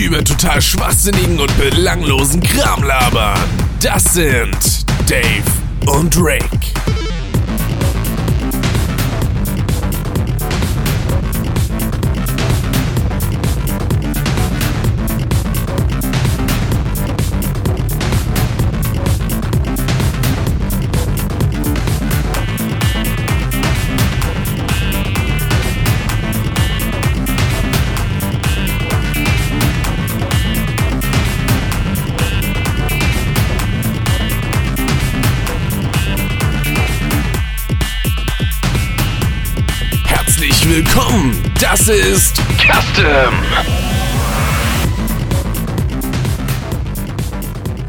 über 0.00 0.24
total 0.24 0.62
schwachsinnigen 0.62 1.38
und 1.38 1.56
belanglosen 1.58 2.40
Kram 2.40 2.82
labern. 2.82 3.38
Das 3.82 4.14
sind 4.14 4.56
Dave 5.08 5.44
und 5.86 6.16
Rick. 6.16 6.99
Das 41.60 41.88
ist 41.88 42.36
Custom. 42.58 43.34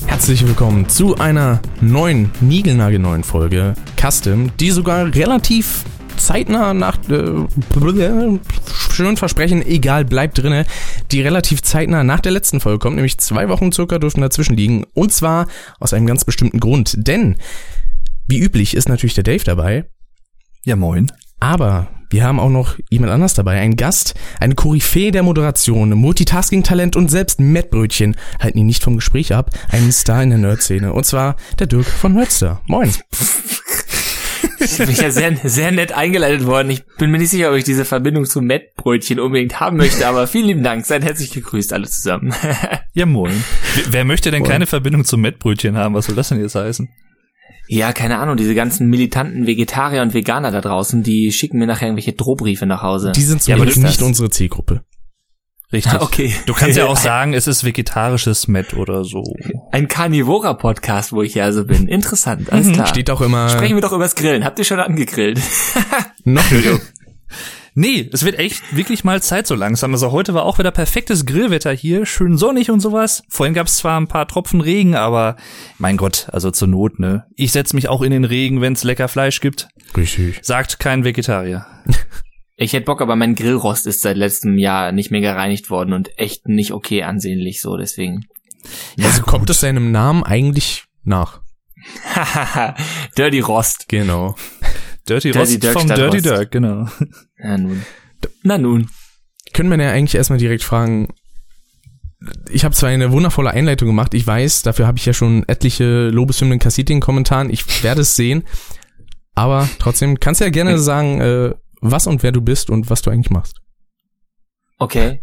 Herzlich 0.08 0.46
willkommen 0.46 0.90
zu 0.90 1.18
einer 1.18 1.62
neuen, 1.80 2.32
niegelnagelneuen 2.42 3.24
Folge 3.24 3.76
Custom, 4.00 4.52
die 4.60 4.72
sogar 4.72 5.14
relativ 5.14 5.84
zeitnah 6.18 6.74
nach, 6.74 6.98
äh, 7.10 8.40
schön 8.92 9.18
versprechen, 9.18 9.66
egal, 9.66 10.06
bleibt 10.06 10.38
drinne, 10.38 10.66
die 11.12 11.22
relativ 11.22 11.62
zeitnah 11.62 12.04
nach 12.04 12.20
der 12.20 12.32
letzten 12.32 12.60
Folge 12.60 12.80
kommt, 12.80 12.96
nämlich 12.96 13.18
zwei 13.20 13.50
Wochen 13.50 13.72
circa 13.72 14.00
dürften 14.00 14.22
dazwischen 14.22 14.56
liegen 14.56 14.86
und 14.94 15.12
zwar 15.12 15.48
aus 15.80 15.94
einem 15.94 16.08
ganz 16.08 16.26
bestimmten 16.26 16.60
Grund, 16.60 16.96
denn 16.98 17.38
wie 18.28 18.40
üblich 18.40 18.76
ist 18.76 18.90
natürlich 18.90 19.16
der 19.16 19.24
Dave 19.24 19.44
dabei, 19.44 19.86
Ja, 20.64 20.76
moin. 20.76 21.12
aber 21.40 21.90
wir 22.12 22.24
haben 22.24 22.40
auch 22.40 22.50
noch 22.50 22.78
jemand 22.90 23.12
anders 23.12 23.34
dabei, 23.34 23.60
ein 23.60 23.78
Gast, 23.78 24.16
eine 24.40 24.56
Koryphäe 24.56 25.12
der 25.12 25.24
Moderation, 25.24 25.90
Multitasking-Talent 25.92 26.96
und 26.96 27.10
selbst 27.10 27.40
Mettbrötchen 27.40 28.18
halten 28.40 28.60
ihn 28.60 28.66
nicht 28.66 28.84
vom 28.84 28.98
Gespräch 28.98 29.34
ab, 29.34 29.50
ein 29.70 29.92
Star 29.92 30.22
in 30.22 30.30
der 30.30 30.40
Nerd-Szene 30.40 30.94
und 30.94 31.06
zwar 31.06 31.38
der 31.60 31.68
Dirk 31.68 31.86
von 31.86 32.14
Nerdster. 32.14 32.62
Moin. 32.68 32.94
Ich 34.60 34.78
bin 34.78 34.94
ja 34.94 35.10
sehr, 35.10 35.36
sehr 35.44 35.72
nett 35.72 35.92
eingeleitet 35.92 36.46
worden. 36.46 36.70
Ich 36.70 36.86
bin 36.98 37.10
mir 37.10 37.18
nicht 37.18 37.32
sicher, 37.32 37.50
ob 37.50 37.58
ich 37.58 37.64
diese 37.64 37.84
Verbindung 37.84 38.26
zu 38.26 38.42
Mettbrötchen 38.42 39.20
unbedingt 39.20 39.60
haben 39.60 39.78
möchte, 39.78 40.08
aber 40.08 40.28
vielen 40.28 40.46
lieben 40.46 40.64
Dank. 40.64 40.86
Seid 40.86 41.04
herzlich 41.04 41.32
gegrüßt 41.32 41.74
alle 41.74 41.88
zusammen. 41.88 42.34
Ja, 42.94 43.06
moin. 43.06 43.44
Wer, 43.76 43.94
wer 43.94 44.06
möchte 44.06 44.32
denn 44.32 44.44
keine 44.44 44.68
Verbindung 44.68 45.06
zum 45.06 45.22
Mettbrötchen 45.22 45.78
haben? 45.78 45.96
Was 45.96 46.08
soll 46.08 46.16
das 46.16 46.30
denn 46.30 46.42
jetzt 46.42 46.56
heißen? 46.56 46.90
Ja, 47.74 47.94
keine 47.94 48.18
Ahnung, 48.20 48.36
diese 48.36 48.54
ganzen 48.54 48.88
militanten 48.90 49.48
Vegetarier 49.48 50.02
und 50.02 50.14
Veganer 50.14 50.52
da 50.52 50.60
draußen, 50.60 51.04
die 51.04 51.32
schicken 51.32 51.58
mir 51.58 51.68
nachher 51.68 51.88
irgendwelche 51.88 52.12
Drohbriefe 52.12 52.66
nach 52.66 52.82
Hause. 52.82 53.14
Die 53.16 53.22
sind 53.22 53.48
Ja, 53.48 53.56
aber 53.56 53.64
zumindest 53.64 53.84
das- 53.86 53.92
nicht 54.02 54.08
unsere 54.08 54.30
Zielgruppe. 54.30 54.82
Richtig. 55.72 55.94
Okay. 56.02 56.36
Du 56.48 56.54
kannst 56.54 56.76
ja 56.78 56.88
auch 56.88 56.98
sagen, 57.12 57.34
es 57.34 57.48
ist 57.48 57.64
vegetarisches 57.64 58.50
Met 58.50 58.74
oder 58.74 59.06
so. 59.06 59.24
Ein 59.72 59.88
Carnivora-Podcast, 59.88 61.14
wo 61.14 61.22
ich 61.22 61.36
ja 61.36 61.46
also 61.46 61.64
bin. 61.66 61.88
Interessant, 61.88 62.52
alles 62.52 62.74
klar. 62.74 62.88
Steht 62.88 63.10
auch 63.10 63.22
immer 63.22 63.48
Sprechen 63.48 63.78
wir 63.78 63.82
doch 63.82 63.94
übers 63.94 64.16
Grillen. 64.16 64.44
Habt 64.44 64.60
ihr 64.60 64.66
schon 64.66 64.82
angegrillt? 64.82 65.40
noch 66.26 66.52
nicht. 66.52 66.68
Nee, 67.74 68.10
es 68.12 68.26
wird 68.26 68.38
echt 68.38 68.76
wirklich 68.76 69.06
mal 69.06 69.22
Zeit 69.22 69.48
so 69.48 69.56
langsam. 69.56 69.94
Also 69.94 70.12
heute 70.12 70.34
war 70.34 70.44
auch 70.44 70.60
wieder 70.60 70.72
perfektes 70.72 71.26
Grillwetter 71.26 71.72
hier, 71.72 72.06
schön 72.06 72.38
sonnig 72.38 72.70
und 72.70 72.82
sowas. 72.82 73.24
Vorhin 73.30 73.54
gab 73.54 73.68
es 73.68 73.78
zwar 73.78 74.00
ein 74.00 74.08
paar 74.08 74.28
Tropfen 74.28 74.60
Regen, 74.60 74.96
aber 74.96 75.38
mein 75.78 75.96
Gott, 75.96 76.28
also 76.32 76.52
zur 76.52 76.68
Not, 76.68 77.00
ne? 77.00 77.26
Ich 77.36 77.54
setz 77.54 77.72
mich 77.74 77.88
auch 77.88 78.02
in 78.02 78.12
den 78.12 78.26
Regen, 78.26 78.60
wenn's 78.60 78.84
lecker 78.84 79.08
Fleisch 79.08 79.40
gibt. 79.40 79.70
Richtig. 79.96 80.40
Sagt 80.42 80.80
kein 80.80 81.04
Vegetarier. 81.04 81.66
Ich 82.58 82.74
hätte 82.74 82.86
Bock, 82.86 83.02
aber 83.02 83.16
mein 83.16 83.34
Grillrost 83.34 83.88
ist 83.88 84.02
seit 84.02 84.18
letztem 84.18 84.60
Jahr 84.60 84.92
nicht 84.92 85.10
mehr 85.10 85.22
gereinigt 85.22 85.72
worden 85.72 85.94
und 85.94 86.20
echt 86.20 86.48
nicht 86.48 86.74
okay 86.74 87.02
ansehnlich 87.02 87.60
so, 87.60 87.76
deswegen. 87.76 88.28
also 89.02 89.24
kommt 89.24 89.50
es 89.50 89.62
seinem 89.62 89.92
Namen 89.92 90.22
eigentlich 90.22 90.84
nach. 91.04 91.42
Dirty 93.18 93.40
Rost. 93.40 93.88
Genau. 93.88 94.36
Dirty, 95.12 95.32
Dirty 95.32 95.40
Rost 95.40 95.64
Dirk 95.64 95.74
vom 95.74 95.88
Dirty 95.88 96.18
Rost. 96.18 96.26
Dirk, 96.26 96.52
genau. 96.52 96.88
Na 97.38 97.58
nun. 97.58 97.82
Na 98.44 98.58
nun. 98.58 98.90
Können 99.54 99.70
wir 99.70 99.84
ja 99.84 99.92
eigentlich 99.92 100.16
erstmal 100.16 100.40
direkt 100.40 100.64
fragen, 100.64 101.10
ich 102.52 102.64
habe 102.64 102.76
zwar 102.76 102.90
eine 102.90 103.12
wundervolle 103.12 103.52
Einleitung 103.52 103.88
gemacht, 103.88 104.14
ich 104.14 104.26
weiß, 104.26 104.62
dafür 104.62 104.88
habe 104.88 104.98
ich 104.98 105.06
ja 105.06 105.14
schon 105.14 105.44
etliche 105.48 106.10
Lobeshymnen 106.10 106.60
kassiert 106.60 106.90
in 106.90 106.98
den 106.98 107.02
Kommentaren, 107.02 107.50
ich 107.50 107.84
werde 107.84 108.02
es 108.02 108.16
sehen, 108.16 108.44
aber 109.34 109.68
trotzdem 109.80 110.20
kannst 110.20 110.40
du 110.40 110.46
ja 110.46 110.52
gerne 110.52 110.78
sagen, 110.78 111.20
äh, 111.20 111.54
was 111.82 112.08
und 112.08 112.22
wer 112.24 112.32
du 112.32 112.42
bist 112.42 112.70
und 112.70 112.90
was 112.90 113.02
du 113.02 113.10
eigentlich 113.10 113.32
machst. 113.32 113.58
Okay. 114.78 115.20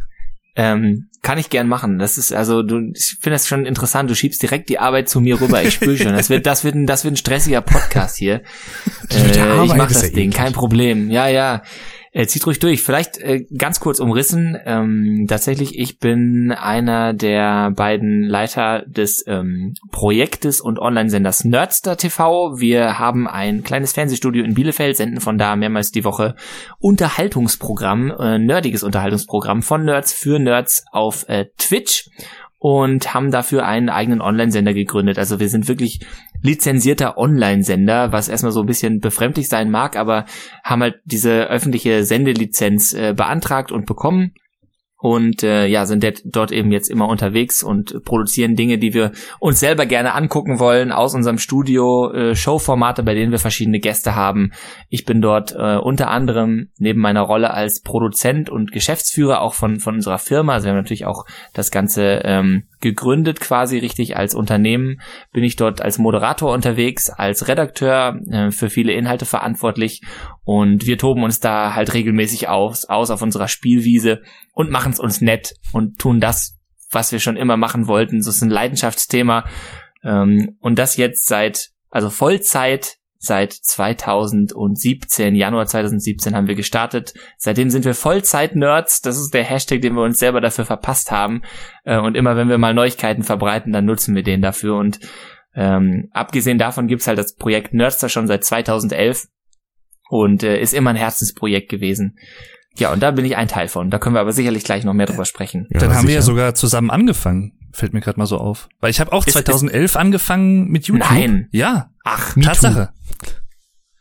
Ähm, 0.59 1.07
kann 1.23 1.39
ich 1.39 1.51
gern 1.51 1.69
machen. 1.69 2.01
Das 2.01 2.19
ist 2.19 2.33
also, 2.33 2.63
du, 2.63 2.91
ich 2.93 3.17
finde 3.21 3.37
das 3.37 3.47
schon 3.47 3.65
interessant. 3.65 4.11
Du 4.11 4.17
schiebst 4.17 4.43
direkt 4.43 4.69
die 4.69 4.81
Arbeit 4.81 5.09
zu 5.09 5.21
mir 5.21 5.41
rüber. 5.41 5.63
Ich 5.63 5.75
spüre 5.75 5.97
schon. 5.97 6.13
Das 6.15 6.31
wird, 6.31 6.47
das 6.47 6.65
wird, 6.65 6.75
ein, 6.75 6.87
das 6.87 7.05
wird 7.05 7.15
ein 7.15 7.17
stressiger 7.17 7.61
Podcast 7.61 8.17
hier. 8.17 8.43
Äh, 9.11 9.65
ich 9.65 9.75
mach 9.75 9.89
ist 9.89 10.03
das 10.03 10.13
Ding, 10.13 10.31
eklig. 10.31 10.35
kein 10.35 10.53
Problem. 10.53 11.11
Ja, 11.11 11.29
ja. 11.29 11.63
Äh, 12.13 12.27
zieht 12.27 12.47
ruhig 12.47 12.59
durch. 12.59 12.83
Vielleicht 12.83 13.19
äh, 13.19 13.45
ganz 13.57 13.81
kurz 13.81 14.01
umrissen. 14.01 14.57
Ähm, 14.65 15.27
tatsächlich, 15.29 15.79
ich 15.79 15.99
bin 15.99 16.53
einer 16.53 17.13
der 17.13 17.71
beiden 17.71 18.23
Leiter 18.23 18.85
des 18.87 19.25
ähm, 19.27 19.75
Projektes 19.91 20.61
und 20.61 20.79
Online-Senders 20.79 21.45
Nerdster 21.45 21.97
TV. 21.97 22.59
Wir 22.59 22.99
haben 22.99 23.29
ein 23.29 23.63
kleines 23.63 23.93
Fernsehstudio 23.93 24.45
in 24.45 24.55
Bielefeld, 24.55 24.97
senden 24.97 25.21
von 25.21 25.39
da 25.39 25.57
mehrmals 25.57 25.91
die 25.91 26.05
Woche 26.05 26.35
Unterhaltungsprogramm, 26.79 28.11
äh, 28.19 28.39
nerdiges 28.39 28.83
Unterhaltungsprogramm 28.83 29.63
von 29.63 29.85
Nerds 29.85 30.13
für 30.13 30.39
Nerds 30.39 30.85
auf 30.93 31.29
äh, 31.29 31.47
Twitch 31.59 32.09
und 32.59 33.15
haben 33.15 33.31
dafür 33.31 33.65
einen 33.67 33.89
eigenen 33.89 34.21
Online-Sender 34.21 34.75
gegründet. 34.75 35.19
Also 35.19 35.39
wir 35.39 35.49
sind 35.49 35.69
wirklich 35.69 36.01
lizenzierter 36.43 37.19
Online-Sender, 37.19 38.13
was 38.13 38.29
erstmal 38.29 38.53
so 38.53 38.61
ein 38.61 38.67
bisschen 38.67 39.01
befremdlich 39.01 39.49
sein 39.49 39.71
mag, 39.71 39.97
aber 39.97 40.25
haben 40.65 40.83
halt 40.83 40.97
diese 41.05 41.49
öffentliche 41.49 42.05
Sendelizenz 42.05 42.93
äh, 42.93 43.15
beantragt 43.15 43.73
und 43.73 43.87
bekommen 43.87 44.33
und 45.01 45.45
äh, 45.45 45.67
ja, 45.67 45.87
sind 45.87 46.05
dort 46.25 46.51
eben 46.51 46.73
jetzt 46.73 46.91
immer 46.91 47.09
unterwegs 47.09 47.63
und 47.63 48.05
produzieren 48.05 48.57
Dinge, 48.57 48.79
die 48.79 48.95
wir 48.95 49.13
uns 49.39 49.61
selber 49.61 49.87
gerne 49.87 50.13
angucken 50.13 50.59
wollen 50.59 50.91
aus 50.91 51.15
unserem 51.15 51.39
Studio, 51.39 52.13
äh, 52.13 52.35
Showformate, 52.35 53.05
bei 53.05 53.15
denen 53.15 53.31
wir 53.31 53.39
verschiedene 53.39 53.79
Gäste 53.79 54.17
haben. 54.17 54.51
Ich 54.89 55.05
bin 55.05 55.21
dort 55.21 55.55
äh, 55.55 55.77
unter 55.77 56.11
anderem 56.11 56.71
neben 56.79 57.01
meiner 57.01 57.23
Rolle 57.23 57.53
als 57.53 57.81
Produzent 57.81 58.51
und 58.51 58.73
Geschäftsführer 58.73 59.41
auch 59.41 59.55
von 59.55 59.79
von 59.79 59.95
unserer 59.95 60.19
Firma, 60.19 60.55
also 60.55 60.65
wir 60.65 60.73
haben 60.73 60.79
natürlich 60.79 61.07
auch 61.07 61.25
das 61.55 61.71
Ganze 61.71 62.23
ähm, 62.25 62.65
gegründet 62.81 63.41
quasi 63.41 63.79
richtig 63.79 64.17
als 64.17 64.35
Unternehmen, 64.35 65.01
bin 65.33 65.45
ich 65.45 65.57
dort 65.57 65.81
als 65.81 65.99
Moderator 65.99 66.53
unterwegs, 66.53 67.11
als 67.11 67.49
Redakteur 67.49 68.21
äh, 68.31 68.51
für 68.51 68.71
viele 68.71 68.93
Inhalte 68.93 69.25
verantwortlich 69.25 70.03
und 70.45 70.87
wir 70.87 70.99
toben 70.99 71.23
uns 71.23 71.41
da 71.41 71.75
halt 71.75 71.95
regelmäßig 71.95 72.49
aus, 72.49 72.85
aus 72.85 73.11
auf 73.11 73.23
unserer 73.23 73.49
Spielwiese 73.49 74.23
und 74.53 74.71
machen 74.71 74.93
es 74.93 75.01
uns 75.01 75.21
nett 75.21 75.55
und 75.73 75.99
tun 75.99 76.21
das, 76.21 76.59
was 76.91 77.13
wir 77.13 77.21
schon 77.21 77.37
immer 77.37 77.57
machen 77.57 77.87
wollten. 77.87 78.23
So 78.23 78.31
ist 78.31 78.43
ein 78.43 78.51
Leidenschaftsthema. 78.51 79.45
Ähm, 80.03 80.57
und 80.61 80.79
das 80.79 80.97
jetzt 80.97 81.27
seit, 81.27 81.71
also 81.91 82.11
Vollzeit 82.11 82.97
seit 83.19 83.53
2017, 83.53 85.35
Januar 85.35 85.67
2017 85.67 86.35
haben 86.35 86.47
wir 86.49 86.55
gestartet. 86.55 87.15
Seitdem 87.37 87.71
sind 87.71 87.85
wir 87.85 87.95
Vollzeit-Nerds. 87.95 89.01
Das 89.03 89.19
ist 89.19 89.35
der 89.35 89.45
Hashtag, 89.45 89.81
den 89.83 89.95
wir 89.95 90.03
uns 90.03 90.19
selber 90.19 90.41
dafür 90.41 90.65
verpasst 90.65 91.11
haben. 91.11 91.43
Äh, 91.85 91.99
und 91.99 92.17
immer 92.17 92.37
wenn 92.37 92.49
wir 92.49 92.59
mal 92.59 92.75
Neuigkeiten 92.75 93.23
verbreiten, 93.25 93.73
dann 93.73 93.85
nutzen 93.85 94.15
wir 94.15 94.23
den 94.23 94.41
dafür. 94.43 94.77
Und 94.77 95.01
ähm, 95.55 96.09
abgesehen 96.13 96.59
davon 96.59 96.87
gibt's 96.87 97.07
halt 97.09 97.19
das 97.19 97.35
Projekt 97.35 97.75
Nerdster 97.75 98.09
schon 98.09 98.27
seit 98.29 98.45
2011 98.45 99.27
und 100.11 100.43
äh, 100.43 100.61
ist 100.61 100.75
immer 100.75 100.91
ein 100.91 100.97
Herzensprojekt 100.97 101.69
gewesen. 101.69 102.17
Ja, 102.77 102.93
und 102.93 103.03
da 103.03 103.11
bin 103.11 103.25
ich 103.25 103.37
ein 103.37 103.49
Teil 103.49 103.67
von. 103.67 103.91
Da 103.91 103.99
können 103.99 104.15
wir 104.15 104.21
aber 104.21 104.33
sicherlich 104.33 104.63
gleich 104.63 104.85
noch 104.85 104.95
mehr 104.95 105.07
drüber 105.07 105.25
sprechen. 105.25 105.67
Ja, 105.71 105.81
Dann 105.81 105.95
haben 105.97 106.07
wir 106.07 106.15
ja 106.15 106.21
sicher. 106.21 106.33
sogar 106.33 106.55
zusammen 106.55 106.91
angefangen. 106.91 107.55
Fällt 107.73 107.93
mir 107.93 108.01
gerade 108.01 108.19
mal 108.21 108.27
so 108.27 108.39
auf. 108.39 108.69
Weil 108.81 108.91
ich 108.91 109.01
habe 109.01 109.13
auch 109.13 109.27
Ist- 109.27 109.33
2011 109.33 109.97
angefangen 109.97 110.69
mit 110.69 110.87
YouTube. 110.87 111.11
Nein. 111.11 111.49
Ja, 111.51 111.91
Ach, 112.05 112.35
Tatsache. 112.41 112.91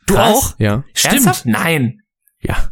Du 0.08 0.16
Krass. 0.16 0.36
auch? 0.36 0.56
Ja. 0.60 0.84
Stimmt. 0.94 1.14
ernsthaft? 1.14 1.46
Nein. 1.46 2.00
Ja. 2.42 2.70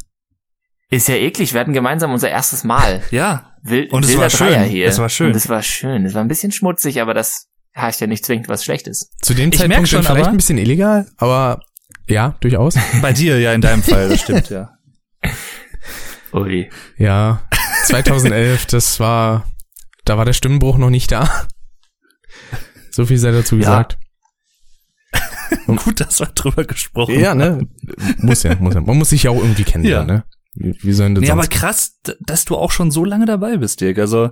Ist 0.89 1.07
ja 1.07 1.15
eklig. 1.15 1.53
Wir 1.53 1.59
hatten 1.61 1.73
gemeinsam 1.73 2.11
unser 2.11 2.29
erstes 2.29 2.63
Mal. 2.63 3.03
Ja. 3.11 3.51
Wild, 3.63 3.91
Und 3.91 4.05
es 4.05 4.17
war 4.17 4.29
schön. 4.29 4.63
Hier. 4.63 4.87
Es 4.87 4.97
war 4.99 5.09
schön. 5.09 5.27
Und 5.27 5.35
es 5.35 5.47
war 5.49 5.61
schön. 5.63 6.05
Es 6.05 6.13
war 6.13 6.21
ein 6.21 6.27
bisschen 6.27 6.51
schmutzig, 6.51 7.01
aber 7.01 7.13
das 7.13 7.47
heißt 7.75 7.99
ja 8.01 8.07
nicht 8.07 8.25
zwingend 8.25 8.47
was 8.47 8.63
Schlechtes. 8.63 9.09
Zu 9.21 9.33
dem 9.33 9.49
Ich 9.51 9.57
Zeitpunkt 9.59 9.89
schon, 9.89 10.03
vielleicht 10.03 10.21
aber- 10.21 10.29
ein 10.29 10.37
bisschen 10.37 10.57
illegal, 10.57 11.07
aber 11.17 11.59
ja, 12.07 12.35
durchaus. 12.39 12.75
Bei 13.01 13.11
dir, 13.13 13.39
ja, 13.39 13.53
in 13.53 13.61
deinem 13.61 13.83
Fall, 13.83 14.09
das 14.09 14.21
stimmt, 14.21 14.49
ja. 14.49 14.69
Ui. 16.33 16.69
Ja, 16.97 17.41
2011, 17.85 18.65
das 18.67 18.99
war 18.99 19.45
da 20.05 20.17
war 20.17 20.25
der 20.25 20.33
Stimmenbruch 20.33 20.77
noch 20.77 20.89
nicht 20.91 21.11
da. 21.11 21.47
So 22.91 23.05
viel 23.05 23.17
sei 23.17 23.31
dazu 23.31 23.57
gesagt. 23.57 23.97
Gut, 25.68 26.00
dass 26.01 26.19
wir 26.19 26.27
drüber 26.27 26.63
gesprochen 26.65 27.19
Ja, 27.19 27.36
ne? 27.36 27.68
Muss 28.18 28.44
ja, 28.44 28.56
muss 28.56 28.74
ja. 28.74 28.81
Man 28.81 28.97
muss 28.97 29.09
sich 29.09 29.24
ja 29.24 29.31
auch 29.31 29.42
irgendwie 29.42 29.63
kennenlernen, 29.63 30.09
Ja. 30.09 30.15
ne? 30.15 30.24
Wie, 30.56 30.75
wie 30.83 30.94
sollen 30.94 31.15
das 31.15 31.24
Nee, 31.24 31.31
aber 31.31 31.47
krass, 31.47 32.00
dass 32.21 32.45
du 32.45 32.56
auch 32.56 32.71
schon 32.71 32.89
so 32.92 33.03
lange 33.03 33.25
dabei 33.25 33.57
bist, 33.57 33.81
Dirk. 33.81 33.97
Also 34.00 34.30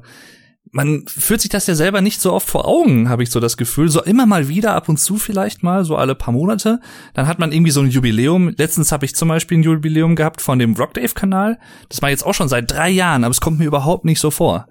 man 0.71 1.04
führt 1.07 1.42
sich 1.42 1.50
das 1.51 1.68
ja 1.68 1.75
selber 1.75 2.00
nicht 2.01 2.21
so 2.21 2.31
oft 2.31 2.50
vor 2.50 2.65
Augen, 2.68 3.10
habe 3.10 3.21
ich 3.21 3.30
so 3.30 3.39
das 3.42 3.57
Gefühl. 3.57 3.89
So 3.89 4.01
immer 4.01 4.25
mal 4.25 4.48
wieder, 4.48 4.74
ab 4.74 4.88
und 4.89 4.98
zu 4.98 5.18
vielleicht 5.18 5.62
mal, 5.62 5.83
so 5.83 5.98
alle 5.98 6.15
paar 6.15 6.33
Monate. 6.33 6.80
Dann 7.13 7.27
hat 7.27 7.38
man 7.39 7.51
irgendwie 7.51 7.71
so 7.71 7.81
ein 7.81 7.89
Jubiläum. 7.89 8.50
Letztens 8.57 8.92
habe 8.92 9.06
ich 9.06 9.13
zum 9.15 9.27
Beispiel 9.27 9.57
ein 9.57 9.63
Jubiläum 9.63 10.15
gehabt 10.15 10.42
von 10.42 10.57
dem 10.60 10.74
Rockdave-Kanal. 10.75 11.60
Das 11.89 12.01
war 12.01 12.10
jetzt 12.10 12.25
auch 12.25 12.33
schon 12.33 12.48
seit 12.48 12.71
drei 12.71 12.89
Jahren, 12.89 13.24
aber 13.25 13.31
es 13.31 13.42
kommt 13.42 13.60
mir 13.60 13.65
überhaupt 13.65 14.06
nicht 14.06 14.19
so 14.21 14.31
vor. 14.31 14.68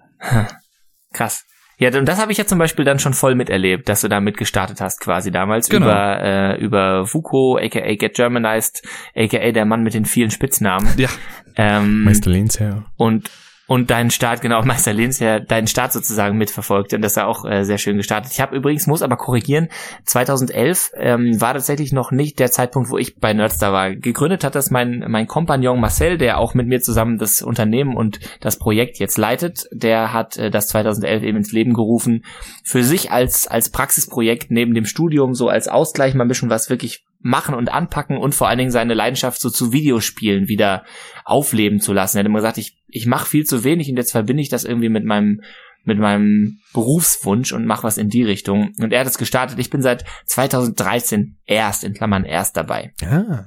Krass. 1.12 1.44
Ja, 1.82 1.98
und 1.98 2.06
das 2.06 2.20
habe 2.20 2.30
ich 2.32 2.38
ja 2.38 2.46
zum 2.46 2.58
Beispiel 2.58 2.84
dann 2.84 2.98
schon 2.98 3.12
voll 3.12 3.34
miterlebt, 3.34 3.88
dass 3.88 4.02
du 4.02 4.08
da 4.08 4.20
mitgestartet 4.20 4.80
hast 4.80 5.00
quasi 5.00 5.30
damals 5.32 5.68
Genau. 5.68 5.86
über 5.86 6.20
äh, 6.22 6.60
über 6.60 7.06
Fuko, 7.06 7.58
aka 7.58 7.94
Get 7.96 8.14
Germanized, 8.14 8.82
aka 9.16 9.50
der 9.52 9.64
Mann 9.64 9.82
mit 9.82 9.94
den 9.94 10.04
vielen 10.04 10.30
Spitznamen. 10.30 10.88
Ja. 10.96 11.08
Ähm, 11.56 12.04
Meister 12.04 12.30
Lehnsherr. 12.30 12.84
und 12.96 13.30
und 13.66 13.90
deinen 13.90 14.10
Start, 14.10 14.40
genau, 14.40 14.62
Meister 14.64 14.92
Lehns 14.92 15.18
ja 15.18 15.40
deinen 15.40 15.66
Start 15.66 15.92
sozusagen 15.92 16.36
mitverfolgt 16.36 16.94
und 16.94 17.02
das 17.02 17.16
war 17.16 17.26
auch 17.26 17.44
äh, 17.44 17.64
sehr 17.64 17.78
schön 17.78 17.96
gestartet. 17.96 18.32
Ich 18.32 18.40
habe 18.40 18.56
übrigens, 18.56 18.86
muss 18.86 19.02
aber 19.02 19.16
korrigieren, 19.16 19.68
2011 20.04 20.90
ähm, 20.96 21.40
war 21.40 21.54
tatsächlich 21.54 21.92
noch 21.92 22.10
nicht 22.10 22.38
der 22.38 22.50
Zeitpunkt, 22.50 22.90
wo 22.90 22.98
ich 22.98 23.16
bei 23.16 23.32
Nerdstar 23.32 23.72
war. 23.72 23.94
Gegründet 23.94 24.44
hat 24.44 24.54
das 24.54 24.70
mein, 24.70 25.04
mein 25.08 25.26
Kompagnon 25.26 25.80
Marcel, 25.80 26.18
der 26.18 26.38
auch 26.38 26.54
mit 26.54 26.66
mir 26.66 26.80
zusammen 26.80 27.18
das 27.18 27.42
Unternehmen 27.42 27.96
und 27.96 28.20
das 28.40 28.58
Projekt 28.58 28.98
jetzt 28.98 29.18
leitet. 29.18 29.66
Der 29.72 30.12
hat 30.12 30.36
äh, 30.36 30.50
das 30.50 30.68
2011 30.68 31.22
eben 31.22 31.38
ins 31.38 31.52
Leben 31.52 31.74
gerufen, 31.74 32.24
für 32.64 32.82
sich 32.82 33.10
als, 33.10 33.46
als 33.46 33.70
Praxisprojekt 33.70 34.50
neben 34.50 34.74
dem 34.74 34.84
Studium, 34.84 35.34
so 35.34 35.48
als 35.48 35.68
Ausgleich 35.68 36.14
mal 36.14 36.24
ein 36.24 36.28
bisschen 36.28 36.50
was 36.50 36.70
wirklich 36.70 37.04
machen 37.22 37.54
und 37.54 37.72
anpacken 37.72 38.16
und 38.16 38.34
vor 38.34 38.48
allen 38.48 38.58
Dingen 38.58 38.70
seine 38.70 38.94
Leidenschaft 38.94 39.40
so 39.40 39.48
zu 39.48 39.72
Videospielen 39.72 40.48
wieder 40.48 40.84
aufleben 41.24 41.80
zu 41.80 41.92
lassen. 41.92 42.16
Er 42.16 42.20
hat 42.20 42.26
immer 42.26 42.38
gesagt, 42.38 42.58
ich, 42.58 42.81
ich 42.92 43.06
mache 43.06 43.28
viel 43.28 43.44
zu 43.44 43.64
wenig 43.64 43.90
und 43.90 43.96
jetzt 43.96 44.12
verbinde 44.12 44.42
ich 44.42 44.48
das 44.48 44.64
irgendwie 44.64 44.88
mit 44.88 45.04
meinem 45.04 45.40
mit 45.84 45.98
meinem 45.98 46.60
Berufswunsch 46.74 47.52
und 47.52 47.66
mache 47.66 47.82
was 47.82 47.98
in 47.98 48.08
die 48.08 48.22
Richtung. 48.22 48.72
Und 48.78 48.92
er 48.92 49.00
hat 49.00 49.08
es 49.08 49.18
gestartet. 49.18 49.58
Ich 49.58 49.68
bin 49.68 49.82
seit 49.82 50.04
2013 50.26 51.38
erst, 51.44 51.82
in 51.82 51.92
Klammern 51.92 52.24
erst 52.24 52.56
dabei. 52.56 52.92
Ja. 53.00 53.46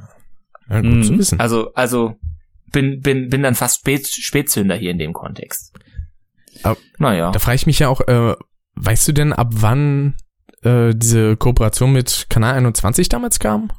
ja 0.69 0.81
gut 0.81 0.91
Mhm. 0.95 1.03
zu 1.03 1.17
wissen. 1.17 1.39
Also, 1.39 1.73
also 1.75 2.15
bin, 2.73 2.99
bin, 2.99 3.29
bin 3.29 3.41
dann 3.41 3.55
fast 3.55 3.79
Spät, 3.79 4.07
Spätzünder 4.07 4.75
hier 4.75 4.91
in 4.91 4.97
dem 4.99 5.13
Kontext. 5.13 5.73
Aber 6.63 6.77
naja. 6.97 7.31
Da 7.31 7.39
frage 7.39 7.55
ich 7.55 7.67
mich 7.67 7.79
ja 7.79 7.87
auch, 7.87 8.01
äh, 8.01 8.35
weißt 8.75 9.07
du 9.07 9.13
denn, 9.13 9.31
ab 9.31 9.51
wann 9.51 10.15
äh, 10.63 10.91
diese 10.93 11.37
Kooperation 11.37 11.93
mit 11.93 12.25
Kanal 12.29 12.55
21 12.55 13.07
damals 13.07 13.39
kam? 13.39 13.71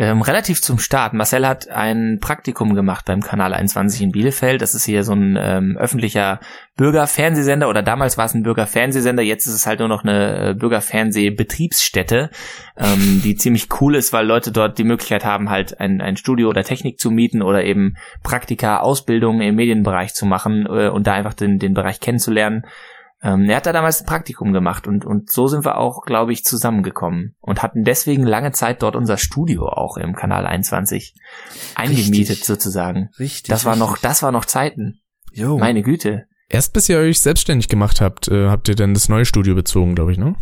Ähm, 0.00 0.22
relativ 0.22 0.62
zum 0.62 0.78
Start. 0.78 1.12
Marcel 1.12 1.44
hat 1.44 1.68
ein 1.68 2.18
Praktikum 2.20 2.74
gemacht 2.74 3.04
beim 3.06 3.20
Kanal 3.20 3.52
21 3.52 4.00
in 4.00 4.12
Bielefeld. 4.12 4.62
Das 4.62 4.74
ist 4.74 4.84
hier 4.84 5.02
so 5.02 5.12
ein 5.12 5.36
ähm, 5.36 5.76
öffentlicher 5.76 6.38
Bürgerfernsehsender 6.76 7.68
oder 7.68 7.82
damals 7.82 8.16
war 8.16 8.24
es 8.24 8.34
ein 8.34 8.44
Bürgerfernsehsender, 8.44 9.24
jetzt 9.24 9.48
ist 9.48 9.54
es 9.54 9.66
halt 9.66 9.80
nur 9.80 9.88
noch 9.88 10.04
eine 10.04 10.50
äh, 10.50 10.54
Bürgerfernsehbetriebsstätte, 10.54 12.30
ähm, 12.76 13.20
die 13.24 13.34
ziemlich 13.34 13.66
cool 13.80 13.96
ist, 13.96 14.12
weil 14.12 14.24
Leute 14.24 14.52
dort 14.52 14.78
die 14.78 14.84
Möglichkeit 14.84 15.24
haben, 15.24 15.50
halt 15.50 15.80
ein, 15.80 16.00
ein 16.00 16.16
Studio 16.16 16.48
oder 16.48 16.62
Technik 16.62 17.00
zu 17.00 17.10
mieten 17.10 17.42
oder 17.42 17.64
eben 17.64 17.96
Praktika, 18.22 18.78
Ausbildungen 18.78 19.40
im 19.40 19.56
Medienbereich 19.56 20.14
zu 20.14 20.24
machen 20.24 20.66
äh, 20.66 20.88
und 20.88 21.08
da 21.08 21.14
einfach 21.14 21.34
den, 21.34 21.58
den 21.58 21.74
Bereich 21.74 21.98
kennenzulernen. 21.98 22.64
Ähm, 23.22 23.48
er 23.50 23.56
hat 23.56 23.66
da 23.66 23.72
damals 23.72 24.00
ein 24.00 24.06
Praktikum 24.06 24.52
gemacht 24.52 24.86
und, 24.86 25.04
und 25.04 25.30
so 25.30 25.48
sind 25.48 25.64
wir 25.64 25.78
auch, 25.78 26.02
glaube 26.02 26.32
ich, 26.32 26.44
zusammengekommen 26.44 27.34
und 27.40 27.62
hatten 27.62 27.82
deswegen 27.82 28.22
lange 28.22 28.52
Zeit 28.52 28.82
dort 28.82 28.94
unser 28.94 29.16
Studio 29.18 29.68
auch 29.68 29.96
im 29.96 30.14
Kanal 30.14 30.46
21 30.46 31.14
eingemietet 31.74 32.30
Richtig. 32.30 32.44
sozusagen. 32.44 33.10
Richtig. 33.18 33.48
Das 33.48 33.64
war 33.64 33.74
noch, 33.74 33.98
das 33.98 34.22
war 34.22 34.30
noch 34.30 34.44
Zeiten. 34.44 35.00
Jo. 35.32 35.58
Meine 35.58 35.82
Güte. 35.82 36.26
Erst 36.48 36.72
bis 36.72 36.88
ihr 36.88 36.98
euch 36.98 37.20
selbstständig 37.20 37.68
gemacht 37.68 38.00
habt, 38.00 38.28
äh, 38.28 38.48
habt 38.48 38.68
ihr 38.68 38.76
dann 38.76 38.94
das 38.94 39.08
neue 39.08 39.24
Studio 39.24 39.54
bezogen, 39.54 39.94
glaube 39.94 40.12
ich, 40.12 40.18
ne? 40.18 40.36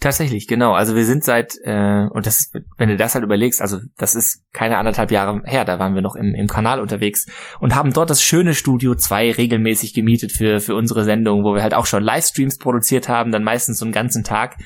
Tatsächlich, 0.00 0.46
genau. 0.46 0.74
Also 0.74 0.94
wir 0.94 1.04
sind 1.04 1.24
seit, 1.24 1.56
äh, 1.64 2.06
und 2.10 2.24
das 2.24 2.38
ist, 2.38 2.54
wenn 2.76 2.88
du 2.88 2.96
das 2.96 3.16
halt 3.16 3.24
überlegst, 3.24 3.60
also 3.60 3.78
das 3.96 4.14
ist 4.14 4.44
keine 4.52 4.78
anderthalb 4.78 5.10
Jahre 5.10 5.42
her, 5.44 5.64
da 5.64 5.80
waren 5.80 5.96
wir 5.96 6.02
noch 6.02 6.14
im, 6.14 6.36
im 6.36 6.46
Kanal 6.46 6.80
unterwegs 6.80 7.26
und 7.58 7.74
haben 7.74 7.92
dort 7.92 8.08
das 8.08 8.22
schöne 8.22 8.54
Studio 8.54 8.94
2 8.94 9.32
regelmäßig 9.32 9.94
gemietet 9.94 10.30
für, 10.30 10.60
für 10.60 10.76
unsere 10.76 11.02
Sendung, 11.02 11.42
wo 11.42 11.52
wir 11.52 11.62
halt 11.62 11.74
auch 11.74 11.86
schon 11.86 12.04
Livestreams 12.04 12.58
produziert 12.58 13.08
haben, 13.08 13.32
dann 13.32 13.42
meistens 13.42 13.78
so 13.78 13.84
einen 13.84 13.92
ganzen 13.92 14.22
Tag. 14.22 14.58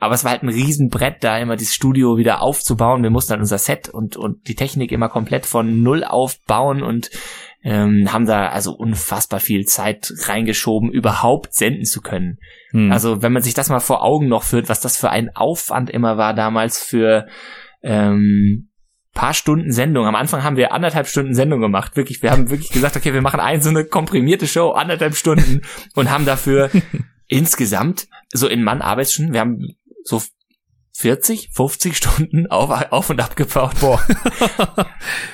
Aber 0.00 0.16
es 0.16 0.24
war 0.24 0.32
halt 0.32 0.42
ein 0.42 0.48
Riesenbrett, 0.48 1.22
da 1.22 1.38
immer 1.38 1.54
dieses 1.54 1.74
Studio 1.74 2.16
wieder 2.16 2.42
aufzubauen. 2.42 3.04
Wir 3.04 3.10
mussten 3.10 3.34
dann 3.34 3.40
unser 3.40 3.58
Set 3.58 3.88
und, 3.88 4.16
und 4.16 4.48
die 4.48 4.56
Technik 4.56 4.90
immer 4.90 5.08
komplett 5.08 5.46
von 5.46 5.82
Null 5.82 6.02
aufbauen 6.02 6.82
und 6.82 7.10
ähm, 7.64 8.12
haben 8.12 8.26
da 8.26 8.48
also 8.48 8.72
unfassbar 8.72 9.40
viel 9.40 9.64
Zeit 9.64 10.12
reingeschoben, 10.26 10.90
überhaupt 10.90 11.54
senden 11.54 11.84
zu 11.84 12.02
können. 12.02 12.38
Hm. 12.70 12.92
Also 12.92 13.22
wenn 13.22 13.32
man 13.32 13.42
sich 13.42 13.54
das 13.54 13.70
mal 13.70 13.80
vor 13.80 14.04
Augen 14.04 14.28
noch 14.28 14.42
führt, 14.42 14.68
was 14.68 14.80
das 14.80 14.98
für 14.98 15.10
ein 15.10 15.34
Aufwand 15.34 15.88
immer 15.88 16.18
war 16.18 16.34
damals 16.34 16.82
für 16.82 17.26
ähm, 17.82 18.68
paar 19.14 19.32
Stunden 19.32 19.72
Sendung. 19.72 20.06
Am 20.06 20.16
Anfang 20.16 20.42
haben 20.42 20.56
wir 20.56 20.72
anderthalb 20.72 21.06
Stunden 21.06 21.34
Sendung 21.34 21.60
gemacht. 21.60 21.96
Wirklich, 21.96 22.22
wir 22.22 22.30
haben 22.30 22.50
wirklich 22.50 22.70
gesagt, 22.70 22.96
okay, 22.96 23.14
wir 23.14 23.22
machen 23.22 23.40
eine 23.40 23.62
so 23.62 23.70
eine 23.70 23.84
komprimierte 23.84 24.46
Show, 24.46 24.70
anderthalb 24.72 25.14
Stunden 25.14 25.62
und 25.94 26.10
haben 26.10 26.26
dafür 26.26 26.70
insgesamt 27.28 28.08
so 28.32 28.48
in 28.48 28.62
Mann 28.62 28.82
Arbeitsstunden, 28.82 29.32
wir 29.32 29.40
haben 29.40 29.76
so 30.02 30.20
40, 30.96 31.50
50 31.52 31.96
Stunden 31.96 32.46
auf, 32.46 32.70
auf 32.92 33.10
und 33.10 33.20
ab 33.20 33.34
gebaut. 33.34 33.74
Boah. 33.80 34.00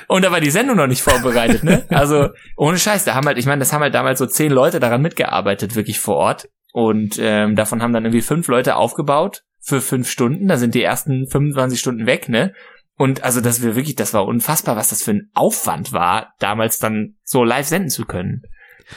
und 0.07 0.23
da 0.25 0.31
war 0.31 0.41
die 0.41 0.49
Sendung 0.49 0.77
noch 0.77 0.87
nicht 0.87 1.03
vorbereitet, 1.03 1.63
ne? 1.63 1.85
Also, 1.89 2.29
ohne 2.57 2.79
Scheiß, 2.79 3.05
da 3.05 3.13
haben 3.13 3.27
halt, 3.27 3.37
ich 3.37 3.45
meine, 3.45 3.59
das 3.59 3.71
haben 3.71 3.81
halt 3.81 3.93
damals 3.93 4.17
so 4.17 4.25
zehn 4.25 4.51
Leute 4.51 4.79
daran 4.79 5.01
mitgearbeitet, 5.01 5.75
wirklich 5.75 5.99
vor 5.99 6.15
Ort. 6.15 6.49
Und 6.73 7.17
ähm, 7.19 7.55
davon 7.55 7.81
haben 7.81 7.93
dann 7.93 8.05
irgendwie 8.05 8.21
fünf 8.21 8.47
Leute 8.47 8.75
aufgebaut 8.75 9.43
für 9.59 9.81
fünf 9.81 10.09
Stunden. 10.09 10.47
Da 10.47 10.57
sind 10.57 10.73
die 10.73 10.81
ersten 10.81 11.27
25 11.27 11.79
Stunden 11.79 12.05
weg, 12.07 12.27
ne? 12.27 12.53
Und 12.97 13.23
also 13.23 13.41
das 13.41 13.61
wir 13.61 13.75
wirklich, 13.75 13.95
das 13.95 14.13
war 14.13 14.25
unfassbar, 14.25 14.75
was 14.75 14.89
das 14.89 15.03
für 15.03 15.11
ein 15.11 15.29
Aufwand 15.33 15.91
war, 15.93 16.33
damals 16.39 16.79
dann 16.79 17.15
so 17.23 17.43
live 17.43 17.67
senden 17.67 17.89
zu 17.89 18.05
können. 18.05 18.41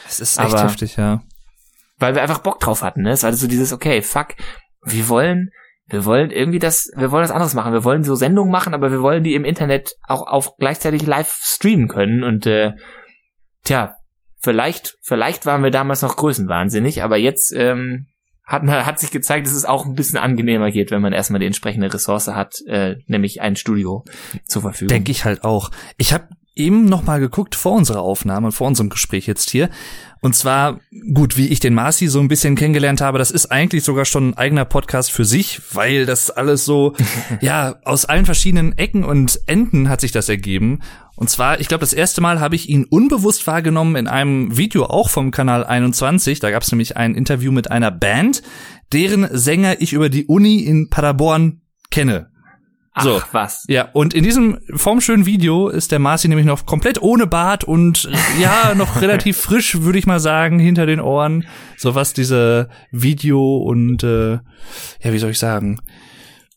Das 0.05 0.19
ist 0.19 0.39
echt 0.39 0.53
aber- 0.53 0.63
heftig, 0.63 0.97
ja. 0.97 1.21
Weil 1.97 2.15
wir 2.15 2.21
einfach 2.21 2.39
Bock 2.39 2.59
drauf 2.59 2.81
hatten, 2.81 3.03
ne? 3.03 3.11
Es 3.11 3.23
war 3.23 3.31
so 3.33 3.47
dieses, 3.47 3.71
okay, 3.71 4.01
fuck, 4.01 4.35
wir 4.83 5.07
wollen, 5.09 5.49
wir 5.87 6.05
wollen 6.05 6.31
irgendwie 6.31 6.59
das, 6.59 6.89
wir 6.95 7.11
wollen 7.11 7.23
das 7.23 7.31
anderes 7.31 7.53
machen. 7.53 7.73
Wir 7.73 7.83
wollen 7.83 8.03
so 8.03 8.15
Sendungen 8.15 8.51
machen, 8.51 8.73
aber 8.73 8.91
wir 8.91 9.01
wollen 9.01 9.23
die 9.23 9.35
im 9.35 9.45
Internet 9.45 9.93
auch 10.07 10.25
auf 10.25 10.55
gleichzeitig 10.57 11.05
live 11.05 11.31
streamen 11.43 11.87
können. 11.87 12.23
Und 12.23 12.45
äh, 12.47 12.73
tja, 13.63 13.95
vielleicht, 14.39 14.97
vielleicht 15.01 15.45
waren 15.45 15.63
wir 15.63 15.71
damals 15.71 16.01
noch 16.01 16.15
größenwahnsinnig, 16.17 17.03
aber 17.03 17.17
jetzt 17.17 17.53
ähm, 17.55 18.07
hat, 18.45 18.63
man- 18.63 18.85
hat 18.85 18.99
sich 18.99 19.11
gezeigt, 19.11 19.45
dass 19.47 19.53
es 19.53 19.65
auch 19.65 19.85
ein 19.85 19.93
bisschen 19.93 20.17
angenehmer 20.17 20.71
geht, 20.71 20.91
wenn 20.91 21.01
man 21.01 21.13
erstmal 21.13 21.39
die 21.39 21.47
entsprechende 21.47 21.93
Ressource 21.93 22.27
hat, 22.27 22.55
äh, 22.67 22.95
nämlich 23.07 23.41
ein 23.41 23.55
Studio 23.55 24.03
zur 24.45 24.61
Verfügung. 24.63 24.89
Denke 24.89 25.11
ich 25.11 25.25
halt 25.25 25.43
auch. 25.43 25.71
Ich 25.97 26.13
habe 26.13 26.27
eben 26.55 26.85
noch 26.85 27.03
mal 27.03 27.19
geguckt 27.19 27.55
vor 27.55 27.73
unserer 27.73 28.01
Aufnahme, 28.01 28.51
vor 28.51 28.67
unserem 28.67 28.89
Gespräch 28.89 29.27
jetzt 29.27 29.49
hier. 29.49 29.69
Und 30.21 30.35
zwar, 30.35 30.79
gut, 31.13 31.37
wie 31.37 31.49
ich 31.49 31.59
den 31.59 31.75
Marci 31.75 32.07
so 32.07 32.19
ein 32.19 32.29
bisschen 32.29 32.55
kennengelernt 32.55 33.01
habe, 33.01 33.19
das 33.19 33.29
ist 33.29 33.51
eigentlich 33.51 33.83
sogar 33.83 34.05
schon 34.05 34.29
ein 34.29 34.37
eigener 34.37 34.65
Podcast 34.65 35.11
für 35.11 35.25
sich, 35.25 35.61
weil 35.73 36.05
das 36.05 36.31
alles 36.31 36.65
so, 36.65 36.95
ja, 37.41 37.75
aus 37.83 38.05
allen 38.05 38.25
verschiedenen 38.25 38.77
Ecken 38.77 39.03
und 39.03 39.39
Enden 39.45 39.89
hat 39.89 40.01
sich 40.01 40.11
das 40.11 40.29
ergeben. 40.29 40.79
Und 41.15 41.29
zwar, 41.29 41.59
ich 41.59 41.67
glaube, 41.67 41.81
das 41.81 41.93
erste 41.93 42.21
Mal 42.21 42.39
habe 42.39 42.55
ich 42.55 42.69
ihn 42.69 42.85
unbewusst 42.85 43.45
wahrgenommen 43.47 43.95
in 43.95 44.07
einem 44.07 44.57
Video 44.57 44.85
auch 44.85 45.09
vom 45.09 45.31
Kanal 45.31 45.63
21. 45.63 46.39
Da 46.39 46.51
gab 46.51 46.63
es 46.63 46.71
nämlich 46.71 46.97
ein 46.97 47.15
Interview 47.15 47.51
mit 47.51 47.69
einer 47.69 47.91
Band, 47.91 48.41
deren 48.91 49.27
Sänger 49.31 49.81
ich 49.81 49.93
über 49.93 50.09
die 50.09 50.25
Uni 50.25 50.59
in 50.59 50.89
Paderborn 50.89 51.61
kenne. 51.91 52.31
Ach, 52.97 53.03
so. 53.03 53.21
was. 53.33 53.65
Ja, 53.67 53.89
und 53.91 54.13
in 54.13 54.23
diesem 54.23 54.57
formschönen 54.73 55.25
Video 55.25 55.67
ist 55.67 55.91
der 55.91 55.99
Marci 55.99 56.29
nämlich 56.29 56.47
noch 56.47 56.65
komplett 56.65 57.01
ohne 57.01 57.27
Bart 57.27 57.65
und 57.65 58.09
ja, 58.39 58.73
noch 58.73 59.01
relativ 59.01 59.37
frisch, 59.37 59.81
würde 59.81 59.99
ich 59.99 60.07
mal 60.07 60.21
sagen, 60.21 60.59
hinter 60.59 60.85
den 60.85 61.01
Ohren. 61.01 61.45
So 61.77 61.93
was 61.93 62.13
diese 62.13 62.69
Video 62.91 63.57
und 63.57 64.01
äh, 64.03 64.31
ja, 65.01 65.11
wie 65.11 65.17
soll 65.17 65.31
ich 65.31 65.39
sagen? 65.39 65.81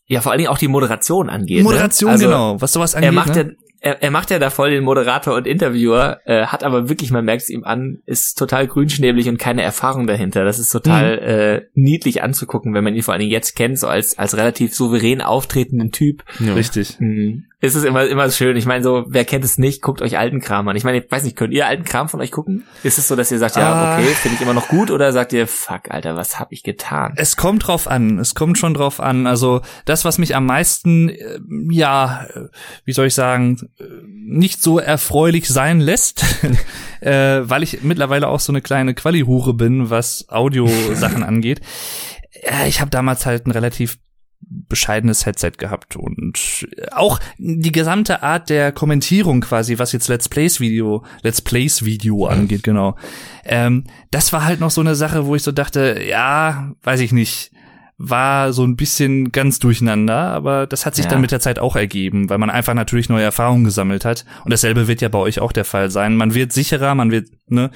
Ja, 0.05 0.21
vor 0.21 0.31
allen 0.31 0.39
Dingen 0.39 0.49
auch 0.49 0.57
die 0.57 0.69
Moderation 0.69 1.29
angeht. 1.29 1.61
Moderation, 1.61 2.07
ne? 2.07 2.13
also, 2.13 2.25
genau, 2.25 2.61
was 2.61 2.71
sowas 2.71 2.95
angeht. 2.95 3.09
Er 3.09 3.11
macht 3.11 3.35
ne? 3.35 3.55
Er, 3.81 4.01
er 4.03 4.11
macht 4.11 4.31
ja 4.31 4.39
da 4.39 4.49
voll 4.49 4.71
den 4.71 4.83
Moderator 4.83 5.35
und 5.35 5.47
Interviewer, 5.47 6.19
äh, 6.25 6.45
hat 6.45 6.63
aber 6.63 6.89
wirklich, 6.89 7.11
man 7.11 7.25
merkt 7.25 7.43
es 7.43 7.49
ihm 7.49 7.63
an, 7.63 7.99
ist 8.05 8.37
total 8.37 8.67
grünschnäbelig 8.67 9.27
und 9.29 9.37
keine 9.37 9.61
Erfahrung 9.61 10.07
dahinter. 10.07 10.43
Das 10.43 10.59
ist 10.59 10.69
total 10.69 11.17
mhm. 11.17 11.23
äh, 11.23 11.61
niedlich 11.73 12.23
anzugucken, 12.23 12.73
wenn 12.73 12.83
man 12.83 12.95
ihn 12.95 13.03
vor 13.03 13.13
allen 13.13 13.21
Dingen 13.21 13.31
jetzt 13.31 13.55
kennt, 13.55 13.79
so 13.79 13.87
als, 13.87 14.17
als 14.17 14.35
relativ 14.37 14.73
souverän 14.73 15.21
auftretenden 15.21 15.91
Typ. 15.91 16.23
Ja. 16.39 16.53
Richtig. 16.53 16.99
Mhm 16.99 17.45
ist 17.61 17.75
es 17.75 17.83
immer, 17.83 18.07
immer 18.07 18.29
schön. 18.31 18.55
Ich 18.55 18.65
meine, 18.65 18.83
so, 18.83 19.03
wer 19.07 19.25
kennt 19.25 19.43
es 19.43 19.57
nicht, 19.57 19.81
guckt 19.81 20.01
euch 20.01 20.17
alten 20.17 20.39
Kram 20.39 20.67
an. 20.69 20.77
Ich 20.77 20.85
meine, 20.85 20.99
ich 20.99 21.11
weiß 21.11 21.23
nicht, 21.23 21.35
könnt 21.35 21.53
ihr 21.53 21.67
alten 21.67 21.83
Kram 21.83 22.07
von 22.07 22.21
euch 22.21 22.31
gucken? 22.31 22.63
Ist 22.83 22.97
es 22.97 23.09
so, 23.09 23.17
dass 23.17 23.31
ihr 23.31 23.37
sagt, 23.37 23.57
ja, 23.57 23.73
ah. 23.73 23.97
okay, 23.97 24.07
finde 24.07 24.35
ich 24.35 24.41
immer 24.41 24.53
noch 24.53 24.69
gut, 24.69 24.91
oder 24.91 25.11
sagt 25.11 25.33
ihr, 25.33 25.45
fuck, 25.45 25.91
Alter, 25.91 26.15
was 26.15 26.39
hab 26.39 26.53
ich 26.53 26.63
getan? 26.63 27.13
Es 27.17 27.35
kommt 27.35 27.67
drauf 27.67 27.87
an. 27.89 28.17
Es 28.17 28.33
kommt 28.33 28.57
schon 28.57 28.73
drauf 28.73 29.01
an. 29.01 29.27
Also, 29.27 29.61
das, 29.83 30.05
was 30.05 30.17
mich 30.17 30.37
am 30.37 30.45
meisten, 30.45 31.09
äh, 31.09 31.39
ja, 31.69 32.27
wie 32.85 32.93
soll 32.93 33.07
ich 33.07 33.13
sagen, 33.13 33.68
nicht 34.05 34.61
so 34.61 34.79
erfreulich 34.79 35.47
sein 35.47 35.79
lässt, 35.79 36.23
äh, 37.01 37.41
weil 37.49 37.63
ich 37.63 37.83
mittlerweile 37.83 38.27
auch 38.27 38.39
so 38.39 38.51
eine 38.51 38.61
kleine 38.61 38.93
Quali-Hure 38.93 39.53
bin, 39.53 39.89
was 39.89 40.27
Audiosachen 40.29 41.23
angeht. 41.23 41.61
Ich 42.67 42.81
habe 42.81 42.91
damals 42.91 43.25
halt 43.25 43.47
ein 43.47 43.51
relativ 43.51 43.99
bescheidenes 44.41 45.25
Headset 45.25 45.51
gehabt 45.57 45.95
und 45.95 46.67
auch 46.91 47.19
die 47.37 47.71
gesamte 47.71 48.23
Art 48.23 48.49
der 48.49 48.71
Kommentierung 48.71 49.41
quasi, 49.41 49.77
was 49.77 49.91
jetzt 49.91 50.07
Let's 50.07 50.29
Plays 50.29 50.59
Video, 50.59 51.03
Let's 51.21 51.41
Plays 51.41 51.83
Video 51.85 52.25
angeht, 52.25 52.63
genau. 52.63 52.95
Ähm, 53.43 53.83
das 54.11 54.31
war 54.33 54.45
halt 54.45 54.59
noch 54.59 54.71
so 54.71 54.81
eine 54.81 54.95
Sache, 54.95 55.25
wo 55.25 55.35
ich 55.35 55.43
so 55.43 55.51
dachte, 55.51 56.01
ja, 56.07 56.73
weiß 56.83 57.01
ich 57.01 57.11
nicht, 57.11 57.51
war 58.01 58.53
so 58.53 58.63
ein 58.63 58.77
bisschen 58.77 59.33
ganz 59.33 59.59
durcheinander, 59.59 60.15
aber 60.15 60.67
das 60.67 60.85
hat 60.85 60.95
sich 60.95 61.05
ja. 61.05 61.11
dann 61.11 61.21
mit 61.21 61.31
der 61.31 61.41
Zeit 61.41 61.59
auch 61.59 61.75
ergeben, 61.75 62.29
weil 62.29 62.37
man 62.37 62.49
einfach 62.49 62.73
natürlich 62.73 63.09
neue 63.09 63.25
Erfahrungen 63.25 63.65
gesammelt 63.65 64.05
hat 64.05 64.25
und 64.45 64.51
dasselbe 64.51 64.87
wird 64.87 65.01
ja 65.01 65.09
bei 65.09 65.19
euch 65.19 65.39
auch 65.41 65.51
der 65.51 65.65
Fall 65.65 65.91
sein. 65.91 66.15
Man 66.15 66.33
wird 66.33 66.53
sicherer, 66.53 66.95
man 66.95 67.11
wird, 67.11 67.27
ne, 67.47 67.71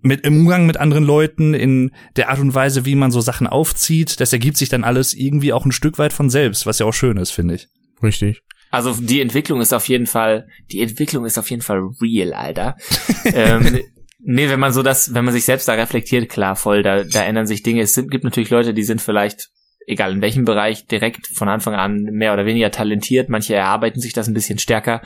mit 0.00 0.24
im 0.24 0.40
Umgang 0.40 0.66
mit 0.66 0.78
anderen 0.78 1.04
Leuten, 1.04 1.52
in 1.52 1.92
der 2.16 2.30
Art 2.30 2.38
und 2.38 2.54
Weise, 2.54 2.86
wie 2.86 2.94
man 2.94 3.10
so 3.10 3.20
Sachen 3.20 3.46
aufzieht, 3.46 4.18
das 4.18 4.32
ergibt 4.32 4.56
sich 4.56 4.70
dann 4.70 4.82
alles 4.82 5.12
irgendwie 5.12 5.52
auch 5.52 5.66
ein 5.66 5.72
Stück 5.72 5.98
weit 5.98 6.14
von 6.14 6.30
selbst, 6.30 6.64
was 6.64 6.78
ja 6.78 6.86
auch 6.86 6.94
schön 6.94 7.18
ist, 7.18 7.32
finde 7.32 7.56
ich. 7.56 7.68
Richtig. 8.02 8.42
Also 8.70 8.94
die 8.94 9.20
Entwicklung 9.20 9.60
ist 9.60 9.74
auf 9.74 9.88
jeden 9.88 10.06
Fall, 10.06 10.48
die 10.70 10.80
Entwicklung 10.80 11.26
ist 11.26 11.38
auf 11.38 11.50
jeden 11.50 11.62
Fall 11.62 11.82
real, 12.00 12.32
Alter. 12.32 12.76
ähm, 13.26 13.80
nee, 14.20 14.48
wenn 14.48 14.60
man 14.60 14.72
so 14.72 14.82
das, 14.82 15.12
wenn 15.12 15.24
man 15.24 15.34
sich 15.34 15.44
selbst 15.44 15.68
da 15.68 15.74
reflektiert, 15.74 16.28
klar, 16.30 16.56
voll, 16.56 16.82
da, 16.82 17.04
da 17.04 17.22
ändern 17.24 17.46
sich 17.46 17.62
Dinge. 17.62 17.82
Es 17.82 17.92
sind, 17.92 18.10
gibt 18.10 18.24
natürlich 18.24 18.50
Leute, 18.50 18.74
die 18.74 18.82
sind 18.82 19.00
vielleicht, 19.00 19.50
egal 19.86 20.12
in 20.12 20.20
welchem 20.22 20.44
Bereich, 20.44 20.86
direkt 20.86 21.26
von 21.28 21.48
Anfang 21.48 21.74
an 21.74 22.02
mehr 22.02 22.32
oder 22.32 22.46
weniger 22.46 22.70
talentiert. 22.70 23.28
Manche 23.28 23.54
erarbeiten 23.54 24.00
sich 24.00 24.12
das 24.12 24.28
ein 24.28 24.34
bisschen 24.34 24.58
stärker. 24.58 25.02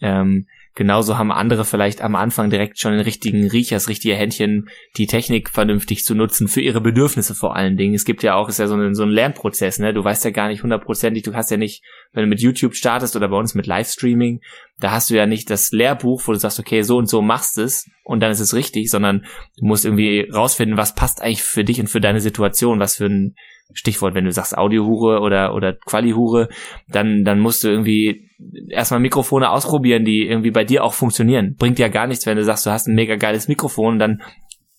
Ähm, 0.00 0.46
Genauso 0.76 1.16
haben 1.16 1.32
andere 1.32 1.64
vielleicht 1.64 2.02
am 2.02 2.14
Anfang 2.14 2.50
direkt 2.50 2.78
schon 2.78 2.92
den 2.92 3.00
richtigen 3.00 3.48
Riecher, 3.48 3.76
das 3.76 3.88
richtige 3.88 4.14
Händchen, 4.14 4.68
die 4.98 5.06
Technik 5.06 5.48
vernünftig 5.48 6.04
zu 6.04 6.14
nutzen, 6.14 6.48
für 6.48 6.60
ihre 6.60 6.82
Bedürfnisse 6.82 7.34
vor 7.34 7.56
allen 7.56 7.78
Dingen. 7.78 7.94
Es 7.94 8.04
gibt 8.04 8.22
ja 8.22 8.34
auch, 8.34 8.50
ist 8.50 8.58
ja 8.58 8.66
so 8.66 8.74
ein, 8.74 8.94
so 8.94 9.04
ein 9.04 9.08
Lernprozess, 9.08 9.78
ne? 9.78 9.94
Du 9.94 10.04
weißt 10.04 10.26
ja 10.26 10.32
gar 10.32 10.48
nicht 10.48 10.62
hundertprozentig, 10.62 11.22
du 11.22 11.32
hast 11.32 11.50
ja 11.50 11.56
nicht, 11.56 11.82
wenn 12.12 12.24
du 12.24 12.28
mit 12.28 12.42
YouTube 12.42 12.74
startest 12.74 13.16
oder 13.16 13.28
bei 13.28 13.38
uns 13.38 13.54
mit 13.54 13.66
Livestreaming, 13.66 14.42
da 14.78 14.90
hast 14.90 15.08
du 15.08 15.14
ja 15.14 15.24
nicht 15.24 15.48
das 15.48 15.70
Lehrbuch, 15.70 16.20
wo 16.26 16.32
du 16.32 16.38
sagst, 16.38 16.60
okay, 16.60 16.82
so 16.82 16.98
und 16.98 17.08
so 17.08 17.22
machst 17.22 17.56
es 17.56 17.88
und 18.04 18.20
dann 18.20 18.30
ist 18.30 18.40
es 18.40 18.52
richtig, 18.52 18.90
sondern 18.90 19.24
du 19.56 19.64
musst 19.64 19.86
irgendwie 19.86 20.28
rausfinden, 20.30 20.76
was 20.76 20.94
passt 20.94 21.22
eigentlich 21.22 21.42
für 21.42 21.64
dich 21.64 21.80
und 21.80 21.88
für 21.88 22.02
deine 22.02 22.20
Situation, 22.20 22.80
was 22.80 22.96
für 22.96 23.06
ein 23.06 23.34
Stichwort, 23.72 24.14
wenn 24.14 24.24
du 24.24 24.32
sagst 24.32 24.56
Audiohure 24.56 25.20
oder, 25.20 25.54
oder 25.54 25.72
Qualihure, 25.72 26.48
dann, 26.88 27.24
dann 27.24 27.40
musst 27.40 27.64
du 27.64 27.68
irgendwie 27.68 28.30
erstmal 28.68 29.00
Mikrofone 29.00 29.50
ausprobieren, 29.50 30.04
die 30.04 30.26
irgendwie 30.26 30.50
bei 30.50 30.64
dir 30.64 30.84
auch 30.84 30.94
funktionieren. 30.94 31.56
Bringt 31.58 31.78
ja 31.78 31.88
gar 31.88 32.06
nichts, 32.06 32.26
wenn 32.26 32.36
du 32.36 32.44
sagst, 32.44 32.66
du 32.66 32.70
hast 32.70 32.86
ein 32.86 32.94
mega 32.94 33.16
geiles 33.16 33.48
Mikrofon, 33.48 33.98
dann 33.98 34.22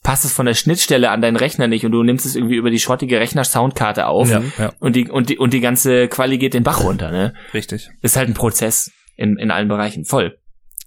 passt 0.03 0.23
es 0.23 0.31
von 0.31 0.45
der 0.45 0.53
Schnittstelle 0.53 1.09
an 1.09 1.21
deinen 1.21 1.35
Rechner 1.35 1.67
nicht 1.67 1.85
und 1.85 1.91
du 1.91 2.01
nimmst 2.01 2.25
es 2.25 2.35
irgendwie 2.35 2.55
über 2.55 2.71
die 2.71 2.79
schrottige 2.79 3.19
Rechner-Soundkarte 3.19 4.07
auf 4.07 4.29
ja, 4.29 4.41
ja. 4.57 4.71
und 4.79 4.95
die 4.95 5.09
und 5.09 5.29
die 5.29 5.37
und 5.37 5.53
die 5.53 5.59
ganze 5.59 6.07
Quali 6.07 6.37
geht 6.37 6.53
den 6.53 6.63
Bach 6.63 6.83
runter, 6.83 7.11
ne? 7.11 7.33
Richtig. 7.53 7.89
Ist 8.01 8.15
halt 8.15 8.29
ein 8.29 8.33
Prozess 8.33 8.91
in, 9.17 9.37
in 9.37 9.51
allen 9.51 9.67
Bereichen, 9.67 10.05
voll. 10.05 10.37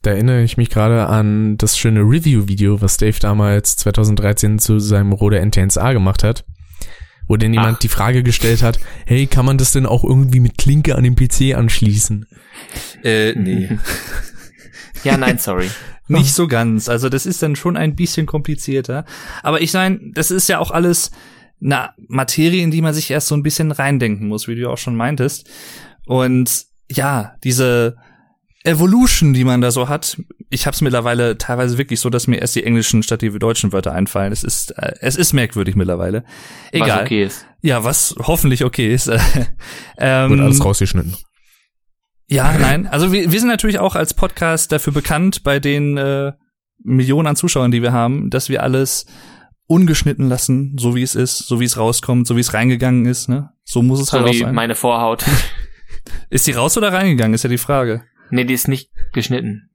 Da 0.03 0.13
erinnere 0.13 0.43
ich 0.43 0.57
mich 0.57 0.71
gerade 0.71 1.07
an 1.07 1.59
das 1.59 1.77
schöne 1.77 2.01
Review-Video, 2.01 2.81
was 2.81 2.97
Dave 2.97 3.19
damals 3.21 3.77
2013 3.77 4.59
zu 4.59 4.79
seinem 4.79 5.13
Rode 5.13 5.45
NTNSA 5.45 5.93
gemacht 5.93 6.25
hat 6.25 6.45
wo 7.31 7.37
denn 7.37 7.55
jemand 7.55 7.77
Ach. 7.77 7.79
die 7.79 7.89
Frage 7.89 8.25
gestellt 8.25 8.65
hat, 8.65 8.81
hey, 9.07 9.29
kann 9.29 9.47
man 9.47 9.57
das 9.57 9.71
denn 9.71 9.87
auch 9.87 10.03
irgendwie 10.03 10.41
mit 10.41 10.59
Klinke 10.59 10.97
an 10.97 11.05
den 11.05 11.15
PC 11.15 11.57
anschließen? 11.57 12.27
Äh, 13.05 13.33
nee. 13.37 13.69
ja, 15.05 15.17
nein, 15.17 15.39
sorry. 15.39 15.71
Nicht 16.09 16.35
so 16.35 16.49
ganz. 16.49 16.89
Also 16.89 17.09
das 17.09 17.27
ist 17.27 17.41
dann 17.41 17.55
schon 17.55 17.77
ein 17.77 17.95
bisschen 17.95 18.27
komplizierter. 18.27 19.05
Aber 19.45 19.61
ich 19.61 19.73
meine, 19.73 20.01
das 20.13 20.33
ist 20.33 20.49
ja 20.49 20.59
auch 20.59 20.73
alles 20.73 21.13
eine 21.63 21.91
Materie, 22.09 22.65
in 22.65 22.73
die 22.73 22.83
man 22.83 22.95
sich 22.95 23.09
erst 23.13 23.29
so 23.29 23.37
ein 23.37 23.45
bisschen 23.45 23.71
reindenken 23.71 24.27
muss, 24.27 24.49
wie 24.49 24.57
du 24.57 24.69
auch 24.69 24.79
schon 24.79 24.97
meintest. 24.97 25.49
Und 26.07 26.65
ja, 26.91 27.37
diese 27.45 27.97
Evolution, 28.63 29.33
die 29.33 29.45
man 29.45 29.61
da 29.61 29.71
so 29.71 29.89
hat. 29.89 30.21
Ich 30.51 30.67
habe 30.67 30.75
es 30.75 30.81
mittlerweile 30.83 31.39
teilweise 31.39 31.79
wirklich 31.79 32.01
so, 32.01 32.11
dass 32.11 32.27
mir 32.27 32.37
erst 32.37 32.57
die 32.57 32.65
englischen 32.65 33.03
statt 33.03 33.23
die 33.23 33.31
deutschen 33.31 33.73
Wörter 33.73 33.93
einfallen. 33.93 34.33
Es 34.33 34.45
ist 34.45 34.73
äh, 34.73 34.95
es 35.01 35.17
ist 35.17 35.33
merkwürdig 35.33 35.77
mittlerweile. 35.77 36.25
Egal. 36.73 36.91
Was 36.91 37.01
okay 37.01 37.25
ist. 37.25 37.47
Ja, 37.63 37.85
was 37.85 38.15
hoffentlich 38.19 38.65
okay 38.65 38.93
ist. 38.93 39.09
ähm, 39.99 40.31
Wird 40.31 40.41
alles 40.41 40.65
rausgeschnitten. 40.65 41.17
Ja, 42.27 42.57
nein. 42.59 42.87
Also 42.87 43.13
wir, 43.13 43.33
wir 43.33 43.41
sind 43.41 43.49
natürlich 43.49 43.79
auch 43.79 43.97
als 43.97 44.15
Podcast 44.15 44.71
dafür 44.73 44.93
bekannt, 44.93 45.43
bei 45.43 45.59
den 45.59 45.97
äh, 45.97 46.33
Millionen 46.83 47.27
an 47.27 47.37
Zuschauern, 47.37 47.71
die 47.71 47.83
wir 47.83 47.93
haben, 47.93 48.31
dass 48.31 48.49
wir 48.49 48.63
alles 48.63 49.07
ungeschnitten 49.67 50.29
lassen, 50.29 50.77
so 50.79 50.95
wie 50.95 51.03
es 51.03 51.15
ist, 51.15 51.39
so 51.39 51.61
wie 51.61 51.65
es 51.65 51.77
rauskommt, 51.77 52.27
so 52.27 52.37
wie 52.37 52.41
es 52.41 52.55
reingegangen 52.55 53.07
ist. 53.07 53.29
Ne? 53.29 53.51
So 53.65 53.83
muss 53.83 54.01
es 54.01 54.09
so 54.09 54.19
halt 54.19 54.29
auch 54.29 54.35
sein. 54.35 54.55
meine 54.55 54.75
Vorhaut. 54.75 55.25
ist 56.31 56.47
die 56.47 56.53
raus 56.53 56.77
oder 56.77 56.93
reingegangen, 56.93 57.35
ist 57.35 57.45
ja 57.45 57.51
die 57.51 57.59
Frage. 57.59 58.05
Nee, 58.31 58.45
die 58.45 58.55
ist 58.55 58.69
nicht 58.69 58.91
geschnitten. 59.13 59.71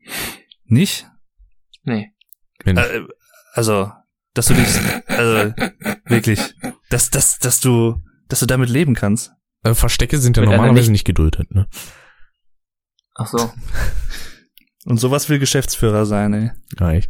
Nicht? 0.66 1.08
Nee. 1.84 2.12
Äh, 2.66 3.02
also, 3.54 3.92
dass 4.34 4.48
du 4.48 4.54
dich, 4.54 4.68
also, 5.08 5.54
wirklich, 6.06 6.56
dass, 6.90 7.10
dass, 7.10 7.40
dass 7.40 7.60
du, 7.60 8.02
dass 8.28 8.40
du 8.40 8.46
damit 8.46 8.70
leben 8.70 8.96
kannst. 8.96 9.32
Äh, 9.64 9.74
Verstecke 9.74 10.18
sind 10.18 10.38
ja 10.38 10.42
Mit 10.42 10.52
normalerweise 10.52 10.92
nicht, 10.92 10.92
nicht 10.92 11.06
geduldet, 11.06 11.54
ne? 11.54 11.68
Ach 13.16 13.28
so. 13.28 13.52
Und 14.86 14.98
sowas 15.00 15.30
will 15.30 15.40
Geschäftsführer 15.40 16.06
sein, 16.06 16.34
ey. 16.34 16.52
Ja, 16.80 16.92
ich. 16.92 17.10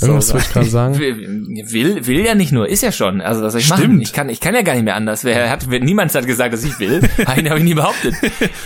Irgendwas 0.00 0.28
so, 0.28 0.34
wollte 0.34 0.46
ich 0.46 0.52
gerade 0.52 0.68
sagen. 0.68 0.98
Will, 0.98 2.06
will 2.06 2.24
ja 2.24 2.34
nicht 2.34 2.52
nur, 2.52 2.68
ist 2.68 2.82
ja 2.82 2.92
schon. 2.92 3.20
Also 3.20 3.42
was 3.42 3.52
soll 3.52 3.60
ich 3.60 3.66
Stimmt. 3.66 3.80
machen? 3.80 4.00
Ich 4.00 4.12
kann, 4.12 4.28
ich 4.28 4.40
kann 4.40 4.54
ja 4.54 4.62
gar 4.62 4.74
nicht 4.74 4.84
mehr 4.84 4.94
anders. 4.94 5.24
Wer 5.24 5.48
hat, 5.48 5.66
niemand 5.66 6.14
hat 6.14 6.26
gesagt, 6.26 6.52
dass 6.52 6.64
ich 6.64 6.78
will. 6.78 7.00
Einen 7.26 7.48
habe 7.48 7.58
ich 7.58 7.64
nie 7.64 7.74
behauptet. 7.74 8.14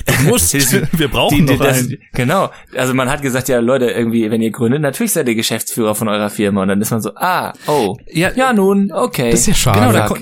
Du 0.07 0.29
musst. 0.29 0.53
Wir 0.53 1.09
brauchen 1.09 1.47
die, 1.47 1.53
die, 1.53 1.59
das, 1.59 1.89
Genau. 2.13 2.51
Also 2.77 2.95
man 2.95 3.09
hat 3.11 3.23
gesagt, 3.23 3.49
ja 3.49 3.61
Leute, 3.61 3.87
irgendwie, 3.87 4.31
wenn 4.31 4.43
ihr 4.43 4.51
gründet, 4.51 4.83
natürlich 4.83 5.13
seid 5.13 5.29
ihr 5.29 5.35
Geschäftsführer 5.35 5.95
von 5.95 6.09
eurer 6.09 6.31
Firma. 6.31 6.63
Und 6.63 6.69
dann 6.69 6.81
ist 6.81 6.91
man 6.91 7.01
so, 7.01 7.13
ah, 7.17 7.53
oh, 7.67 7.97
ja, 8.11 8.31
ja 8.35 8.53
nun, 8.53 8.93
okay. 8.93 9.31
Das 9.31 9.41
ist 9.41 9.47
ja 9.47 9.55
schade. 9.55 9.81
Genau, 9.81 9.93
da, 9.93 10.15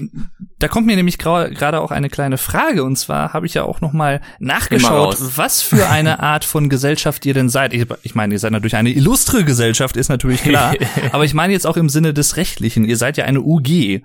da 0.63 0.69
kommt 0.69 0.87
mir 0.87 0.95
nämlich 0.95 1.19
gerade 1.19 1.81
auch 1.81 1.91
eine 1.91 2.09
kleine 2.09 2.39
Frage 2.39 2.85
und 2.85 2.97
zwar 2.97 3.33
habe 3.33 3.47
ich 3.47 3.55
ja 3.55 3.65
auch 3.65 3.81
noch 3.81 3.93
mal 3.93 4.21
nachgeschaut, 4.39 5.17
was 5.37 5.61
für 5.61 5.89
eine 5.89 6.21
Art 6.21 6.45
von 6.45 6.69
Gesellschaft 6.69 7.27
ihr 7.27 7.35
denn 7.35 7.49
seid. 7.49 7.75
Ich, 7.75 7.87
ich 8.05 8.15
meine, 8.15 8.35
ihr 8.35 8.39
seid 8.39 8.53
natürlich 8.53 8.77
eine 8.77 8.91
illustre 8.91 9.45
Gesellschaft, 9.45 9.97
ist 9.97 10.09
natürlich 10.09 10.43
klar. 10.43 10.75
aber 11.13 11.25
ich 11.25 11.35
meine 11.35 11.53
jetzt 11.53 11.67
auch 11.67 11.77
im 11.77 11.89
Sinne 11.89 12.15
des 12.15 12.37
Rechtlichen. 12.37 12.85
Ihr 12.85 12.97
seid 12.97 13.17
ja 13.17 13.25
eine 13.25 13.41
UG. 13.41 14.03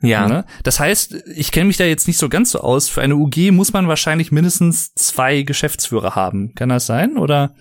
Ja. 0.00 0.28
Ne? 0.28 0.44
Das 0.62 0.80
heißt, 0.80 1.14
ich 1.34 1.50
kenne 1.50 1.66
mich 1.66 1.76
da 1.76 1.84
jetzt 1.84 2.06
nicht 2.06 2.18
so 2.18 2.28
ganz 2.28 2.52
so 2.52 2.60
aus. 2.60 2.88
Für 2.88 3.02
eine 3.02 3.16
UG 3.16 3.50
muss 3.50 3.72
man 3.72 3.88
wahrscheinlich 3.88 4.30
mindestens 4.32 4.94
zwei 4.94 5.42
Geschäftsführer 5.42 6.14
haben. 6.14 6.54
Kann 6.54 6.68
das 6.68 6.86
sein 6.86 7.16
oder? 7.16 7.54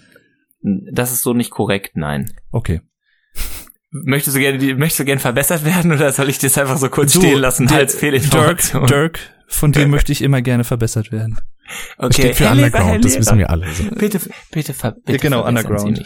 Das 0.61 1.11
ist 1.11 1.21
so 1.21 1.33
nicht 1.33 1.51
korrekt, 1.51 1.95
nein. 1.95 2.31
Okay. 2.51 2.81
Möchtest 3.89 4.35
du 4.35 4.41
gerne, 4.41 4.75
möchtest 4.75 4.99
du 4.99 5.05
gerne 5.05 5.21
verbessert 5.21 5.63
werden 5.63 5.91
oder 5.91 6.11
soll 6.11 6.29
ich 6.29 6.39
das 6.39 6.57
einfach 6.57 6.77
so 6.77 6.89
kurz 6.89 7.13
du, 7.13 7.19
stehen 7.19 7.39
lassen 7.39 7.69
als 7.71 7.95
Fehlinformation? 7.95 8.85
Dirk, 8.85 9.13
Dirk, 9.13 9.19
von 9.47 9.71
dem 9.71 9.89
möchte 9.89 10.11
ich 10.11 10.21
immer 10.21 10.41
gerne 10.41 10.65
verbessert 10.65 11.11
werden. 11.11 11.39
Okay. 11.97 12.07
Das 12.07 12.15
steht 12.15 12.35
für 12.35 12.43
Herr 12.45 12.51
Underground, 12.51 13.05
das 13.05 13.17
wissen 13.17 13.37
wir 13.37 13.49
alle. 13.49 13.71
So. 13.73 13.83
Bitte, 13.95 14.19
bitte, 14.51 14.73
ver 14.73 14.91
bitte 14.91 15.13
ja, 15.13 15.17
genau, 15.17 15.45
Underground. 15.45 16.03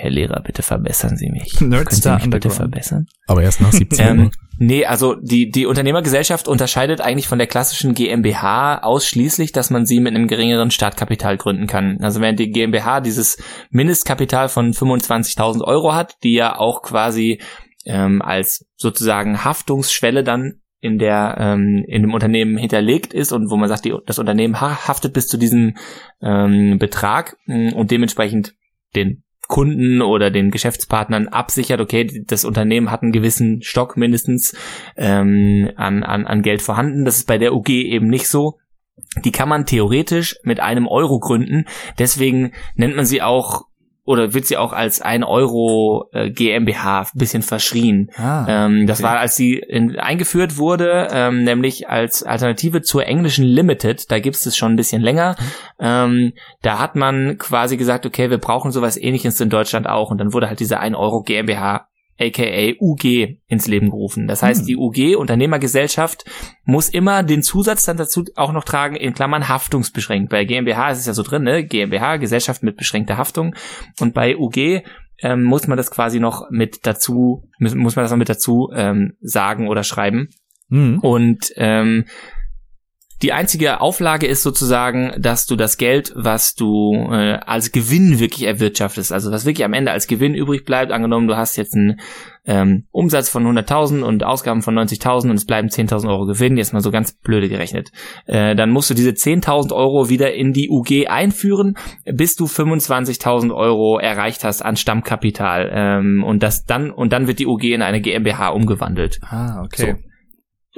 Herr 0.00 0.10
Lehrer, 0.10 0.40
bitte 0.40 0.62
verbessern 0.62 1.16
Sie 1.16 1.28
mich. 1.28 1.60
Nerdstar 1.60 2.20
Können 2.20 2.20
Sie 2.20 2.26
mich 2.28 2.30
bitte 2.30 2.50
verbessern? 2.50 3.08
Aber 3.26 3.42
erst 3.42 3.60
nach 3.60 3.72
17 3.72 4.06
ähm, 4.06 4.16
ne? 4.16 4.30
Nee, 4.56 4.86
also 4.86 5.16
die, 5.16 5.50
die 5.50 5.66
Unternehmergesellschaft 5.66 6.46
unterscheidet 6.46 7.00
eigentlich 7.00 7.26
von 7.26 7.38
der 7.38 7.48
klassischen 7.48 7.94
GmbH 7.94 8.78
ausschließlich, 8.78 9.50
dass 9.50 9.70
man 9.70 9.86
sie 9.86 9.98
mit 9.98 10.14
einem 10.14 10.28
geringeren 10.28 10.70
Startkapital 10.70 11.36
gründen 11.36 11.66
kann. 11.66 11.98
Also 12.00 12.20
während 12.20 12.38
die 12.38 12.50
GmbH 12.50 13.00
dieses 13.00 13.38
Mindestkapital 13.70 14.48
von 14.48 14.72
25.000 14.72 15.62
Euro 15.62 15.94
hat, 15.94 16.14
die 16.22 16.34
ja 16.34 16.56
auch 16.56 16.82
quasi 16.82 17.40
ähm, 17.84 18.22
als 18.22 18.66
sozusagen 18.76 19.44
Haftungsschwelle 19.44 20.22
dann 20.22 20.60
in 20.80 20.98
der 20.98 21.36
ähm, 21.40 21.84
in 21.88 22.02
dem 22.02 22.14
Unternehmen 22.14 22.56
hinterlegt 22.56 23.12
ist 23.12 23.32
und 23.32 23.50
wo 23.50 23.56
man 23.56 23.68
sagt, 23.68 23.84
die, 23.84 23.94
das 24.06 24.20
Unternehmen 24.20 24.60
haftet 24.60 25.12
bis 25.12 25.26
zu 25.26 25.38
diesem 25.38 25.76
ähm, 26.22 26.78
Betrag 26.78 27.36
mh, 27.46 27.74
und 27.74 27.90
dementsprechend 27.90 28.54
den 28.94 29.24
Kunden 29.48 30.02
oder 30.02 30.30
den 30.30 30.50
Geschäftspartnern 30.50 31.26
absichert, 31.28 31.80
okay, 31.80 32.22
das 32.26 32.44
Unternehmen 32.44 32.90
hat 32.90 33.02
einen 33.02 33.12
gewissen 33.12 33.62
Stock 33.62 33.96
mindestens 33.96 34.54
ähm, 34.96 35.70
an, 35.74 36.04
an, 36.04 36.26
an 36.26 36.42
Geld 36.42 36.60
vorhanden. 36.62 37.06
Das 37.06 37.16
ist 37.16 37.26
bei 37.26 37.38
der 37.38 37.54
UG 37.54 37.70
eben 37.70 38.08
nicht 38.08 38.28
so. 38.28 38.58
Die 39.24 39.32
kann 39.32 39.48
man 39.48 39.64
theoretisch 39.64 40.36
mit 40.42 40.60
einem 40.60 40.86
Euro 40.86 41.18
gründen. 41.18 41.64
Deswegen 41.98 42.52
nennt 42.74 42.94
man 42.94 43.06
sie 43.06 43.22
auch 43.22 43.67
oder 44.08 44.32
wird 44.32 44.46
sie 44.46 44.56
auch 44.56 44.72
als 44.72 45.02
ein 45.02 45.22
Euro 45.22 46.08
äh, 46.12 46.30
GmbH 46.30 47.00
ein 47.00 47.18
bisschen 47.18 47.42
verschrien. 47.42 48.10
Ah, 48.16 48.46
ähm, 48.48 48.86
das 48.86 49.00
okay. 49.00 49.08
war, 49.08 49.18
als 49.18 49.36
sie 49.36 49.58
in, 49.58 49.98
eingeführt 49.98 50.56
wurde, 50.56 51.08
ähm, 51.12 51.44
nämlich 51.44 51.90
als 51.90 52.22
Alternative 52.22 52.80
zur 52.80 53.04
englischen 53.04 53.44
Limited, 53.44 54.10
da 54.10 54.18
gibt 54.18 54.36
es 54.36 54.56
schon 54.56 54.72
ein 54.72 54.76
bisschen 54.76 55.02
länger. 55.02 55.36
Ähm, 55.78 56.32
da 56.62 56.78
hat 56.78 56.96
man 56.96 57.36
quasi 57.36 57.76
gesagt, 57.76 58.06
okay, 58.06 58.30
wir 58.30 58.38
brauchen 58.38 58.70
sowas 58.70 58.96
ähnliches 58.96 59.38
in 59.42 59.50
Deutschland 59.50 59.86
auch. 59.86 60.10
Und 60.10 60.16
dann 60.16 60.32
wurde 60.32 60.48
halt 60.48 60.60
diese 60.60 60.80
ein 60.80 60.94
Euro 60.94 61.20
GmbH 61.20 61.87
aka 62.18 62.72
UG 62.80 63.38
ins 63.46 63.66
Leben 63.68 63.90
gerufen. 63.90 64.26
Das 64.26 64.42
heißt, 64.42 64.60
hm. 64.60 64.66
die 64.66 64.76
UG 64.76 65.16
Unternehmergesellschaft 65.16 66.24
muss 66.64 66.88
immer 66.88 67.22
den 67.22 67.42
Zusatz 67.42 67.84
dann 67.84 67.96
dazu 67.96 68.24
auch 68.34 68.52
noch 68.52 68.64
tragen, 68.64 68.96
in 68.96 69.14
Klammern 69.14 69.48
haftungsbeschränkt. 69.48 70.30
Bei 70.30 70.44
GmbH 70.44 70.90
ist 70.90 70.98
es 70.98 71.06
ja 71.06 71.14
so 71.14 71.22
drin, 71.22 71.44
ne? 71.44 71.64
GmbH, 71.64 72.16
Gesellschaft 72.16 72.62
mit 72.62 72.76
beschränkter 72.76 73.16
Haftung. 73.16 73.54
Und 74.00 74.14
bei 74.14 74.36
UG 74.36 74.82
ähm, 75.20 75.44
muss 75.44 75.66
man 75.66 75.76
das 75.76 75.90
quasi 75.90 76.20
noch 76.20 76.50
mit 76.50 76.86
dazu, 76.86 77.48
muss, 77.58 77.74
muss 77.74 77.96
man 77.96 78.04
das 78.04 78.10
noch 78.10 78.18
mit 78.18 78.28
dazu 78.28 78.70
ähm, 78.74 79.14
sagen 79.20 79.68
oder 79.68 79.82
schreiben. 79.82 80.28
Hm. 80.70 80.98
Und 81.00 81.52
ähm, 81.56 82.04
die 83.22 83.32
einzige 83.32 83.80
Auflage 83.80 84.26
ist 84.26 84.42
sozusagen, 84.42 85.12
dass 85.18 85.46
du 85.46 85.56
das 85.56 85.76
Geld, 85.76 86.12
was 86.14 86.54
du 86.54 86.94
äh, 87.10 87.38
als 87.44 87.72
Gewinn 87.72 88.20
wirklich 88.20 88.44
erwirtschaftest, 88.44 89.12
also 89.12 89.32
was 89.32 89.44
wirklich 89.44 89.64
am 89.64 89.72
Ende 89.72 89.90
als 89.90 90.06
Gewinn 90.06 90.34
übrig 90.34 90.64
bleibt, 90.64 90.92
angenommen 90.92 91.26
du 91.26 91.36
hast 91.36 91.56
jetzt 91.56 91.74
einen 91.74 92.00
ähm, 92.46 92.84
Umsatz 92.92 93.28
von 93.28 93.44
100.000 93.44 94.02
und 94.02 94.24
Ausgaben 94.24 94.62
von 94.62 94.78
90.000 94.78 95.30
und 95.30 95.36
es 95.36 95.46
bleiben 95.46 95.68
10.000 95.68 96.08
Euro 96.08 96.26
Gewinn, 96.26 96.56
jetzt 96.56 96.72
mal 96.72 96.80
so 96.80 96.92
ganz 96.92 97.12
blöde 97.12 97.48
gerechnet, 97.48 97.90
äh, 98.26 98.54
dann 98.54 98.70
musst 98.70 98.88
du 98.88 98.94
diese 98.94 99.10
10.000 99.10 99.74
Euro 99.74 100.08
wieder 100.08 100.32
in 100.32 100.52
die 100.52 100.70
UG 100.70 101.08
einführen, 101.08 101.76
bis 102.04 102.36
du 102.36 102.44
25.000 102.44 103.52
Euro 103.54 103.98
erreicht 103.98 104.44
hast 104.44 104.62
an 104.62 104.76
Stammkapital 104.76 105.70
ähm, 105.72 106.24
und 106.24 106.42
das 106.42 106.64
dann 106.64 106.90
und 106.90 107.12
dann 107.12 107.26
wird 107.26 107.40
die 107.40 107.46
UG 107.46 107.64
in 107.64 107.82
eine 107.82 108.00
GmbH 108.00 108.48
umgewandelt. 108.50 109.18
Ah, 109.22 109.62
okay. 109.64 109.96
So 109.98 110.07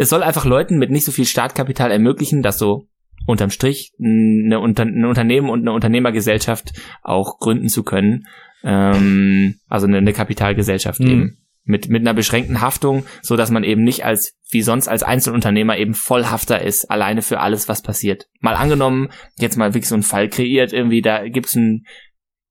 es 0.01 0.09
soll 0.09 0.23
einfach 0.23 0.47
Leuten 0.47 0.79
mit 0.79 0.91
nicht 0.91 1.05
so 1.05 1.13
viel 1.13 1.27
Startkapital 1.27 1.91
ermöglichen, 1.91 2.41
dass 2.41 2.59
so 2.59 2.89
unterm 3.27 3.51
Strich 3.51 3.93
eine 4.03 4.59
Unter 4.59 4.85
ein 4.85 5.05
Unternehmen 5.05 5.51
und 5.51 5.61
eine 5.61 5.73
Unternehmergesellschaft 5.73 6.73
auch 7.03 7.39
gründen 7.39 7.69
zu 7.69 7.83
können. 7.83 8.27
Ähm, 8.65 9.57
also 9.69 9.87
eine, 9.87 9.99
eine 9.99 10.15
Kapitalgesellschaft 10.15 11.01
mhm. 11.01 11.07
eben. 11.07 11.37
Mit, 11.65 11.91
mit 11.91 12.01
einer 12.01 12.15
beschränkten 12.15 12.63
Haftung, 12.63 13.05
so 13.21 13.37
dass 13.37 13.51
man 13.51 13.63
eben 13.63 13.85
nicht 13.85 14.07
als, 14.07 14.39
wie 14.49 14.63
sonst 14.63 14.89
als 14.89 15.03
Einzelunternehmer 15.03 15.77
eben 15.77 15.93
Vollhafter 15.93 16.63
ist, 16.63 16.91
alleine 16.91 17.21
für 17.21 17.41
alles, 17.41 17.69
was 17.69 17.83
passiert. 17.83 18.27
Mal 18.41 18.55
angenommen, 18.55 19.11
jetzt 19.37 19.59
mal 19.59 19.75
wirklich 19.75 19.89
so 19.89 19.95
einen 19.95 20.03
Fall 20.03 20.31
kreiert, 20.31 20.73
irgendwie, 20.73 21.03
da 21.03 21.29
gibt's 21.29 21.55
einen 21.55 21.85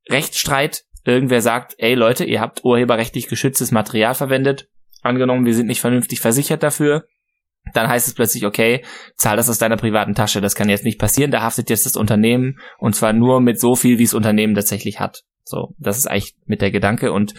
Rechtsstreit, 0.07 0.83
irgendwer 1.03 1.41
sagt, 1.41 1.73
ey 1.79 1.95
Leute, 1.95 2.25
ihr 2.25 2.41
habt 2.41 2.63
urheberrechtlich 2.63 3.27
geschütztes 3.27 3.71
Material 3.71 4.13
verwendet, 4.13 4.69
angenommen, 5.01 5.47
wir 5.47 5.55
sind 5.55 5.65
nicht 5.65 5.81
vernünftig 5.81 6.19
versichert 6.19 6.61
dafür, 6.61 7.05
dann 7.73 7.87
heißt 7.87 8.07
es 8.07 8.13
plötzlich, 8.13 8.45
okay, 8.45 8.83
zahl 9.15 9.37
das 9.37 9.49
aus 9.49 9.57
deiner 9.57 9.77
privaten 9.77 10.15
Tasche. 10.15 10.41
Das 10.41 10.55
kann 10.55 10.69
jetzt 10.69 10.85
nicht 10.85 10.99
passieren. 10.99 11.31
Da 11.31 11.41
haftet 11.41 11.69
jetzt 11.69 11.85
das 11.85 11.95
Unternehmen 11.95 12.59
und 12.77 12.95
zwar 12.95 13.13
nur 13.13 13.41
mit 13.41 13.59
so 13.59 13.75
viel, 13.75 13.97
wie 13.97 14.05
das 14.05 14.13
Unternehmen 14.13 14.55
tatsächlich 14.55 14.99
hat. 14.99 15.23
So, 15.49 15.73
das 15.79 15.97
ist 15.97 16.05
eigentlich 16.05 16.35
mit 16.45 16.61
der 16.61 16.69
Gedanke 16.69 17.11
und 17.11 17.33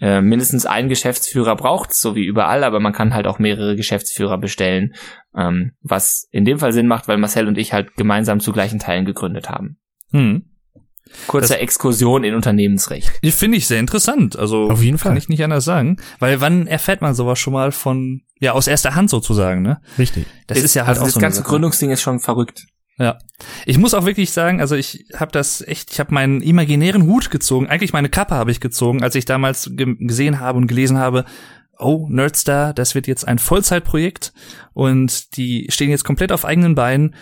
äh, 0.00 0.20
mindestens 0.20 0.66
ein 0.66 0.88
Geschäftsführer 0.88 1.56
braucht 1.56 1.92
so 1.92 2.14
wie 2.14 2.24
überall, 2.24 2.62
aber 2.62 2.78
man 2.78 2.92
kann 2.92 3.12
halt 3.12 3.26
auch 3.26 3.40
mehrere 3.40 3.74
Geschäftsführer 3.74 4.38
bestellen, 4.38 4.94
ähm, 5.36 5.72
was 5.82 6.28
in 6.30 6.44
dem 6.44 6.60
Fall 6.60 6.70
Sinn 6.70 6.86
macht, 6.86 7.08
weil 7.08 7.18
Marcel 7.18 7.48
und 7.48 7.58
ich 7.58 7.72
halt 7.72 7.96
gemeinsam 7.96 8.38
zu 8.38 8.52
gleichen 8.52 8.78
Teilen 8.78 9.04
gegründet 9.04 9.50
haben. 9.50 9.78
Hm. 10.12 10.44
Kurze 11.26 11.54
das, 11.54 11.62
Exkursion 11.62 12.24
in 12.24 12.34
Unternehmensrecht. 12.34 13.10
Finde 13.22 13.58
ich 13.58 13.66
sehr 13.66 13.80
interessant. 13.80 14.38
Also 14.38 14.70
auf 14.70 14.82
jeden 14.82 14.98
Fall 14.98 15.10
kann 15.10 15.18
ich 15.18 15.28
nicht 15.28 15.42
anders 15.42 15.64
sagen, 15.64 15.96
weil 16.18 16.40
wann 16.40 16.66
erfährt 16.66 17.00
man 17.00 17.14
sowas 17.14 17.38
schon 17.38 17.52
mal 17.52 17.72
von 17.72 18.22
ja 18.40 18.52
aus 18.52 18.66
erster 18.66 18.94
Hand 18.94 19.10
sozusagen, 19.10 19.62
ne? 19.62 19.80
Richtig. 19.98 20.26
Das 20.46 20.58
ist, 20.58 20.64
ist 20.64 20.74
ja 20.74 20.82
halt 20.82 20.98
also 20.98 21.02
auch 21.02 21.06
das 21.06 21.14
so 21.14 21.20
ganze 21.20 21.42
Gründungsding 21.42 21.90
ist 21.90 22.02
schon 22.02 22.20
verrückt. 22.20 22.66
Ja. 22.98 23.18
Ich 23.66 23.78
muss 23.78 23.94
auch 23.94 24.06
wirklich 24.06 24.30
sagen, 24.30 24.60
also 24.60 24.74
ich 24.74 25.06
habe 25.14 25.30
das 25.32 25.60
echt, 25.60 25.92
ich 25.92 26.00
habe 26.00 26.14
meinen 26.14 26.40
imaginären 26.40 27.04
Hut 27.04 27.30
gezogen, 27.30 27.66
eigentlich 27.66 27.92
meine 27.92 28.08
Kappe 28.08 28.34
habe 28.34 28.50
ich 28.50 28.60
gezogen, 28.60 29.02
als 29.02 29.14
ich 29.14 29.26
damals 29.26 29.70
gesehen 29.74 30.40
habe 30.40 30.58
und 30.58 30.66
gelesen 30.66 30.96
habe, 30.96 31.26
oh, 31.78 32.06
Nerdstar, 32.08 32.72
das 32.72 32.94
wird 32.94 33.06
jetzt 33.06 33.28
ein 33.28 33.38
Vollzeitprojekt 33.38 34.32
und 34.72 35.36
die 35.36 35.66
stehen 35.68 35.90
jetzt 35.90 36.04
komplett 36.04 36.32
auf 36.32 36.46
eigenen 36.46 36.74
Beinen 36.74 37.14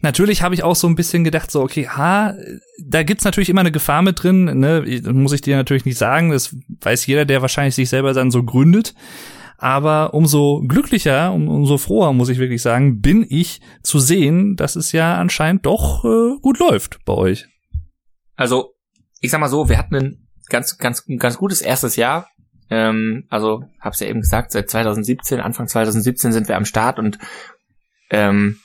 natürlich 0.00 0.42
habe 0.42 0.54
ich 0.54 0.62
auch 0.62 0.76
so 0.76 0.86
ein 0.86 0.94
bisschen 0.94 1.24
gedacht, 1.24 1.50
so, 1.50 1.62
okay, 1.62 1.88
ha, 1.88 2.34
da 2.82 3.02
gibt's 3.02 3.24
natürlich 3.24 3.48
immer 3.48 3.60
eine 3.60 3.72
Gefahr 3.72 4.02
mit 4.02 4.22
drin, 4.22 4.44
ne? 4.44 5.02
Muss 5.12 5.32
ich 5.32 5.40
dir 5.40 5.56
natürlich 5.56 5.84
nicht 5.84 5.98
sagen, 5.98 6.30
das 6.30 6.56
weiß 6.80 7.06
jeder, 7.06 7.24
der 7.24 7.42
wahrscheinlich 7.42 7.74
sich 7.74 7.88
selber 7.88 8.12
dann 8.12 8.30
so 8.30 8.42
gründet. 8.42 8.94
Aber 9.58 10.14
umso 10.14 10.62
glücklicher, 10.66 11.32
um, 11.32 11.48
umso 11.48 11.76
froher, 11.76 12.14
muss 12.14 12.30
ich 12.30 12.38
wirklich 12.38 12.62
sagen, 12.62 13.00
bin 13.00 13.26
ich 13.28 13.60
zu 13.82 13.98
sehen, 13.98 14.56
dass 14.56 14.74
es 14.74 14.92
ja 14.92 15.18
anscheinend 15.18 15.66
doch 15.66 16.02
äh, 16.04 16.38
gut 16.40 16.58
läuft 16.58 17.04
bei 17.04 17.12
euch. 17.12 17.46
Also, 18.36 18.72
ich 19.20 19.30
sag 19.30 19.38
mal 19.38 19.48
so, 19.48 19.68
wir 19.68 19.76
hatten 19.76 19.96
ein 19.96 20.28
ganz, 20.48 20.78
ganz, 20.78 21.04
ganz 21.18 21.36
gutes 21.36 21.60
erstes 21.60 21.96
Jahr. 21.96 22.28
Ähm, 22.70 23.26
also, 23.28 23.64
hab's 23.80 24.00
ja 24.00 24.06
eben 24.06 24.22
gesagt, 24.22 24.52
seit 24.52 24.70
2017, 24.70 25.40
Anfang 25.40 25.68
2017 25.68 26.32
sind 26.32 26.48
wir 26.48 26.56
am 26.56 26.64
Start 26.64 26.98
und 26.98 27.18
ähm, 28.10 28.60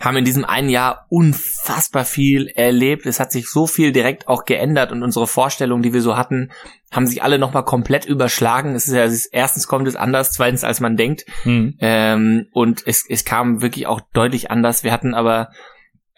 haben 0.00 0.16
in 0.16 0.24
diesem 0.24 0.44
einen 0.44 0.68
Jahr 0.68 1.06
unfassbar 1.08 2.04
viel 2.04 2.48
erlebt. 2.48 3.06
Es 3.06 3.18
hat 3.18 3.32
sich 3.32 3.48
so 3.48 3.66
viel 3.66 3.92
direkt 3.92 4.28
auch 4.28 4.44
geändert 4.44 4.92
und 4.92 5.02
unsere 5.02 5.26
Vorstellungen, 5.26 5.82
die 5.82 5.92
wir 5.92 6.02
so 6.02 6.16
hatten, 6.16 6.50
haben 6.90 7.06
sich 7.06 7.22
alle 7.22 7.38
nochmal 7.38 7.64
komplett 7.64 8.04
überschlagen. 8.04 8.74
Es 8.74 8.86
ist 8.86 8.94
ja, 8.94 9.04
es 9.04 9.14
ist, 9.14 9.30
erstens 9.32 9.66
kommt 9.66 9.88
es 9.88 9.96
anders, 9.96 10.32
zweitens 10.32 10.64
als 10.64 10.80
man 10.80 10.96
denkt. 10.96 11.24
Mhm. 11.44 11.76
Ähm, 11.80 12.46
und 12.52 12.86
es, 12.86 13.04
es 13.08 13.24
kam 13.24 13.62
wirklich 13.62 13.86
auch 13.86 14.00
deutlich 14.12 14.50
anders. 14.50 14.84
Wir 14.84 14.92
hatten 14.92 15.14
aber, 15.14 15.50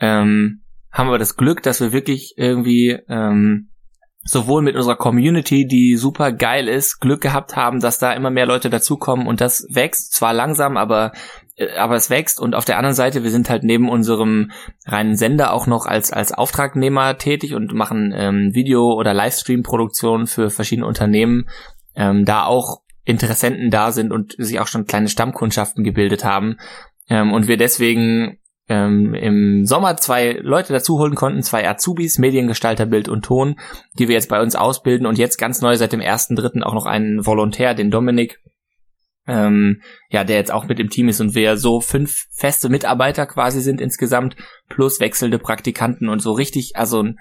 ähm, 0.01 0.63
haben 0.91 1.09
aber 1.09 1.19
das 1.19 1.37
Glück, 1.37 1.63
dass 1.63 1.81
wir 1.81 1.93
wirklich 1.93 2.35
irgendwie, 2.37 2.99
ähm, 3.09 3.69
sowohl 4.25 4.63
mit 4.63 4.77
unserer 4.77 4.97
Community, 4.97 5.67
die 5.67 5.97
super 5.97 6.33
geil 6.33 6.69
ist, 6.69 7.01
Glück 7.01 7.23
gehabt 7.23 7.57
haben, 7.57 7.81
dass 7.81 7.99
da 7.99 8.13
immer 8.13 8.31
mehr 8.31 8.47
Leute 8.47 8.69
dazukommen 8.69 9.27
und 9.27 9.41
das 9.41 9.67
wächst 9.71 10.13
zwar 10.13 10.35
langsam, 10.35 10.77
aber 10.77 11.13
aber 11.77 11.97
es 11.97 12.11
wächst. 12.11 12.41
Und 12.41 12.55
auf 12.55 12.65
der 12.65 12.77
anderen 12.77 12.95
Seite, 12.95 13.25
wir 13.25 13.31
sind 13.31 13.51
halt 13.51 13.65
neben 13.65 13.89
unserem 13.89 14.51
reinen 14.87 15.17
Sender 15.17 15.53
auch 15.53 15.67
noch 15.67 15.87
als, 15.87 16.13
als 16.13 16.33
Auftragnehmer 16.33 17.19
tätig 17.19 17.55
und 17.55 17.75
machen 17.75 18.13
ähm, 18.17 18.55
Video- 18.55 18.95
oder 18.95 19.15
Livestream-Produktionen 19.15 20.27
für 20.27 20.51
verschiedene 20.51 20.87
Unternehmen, 20.87 21.49
ähm, 21.95 22.25
da 22.25 22.45
auch 22.45 22.83
Interessenten 23.05 23.71
da 23.71 23.91
sind 23.91 24.13
und 24.13 24.35
sich 24.39 24.61
auch 24.61 24.67
schon 24.67 24.87
kleine 24.87 25.09
Stammkundschaften 25.09 25.83
gebildet 25.83 26.25
haben. 26.25 26.59
Ähm, 27.09 27.33
und 27.33 27.49
wir 27.49 27.57
deswegen 27.57 28.39
ähm, 28.69 29.15
im 29.15 29.65
Sommer 29.65 29.97
zwei 29.97 30.39
Leute 30.43 30.73
dazu 30.73 30.99
holen 30.99 31.15
konnten, 31.15 31.43
zwei 31.43 31.69
Azubis, 31.69 32.19
Mediengestalter, 32.19 32.87
Bild 32.87 33.09
und 33.09 33.25
Ton, 33.25 33.59
die 33.99 34.09
wir 34.09 34.15
jetzt 34.15 34.29
bei 34.29 34.43
uns 34.43 34.55
ausbilden. 34.55 35.07
Und 35.07 35.19
jetzt 35.19 35.39
ganz 35.39 35.63
neu 35.63 35.75
seit 35.77 35.93
dem 35.93 36.01
ersten 36.01 36.37
Dritten 36.37 36.63
auch 36.63 36.75
noch 36.75 36.87
einen 36.87 37.25
Volontär, 37.25 37.75
den 37.75 37.91
Dominik, 37.91 38.41
ähm, 39.29 39.83
ja, 40.11 40.25
der 40.25 40.37
jetzt 40.37 40.51
auch 40.51 40.67
mit 40.67 40.81
im 40.81 40.89
Team 40.89 41.09
ist 41.09 41.21
und 41.21 41.35
wir 41.35 41.59
so 41.59 41.81
fünf 41.81 42.25
feste 42.33 42.69
Mitarbeiter 42.71 43.27
quasi 43.27 43.61
sind 43.61 43.81
insgesamt, 43.81 44.37
plus 44.69 44.99
wechselnde 45.01 45.39
Praktikanten 45.39 46.09
und 46.09 46.21
so 46.21 46.33
richtig, 46.33 46.73
also 46.75 47.03
ein 47.03 47.19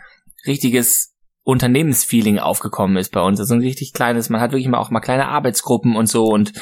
richtiges 0.47 1.13
Unternehmensfeeling 1.43 2.39
aufgekommen 2.39 2.97
ist 2.97 3.11
bei 3.11 3.21
uns. 3.21 3.39
Also 3.39 3.53
ein 3.53 3.61
richtig 3.61 3.93
kleines, 3.93 4.29
man 4.29 4.41
hat 4.41 4.51
wirklich 4.51 4.69
mal 4.69 4.79
auch 4.79 4.89
mal 4.89 5.01
kleine 5.01 5.27
Arbeitsgruppen 5.27 5.95
und 5.95 6.07
so 6.07 6.25
und 6.25 6.53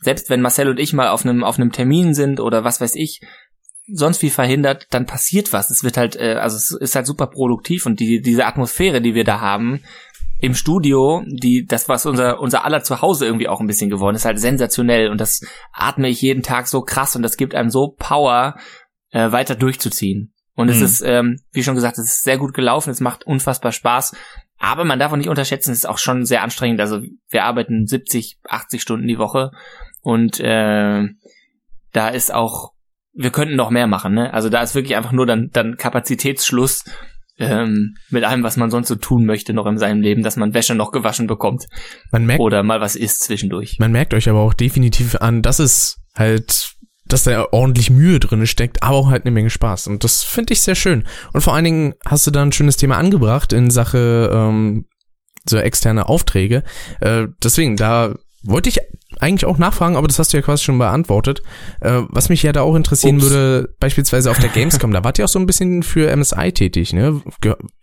selbst 0.00 0.30
wenn 0.30 0.40
Marcel 0.40 0.68
und 0.68 0.80
ich 0.80 0.92
mal 0.92 1.08
auf 1.08 1.24
einem 1.24 1.44
auf 1.44 1.58
einem 1.58 1.72
Termin 1.72 2.14
sind 2.14 2.40
oder 2.40 2.64
was 2.64 2.80
weiß 2.80 2.94
ich, 2.96 3.20
sonst 3.86 4.18
viel 4.18 4.30
verhindert, 4.30 4.86
dann 4.90 5.06
passiert 5.06 5.52
was. 5.52 5.70
Es 5.70 5.84
wird 5.84 5.96
halt, 5.96 6.16
äh, 6.16 6.34
also 6.34 6.56
es 6.56 6.70
ist 6.70 6.94
halt 6.94 7.06
super 7.06 7.26
produktiv 7.26 7.86
und 7.86 8.00
die 8.00 8.20
diese 8.20 8.46
Atmosphäre, 8.46 9.00
die 9.00 9.14
wir 9.14 9.24
da 9.24 9.40
haben, 9.40 9.82
im 10.42 10.56
Studio, 10.56 11.22
die, 11.24 11.64
das, 11.64 11.88
was 11.88 12.04
unser, 12.04 12.40
unser 12.40 12.64
aller 12.64 12.82
Zuhause 12.82 13.26
irgendwie 13.26 13.48
auch 13.48 13.60
ein 13.60 13.68
bisschen 13.68 13.90
geworden 13.90 14.16
ist, 14.16 14.24
halt 14.24 14.40
sensationell 14.40 15.08
und 15.08 15.20
das 15.20 15.40
atme 15.72 16.08
ich 16.08 16.20
jeden 16.20 16.42
Tag 16.42 16.66
so 16.66 16.82
krass 16.82 17.14
und 17.14 17.22
das 17.22 17.36
gibt 17.36 17.54
einem 17.54 17.70
so 17.70 17.94
Power, 17.96 18.56
äh, 19.12 19.30
weiter 19.30 19.54
durchzuziehen. 19.54 20.34
Und 20.54 20.66
mhm. 20.66 20.72
es 20.72 20.80
ist, 20.80 21.02
ähm, 21.02 21.38
wie 21.52 21.62
schon 21.62 21.76
gesagt, 21.76 21.96
es 21.98 22.06
ist 22.06 22.24
sehr 22.24 22.38
gut 22.38 22.54
gelaufen, 22.54 22.90
es 22.90 23.00
macht 23.00 23.24
unfassbar 23.24 23.70
Spaß, 23.70 24.16
aber 24.58 24.84
man 24.84 24.98
darf 24.98 25.12
auch 25.12 25.16
nicht 25.16 25.28
unterschätzen, 25.28 25.70
es 25.70 25.78
ist 25.78 25.88
auch 25.88 25.98
schon 25.98 26.24
sehr 26.24 26.42
anstrengend. 26.42 26.80
Also 26.80 27.00
wir 27.28 27.44
arbeiten 27.44 27.86
70, 27.86 28.40
80 28.44 28.82
Stunden 28.82 29.06
die 29.06 29.18
Woche 29.18 29.52
und 30.00 30.40
äh, 30.40 31.04
da 31.92 32.08
ist 32.08 32.34
auch, 32.34 32.72
wir 33.14 33.30
könnten 33.30 33.54
noch 33.54 33.70
mehr 33.70 33.86
machen, 33.86 34.14
ne? 34.14 34.34
Also 34.34 34.48
da 34.48 34.60
ist 34.60 34.74
wirklich 34.74 34.96
einfach 34.96 35.12
nur 35.12 35.26
dann, 35.26 35.50
dann 35.52 35.76
Kapazitätsschluss 35.76 36.84
ähm, 37.42 37.94
mit 38.10 38.24
allem, 38.24 38.42
was 38.42 38.56
man 38.56 38.70
sonst 38.70 38.88
so 38.88 38.94
tun 38.94 39.24
möchte 39.26 39.52
noch 39.52 39.66
in 39.66 39.78
seinem 39.78 40.00
Leben, 40.00 40.22
dass 40.22 40.36
man 40.36 40.54
Wäsche 40.54 40.74
noch 40.74 40.92
gewaschen 40.92 41.26
bekommt. 41.26 41.66
Man 42.10 42.26
merkt, 42.26 42.40
Oder 42.40 42.62
mal 42.62 42.80
was 42.80 42.96
isst 42.96 43.22
zwischendurch. 43.24 43.76
man 43.78 43.92
merkt 43.92 44.14
euch 44.14 44.28
aber 44.28 44.40
auch 44.40 44.54
definitiv 44.54 45.16
an, 45.16 45.42
dass 45.42 45.58
es 45.58 45.98
halt, 46.14 46.74
dass 47.06 47.24
da 47.24 47.46
ordentlich 47.50 47.90
Mühe 47.90 48.20
drin 48.20 48.46
steckt, 48.46 48.82
aber 48.82 48.96
auch 48.96 49.10
halt 49.10 49.24
eine 49.24 49.32
Menge 49.32 49.50
Spaß. 49.50 49.88
Und 49.88 50.04
das 50.04 50.22
finde 50.22 50.52
ich 50.52 50.62
sehr 50.62 50.74
schön. 50.74 51.04
Und 51.32 51.40
vor 51.40 51.54
allen 51.54 51.64
Dingen 51.64 51.94
hast 52.06 52.26
du 52.26 52.30
da 52.30 52.42
ein 52.42 52.52
schönes 52.52 52.76
Thema 52.76 52.96
angebracht 52.96 53.52
in 53.52 53.70
Sache 53.70 54.30
ähm, 54.32 54.86
so 55.48 55.58
externe 55.58 56.08
Aufträge. 56.08 56.62
Äh, 57.00 57.26
deswegen, 57.42 57.76
da 57.76 58.14
wollte 58.44 58.68
ich 58.68 58.80
eigentlich 59.20 59.44
auch 59.44 59.58
nachfragen, 59.58 59.96
aber 59.96 60.08
das 60.08 60.18
hast 60.18 60.32
du 60.32 60.36
ja 60.36 60.42
quasi 60.42 60.64
schon 60.64 60.78
beantwortet. 60.78 61.42
Äh, 61.80 62.02
was 62.08 62.28
mich 62.28 62.42
ja 62.42 62.52
da 62.52 62.62
auch 62.62 62.74
interessieren 62.74 63.16
Ups. 63.16 63.30
würde, 63.30 63.74
beispielsweise 63.78 64.30
auf 64.30 64.38
der 64.38 64.48
Gamescom, 64.54 64.92
da 64.92 65.04
wart 65.04 65.18
ihr 65.18 65.24
auch 65.24 65.28
so 65.28 65.38
ein 65.38 65.46
bisschen 65.46 65.82
für 65.82 66.14
MSI 66.14 66.52
tätig, 66.52 66.92
ne? 66.92 67.22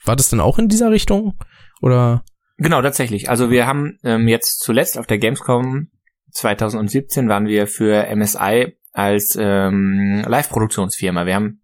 War 0.06 0.16
das 0.16 0.30
denn 0.30 0.40
auch 0.40 0.60
in 0.60 0.68
dieser 0.68 0.92
Richtung? 0.92 1.36
Oder? 1.82 2.24
Genau, 2.58 2.82
tatsächlich. 2.82 3.30
Also 3.30 3.50
wir 3.50 3.68
haben 3.68 3.98
ähm, 4.04 4.28
jetzt 4.28 4.60
zuletzt 4.60 4.98
auf 4.98 5.08
der 5.08 5.18
Gamescom 5.18 5.88
2017 6.32 7.28
waren 7.30 7.48
wir 7.48 7.68
für 7.68 8.14
MSI 8.16 8.76
als 8.92 9.38
ähm, 9.40 10.24
Live-Produktionsfirma. 10.28 11.26
Wir 11.26 11.36
haben 11.36 11.62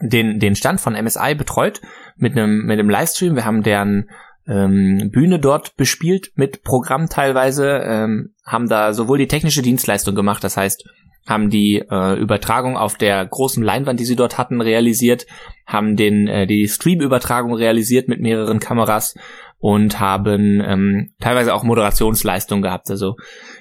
den, 0.00 0.38
den 0.38 0.56
Stand 0.56 0.80
von 0.80 0.94
MSI 0.94 1.34
betreut 1.34 1.80
mit 2.16 2.32
einem 2.32 2.64
mit 2.64 2.78
einem 2.78 2.90
Livestream. 2.90 3.36
Wir 3.36 3.44
haben 3.44 3.62
deren 3.62 4.10
ähm, 4.46 5.10
Bühne 5.12 5.38
dort 5.38 5.76
bespielt 5.76 6.32
mit 6.34 6.62
Programm 6.62 7.08
teilweise, 7.08 7.82
ähm, 7.84 8.34
haben 8.44 8.68
da 8.68 8.92
sowohl 8.92 9.18
die 9.18 9.28
technische 9.28 9.62
Dienstleistung 9.62 10.14
gemacht, 10.14 10.42
das 10.42 10.56
heißt, 10.56 10.84
haben 11.26 11.50
die 11.50 11.76
äh, 11.78 12.18
Übertragung 12.18 12.76
auf 12.76 12.96
der 12.96 13.24
großen 13.24 13.62
Leinwand, 13.62 14.00
die 14.00 14.04
sie 14.04 14.16
dort 14.16 14.38
hatten, 14.38 14.60
realisiert, 14.60 15.26
haben 15.66 15.96
den 15.96 16.26
äh, 16.26 16.46
die 16.46 16.66
Stream-Übertragung 16.66 17.54
realisiert 17.54 18.08
mit 18.08 18.20
mehreren 18.20 18.58
Kameras 18.58 19.14
und 19.58 20.00
haben 20.00 20.60
ähm, 20.60 21.14
teilweise 21.20 21.54
auch 21.54 21.62
Moderationsleistung 21.62 22.62
gehabt. 22.62 22.90
Also 22.90 23.16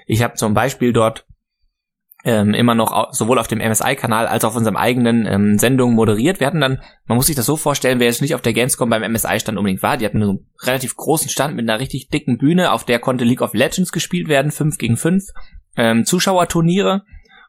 ich 0.08 0.24
habe 0.24 0.34
zum 0.34 0.56
Beispiel 0.56 0.94
dort 0.94 1.26
ähm, 2.24 2.54
immer 2.54 2.76
noch 2.76 3.14
sowohl 3.14 3.40
auf 3.40 3.48
dem 3.48 3.60
MSI-Kanal 3.60 4.28
als 4.28 4.44
auch 4.44 4.50
auf 4.50 4.56
unserem 4.56 4.78
eigenen 4.78 5.26
ähm, 5.26 5.58
Sendungen 5.58 5.96
moderiert. 5.96 6.40
Wir 6.40 6.48
hatten 6.48 6.62
dann, 6.62 6.82
man 7.06 7.16
muss 7.16 7.28
sich 7.28 7.36
das 7.36 7.46
so 7.46 7.58
vorstellen, 7.58 8.00
wer 8.00 8.08
jetzt 8.08 8.22
nicht 8.22 8.36
auf 8.36 8.42
der 8.42 8.54
Gamescom 8.54 8.90
beim 8.90 9.12
MSI-Stand 9.12 9.58
unbedingt 9.58 9.82
war, 9.82 9.98
die 9.98 10.06
hatten 10.06 10.22
einen 10.22 10.48
relativ 10.62 10.96
großen 10.96 11.30
Stand 11.30 11.56
mit 11.56 11.68
einer 11.68 11.80
richtig 11.80 12.10
dicken 12.10 12.38
Bühne, 12.38 12.72
auf 12.72 12.86
der 12.86 13.00
konnte 13.00 13.26
League 13.26 13.42
of 13.42 13.54
Legends 13.54 13.92
gespielt 13.92 14.28
werden, 14.28 14.52
5 14.52 14.78
gegen 14.78 14.98
5, 14.98 15.24
ähm, 15.78 16.06
Zuschauerturniere 16.06 17.04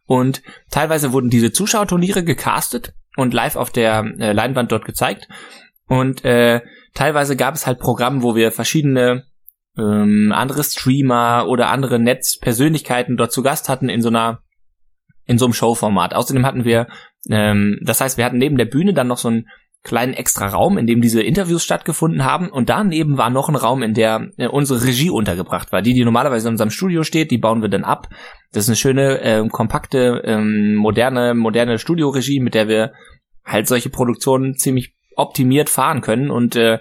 und 0.06 0.42
teilweise 0.70 1.12
wurden 1.12 1.30
diese 1.30 1.52
Zuschauerturniere 1.52 2.24
gecastet 2.24 2.94
und 3.16 3.34
live 3.34 3.56
auf 3.56 3.70
der 3.70 4.04
äh, 4.18 4.32
Leinwand 4.32 4.72
dort 4.72 4.84
gezeigt 4.84 5.28
und 5.86 6.24
äh, 6.24 6.62
teilweise 6.94 7.36
gab 7.36 7.54
es 7.54 7.66
halt 7.66 7.78
Programme, 7.78 8.22
wo 8.22 8.34
wir 8.34 8.52
verschiedene 8.52 9.24
ähm, 9.76 10.32
andere 10.34 10.64
Streamer 10.64 11.46
oder 11.48 11.68
andere 11.68 11.98
Netzpersönlichkeiten 11.98 13.16
dort 13.16 13.32
zu 13.32 13.42
Gast 13.42 13.68
hatten 13.68 13.88
in 13.88 14.02
so 14.02 14.08
einer 14.08 14.40
in 15.32 15.38
so 15.38 15.46
einem 15.46 15.54
Showformat. 15.54 16.14
Außerdem 16.14 16.46
hatten 16.46 16.64
wir, 16.64 16.86
ähm, 17.28 17.78
das 17.82 18.00
heißt, 18.00 18.18
wir 18.18 18.24
hatten 18.24 18.38
neben 18.38 18.58
der 18.58 18.66
Bühne 18.66 18.94
dann 18.94 19.08
noch 19.08 19.18
so 19.18 19.28
einen 19.28 19.48
kleinen 19.82 20.12
extra 20.12 20.46
Raum, 20.46 20.78
in 20.78 20.86
dem 20.86 21.00
diese 21.00 21.22
Interviews 21.22 21.64
stattgefunden 21.64 22.24
haben 22.24 22.50
und 22.50 22.68
daneben 22.68 23.18
war 23.18 23.30
noch 23.30 23.48
ein 23.48 23.56
Raum, 23.56 23.82
in 23.82 23.94
der 23.94 24.28
äh, 24.36 24.46
unsere 24.46 24.84
Regie 24.84 25.10
untergebracht 25.10 25.72
war. 25.72 25.82
Die, 25.82 25.94
die 25.94 26.04
normalerweise 26.04 26.46
in 26.46 26.54
unserem 26.54 26.70
Studio 26.70 27.02
steht, 27.02 27.32
die 27.32 27.38
bauen 27.38 27.62
wir 27.62 27.68
dann 27.68 27.82
ab. 27.82 28.08
Das 28.52 28.64
ist 28.64 28.68
eine 28.68 28.76
schöne, 28.76 29.20
ähm, 29.22 29.48
kompakte, 29.48 30.22
ähm, 30.24 30.76
moderne, 30.76 31.34
moderne 31.34 31.78
Studioregie, 31.78 32.38
mit 32.38 32.54
der 32.54 32.68
wir 32.68 32.92
halt 33.44 33.66
solche 33.66 33.90
Produktionen 33.90 34.56
ziemlich 34.56 34.94
optimiert 35.16 35.68
fahren 35.68 36.00
können 36.00 36.30
und 36.30 36.54
äh, 36.54 36.78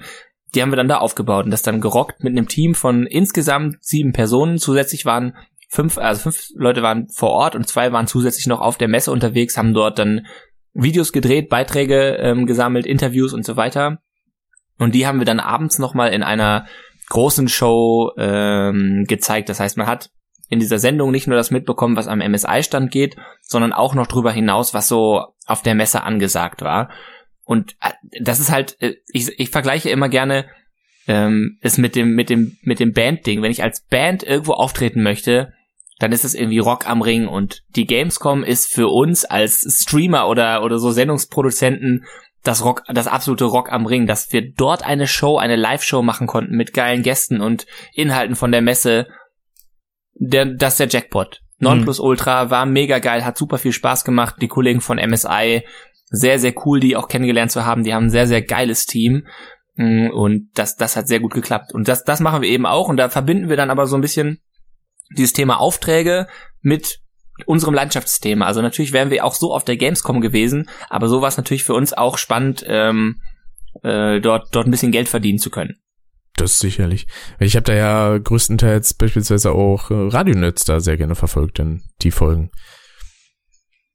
die 0.54 0.62
haben 0.62 0.72
wir 0.72 0.76
dann 0.76 0.90
da 0.90 0.98
aufgebaut 0.98 1.46
und 1.46 1.52
das 1.52 1.64
dann 1.64 1.82
gerockt 1.82 2.24
mit 2.24 2.32
einem 2.32 2.48
Team 2.48 2.76
von 2.76 3.08
insgesamt 3.08 3.78
sieben 3.80 4.12
Personen. 4.12 4.58
Zusätzlich 4.58 5.06
waren 5.06 5.36
fünf, 5.72 5.98
also 5.98 6.24
fünf 6.24 6.50
Leute 6.56 6.82
waren 6.82 7.08
vor 7.10 7.32
Ort 7.32 7.56
und 7.56 7.68
zwei 7.68 7.92
waren 7.92 8.08
zusätzlich 8.08 8.48
noch 8.48 8.60
auf 8.60 8.78
der 8.78 8.90
Messe 8.90 9.12
unterwegs, 9.12 9.58
haben 9.58 9.74
dort 9.74 9.98
dann 9.98 10.28
Videos 10.74 11.12
gedreht, 11.14 11.50
Beiträge 11.50 12.18
ähm, 12.18 12.46
gesammelt, 12.46 12.86
Interviews 12.86 13.34
und 13.34 13.46
so 13.46 13.56
weiter. 13.56 14.00
Und 14.78 14.96
die 14.96 15.08
haben 15.08 15.20
wir 15.20 15.26
dann 15.26 15.40
abends 15.40 15.80
nochmal 15.80 16.14
in 16.14 16.24
einer 16.24 16.66
großen 17.10 17.48
Show 17.48 18.12
ähm, 18.18 19.06
gezeigt. 19.08 19.50
Das 19.50 19.60
heißt, 19.60 19.78
man 19.78 19.88
hat 19.88 20.10
in 20.50 20.60
dieser 20.60 20.80
Sendung 20.80 21.12
nicht 21.12 21.28
nur 21.28 21.38
das 21.38 21.52
mitbekommen, 21.52 21.96
was 21.96 22.08
am 22.08 22.20
MSI-Stand 22.20 22.92
geht, 22.92 23.16
sondern 23.42 23.74
auch 23.74 23.96
noch 23.96 24.08
drüber 24.08 24.32
hinaus, 24.32 24.74
was 24.74 24.88
so 24.88 25.26
auf 25.46 25.62
der 25.62 25.76
Messe 25.76 26.04
angesagt 26.04 26.62
war. 26.62 26.90
Und 27.46 27.76
äh, 27.82 27.92
das 28.22 28.40
ist 28.40 28.52
halt, 28.52 28.76
äh, 28.82 28.96
ich, 29.08 29.40
ich 29.40 29.50
vergleiche 29.50 29.90
immer 29.90 30.10
gerne 30.10 30.46
ähm, 31.08 31.58
es 31.62 31.78
mit 31.78 31.96
dem, 31.96 32.14
mit 32.14 32.30
dem, 32.30 32.58
mit 32.62 32.80
dem 32.80 32.92
Band-Ding. 32.92 33.42
Wenn 33.42 33.52
ich 33.52 33.64
als 33.64 33.86
Band 33.86 34.24
irgendwo 34.24 34.54
auftreten 34.54 35.04
möchte, 35.04 35.54
dann 36.02 36.12
ist 36.12 36.26
es 36.26 36.34
irgendwie 36.34 36.58
Rock 36.58 36.90
am 36.90 37.04
Ring 37.04 37.28
und 37.28 37.62
die 37.76 37.86
Gamescom 37.86 38.44
ist 38.44 38.74
für 38.74 38.88
uns 38.88 39.24
als 39.24 39.66
Streamer 39.84 40.28
oder, 40.28 40.64
oder 40.64 40.80
so 40.80 40.92
Sendungsproduzenten 40.92 42.06
das 42.44 42.66
Rock, 42.66 42.82
das 42.88 43.06
absolute 43.06 43.46
Rock 43.46 43.72
am 43.72 43.86
Ring, 43.86 44.08
dass 44.08 44.34
wir 44.34 44.52
dort 44.52 44.84
eine 44.84 45.06
Show, 45.06 45.38
eine 45.38 45.56
Live-Show 45.56 46.02
machen 46.02 46.26
konnten 46.26 46.56
mit 46.56 46.74
geilen 46.74 47.04
Gästen 47.04 47.40
und 47.40 47.68
Inhalten 47.94 48.36
von 48.36 48.52
der 48.52 48.64
Messe. 48.64 49.08
Der, 50.16 50.46
das 50.46 50.74
ist 50.74 50.80
der 50.80 50.88
Jackpot. 50.88 51.42
Nonplus 51.60 52.00
Ultra 52.00 52.50
war 52.50 52.66
mega 52.66 52.98
geil, 52.98 53.24
hat 53.24 53.38
super 53.38 53.60
viel 53.60 53.72
Spaß 53.72 54.04
gemacht. 54.04 54.38
Die 54.42 54.48
Kollegen 54.48 54.82
von 54.82 54.98
MSI, 54.98 55.64
sehr, 56.06 56.40
sehr 56.40 56.54
cool, 56.66 56.80
die 56.80 56.96
auch 56.96 57.08
kennengelernt 57.08 57.52
zu 57.52 57.64
haben. 57.64 57.84
Die 57.84 57.94
haben 57.94 58.06
ein 58.06 58.10
sehr, 58.10 58.26
sehr 58.26 58.42
geiles 58.42 58.88
Team. 58.88 59.28
Mm, 59.76 60.10
Und 60.10 60.50
das, 60.56 60.76
das 60.76 60.96
hat 60.96 61.08
sehr 61.08 61.20
gut 61.20 61.36
geklappt. 61.36 61.76
Und 61.76 61.88
das, 61.88 62.04
das 62.04 62.20
machen 62.22 62.42
wir 62.42 62.50
eben 62.50 62.66
auch. 62.66 62.90
Und 62.90 62.98
da 62.98 63.10
verbinden 63.10 63.50
wir 63.50 63.58
dann 63.58 63.70
aber 63.70 63.86
so 63.86 63.96
ein 63.96 64.02
bisschen 64.02 64.42
dieses 65.18 65.34
Thema 65.34 65.60
Aufträge 65.60 66.28
mit 66.62 67.00
unserem 67.46 67.74
Landschaftsthema. 67.74 68.46
Also 68.46 68.62
natürlich 68.62 68.94
wären 68.94 69.10
wir 69.10 69.26
auch 69.26 69.34
so 69.34 69.54
auf 69.54 69.64
der 69.64 69.78
Gamescom 69.78 70.22
gewesen, 70.22 70.70
aber 70.90 71.08
so 71.08 71.22
war 71.22 71.28
es 71.28 71.38
natürlich 71.38 71.64
für 71.64 71.74
uns 71.74 71.94
auch 71.94 72.18
spannend, 72.18 72.64
ähm, 72.68 73.22
äh, 73.84 74.20
dort, 74.20 74.54
dort 74.54 74.68
ein 74.68 74.72
bisschen 74.72 74.92
Geld 74.92 75.10
verdienen 75.10 75.40
zu 75.40 75.50
können. 75.50 75.78
Das 76.36 76.60
sicherlich. 76.60 77.08
Ich 77.40 77.56
habe 77.56 77.64
da 77.64 77.74
ja 77.74 78.18
größtenteils 78.18 78.94
beispielsweise 78.94 79.52
auch 79.52 79.92
äh, 79.92 79.94
Radionetz 79.94 80.64
da 80.66 80.80
sehr 80.80 80.98
gerne 80.98 81.16
verfolgt, 81.16 81.58
denn 81.58 81.84
die 82.02 82.12
Folgen. 82.12 82.52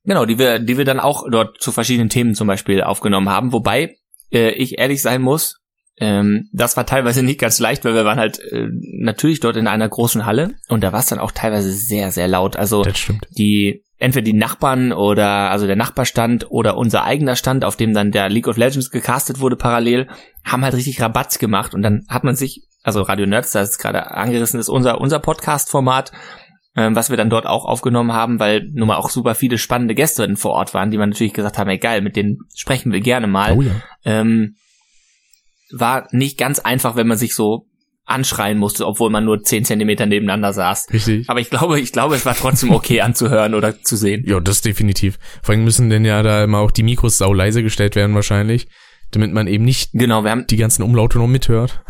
Genau, 0.05 0.25
die 0.25 0.39
wir, 0.39 0.59
die 0.59 0.79
wir 0.79 0.85
dann 0.85 1.01
auch 1.01 1.25
dort 1.31 1.61
zu 1.61 1.73
verschiedenen 1.73 2.09
Themen 2.09 2.35
zum 2.35 2.47
Beispiel 2.47 2.83
aufgenommen 2.83 3.29
haben, 3.29 3.53
wobei 3.53 3.97
äh, 4.31 4.51
ich 4.51 4.79
ehrlich 4.79 5.03
sein 5.03 5.23
muss, 5.23 5.61
ähm, 5.99 6.49
das 6.53 6.77
war 6.77 6.85
teilweise 6.85 7.23
nicht 7.23 7.41
ganz 7.41 7.59
leicht, 7.59 7.85
weil 7.85 7.95
wir 7.95 8.05
waren 8.05 8.19
halt 8.19 8.39
äh, 8.39 8.69
natürlich 9.01 9.41
dort 9.41 9.57
in 9.57 9.67
einer 9.67 9.89
großen 9.89 10.27
Halle 10.27 10.55
und 10.69 10.85
da 10.85 10.93
war 10.93 11.01
es 11.01 11.07
dann 11.07 11.19
auch 11.19 11.33
teilweise 11.33 11.73
sehr, 11.73 12.13
sehr 12.13 12.29
laut. 12.29 12.57
Also 12.57 12.85
die 13.31 13.83
entweder 13.99 14.25
die 14.25 14.35
Nachbarn 14.35 14.93
oder 14.93 15.51
also 15.51 15.67
der 15.67 15.77
Nachbarstand 15.77 16.51
oder 16.51 16.77
unser 16.77 17.05
eigener 17.05 17.35
Stand, 17.35 17.65
auf 17.65 17.77
dem 17.77 17.95
dann 17.95 18.13
der 18.13 18.29
League 18.29 18.47
of 18.47 18.59
Legends 18.59 18.91
gecastet 18.91 19.41
wurde 19.41 19.57
parallel, 19.57 20.09
haben 20.45 20.65
halt 20.65 20.75
richtig 20.75 21.01
Rabatz 21.01 21.39
gemacht 21.39 21.75
und 21.75 21.81
dann 21.81 22.05
hat 22.09 22.25
man 22.25 22.37
sich, 22.37 22.67
also 22.83 23.01
Radio 23.01 23.25
Nerds, 23.25 23.53
das 23.53 23.71
ist 23.71 23.79
gerade 23.79 24.11
angerissen 24.11 24.61
ist, 24.61 24.69
unser 24.69 25.01
unser 25.01 25.19
Podcast-Format, 25.19 26.13
ähm, 26.77 26.95
was 26.95 27.09
wir 27.09 27.17
dann 27.17 27.31
dort 27.31 27.47
auch 27.47 27.65
aufgenommen 27.65 28.13
haben, 28.13 28.39
weil 28.39 28.69
nun 28.75 28.89
mal 28.89 28.97
auch 28.97 29.09
super 29.09 29.35
viele 29.35 29.57
spannende 29.57 29.95
Gäste 29.95 30.37
vor 30.37 30.53
Ort 30.53 30.75
waren, 30.75 30.91
die 30.91 30.99
man 30.99 31.09
natürlich 31.09 31.33
gesagt 31.33 31.57
haben, 31.57 31.71
ey 31.71 31.79
geil, 31.79 32.03
mit 32.03 32.17
denen 32.17 32.41
sprechen 32.55 32.93
wir 32.93 33.01
gerne 33.01 33.27
mal. 33.27 33.57
Oh 33.57 33.63
ja. 33.63 33.73
Ähm, 34.05 34.57
war 35.73 36.09
nicht 36.13 36.39
ganz 36.39 36.59
einfach, 36.59 36.97
wenn 36.97 37.07
man 37.07 37.19
sich 37.19 37.35
so 37.35 37.67
anschreien 38.07 38.57
musste, 38.59 38.87
obwohl 38.87 39.11
man 39.11 39.25
nur 39.25 39.43
zehn 39.43 39.65
Zentimeter 39.65 40.07
nebeneinander 40.07 40.53
saß. 40.53 40.87
Richtig. 40.93 41.29
Aber 41.29 41.41
ich 41.41 41.51
glaube, 41.51 41.81
ich 41.81 41.93
glaube, 41.93 42.15
es 42.15 42.25
war 42.25 42.37
trotzdem 42.37 42.71
okay 42.71 43.01
anzuhören 43.01 43.55
oder 43.55 43.83
zu 43.83 43.97
sehen. 43.97 44.23
Ja, 44.27 44.39
das 44.41 44.61
definitiv. 44.61 45.19
Vor 45.43 45.55
allem 45.55 45.65
müssen 45.65 45.91
denn 45.91 46.05
ja 46.05 46.23
da 46.23 46.45
immer 46.45 46.59
auch 46.59 46.71
die 46.71 46.85
Mikros 46.85 47.19
sau 47.19 47.33
leise 47.33 47.63
gestellt 47.65 47.97
werden 47.97 48.15
wahrscheinlich, 48.15 48.69
damit 49.11 49.33
man 49.33 49.49
eben 49.49 49.65
nicht 49.65 49.91
Genau, 49.93 50.23
wir 50.23 50.31
haben, 50.31 50.47
die 50.47 50.57
ganzen 50.57 50.83
Umlaute 50.83 51.19
noch 51.19 51.27
mithört. 51.27 51.83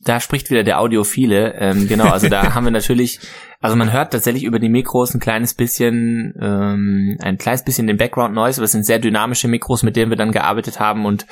da 0.00 0.20
spricht 0.20 0.50
wieder 0.50 0.64
der 0.64 0.80
Audiophile. 0.80 1.54
Ähm, 1.58 1.88
genau, 1.88 2.08
also 2.08 2.28
da 2.28 2.54
haben 2.54 2.64
wir 2.64 2.70
natürlich, 2.70 3.18
also 3.60 3.74
man 3.74 3.90
hört 3.90 4.12
tatsächlich 4.12 4.44
über 4.44 4.58
die 4.58 4.68
Mikros 4.68 5.14
ein 5.14 5.20
kleines 5.20 5.54
bisschen, 5.54 6.34
ähm, 6.40 7.16
ein 7.22 7.38
kleines 7.38 7.64
bisschen 7.64 7.86
den 7.86 7.96
Background 7.96 8.34
Noise, 8.34 8.60
aber 8.60 8.66
es 8.66 8.72
sind 8.72 8.84
sehr 8.84 8.98
dynamische 8.98 9.48
Mikros, 9.48 9.82
mit 9.82 9.96
denen 9.96 10.10
wir 10.10 10.18
dann 10.18 10.32
gearbeitet 10.32 10.78
haben 10.78 11.06
und 11.06 11.26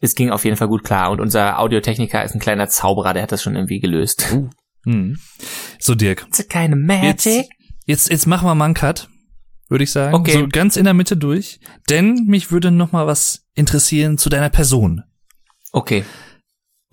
es 0.00 0.14
ging 0.14 0.30
auf 0.30 0.44
jeden 0.44 0.56
Fall 0.56 0.68
gut 0.68 0.82
klar. 0.84 1.10
Und 1.10 1.20
unser 1.20 1.58
Audiotechniker 1.58 2.24
ist 2.24 2.34
ein 2.34 2.40
kleiner 2.40 2.68
Zauberer, 2.68 3.12
der 3.14 3.22
hat 3.22 3.32
das 3.32 3.42
schon 3.42 3.54
irgendwie 3.54 3.80
gelöst. 3.80 4.26
Hm. 4.84 5.18
So, 5.78 5.94
Dirk. 5.94 6.26
It's 6.28 6.48
keine 6.48 6.76
Jetzt, 7.02 7.28
jetzt, 7.84 8.10
jetzt 8.10 8.26
machen 8.26 8.46
wir 8.48 8.54
mal 8.54 8.64
einen 8.64 8.74
Cut, 8.74 9.08
würde 9.68 9.84
ich 9.84 9.92
sagen. 9.92 10.14
Okay. 10.14 10.32
So 10.32 10.48
ganz 10.48 10.76
in 10.76 10.84
der 10.84 10.94
Mitte 10.94 11.16
durch. 11.18 11.60
Denn 11.90 12.24
mich 12.26 12.50
würde 12.50 12.70
noch 12.70 12.92
mal 12.92 13.06
was 13.06 13.44
interessieren 13.54 14.16
zu 14.16 14.30
deiner 14.30 14.48
Person. 14.48 15.02
Okay. 15.72 16.04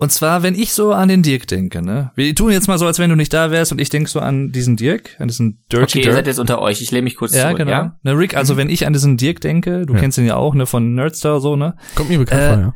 Und 0.00 0.12
zwar, 0.12 0.44
wenn 0.44 0.54
ich 0.54 0.72
so 0.74 0.92
an 0.92 1.08
den 1.08 1.24
Dirk 1.24 1.48
denke, 1.48 1.82
ne? 1.82 2.12
Wir 2.14 2.32
tun 2.32 2.52
jetzt 2.52 2.68
mal 2.68 2.78
so, 2.78 2.86
als 2.86 3.00
wenn 3.00 3.10
du 3.10 3.16
nicht 3.16 3.32
da 3.32 3.50
wärst 3.50 3.72
und 3.72 3.80
ich 3.80 3.88
denk 3.88 4.08
so 4.08 4.20
an 4.20 4.52
diesen 4.52 4.76
Dirk, 4.76 5.16
an 5.18 5.26
diesen 5.26 5.64
Dirty 5.72 5.82
Okay, 5.84 5.98
ihr 5.98 6.02
Dirk. 6.04 6.14
seid 6.14 6.26
jetzt 6.28 6.38
unter 6.38 6.60
euch. 6.62 6.80
Ich 6.80 6.92
lehne 6.92 7.02
mich 7.02 7.16
kurz 7.16 7.34
ja, 7.34 7.44
zurück, 7.46 7.56
genau. 7.58 7.70
ja? 7.70 7.98
Ne, 8.04 8.16
Rick, 8.16 8.36
also 8.36 8.56
wenn 8.56 8.70
ich 8.70 8.86
an 8.86 8.92
diesen 8.92 9.16
Dirk 9.16 9.40
denke, 9.40 9.86
du 9.86 9.94
Ja. 9.94 9.98
kennst 10.00 10.16
ihn 10.18 10.26
ja 10.26 10.36
auch, 10.36 10.54
ne, 10.54 10.66
von 10.66 10.94
Nerdstar 10.94 11.40
so, 11.40 11.56
ne? 11.56 11.74
Kommt 11.96 12.10
mir 12.10 12.18
bekannt 12.18 12.40
Äh, 12.42 12.48
vor, 12.48 12.58
ja. 12.60 12.74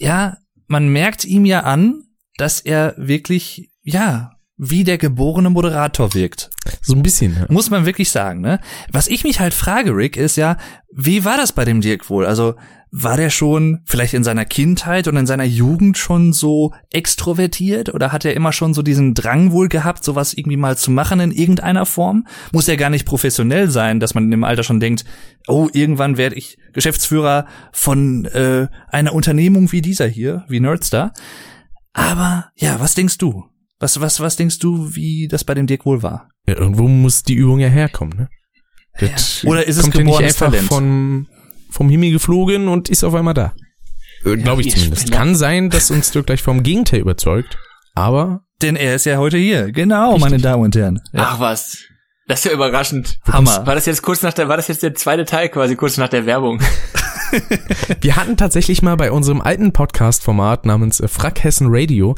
Ja, 0.00 0.38
man 0.66 0.88
merkt 0.88 1.24
ihm 1.24 1.44
ja 1.44 1.60
an, 1.60 2.04
dass 2.38 2.60
er 2.60 2.94
wirklich, 2.96 3.70
ja, 3.82 4.32
wie 4.56 4.82
der 4.82 4.98
geborene 4.98 5.50
Moderator 5.50 6.14
wirkt. 6.14 6.50
So 6.82 6.94
ein 6.94 7.02
bisschen, 7.02 7.36
ja. 7.36 7.46
Muss 7.48 7.70
man 7.70 7.86
wirklich 7.86 8.10
sagen, 8.10 8.40
ne? 8.40 8.60
Was 8.90 9.08
ich 9.08 9.24
mich 9.24 9.40
halt 9.40 9.54
frage, 9.54 9.94
Rick, 9.94 10.16
ist 10.16 10.36
ja, 10.36 10.56
wie 10.90 11.24
war 11.24 11.36
das 11.36 11.52
bei 11.52 11.64
dem 11.64 11.80
Dirk 11.80 12.08
wohl? 12.08 12.24
Also, 12.26 12.54
war 12.92 13.16
der 13.16 13.30
schon 13.30 13.80
vielleicht 13.84 14.14
in 14.14 14.24
seiner 14.24 14.44
Kindheit 14.44 15.06
und 15.06 15.16
in 15.16 15.26
seiner 15.26 15.44
Jugend 15.44 15.96
schon 15.96 16.32
so 16.32 16.72
extrovertiert 16.90 17.94
oder 17.94 18.12
hat 18.12 18.24
er 18.24 18.34
immer 18.34 18.52
schon 18.52 18.74
so 18.74 18.82
diesen 18.82 19.14
Drang 19.14 19.52
wohl 19.52 19.68
gehabt, 19.68 20.04
sowas 20.04 20.34
irgendwie 20.34 20.56
mal 20.56 20.76
zu 20.76 20.90
machen 20.90 21.20
in 21.20 21.30
irgendeiner 21.30 21.86
Form? 21.86 22.26
Muss 22.52 22.66
ja 22.66 22.76
gar 22.76 22.90
nicht 22.90 23.06
professionell 23.06 23.70
sein, 23.70 24.00
dass 24.00 24.14
man 24.14 24.24
in 24.24 24.30
dem 24.32 24.44
Alter 24.44 24.64
schon 24.64 24.80
denkt, 24.80 25.04
oh, 25.46 25.68
irgendwann 25.72 26.16
werde 26.16 26.36
ich 26.36 26.58
Geschäftsführer 26.72 27.46
von 27.72 28.24
äh, 28.26 28.68
einer 28.88 29.14
Unternehmung 29.14 29.70
wie 29.72 29.82
dieser 29.82 30.08
hier, 30.08 30.44
wie 30.48 30.60
Nerdstar. 30.60 31.12
Aber 31.92 32.50
ja, 32.56 32.80
was 32.80 32.94
denkst 32.94 33.18
du? 33.18 33.44
Was, 33.78 34.00
was, 34.00 34.20
was 34.20 34.36
denkst 34.36 34.58
du, 34.58 34.94
wie 34.94 35.28
das 35.28 35.44
bei 35.44 35.54
dem 35.54 35.66
Dirk 35.66 35.86
wohl 35.86 36.02
war? 36.02 36.28
ja. 36.46 36.56
Irgendwo 36.56 36.88
muss 36.88 37.22
die 37.22 37.34
Übung 37.34 37.60
ja 37.60 37.68
herkommen, 37.68 38.16
ne? 38.16 38.28
Das 38.98 39.44
Oder 39.44 39.66
ist 39.66 39.76
es 39.76 39.86
ja 39.86 39.92
geborenes 39.92 40.34
einfach 40.34 40.46
Talent? 40.46 40.68
vom, 40.68 41.28
vom 41.70 41.88
Himmel 41.88 42.12
geflogen 42.12 42.68
und 42.68 42.88
ist 42.88 43.04
auf 43.04 43.14
einmal 43.14 43.34
da. 43.34 43.52
Äh, 44.24 44.36
Glaube 44.36 44.60
ich 44.60 44.68
ihr 44.68 44.74
zumindest. 44.74 45.02
Spinner. 45.02 45.16
Kann 45.16 45.34
sein, 45.34 45.70
dass 45.70 45.90
uns 45.90 46.10
Dirk 46.10 46.26
gleich 46.26 46.42
vom 46.42 46.62
Gegenteil 46.62 47.00
überzeugt, 47.00 47.58
aber 47.94 48.42
Denn 48.62 48.76
er 48.76 48.94
ist 48.94 49.06
ja 49.06 49.18
heute 49.18 49.38
hier. 49.38 49.72
Genau, 49.72 50.18
meine 50.18 50.38
Damen 50.38 50.64
und 50.64 50.76
Herren. 50.76 51.00
Ja. 51.12 51.30
Ach 51.32 51.40
was. 51.40 51.78
Das 52.26 52.40
ist 52.40 52.44
ja 52.44 52.52
überraschend. 52.52 53.18
Hammer. 53.26 53.66
War 53.66 53.74
das 53.74 53.86
jetzt 53.86 54.02
kurz 54.02 54.22
nach 54.22 54.32
der, 54.32 54.48
war 54.48 54.56
das 54.56 54.68
jetzt 54.68 54.82
der 54.82 54.94
zweite 54.94 55.24
Teil 55.24 55.48
quasi, 55.48 55.74
kurz 55.74 55.96
nach 55.96 56.08
der 56.08 56.26
Werbung? 56.26 56.60
Wir 58.00 58.16
hatten 58.16 58.36
tatsächlich 58.36 58.82
mal 58.82 58.96
bei 58.96 59.10
unserem 59.10 59.40
alten 59.40 59.72
Podcast-Format 59.72 60.66
namens 60.66 61.00
äh, 61.00 61.08
Frack 61.08 61.42
Hessen 61.42 61.68
Radio, 61.70 62.14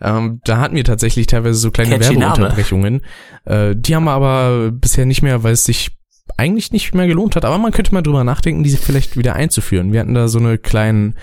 ähm, 0.00 0.40
da 0.44 0.58
hatten 0.58 0.76
wir 0.76 0.84
tatsächlich 0.84 1.26
teilweise 1.26 1.58
so 1.58 1.70
kleine 1.70 1.98
Catchy. 1.98 2.20
Werbeunterbrechungen. 2.20 3.02
Äh, 3.44 3.74
die 3.76 3.94
haben 3.94 4.04
wir 4.04 4.12
aber 4.12 4.70
bisher 4.72 5.06
nicht 5.06 5.22
mehr, 5.22 5.42
weil 5.42 5.52
es 5.52 5.64
sich 5.64 5.96
eigentlich 6.36 6.72
nicht 6.72 6.94
mehr 6.94 7.06
gelohnt 7.06 7.36
hat. 7.36 7.44
Aber 7.44 7.58
man 7.58 7.72
könnte 7.72 7.94
mal 7.94 8.02
drüber 8.02 8.24
nachdenken, 8.24 8.62
diese 8.62 8.78
vielleicht 8.78 9.16
wieder 9.16 9.34
einzuführen. 9.34 9.92
Wir 9.92 10.00
hatten 10.00 10.14
da 10.14 10.28
so 10.28 10.38
eine 10.38 10.58
kleinen 10.58 11.14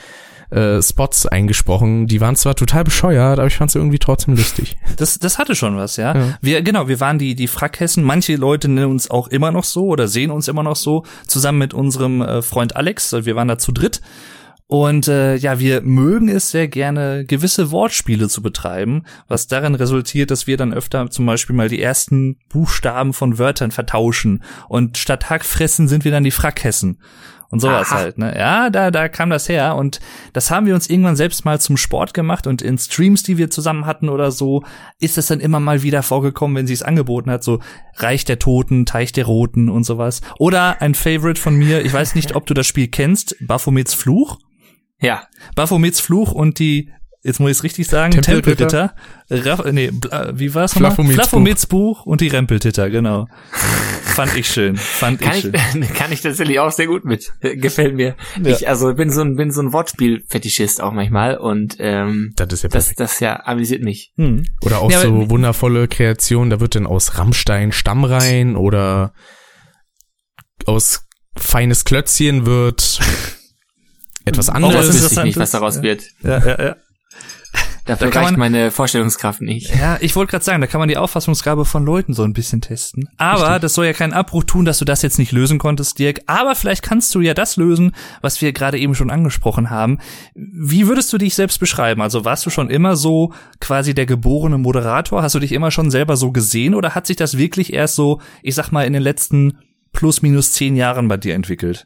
äh, 0.49 0.81
Spots 0.81 1.25
eingesprochen. 1.25 2.07
Die 2.07 2.21
waren 2.21 2.35
zwar 2.35 2.55
total 2.55 2.83
bescheuert, 2.83 3.39
aber 3.39 3.47
ich 3.47 3.55
fand 3.55 3.71
sie 3.71 3.79
irgendwie 3.79 3.99
trotzdem 3.99 4.35
lustig. 4.35 4.77
Das, 4.97 5.17
das 5.17 5.39
hatte 5.39 5.55
schon 5.55 5.75
was, 5.75 5.97
ja. 5.97 6.15
Ja. 6.15 6.37
Wir, 6.41 6.61
genau, 6.61 6.87
wir 6.87 6.99
waren 6.99 7.17
die, 7.17 7.33
die 7.33 7.47
Frackhessen. 7.47 8.03
Manche 8.03 8.35
Leute 8.35 8.69
nennen 8.69 8.91
uns 8.91 9.09
auch 9.09 9.27
immer 9.27 9.51
noch 9.51 9.63
so 9.63 9.87
oder 9.87 10.07
sehen 10.07 10.29
uns 10.29 10.47
immer 10.47 10.61
noch 10.61 10.75
so, 10.75 11.03
zusammen 11.25 11.57
mit 11.57 11.73
unserem 11.73 12.21
äh, 12.21 12.41
Freund 12.43 12.75
Alex. 12.75 13.13
Wir 13.13 13.35
waren 13.35 13.47
da 13.47 13.57
zu 13.57 13.71
dritt. 13.71 14.01
Und 14.73 15.07
äh, 15.07 15.35
ja, 15.35 15.59
wir 15.59 15.81
mögen 15.81 16.27
es 16.29 16.49
sehr 16.49 16.67
gerne, 16.67 17.25
gewisse 17.25 17.69
Wortspiele 17.69 18.27
zu 18.27 18.41
betreiben, 18.41 19.03
was 19.27 19.45
darin 19.45 19.75
resultiert, 19.75 20.31
dass 20.31 20.47
wir 20.47 20.57
dann 20.57 20.73
öfter 20.73 21.11
zum 21.11 21.27
Beispiel 21.27 21.55
mal 21.55 21.69
die 21.69 21.79
ersten 21.79 22.39
Buchstaben 22.49 23.13
von 23.13 23.37
Wörtern 23.37 23.69
vertauschen. 23.69 24.43
Und 24.67 24.97
statt 24.97 25.29
Hackfressen 25.29 25.87
sind 25.87 26.05
wir 26.05 26.11
dann 26.11 26.23
die 26.23 26.31
Frackhessen. 26.31 26.97
Und 27.51 27.59
sowas 27.59 27.91
Aha. 27.91 27.97
halt, 27.97 28.17
ne? 28.17 28.35
Ja, 28.35 28.71
da, 28.71 28.89
da 28.89 29.09
kam 29.09 29.29
das 29.29 29.47
her. 29.47 29.75
Und 29.75 29.99
das 30.33 30.49
haben 30.49 30.65
wir 30.65 30.73
uns 30.73 30.89
irgendwann 30.89 31.15
selbst 31.15 31.45
mal 31.45 31.61
zum 31.61 31.77
Sport 31.77 32.15
gemacht. 32.15 32.47
Und 32.47 32.63
in 32.63 32.79
Streams, 32.79 33.21
die 33.21 33.37
wir 33.37 33.51
zusammen 33.51 33.85
hatten 33.85 34.09
oder 34.09 34.31
so, 34.31 34.63
ist 34.97 35.19
es 35.19 35.27
dann 35.27 35.39
immer 35.39 35.59
mal 35.59 35.83
wieder 35.83 36.01
vorgekommen, 36.01 36.57
wenn 36.57 36.65
sie 36.65 36.73
es 36.73 36.81
angeboten 36.81 37.29
hat. 37.29 37.43
So 37.43 37.59
Reich 37.97 38.25
der 38.25 38.39
Toten, 38.39 38.87
Teich 38.87 39.11
der 39.11 39.25
Roten 39.25 39.69
und 39.69 39.83
sowas. 39.83 40.21
Oder 40.39 40.81
ein 40.81 40.95
Favorite 40.95 41.39
von 41.39 41.53
mir, 41.53 41.85
ich 41.85 41.93
weiß 41.93 42.15
nicht, 42.15 42.35
ob 42.35 42.47
du 42.47 42.55
das 42.55 42.65
Spiel 42.65 42.87
kennst, 42.87 43.35
Baphomets 43.39 43.93
Fluch. 43.93 44.39
Ja. 45.03 45.27
Baphomets 45.55 45.99
Fluch 45.99 46.31
und 46.31 46.59
die, 46.59 46.91
jetzt 47.23 47.39
muss 47.39 47.51
ich 47.51 47.57
es 47.57 47.63
richtig 47.63 47.87
sagen, 47.87 48.11
Tempelritter? 48.11 48.95
Tempelritter. 49.27 49.71
Nee, 49.71 49.91
bla, 49.91 50.37
wie 50.37 50.55
war's 50.55 50.75
nochmal? 50.79 51.05
Flaphomets 51.13 51.67
Buch 51.67 52.05
und 52.05 52.21
die 52.21 52.29
Rempeltitter, 52.29 52.89
genau. 52.89 53.27
Fand 53.51 54.37
ich 54.37 54.47
schön. 54.47 54.77
Fand 54.77 55.19
Kann 55.21 55.37
ich 55.37 55.45
ich, 55.45 55.61
schön. 55.71 55.81
kann 55.95 56.11
ich 56.11 56.21
tatsächlich 56.21 56.59
auch 56.59 56.71
sehr 56.71 56.87
gut 56.87 57.03
mit. 57.03 57.33
Gefällt 57.41 57.95
mir. 57.95 58.15
Ja. 58.41 58.51
Ich, 58.51 58.67
also 58.69 58.93
bin 58.93 59.09
so 59.09 59.21
ein, 59.21 59.35
bin 59.35 59.51
so 59.51 59.61
ein 59.61 59.73
Wortspiel-Fetischist 59.73 60.81
auch 60.81 60.93
manchmal 60.93 61.37
und 61.37 61.75
ähm, 61.79 62.31
Das 62.35 62.53
ist 62.53 62.63
ja 62.63 62.69
das, 62.69 62.85
perfekt. 62.85 62.99
das 62.99 63.19
ja 63.19 63.45
amüsiert 63.45 63.81
mich. 63.83 64.13
Hm. 64.17 64.45
Oder 64.61 64.79
auch 64.79 64.91
Ja, 64.91 65.01
so 65.01 65.29
wundervolle 65.29 65.87
Kreationen, 65.87 66.49
da 66.49 66.59
wird 66.59 66.75
dann 66.75 66.85
aus 66.87 67.17
Rammstein 67.17 67.71
Stammrein 67.71 68.55
oder 68.55 69.13
aus 70.65 71.07
feines 71.35 71.83
Klötzchen 71.83 72.45
wird 72.45 72.99
etwas 74.25 74.49
Oh, 74.49 74.53
anderes. 74.53 74.75
das 74.75 74.85
wüsste 74.87 74.95
ich 74.97 75.01
interessant 75.03 75.25
nicht, 75.27 75.37
was 75.37 75.51
daraus 75.51 75.75
ja. 75.77 75.81
wird. 75.83 76.03
Ja, 76.23 76.39
ja, 76.45 76.63
ja. 76.65 76.75
Dafür 77.85 78.11
Da 78.11 78.21
reicht 78.21 78.31
man- 78.31 78.39
meine 78.39 78.71
Vorstellungskraft 78.71 79.41
nicht. 79.41 79.75
Ja, 79.75 79.97
ich 79.99 80.15
wollte 80.15 80.31
gerade 80.31 80.45
sagen, 80.45 80.61
da 80.61 80.67
kann 80.67 80.79
man 80.79 80.87
die 80.87 80.95
Auffassungsgabe 80.95 81.65
von 81.65 81.83
Leuten 81.83 82.13
so 82.13 82.23
ein 82.23 82.31
bisschen 82.31 82.61
testen. 82.61 83.09
Aber 83.17 83.59
das 83.59 83.73
soll 83.73 83.85
ja 83.85 83.91
keinen 83.91 84.13
Abbruch 84.13 84.45
tun, 84.45 84.63
dass 84.63 84.79
du 84.79 84.85
das 84.85 85.01
jetzt 85.01 85.19
nicht 85.19 85.33
lösen 85.33 85.59
konntest, 85.59 85.99
Dirk. 85.99 86.21
Aber 86.25 86.55
vielleicht 86.55 86.81
kannst 86.81 87.13
du 87.13 87.19
ja 87.19 87.33
das 87.33 87.57
lösen, 87.57 87.93
was 88.21 88.41
wir 88.41 88.53
gerade 88.53 88.79
eben 88.79 88.95
schon 88.95 89.11
angesprochen 89.11 89.69
haben. 89.69 89.99
Wie 90.33 90.87
würdest 90.87 91.11
du 91.11 91.17
dich 91.17 91.35
selbst 91.35 91.59
beschreiben? 91.59 92.01
Also 92.01 92.23
warst 92.23 92.45
du 92.45 92.49
schon 92.49 92.69
immer 92.69 92.95
so 92.95 93.33
quasi 93.59 93.93
der 93.93 94.05
geborene 94.05 94.57
Moderator? 94.57 95.21
Hast 95.21 95.35
du 95.35 95.39
dich 95.39 95.51
immer 95.51 95.69
schon 95.69 95.91
selber 95.91 96.15
so 96.15 96.31
gesehen 96.31 96.75
oder 96.75 96.95
hat 96.95 97.05
sich 97.05 97.17
das 97.17 97.37
wirklich 97.37 97.73
erst 97.73 97.95
so, 97.95 98.21
ich 98.43 98.55
sag 98.55 98.71
mal, 98.71 98.85
in 98.87 98.93
den 98.93 99.03
letzten 99.03 99.57
plus 99.91 100.21
minus 100.21 100.53
zehn 100.53 100.77
Jahren 100.77 101.09
bei 101.09 101.17
dir 101.17 101.35
entwickelt? 101.35 101.85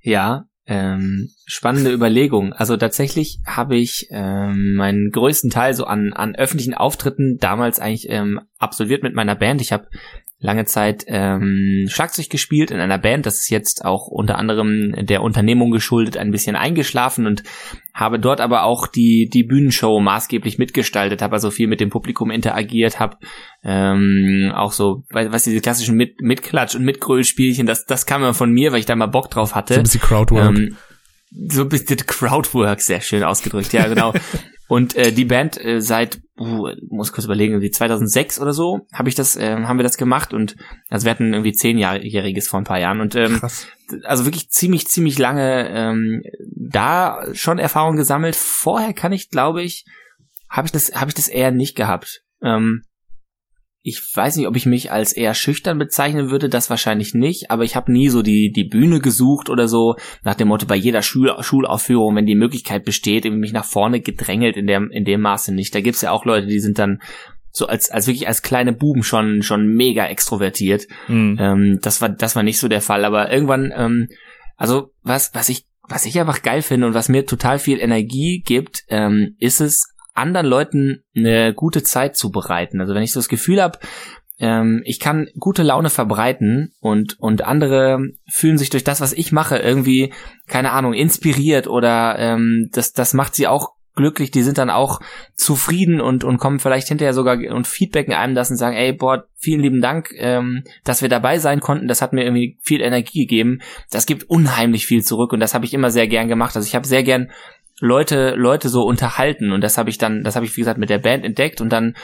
Ja, 0.00 0.44
ähm, 0.66 1.30
spannende 1.44 1.92
Überlegung. 1.92 2.52
Also 2.52 2.76
tatsächlich 2.76 3.40
habe 3.46 3.76
ich 3.76 4.08
ähm, 4.10 4.74
meinen 4.74 5.10
größten 5.10 5.50
Teil 5.50 5.74
so 5.74 5.84
an, 5.84 6.12
an 6.12 6.36
öffentlichen 6.36 6.74
Auftritten 6.74 7.38
damals 7.38 7.80
eigentlich 7.80 8.08
ähm, 8.08 8.40
absolviert 8.58 9.02
mit 9.02 9.14
meiner 9.14 9.34
Band. 9.34 9.60
Ich 9.60 9.72
habe 9.72 9.88
lange 10.42 10.64
Zeit 10.64 11.04
ähm, 11.06 11.86
Schlagzeug 11.88 12.28
gespielt 12.28 12.70
in 12.70 12.80
einer 12.80 12.98
Band. 12.98 13.24
Das 13.24 13.36
ist 13.36 13.48
jetzt 13.48 13.84
auch 13.84 14.08
unter 14.08 14.36
anderem 14.36 14.92
der 15.06 15.22
Unternehmung 15.22 15.70
geschuldet 15.70 16.16
ein 16.16 16.32
bisschen 16.32 16.56
eingeschlafen 16.56 17.26
und 17.26 17.44
habe 17.94 18.18
dort 18.18 18.40
aber 18.40 18.64
auch 18.64 18.86
die 18.86 19.28
die 19.32 19.44
Bühnenshow 19.44 20.00
maßgeblich 20.00 20.58
mitgestaltet, 20.58 21.22
habe 21.22 21.34
also 21.34 21.50
viel 21.50 21.68
mit 21.68 21.80
dem 21.80 21.90
Publikum 21.90 22.30
interagiert, 22.30 22.98
habe 22.98 23.18
ähm, 23.62 24.52
auch 24.54 24.72
so, 24.72 25.04
was 25.10 25.44
diese 25.44 25.60
klassischen 25.60 25.96
mit 25.96 26.20
Mitklatsch 26.20 26.74
und 26.74 26.84
Mitgrölspielchen, 26.84 27.66
das 27.66 27.86
das 27.86 28.04
kam 28.04 28.22
immer 28.22 28.34
von 28.34 28.50
mir, 28.50 28.72
weil 28.72 28.80
ich 28.80 28.86
da 28.86 28.96
mal 28.96 29.06
Bock 29.06 29.30
drauf 29.30 29.54
hatte. 29.54 29.74
so 29.74 29.80
ein 29.80 29.84
bisschen 29.84 30.00
Crowdwork. 30.00 30.44
Ähm, 30.44 30.76
so 31.48 31.62
ein 31.62 31.68
bisschen 31.68 31.98
Crowdwork, 31.98 32.80
sehr 32.80 33.00
schön 33.00 33.22
ausgedrückt, 33.22 33.72
ja 33.72 33.86
genau. 33.86 34.12
Und 34.72 34.96
äh, 34.96 35.12
die 35.12 35.26
Band 35.26 35.62
äh, 35.62 35.82
seit, 35.82 36.21
uh, 36.38 36.68
muss 36.88 37.12
kurz 37.12 37.24
überlegen, 37.24 37.54
irgendwie 37.54 37.70
2006 37.70 38.40
oder 38.40 38.52
so 38.52 38.86
habe 38.92 39.08
ich 39.08 39.14
das, 39.14 39.36
äh, 39.36 39.56
haben 39.56 39.78
wir 39.78 39.84
das 39.84 39.96
gemacht 39.96 40.32
und 40.32 40.56
also 40.88 41.04
wir 41.04 41.10
hatten 41.10 41.32
irgendwie 41.32 41.52
zehnjähriges 41.52 42.48
vor 42.48 42.60
ein 42.60 42.64
paar 42.64 42.78
Jahren 42.78 43.00
und 43.00 43.14
ähm, 43.14 43.38
Krass. 43.40 43.66
also 44.04 44.24
wirklich 44.24 44.50
ziemlich 44.50 44.88
ziemlich 44.88 45.18
lange 45.18 45.68
ähm, 45.70 46.22
da 46.56 47.22
schon 47.32 47.58
Erfahrung 47.58 47.96
gesammelt. 47.96 48.36
Vorher 48.36 48.92
kann 48.92 49.12
ich, 49.12 49.30
glaube 49.30 49.62
ich, 49.62 49.84
habe 50.48 50.66
ich 50.66 50.72
das 50.72 50.94
habe 50.94 51.10
ich 51.10 51.14
das 51.14 51.28
eher 51.28 51.50
nicht 51.50 51.76
gehabt. 51.76 52.22
Ähm, 52.42 52.82
ich 53.84 54.00
weiß 54.14 54.36
nicht, 54.36 54.46
ob 54.46 54.54
ich 54.54 54.64
mich 54.64 54.92
als 54.92 55.12
eher 55.12 55.34
schüchtern 55.34 55.78
bezeichnen 55.78 56.30
würde, 56.30 56.48
das 56.48 56.70
wahrscheinlich 56.70 57.14
nicht, 57.14 57.50
aber 57.50 57.64
ich 57.64 57.74
habe 57.74 57.90
nie 57.90 58.08
so 58.08 58.22
die, 58.22 58.52
die 58.52 58.64
Bühne 58.64 59.00
gesucht 59.00 59.50
oder 59.50 59.66
so, 59.66 59.96
nach 60.22 60.36
dem 60.36 60.48
Motto, 60.48 60.66
bei 60.66 60.76
jeder 60.76 61.02
Schul 61.02 61.34
Schulaufführung, 61.40 62.14
wenn 62.14 62.26
die 62.26 62.36
Möglichkeit 62.36 62.84
besteht, 62.84 63.24
irgendwie 63.24 63.40
mich 63.40 63.52
nach 63.52 63.64
vorne 63.64 64.00
gedrängelt 64.00 64.56
in 64.56 64.68
dem, 64.68 64.90
in 64.90 65.04
dem 65.04 65.20
Maße 65.20 65.52
nicht. 65.52 65.74
Da 65.74 65.80
gibt's 65.80 66.02
ja 66.02 66.12
auch 66.12 66.24
Leute, 66.24 66.46
die 66.46 66.60
sind 66.60 66.78
dann 66.78 67.00
so 67.50 67.66
als, 67.66 67.90
als 67.90 68.06
wirklich 68.06 68.28
als 68.28 68.42
kleine 68.42 68.72
Buben 68.72 69.02
schon, 69.02 69.42
schon 69.42 69.66
mega 69.66 70.06
extrovertiert. 70.06 70.86
Hm. 71.06 71.36
Ähm, 71.40 71.78
das 71.82 72.00
war, 72.00 72.08
das 72.08 72.36
war 72.36 72.44
nicht 72.44 72.58
so 72.58 72.68
der 72.68 72.80
Fall, 72.80 73.04
aber 73.04 73.32
irgendwann, 73.32 73.72
ähm, 73.76 74.08
also 74.56 74.92
was, 75.02 75.34
was 75.34 75.48
ich, 75.48 75.66
was 75.88 76.06
ich 76.06 76.18
einfach 76.20 76.42
geil 76.42 76.62
finde 76.62 76.86
und 76.86 76.94
was 76.94 77.08
mir 77.08 77.26
total 77.26 77.58
viel 77.58 77.80
Energie 77.80 78.42
gibt, 78.46 78.84
ähm, 78.88 79.34
ist 79.38 79.60
es, 79.60 79.91
anderen 80.14 80.46
Leuten 80.46 81.04
eine 81.16 81.54
gute 81.54 81.82
Zeit 81.82 82.16
zu 82.16 82.30
bereiten. 82.30 82.80
Also 82.80 82.94
wenn 82.94 83.02
ich 83.02 83.12
so 83.12 83.20
das 83.20 83.28
Gefühl 83.28 83.62
habe, 83.62 83.78
ähm, 84.38 84.82
ich 84.84 84.98
kann 84.98 85.28
gute 85.38 85.62
Laune 85.62 85.88
verbreiten 85.88 86.72
und 86.80 87.18
und 87.20 87.42
andere 87.42 88.10
fühlen 88.28 88.58
sich 88.58 88.70
durch 88.70 88.84
das, 88.84 89.00
was 89.00 89.12
ich 89.12 89.32
mache, 89.32 89.58
irgendwie 89.58 90.12
keine 90.48 90.72
Ahnung 90.72 90.94
inspiriert 90.94 91.66
oder 91.68 92.18
ähm, 92.18 92.68
das 92.72 92.92
das 92.92 93.14
macht 93.14 93.34
sie 93.34 93.46
auch 93.46 93.74
glücklich. 93.94 94.30
Die 94.30 94.42
sind 94.42 94.58
dann 94.58 94.70
auch 94.70 95.00
zufrieden 95.34 96.00
und 96.00 96.24
und 96.24 96.38
kommen 96.38 96.58
vielleicht 96.58 96.88
hinterher 96.88 97.14
sogar 97.14 97.36
und 97.54 97.66
feedbacken 97.66 98.14
einem 98.14 98.34
das 98.34 98.50
und 98.50 98.56
sagen, 98.56 98.76
ey, 98.76 98.92
boah, 98.92 99.24
vielen 99.36 99.60
lieben 99.60 99.80
Dank, 99.80 100.10
ähm, 100.16 100.64
dass 100.84 101.02
wir 101.02 101.08
dabei 101.08 101.38
sein 101.38 101.60
konnten. 101.60 101.88
Das 101.88 102.02
hat 102.02 102.12
mir 102.12 102.24
irgendwie 102.24 102.58
viel 102.62 102.80
Energie 102.80 103.20
gegeben. 103.26 103.60
Das 103.90 104.06
gibt 104.06 104.24
unheimlich 104.24 104.86
viel 104.86 105.04
zurück 105.04 105.32
und 105.32 105.40
das 105.40 105.54
habe 105.54 105.66
ich 105.66 105.74
immer 105.74 105.90
sehr 105.90 106.08
gern 106.08 106.28
gemacht. 106.28 106.56
Also 106.56 106.66
ich 106.66 106.74
habe 106.74 106.86
sehr 106.86 107.02
gern 107.02 107.30
Leute, 107.84 108.36
Leute 108.36 108.68
so 108.68 108.84
unterhalten. 108.84 109.50
Und 109.50 109.60
das 109.60 109.76
habe 109.76 109.90
ich 109.90 109.98
dann, 109.98 110.22
das 110.22 110.36
habe 110.36 110.46
ich, 110.46 110.56
wie 110.56 110.60
gesagt, 110.60 110.78
mit 110.78 110.88
der 110.88 111.00
Band 111.00 111.24
entdeckt 111.24 111.60
und 111.60 111.70
dann 111.70 111.96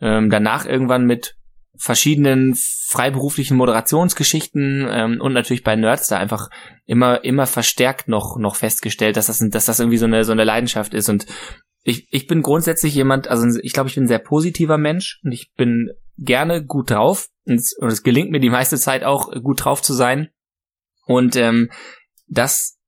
ähm, 0.00 0.30
danach 0.30 0.66
irgendwann 0.66 1.04
mit 1.04 1.34
verschiedenen 1.78 2.54
freiberuflichen 2.54 3.56
Moderationsgeschichten 3.56 4.86
ähm, 4.88 5.20
und 5.20 5.32
natürlich 5.32 5.64
bei 5.64 5.74
Nerds 5.74 6.06
da 6.06 6.16
einfach 6.16 6.48
immer 6.86 7.24
immer 7.24 7.46
verstärkt 7.46 8.08
noch 8.08 8.38
noch 8.38 8.54
festgestellt, 8.54 9.16
dass 9.16 9.26
das 9.26 9.44
dass 9.50 9.66
das 9.66 9.80
irgendwie 9.80 9.98
so 9.98 10.06
eine 10.06 10.24
so 10.24 10.32
eine 10.32 10.44
Leidenschaft 10.44 10.94
ist 10.94 11.08
und 11.08 11.26
ich 11.82 12.06
ich 12.10 12.28
bin 12.28 12.40
grundsätzlich 12.40 12.94
jemand, 12.94 13.28
also 13.28 13.46
ich 13.60 13.72
glaube, 13.72 13.88
ich 13.88 13.96
bin 13.96 14.04
ein 14.04 14.08
sehr 14.08 14.20
positiver 14.20 14.78
Mensch 14.78 15.20
und 15.22 15.32
ich 15.32 15.52
bin 15.54 15.90
gerne 16.16 16.64
gut 16.64 16.92
drauf 16.92 17.28
und 17.44 17.56
es, 17.56 17.76
und 17.78 17.88
es 17.88 18.02
gelingt 18.02 18.30
mir 18.30 18.40
die 18.40 18.48
meiste 18.48 18.78
Zeit 18.78 19.04
auch 19.04 19.30
gut 19.42 19.64
drauf 19.64 19.82
zu 19.82 19.92
sein 19.92 20.28
und 21.04 21.36
ähm, 21.36 21.70
das 22.26 22.78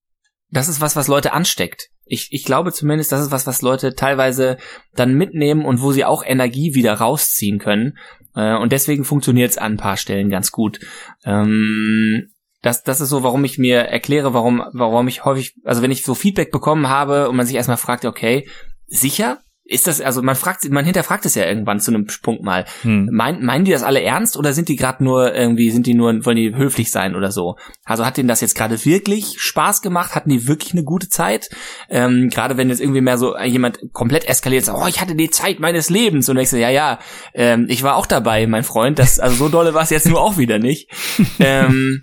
das 0.51 0.69
ist 0.69 0.81
was, 0.81 0.97
was 0.97 1.09
Leute 1.09 1.33
ansteckt. 1.33 1.91
Ich, 2.09 2.29
ich 2.31 2.45
glaube 2.45 2.73
zumindest, 2.73 3.13
das 3.13 3.21
ist 3.21 3.31
was, 3.31 3.47
was 3.47 3.63
Leute 3.63 3.95
teilweise 3.95 4.57
dann 4.95 5.15
mitnehmen 5.15 5.65
und 5.65 5.83
wo 5.83 5.93
sie 5.93 6.05
auch 6.05 6.25
Energie 6.25 6.75
wieder 6.75 6.95
rausziehen 6.95 7.59
können. 7.59 7.99
Äh, 8.35 8.57
und 8.57 8.73
deswegen 8.73 9.05
funktioniert 9.05 9.51
es 9.51 9.59
an 9.59 9.75
ein 9.75 9.79
paar 9.79 9.97
Stellen 9.97 10.31
ganz 10.31 10.51
gut. 10.51 10.81
Ähm, 11.25 12.31
das, 12.63 12.83
das 12.83 13.01
ist 13.01 13.11
so, 13.11 13.23
warum 13.23 13.45
ich 13.45 13.59
mir 13.59 13.79
erkläre, 13.79 14.35
warum, 14.35 14.65
warum 14.73 15.07
ich 15.09 15.25
häufig, 15.25 15.55
also 15.65 15.83
wenn 15.83 15.91
ich 15.91 16.03
so 16.03 16.15
Feedback 16.15 16.51
bekommen 16.51 16.89
habe 16.89 17.29
und 17.29 17.37
man 17.37 17.47
sich 17.47 17.57
erstmal 17.57 17.77
fragt, 17.77 18.05
okay, 18.05 18.49
sicher? 18.87 19.39
Ist 19.71 19.87
das, 19.87 20.01
also 20.01 20.23
man 20.23 20.35
fragt, 20.35 20.67
man 20.71 20.87
hinterfragt 20.87 21.27
es 21.27 21.35
ja 21.35 21.45
irgendwann 21.45 21.79
zu 21.79 21.91
einem 21.91 22.07
Punkt 22.23 22.43
mal. 22.43 22.65
Hm. 22.81 23.11
Mein, 23.13 23.45
meinen 23.45 23.67
die 23.67 23.71
das 23.71 23.83
alle 23.83 24.01
ernst 24.01 24.39
oder 24.39 24.55
sind 24.55 24.71
die 24.71 24.77
gerade 24.77 25.05
nur 25.05 25.35
irgendwie, 25.35 25.71
sind 25.71 25.87
die 25.87 25.93
nur, 25.93 26.25
wollen 26.25 26.39
die 26.39 26.57
höflich 26.57 26.91
sein 26.91 27.15
oder 27.15 27.31
so? 27.31 27.57
Also 27.85 28.07
hat 28.07 28.17
denen 28.17 28.29
das 28.29 28.41
jetzt 28.41 28.55
gerade 28.55 28.83
wirklich 28.87 29.35
Spaß 29.37 29.83
gemacht? 29.83 30.15
Hatten 30.15 30.31
die 30.31 30.49
wirklich 30.49 30.73
eine 30.73 30.85
gute 30.85 31.11
Zeit? 31.11 31.51
Ähm, 31.91 32.31
gerade 32.31 32.57
wenn 32.57 32.71
jetzt 32.71 32.81
irgendwie 32.81 33.03
mehr 33.03 33.19
so 33.19 33.39
jemand 33.39 33.93
komplett 33.93 34.25
eskaliert, 34.27 34.65
so, 34.65 34.73
oh, 34.73 34.87
ich 34.87 35.03
hatte 35.03 35.15
die 35.15 35.29
Zeit 35.29 35.61
meines 35.61 35.91
Lebens 35.91 36.31
und 36.31 36.39
ich 36.39 36.49
so, 36.49 36.57
ja, 36.57 36.71
ja, 36.71 36.99
ähm, 37.35 37.67
ich 37.69 37.83
war 37.83 37.97
auch 37.97 38.07
dabei, 38.07 38.47
mein 38.47 38.65
Freund. 38.65 38.99
Das, 38.99 39.21
also 39.21 39.37
so 39.37 39.49
dolle 39.51 39.75
war 39.75 39.83
es 39.83 39.91
jetzt 39.91 40.09
nur 40.09 40.23
auch 40.23 40.39
wieder 40.39 40.59
nicht. 40.59 40.89
ähm, 41.41 42.01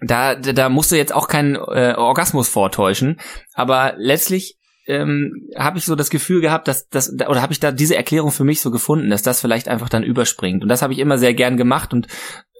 da, 0.00 0.36
da 0.36 0.68
musst 0.68 0.92
du 0.92 0.96
jetzt 0.96 1.12
auch 1.12 1.26
keinen 1.26 1.56
äh, 1.56 1.94
Orgasmus 1.96 2.48
vortäuschen. 2.48 3.18
Aber 3.52 3.94
letztlich 3.96 4.58
ähm, 4.86 5.48
habe 5.56 5.78
ich 5.78 5.84
so 5.84 5.94
das 5.94 6.10
Gefühl 6.10 6.40
gehabt, 6.40 6.68
dass 6.68 6.88
das 6.88 7.12
oder 7.12 7.42
habe 7.42 7.52
ich 7.52 7.60
da 7.60 7.72
diese 7.72 7.96
Erklärung 7.96 8.30
für 8.30 8.44
mich 8.44 8.60
so 8.60 8.70
gefunden, 8.70 9.10
dass 9.10 9.22
das 9.22 9.40
vielleicht 9.40 9.68
einfach 9.68 9.88
dann 9.88 10.02
überspringt. 10.02 10.62
Und 10.62 10.68
das 10.68 10.82
habe 10.82 10.92
ich 10.92 10.98
immer 10.98 11.18
sehr 11.18 11.34
gern 11.34 11.56
gemacht 11.56 11.92
und 11.92 12.06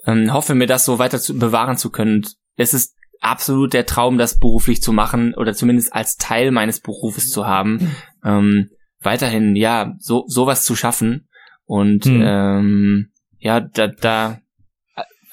ähm, 0.06 0.32
hoffe 0.32 0.54
mir 0.54 0.66
das 0.66 0.84
so 0.84 0.98
weiter 0.98 1.20
zu 1.20 1.38
bewahren 1.38 1.76
zu 1.76 1.90
können. 1.90 2.16
Und 2.16 2.36
es 2.56 2.74
ist 2.74 2.96
absolut 3.20 3.72
der 3.72 3.86
Traum, 3.86 4.18
das 4.18 4.38
beruflich 4.38 4.82
zu 4.82 4.92
machen 4.92 5.34
oder 5.34 5.54
zumindest 5.54 5.92
als 5.92 6.16
Teil 6.16 6.50
meines 6.50 6.80
Berufes 6.80 7.30
zu 7.30 7.46
haben. 7.46 7.94
Ähm, 8.24 8.70
weiterhin 9.00 9.54
ja 9.54 9.94
so 9.98 10.24
sowas 10.26 10.64
zu 10.64 10.76
schaffen 10.76 11.28
und 11.66 12.06
hm. 12.06 12.22
ähm, 12.22 13.10
ja 13.38 13.60
da 13.60 13.88
da 13.88 14.38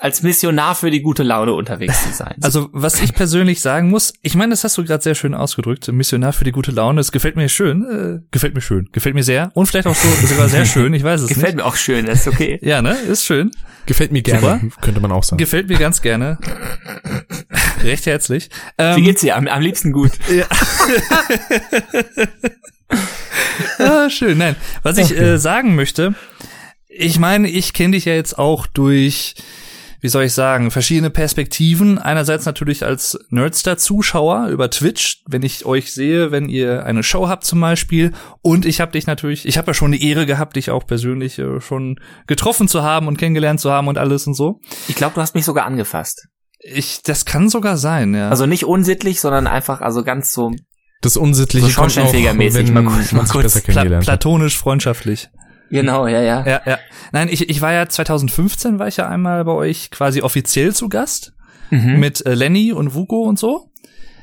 als 0.01 0.23
Missionar 0.23 0.73
für 0.73 0.89
die 0.89 1.03
gute 1.03 1.21
Laune 1.21 1.53
unterwegs 1.53 2.01
zu 2.01 2.11
sein. 2.11 2.33
Also 2.41 2.69
was 2.71 2.99
ich 3.01 3.13
persönlich 3.13 3.61
sagen 3.61 3.91
muss, 3.91 4.13
ich 4.23 4.33
meine, 4.33 4.49
das 4.49 4.63
hast 4.63 4.75
du 4.79 4.83
gerade 4.83 5.03
sehr 5.03 5.13
schön 5.13 5.35
ausgedrückt, 5.35 5.87
Missionar 5.91 6.33
für 6.33 6.43
die 6.43 6.51
gute 6.51 6.71
Laune. 6.71 6.99
Es 6.99 7.11
gefällt 7.11 7.35
mir 7.35 7.47
schön, 7.49 7.85
äh, 7.85 8.27
gefällt 8.31 8.55
mir 8.55 8.61
schön, 8.61 8.89
gefällt 8.91 9.13
mir 9.13 9.21
sehr 9.21 9.51
und 9.53 9.67
vielleicht 9.67 9.85
auch 9.85 9.93
so 9.93 10.07
sogar 10.25 10.49
sehr 10.49 10.65
schön. 10.65 10.95
Ich 10.95 11.03
weiß 11.03 11.21
es 11.21 11.27
gefällt 11.27 11.55
nicht. 11.55 11.57
mir 11.57 11.65
auch 11.65 11.75
schön, 11.75 12.07
das 12.07 12.21
ist 12.21 12.27
okay. 12.27 12.59
Ja, 12.71 12.81
ne, 12.81 12.93
ist 12.93 13.25
schön. 13.25 13.51
Gefällt 13.85 14.11
mir 14.11 14.23
gerne, 14.23 14.59
Super. 14.61 14.81
könnte 14.81 15.01
man 15.01 15.11
auch 15.11 15.23
sagen. 15.23 15.37
Gefällt 15.37 15.69
mir 15.69 15.77
ganz 15.77 16.01
gerne. 16.01 16.39
Recht 17.83 18.07
herzlich. 18.07 18.49
Ähm, 18.79 18.97
Wie 18.97 19.03
geht's 19.03 19.21
dir? 19.21 19.35
Am, 19.35 19.47
am 19.47 19.61
liebsten 19.61 19.91
gut. 19.91 20.11
Ja. 20.31 20.45
ah, 23.77 24.09
schön. 24.09 24.39
Nein, 24.39 24.55
was 24.81 24.97
ich 24.97 25.15
äh, 25.15 25.37
sagen 25.37 25.75
möchte, 25.75 26.15
ich 26.89 27.19
meine, 27.19 27.47
ich 27.47 27.73
kenne 27.73 27.91
dich 27.91 28.05
ja 28.05 28.13
jetzt 28.13 28.37
auch 28.37 28.65
durch 28.65 29.35
wie 30.01 30.09
soll 30.09 30.23
ich 30.23 30.33
sagen, 30.33 30.71
verschiedene 30.71 31.11
Perspektiven. 31.11 31.99
Einerseits 31.99 32.45
natürlich 32.45 32.83
als 32.83 33.19
Nerdster-Zuschauer 33.29 34.47
über 34.47 34.69
Twitch, 34.71 35.23
wenn 35.27 35.43
ich 35.43 35.65
euch 35.65 35.93
sehe, 35.93 36.31
wenn 36.31 36.49
ihr 36.49 36.85
eine 36.85 37.03
Show 37.03 37.29
habt 37.29 37.45
zum 37.45 37.61
Beispiel. 37.61 38.11
Und 38.41 38.65
ich 38.65 38.81
habe 38.81 38.91
dich 38.91 39.05
natürlich, 39.05 39.47
ich 39.47 39.57
habe 39.57 39.67
ja 39.67 39.73
schon 39.75 39.91
die 39.91 40.09
Ehre 40.09 40.25
gehabt, 40.25 40.55
dich 40.55 40.71
auch 40.71 40.85
persönlich 40.87 41.37
äh, 41.37 41.61
schon 41.61 41.99
getroffen 42.25 42.67
zu 42.67 42.81
haben 42.81 43.07
und 43.07 43.17
kennengelernt 43.17 43.59
zu 43.59 43.71
haben 43.71 43.87
und 43.87 43.99
alles 43.99 44.25
und 44.25 44.33
so. 44.33 44.59
Ich 44.87 44.95
glaube, 44.95 45.13
du 45.15 45.21
hast 45.21 45.35
mich 45.35 45.45
sogar 45.45 45.65
angefasst. 45.65 46.27
Ich, 46.59 47.01
das 47.03 47.25
kann 47.25 47.49
sogar 47.49 47.77
sein, 47.77 48.13
ja. 48.13 48.29
Also 48.29 48.47
nicht 48.47 48.65
unsittlich, 48.65 49.21
sondern 49.21 49.47
einfach, 49.47 49.81
also 49.81 50.03
ganz 50.03 50.31
so 50.31 50.51
das 51.01 51.17
Unsittliche 51.17 51.65
so 51.65 51.71
Schornsteinfegermäßig, 51.71 52.71
mal 52.71 52.85
kurz, 52.85 53.11
mal 53.11 53.25
kurz 53.25 53.61
pla 53.61 53.83
platonisch 53.99 54.57
freundschaftlich. 54.57 55.29
Genau, 55.71 56.07
ja, 56.07 56.21
ja. 56.21 56.45
Ja, 56.45 56.61
ja. 56.65 56.79
Nein, 57.11 57.29
ich, 57.29 57.49
ich 57.49 57.61
war 57.61 57.73
ja 57.73 57.87
2015 57.87 58.79
war 58.79 58.87
ich 58.87 58.97
ja 58.97 59.07
einmal 59.07 59.43
bei 59.45 59.53
euch 59.53 59.91
quasi 59.91 60.21
offiziell 60.21 60.73
zu 60.73 60.89
Gast 60.89 61.33
mhm. 61.69 61.99
mit 61.99 62.25
äh, 62.25 62.33
Lenny 62.33 62.73
und 62.73 62.93
Vugo 62.93 63.23
und 63.23 63.39
so. 63.39 63.70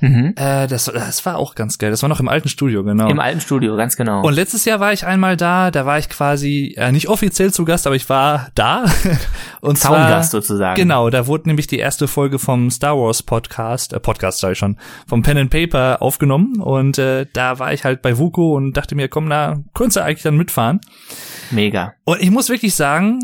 Mhm. 0.01 0.35
Äh, 0.37 0.67
das, 0.67 0.85
das 0.87 1.25
war 1.27 1.37
auch 1.37 1.55
ganz 1.55 1.79
geil. 1.79 1.91
Das 1.91 2.03
war 2.03 2.09
noch 2.09 2.21
im 2.21 2.29
alten 2.29 2.49
Studio, 2.49 2.85
genau. 2.85 3.09
Im 3.09 3.21
alten 3.21 3.41
Studio, 3.41 3.77
ganz 3.77 3.97
genau. 3.97 4.23
Und 4.23 4.35
letztes 4.35 4.65
Jahr 4.65 4.81
war 4.81 4.93
ich 4.93 5.07
einmal 5.07 5.37
da, 5.37 5.71
da 5.71 5.87
war 5.87 5.99
ich 5.99 6.09
quasi 6.09 6.75
äh, 6.77 6.93
nicht 6.93 7.09
offiziell 7.09 7.53
zu 7.53 7.65
Gast, 7.65 7.87
aber 7.87 7.97
ich 7.97 8.09
war 8.09 8.49
da. 8.55 8.85
und 9.61 9.79
Zaungast 9.79 10.31
sozusagen. 10.31 10.77
Genau, 10.77 11.11
da 11.11 11.27
wurde 11.27 11.49
nämlich 11.49 11.67
die 11.67 11.79
erste 11.79 12.09
Folge 12.09 12.39
vom 12.39 12.71
Star 12.71 12.97
Wars 12.97 13.23
Podcast, 13.23 13.93
äh, 13.93 14.01
Podcast 14.01 14.41
sag 14.41 14.53
ich 14.53 14.59
schon, 14.59 14.77
vom 15.07 15.23
Pen 15.23 15.39
and 15.39 15.51
Paper 15.51 16.01
aufgenommen. 16.01 16.61
Und 16.61 16.99
äh, 16.99 17.27
da 17.33 17.59
war 17.59 17.73
ich 17.73 17.85
halt 17.85 18.03
bei 18.03 18.19
Vuko 18.19 18.55
und 18.55 18.77
dachte 18.77 18.95
mir, 18.95 19.09
komm, 19.09 19.29
da 19.29 19.61
könntest 19.75 19.97
du 19.97 20.03
eigentlich 20.03 20.23
dann 20.23 20.37
mitfahren. 20.37 20.81
Mega. 21.51 21.95
Und 22.05 22.21
ich 22.23 22.31
muss 22.31 22.49
wirklich 22.49 22.75
sagen, 22.75 23.21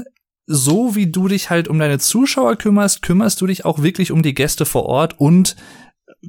so 0.46 0.94
wie 0.94 1.10
du 1.10 1.28
dich 1.28 1.50
halt 1.50 1.68
um 1.68 1.78
deine 1.78 1.98
Zuschauer 1.98 2.56
kümmerst, 2.56 3.02
kümmerst 3.02 3.40
du 3.40 3.46
dich 3.46 3.64
auch 3.64 3.82
wirklich 3.82 4.12
um 4.12 4.22
die 4.22 4.34
Gäste 4.34 4.66
vor 4.66 4.86
Ort 4.86 5.18
und 5.18 5.56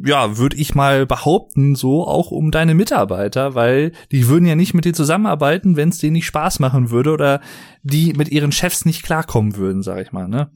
ja, 0.03 0.37
würde 0.37 0.57
ich 0.57 0.75
mal 0.75 1.05
behaupten, 1.05 1.75
so 1.75 2.07
auch 2.07 2.31
um 2.31 2.51
deine 2.51 2.75
Mitarbeiter, 2.75 3.55
weil 3.55 3.91
die 4.11 4.27
würden 4.27 4.45
ja 4.45 4.55
nicht 4.55 4.73
mit 4.73 4.85
dir 4.85 4.93
zusammenarbeiten, 4.93 5.75
wenn 5.75 5.89
es 5.89 5.99
denen 5.99 6.13
nicht 6.13 6.25
Spaß 6.25 6.59
machen 6.59 6.89
würde 6.89 7.11
oder 7.11 7.41
die 7.83 8.13
mit 8.13 8.29
ihren 8.29 8.51
Chefs 8.51 8.85
nicht 8.85 9.03
klarkommen 9.03 9.55
würden, 9.55 9.83
sag 9.83 10.01
ich 10.01 10.11
mal, 10.11 10.27
ne? 10.27 10.49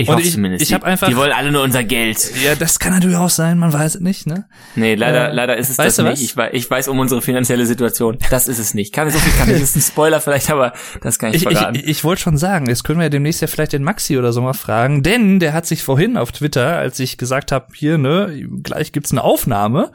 Ich 0.00 0.08
hoffe 0.08 0.22
zumindest. 0.22 0.62
Ich, 0.62 0.68
ich 0.68 0.74
hab 0.74 0.84
einfach, 0.84 1.08
die 1.08 1.16
wollen 1.16 1.32
alle 1.32 1.50
nur 1.50 1.64
unser 1.64 1.82
Geld. 1.82 2.30
Ja, 2.44 2.54
das 2.54 2.78
kann 2.78 2.92
natürlich 2.92 3.16
auch 3.16 3.30
sein, 3.30 3.58
man 3.58 3.72
weiß 3.72 3.96
es 3.96 4.00
nicht, 4.00 4.28
ne? 4.28 4.46
Nee, 4.76 4.94
leider, 4.94 5.30
äh, 5.30 5.34
leider 5.34 5.56
ist 5.56 5.70
es 5.70 5.76
das 5.76 5.98
nicht. 5.98 6.22
Ich 6.22 6.36
weiß, 6.36 6.50
ich 6.52 6.70
weiß 6.70 6.86
um 6.86 7.00
unsere 7.00 7.20
finanzielle 7.20 7.66
Situation. 7.66 8.16
Das 8.30 8.46
ist 8.46 8.60
es 8.60 8.74
nicht. 8.74 8.94
Kann 8.94 9.10
so 9.10 9.18
viel 9.18 9.32
kann 9.32 9.48
ich. 9.50 9.54
Das 9.54 9.70
ist 9.70 9.76
ein 9.76 9.82
Spoiler 9.82 10.20
vielleicht, 10.20 10.52
aber 10.52 10.72
das 11.02 11.18
kann 11.18 11.30
ich, 11.30 11.36
ich 11.36 11.42
verraten. 11.42 11.74
Ich, 11.74 11.82
ich, 11.82 11.88
ich 11.88 12.04
wollte 12.04 12.22
schon 12.22 12.38
sagen, 12.38 12.66
jetzt 12.68 12.84
können 12.84 13.00
wir 13.00 13.06
ja 13.06 13.10
demnächst 13.10 13.42
ja 13.42 13.48
vielleicht 13.48 13.72
den 13.72 13.82
Maxi 13.82 14.16
oder 14.16 14.32
so 14.32 14.40
mal 14.40 14.52
fragen, 14.52 15.02
denn 15.02 15.40
der 15.40 15.52
hat 15.52 15.66
sich 15.66 15.82
vorhin 15.82 16.16
auf 16.16 16.30
Twitter, 16.30 16.78
als 16.78 17.00
ich 17.00 17.18
gesagt 17.18 17.50
habe, 17.50 17.66
hier, 17.74 17.98
ne, 17.98 18.46
gleich 18.62 18.92
gibt's 18.92 19.10
eine 19.10 19.24
Aufnahme, 19.24 19.90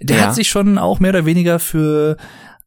der 0.00 0.18
ja. 0.18 0.26
hat 0.26 0.36
sich 0.36 0.48
schon 0.48 0.78
auch 0.78 1.00
mehr 1.00 1.10
oder 1.10 1.26
weniger 1.26 1.58
für 1.58 2.16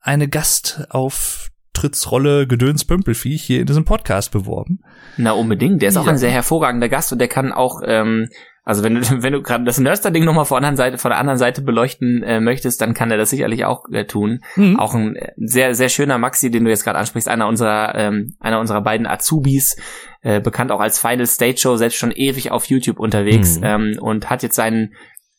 eine 0.01 0.27
Gast 0.27 0.86
auf 0.89 1.51
Auftrittsrolle 1.82 2.46
Gedöns 2.46 2.86
Pömpelviech 2.86 3.41
hier 3.41 3.60
in 3.60 3.65
diesem 3.65 3.86
Podcast 3.86 4.32
beworben. 4.32 4.84
Na 5.17 5.32
unbedingt, 5.32 5.82
der 5.82 5.89
ist 5.89 5.98
auch 5.98 6.06
ein 6.06 6.20
sehr 6.20 6.30
hervorragender 6.30 6.89
Gast 6.89 7.12
und 7.12 7.17
der 7.17 7.28
kann 7.28 7.52
auch, 7.52 7.82
ähm, 7.84 8.30
also 8.63 8.84
wenn 8.84 8.94
du 8.94 9.02
wenn 9.24 9.34
du 9.34 9.41
gerade 9.41 9.63
das 9.63 9.80
Nörster-Ding 9.80 10.24
nochmal 10.24 10.46
von, 10.46 10.58
anderen 10.58 10.76
Seite, 10.76 11.00
von 11.00 11.10
der 11.10 11.17
anderen 11.17 11.39
Seite 11.39 11.63
beleuchten 11.63 12.22
äh, 12.22 12.39
möchtest, 12.39 12.82
dann 12.82 12.94
kann 12.94 13.10
er 13.10 13.17
das 13.17 13.32
sicherlich 13.32 13.65
auch 13.65 13.86
äh, 13.91 14.06
tun. 14.06 14.41
Mhm. 14.56 14.80
Auch 14.80 14.94
ein 14.94 15.15
äh, 15.15 15.32
sehr 15.38 15.74
sehr 15.74 15.89
schöner 15.89 16.20
Maxi, 16.20 16.52
den 16.52 16.65
du 16.65 16.70
jetzt 16.70 16.84
gerade 16.84 17.00
ansprichst, 17.00 17.28
einer 17.28 17.48
unserer 17.48 17.96
ähm, 17.96 18.36
einer 18.39 18.60
unserer 18.60 18.82
beiden 18.82 19.08
Azubis, 19.08 19.76
äh, 20.22 20.39
bekannt 20.39 20.72
auch 20.72 20.82
als 20.82 21.00
Final 21.00 21.26
Stage 21.26 21.58
Show, 21.58 21.78
selbst 21.78 21.98
schon 21.98 22.12
ewig 22.12 22.52
auf 22.52 22.65
YouTube 22.65 23.00
unterwegs 23.00 23.58
mhm. 23.58 23.63
ähm, 23.65 23.98
und 24.00 24.30
hat 24.30 24.44
jetzt 24.44 24.56
seinen 24.56 24.94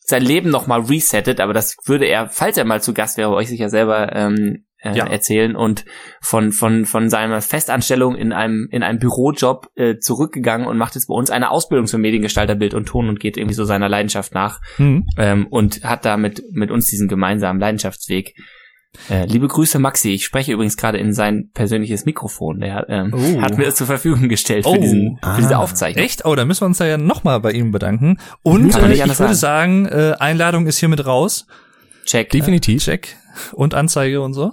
sein 0.05 0.23
Leben 0.23 0.51
nochmal 0.51 0.81
resettet, 0.81 1.41
aber 1.41 1.53
das 1.53 1.77
würde 1.85 2.07
er, 2.07 2.29
falls 2.29 2.57
er 2.57 2.65
mal 2.65 2.83
zu 2.83 2.93
Gast 2.93 3.19
wäre, 3.19 3.31
euch 3.31 3.47
sicher 3.47 3.69
selber 3.69 4.13
ähm, 4.17 4.65
äh, 4.83 4.97
ja. 4.97 5.07
erzählen 5.07 5.57
und 5.57 5.85
von 6.21 6.53
von 6.53 6.85
von 6.85 7.09
seiner 7.09 7.41
Festanstellung 7.41 8.17
in 8.17 8.33
einem 8.33 8.69
in 8.71 8.83
einem 8.83 8.99
Bürojob 8.99 9.69
äh, 9.77 9.99
zurückgegangen 9.99 10.67
und 10.67 10.77
macht 10.77 10.95
jetzt 10.95 11.07
bei 11.07 11.15
uns 11.15 11.31
eine 11.31 11.51
Ausbildung 11.51 11.87
zum 11.87 12.01
Mediengestalter 12.01 12.55
Bild 12.55 12.75
und 12.75 12.87
Ton 12.87 13.09
und 13.09 13.21
geht 13.21 13.37
irgendwie 13.37 13.55
so 13.55 13.65
seiner 13.65 13.89
Leidenschaft 13.89 14.35
nach 14.35 14.61
mhm. 14.79 15.07
ähm, 15.17 15.47
und 15.49 15.85
hat 15.85 16.05
damit 16.05 16.43
mit 16.51 16.71
uns 16.71 16.87
diesen 16.87 17.09
gemeinsamen 17.09 17.61
Leidenschaftsweg. 17.61 18.35
Äh, 19.09 19.25
liebe 19.25 19.49
Grüße 19.49 19.79
Maxi, 19.79 20.11
ich 20.11 20.25
spreche 20.25 20.53
übrigens 20.53 20.77
gerade 20.77 20.99
in 20.99 21.15
sein 21.15 21.51
persönliches 21.55 22.05
Mikrofon. 22.05 22.61
Der 22.61 22.87
ähm, 22.91 23.13
oh. 23.15 23.41
hat 23.41 23.57
mir 23.57 23.65
das 23.65 23.77
zur 23.77 23.87
Verfügung 23.87 24.29
gestellt 24.29 24.65
für, 24.65 24.71
oh. 24.71 24.77
diesen, 24.77 25.19
für 25.23 25.41
diese 25.41 25.57
ah. 25.57 25.61
Aufzeichnung. 25.61 26.05
Echt? 26.05 26.27
Oh, 26.27 26.35
da 26.35 26.45
müssen 26.45 26.61
wir 26.61 26.67
uns 26.67 26.79
ja 26.79 26.99
nochmal 26.99 27.41
bei 27.41 27.53
ihm 27.53 27.73
bedanken. 27.73 28.19
Und 28.43 28.77
äh, 28.77 28.93
ich 28.93 29.01
würde 29.01 29.35
sagen, 29.35 29.87
sagen 29.87 29.87
äh, 29.87 30.15
Einladung 30.19 30.67
ist 30.67 30.79
hiermit 30.79 31.07
raus. 31.07 31.47
Check. 32.05 32.31
Definitiv. 32.31 32.83
Check. 32.83 33.17
Und 33.53 33.75
Anzeige 33.75 34.21
und 34.21 34.35
so. 34.35 34.53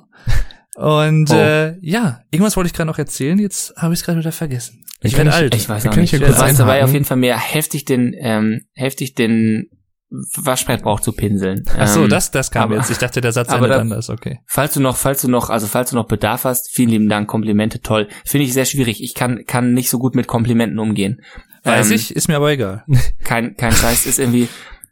Und 0.76 1.30
oh. 1.32 1.36
äh, 1.36 1.78
ja, 1.82 2.22
irgendwas 2.32 2.56
wollte 2.56 2.68
ich 2.68 2.74
gerade 2.74 2.88
noch 2.88 2.98
erzählen, 3.00 3.38
jetzt 3.38 3.76
habe 3.76 3.94
ich 3.94 4.00
es 4.00 4.06
gerade 4.06 4.20
wieder 4.20 4.32
vergessen. 4.32 4.84
Ich, 5.02 5.12
ich 5.12 5.18
werde 5.18 5.34
alt. 5.34 5.56
Ich 5.56 5.68
weiß 5.68 5.88
auch 5.88 5.96
nicht. 5.96 6.14
Ich 6.14 6.20
du 6.20 6.38
warst 6.40 6.60
dabei 6.60 6.84
auf 6.84 6.94
jeden 6.94 7.06
Fall 7.06 7.18
mehr 7.18 7.38
heftig 7.38 7.86
den, 7.86 8.14
ähm, 8.18 8.62
heftig 8.74 9.14
den 9.16 9.70
Waschbrett 10.10 10.82
braucht 10.82 11.04
zu 11.04 11.12
pinseln. 11.12 11.64
Ach 11.78 11.88
so, 11.88 12.04
Ähm, 12.04 12.10
das, 12.10 12.32
das 12.32 12.50
kam 12.52 12.64
aber- 12.64 12.78
jetzt. 12.78 12.90
Ich 12.90 12.98
dachte, 12.98 13.22
der 13.22 13.32
Satz 13.32 13.50
aber 13.50 13.66
endet 13.66 13.72
da- 13.72 13.82
anders, 13.82 14.10
okay. 14.10 14.40
Falls 14.48 14.74
du 14.74 14.80
noch, 14.82 14.96
falls 14.98 15.22
du 15.22 15.28
noch, 15.30 15.50
also 15.50 15.68
falls 15.68 15.92
du 15.92 15.96
noch 15.96 16.08
Bedarf 16.08 16.46
hast, 16.46 16.70
vielen 16.72 16.90
lieben 16.90 17.10
Dank, 17.10 17.28
Komplimente, 17.28 17.82
toll. 17.82 18.08
Finde 18.26 18.46
ich 18.46 18.54
sehr 18.54 18.66
schwierig. 18.66 19.04
Ich 19.04 19.14
kann, 19.14 19.46
kann 19.46 19.74
nicht 19.74 19.90
so 19.90 20.00
gut 20.00 20.16
mit 20.16 20.28
Komplimenten 20.28 20.80
umgehen. 20.80 21.22
Weiß 21.64 21.90
Ähm, 21.90 21.96
ich, 21.96 22.16
ist 22.16 22.28
mir 22.28 22.38
aber 22.38 22.52
egal. 22.52 22.86
Kein, 23.24 23.56
kein 23.56 23.72
Scheiß, 23.72 24.06
ist 24.06 24.18
irgendwie, 24.18 24.48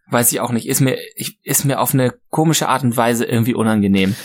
weiß 0.10 0.32
ich 0.32 0.40
auch 0.40 0.52
nicht, 0.52 0.68
ist 0.68 0.82
mir, 0.82 0.98
ich, 1.16 1.40
ist 1.44 1.66
mir 1.66 1.80
auf 1.80 1.94
eine 1.94 2.14
komische 2.30 2.70
Art 2.70 2.84
und 2.84 2.98
Weise 2.98 3.26
irgendwie 3.26 3.54
unangenehm. 3.54 4.16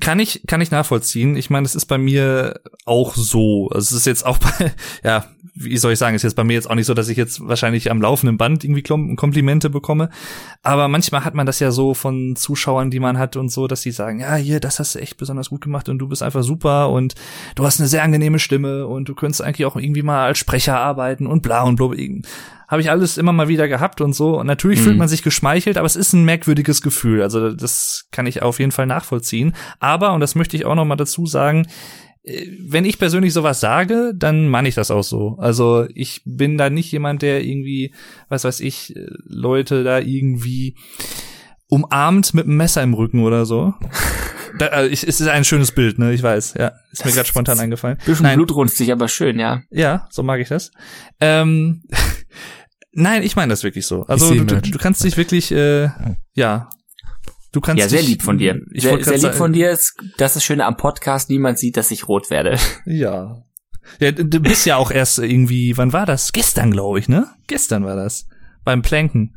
Kann 0.00 0.18
ich, 0.18 0.42
kann 0.46 0.60
ich 0.60 0.72
nachvollziehen. 0.72 1.36
Ich 1.36 1.50
meine, 1.50 1.64
es 1.64 1.76
ist 1.76 1.86
bei 1.86 1.98
mir 1.98 2.60
auch 2.84 3.14
so. 3.14 3.68
Also 3.68 3.94
es 3.94 4.00
ist 4.00 4.06
jetzt 4.06 4.26
auch 4.26 4.38
bei, 4.58 4.72
ja, 5.04 5.24
wie 5.60 5.76
soll 5.76 5.92
ich 5.92 5.98
sagen, 5.98 6.14
es 6.14 6.20
ist 6.20 6.30
jetzt 6.30 6.36
bei 6.36 6.44
mir 6.44 6.54
jetzt 6.54 6.68
auch 6.70 6.74
nicht 6.74 6.86
so, 6.86 6.94
dass 6.94 7.08
ich 7.08 7.16
jetzt 7.16 7.46
wahrscheinlich 7.46 7.90
am 7.90 8.02
laufenden 8.02 8.36
Band 8.36 8.64
irgendwie 8.64 8.82
Komplimente 8.82 9.70
bekomme. 9.70 10.10
Aber 10.62 10.88
manchmal 10.88 11.24
hat 11.24 11.34
man 11.34 11.46
das 11.46 11.60
ja 11.60 11.70
so 11.70 11.94
von 11.94 12.36
Zuschauern, 12.36 12.90
die 12.90 13.00
man 13.00 13.18
hat 13.18 13.36
und 13.36 13.50
so, 13.50 13.66
dass 13.66 13.82
die 13.82 13.90
sagen, 13.90 14.20
ja, 14.20 14.34
hier, 14.34 14.60
das 14.60 14.78
hast 14.78 14.94
du 14.94 15.00
echt 15.00 15.16
besonders 15.16 15.50
gut 15.50 15.60
gemacht 15.60 15.88
und 15.88 15.98
du 15.98 16.08
bist 16.08 16.22
einfach 16.22 16.42
super 16.42 16.90
und 16.90 17.14
du 17.54 17.64
hast 17.64 17.80
eine 17.80 17.88
sehr 17.88 18.02
angenehme 18.02 18.38
Stimme 18.38 18.86
und 18.86 19.08
du 19.08 19.14
könntest 19.14 19.42
eigentlich 19.42 19.66
auch 19.66 19.76
irgendwie 19.76 20.02
mal 20.02 20.26
als 20.26 20.38
Sprecher 20.38 20.78
arbeiten 20.78 21.26
und 21.26 21.42
bla 21.42 21.62
und 21.62 21.76
bla. 21.76 21.88
Habe 22.68 22.82
ich 22.82 22.90
alles 22.90 23.16
immer 23.18 23.32
mal 23.32 23.48
wieder 23.48 23.66
gehabt 23.66 24.00
und 24.02 24.12
so. 24.14 24.38
Und 24.38 24.46
natürlich 24.46 24.78
Mhm. 24.80 24.84
fühlt 24.84 24.98
man 24.98 25.08
sich 25.08 25.22
geschmeichelt, 25.22 25.76
aber 25.78 25.86
es 25.86 25.96
ist 25.96 26.12
ein 26.12 26.24
merkwürdiges 26.24 26.82
Gefühl. 26.82 27.22
Also 27.22 27.52
das 27.52 28.06
kann 28.12 28.26
ich 28.26 28.42
auf 28.42 28.58
jeden 28.60 28.72
Fall 28.72 28.86
nachvollziehen. 28.86 29.54
Aber, 29.80 30.12
und 30.12 30.20
das 30.20 30.34
möchte 30.34 30.56
ich 30.56 30.66
auch 30.66 30.74
noch 30.74 30.84
mal 30.84 30.96
dazu 30.96 31.24
sagen, 31.26 31.66
äh, 32.24 32.46
wenn 32.68 32.84
ich 32.84 32.98
persönlich 32.98 33.32
sowas 33.32 33.60
sage, 33.60 34.12
dann 34.14 34.48
meine 34.48 34.68
ich 34.68 34.74
das 34.74 34.90
auch 34.90 35.02
so. 35.04 35.36
Also 35.38 35.86
ich 35.94 36.20
bin 36.26 36.58
da 36.58 36.68
nicht 36.68 36.92
jemand, 36.92 37.22
der 37.22 37.42
irgendwie, 37.42 37.94
was 38.28 38.44
weiß 38.44 38.60
ich, 38.60 38.94
äh, 38.94 39.06
Leute 39.24 39.82
da 39.82 39.98
irgendwie 40.00 40.76
umarmt 41.68 42.34
mit 42.34 42.46
einem 42.46 42.56
Messer 42.56 42.82
im 42.82 42.94
Rücken 42.94 43.22
oder 43.22 43.44
so. 43.46 43.74
Da, 44.58 44.66
also 44.68 44.90
ich, 44.90 45.06
es 45.06 45.20
ist 45.20 45.28
ein 45.28 45.44
schönes 45.44 45.72
Bild, 45.72 45.98
ne? 45.98 46.12
Ich 46.14 46.22
weiß, 46.22 46.54
ja. 46.58 46.72
Ist 46.90 47.04
mir 47.04 47.12
gerade 47.12 47.28
spontan 47.28 47.60
eingefallen. 47.60 47.98
Bisschen 48.06 48.24
Nein, 48.24 48.36
blutrünstig, 48.38 48.90
aber 48.90 49.06
schön, 49.08 49.38
ja. 49.38 49.60
ja, 49.70 50.06
so 50.10 50.22
mag 50.22 50.40
ich 50.40 50.48
das. 50.48 50.70
Ähm, 51.20 51.82
nein, 52.98 53.22
ich 53.22 53.36
meine 53.36 53.50
das 53.50 53.62
wirklich 53.64 53.86
so. 53.86 54.04
Also 54.06 54.34
du, 54.34 54.44
du, 54.44 54.60
du 54.60 54.78
kannst 54.78 55.02
dich 55.04 55.16
wirklich, 55.16 55.50
äh, 55.52 55.88
ja, 56.34 56.68
du 57.52 57.60
kannst 57.60 57.80
Ja, 57.82 57.88
sehr 57.88 58.00
dich, 58.00 58.08
lieb 58.08 58.22
von 58.22 58.38
dir. 58.38 58.60
Ich 58.72 58.82
sehr 58.82 59.02
sehr 59.02 59.14
lieb 59.14 59.22
sagen- 59.22 59.36
von 59.36 59.52
dir 59.52 59.70
ist, 59.70 59.94
das 60.18 60.32
ist 60.32 60.36
das 60.36 60.44
Schöne 60.44 60.64
am 60.66 60.76
Podcast, 60.76 61.30
niemand 61.30 61.58
sieht, 61.58 61.76
dass 61.76 61.90
ich 61.90 62.08
rot 62.08 62.30
werde. 62.30 62.58
Ja. 62.86 63.42
Ja, 64.00 64.12
du 64.12 64.40
bist 64.40 64.66
ja 64.66 64.76
auch 64.76 64.90
erst 64.90 65.18
irgendwie, 65.18 65.74
wann 65.78 65.94
war 65.94 66.04
das? 66.04 66.32
Gestern, 66.34 66.70
glaube 66.72 66.98
ich, 66.98 67.08
ne? 67.08 67.26
Gestern 67.46 67.84
war 67.86 67.96
das. 67.96 68.26
Beim 68.62 68.82
Planken. 68.82 69.34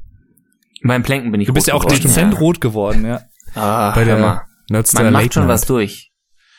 Beim 0.84 1.04
Planken 1.04 1.32
bin 1.32 1.40
ich 1.40 1.48
Du 1.48 1.54
bist 1.54 1.68
rot 1.68 1.70
ja 1.70 1.74
auch 1.76 1.86
geworden, 1.86 2.02
dezent 2.02 2.34
ja. 2.34 2.40
rot 2.40 2.60
geworden, 2.60 3.06
ja. 3.06 3.22
Ah, 3.56 3.92
Bei 3.96 4.04
der. 4.04 4.46
Nerdstar 4.70 5.04
Man 5.04 5.14
macht 5.14 5.24
Late 5.24 5.34
schon 5.36 5.44
Night. 5.44 5.54
was 5.54 5.62
durch. 5.66 6.12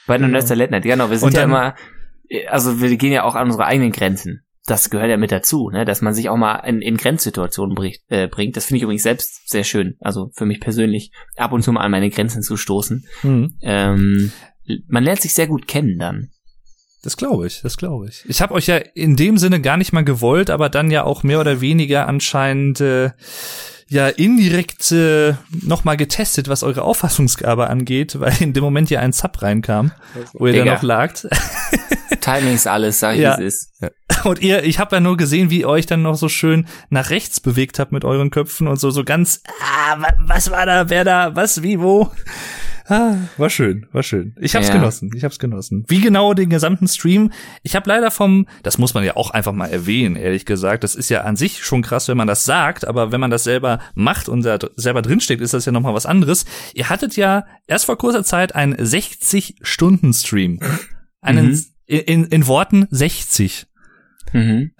Bei 0.06 0.16
der 0.16 0.28
Late 0.28 0.56
Night, 0.70 0.84
genau. 0.84 1.10
Wir 1.10 1.18
sind 1.18 1.26
Und 1.28 1.34
ja 1.34 1.40
dann- 1.42 1.50
immer, 1.50 1.74
also 2.48 2.80
wir 2.80 2.96
gehen 2.96 3.12
ja 3.12 3.24
auch 3.24 3.34
an 3.34 3.46
unsere 3.48 3.66
eigenen 3.66 3.92
Grenzen. 3.92 4.42
Das 4.66 4.90
gehört 4.90 5.10
ja 5.10 5.16
mit 5.16 5.32
dazu, 5.32 5.70
ne? 5.70 5.84
dass 5.84 6.02
man 6.02 6.14
sich 6.14 6.28
auch 6.28 6.36
mal 6.36 6.56
in, 6.60 6.80
in 6.82 6.96
Grenzsituationen 6.96 7.74
bringt, 7.74 7.98
äh, 8.08 8.28
bringt. 8.28 8.56
Das 8.56 8.66
finde 8.66 8.76
ich 8.76 8.82
übrigens 8.84 9.02
selbst 9.02 9.48
sehr 9.48 9.64
schön. 9.64 9.96
Also 10.00 10.30
für 10.34 10.46
mich 10.46 10.60
persönlich, 10.60 11.10
ab 11.36 11.52
und 11.52 11.62
zu 11.62 11.72
mal 11.72 11.80
an 11.80 11.90
meine 11.90 12.10
Grenzen 12.10 12.42
zu 12.42 12.56
stoßen. 12.56 13.04
Mhm. 13.24 13.56
Ähm, 13.60 14.32
man 14.86 15.02
lernt 15.02 15.20
sich 15.20 15.34
sehr 15.34 15.48
gut 15.48 15.66
kennen 15.66 15.98
dann. 15.98 16.30
Das 17.02 17.16
glaube 17.16 17.48
ich, 17.48 17.62
das 17.62 17.76
glaube 17.76 18.06
ich. 18.08 18.24
Ich 18.28 18.40
habe 18.40 18.54
euch 18.54 18.68
ja 18.68 18.76
in 18.76 19.16
dem 19.16 19.36
Sinne 19.36 19.60
gar 19.60 19.76
nicht 19.76 19.92
mal 19.92 20.04
gewollt, 20.04 20.50
aber 20.50 20.68
dann 20.68 20.92
ja 20.92 21.02
auch 21.02 21.24
mehr 21.24 21.40
oder 21.40 21.60
weniger 21.60 22.06
anscheinend 22.06 22.80
äh, 22.80 23.10
ja 23.92 24.08
indirekt 24.08 24.90
äh, 24.92 25.34
noch 25.62 25.84
mal 25.84 25.96
getestet, 25.96 26.48
was 26.48 26.62
eure 26.62 26.82
Auffassungsgabe 26.82 27.68
angeht, 27.68 28.18
weil 28.18 28.32
in 28.40 28.52
dem 28.52 28.64
Moment 28.64 28.90
ja 28.90 29.00
ein 29.00 29.12
Sub 29.12 29.40
reinkam, 29.42 29.92
wo 30.32 30.46
ihr 30.46 30.54
dann 30.54 30.62
Digga. 30.64 30.74
noch 30.76 30.82
lagt. 30.82 31.26
Timing 32.20 32.54
ist 32.54 32.66
alles, 32.68 33.00
sag 33.00 33.14
ich, 33.14 33.20
Ja. 33.22 33.36
wie 33.38 33.44
es 33.44 33.68
ist. 33.80 33.90
Und 34.24 34.40
ihr, 34.40 34.62
ich 34.64 34.78
habe 34.78 34.96
ja 34.96 35.00
nur 35.00 35.16
gesehen, 35.16 35.50
wie 35.50 35.60
ihr 35.60 35.68
euch 35.68 35.86
dann 35.86 36.02
noch 36.02 36.14
so 36.14 36.28
schön 36.28 36.66
nach 36.88 37.10
rechts 37.10 37.40
bewegt 37.40 37.78
habt 37.78 37.90
mit 37.92 38.04
euren 38.04 38.30
Köpfen 38.30 38.68
und 38.68 38.78
so 38.78 38.90
so 38.90 39.02
ganz, 39.04 39.42
ah, 39.60 39.96
wa- 40.00 40.14
was 40.20 40.50
war 40.50 40.64
da, 40.66 40.88
wer 40.88 41.04
da, 41.04 41.34
was, 41.34 41.62
wie, 41.62 41.80
wo. 41.80 42.10
Ah, 42.86 43.16
war 43.36 43.48
schön, 43.50 43.86
war 43.92 44.02
schön. 44.02 44.34
Ich 44.40 44.54
hab's 44.56 44.68
Ja. 44.68 44.74
genossen, 44.74 45.10
ich 45.14 45.22
hab's 45.24 45.38
genossen. 45.38 45.84
Wie 45.88 46.00
genau 46.00 46.34
den 46.34 46.50
gesamten 46.50 46.88
Stream? 46.88 47.30
Ich 47.62 47.76
habe 47.76 47.88
leider 47.88 48.10
vom, 48.10 48.48
das 48.64 48.76
muss 48.78 48.92
man 48.94 49.04
ja 49.04 49.16
auch 49.16 49.30
einfach 49.30 49.52
mal 49.52 49.66
erwähnen, 49.68 50.16
ehrlich 50.16 50.44
gesagt. 50.46 50.82
Das 50.82 50.94
ist 50.96 51.08
ja 51.08 51.22
an 51.22 51.36
sich 51.36 51.64
schon 51.64 51.82
krass, 51.82 52.08
wenn 52.08 52.16
man 52.16 52.26
das 52.26 52.44
sagt, 52.44 52.84
aber 52.86 53.12
wenn 53.12 53.20
man 53.20 53.30
das 53.30 53.44
selber 53.44 53.78
macht 53.94 54.28
und 54.28 54.44
da 54.44 54.58
selber 54.76 55.00
drinsteckt, 55.02 55.40
ist 55.42 55.54
das 55.54 55.64
ja 55.64 55.70
nochmal 55.72 55.94
was 55.94 56.06
anderes. 56.06 56.44
Ihr 56.74 56.88
hattet 56.88 57.16
ja 57.16 57.44
erst 57.68 57.84
vor 57.86 57.96
kurzer 57.98 58.24
Zeit 58.24 58.54
einen 58.54 58.74
60-Stunden-Stream. 58.76 60.60
Einen, 61.20 61.46
Mhm. 61.50 61.64
in, 61.86 62.24
in 62.24 62.46
Worten 62.46 62.86
60. 62.90 63.66
Mhm. 64.32 64.72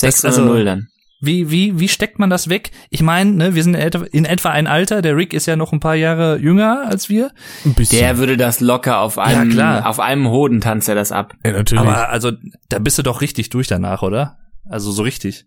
Das- 0.00 0.20
6 0.20 0.24
also- 0.24 0.42
oder 0.42 0.50
0 0.52 0.64
dann. 0.64 0.88
Wie, 1.26 1.50
wie, 1.50 1.78
wie 1.78 1.88
steckt 1.88 2.18
man 2.18 2.30
das 2.30 2.48
weg? 2.48 2.70
Ich 2.90 3.02
meine, 3.02 3.32
ne, 3.32 3.54
wir 3.54 3.62
sind 3.62 3.74
in 3.74 3.80
etwa, 3.80 4.04
in 4.04 4.24
etwa 4.24 4.50
ein 4.50 4.66
Alter. 4.66 5.02
Der 5.02 5.16
Rick 5.16 5.34
ist 5.34 5.46
ja 5.46 5.56
noch 5.56 5.72
ein 5.72 5.80
paar 5.80 5.94
Jahre 5.94 6.38
jünger 6.38 6.84
als 6.86 7.08
wir. 7.08 7.32
Ein 7.64 7.74
bisschen. 7.74 7.98
Der 7.98 8.18
würde 8.18 8.36
das 8.36 8.60
locker 8.60 9.00
auf 9.00 9.18
einem, 9.18 9.50
klar. 9.50 9.86
auf 9.86 10.00
einem 10.00 10.28
Hoden 10.28 10.60
tanzt 10.60 10.88
er 10.88 10.94
das 10.94 11.12
ab. 11.12 11.34
ja, 11.44 11.52
natürlich. 11.52 11.84
Aber 11.84 12.08
also, 12.08 12.32
da 12.68 12.78
bist 12.78 12.96
du 12.98 13.02
doch 13.02 13.20
richtig 13.20 13.50
durch 13.50 13.68
danach, 13.68 14.02
oder? 14.02 14.38
Also 14.64 14.90
so 14.90 15.02
richtig. 15.02 15.46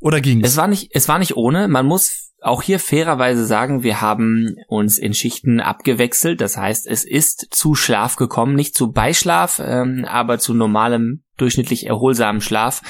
Oder 0.00 0.20
ging's? 0.20 0.48
Es 0.48 0.56
war 0.56 0.66
nicht, 0.66 0.90
es 0.92 1.08
war 1.08 1.18
nicht 1.18 1.36
ohne. 1.36 1.68
Man 1.68 1.86
muss 1.86 2.30
auch 2.42 2.62
hier 2.62 2.78
fairerweise 2.78 3.44
sagen, 3.44 3.82
wir 3.82 4.00
haben 4.00 4.56
uns 4.66 4.98
in 4.98 5.12
Schichten 5.14 5.60
abgewechselt. 5.60 6.40
Das 6.40 6.56
heißt, 6.56 6.86
es 6.86 7.04
ist 7.04 7.48
zu 7.50 7.74
Schlaf 7.74 8.16
gekommen, 8.16 8.54
nicht 8.54 8.74
zu 8.74 8.92
Beischlaf, 8.92 9.60
ähm, 9.62 10.06
aber 10.08 10.38
zu 10.38 10.54
normalem, 10.54 11.22
durchschnittlich 11.36 11.86
erholsamen 11.86 12.40
Schlaf. 12.40 12.82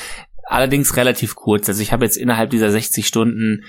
Allerdings 0.50 0.96
relativ 0.96 1.36
kurz. 1.36 1.68
Also 1.68 1.80
ich 1.80 1.92
habe 1.92 2.04
jetzt 2.04 2.16
innerhalb 2.16 2.50
dieser 2.50 2.72
60 2.72 3.06
Stunden, 3.06 3.62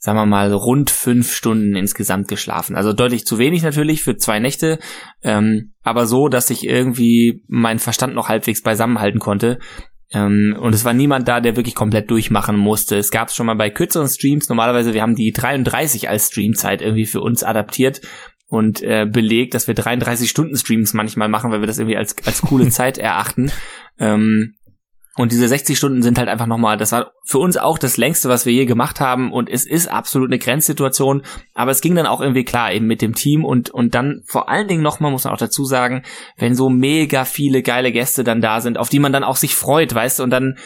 sagen 0.00 0.18
wir 0.18 0.26
mal, 0.26 0.52
rund 0.52 0.90
fünf 0.90 1.32
Stunden 1.32 1.76
insgesamt 1.76 2.26
geschlafen. 2.26 2.74
Also 2.74 2.92
deutlich 2.92 3.24
zu 3.24 3.38
wenig 3.38 3.62
natürlich 3.62 4.02
für 4.02 4.16
zwei 4.16 4.40
Nächte, 4.40 4.80
ähm, 5.22 5.74
aber 5.84 6.06
so, 6.06 6.28
dass 6.28 6.50
ich 6.50 6.66
irgendwie 6.66 7.44
meinen 7.46 7.78
Verstand 7.78 8.16
noch 8.16 8.28
halbwegs 8.28 8.64
beisammenhalten 8.64 9.20
konnte. 9.20 9.60
Ähm, 10.10 10.56
und 10.60 10.74
es 10.74 10.84
war 10.84 10.92
niemand 10.92 11.28
da, 11.28 11.40
der 11.40 11.54
wirklich 11.54 11.76
komplett 11.76 12.10
durchmachen 12.10 12.56
musste. 12.56 12.96
Es 12.96 13.12
gab 13.12 13.28
es 13.28 13.36
schon 13.36 13.46
mal 13.46 13.54
bei 13.54 13.70
kürzeren 13.70 14.08
Streams. 14.08 14.48
Normalerweise, 14.48 14.94
wir 14.94 15.02
haben 15.02 15.14
die 15.14 15.30
33 15.30 16.08
als 16.08 16.26
Streamzeit 16.26 16.82
irgendwie 16.82 17.06
für 17.06 17.20
uns 17.20 17.44
adaptiert 17.44 18.00
und 18.48 18.82
äh, 18.82 19.06
belegt, 19.08 19.54
dass 19.54 19.68
wir 19.68 19.74
33 19.74 20.28
Stunden 20.28 20.56
Streams 20.56 20.94
manchmal 20.94 21.28
machen, 21.28 21.52
weil 21.52 21.60
wir 21.60 21.68
das 21.68 21.78
irgendwie 21.78 21.96
als, 21.96 22.16
als 22.26 22.42
coole 22.42 22.68
Zeit 22.70 22.98
erachten. 22.98 23.52
Ähm, 24.00 24.54
und 25.18 25.32
diese 25.32 25.48
60 25.48 25.76
Stunden 25.76 26.00
sind 26.00 26.16
halt 26.16 26.28
einfach 26.28 26.46
nochmal, 26.46 26.76
das 26.76 26.92
war 26.92 27.10
für 27.24 27.40
uns 27.40 27.56
auch 27.56 27.76
das 27.76 27.96
längste, 27.96 28.28
was 28.28 28.46
wir 28.46 28.52
je 28.52 28.66
gemacht 28.66 29.00
haben. 29.00 29.32
Und 29.32 29.50
es 29.50 29.66
ist 29.66 29.88
absolut 29.88 30.28
eine 30.28 30.38
Grenzsituation. 30.38 31.22
Aber 31.54 31.72
es 31.72 31.80
ging 31.80 31.96
dann 31.96 32.06
auch 32.06 32.20
irgendwie 32.20 32.44
klar, 32.44 32.72
eben 32.72 32.86
mit 32.86 33.02
dem 33.02 33.16
Team 33.16 33.44
und, 33.44 33.68
und 33.68 33.96
dann 33.96 34.22
vor 34.26 34.48
allen 34.48 34.68
Dingen 34.68 34.82
nochmal, 34.82 35.10
muss 35.10 35.24
man 35.24 35.34
auch 35.34 35.38
dazu 35.38 35.64
sagen, 35.64 36.04
wenn 36.36 36.54
so 36.54 36.70
mega 36.70 37.24
viele 37.24 37.62
geile 37.62 37.90
Gäste 37.90 38.22
dann 38.22 38.40
da 38.40 38.60
sind, 38.60 38.78
auf 38.78 38.90
die 38.90 39.00
man 39.00 39.12
dann 39.12 39.24
auch 39.24 39.34
sich 39.34 39.56
freut, 39.56 39.92
weißt 39.92 40.20
du, 40.20 40.22
und 40.22 40.30
dann, 40.30 40.56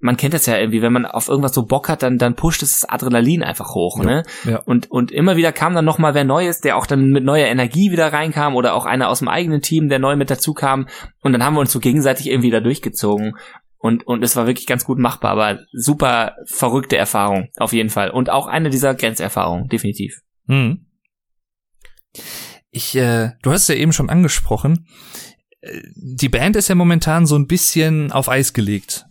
man 0.00 0.16
kennt 0.16 0.34
das 0.34 0.46
ja 0.46 0.58
irgendwie, 0.58 0.82
wenn 0.82 0.92
man 0.92 1.06
auf 1.06 1.28
irgendwas 1.28 1.54
so 1.54 1.64
Bock 1.64 1.88
hat, 1.88 2.02
dann, 2.02 2.18
dann 2.18 2.34
pusht 2.34 2.64
es 2.64 2.80
das 2.80 2.90
Adrenalin 2.90 3.44
einfach 3.44 3.76
hoch, 3.76 3.98
ne? 3.98 4.24
ja. 4.42 4.58
Und, 4.64 4.90
und 4.90 5.12
immer 5.12 5.36
wieder 5.36 5.52
kam 5.52 5.74
dann 5.74 5.84
nochmal 5.84 6.14
wer 6.14 6.24
Neues, 6.24 6.60
der 6.60 6.76
auch 6.76 6.86
dann 6.86 7.10
mit 7.10 7.22
neuer 7.22 7.46
Energie 7.46 7.92
wieder 7.92 8.12
reinkam 8.12 8.56
oder 8.56 8.74
auch 8.74 8.86
einer 8.86 9.08
aus 9.08 9.20
dem 9.20 9.28
eigenen 9.28 9.62
Team, 9.62 9.88
der 9.88 10.00
neu 10.00 10.16
mit 10.16 10.30
dazu 10.30 10.52
kam. 10.52 10.88
Und 11.22 11.32
dann 11.32 11.44
haben 11.44 11.54
wir 11.54 11.60
uns 11.60 11.70
so 11.70 11.78
gegenseitig 11.78 12.28
irgendwie 12.28 12.50
da 12.50 12.58
durchgezogen. 12.58 13.36
Und, 13.82 14.06
und 14.06 14.22
es 14.22 14.36
war 14.36 14.46
wirklich 14.46 14.66
ganz 14.66 14.84
gut 14.84 14.98
machbar, 14.98 15.30
aber 15.32 15.60
super 15.72 16.36
verrückte 16.44 16.98
Erfahrung, 16.98 17.48
auf 17.56 17.72
jeden 17.72 17.88
Fall. 17.88 18.10
Und 18.10 18.28
auch 18.28 18.46
eine 18.46 18.68
dieser 18.68 18.94
Grenzerfahrungen, 18.94 19.68
definitiv. 19.68 20.20
Hm. 20.48 20.86
Ich, 22.70 22.94
äh, 22.94 23.30
du 23.42 23.50
hast 23.50 23.62
es 23.62 23.68
ja 23.68 23.74
eben 23.76 23.92
schon 23.94 24.10
angesprochen. 24.10 24.86
Äh, 25.62 25.80
Die 25.96 26.28
Band 26.28 26.56
ist 26.56 26.68
ja 26.68 26.74
momentan 26.74 27.26
so 27.26 27.36
ein 27.36 27.46
bisschen 27.46 28.12
auf 28.12 28.28
Eis 28.28 28.52
gelegt 28.52 29.06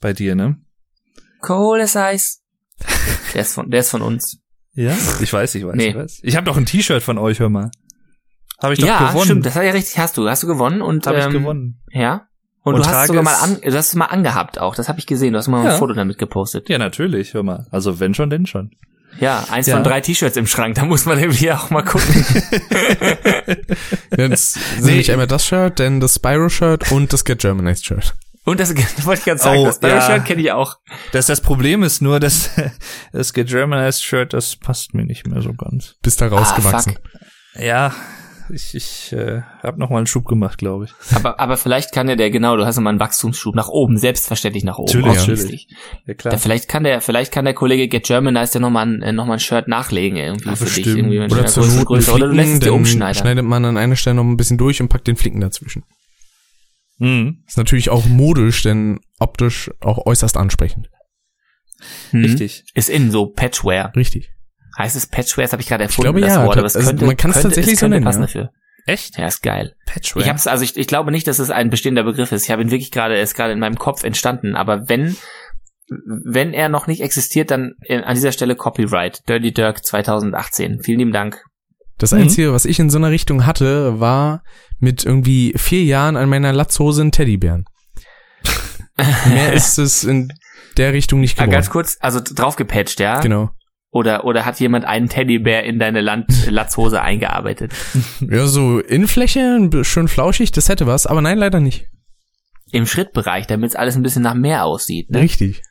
bei 0.00 0.12
dir, 0.12 0.34
ne? 0.34 0.60
Cold 1.40 1.82
Ice. 1.82 2.40
Der 3.34 3.40
ist 3.42 3.54
von, 3.54 3.70
der 3.70 3.80
ist 3.80 3.90
von 3.90 4.02
uns. 4.02 4.38
Ja. 4.74 4.96
Ich 5.20 5.32
weiß, 5.32 5.54
ich 5.54 5.66
weiß, 5.66 5.74
Nee. 5.76 5.88
ich 5.88 5.94
weiß. 5.96 6.20
Ich 6.22 6.36
habe 6.36 6.44
doch 6.44 6.56
ein 6.56 6.66
T-Shirt 6.66 7.02
von 7.02 7.18
euch, 7.18 7.40
hör 7.40 7.48
mal. 7.48 7.70
Habe 8.62 8.74
ich 8.74 8.80
doch 8.80 8.86
ja, 8.86 9.08
gewonnen. 9.08 9.24
stimmt, 9.24 9.46
das 9.46 9.54
hat 9.54 9.64
ja 9.64 9.70
richtig, 9.70 9.98
hast 9.98 10.16
du, 10.18 10.28
hast 10.28 10.42
du 10.42 10.46
gewonnen 10.46 10.82
und 10.82 11.06
Habe 11.06 11.18
ich 11.18 11.24
ähm, 11.24 11.32
gewonnen. 11.32 11.80
Ja. 11.90 12.26
Und, 12.62 12.74
Und 12.74 12.84
du 12.84 12.90
hast 12.90 13.06
sogar 13.06 13.22
mal 13.22 13.32
es- 13.32 13.42
an, 13.42 13.58
du 13.62 13.72
hast 13.76 13.88
es 13.88 13.94
mal 13.94 14.04
angehabt 14.06 14.60
auch, 14.60 14.74
das 14.74 14.88
habe 14.88 14.98
ich 14.98 15.06
gesehen, 15.06 15.32
du 15.32 15.38
hast 15.38 15.48
mal 15.48 15.64
Ja. 15.64 15.72
ein 15.72 15.78
Foto 15.78 15.94
damit 15.94 16.18
gepostet. 16.18 16.68
Ja, 16.68 16.78
natürlich, 16.78 17.32
hör 17.34 17.42
mal. 17.42 17.66
Also 17.70 18.00
wenn 18.00 18.12
schon, 18.14 18.28
denn 18.30 18.44
schon. 18.46 18.70
Ja, 19.18 19.44
eins 19.50 19.66
Ja. 19.66 19.74
von 19.74 19.82
drei 19.84 20.00
T-Shirts 20.00 20.36
im 20.36 20.46
Schrank, 20.46 20.74
da 20.76 20.84
muss 20.84 21.04
man 21.06 21.18
irgendwie 21.20 21.50
auch 21.52 21.70
mal 21.70 21.82
gucken. 21.82 22.24
Jetzt 24.16 24.58
Nee. 24.82 24.96
nicht 24.96 25.10
einmal 25.10 25.26
das 25.26 25.44
Shirt, 25.46 25.78
denn 25.78 26.00
das 26.00 26.16
Spyro-Shirt 26.16 26.92
und 26.92 27.12
das 27.12 27.24
Get 27.24 27.40
Germanized 27.40 27.86
Shirt. 27.86 28.14
Und 28.44 28.60
das, 28.60 28.72
das 28.74 29.04
wollte 29.06 29.20
ich 29.20 29.24
gerade 29.24 29.40
sagen, 29.40 29.60
Oh, 29.60 29.66
das 29.66 29.78
ja. 29.82 30.00
Shirt 30.02 30.24
kenne 30.24 30.42
ich 30.42 30.52
auch. 30.52 30.76
Das, 31.12 31.26
das 31.26 31.40
Problem 31.40 31.82
ist 31.82 32.00
nur, 32.02 32.20
dass 32.20 32.50
das 33.12 33.32
Germanized 33.32 34.02
Shirt, 34.02 34.32
das 34.32 34.56
passt 34.56 34.94
mir 34.94 35.04
nicht 35.04 35.26
mehr 35.26 35.42
so 35.42 35.52
ganz. 35.52 35.96
Bist 36.02 36.20
da 36.20 36.28
rausgewachsen. 36.28 36.98
Ja, 37.58 37.92
ich, 38.52 38.74
ich 38.74 39.12
äh, 39.12 39.42
habe 39.62 39.78
noch 39.78 39.90
mal 39.90 39.98
einen 39.98 40.06
Schub 40.06 40.24
gemacht, 40.26 40.58
glaube 40.58 40.86
ich. 40.86 41.14
Aber, 41.14 41.38
aber 41.40 41.56
vielleicht 41.56 41.92
kann 41.92 42.08
ja 42.08 42.16
der, 42.16 42.30
genau, 42.30 42.56
du 42.56 42.64
hast 42.66 42.76
immer 42.76 42.90
einen 42.90 43.00
Wachstumsschub 43.00 43.54
nach 43.54 43.68
oben, 43.68 43.96
selbstverständlich 43.98 44.64
nach 44.64 44.78
oben. 44.78 45.00
Natürlich, 45.00 45.18
ausschließlich. 45.18 45.68
Ja, 46.06 46.14
klar. 46.14 46.32
Da 46.32 46.38
vielleicht 46.38 46.68
kann 46.68 46.84
der, 46.84 47.00
vielleicht 47.00 47.32
kann 47.32 47.44
der 47.44 47.54
Kollege 47.54 47.88
Get 47.88 48.04
Germanized 48.06 48.54
ja 48.54 48.60
nochmal 48.60 48.86
ein, 48.86 49.02
äh, 49.02 49.12
noch 49.12 49.26
mal 49.26 49.34
ein 49.34 49.40
Shirt 49.40 49.68
nachlegen 49.68 50.16
irgendwie 50.18 50.48
Ah, 50.50 50.56
für 50.56 50.64
dich. 50.64 50.74
bestimmt. 50.76 50.98
Irgendwie 50.98 51.18
mit 51.20 51.32
Oder 51.32 51.46
zur 51.46 51.66
Not 51.66 51.86
Größe. 51.86 52.12
Oder 52.12 52.28
du 52.28 52.32
lässt 52.34 52.38
es 52.38 52.44
Flicken, 52.50 52.60
dir 52.60 52.66
dann 52.66 52.74
umschneidern. 52.74 53.14
schneidet 53.22 53.44
man 53.44 53.64
an 53.64 53.76
einer 53.76 53.96
Stelle 53.96 54.16
noch 54.16 54.24
ein 54.24 54.36
bisschen 54.36 54.58
durch 54.58 54.80
und 54.80 54.88
packt 54.88 55.06
den 55.06 55.16
Flicken 55.16 55.40
dazwischen. 55.40 55.84
Mhm. 56.98 57.42
Ist 57.46 57.56
natürlich 57.56 57.88
auch 57.90 58.04
modisch, 58.06 58.62
denn 58.62 59.00
optisch 59.18 59.70
auch 59.80 60.04
äußerst 60.06 60.36
ansprechend. 60.36 60.90
Hm. 62.10 62.22
Richtig. 62.24 62.64
Ist 62.74 62.90
in 62.90 63.10
so 63.10 63.26
Patchwear. 63.26 63.92
Richtig. 63.96 64.30
Heißt 64.80 64.96
es 64.96 65.06
Patchwear? 65.06 65.44
Das 65.44 65.52
habe 65.52 65.62
ich 65.62 65.68
gerade 65.68 65.84
erfunden, 65.84 66.02
glaube, 66.12 66.20
das 66.20 66.34
ja. 66.36 66.44
Wort. 66.46 66.56
Aber 66.58 66.66
es 66.66 66.76
Also, 66.76 66.88
könnte, 66.88 67.06
man 67.06 67.16
kann 67.16 67.30
es 67.30 67.40
tatsächlich 67.42 67.78
so 67.78 67.88
nennen, 67.88 68.04
passen 68.04 68.20
ja. 68.20 68.26
dafür. 68.26 68.50
Echt? 68.86 69.18
Ja, 69.18 69.26
ist 69.26 69.42
geil. 69.42 69.74
Patchwork. 69.86 70.24
Ich 70.24 70.30
hab's, 70.30 70.46
also 70.46 70.64
ich, 70.64 70.76
ich 70.76 70.86
glaube 70.86 71.10
nicht, 71.12 71.26
dass 71.26 71.38
es 71.38 71.50
ein 71.50 71.70
bestehender 71.70 72.02
Begriff 72.02 72.32
ist. 72.32 72.44
Ich 72.44 72.50
habe 72.50 72.62
ihn 72.62 72.70
wirklich 72.70 72.90
gerade, 72.90 73.14
er 73.16 73.22
ist 73.22 73.34
gerade 73.34 73.52
in 73.52 73.58
meinem 73.58 73.76
Kopf 73.76 74.04
entstanden. 74.04 74.56
Aber 74.56 74.88
wenn, 74.88 75.16
wenn 75.88 76.52
er 76.54 76.68
noch 76.68 76.86
nicht 76.86 77.00
existiert, 77.02 77.50
dann 77.50 77.74
in, 77.82 78.00
an 78.00 78.14
dieser 78.14 78.32
Stelle 78.32 78.56
Copyright. 78.56 79.28
Dirty 79.28 79.52
Dirk 79.52 79.84
2018. 79.84 80.80
Vielen 80.82 80.98
lieben 80.98 81.12
Dank. 81.12 81.44
Das 81.98 82.12
Mhm. 82.12 82.20
Einzige, 82.22 82.52
was 82.54 82.64
ich 82.64 82.78
in 82.80 82.88
so 82.88 82.96
einer 82.98 83.10
Richtung 83.10 83.44
hatte, 83.44 84.00
war 84.00 84.42
mit 84.78 85.04
irgendwie 85.04 85.52
vier 85.56 85.84
Jahren 85.84 86.16
an 86.16 86.28
meiner 86.30 86.52
Latzhose 86.52 87.02
ein 87.02 87.12
Teddybären. 87.12 87.66
Mehr 89.28 89.52
ist 89.52 89.78
es 89.78 90.04
in 90.04 90.32
der 90.76 90.92
Richtung 90.92 91.20
nicht 91.20 91.38
Ah, 91.38 91.42
geworden. 91.42 91.52
ganz 91.52 91.70
kurz, 91.70 91.96
also 92.00 92.20
draufgepatcht, 92.22 93.00
ja? 93.00 93.20
Genau. 93.20 93.50
Oder, 93.92 94.24
oder 94.24 94.44
hat 94.44 94.60
jemand 94.60 94.84
einen 94.84 95.08
Teddybär 95.08 95.64
in 95.64 95.80
deine 95.80 96.00
Land 96.00 96.46
Latzhose 96.48 97.02
eingearbeitet? 97.02 97.72
Ja, 98.20 98.46
so 98.46 98.78
Innenfläche, 98.78 99.70
schön 99.82 100.06
flauschig, 100.06 100.52
das 100.52 100.68
hätte 100.68 100.86
was, 100.86 101.06
aber 101.06 101.20
nein, 101.22 101.38
leider 101.38 101.58
nicht. 101.58 101.86
Im 102.70 102.86
Schrittbereich, 102.86 103.46
damit 103.46 103.70
es 103.70 103.76
alles 103.76 103.96
ein 103.96 104.02
bisschen 104.02 104.22
nach 104.22 104.34
mehr 104.34 104.64
aussieht. 104.64 105.10
Ne? 105.10 105.20
Richtig. 105.22 105.62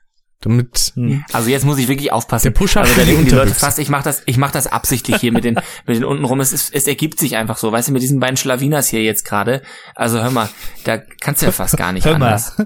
Damit 0.42 0.94
Hm. 0.96 1.24
Also 1.34 1.50
jetzt 1.50 1.66
muss 1.66 1.78
ich 1.78 1.88
wirklich 1.90 2.12
aufpassen. 2.12 2.46
Der 2.46 2.52
Push-Up 2.52 2.84
also 2.84 2.96
da 2.96 3.06
denken 3.06 3.26
die 3.26 3.32
Leute 3.32 3.54
fast, 3.54 3.78
ich 3.78 3.90
mach 3.90 4.04
das, 4.04 4.24
ich 4.26 4.38
mach 4.38 4.52
das 4.52 4.68
absichtlich 4.68 5.18
hier 5.18 5.32
mit 5.34 5.44
den, 5.44 5.56
mit 5.86 5.98
den 5.98 6.06
untenrum. 6.06 6.40
Es, 6.40 6.54
ist, 6.54 6.74
es 6.74 6.88
ergibt 6.88 7.20
sich 7.20 7.36
einfach 7.36 7.58
so, 7.58 7.72
weißt 7.72 7.90
du, 7.90 7.94
mit 7.94 8.02
diesen 8.02 8.20
beiden 8.20 8.38
Schlawinas 8.38 8.88
hier 8.88 9.04
jetzt 9.04 9.24
gerade. 9.24 9.62
Also 9.96 10.22
hör 10.22 10.32
mal, 10.32 10.50
da 10.86 10.98
kannst 10.98 11.42
du 11.42 11.46
ja 11.46 11.52
fast 11.52 11.78
gar 11.78 11.92
nicht 11.92 12.06
Hör 12.06 12.18
mal. 12.18 12.28
anders. 12.28 12.58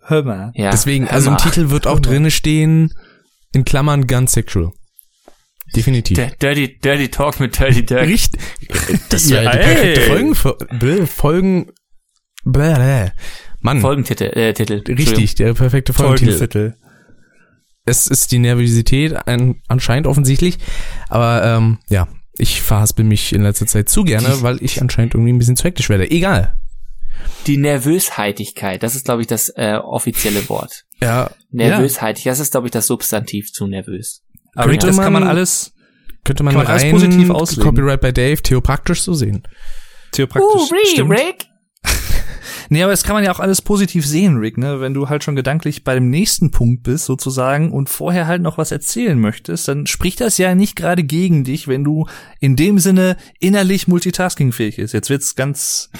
Hör 0.00 0.22
mal. 0.24 0.52
Ja, 0.54 0.70
deswegen, 0.70 1.06
hör 1.06 1.12
also 1.14 1.28
im 1.28 1.34
mal. 1.34 1.40
Titel 1.40 1.70
wird 1.70 1.86
auch 1.86 2.00
drinne 2.00 2.30
stehen, 2.30 2.94
in 3.54 3.64
Klammern 3.64 4.06
Gun 4.06 4.26
Sexual. 4.26 4.72
Definitiv. 5.74 6.16
Der 6.16 6.30
Dirty, 6.30 6.78
Dirty 6.78 7.08
Talk 7.08 7.40
mit 7.40 7.58
Dirty 7.58 7.84
Dirk. 7.84 8.06
Richtig. 8.06 8.40
Das 9.08 9.28
Ja, 9.28 9.42
wäre 9.44 9.52
die 9.52 9.58
perfekte. 9.58 10.00
Folgen, 10.02 11.06
Folgen, 11.06 11.72
bläh. 12.44 13.10
Mann, 13.60 13.80
Folgentitel, 13.80 14.24
äh, 14.24 14.52
Titel. 14.52 14.82
richtig, 14.92 15.36
der 15.36 15.54
perfekte 15.54 15.94
Folgentitel. 15.94 16.74
Es 17.86 18.06
ist 18.06 18.32
die 18.32 18.38
Nervosität 18.38 19.26
ein, 19.26 19.62
anscheinend 19.68 20.06
offensichtlich, 20.06 20.58
aber 21.08 21.44
ähm, 21.44 21.78
ja, 21.88 22.08
ich 22.36 22.62
verhaspel 22.62 23.04
mich 23.04 23.32
in 23.32 23.42
letzter 23.42 23.66
Zeit 23.66 23.88
zu 23.88 24.04
gerne, 24.04 24.42
weil 24.42 24.62
ich 24.62 24.80
anscheinend 24.80 25.14
irgendwie 25.14 25.32
ein 25.32 25.38
bisschen 25.38 25.56
zu 25.56 25.64
hektisch 25.64 25.88
werde. 25.88 26.10
Egal. 26.10 26.58
Die 27.46 27.56
Nervösheitigkeit, 27.56 28.82
das 28.82 28.94
ist, 28.94 29.04
glaube 29.04 29.22
ich, 29.22 29.28
das 29.28 29.50
äh, 29.50 29.76
offizielle 29.76 30.48
Wort. 30.48 30.83
Ja, 31.00 31.30
Nervösheitig, 31.50 32.24
das 32.24 32.40
ist, 32.40 32.52
glaube 32.52 32.66
ich, 32.66 32.70
das 32.72 32.86
Substantiv 32.86 33.52
zu 33.52 33.66
nervös. 33.66 34.22
Aber 34.54 34.70
Könnte 34.70 34.86
das 34.86 34.96
kann 34.96 35.12
man 35.12 35.22
man- 35.24 35.28
alles 35.30 35.72
könnte 36.24 36.42
man, 36.42 36.54
man 36.54 36.66
alles 36.66 36.82
rein 36.82 36.90
positiv 36.92 37.30
auslegen. 37.30 37.64
Copyright 37.64 38.00
bei 38.00 38.12
Dave 38.12 38.40
theopraktisch 38.42 39.02
so 39.02 39.12
sehen. 39.14 39.42
theopraktisch 40.12 40.70
stimmt. 40.92 41.10
Rick? 41.10 41.46
Nee, 42.70 42.82
aber 42.82 42.92
das 42.92 43.04
kann 43.04 43.14
man 43.14 43.22
ja 43.22 43.30
auch 43.30 43.40
alles 43.40 43.60
positiv 43.60 44.06
sehen, 44.06 44.38
Rick, 44.38 44.56
ne? 44.56 44.80
Wenn 44.80 44.94
du 44.94 45.10
halt 45.10 45.22
schon 45.22 45.36
gedanklich 45.36 45.84
bei 45.84 45.94
dem 45.94 46.08
nächsten 46.08 46.50
Punkt 46.50 46.82
bist, 46.82 47.04
sozusagen, 47.04 47.70
und 47.70 47.90
vorher 47.90 48.26
halt 48.26 48.40
noch 48.40 48.56
was 48.56 48.72
erzählen 48.72 49.18
möchtest, 49.20 49.68
dann 49.68 49.86
spricht 49.86 50.22
das 50.22 50.38
ja 50.38 50.54
nicht 50.54 50.74
gerade 50.74 51.04
gegen 51.04 51.44
dich, 51.44 51.68
wenn 51.68 51.84
du 51.84 52.06
in 52.40 52.56
dem 52.56 52.78
Sinne 52.78 53.18
innerlich 53.38 53.86
multitaskingfähig 53.86 54.78
ist. 54.78 54.92
Jetzt 54.92 55.10
wird's 55.10 55.34
ganz 55.34 55.90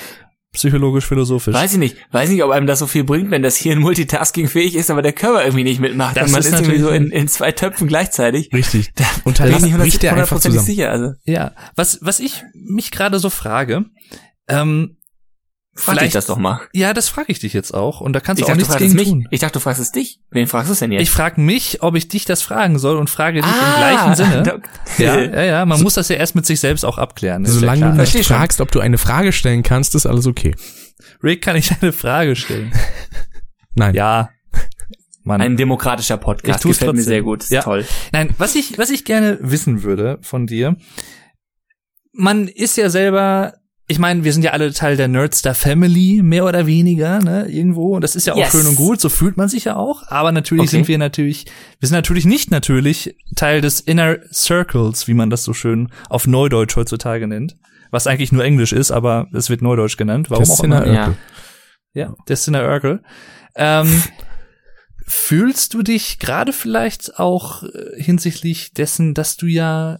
psychologisch 0.54 1.06
philosophisch. 1.06 1.54
Weiß 1.54 1.72
ich 1.72 1.78
nicht. 1.78 1.96
Weiß 2.10 2.30
nicht, 2.30 2.42
ob 2.42 2.50
einem 2.50 2.66
das 2.66 2.78
so 2.78 2.86
viel 2.86 3.04
bringt, 3.04 3.30
wenn 3.30 3.42
das 3.42 3.56
hier 3.56 3.72
ein 3.72 3.80
Multitasking 3.80 4.48
fähig 4.48 4.74
ist, 4.74 4.90
aber 4.90 5.02
der 5.02 5.12
Körper 5.12 5.44
irgendwie 5.44 5.64
nicht 5.64 5.80
mitmacht. 5.80 6.16
Das 6.16 6.26
und 6.26 6.32
man 6.32 6.40
ist 6.40 6.46
ist, 6.46 6.52
irgendwie 6.54 6.78
so 6.78 6.88
in, 6.90 7.10
in 7.10 7.28
zwei 7.28 7.52
Töpfen 7.52 7.86
gleichzeitig. 7.86 8.50
Richtig. 8.52 8.92
Und 9.24 9.38
Da 9.38 9.44
bin 9.44 9.56
ich 9.56 9.62
nicht 9.62 9.76
bricht 9.76 10.02
der 10.02 10.12
einfach 10.12 10.30
hundertprozentig 10.40 10.60
zusammen. 10.60 10.66
sicher. 10.66 10.90
Also, 10.90 11.12
Ja, 11.24 11.52
was, 11.76 11.98
was 12.00 12.20
ich 12.20 12.42
mich 12.54 12.90
gerade 12.90 13.18
so 13.18 13.30
frage, 13.30 13.84
ähm, 14.48 14.96
frag 15.76 15.94
dich 15.94 15.98
vielleicht, 16.00 16.14
das 16.14 16.26
doch 16.26 16.36
mal. 16.38 16.60
ja, 16.72 16.92
das 16.94 17.08
frage 17.08 17.32
ich 17.32 17.40
dich 17.40 17.52
jetzt 17.52 17.74
auch, 17.74 18.00
und 18.00 18.12
da 18.12 18.20
kannst 18.20 18.40
Ich 18.40 18.46
du 18.46 18.52
auch 18.52 18.56
dachte, 18.56 18.66
du 18.76 18.84
nichts 18.84 18.94
fragst 18.94 18.96
gegen 18.96 19.16
mich. 19.18 19.24
tun. 19.24 19.28
Ich 19.32 19.40
dachte, 19.40 19.54
du 19.54 19.60
fragst 19.60 19.80
es 19.80 19.92
dich. 19.92 20.20
Wen 20.30 20.46
fragst 20.46 20.68
du 20.68 20.72
es 20.72 20.78
denn 20.78 20.92
jetzt? 20.92 21.02
Ich 21.02 21.10
frage 21.10 21.40
mich, 21.40 21.82
ob 21.82 21.96
ich 21.96 22.08
dich 22.08 22.24
das 22.24 22.42
fragen 22.42 22.78
soll 22.78 22.96
und 22.96 23.10
frage 23.10 23.40
dich 23.42 23.50
Ah, 23.50 23.74
im 23.74 24.14
gleichen 24.14 24.14
Sinne. 24.14 24.62
Ja, 24.98 25.18
ja, 25.20 25.42
ja, 25.42 25.66
man 25.66 25.82
muss 25.82 25.94
das 25.94 26.08
ja 26.08 26.16
erst 26.16 26.34
mit 26.36 26.46
sich 26.46 26.60
selbst 26.60 26.84
auch 26.84 26.98
abklären. 26.98 27.44
ja 27.44 27.50
Solange 27.50 27.78
klar. 27.80 27.92
du 27.92 27.98
nicht 28.02 28.26
fragst, 28.26 28.60
ob 28.60 28.70
du 28.70 28.80
eine 28.80 28.98
Frage 28.98 29.32
stellen 29.32 29.62
kannst, 29.64 29.94
ist 29.96 30.06
alles 30.06 30.26
okay. 30.26 30.54
Rick, 31.22 31.42
kann 31.42 31.56
ich 31.56 31.70
eine 31.80 31.92
Frage 31.92 32.36
stellen? 32.36 32.72
Nein. 33.74 33.94
Ja. 33.94 34.30
Mann. 35.26 35.40
Ein 35.40 35.56
demokratischer 35.56 36.16
Ich 36.16 36.20
Podcast. 36.20 36.62
tu's 36.62 36.78
Gefällt 36.78 36.92
mir 36.92 36.98
trotzdem. 36.98 37.08
sehr 37.12 37.22
gut. 37.22 37.42
Ist 37.44 37.50
Ja. 37.50 37.62
toll. 37.62 37.84
Nein, 38.12 38.30
was 38.38 38.54
ich, 38.54 38.76
was 38.78 38.90
ich 38.90 39.04
gerne 39.06 39.38
wissen 39.40 39.82
würde 39.82 40.18
von 40.20 40.46
dir, 40.46 40.76
man 42.12 42.46
ist 42.46 42.76
ja 42.76 42.90
selber, 42.90 43.54
ich 43.86 43.98
meine, 43.98 44.24
wir 44.24 44.32
sind 44.32 44.42
ja 44.42 44.52
alle 44.52 44.72
Teil 44.72 44.96
der 44.96 45.08
Nerdstar 45.08 45.54
Family, 45.54 46.20
mehr 46.22 46.44
oder 46.46 46.66
weniger, 46.66 47.18
ne, 47.20 47.46
irgendwo. 47.48 47.94
Und 47.96 48.00
das 48.00 48.16
ist 48.16 48.26
ja 48.26 48.32
auch 48.32 48.38
Yes. 48.38 48.52
schön 48.52 48.66
und 48.66 48.76
gut, 48.76 49.00
so 49.00 49.08
fühlt 49.10 49.36
man 49.36 49.48
sich 49.48 49.64
ja 49.64 49.76
auch. 49.76 50.02
Aber 50.08 50.32
natürlich 50.32 50.62
Okay. 50.68 50.70
sind 50.76 50.88
wir 50.88 50.96
natürlich, 50.98 51.44
wir 51.80 51.88
sind 51.88 51.96
natürlich 51.96 52.24
nicht 52.24 52.50
natürlich 52.50 53.14
Teil 53.36 53.60
des 53.60 53.80
Inner 53.80 54.16
Circles, 54.32 55.06
wie 55.06 55.14
man 55.14 55.28
das 55.30 55.44
so 55.44 55.52
schön 55.52 55.90
auf 56.08 56.26
Neudeutsch 56.26 56.76
heutzutage 56.76 57.26
nennt. 57.26 57.56
Was 57.90 58.06
eigentlich 58.06 58.32
nur 58.32 58.42
Englisch 58.44 58.72
ist, 58.72 58.90
aber 58.90 59.28
es 59.34 59.50
wird 59.50 59.60
Neudeutsch 59.62 59.96
genannt. 59.96 60.30
Warum 60.30 60.42
Das 60.44 60.58
auch 60.58 60.64
immer. 60.64 60.80
der 60.80 60.92
Ja. 60.92 61.00
Urkel. 61.08 61.16
Ja, 61.92 62.14
der 62.26 62.36
Sinner 62.36 62.64
Urkel. 62.68 63.02
Ähm, 63.54 64.02
fühlst 65.06 65.74
du 65.74 65.82
dich 65.82 66.18
gerade 66.18 66.52
vielleicht 66.52 67.18
auch 67.18 67.62
äh, 67.62 68.02
hinsichtlich 68.02 68.72
dessen, 68.72 69.14
dass 69.14 69.36
du 69.36 69.46
ja 69.46 69.98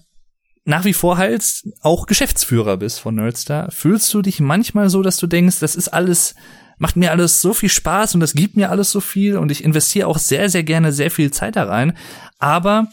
nach 0.64 0.84
wie 0.84 0.94
vor 0.94 1.18
halt 1.18 1.62
auch 1.82 2.06
Geschäftsführer 2.06 2.78
bist 2.78 3.00
von 3.00 3.14
Nerdstar, 3.14 3.70
fühlst 3.70 4.12
du 4.14 4.22
dich 4.22 4.40
manchmal 4.40 4.88
so, 4.88 5.02
dass 5.02 5.18
du 5.18 5.26
denkst, 5.26 5.60
das 5.60 5.76
ist 5.76 5.88
alles, 5.88 6.34
macht 6.78 6.96
mir 6.96 7.10
alles 7.10 7.40
so 7.40 7.52
viel 7.52 7.68
Spaß 7.68 8.14
und 8.14 8.20
das 8.20 8.34
gibt 8.34 8.56
mir 8.56 8.70
alles 8.70 8.90
so 8.90 9.00
viel 9.00 9.36
und 9.36 9.50
ich 9.50 9.62
investiere 9.62 10.08
auch 10.08 10.18
sehr, 10.18 10.48
sehr 10.48 10.64
gerne 10.64 10.92
sehr 10.92 11.10
viel 11.10 11.30
Zeit 11.30 11.56
da 11.56 11.64
rein, 11.64 11.96
aber 12.38 12.88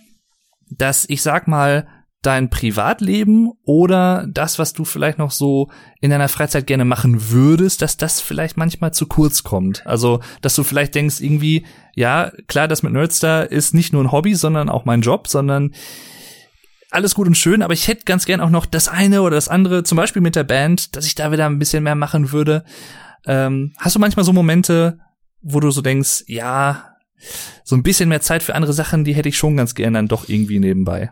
dass 0.69 1.05
ich 1.07 1.21
sag 1.21 1.47
mal, 1.47 1.87
dein 2.21 2.51
Privatleben 2.51 3.51
oder 3.63 4.27
das, 4.29 4.59
was 4.59 4.73
du 4.73 4.85
vielleicht 4.85 5.17
noch 5.17 5.31
so 5.31 5.71
in 6.01 6.11
deiner 6.11 6.29
Freizeit 6.29 6.67
gerne 6.67 6.85
machen 6.85 7.31
würdest, 7.31 7.81
dass 7.81 7.97
das 7.97 8.21
vielleicht 8.21 8.57
manchmal 8.57 8.93
zu 8.93 9.07
kurz 9.07 9.41
kommt. 9.41 9.85
Also, 9.87 10.19
dass 10.41 10.55
du 10.55 10.63
vielleicht 10.63 10.93
denkst, 10.93 11.19
irgendwie, 11.19 11.65
ja, 11.95 12.31
klar, 12.47 12.67
das 12.67 12.83
mit 12.83 12.93
Nerdstar 12.93 13.51
ist 13.51 13.73
nicht 13.73 13.91
nur 13.91 14.03
ein 14.03 14.11
Hobby, 14.11 14.35
sondern 14.35 14.69
auch 14.69 14.85
mein 14.85 15.01
Job, 15.01 15.27
sondern 15.27 15.73
alles 16.91 17.15
gut 17.15 17.27
und 17.27 17.35
schön, 17.35 17.61
aber 17.61 17.73
ich 17.73 17.87
hätte 17.87 18.05
ganz 18.05 18.25
gern 18.25 18.41
auch 18.41 18.49
noch 18.49 18.65
das 18.65 18.87
eine 18.87 19.21
oder 19.21 19.35
das 19.35 19.47
andere, 19.47 19.83
zum 19.83 19.95
Beispiel 19.95 20.21
mit 20.21 20.35
der 20.35 20.43
Band, 20.43 20.95
dass 20.95 21.05
ich 21.05 21.15
da 21.15 21.31
wieder 21.31 21.45
ein 21.45 21.59
bisschen 21.59 21.83
mehr 21.83 21.95
machen 21.95 22.31
würde. 22.31 22.63
Ähm, 23.25 23.73
hast 23.77 23.95
du 23.95 23.99
manchmal 23.99 24.25
so 24.25 24.33
Momente, 24.33 24.99
wo 25.41 25.59
du 25.59 25.71
so 25.71 25.81
denkst, 25.81 26.23
ja, 26.27 26.95
so 27.63 27.75
ein 27.75 27.83
bisschen 27.83 28.09
mehr 28.09 28.21
Zeit 28.21 28.43
für 28.43 28.55
andere 28.55 28.73
Sachen, 28.73 29.03
die 29.03 29.13
hätte 29.13 29.29
ich 29.29 29.37
schon 29.37 29.57
ganz 29.57 29.75
gern 29.75 29.93
dann 29.93 30.07
doch 30.07 30.27
irgendwie 30.27 30.59
nebenbei. 30.59 31.11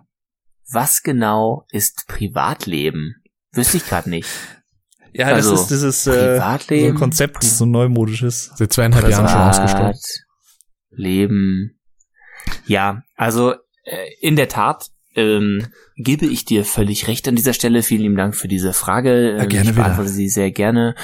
Was 0.72 1.02
genau 1.02 1.66
ist 1.72 2.06
Privatleben? 2.08 3.16
Wüsste 3.54 3.78
ich 3.78 3.86
gerade 3.88 4.10
nicht. 4.10 4.30
Ja, 5.14 5.28
Also, 5.28 5.52
das 5.52 5.62
ist 5.62 5.72
dieses 5.72 6.08
äh, 6.08 6.12
so 6.12 6.12
ein 6.12 6.18
Privatleben. 6.18 6.98
Konzept, 6.98 7.44
so 7.44 7.66
ein 7.66 7.72
neumodisches. 7.72 8.52
Seit 8.56 8.74
zweieinhalb 8.74 9.08
Jahren 9.10 9.28
schon 9.28 9.40
ausgestorben. 9.42 10.00
Leben. 10.92 11.80
Ja, 12.66 13.04
also 13.16 13.54
äh, 13.84 14.08
in 14.22 14.36
der 14.36 14.50
Tat 14.50 14.90
ähm, 15.20 15.68
gebe 15.96 16.26
ich 16.26 16.46
dir 16.46 16.66
völlig 16.66 17.08
recht 17.08 17.28
an 17.28 17.36
dieser 17.36 17.54
Stelle. 17.54 17.84
Vielen 17.84 18.02
lieben 18.02 18.16
Dank 18.16 18.36
für 18.36 18.48
diese 18.48 18.74
Frage. 18.74 19.36
Ja, 19.38 19.44
Ähm, 19.44 19.50
gerne 19.50 19.70
ich 19.70 19.76
wieder. 19.76 19.84
beantworte 19.84 20.10
sie 20.10 20.30
sehr 20.30 20.52
gerne. 20.52 20.96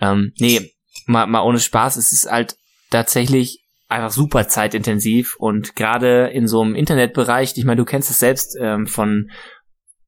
Ähm, 0.00 0.32
nee, 0.38 0.72
mal, 1.06 1.26
mal 1.26 1.42
ohne 1.42 1.60
Spaß. 1.60 1.96
Es 1.96 2.12
ist 2.12 2.30
halt 2.30 2.56
tatsächlich 2.90 3.64
einfach 3.88 4.10
super 4.10 4.48
zeitintensiv 4.48 5.36
und 5.38 5.74
gerade 5.74 6.26
in 6.28 6.46
so 6.46 6.60
einem 6.60 6.74
Internetbereich, 6.74 7.54
ich 7.56 7.64
meine, 7.64 7.78
du 7.78 7.84
kennst 7.84 8.10
es 8.10 8.18
selbst 8.18 8.56
ähm, 8.60 8.86
von 8.86 9.30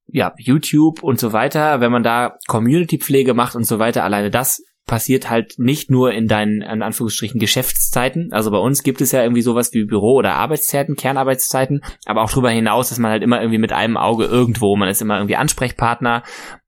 ja, 0.07 0.35
YouTube 0.39 1.03
und 1.03 1.19
so 1.21 1.33
weiter, 1.33 1.81
wenn 1.81 1.93
man 1.93 2.03
da 2.03 2.37
Community-Pflege 2.47 3.33
macht 3.33 3.55
und 3.55 3.65
so 3.65 3.79
weiter, 3.79 4.05
alleine 4.05 4.31
das 4.31 4.63
passiert 4.91 5.31
halt 5.31 5.55
nicht 5.57 5.89
nur 5.89 6.13
in 6.13 6.27
deinen, 6.27 6.63
in 6.63 6.83
Anführungsstrichen, 6.83 7.39
Geschäftszeiten. 7.39 8.33
Also 8.33 8.51
bei 8.51 8.59
uns 8.59 8.83
gibt 8.83 9.01
es 9.01 9.13
ja 9.13 9.23
irgendwie 9.23 9.41
sowas 9.41 9.73
wie 9.73 9.85
Büro- 9.85 10.17
oder 10.17 10.35
Arbeitszeiten, 10.35 10.97
Kernarbeitszeiten, 10.97 11.83
aber 12.07 12.23
auch 12.23 12.31
darüber 12.31 12.51
hinaus 12.51 12.91
ist 12.91 12.99
man 12.99 13.13
halt 13.13 13.23
immer 13.23 13.41
irgendwie 13.41 13.61
mit 13.61 13.71
einem 13.71 13.97
Auge 13.97 14.25
irgendwo. 14.25 14.75
Man 14.75 14.89
ist 14.89 15.01
immer 15.01 15.19
irgendwie 15.19 15.37
Ansprechpartner 15.37 16.25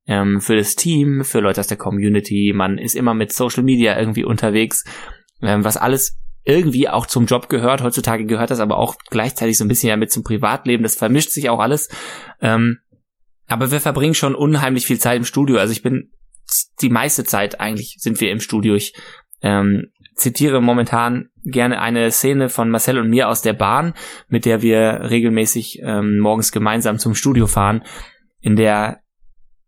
ähm, 0.06 0.40
für 0.40 0.54
das 0.54 0.76
Team, 0.76 1.24
für 1.24 1.40
Leute 1.40 1.58
aus 1.58 1.66
der 1.66 1.76
Community. 1.76 2.52
Man 2.54 2.78
ist 2.78 2.94
immer 2.94 3.12
mit 3.12 3.32
Social 3.32 3.64
Media 3.64 3.98
irgendwie 3.98 4.24
unterwegs, 4.24 4.84
ähm, 5.42 5.64
was 5.64 5.76
alles 5.76 6.16
irgendwie 6.44 6.88
auch 6.88 7.06
zum 7.06 7.26
Job 7.26 7.48
gehört. 7.48 7.82
Heutzutage 7.82 8.24
gehört 8.24 8.52
das 8.52 8.60
aber 8.60 8.78
auch 8.78 8.94
gleichzeitig 9.10 9.58
so 9.58 9.64
ein 9.64 9.68
bisschen 9.68 9.88
ja 9.88 9.96
mit 9.96 10.12
zum 10.12 10.22
Privatleben. 10.22 10.84
Das 10.84 10.94
vermischt 10.94 11.30
sich 11.30 11.50
auch 11.50 11.58
alles. 11.58 11.88
Ähm, 12.40 12.78
aber 13.48 13.72
wir 13.72 13.80
verbringen 13.80 14.14
schon 14.14 14.36
unheimlich 14.36 14.86
viel 14.86 15.00
Zeit 15.00 15.16
im 15.16 15.24
Studio. 15.24 15.58
Also 15.58 15.72
ich 15.72 15.82
bin 15.82 16.12
die 16.80 16.90
meiste 16.90 17.24
Zeit 17.24 17.60
eigentlich 17.60 17.96
sind 17.98 18.20
wir 18.20 18.30
im 18.30 18.40
Studio. 18.40 18.74
Ich 18.74 18.94
ähm, 19.42 19.90
zitiere 20.14 20.60
momentan 20.60 21.28
gerne 21.44 21.80
eine 21.80 22.10
Szene 22.10 22.48
von 22.48 22.70
Marcel 22.70 22.98
und 22.98 23.10
mir 23.10 23.28
aus 23.28 23.42
der 23.42 23.54
Bahn, 23.54 23.94
mit 24.28 24.44
der 24.44 24.62
wir 24.62 25.10
regelmäßig 25.10 25.80
ähm, 25.82 26.18
morgens 26.18 26.52
gemeinsam 26.52 26.98
zum 26.98 27.14
Studio 27.14 27.46
fahren, 27.46 27.82
in 28.40 28.56
der 28.56 29.00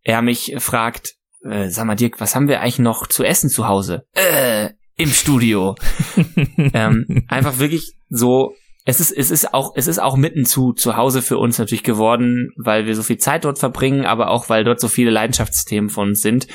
er 0.03 0.23
mich 0.23 0.55
fragt, 0.59 1.15
äh, 1.45 1.69
sag 1.69 1.87
mal 1.87 1.97
Dirk, 1.97 2.21
was 2.21 2.35
haben 2.35 2.49
wir 2.49 2.61
eigentlich 2.61 2.79
noch 2.79 3.07
zu 3.07 3.25
essen 3.25 3.49
zu 3.49 3.67
Hause? 3.67 4.07
Äh, 4.13 4.71
im 4.97 5.09
Studio. 5.09 5.75
ähm, 6.73 7.25
einfach 7.29 7.59
wirklich 7.59 7.97
so 8.09 8.55
es 8.85 9.01
ist, 9.01 9.13
es 9.13 9.31
ist 9.31 9.55
auch, 9.55 9.73
es 9.77 9.87
ist 9.87 9.99
auch 9.99 10.17
mitten 10.17 10.45
zu, 10.45 10.73
zu 10.73 10.97
Hause 10.97 11.23
für 11.23 11.39
uns 11.39 11.59
natürlich 11.59 11.85
geworden, 11.85 12.51
weil 12.57 12.87
wir 12.87 12.95
so 12.95 13.03
viel 13.03 13.19
Zeit 13.19 13.45
dort 13.45 13.59
verbringen, 13.59 14.05
aber 14.05 14.31
auch, 14.31 14.49
weil 14.49 14.65
dort 14.65 14.81
so 14.81 14.89
viele 14.89 15.11
Leidenschaftsthemen 15.11 15.89
von 15.89 16.09
uns 16.09 16.21
sind. 16.21 16.47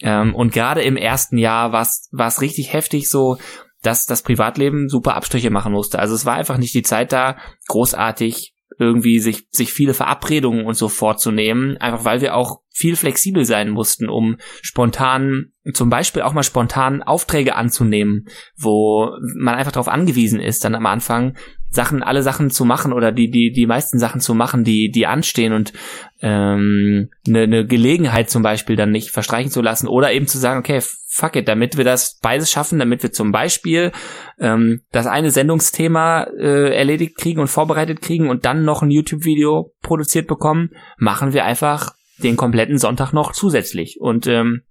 Ähm, 0.00 0.34
und 0.34 0.52
gerade 0.52 0.82
im 0.82 0.96
ersten 0.96 1.36
Jahr 1.36 1.72
war 1.72 1.82
es 1.82 2.40
richtig 2.40 2.72
heftig 2.72 3.08
so, 3.08 3.38
dass 3.82 4.06
das 4.06 4.22
Privatleben 4.22 4.88
super 4.88 5.14
Abstriche 5.14 5.50
machen 5.50 5.72
musste. 5.72 5.98
Also 5.98 6.14
es 6.14 6.24
war 6.24 6.34
einfach 6.34 6.58
nicht 6.58 6.74
die 6.74 6.82
Zeit 6.82 7.12
da, 7.12 7.36
großartig 7.68 8.54
irgendwie 8.78 9.20
sich, 9.20 9.46
sich 9.50 9.72
viele 9.72 9.94
Verabredungen 9.94 10.66
und 10.66 10.74
so 10.74 10.88
vorzunehmen, 10.88 11.76
einfach 11.76 12.04
weil 12.04 12.20
wir 12.20 12.34
auch 12.34 12.60
viel 12.70 12.96
flexibel 12.96 13.44
sein 13.44 13.70
mussten, 13.70 14.08
um 14.08 14.36
spontan, 14.62 15.52
zum 15.74 15.90
Beispiel 15.90 16.22
auch 16.22 16.32
mal 16.32 16.42
spontan 16.42 17.02
Aufträge 17.02 17.54
anzunehmen, 17.54 18.26
wo 18.56 19.10
man 19.36 19.54
einfach 19.54 19.72
darauf 19.72 19.88
angewiesen 19.88 20.40
ist, 20.40 20.64
dann 20.64 20.74
am 20.74 20.86
Anfang 20.86 21.36
Sachen, 21.74 22.02
alle 22.02 22.22
Sachen 22.22 22.50
zu 22.50 22.64
machen 22.64 22.92
oder 22.92 23.12
die, 23.12 23.30
die, 23.30 23.52
die 23.52 23.66
meisten 23.66 23.98
Sachen 23.98 24.20
zu 24.20 24.34
machen, 24.34 24.64
die, 24.64 24.90
die 24.90 25.06
anstehen 25.06 25.52
und 25.52 25.72
ähm, 26.20 27.10
eine, 27.26 27.46
ne 27.46 27.66
Gelegenheit 27.66 28.30
zum 28.30 28.42
Beispiel 28.42 28.76
dann 28.76 28.90
nicht 28.90 29.10
verstreichen 29.10 29.50
zu 29.50 29.60
lassen 29.60 29.88
oder 29.88 30.12
eben 30.12 30.26
zu 30.26 30.38
sagen, 30.38 30.60
okay, 30.60 30.80
fuck 31.08 31.36
it, 31.36 31.48
damit 31.48 31.76
wir 31.76 31.84
das 31.84 32.18
beides 32.22 32.50
schaffen, 32.50 32.78
damit 32.78 33.02
wir 33.02 33.12
zum 33.12 33.32
Beispiel 33.32 33.92
ähm, 34.38 34.82
das 34.92 35.06
eine 35.06 35.30
Sendungsthema 35.30 36.24
äh, 36.38 36.76
erledigt 36.76 37.16
kriegen 37.16 37.40
und 37.40 37.48
vorbereitet 37.48 38.00
kriegen 38.00 38.28
und 38.28 38.44
dann 38.44 38.64
noch 38.64 38.82
ein 38.82 38.90
YouTube-Video 38.90 39.72
produziert 39.82 40.26
bekommen, 40.26 40.70
machen 40.96 41.32
wir 41.32 41.44
einfach 41.44 41.94
den 42.18 42.36
kompletten 42.36 42.78
Sonntag 42.78 43.12
noch 43.12 43.32
zusätzlich. 43.32 44.00
Und 44.00 44.26
ähm, 44.26 44.62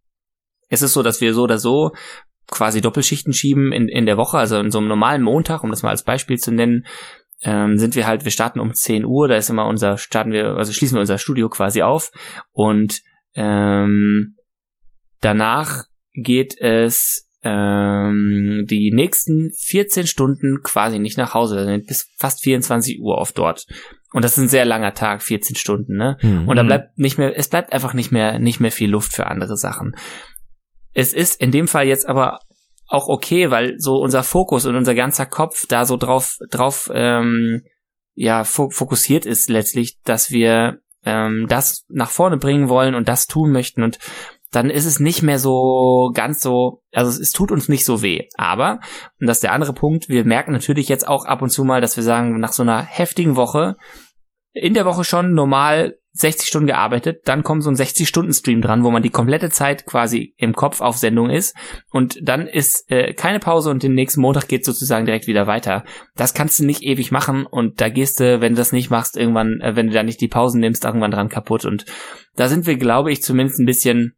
es 0.70 0.82
ist 0.82 0.93
so, 0.93 1.04
dass 1.04 1.22
wir 1.22 1.34
so 1.34 1.43
oder 1.43 1.60
so 1.60 1.91
quasi 2.50 2.82
Doppelschichten 2.82 3.34
schieben 3.34 3.72
in, 3.72 3.88
in 3.88 4.06
der 4.06 4.18
Woche, 4.18 4.38
also 4.38 4.58
in 4.60 4.72
so 4.72 4.80
einem 4.80 4.88
normalen 4.88 5.22
Montag, 5.22 5.64
um 5.64 5.70
das 5.70 5.84
mal 5.84 5.89
als 5.89 6.04
Beispiel 6.04 6.38
zu 6.38 6.52
nennen, 6.52 6.86
ähm, 7.44 7.78
sind 7.78 7.96
wir 7.96 8.08
halt, 8.08 8.24
wir 8.24 8.32
starten 8.32 8.60
um 8.60 8.74
10 8.74 9.06
Uhr, 9.06 9.28
da 9.28 9.36
ist 9.36 9.50
immer 9.50 9.68
unser, 9.68 9.98
starten 9.98 10.32
wir, 10.32 10.56
also 10.56 10.72
schließen 10.72 10.96
wir 10.96 11.02
unser 11.02 11.18
Studio 11.18 11.50
quasi 11.50 11.82
auf 11.82 12.12
und 12.52 13.02
ähm, 13.36 14.38
danach 15.22 15.84
geht 16.14 16.56
es 16.60 17.30
ähm, 17.44 18.66
die 18.70 18.91
nächsten 18.94 19.52
14 19.52 20.08
Stunden 20.08 20.62
quasi 20.64 21.00
nicht 21.00 21.18
nach 21.18 21.34
Hause, 21.34 21.58
wir 21.58 21.66
sind 21.66 21.88
bis 21.88 22.10
fast 22.18 22.41
24 22.44 23.02
Uhr 23.02 23.18
oft 23.18 23.38
dort. 23.38 23.66
Und 24.14 24.24
das 24.24 24.34
ist 24.34 24.44
ein 24.44 24.48
sehr 24.48 24.64
langer 24.64 24.94
Tag, 24.94 25.24
14 25.24 25.56
Stunden, 25.56 25.98
ne? 25.98 26.18
Mhm. 26.22 26.48
Und 26.48 26.56
da 26.56 26.64
bleibt 26.64 27.00
nicht 27.00 27.18
mehr, 27.18 27.36
es 27.36 27.50
bleibt 27.50 27.74
einfach 27.74 27.96
nicht 27.96 28.12
mehr, 28.12 28.38
nicht 28.38 28.60
mehr 28.60 28.72
viel 28.72 28.91
Luft 28.91 29.12
für 29.12 29.26
andere 29.26 29.58
Sachen. 29.58 29.96
Es 30.94 31.14
ist 31.14 31.39
in 31.41 31.52
dem 31.52 31.68
Fall 31.68 31.88
jetzt 31.88 32.08
aber 32.08 32.39
auch 32.88 33.08
okay, 33.08 33.50
weil 33.50 33.80
so 33.80 33.96
unser 33.96 34.24
Fokus 34.24 34.66
und 34.66 34.76
unser 34.76 34.96
ganzer 34.96 35.26
Kopf 35.26 35.66
da 35.68 35.86
so 35.86 35.98
drauf, 35.98 36.38
drauf 36.50 36.91
ähm, 36.94 37.64
ja, 38.14 38.44
fo 38.44 38.70
fokussiert 38.70 39.26
ist 39.26 39.50
letztlich, 39.50 40.00
dass 40.04 40.30
wir 40.30 40.80
ähm, 41.04 41.48
das 41.50 41.86
nach 41.89 42.12
vorne 42.12 42.38
bringen 42.38 42.70
wollen 42.70 42.94
und 42.94 43.08
das 43.08 43.28
tun 43.28 43.52
möchten 43.52 43.84
und 43.84 43.98
dann 44.52 44.70
ist 44.70 44.86
es 44.86 45.00
nicht 45.00 45.24
mehr 45.24 45.39
so 45.39 46.12
ganz 46.14 46.41
so, 46.41 46.84
also 46.94 47.10
es, 47.10 47.20
es 47.20 47.32
tut 47.32 47.52
uns 47.52 47.70
nicht 47.70 47.86
so 47.86 48.04
weh. 48.04 48.28
Aber, 48.36 48.80
und 49.20 49.26
das 49.26 49.38
ist 49.38 49.44
der 49.44 49.52
andere 49.52 49.74
Punkt, 49.74 50.10
wir 50.10 50.26
merken 50.26 50.52
natürlich 50.52 50.89
jetzt 50.89 51.08
auch 51.08 51.26
ab 51.26 51.41
und 51.41 51.50
zu 51.50 51.64
mal, 51.64 51.82
dass 51.82 51.96
wir 51.96 52.04
sagen, 52.04 52.39
nach 52.39 52.54
so 52.54 52.62
einer 52.62 52.84
heftigen 52.84 53.36
Woche, 53.36 53.78
in 54.54 54.76
der 54.76 54.86
Woche 54.86 55.04
schon 55.04 55.34
normal 55.34 55.98
60 56.16 56.47
Stunden 56.47 56.68
gearbeitet, 56.68 57.22
dann 57.26 57.43
kommt 57.43 57.64
so 57.64 57.72
ein 57.72 57.76
60-Stunden-Stream 57.76 58.61
dran, 58.61 58.84
wo 58.84 58.91
man 58.91 59.01
die 59.01 59.09
komplette 59.09 59.49
Zeit 59.49 59.88
quasi 59.88 60.36
im 60.38 60.53
Kopf 60.53 60.80
auf 60.80 60.97
Sendung 60.97 61.32
ist 61.32 61.55
und 61.89 62.20
dann 62.22 62.45
ist 62.45 62.89
äh, 62.91 63.14
keine 63.14 63.39
Pause 63.39 63.72
und 63.72 63.82
den 63.82 63.95
nächsten 63.95 64.22
Montag 64.22 64.47
geht 64.47 64.64
sozusagen 64.64 65.07
direkt 65.07 65.26
wieder 65.26 65.47
weiter. 65.47 65.84
Das 66.16 66.36
kannst 66.36 66.59
du 66.59 66.66
nicht 66.66 66.84
ewig 66.84 67.11
machen 67.11 67.47
und 67.47 67.82
da 67.82 67.89
gehst 67.89 68.20
du, 68.20 68.41
wenn 68.41 68.53
du 68.53 68.57
das 68.57 68.72
nicht 68.72 68.91
machst, 68.91 69.18
irgendwann, 69.18 69.59
äh, 69.61 69.76
wenn 69.76 69.88
du 69.88 69.93
da 69.93 70.03
nicht 70.03 70.22
die 70.22 70.28
Pausen 70.28 70.61
nimmst, 70.61 70.86
irgendwann 70.86 71.11
dran 71.11 71.30
kaputt 71.30 71.66
und 71.66 71.86
da 72.36 72.47
sind 72.47 72.68
wir, 72.68 72.78
glaube 72.78 73.11
ich, 73.11 73.24
zumindest 73.24 73.59
ein 73.59 73.66
bisschen 73.66 74.16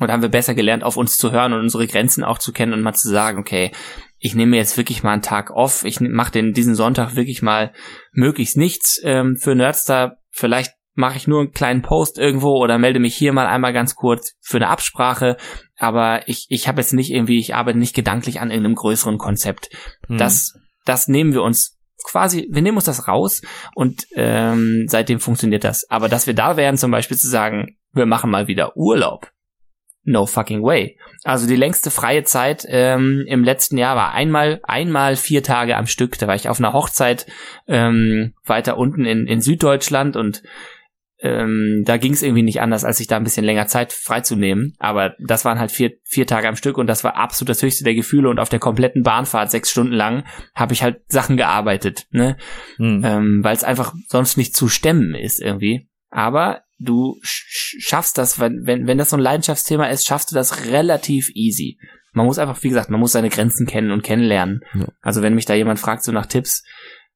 oder 0.00 0.12
haben 0.12 0.22
wir 0.22 0.28
besser 0.28 0.54
gelernt, 0.54 0.84
auf 0.84 0.96
uns 0.96 1.16
zu 1.16 1.32
hören 1.32 1.52
und 1.52 1.60
unsere 1.60 1.86
Grenzen 1.86 2.22
auch 2.22 2.38
zu 2.38 2.52
kennen 2.52 2.72
und 2.72 2.82
mal 2.82 2.94
zu 2.94 3.08
sagen, 3.08 3.38
okay, 3.38 3.72
ich 4.18 4.34
nehme 4.34 4.56
jetzt 4.56 4.76
wirklich 4.76 5.02
mal 5.02 5.12
einen 5.12 5.22
Tag 5.22 5.50
off, 5.50 5.84
ich 5.84 6.00
mache 6.00 6.32
den 6.32 6.52
diesen 6.52 6.74
Sonntag 6.74 7.16
wirklich 7.16 7.42
mal 7.42 7.72
möglichst 8.12 8.56
nichts 8.56 9.00
ähm, 9.04 9.36
für 9.36 9.54
Nerdstar. 9.54 10.18
Vielleicht 10.30 10.75
mache 10.96 11.16
ich 11.16 11.28
nur 11.28 11.40
einen 11.40 11.52
kleinen 11.52 11.82
Post 11.82 12.18
irgendwo 12.18 12.56
oder 12.56 12.78
melde 12.78 12.98
mich 12.98 13.14
hier 13.14 13.32
mal 13.32 13.46
einmal 13.46 13.72
ganz 13.72 13.94
kurz 13.94 14.34
für 14.40 14.56
eine 14.56 14.68
Absprache. 14.68 15.36
Aber 15.76 16.26
ich, 16.26 16.46
ich 16.48 16.66
habe 16.66 16.80
jetzt 16.80 16.94
nicht 16.94 17.12
irgendwie, 17.12 17.38
ich 17.38 17.54
arbeite 17.54 17.78
nicht 17.78 17.94
gedanklich 17.94 18.40
an 18.40 18.50
irgendeinem 18.50 18.74
größeren 18.74 19.18
Konzept. 19.18 19.68
Mhm. 20.08 20.18
Das, 20.18 20.54
das 20.84 21.06
nehmen 21.06 21.32
wir 21.32 21.42
uns 21.42 21.78
quasi, 22.04 22.48
wir 22.50 22.62
nehmen 22.62 22.78
uns 22.78 22.86
das 22.86 23.08
raus 23.08 23.42
und 23.74 24.06
ähm, 24.14 24.86
seitdem 24.88 25.20
funktioniert 25.20 25.64
das. 25.64 25.88
Aber 25.90 26.08
dass 26.08 26.26
wir 26.26 26.34
da 26.34 26.56
wären, 26.56 26.76
zum 26.76 26.90
Beispiel 26.90 27.16
zu 27.16 27.28
sagen, 27.28 27.76
wir 27.92 28.06
machen 28.06 28.30
mal 28.30 28.48
wieder 28.48 28.76
Urlaub. 28.76 29.30
No 30.08 30.24
fucking 30.24 30.62
way. 30.62 30.96
Also 31.24 31.48
die 31.48 31.56
längste 31.56 31.90
freie 31.90 32.22
Zeit 32.22 32.64
ähm, 32.68 33.24
im 33.26 33.42
letzten 33.42 33.76
Jahr 33.76 33.96
war 33.96 34.12
einmal 34.12 34.60
einmal 34.62 35.16
vier 35.16 35.42
Tage 35.42 35.76
am 35.76 35.88
Stück. 35.88 36.16
Da 36.18 36.28
war 36.28 36.36
ich 36.36 36.48
auf 36.48 36.60
einer 36.60 36.72
Hochzeit 36.72 37.26
ähm, 37.66 38.32
weiter 38.44 38.78
unten 38.78 39.04
in, 39.04 39.26
in 39.26 39.40
Süddeutschland 39.40 40.14
und 40.14 40.44
ähm, 41.18 41.82
da 41.86 41.96
ging 41.96 42.12
es 42.12 42.22
irgendwie 42.22 42.42
nicht 42.42 42.60
anders, 42.60 42.84
als 42.84 42.98
sich 42.98 43.06
da 43.06 43.16
ein 43.16 43.24
bisschen 43.24 43.44
länger 43.44 43.66
Zeit 43.66 43.92
freizunehmen. 43.92 44.74
Aber 44.78 45.14
das 45.18 45.44
waren 45.44 45.58
halt 45.58 45.72
vier, 45.72 45.92
vier 46.04 46.26
Tage 46.26 46.48
am 46.48 46.56
Stück 46.56 46.76
und 46.76 46.86
das 46.86 47.04
war 47.04 47.16
absolut 47.16 47.48
das 47.48 47.62
höchste 47.62 47.84
der 47.84 47.94
Gefühle. 47.94 48.28
Und 48.28 48.38
auf 48.38 48.48
der 48.48 48.58
kompletten 48.58 49.02
Bahnfahrt, 49.02 49.50
sechs 49.50 49.70
Stunden 49.70 49.92
lang, 49.92 50.24
habe 50.54 50.74
ich 50.74 50.82
halt 50.82 51.00
Sachen 51.08 51.36
gearbeitet, 51.36 52.06
ne? 52.10 52.36
Hm. 52.76 53.02
Ähm, 53.04 53.40
Weil 53.42 53.56
es 53.56 53.64
einfach 53.64 53.94
sonst 54.08 54.36
nicht 54.36 54.54
zu 54.54 54.68
stemmen 54.68 55.14
ist 55.14 55.40
irgendwie. 55.40 55.88
Aber 56.10 56.62
du 56.78 57.18
schaffst 57.22 58.18
das, 58.18 58.38
wenn, 58.38 58.66
wenn, 58.66 58.86
wenn 58.86 58.98
das 58.98 59.10
so 59.10 59.16
ein 59.16 59.22
Leidenschaftsthema 59.22 59.86
ist, 59.86 60.06
schaffst 60.06 60.30
du 60.30 60.34
das 60.34 60.66
relativ 60.66 61.30
easy. 61.34 61.78
Man 62.12 62.26
muss 62.26 62.38
einfach, 62.38 62.62
wie 62.62 62.68
gesagt, 62.68 62.90
man 62.90 63.00
muss 63.00 63.12
seine 63.12 63.28
Grenzen 63.28 63.66
kennen 63.66 63.90
und 63.90 64.02
kennenlernen. 64.02 64.60
Ja. 64.74 64.86
Also 65.00 65.22
wenn 65.22 65.34
mich 65.34 65.44
da 65.44 65.54
jemand 65.54 65.78
fragt 65.78 66.02
so 66.02 66.12
nach 66.12 66.26
Tipps, 66.26 66.62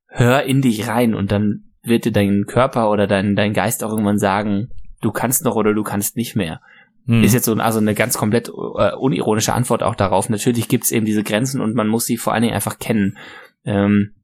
hör 0.08 0.42
in 0.42 0.62
dich 0.62 0.88
rein 0.88 1.14
und 1.14 1.32
dann 1.32 1.69
wird 1.82 2.04
dir 2.04 2.12
dein 2.12 2.46
Körper 2.46 2.90
oder 2.90 3.06
dein, 3.06 3.36
dein 3.36 3.52
Geist 3.52 3.82
auch 3.82 3.90
irgendwann 3.90 4.18
sagen, 4.18 4.70
du 5.00 5.12
kannst 5.12 5.44
noch 5.44 5.56
oder 5.56 5.74
du 5.74 5.82
kannst 5.82 6.16
nicht 6.16 6.36
mehr. 6.36 6.60
Hm. 7.06 7.24
Ist 7.24 7.32
jetzt 7.32 7.46
so 7.46 7.54
also 7.54 7.78
eine 7.78 7.94
ganz 7.94 8.18
komplett 8.18 8.48
äh, 8.48 8.94
unironische 8.94 9.54
Antwort 9.54 9.82
auch 9.82 9.94
darauf. 9.94 10.28
Natürlich 10.28 10.68
gibt's 10.68 10.92
eben 10.92 11.06
diese 11.06 11.22
Grenzen 11.22 11.60
und 11.60 11.74
man 11.74 11.88
muss 11.88 12.04
sie 12.04 12.16
vor 12.16 12.32
allen 12.32 12.42
Dingen 12.42 12.54
einfach 12.54 12.78
kennen. 12.78 13.16
Ähm, 13.64 14.14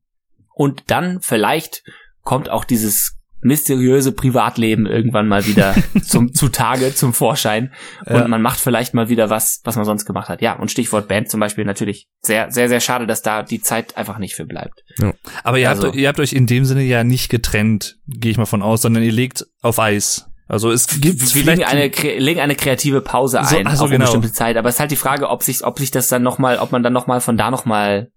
und 0.54 0.84
dann 0.86 1.20
vielleicht 1.20 1.82
kommt 2.22 2.50
auch 2.50 2.64
dieses 2.64 3.15
mysteriöse 3.46 4.12
Privatleben 4.12 4.86
irgendwann 4.86 5.28
mal 5.28 5.46
wieder 5.46 5.74
zum 6.02 6.34
zutage 6.34 6.94
zum 6.94 7.14
Vorschein 7.14 7.72
und 8.04 8.16
ja. 8.16 8.28
man 8.28 8.42
macht 8.42 8.60
vielleicht 8.60 8.92
mal 8.92 9.08
wieder 9.08 9.30
was, 9.30 9.60
was 9.64 9.76
man 9.76 9.84
sonst 9.84 10.04
gemacht 10.04 10.28
hat. 10.28 10.42
Ja, 10.42 10.54
und 10.54 10.70
Stichwort 10.70 11.08
Band 11.08 11.30
zum 11.30 11.40
Beispiel 11.40 11.64
natürlich 11.64 12.08
sehr, 12.20 12.50
sehr, 12.50 12.68
sehr 12.68 12.80
schade, 12.80 13.06
dass 13.06 13.22
da 13.22 13.42
die 13.42 13.60
Zeit 13.60 13.96
einfach 13.96 14.18
nicht 14.18 14.34
für 14.34 14.44
bleibt. 14.44 14.82
Ja. 14.98 15.12
Aber 15.44 15.58
ihr, 15.58 15.68
also, 15.68 15.88
habt, 15.88 15.96
ihr 15.96 16.08
habt 16.08 16.20
euch 16.20 16.32
in 16.32 16.46
dem 16.46 16.64
Sinne 16.64 16.82
ja 16.82 17.04
nicht 17.04 17.28
getrennt, 17.28 17.96
gehe 18.06 18.30
ich 18.30 18.38
mal 18.38 18.46
von 18.46 18.62
aus, 18.62 18.82
sondern 18.82 19.02
ihr 19.02 19.12
legt 19.12 19.46
auf 19.62 19.78
Eis. 19.78 20.26
Also 20.48 20.70
es 20.70 20.86
gibt 21.00 21.34
wir 21.34 21.44
legen 21.44 21.64
eine, 21.64 21.88
legen 21.88 22.40
eine 22.40 22.54
kreative 22.54 23.00
Pause 23.00 23.40
ein 23.40 23.46
so, 23.46 23.56
also 23.56 23.84
auf 23.84 23.90
genau. 23.90 24.04
eine 24.04 24.04
bestimmte 24.04 24.32
Zeit, 24.32 24.56
aber 24.56 24.68
es 24.68 24.76
ist 24.76 24.80
halt 24.80 24.92
die 24.92 24.96
Frage, 24.96 25.28
ob 25.28 25.42
sich 25.42 25.64
ob 25.64 25.78
sich 25.78 25.90
das 25.90 26.06
dann 26.06 26.22
noch 26.22 26.38
mal, 26.38 26.58
ob 26.58 26.70
man 26.70 26.84
dann 26.84 26.92
noch 26.92 27.08
mal 27.08 27.20
von 27.20 27.36
da 27.36 27.50
noch 27.50 27.64
mal 27.64 28.10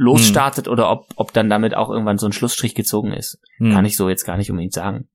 losstartet 0.00 0.66
hm. 0.66 0.72
oder 0.72 0.90
ob, 0.90 1.08
ob 1.16 1.32
dann 1.34 1.50
damit 1.50 1.74
auch 1.76 1.90
irgendwann 1.90 2.16
so 2.16 2.26
ein 2.26 2.32
Schlussstrich 2.32 2.74
gezogen 2.74 3.12
ist. 3.12 3.38
Hm. 3.58 3.72
Kann 3.72 3.84
ich 3.84 3.96
so 3.96 4.08
jetzt 4.08 4.24
gar 4.24 4.38
nicht 4.38 4.50
unbedingt 4.50 4.72
sagen. 4.72 5.08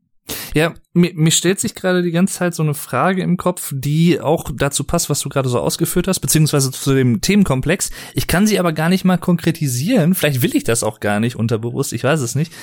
Ja, 0.54 0.74
mir, 0.94 1.12
mir 1.14 1.32
stellt 1.32 1.60
sich 1.60 1.76
gerade 1.76 2.02
die 2.02 2.12
ganze 2.12 2.36
Zeit 2.36 2.56
so 2.56 2.64
eine 2.64 2.74
Frage 2.74 3.22
im 3.22 3.38
Kopf, 3.38 3.72
die 3.76 4.22
auch 4.22 4.52
dazu 4.56 4.84
passt, 4.84 5.10
was 5.10 5.20
du 5.20 5.30
gerade 5.30 5.50
so 5.50 5.60
ausgeführt 5.60 6.08
hast, 6.08 6.20
beziehungsweise 6.20 6.72
zu 6.72 6.94
dem 6.94 7.22
Themenkomplex. 7.22 7.92
Ich 8.14 8.28
kann 8.28 8.48
sie 8.48 8.60
aber 8.60 8.74
gar 8.74 8.90
nicht 8.90 9.06
mal 9.06 9.18
konkretisieren. 9.18 10.16
Vielleicht 10.16 10.42
will 10.42 10.56
ich 10.56 10.64
das 10.64 10.84
auch 10.84 11.00
gar 11.00 11.20
nicht 11.20 11.36
unterbewusst, 11.36 11.94
ich 11.94 12.04
weiß 12.04 12.22
es 12.22 12.36
nicht. 12.36 12.54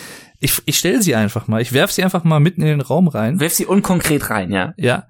Ich, 0.40 0.62
ich 0.64 0.78
stelle 0.78 1.02
sie 1.02 1.14
einfach 1.14 1.48
mal. 1.48 1.60
Ich 1.60 1.72
werf 1.72 1.92
sie 1.92 2.02
einfach 2.02 2.24
mal 2.24 2.40
mitten 2.40 2.62
in 2.62 2.68
den 2.68 2.80
Raum 2.80 3.08
rein. 3.08 3.38
Wirf 3.38 3.52
sie 3.52 3.66
unkonkret 3.66 4.30
rein, 4.30 4.50
ja. 4.50 4.74
Ja. 4.76 5.06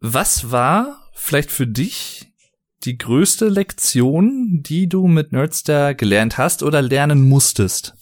Was 0.00 0.50
war 0.50 1.10
vielleicht 1.14 1.50
für 1.50 1.66
dich 1.66 2.27
die 2.84 2.96
größte 2.96 3.48
Lektion, 3.48 4.62
die 4.62 4.88
du 4.88 5.06
mit 5.06 5.32
Nerdstar 5.32 5.94
gelernt 5.94 6.38
hast 6.38 6.62
oder 6.62 6.82
lernen 6.82 7.28
musstest? 7.28 7.94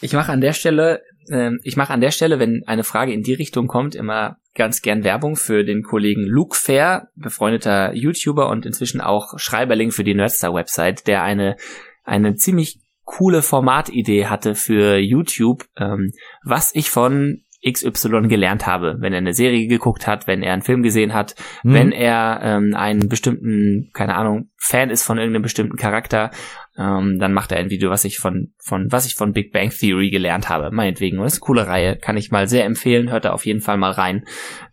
Ich 0.00 0.12
mache 0.12 0.32
an 0.32 0.40
der 0.40 0.54
Stelle, 0.54 1.02
äh, 1.28 1.50
ich 1.62 1.76
mache 1.76 1.92
an 1.92 2.00
der 2.00 2.10
Stelle, 2.10 2.38
wenn 2.38 2.62
eine 2.66 2.84
Frage 2.84 3.12
in 3.12 3.22
die 3.22 3.34
Richtung 3.34 3.66
kommt, 3.66 3.94
immer 3.94 4.36
ganz 4.54 4.82
gern 4.82 5.04
Werbung 5.04 5.36
für 5.36 5.64
den 5.64 5.82
Kollegen 5.82 6.24
Luke 6.24 6.56
Fair, 6.56 7.08
befreundeter 7.14 7.94
YouTuber 7.94 8.48
und 8.48 8.66
inzwischen 8.66 9.00
auch 9.00 9.38
Schreiberling 9.38 9.90
für 9.90 10.04
die 10.04 10.14
Nerdstar 10.14 10.54
Website, 10.54 11.06
der 11.06 11.22
eine 11.22 11.56
eine 12.04 12.34
ziemlich 12.34 12.80
coole 13.04 13.42
Formatidee 13.42 14.26
hatte 14.26 14.54
für 14.54 14.96
YouTube, 14.96 15.66
ähm, 15.76 16.12
was 16.44 16.74
ich 16.74 16.90
von 16.90 17.42
XY 17.66 18.28
gelernt 18.28 18.66
habe, 18.66 18.96
wenn 19.00 19.12
er 19.12 19.18
eine 19.18 19.34
Serie 19.34 19.66
geguckt 19.66 20.06
hat, 20.06 20.26
wenn 20.26 20.42
er 20.42 20.52
einen 20.52 20.62
Film 20.62 20.82
gesehen 20.82 21.12
hat, 21.12 21.34
mhm. 21.62 21.74
wenn 21.74 21.92
er 21.92 22.40
ähm, 22.42 22.74
einen 22.74 23.08
bestimmten, 23.08 23.90
keine 23.92 24.16
Ahnung, 24.16 24.50
Fan 24.56 24.90
ist 24.90 25.02
von 25.02 25.18
irgendeinem 25.18 25.42
bestimmten 25.42 25.76
Charakter, 25.76 26.30
ähm, 26.78 27.18
dann 27.18 27.32
macht 27.32 27.52
er 27.52 27.58
ein 27.58 27.70
Video, 27.70 27.90
was 27.90 28.04
ich 28.04 28.18
von, 28.18 28.54
von, 28.58 28.90
was 28.90 29.06
ich 29.06 29.14
von 29.14 29.32
Big 29.32 29.52
Bang 29.52 29.70
Theory 29.70 30.10
gelernt 30.10 30.48
habe, 30.48 30.70
meinetwegen. 30.70 31.18
Und 31.18 31.24
das 31.24 31.34
ist 31.34 31.42
eine 31.42 31.46
coole 31.46 31.66
Reihe, 31.66 31.96
kann 31.96 32.16
ich 32.16 32.30
mal 32.30 32.48
sehr 32.48 32.64
empfehlen, 32.64 33.10
hört 33.10 33.24
da 33.24 33.32
auf 33.32 33.44
jeden 33.44 33.60
Fall 33.60 33.76
mal 33.76 33.92
rein. 33.92 34.24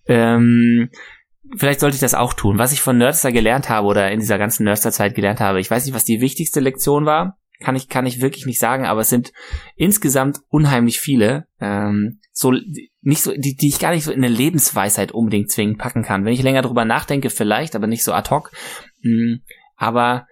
Ähm, 0.08 0.90
vielleicht 1.58 1.80
sollte 1.82 1.96
ich 1.96 2.02
das 2.02 2.14
auch 2.14 2.34
tun. 2.34 2.58
Was 2.58 2.72
ich 2.72 2.82
von 2.82 2.98
Nerdster 2.98 3.32
gelernt 3.32 3.70
habe 3.70 3.88
oder 3.88 4.12
in 4.12 4.20
dieser 4.20 4.38
ganzen 4.38 4.64
Nerdster-Zeit 4.64 5.16
gelernt 5.16 5.40
habe, 5.42 5.60
ich 5.60 5.70
weiß 5.70 5.86
nicht, 5.86 5.96
was 5.96 6.06
die 6.06 6.22
wichtigste 6.22 6.60
Lektion 6.60 7.06
war, 7.06 7.38
kann 7.60 7.76
ich, 7.76 7.90
kann 7.90 8.06
ich 8.06 8.22
wirklich 8.22 8.46
nicht 8.46 8.60
sagen, 8.60 8.86
aber 8.86 9.02
es 9.02 9.10
sind 9.10 9.32
insgesamt 9.76 10.40
unheimlich 10.50 11.00
viele, 11.00 11.48
ähm, 11.60 12.20
so, 12.32 12.54
nicht 13.02 13.22
so, 13.22 13.34
die, 13.36 13.56
die 13.56 13.70
ich 13.70 13.80
gar 13.80 13.92
nicht 13.92 14.04
so 14.04 14.12
in 14.12 14.24
eine 14.24 14.34
Lebensweisheit 14.34 15.12
unbedingt 15.12 15.52
zwingend 15.52 15.80
packen 15.80 16.04
kann. 16.04 16.24
Wenn 16.24 16.34
ich 16.34 16.44
länger 16.44 16.62
drüber 16.62 16.86
nachdenke, 16.86 17.30
vielleicht, 17.30 17.76
aber 17.76 17.88
nicht 17.88 18.04
so 18.04 18.14
ad 18.14 18.30
hoc. 18.30 18.52
Mh, 19.02 19.38
aber 19.76 20.28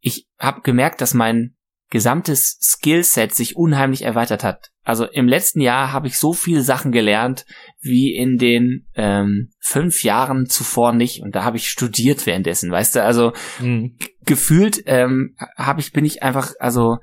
ich 0.00 0.28
habe 0.38 0.60
gemerkt, 0.60 1.00
dass 1.00 1.14
mein 1.14 1.54
gesamtes 1.90 2.58
Skillset 2.60 3.34
sich 3.34 3.56
unheimlich 3.56 4.02
erweitert 4.02 4.44
hat. 4.44 4.70
Also 4.82 5.06
im 5.06 5.28
letzten 5.28 5.60
Jahr 5.60 5.92
habe 5.92 6.08
ich 6.08 6.18
so 6.18 6.32
viele 6.32 6.62
Sachen 6.62 6.92
gelernt 6.92 7.46
wie 7.84 8.14
in 8.14 8.38
den 8.38 8.86
ähm, 8.94 9.50
fünf 9.60 10.02
Jahren 10.02 10.46
zuvor 10.46 10.92
nicht. 10.92 11.22
Und 11.22 11.34
da 11.34 11.44
habe 11.44 11.56
ich 11.56 11.68
studiert 11.68 12.26
währenddessen, 12.26 12.70
weißt 12.70 12.96
du? 12.96 13.02
Also 13.02 13.32
mhm. 13.60 13.96
gefühlt 14.24 14.82
ähm, 14.86 15.36
habe 15.56 15.80
ich 15.80 15.92
bin 15.92 16.04
ich 16.04 16.22
einfach 16.22 16.52
also 16.58 16.96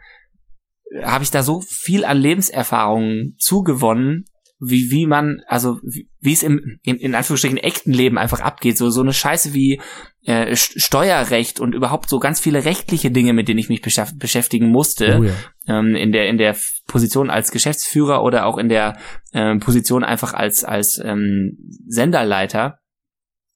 habe 1.04 1.24
ich 1.24 1.32
da 1.32 1.44
so 1.44 1.62
viel 1.62 2.04
an 2.04 2.18
Lebenserfahrungen 2.18 3.36
zugewonnen, 3.38 4.26
wie, 4.60 4.92
wie 4.92 5.08
man, 5.08 5.42
also 5.48 5.80
wie, 5.84 6.10
wie 6.20 6.34
es 6.34 6.44
im, 6.44 6.80
im, 6.84 6.98
in 6.98 7.16
Anführungsstrichen 7.16 7.58
echten 7.58 7.92
Leben 7.92 8.18
einfach 8.18 8.42
abgeht. 8.42 8.78
So, 8.78 8.90
so 8.90 9.02
eine 9.02 9.14
Scheiße 9.14 9.54
wie 9.54 9.82
äh, 10.24 10.56
Steuerrecht 10.56 11.60
und 11.60 11.74
überhaupt 11.74 12.10
so 12.10 12.20
ganz 12.20 12.40
viele 12.40 12.66
rechtliche 12.66 13.12
Dinge, 13.12 13.34
mit 13.34 13.48
denen 13.48 13.60
ich 13.60 13.70
mich 13.70 13.82
beschäftigen 13.82 14.70
musste. 14.70 15.20
Oh 15.20 15.24
ja. 15.24 15.34
ähm, 15.68 15.96
in 15.96 16.12
der, 16.12 16.28
in 16.28 16.38
der 16.38 16.56
Position 16.88 17.30
als 17.30 17.52
Geschäftsführer 17.52 18.24
oder 18.24 18.46
auch 18.46 18.58
in 18.58 18.70
der 18.70 18.98
äh, 19.32 19.56
Position 19.58 20.04
einfach 20.04 20.34
als, 20.34 20.64
als 20.64 21.02
ähm, 21.04 21.58
Senderleiter. 21.88 22.78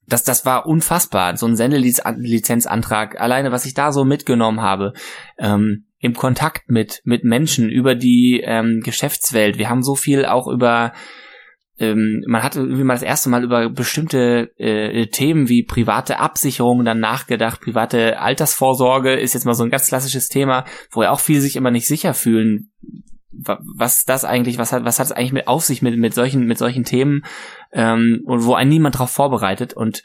Das, 0.08 0.24
das 0.24 0.46
war 0.46 0.66
unfassbar. 0.66 1.36
So 1.38 1.48
ein 1.48 1.56
Sendelizenzantrag, 1.56 3.20
alleine 3.20 3.52
was 3.52 3.66
ich 3.66 3.74
da 3.74 3.92
so 3.92 4.06
mitgenommen 4.06 4.62
habe. 4.62 4.94
Ähm, 5.38 5.86
im 6.00 6.14
Kontakt 6.14 6.70
mit, 6.70 7.02
mit 7.04 7.24
Menschen 7.24 7.70
über 7.70 7.96
die 7.96 8.42
ähm, 8.44 8.82
Geschäftswelt. 8.84 9.58
Wir 9.58 9.70
haben 9.70 9.82
so 9.82 9.96
viel 9.96 10.26
auch 10.26 10.48
über, 10.48 10.94
ähm, 11.78 12.24
man 12.28 12.42
hat 12.42 12.56
irgendwie 12.56 12.84
mal 12.84 12.94
das 12.94 13.04
erste 13.04 13.30
Mal 13.30 13.44
über 13.44 13.70
bestimmte 13.70 14.52
äh, 14.58 15.08
Themen 15.08 15.50
wie 15.50 15.64
private 15.64 16.20
Absicherung 16.20 16.86
dann 16.86 17.00
nachgedacht. 17.00 17.62
Private 17.62 18.20
Altersvorsorge 18.20 19.14
ist 19.14 19.34
jetzt 19.34 19.46
mal 19.46 19.56
so 19.56 19.64
ein 19.64 19.70
ganz 19.72 19.88
klassisches 19.88 20.30
Thema, 20.30 20.66
wo 20.92 21.04
ja 21.04 21.12
auch 21.12 21.20
viele 21.20 21.42
sich 21.42 21.56
immer 21.56 21.72
nicht 21.72 21.88
sicher 21.88 22.14
fühlen. 22.14 22.72
Was 23.32 24.06
das 24.06 24.24
eigentlich, 24.24 24.58
was 24.58 24.72
hat, 24.72 24.86
was 24.86 25.00
hat 25.00 25.08
es 25.08 25.12
eigentlich 25.12 25.34
mit 25.34 25.50
auf 25.50 25.66
sich 25.66 25.82
mit, 25.82 25.98
mit 25.98 26.14
solchen, 26.14 26.46
mit 26.46 26.58
solchen 26.58 26.86
Themen, 26.86 27.26
ähm, 27.74 28.22
und 28.26 28.46
wo 28.46 28.54
einen 28.54 28.70
niemand 28.70 28.96
darauf 28.96 29.12
vorbereitet 29.12 29.74
und 29.74 30.04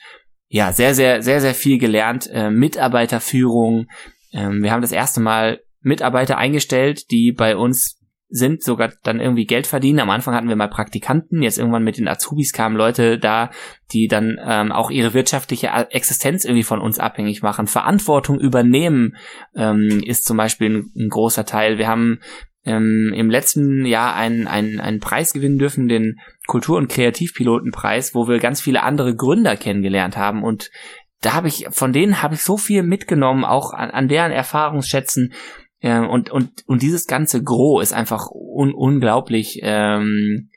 ja, 0.48 0.72
sehr, 0.72 0.96
sehr, 0.96 1.22
sehr, 1.22 1.40
sehr 1.40 1.54
viel 1.54 1.78
gelernt. 1.78 2.28
Äh, 2.32 2.50
Mitarbeiterführung. 2.50 3.86
Ähm, 4.32 4.64
wir 4.64 4.72
haben 4.72 4.82
das 4.82 4.90
erste 4.90 5.20
Mal 5.20 5.60
Mitarbeiter 5.80 6.36
eingestellt, 6.38 7.12
die 7.12 7.30
bei 7.30 7.56
uns 7.56 7.99
sind, 8.30 8.62
sogar 8.62 8.92
dann 9.02 9.20
irgendwie 9.20 9.46
Geld 9.46 9.66
verdienen. 9.66 10.00
Am 10.00 10.10
Anfang 10.10 10.34
hatten 10.34 10.48
wir 10.48 10.56
mal 10.56 10.68
Praktikanten, 10.68 11.42
jetzt 11.42 11.58
irgendwann 11.58 11.84
mit 11.84 11.98
den 11.98 12.08
Azubis 12.08 12.52
kamen 12.52 12.76
Leute 12.76 13.18
da, 13.18 13.50
die 13.92 14.08
dann 14.08 14.38
ähm, 14.44 14.72
auch 14.72 14.90
ihre 14.90 15.14
wirtschaftliche 15.14 15.68
Existenz 15.90 16.44
irgendwie 16.44 16.62
von 16.62 16.80
uns 16.80 16.98
abhängig 16.98 17.42
machen. 17.42 17.66
Verantwortung 17.66 18.38
übernehmen 18.38 19.16
ähm, 19.54 20.02
ist 20.04 20.24
zum 20.24 20.36
Beispiel 20.36 20.70
ein, 20.70 20.92
ein 20.96 21.08
großer 21.08 21.44
Teil. 21.44 21.78
Wir 21.78 21.88
haben 21.88 22.20
ähm, 22.64 23.12
im 23.14 23.30
letzten 23.30 23.84
Jahr 23.86 24.14
einen, 24.14 24.46
einen, 24.46 24.80
einen 24.80 25.00
Preis 25.00 25.32
gewinnen 25.32 25.58
dürfen, 25.58 25.88
den 25.88 26.20
Kultur- 26.46 26.78
und 26.78 26.88
Kreativpilotenpreis, 26.88 28.14
wo 28.14 28.28
wir 28.28 28.38
ganz 28.38 28.60
viele 28.60 28.82
andere 28.82 29.14
Gründer 29.14 29.56
kennengelernt 29.56 30.16
haben 30.16 30.42
und 30.42 30.70
da 31.20 31.34
habe 31.34 31.48
ich, 31.48 31.66
von 31.70 31.92
denen 31.92 32.22
habe 32.22 32.34
ich 32.34 32.42
so 32.42 32.56
viel 32.56 32.82
mitgenommen, 32.82 33.44
auch 33.44 33.72
an, 33.74 33.90
an 33.90 34.08
deren 34.08 34.32
Erfahrungsschätzen, 34.32 35.34
ja, 35.80 36.04
und, 36.04 36.30
und, 36.30 36.62
und 36.66 36.82
dieses 36.82 37.06
ganze 37.06 37.42
Gros 37.42 37.82
ist 37.82 37.92
einfach 37.92 38.28
un 38.30 38.74
unglaublich, 38.74 39.60
ähm, 39.62 40.50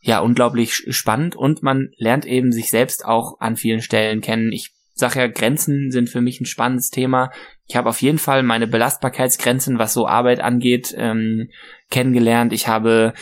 ja, 0.00 0.20
unglaublich 0.20 0.86
spannend 0.88 1.36
und 1.36 1.62
man 1.62 1.90
lernt 1.96 2.24
eben 2.24 2.52
sich 2.52 2.70
selbst 2.70 3.04
auch 3.04 3.38
an 3.38 3.56
vielen 3.56 3.82
Stellen 3.82 4.20
kennen. 4.20 4.50
Ich 4.50 4.72
sage 4.94 5.20
ja, 5.20 5.26
Grenzen 5.26 5.90
sind 5.90 6.08
für 6.08 6.20
mich 6.20 6.40
ein 6.40 6.46
spannendes 6.46 6.90
Thema. 6.90 7.30
Ich 7.66 7.76
habe 7.76 7.88
auf 7.88 8.00
jeden 8.02 8.18
Fall 8.18 8.42
meine 8.42 8.66
Belastbarkeitsgrenzen, 8.66 9.78
was 9.78 9.92
so 9.92 10.06
Arbeit 10.06 10.40
angeht, 10.40 10.94
ähm, 10.96 11.50
kennengelernt. 11.90 12.52
Ich 12.52 12.66
habe 12.66 13.12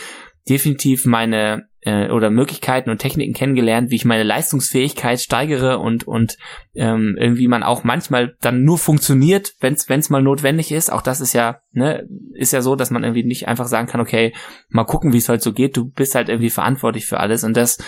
definitiv 0.49 1.05
meine 1.05 1.70
äh, 1.83 2.11
oder 2.11 2.31
Möglichkeiten 2.31 2.91
und 2.91 2.99
Techniken 2.99 3.33
kennengelernt, 3.33 3.91
wie 3.91 3.97
ich 3.97 4.05
meine 4.05 4.23
Leistungsfähigkeit 4.23 5.21
steigere 5.21 5.79
und 5.79 6.07
und 6.07 6.37
ähm, 6.75 7.17
irgendwie 7.19 7.49
man 7.49 7.63
auch 7.63 7.85
manchmal 7.85 8.37
dann 8.41 8.65
nur 8.65 8.79
funktioniert, 8.79 9.55
wenn 9.61 9.75
es 9.75 10.11
mal 10.11 10.23
notwendig 10.23 10.73
ist. 10.73 10.93
Auch 10.93 11.03
das 11.03 11.21
ist 11.21 11.33
ja 11.33 11.61
ne 11.73 12.07
ist 12.35 12.53
ja 12.53 12.61
so, 12.61 12.77
dass 12.77 12.91
man 12.91 13.03
irgendwie 13.03 13.25
nicht 13.25 13.49
einfach 13.49 13.67
sagen 13.67 13.89
kann, 13.89 14.01
okay, 14.01 14.35
mal 14.69 14.85
gucken, 14.85 15.13
wie 15.13 15.19
es 15.19 15.29
halt 15.29 15.43
so 15.43 15.53
geht. 15.53 15.77
Du 15.77 15.91
bist 15.91 16.15
halt 16.15 16.29
irgendwie 16.29 16.51
verantwortlich 16.51 17.07
für 17.07 17.19
alles 17.19 17.45
und 17.45 17.57
das 17.57 17.79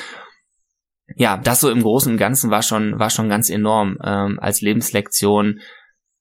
ja, 1.16 1.36
das 1.36 1.60
so 1.60 1.70
im 1.70 1.82
Großen 1.82 2.12
und 2.12 2.18
Ganzen 2.18 2.50
war 2.50 2.62
schon 2.62 2.98
war 2.98 3.10
schon 3.10 3.28
ganz 3.28 3.50
enorm 3.50 3.98
ähm, 4.02 4.38
als 4.40 4.62
Lebenslektion 4.62 5.60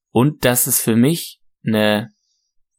und 0.09 0.43
dass 0.43 0.67
es 0.67 0.82
für 0.82 0.97
mich 0.97 1.39
eine 1.65 2.09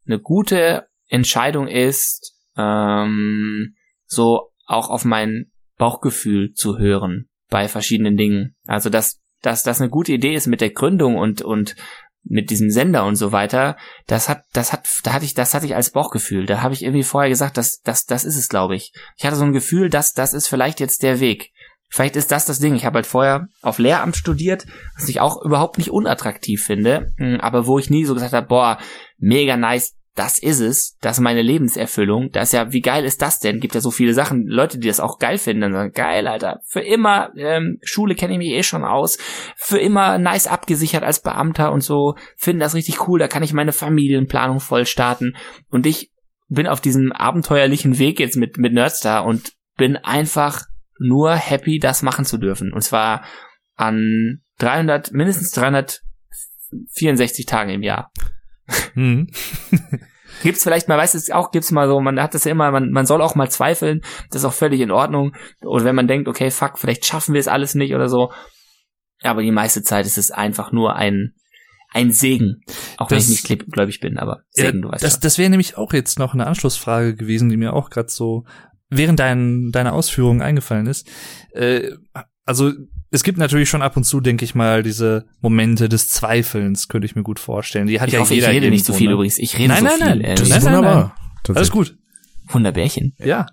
eine 0.05 0.19
gute 0.19 0.87
Entscheidung 1.07 1.67
ist, 1.67 2.35
ähm, 2.57 3.75
so 4.05 4.52
auch 4.65 4.89
auf 4.89 5.05
mein 5.05 5.51
Bauchgefühl 5.77 6.53
zu 6.53 6.77
hören 6.77 7.27
bei 7.49 7.67
verschiedenen 7.67 8.17
Dingen. 8.17 8.55
Also 8.65 8.89
dass, 8.89 9.21
dass 9.41 9.63
das 9.63 9.81
eine 9.81 9.89
gute 9.89 10.13
Idee 10.13 10.33
ist 10.33 10.47
mit 10.47 10.61
der 10.61 10.71
Gründung 10.71 11.17
und, 11.17 11.41
und 11.41 11.75
mit 12.23 12.49
diesem 12.49 12.69
Sender 12.69 13.05
und 13.05 13.15
so 13.15 13.31
weiter, 13.31 13.75
das 14.07 14.29
hat, 14.29 14.43
das 14.53 14.71
hat, 14.71 14.87
da 15.03 15.13
hatte 15.13 15.25
ich, 15.25 15.33
das 15.33 15.53
hatte 15.53 15.65
ich 15.65 15.75
als 15.75 15.91
Bauchgefühl. 15.91 16.45
Da 16.45 16.61
habe 16.61 16.73
ich 16.73 16.83
irgendwie 16.83 17.03
vorher 17.03 17.29
gesagt, 17.29 17.57
das, 17.57 17.81
das, 17.81 18.05
das 18.05 18.23
ist 18.23 18.37
es, 18.37 18.47
glaube 18.47 18.75
ich. 18.75 18.93
Ich 19.17 19.25
hatte 19.25 19.35
so 19.35 19.43
ein 19.43 19.51
Gefühl, 19.51 19.89
dass 19.89 20.13
das 20.13 20.33
ist 20.33 20.47
vielleicht 20.47 20.79
jetzt 20.79 21.03
der 21.03 21.19
Weg. 21.19 21.51
Vielleicht 21.89 22.15
ist 22.15 22.31
das 22.31 22.45
das 22.45 22.59
Ding. 22.59 22.75
Ich 22.75 22.85
habe 22.85 22.95
halt 22.95 23.05
vorher 23.05 23.47
auf 23.61 23.77
Lehramt 23.77 24.15
studiert, 24.15 24.65
was 24.95 25.09
ich 25.09 25.19
auch 25.19 25.43
überhaupt 25.43 25.77
nicht 25.77 25.91
unattraktiv 25.91 26.63
finde, 26.63 27.13
hm, 27.17 27.39
aber 27.39 27.67
wo 27.67 27.77
ich 27.77 27.89
nie 27.89 28.05
so 28.05 28.13
gesagt 28.13 28.33
habe, 28.33 28.47
boah, 28.47 28.79
mega 29.19 29.57
nice, 29.57 29.93
das 30.15 30.37
ist 30.37 30.59
es, 30.59 30.97
das 31.01 31.17
ist 31.17 31.23
meine 31.23 31.41
Lebenserfüllung. 31.41 32.29
Das 32.31 32.49
ist 32.49 32.53
ja, 32.53 32.71
wie 32.71 32.81
geil 32.81 33.03
ist 33.03 33.21
das 33.23 33.39
denn? 33.39 33.59
Gibt 33.59 33.73
ja 33.73 33.81
so 33.81 33.89
viele 33.89 34.13
Sachen, 34.13 34.45
Leute, 34.45 34.77
die 34.77 34.87
das 34.87 34.99
auch 34.99 35.17
geil 35.17 35.39
finden, 35.39 35.61
dann 35.61 35.73
sagen, 35.73 35.91
geil, 35.91 36.27
Alter, 36.27 36.59
für 36.65 36.81
immer, 36.81 37.31
ähm, 37.35 37.79
Schule 37.81 38.13
kenne 38.13 38.33
ich 38.33 38.37
mich 38.39 38.51
eh 38.51 38.61
schon 38.61 38.83
aus, 38.83 39.17
für 39.55 39.79
immer 39.79 40.19
nice 40.19 40.45
abgesichert 40.45 41.03
als 41.03 41.21
Beamter 41.21 41.71
und 41.71 41.81
so, 41.81 42.15
finden 42.37 42.59
das 42.59 42.75
richtig 42.75 43.07
cool, 43.07 43.17
da 43.17 43.27
kann 43.27 43.41
ich 43.41 43.53
meine 43.53 43.71
Familienplanung 43.71 44.59
voll 44.59 44.85
starten. 44.85 45.35
Und 45.69 45.87
ich 45.87 46.11
bin 46.47 46.67
auf 46.67 46.81
diesem 46.81 47.11
abenteuerlichen 47.11 47.97
Weg 47.97 48.19
jetzt 48.19 48.37
mit, 48.37 48.57
mit 48.57 48.73
Nerdstar 48.73 49.25
und 49.25 49.53
bin 49.77 49.97
einfach 49.97 50.61
nur 50.99 51.33
happy, 51.33 51.79
das 51.79 52.03
machen 52.03 52.25
zu 52.25 52.37
dürfen. 52.37 52.71
Und 52.71 52.81
zwar 52.81 53.23
an 53.75 54.41
300, 54.59 55.11
mindestens 55.11 55.49
364 55.51 57.47
Tagen 57.47 57.71
im 57.71 57.81
Jahr. 57.81 58.11
Hm. 58.93 59.27
Gibt's 60.41 60.63
vielleicht, 60.63 60.87
man 60.89 60.97
weiß 60.97 61.13
es 61.13 61.29
auch, 61.29 61.51
gibt's 61.51 61.71
mal 61.71 61.87
so, 61.87 62.01
man 62.01 62.21
hat 62.21 62.33
das 62.33 62.43
ja 62.43 62.51
immer, 62.51 62.69
man, 62.71 62.91
man 62.91 63.05
soll 63.05 63.21
auch 63.21 63.35
mal 63.35 63.49
zweifeln, 63.49 64.01
das 64.29 64.41
ist 64.41 64.45
auch 64.45 64.53
völlig 64.53 64.81
in 64.81 64.91
Ordnung. 64.91 65.35
Oder 65.61 65.85
wenn 65.85 65.95
man 65.95 66.07
denkt, 66.07 66.27
okay, 66.27 66.51
fuck, 66.51 66.79
vielleicht 66.79 67.05
schaffen 67.05 67.33
wir 67.33 67.39
es 67.39 67.47
alles 67.47 67.75
nicht 67.75 67.93
oder 67.93 68.09
so. 68.09 68.31
Aber 69.21 69.41
die 69.41 69.51
meiste 69.51 69.83
Zeit 69.83 70.05
ist 70.05 70.17
es 70.17 70.31
einfach 70.31 70.71
nur 70.73 70.95
ein, 70.95 71.33
ein 71.91 72.11
Segen. 72.11 72.61
Auch 72.97 73.07
Das- 73.07 73.27
wenn 73.27 73.33
ich 73.35 73.49
nicht 73.49 73.71
gläubig 73.71 73.99
bin, 74.01 74.17
aber 74.17 74.41
Segen, 74.49 74.81
du 74.81 74.89
weißt 74.91 75.03
das, 75.03 75.13
schon. 75.13 75.21
das 75.21 75.37
wäre 75.37 75.49
nämlich 75.49 75.77
auch 75.77 75.93
jetzt 75.93 76.19
noch 76.19 76.33
eine 76.33 76.47
Anschlussfrage 76.47 77.15
gewesen, 77.15 77.47
die 77.49 77.57
mir 77.57 77.73
auch 77.73 77.89
gerade 77.89 78.09
so 78.09 78.43
während 78.89 79.19
dein, 79.19 79.71
deiner 79.71 79.93
Ausführungen 79.93 80.41
eingefallen 80.41 80.87
ist. 80.87 81.07
Äh, 81.51 81.91
also 82.43 82.73
es 83.13 83.21
gibt 83.23 83.37
natürlich 83.37 83.69
schon 83.69 83.83
ab 83.83 83.95
und 83.95 84.05
zu, 84.05 84.21
denke 84.21 84.43
ich 84.43 84.55
mal, 84.55 84.81
diese 84.81 85.25
Momente 85.39 85.87
des 85.87 86.09
Zweifelns, 86.09 86.87
könnte 86.87 87.05
ich 87.05 87.15
mir 87.15 87.21
gut 87.21 87.39
vorstellen. 87.39 87.85
Die 87.85 88.01
hat 88.01 88.07
Ich 88.07 88.15
ja 88.15 88.19
hoffe, 88.21 88.33
ich 88.33 88.39
jeder 88.39 88.51
rede 88.51 88.71
nicht 88.71 88.85
so 88.85 88.91
viel 88.93 89.07
ne? 89.07 89.13
übrigens. 89.13 89.37
Ich 89.37 89.55
rede 89.59 89.67
Nein, 89.69 89.77
so 89.77 89.85
nein, 89.85 89.97
viel. 89.97 90.21
nein. 90.23 90.35
Das 90.35 90.49
Nein, 90.49 90.57
ist 90.57 90.63
nein, 90.63 90.75
wunderbar. 90.77 91.15
Alles 91.15 91.43
tatsächlich. 91.43 91.71
gut. 91.71 91.97
Wunderbärchen. 92.47 93.15
Ja. 93.19 93.45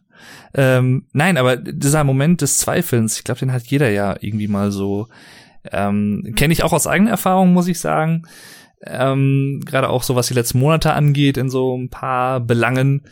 Ähm, 0.55 1.07
nein, 1.13 1.37
aber 1.37 1.57
dieser 1.57 2.05
Moment 2.05 2.41
des 2.41 2.57
Zweifelns, 2.57 3.19
ich 3.19 3.25
glaube, 3.25 3.41
den 3.41 3.53
hat 3.53 3.67
jeder 3.67 3.91
ja 3.91 4.17
irgendwie 4.21 4.49
mal 4.49 4.71
so. 4.73 5.09
Ähm, 5.71 6.33
Kenne 6.37 6.55
ich 6.55 6.63
auch 6.63 6.73
aus 6.73 6.87
eigener 6.87 7.11
Erfahrung, 7.11 7.53
muss 7.53 7.69
ich 7.69 7.81
sagen. 7.81 8.23
Ähm, 8.87 9.61
Gerade 9.67 9.91
auch 9.91 10.03
so, 10.05 10.17
was 10.17 10.29
die 10.29 10.35
letzten 10.35 10.59
Monate 10.59 10.95
angeht, 10.95 11.37
in 11.37 11.51
so 11.51 11.77
ein 11.77 11.91
paar 11.91 12.41
Belangen. 12.41 13.03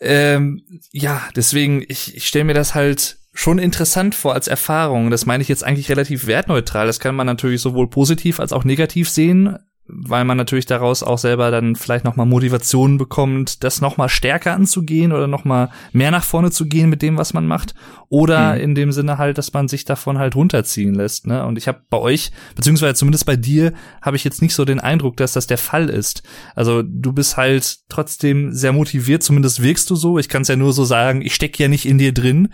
Ähm, 0.00 0.62
ja, 0.92 1.20
deswegen, 1.36 1.84
ich, 1.86 2.16
ich 2.16 2.26
stelle 2.26 2.46
mir 2.46 2.54
das 2.54 2.74
halt 2.74 3.18
schon 3.36 3.58
interessant 3.58 4.14
vor 4.14 4.34
als 4.34 4.48
Erfahrung. 4.48 5.10
Das 5.10 5.26
meine 5.26 5.42
ich 5.42 5.48
jetzt 5.48 5.62
eigentlich 5.62 5.90
relativ 5.90 6.26
wertneutral. 6.26 6.86
Das 6.86 7.00
kann 7.00 7.14
man 7.14 7.26
natürlich 7.26 7.60
sowohl 7.60 7.88
positiv 7.88 8.40
als 8.40 8.52
auch 8.52 8.64
negativ 8.64 9.10
sehen, 9.10 9.58
weil 9.88 10.24
man 10.24 10.36
natürlich 10.36 10.66
daraus 10.66 11.02
auch 11.04 11.18
selber 11.18 11.50
dann 11.52 11.76
vielleicht 11.76 12.04
noch 12.04 12.16
mal 12.16 12.24
Motivation 12.24 12.98
bekommt, 12.98 13.62
das 13.62 13.80
noch 13.80 13.98
mal 13.98 14.08
stärker 14.08 14.54
anzugehen 14.54 15.12
oder 15.12 15.26
noch 15.28 15.44
mal 15.44 15.68
mehr 15.92 16.10
nach 16.10 16.24
vorne 16.24 16.50
zu 16.50 16.66
gehen 16.66 16.88
mit 16.88 17.02
dem, 17.02 17.18
was 17.18 17.34
man 17.34 17.46
macht. 17.46 17.74
Oder 18.08 18.54
Mhm. 18.54 18.60
in 18.62 18.74
dem 18.74 18.90
Sinne 18.90 19.18
halt, 19.18 19.36
dass 19.38 19.52
man 19.52 19.68
sich 19.68 19.84
davon 19.84 20.18
halt 20.18 20.34
runterziehen 20.34 20.94
lässt. 20.94 21.26
Ne? 21.26 21.44
Und 21.44 21.58
ich 21.58 21.68
habe 21.68 21.82
bei 21.90 21.98
euch, 21.98 22.32
beziehungsweise 22.56 22.94
zumindest 22.94 23.26
bei 23.26 23.36
dir, 23.36 23.74
habe 24.00 24.16
ich 24.16 24.24
jetzt 24.24 24.42
nicht 24.42 24.54
so 24.54 24.64
den 24.64 24.80
Eindruck, 24.80 25.18
dass 25.18 25.34
das 25.34 25.46
der 25.46 25.58
Fall 25.58 25.88
ist. 25.90 26.22
Also 26.56 26.82
du 26.82 27.12
bist 27.12 27.36
halt 27.36 27.80
trotzdem 27.90 28.52
sehr 28.52 28.72
motiviert, 28.72 29.22
zumindest 29.22 29.62
wirkst 29.62 29.88
du 29.90 29.94
so. 29.94 30.18
Ich 30.18 30.28
kann 30.30 30.42
es 30.42 30.48
ja 30.48 30.56
nur 30.56 30.72
so 30.72 30.84
sagen, 30.84 31.20
ich 31.20 31.34
steck 31.34 31.58
ja 31.60 31.68
nicht 31.68 31.86
in 31.86 31.98
dir 31.98 32.12
drin. 32.12 32.48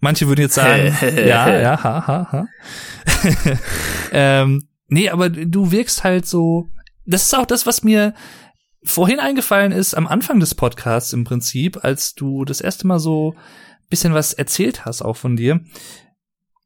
Manche 0.00 0.28
würden 0.28 0.42
jetzt 0.42 0.54
sagen, 0.54 0.96
ja, 1.16 1.60
ja, 1.60 1.82
ha, 1.82 2.06
ha, 2.06 2.32
ha. 2.32 2.46
ähm, 4.12 4.68
nee, 4.88 5.08
aber 5.10 5.28
du 5.28 5.70
wirkst 5.70 6.04
halt 6.04 6.26
so. 6.26 6.68
Das 7.04 7.24
ist 7.24 7.36
auch 7.36 7.46
das, 7.46 7.66
was 7.66 7.82
mir 7.82 8.14
vorhin 8.82 9.18
eingefallen 9.18 9.72
ist, 9.72 9.94
am 9.94 10.06
Anfang 10.06 10.40
des 10.40 10.54
Podcasts 10.54 11.12
im 11.12 11.24
Prinzip, 11.24 11.82
als 11.84 12.14
du 12.14 12.44
das 12.44 12.60
erste 12.60 12.86
Mal 12.86 12.98
so 12.98 13.34
bisschen 13.88 14.14
was 14.14 14.34
erzählt 14.34 14.84
hast, 14.84 15.02
auch 15.02 15.16
von 15.16 15.36
dir. 15.36 15.60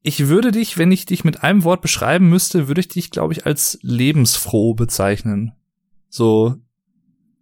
Ich 0.02 0.26
würde 0.26 0.50
dich, 0.50 0.78
wenn 0.78 0.90
ich 0.90 1.06
dich 1.06 1.22
mit 1.22 1.44
einem 1.44 1.62
Wort 1.62 1.80
beschreiben 1.80 2.28
müsste, 2.28 2.66
würde 2.66 2.80
ich 2.80 2.88
dich, 2.88 3.10
glaube 3.10 3.32
ich, 3.32 3.46
als 3.46 3.78
lebensfroh 3.82 4.74
bezeichnen. 4.74 5.52
So. 6.08 6.56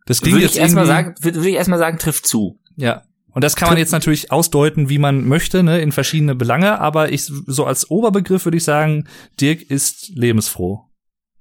Das 0.05 0.21
klingt 0.21 0.37
Würde 0.37 0.45
jetzt 0.45 0.57
ich 0.57 0.61
erstmal 0.61 0.87
sagen, 0.87 1.15
würde 1.21 1.39
würde 1.39 1.49
ich 1.51 1.57
erstmal 1.57 1.79
sagen, 1.79 1.99
trifft 1.99 2.27
zu. 2.27 2.61
ja. 2.77 3.03
Und 3.33 3.45
das 3.45 3.57
kann 3.57 3.69
man 3.69 3.79
jetzt 3.79 3.93
natürlich 3.93 4.33
ausdeuten, 4.33 4.89
wie 4.89 4.99
man 4.99 5.27
möchte, 5.27 5.63
ne, 5.63 5.81
in 5.81 5.93
verschiedene 5.93 6.35
Belange, 6.35 6.81
aber 6.81 7.13
ich, 7.13 7.25
so 7.47 7.65
als 7.65 7.91
Oberbegriff 7.91 8.45
würde 8.45 8.57
ich 8.57 8.65
sagen, 8.65 9.07
Dirk 9.41 9.63
ist 9.63 10.11
lebensfroh. 10.15 10.81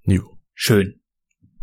Jo. 0.05 0.37
Schön. 0.53 0.95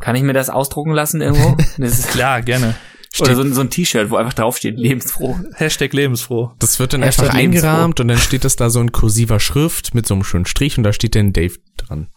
Kann 0.01 0.17
ich 0.17 0.23
mir 0.23 0.33
das 0.33 0.51
ausdrucken 0.51 0.93
lassen 0.93 1.21
irgendwo? 1.21 1.57
Das 1.79 1.99
ist, 1.99 2.09
Klar, 2.09 2.43
gerne. 2.43 2.75
oder 3.21 3.35
so, 3.35 3.43
ein- 3.43 3.55
so 3.55 3.61
ein 3.63 3.71
T-Shirt, 3.71 4.11
wo 4.11 4.17
einfach 4.17 4.35
draufsteht, 4.35 4.77
lebensfroh. 4.79 5.39
Hashtag 5.55 5.93
lebensfroh. 5.93 6.53
Das 6.59 6.79
wird 6.79 6.93
dann 6.93 7.03
Hashtag 7.03 7.27
einfach 7.27 7.39
lebensfroh. 7.39 7.67
eingerahmt 7.69 8.01
und 8.01 8.09
dann 8.09 8.19
steht 8.19 8.45
das 8.45 8.57
da 8.57 8.69
so 8.69 8.81
in 8.81 8.93
kursiver 8.93 9.39
Schrift 9.41 9.95
mit 9.95 10.07
so 10.07 10.15
einem 10.15 10.25
schönen 10.25 10.47
Strich 10.47 10.77
und 10.77 10.85
da 10.85 10.93
steht 10.93 11.15
dann 11.15 11.33
Dave 11.33 11.55
dran. 11.77 12.09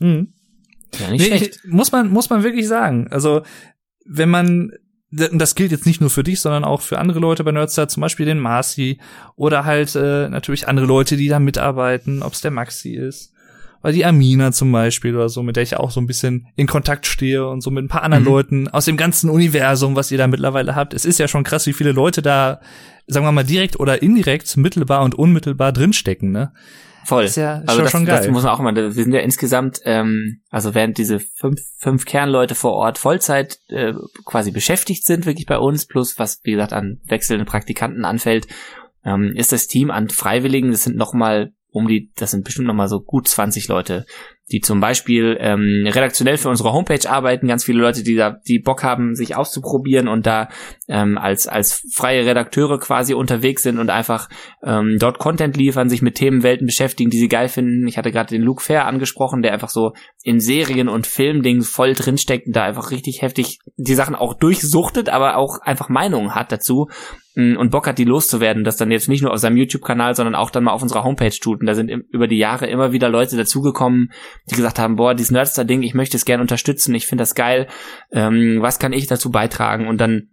Mhm. 0.00 0.34
Ja, 0.98 1.10
nicht 1.10 1.20
Nee, 1.20 1.38
schlecht. 1.38 1.60
ich, 1.64 1.70
muss 1.72 1.92
man, 1.92 2.10
muss 2.10 2.30
man 2.30 2.42
wirklich 2.42 2.66
sagen. 2.66 3.08
Also, 3.10 3.42
wenn 4.06 4.28
man, 4.30 4.72
das 5.10 5.54
gilt 5.54 5.72
jetzt 5.72 5.86
nicht 5.86 6.00
nur 6.00 6.10
für 6.10 6.22
dich, 6.22 6.40
sondern 6.40 6.64
auch 6.64 6.82
für 6.82 6.98
andere 6.98 7.18
Leute 7.18 7.42
bei 7.42 7.52
Nerdstar, 7.52 7.88
zum 7.88 8.02
Beispiel 8.02 8.26
den 8.26 8.38
Marci 8.38 8.98
oder 9.36 9.64
halt 9.64 9.94
äh, 9.94 10.28
natürlich 10.28 10.68
andere 10.68 10.86
Leute, 10.86 11.16
die 11.16 11.28
da 11.28 11.38
mitarbeiten, 11.38 12.22
ob 12.22 12.34
es 12.34 12.42
der 12.42 12.50
Maxi 12.50 12.94
ist. 12.94 13.32
Oder 13.82 13.92
die 13.92 14.04
Amina 14.04 14.50
zum 14.52 14.72
Beispiel 14.72 15.14
oder 15.14 15.28
so, 15.28 15.42
mit 15.42 15.56
der 15.56 15.62
ich 15.62 15.76
auch 15.76 15.92
so 15.92 16.00
ein 16.00 16.06
bisschen 16.06 16.48
in 16.56 16.66
Kontakt 16.66 17.06
stehe 17.06 17.46
und 17.48 17.60
so 17.60 17.70
mit 17.70 17.84
ein 17.84 17.88
paar 17.88 18.02
anderen 18.02 18.24
Mhm. 18.24 18.30
Leuten 18.30 18.68
aus 18.68 18.86
dem 18.86 18.96
ganzen 18.96 19.30
Universum, 19.30 19.94
was 19.94 20.10
ihr 20.10 20.18
da 20.18 20.26
mittlerweile 20.26 20.74
habt. 20.74 20.94
Es 20.94 21.04
ist 21.04 21.18
ja 21.18 21.28
schon 21.28 21.44
krass, 21.44 21.66
wie 21.66 21.72
viele 21.72 21.92
Leute 21.92 22.20
da, 22.20 22.60
sagen 23.06 23.24
wir 23.24 23.32
mal, 23.32 23.44
direkt 23.44 23.78
oder 23.78 24.02
indirekt, 24.02 24.56
mittelbar 24.56 25.02
und 25.04 25.14
unmittelbar 25.14 25.72
drinstecken, 25.72 26.32
ne? 26.32 26.52
Voll. 27.08 27.24
Ist 27.24 27.36
ja- 27.36 27.62
also 27.66 27.78
ja 27.78 27.84
das, 27.84 27.90
schon 27.90 28.04
geil. 28.04 28.18
das 28.18 28.28
muss 28.28 28.42
man 28.42 28.52
auch 28.52 28.58
mal, 28.60 28.74
wir 28.76 28.90
sind 28.92 29.14
ja 29.14 29.20
insgesamt, 29.20 29.80
ähm, 29.84 30.42
also 30.50 30.74
während 30.74 30.98
diese 30.98 31.20
fünf, 31.20 31.58
fünf 31.78 32.04
Kernleute 32.04 32.54
vor 32.54 32.72
Ort 32.72 32.98
Vollzeit 32.98 33.56
äh, 33.68 33.94
quasi 34.26 34.50
beschäftigt 34.50 35.06
sind, 35.06 35.24
wirklich 35.24 35.46
bei 35.46 35.56
uns, 35.58 35.86
plus 35.86 36.18
was, 36.18 36.40
wie 36.42 36.50
gesagt, 36.50 36.74
an 36.74 37.00
wechselnden 37.04 37.46
Praktikanten 37.46 38.04
anfällt, 38.04 38.46
ähm, 39.06 39.32
ist 39.34 39.52
das 39.52 39.68
Team 39.68 39.90
an 39.90 40.10
Freiwilligen, 40.10 40.70
das 40.70 40.84
sind 40.84 40.96
nochmal 40.96 41.52
um 41.70 41.88
die, 41.88 42.12
das 42.16 42.32
sind 42.32 42.44
bestimmt 42.44 42.66
nochmal 42.68 42.88
so 42.88 43.00
gut 43.00 43.26
20 43.26 43.68
Leute, 43.68 44.04
die 44.50 44.60
zum 44.60 44.80
Beispiel 44.80 45.36
ähm, 45.40 45.84
redaktionell 45.86 46.38
für 46.38 46.48
unsere 46.48 46.72
Homepage 46.72 47.08
arbeiten, 47.08 47.48
ganz 47.48 47.64
viele 47.64 47.80
Leute, 47.80 48.02
die 48.02 48.16
da, 48.16 48.38
die 48.46 48.58
Bock 48.58 48.82
haben, 48.82 49.14
sich 49.14 49.36
auszuprobieren 49.36 50.08
und 50.08 50.26
da 50.26 50.48
ähm, 50.88 51.18
als 51.18 51.46
als 51.46 51.82
freie 51.92 52.24
Redakteure 52.24 52.78
quasi 52.78 53.12
unterwegs 53.14 53.62
sind 53.62 53.78
und 53.78 53.90
einfach 53.90 54.28
ähm, 54.62 54.96
dort 54.98 55.18
Content 55.18 55.56
liefern, 55.56 55.90
sich 55.90 56.02
mit 56.02 56.14
Themenwelten 56.14 56.66
beschäftigen, 56.66 57.10
die 57.10 57.18
sie 57.18 57.28
geil 57.28 57.48
finden. 57.48 57.86
Ich 57.86 57.98
hatte 57.98 58.10
gerade 58.10 58.30
den 58.30 58.42
Luke 58.42 58.62
Fair 58.62 58.86
angesprochen, 58.86 59.42
der 59.42 59.52
einfach 59.52 59.68
so 59.68 59.92
in 60.22 60.40
Serien 60.40 60.88
und 60.88 61.06
Filmdingen 61.06 61.62
voll 61.62 61.92
drinsteckt 61.92 62.46
und 62.46 62.56
da 62.56 62.64
einfach 62.64 62.90
richtig 62.90 63.22
heftig 63.22 63.58
die 63.76 63.94
Sachen 63.94 64.14
auch 64.14 64.34
durchsuchtet, 64.34 65.10
aber 65.10 65.36
auch 65.36 65.60
einfach 65.60 65.88
Meinungen 65.88 66.34
hat 66.34 66.52
dazu 66.52 66.88
und 67.38 67.70
Bock 67.70 67.86
hat, 67.86 67.98
die 67.98 68.04
loszuwerden. 68.04 68.64
Das 68.64 68.76
dann 68.76 68.90
jetzt 68.90 69.08
nicht 69.08 69.22
nur 69.22 69.32
auf 69.32 69.38
seinem 69.38 69.56
YouTube-Kanal, 69.56 70.14
sondern 70.14 70.34
auch 70.34 70.50
dann 70.50 70.64
mal 70.64 70.72
auf 70.72 70.82
unserer 70.82 71.04
Homepage 71.04 71.30
tut. 71.30 71.60
Und 71.60 71.66
da 71.66 71.74
sind 71.74 71.88
im, 71.88 72.04
über 72.10 72.26
die 72.26 72.38
Jahre 72.38 72.66
immer 72.66 72.92
wieder 72.92 73.08
Leute 73.08 73.36
dazugekommen, 73.36 74.10
die 74.50 74.56
gesagt 74.56 74.78
haben, 74.78 74.96
boah, 74.96 75.14
dieses 75.14 75.30
Nerdstar-Ding, 75.30 75.82
ich 75.82 75.94
möchte 75.94 76.16
es 76.16 76.24
gerne 76.24 76.42
unterstützen, 76.42 76.94
ich 76.94 77.06
finde 77.06 77.22
das 77.22 77.34
geil. 77.34 77.68
Ähm, 78.12 78.58
was 78.60 78.78
kann 78.78 78.92
ich 78.92 79.06
dazu 79.06 79.30
beitragen? 79.30 79.86
Und 79.86 80.00
dann 80.00 80.30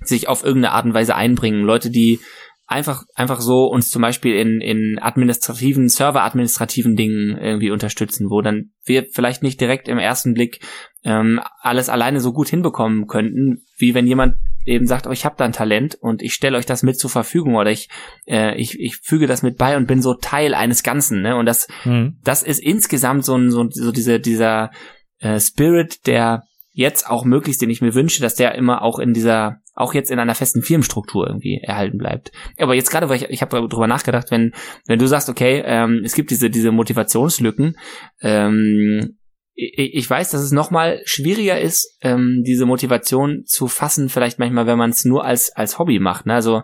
sich 0.00 0.28
auf 0.28 0.44
irgendeine 0.44 0.74
Art 0.74 0.84
und 0.84 0.94
Weise 0.94 1.14
einbringen. 1.14 1.62
Leute, 1.62 1.90
die 1.90 2.20
einfach, 2.66 3.04
einfach 3.14 3.40
so 3.40 3.66
uns 3.66 3.90
zum 3.90 4.02
Beispiel 4.02 4.36
in, 4.36 4.60
in 4.60 4.98
administrativen, 5.00 5.88
serveradministrativen 5.88 6.96
Dingen 6.96 7.36
irgendwie 7.36 7.70
unterstützen, 7.70 8.30
wo 8.30 8.40
dann 8.40 8.70
wir 8.84 9.04
vielleicht 9.12 9.42
nicht 9.42 9.60
direkt 9.60 9.88
im 9.88 9.98
ersten 9.98 10.34
Blick 10.34 10.60
ähm, 11.04 11.40
alles 11.60 11.88
alleine 11.88 12.20
so 12.20 12.32
gut 12.32 12.48
hinbekommen 12.48 13.06
könnten, 13.06 13.64
wie 13.76 13.94
wenn 13.94 14.06
jemand 14.06 14.36
eben 14.66 14.86
sagt, 14.86 15.06
oh, 15.06 15.10
ich 15.10 15.26
habe 15.26 15.34
da 15.36 15.44
ein 15.44 15.52
Talent 15.52 15.96
und 16.00 16.22
ich 16.22 16.32
stelle 16.32 16.56
euch 16.56 16.64
das 16.64 16.82
mit 16.82 16.98
zur 16.98 17.10
Verfügung 17.10 17.54
oder 17.56 17.70
ich, 17.70 17.90
äh, 18.26 18.56
ich, 18.56 18.80
ich 18.80 18.96
füge 18.96 19.26
das 19.26 19.42
mit 19.42 19.58
bei 19.58 19.76
und 19.76 19.86
bin 19.86 20.00
so 20.00 20.14
Teil 20.14 20.54
eines 20.54 20.82
Ganzen. 20.82 21.20
Ne? 21.20 21.36
Und 21.36 21.44
das, 21.46 21.68
Mhm. 21.84 22.18
das 22.24 22.42
ist 22.42 22.60
insgesamt 22.60 23.26
so 23.26 23.36
ein, 23.36 23.50
so, 23.50 23.68
so 23.68 23.92
diese, 23.92 24.20
dieser 24.20 24.70
äh, 25.18 25.38
Spirit, 25.38 26.06
der 26.06 26.44
jetzt 26.74 27.08
auch 27.08 27.24
möglichst, 27.24 27.62
den 27.62 27.70
ich 27.70 27.80
mir 27.80 27.94
wünsche, 27.94 28.20
dass 28.20 28.34
der 28.34 28.54
immer 28.56 28.82
auch 28.82 28.98
in 28.98 29.14
dieser, 29.14 29.60
auch 29.74 29.94
jetzt 29.94 30.10
in 30.10 30.18
einer 30.18 30.34
festen 30.34 30.62
Firmenstruktur 30.62 31.26
irgendwie 31.26 31.60
erhalten 31.62 31.98
bleibt. 31.98 32.32
Aber 32.58 32.74
jetzt 32.74 32.90
gerade, 32.90 33.08
weil 33.08 33.16
ich, 33.16 33.30
ich 33.30 33.42
habe 33.42 33.56
darüber 33.68 33.86
nachgedacht, 33.86 34.30
wenn, 34.30 34.52
wenn 34.86 34.98
du 34.98 35.06
sagst, 35.06 35.28
okay, 35.28 35.62
ähm, 35.64 36.02
es 36.04 36.14
gibt 36.14 36.30
diese, 36.30 36.50
diese 36.50 36.72
Motivationslücken, 36.72 37.76
ähm, 38.20 39.16
ich, 39.54 39.94
ich 39.94 40.10
weiß, 40.10 40.30
dass 40.30 40.42
es 40.42 40.50
nochmal 40.50 41.00
schwieriger 41.04 41.60
ist, 41.60 41.96
ähm, 42.02 42.42
diese 42.44 42.66
Motivation 42.66 43.44
zu 43.46 43.68
fassen, 43.68 44.08
vielleicht 44.08 44.40
manchmal, 44.40 44.66
wenn 44.66 44.78
man 44.78 44.90
es 44.90 45.04
nur 45.04 45.24
als, 45.24 45.54
als 45.54 45.78
Hobby 45.78 46.00
macht. 46.00 46.26
Ne? 46.26 46.34
Also 46.34 46.62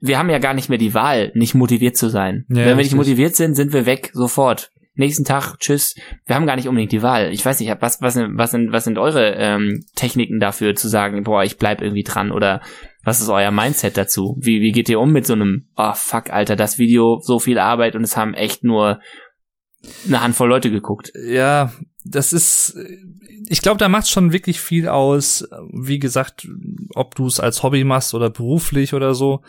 wir 0.00 0.18
haben 0.18 0.28
ja 0.28 0.38
gar 0.38 0.52
nicht 0.52 0.68
mehr 0.68 0.76
die 0.76 0.92
Wahl, 0.92 1.32
nicht 1.34 1.54
motiviert 1.54 1.96
zu 1.96 2.10
sein. 2.10 2.44
Ja, 2.50 2.56
wenn 2.56 2.76
wir 2.76 2.84
nicht 2.84 2.94
motiviert 2.94 3.34
sind, 3.36 3.54
sind 3.54 3.72
wir 3.72 3.86
weg, 3.86 4.10
sofort. 4.12 4.70
Nächsten 4.96 5.24
Tag, 5.24 5.58
tschüss. 5.58 5.94
Wir 6.24 6.34
haben 6.34 6.46
gar 6.46 6.56
nicht 6.56 6.68
unbedingt 6.68 6.92
die 6.92 7.02
Wahl. 7.02 7.32
Ich 7.32 7.44
weiß 7.44 7.60
nicht, 7.60 7.70
was, 7.80 8.00
was, 8.00 8.16
was, 8.16 8.50
sind, 8.50 8.72
was 8.72 8.84
sind 8.84 8.98
eure 8.98 9.34
ähm, 9.34 9.84
Techniken 9.94 10.40
dafür, 10.40 10.74
zu 10.74 10.88
sagen, 10.88 11.22
boah, 11.22 11.44
ich 11.44 11.58
bleib 11.58 11.82
irgendwie 11.82 12.02
dran 12.02 12.32
oder 12.32 12.62
was 13.04 13.20
ist 13.20 13.28
euer 13.28 13.50
Mindset 13.50 13.96
dazu? 13.96 14.36
Wie, 14.40 14.60
wie 14.62 14.72
geht 14.72 14.88
ihr 14.88 14.98
um 14.98 15.12
mit 15.12 15.26
so 15.26 15.34
einem, 15.34 15.68
oh 15.76 15.92
fuck, 15.94 16.30
Alter, 16.30 16.56
das 16.56 16.78
Video, 16.78 17.20
so 17.22 17.38
viel 17.38 17.58
Arbeit 17.58 17.94
und 17.94 18.02
es 18.02 18.16
haben 18.16 18.34
echt 18.34 18.64
nur 18.64 19.00
eine 20.06 20.22
Handvoll 20.22 20.48
Leute 20.48 20.70
geguckt. 20.70 21.12
Ja, 21.28 21.72
das 22.04 22.32
ist, 22.32 22.76
ich 23.48 23.62
glaube, 23.62 23.78
da 23.78 23.88
macht 23.88 24.08
schon 24.08 24.32
wirklich 24.32 24.60
viel 24.60 24.88
aus, 24.88 25.48
wie 25.72 25.98
gesagt, 25.98 26.48
ob 26.94 27.14
du 27.14 27.26
es 27.26 27.40
als 27.40 27.62
Hobby 27.62 27.84
machst 27.84 28.14
oder 28.14 28.30
beruflich 28.30 28.94
oder 28.94 29.14
so. 29.14 29.42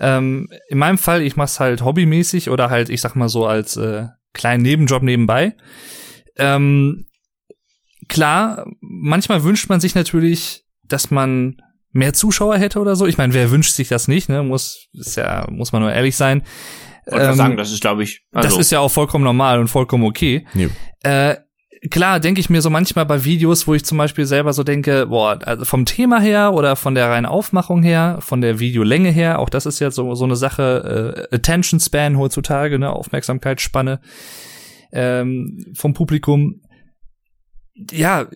Ähm, 0.00 0.48
in 0.68 0.78
meinem 0.78 0.98
Fall, 0.98 1.22
ich 1.22 1.36
mach's 1.36 1.60
halt 1.60 1.82
hobbymäßig 1.82 2.50
oder 2.50 2.70
halt, 2.70 2.88
ich 2.88 3.00
sag 3.00 3.14
mal 3.14 3.28
so, 3.28 3.46
als 3.46 3.76
äh, 3.76 4.06
kleinen 4.36 4.62
Nebenjob 4.62 5.02
nebenbei. 5.02 5.54
Ähm, 6.36 7.06
klar, 8.08 8.66
manchmal 8.80 9.42
wünscht 9.42 9.68
man 9.68 9.80
sich 9.80 9.94
natürlich 9.94 10.66
dass 10.88 11.10
man 11.10 11.56
mehr 11.92 12.12
Zuschauer 12.12 12.58
hätte 12.58 12.80
oder 12.80 12.96
so. 12.96 13.06
Ich 13.06 13.18
meine, 13.18 13.34
wer 13.34 13.50
wünscht 13.50 13.72
sich 13.72 13.88
das 13.88 14.08
nicht, 14.08 14.28
ne? 14.28 14.42
Muss, 14.42 14.88
ist 14.92 15.16
ja, 15.16 15.46
muss 15.50 15.72
man 15.72 15.82
nur 15.82 15.92
ehrlich 15.92 16.16
sein. 16.16 16.42
Ähm, 17.06 17.34
sagen, 17.34 17.56
das 17.56 17.72
ist, 17.72 17.80
glaube 17.80 18.02
ich. 18.02 18.24
Also. 18.32 18.48
Das 18.48 18.58
ist 18.58 18.72
ja 18.72 18.80
auch 18.80 18.90
vollkommen 18.90 19.24
normal 19.24 19.60
und 19.60 19.68
vollkommen 19.68 20.04
okay. 20.04 20.46
Ja. 20.54 20.68
Äh, 21.30 21.36
klar, 21.90 22.20
denke 22.20 22.40
ich 22.40 22.50
mir 22.50 22.62
so 22.62 22.70
manchmal 22.70 23.06
bei 23.06 23.24
Videos, 23.24 23.66
wo 23.66 23.74
ich 23.74 23.84
zum 23.84 23.98
Beispiel 23.98 24.26
selber 24.26 24.52
so 24.52 24.62
denke, 24.62 25.06
boah, 25.06 25.38
also 25.44 25.64
vom 25.64 25.84
Thema 25.84 26.20
her 26.20 26.52
oder 26.54 26.76
von 26.76 26.94
der 26.94 27.08
reinen 27.10 27.26
Aufmachung 27.26 27.82
her, 27.82 28.18
von 28.20 28.40
der 28.40 28.58
Videolänge 28.58 29.10
her, 29.10 29.38
auch 29.38 29.48
das 29.48 29.66
ist 29.66 29.80
ja 29.80 29.90
so, 29.90 30.14
so 30.14 30.24
eine 30.24 30.36
Sache, 30.36 31.26
äh, 31.30 31.34
Attention 31.34 31.80
Span 31.80 32.18
heutzutage, 32.18 32.78
ne, 32.78 32.90
Aufmerksamkeitsspanne 32.90 34.00
ähm, 34.92 35.66
vom 35.74 35.92
Publikum. 35.92 36.60
Ja, 37.90 38.26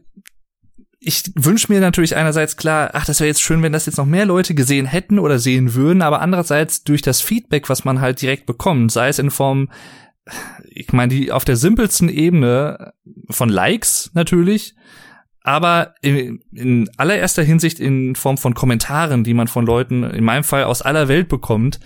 ich 0.99 1.33
wünsche 1.35 1.73
mir 1.73 1.81
natürlich 1.81 2.15
einerseits 2.15 2.59
klar, 2.59 2.91
ach, 2.93 3.07
das 3.07 3.21
wäre 3.21 3.29
jetzt 3.29 3.41
schön, 3.41 3.63
wenn 3.63 3.73
das 3.73 3.87
jetzt 3.87 3.97
noch 3.97 4.07
mehr 4.07 4.27
Leute 4.27 4.55
gesehen 4.55 4.85
hätten 4.85 5.19
oder 5.19 5.39
sehen 5.39 5.75
würden, 5.75 6.03
aber 6.03 6.21
andererseits 6.21 6.85
durch 6.85 7.01
das 7.01 7.23
Feedback, 7.23 7.71
was 7.71 7.85
man 7.85 8.03
halt 8.03 8.21
direkt 8.21 8.45
bekommt, 8.45 8.93
sei 8.93 9.09
es 9.09 9.19
in 9.19 9.31
Form, 9.31 9.71
ich 10.71 10.93
meine, 10.93 11.13
die 11.15 11.33
auf 11.33 11.45
der 11.45 11.57
simpelsten 11.57 12.09
Ebene 12.09 12.93
von 13.31 13.49
Likes 13.49 14.11
natürlich, 14.15 14.75
aber 15.43 15.95
in, 16.03 16.41
in 16.53 16.91
allererster 16.97 17.43
Hinsicht 17.43 17.81
in 17.81 18.15
Form 18.15 18.39
von 18.39 18.55
Kommentaren, 18.55 19.25
die 19.25 19.35
man 19.35 19.49
von 19.49 19.65
Leuten, 19.67 20.05
in 20.05 20.25
meinem 20.25 20.45
Fall 20.45 20.65
aus 20.65 20.83
aller 20.83 21.09
Welt 21.09 21.29
bekommt, 21.29 21.81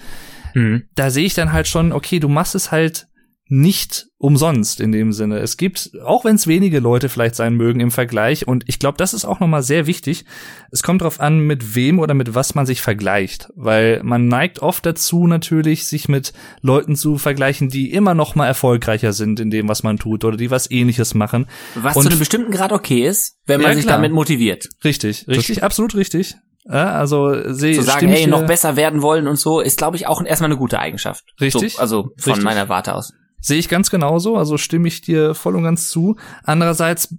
Mhm. 0.56 0.84
da 0.94 1.10
sehe 1.10 1.24
ich 1.26 1.34
dann 1.34 1.52
halt 1.52 1.66
schon, 1.66 1.92
okay, 1.92 2.20
du 2.20 2.28
machst 2.28 2.54
es 2.54 2.70
halt 2.70 3.08
nicht 3.46 4.06
umsonst 4.16 4.80
in 4.80 4.90
dem 4.90 5.12
Sinne. 5.12 5.38
Es 5.38 5.58
gibt, 5.58 5.90
auch 6.02 6.24
wenn 6.24 6.36
es 6.36 6.46
wenige 6.46 6.80
Leute 6.80 7.10
vielleicht 7.10 7.34
sein 7.34 7.54
mögen 7.54 7.80
im 7.80 7.90
Vergleich, 7.90 8.48
und 8.48 8.64
ich 8.66 8.78
glaube, 8.78 8.96
das 8.96 9.12
ist 9.12 9.26
auch 9.26 9.38
nochmal 9.38 9.62
sehr 9.62 9.86
wichtig, 9.86 10.24
es 10.70 10.82
kommt 10.82 11.02
darauf 11.02 11.20
an, 11.20 11.40
mit 11.40 11.74
wem 11.74 11.98
oder 11.98 12.14
mit 12.14 12.34
was 12.34 12.54
man 12.54 12.64
sich 12.64 12.80
vergleicht. 12.80 13.50
Weil 13.54 14.02
man 14.02 14.28
neigt 14.28 14.60
oft 14.60 14.86
dazu 14.86 15.26
natürlich, 15.26 15.86
sich 15.86 16.08
mit 16.08 16.32
Leuten 16.62 16.96
zu 16.96 17.18
vergleichen, 17.18 17.68
die 17.68 17.92
immer 17.92 18.14
noch 18.14 18.34
mal 18.34 18.46
erfolgreicher 18.46 19.12
sind 19.12 19.40
in 19.40 19.50
dem, 19.50 19.68
was 19.68 19.82
man 19.82 19.98
tut 19.98 20.24
oder 20.24 20.38
die 20.38 20.50
was 20.50 20.70
ähnliches 20.70 21.14
machen. 21.14 21.46
Was 21.74 21.96
Und- 21.96 22.04
zu 22.04 22.08
einem 22.08 22.18
bestimmten 22.18 22.50
Grad 22.50 22.72
okay 22.72 23.06
ist, 23.06 23.36
wenn 23.44 23.60
man 23.60 23.72
Ja, 23.72 23.76
sich 23.76 23.84
klar. 23.84 23.96
damit 23.98 24.12
motiviert. 24.12 24.68
Richtig, 24.84 25.28
richtig, 25.28 25.62
absolut 25.62 25.94
richtig. 25.94 26.34
Ja, 26.66 26.92
also 26.92 27.52
sehe 27.52 27.74
Zu 27.74 27.82
sagen, 27.82 28.08
hey, 28.08 28.26
noch 28.26 28.46
besser 28.46 28.74
werden 28.76 29.02
wollen 29.02 29.28
und 29.28 29.38
so, 29.38 29.60
ist, 29.60 29.76
glaube 29.76 29.98
ich, 29.98 30.06
auch 30.06 30.24
erstmal 30.24 30.48
eine 30.48 30.56
gute 30.56 30.78
Eigenschaft. 30.78 31.22
Richtig. 31.38 31.74
So, 31.74 31.78
also 31.78 32.02
von 32.16 32.32
Richtig. 32.32 32.42
meiner 32.44 32.70
Warte 32.70 32.94
aus. 32.94 33.12
Sehe 33.44 33.58
ich 33.58 33.68
ganz 33.68 33.90
genauso, 33.90 34.38
also 34.38 34.56
stimme 34.56 34.88
ich 34.88 35.02
dir 35.02 35.34
voll 35.34 35.54
und 35.54 35.64
ganz 35.64 35.90
zu. 35.90 36.16
Andererseits, 36.44 37.14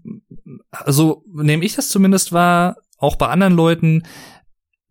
also 0.72 1.24
nehme 1.32 1.64
ich 1.64 1.76
das 1.76 1.90
zumindest 1.90 2.32
wahr, 2.32 2.78
auch 2.98 3.16
bei 3.16 3.28
anderen 3.28 3.54
Leuten, 3.54 4.02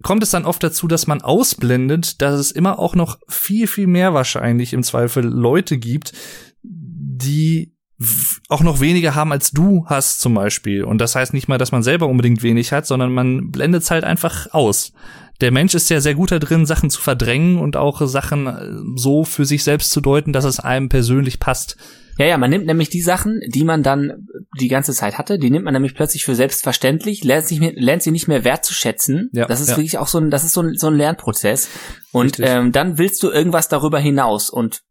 kommt 0.04 0.22
es 0.22 0.30
dann 0.30 0.44
oft 0.44 0.62
dazu, 0.62 0.86
dass 0.86 1.08
man 1.08 1.22
ausblendet, 1.22 2.22
dass 2.22 2.38
es 2.38 2.52
immer 2.52 2.78
auch 2.78 2.94
noch 2.94 3.18
viel, 3.26 3.66
viel 3.66 3.88
mehr 3.88 4.14
wahrscheinlich 4.14 4.72
im 4.74 4.84
Zweifel 4.84 5.24
Leute 5.24 5.76
gibt, 5.76 6.12
die 6.62 7.74
auch 8.48 8.62
noch 8.62 8.78
weniger 8.78 9.16
haben 9.16 9.32
als 9.32 9.50
du 9.50 9.86
hast 9.88 10.20
zum 10.20 10.34
Beispiel. 10.34 10.84
Und 10.84 10.98
das 10.98 11.16
heißt 11.16 11.34
nicht 11.34 11.48
mal, 11.48 11.58
dass 11.58 11.72
man 11.72 11.82
selber 11.82 12.06
unbedingt 12.06 12.44
wenig 12.44 12.70
hat, 12.70 12.86
sondern 12.86 13.12
man 13.12 13.50
blendet 13.50 13.82
es 13.82 13.90
halt 13.90 14.04
einfach 14.04 14.52
aus. 14.52 14.92
Der 15.40 15.50
Mensch 15.50 15.74
ist 15.74 15.90
ja 15.90 16.00
sehr 16.00 16.14
gut 16.14 16.30
da 16.30 16.38
drin, 16.38 16.66
Sachen 16.66 16.90
zu 16.90 17.00
verdrängen 17.00 17.58
und 17.58 17.76
auch 17.76 18.06
Sachen 18.06 18.46
äh, 18.46 18.98
so 18.98 19.24
für 19.24 19.44
sich 19.44 19.64
selbst 19.64 19.90
zu 19.90 20.00
deuten, 20.00 20.32
dass 20.32 20.44
es 20.44 20.60
einem 20.60 20.88
persönlich 20.88 21.40
passt. 21.40 21.76
Ja, 22.18 22.26
ja, 22.26 22.38
man 22.38 22.50
nimmt 22.50 22.66
nämlich 22.66 22.90
die 22.90 23.00
Sachen, 23.00 23.40
die 23.48 23.64
man 23.64 23.82
dann 23.82 24.28
die 24.60 24.68
ganze 24.68 24.92
Zeit 24.92 25.18
hatte, 25.18 25.38
die 25.38 25.50
nimmt 25.50 25.64
man 25.64 25.74
nämlich 25.74 25.94
plötzlich 25.94 26.24
für 26.24 26.36
selbstverständlich, 26.36 27.24
lernt, 27.24 27.46
sich, 27.46 27.58
lernt 27.58 28.04
sie 28.04 28.12
nicht 28.12 28.28
mehr 28.28 28.44
wertzuschätzen. 28.44 29.30
Ja, 29.32 29.46
das 29.46 29.60
ist 29.60 29.70
ja. 29.70 29.76
wirklich 29.76 29.98
auch 29.98 30.06
so 30.06 30.18
ein, 30.18 30.30
das 30.30 30.44
ist 30.44 30.52
so 30.52 30.62
ein, 30.62 30.76
so 30.76 30.86
ein 30.86 30.94
Lernprozess. 30.94 31.68
Und 32.14 32.38
Richtig. 32.38 32.46
ähm, 32.48 32.70
dann 32.70 32.96
willst 32.96 33.20
du 33.24 33.30
irgendwas 33.32 33.66
darüber 33.66 33.98
hinaus. 33.98 34.48
Und 34.48 34.82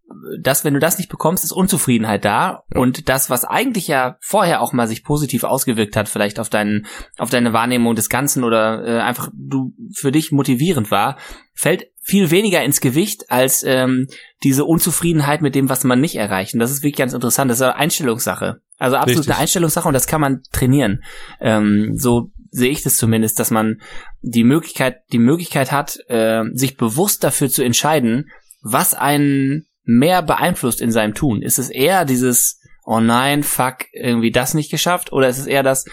das, 0.41 0.65
wenn 0.65 0.73
du 0.73 0.81
das 0.81 0.97
nicht 0.97 1.09
bekommst, 1.09 1.45
ist 1.45 1.53
Unzufriedenheit 1.53 2.25
da. 2.25 2.63
Ja. 2.73 2.81
Und 2.81 3.07
das, 3.07 3.29
was 3.29 3.45
eigentlich 3.45 3.87
ja 3.87 4.17
vorher 4.19 4.59
auch 4.59 4.73
mal 4.73 4.89
sich 4.89 5.05
positiv 5.05 5.45
ausgewirkt 5.45 5.95
hat, 5.95 6.09
vielleicht 6.09 6.37
auf 6.37 6.49
deinen, 6.49 6.85
auf 7.17 7.29
deine 7.29 7.53
Wahrnehmung 7.53 7.95
des 7.95 8.09
Ganzen 8.09 8.43
oder 8.43 8.85
äh, 8.85 8.99
einfach 8.99 9.29
du 9.33 9.73
für 9.95 10.11
dich 10.11 10.33
motivierend 10.33 10.91
war, 10.91 11.17
fällt 11.53 11.85
viel 12.01 12.29
weniger 12.29 12.61
ins 12.61 12.81
Gewicht 12.81 13.31
als 13.31 13.63
ähm, 13.63 14.07
diese 14.43 14.65
Unzufriedenheit 14.65 15.41
mit 15.41 15.55
dem, 15.55 15.69
was 15.69 15.85
man 15.85 16.01
nicht 16.01 16.17
erreicht. 16.17 16.53
Und 16.53 16.59
das 16.59 16.71
ist 16.71 16.83
wirklich 16.83 16.97
ganz 16.97 17.13
interessant. 17.13 17.49
Das 17.49 17.59
ist 17.59 17.63
eine 17.63 17.77
Einstellungssache. 17.77 18.59
Also 18.79 18.97
absolut 18.97 19.19
Richtig. 19.19 19.33
eine 19.33 19.41
Einstellungssache 19.43 19.87
und 19.87 19.93
das 19.93 20.07
kann 20.07 20.19
man 20.19 20.41
trainieren. 20.51 21.05
Ähm, 21.39 21.93
so 21.95 22.31
sehe 22.53 22.69
ich 22.69 22.83
das 22.83 22.97
zumindest, 22.97 23.39
dass 23.39 23.51
man 23.51 23.81
die 24.21 24.43
Möglichkeit, 24.43 24.99
die 25.11 25.19
Möglichkeit 25.19 25.71
hat, 25.71 25.97
äh, 26.07 26.43
sich 26.53 26.77
bewusst 26.77 27.23
dafür 27.23 27.49
zu 27.49 27.63
entscheiden, 27.63 28.29
was 28.61 28.93
einen 28.93 29.65
mehr 29.83 30.21
beeinflusst 30.21 30.79
in 30.79 30.91
seinem 30.91 31.15
Tun. 31.15 31.41
Ist 31.41 31.59
es 31.59 31.69
eher 31.69 32.05
dieses, 32.05 32.61
oh 32.85 32.99
nein, 32.99 33.43
fuck, 33.43 33.85
irgendwie 33.91 34.31
das 34.31 34.53
nicht 34.53 34.71
geschafft, 34.71 35.11
oder 35.11 35.27
ist 35.27 35.39
es 35.39 35.47
eher 35.47 35.63
das, 35.63 35.85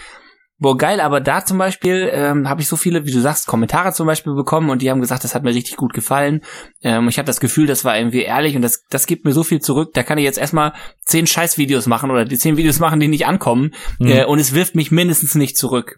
boah 0.59 0.77
geil, 0.77 0.99
aber 1.01 1.19
da 1.19 1.43
zum 1.43 1.57
Beispiel 1.57 2.07
ähm, 2.13 2.47
habe 2.47 2.61
ich 2.61 2.67
so 2.67 2.75
viele, 2.75 3.03
wie 3.05 3.11
du 3.11 3.19
sagst, 3.19 3.47
Kommentare 3.47 3.91
zum 3.93 4.05
Beispiel 4.05 4.35
bekommen 4.35 4.69
und 4.69 4.83
die 4.83 4.91
haben 4.91 5.01
gesagt, 5.01 5.23
das 5.23 5.33
hat 5.33 5.41
mir 5.43 5.55
richtig 5.55 5.75
gut 5.75 5.91
gefallen. 5.93 6.41
Ähm, 6.83 7.09
ich 7.09 7.17
habe 7.17 7.25
das 7.25 7.39
Gefühl, 7.39 7.65
das 7.65 7.83
war 7.83 7.97
irgendwie 7.97 8.21
ehrlich 8.21 8.55
und 8.55 8.61
das, 8.61 8.85
das 8.87 9.07
gibt 9.07 9.25
mir 9.25 9.33
so 9.33 9.43
viel 9.43 9.59
zurück. 9.59 9.89
Da 9.95 10.03
kann 10.03 10.19
ich 10.19 10.23
jetzt 10.23 10.37
erstmal 10.37 10.73
zehn 11.03 11.25
Scheißvideos 11.25 11.87
machen 11.87 12.11
oder 12.11 12.25
die 12.25 12.37
zehn 12.37 12.57
Videos 12.57 12.79
machen, 12.79 12.99
die 12.99 13.07
nicht 13.07 13.25
ankommen 13.25 13.73
Mhm. 13.97 14.07
äh, 14.07 14.25
und 14.25 14.37
es 14.37 14.53
wirft 14.53 14.75
mich 14.75 14.91
mindestens 14.91 15.33
nicht 15.33 15.57
zurück. 15.57 15.97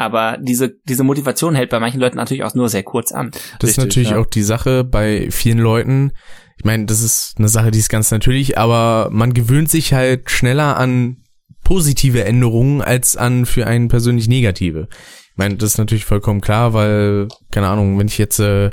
Aber 0.00 0.38
diese, 0.40 0.78
diese 0.88 1.04
Motivation 1.04 1.54
hält 1.54 1.68
bei 1.68 1.78
manchen 1.78 2.00
Leuten 2.00 2.16
natürlich 2.16 2.42
auch 2.42 2.54
nur 2.54 2.70
sehr 2.70 2.82
kurz 2.82 3.12
an. 3.12 3.32
Das 3.32 3.42
ist 3.42 3.76
Richtig, 3.76 3.84
natürlich 3.84 4.10
ja. 4.12 4.18
auch 4.18 4.24
die 4.24 4.42
Sache 4.42 4.82
bei 4.82 5.30
vielen 5.30 5.58
Leuten. 5.58 6.12
Ich 6.56 6.64
meine, 6.64 6.86
das 6.86 7.02
ist 7.02 7.34
eine 7.36 7.50
Sache, 7.50 7.70
die 7.70 7.80
ist 7.80 7.90
ganz 7.90 8.10
natürlich, 8.10 8.56
aber 8.56 9.10
man 9.12 9.34
gewöhnt 9.34 9.68
sich 9.68 9.92
halt 9.92 10.30
schneller 10.30 10.78
an 10.78 11.18
positive 11.64 12.24
Änderungen 12.24 12.80
als 12.80 13.18
an 13.18 13.44
für 13.44 13.66
einen 13.66 13.88
persönlich 13.88 14.26
negative. 14.26 14.88
Ich 15.32 15.36
meine, 15.36 15.56
das 15.56 15.72
ist 15.72 15.78
natürlich 15.78 16.06
vollkommen 16.06 16.40
klar, 16.40 16.72
weil, 16.72 17.28
keine 17.50 17.68
Ahnung, 17.68 17.98
wenn 17.98 18.08
ich 18.08 18.16
jetzt 18.16 18.38
äh, 18.38 18.70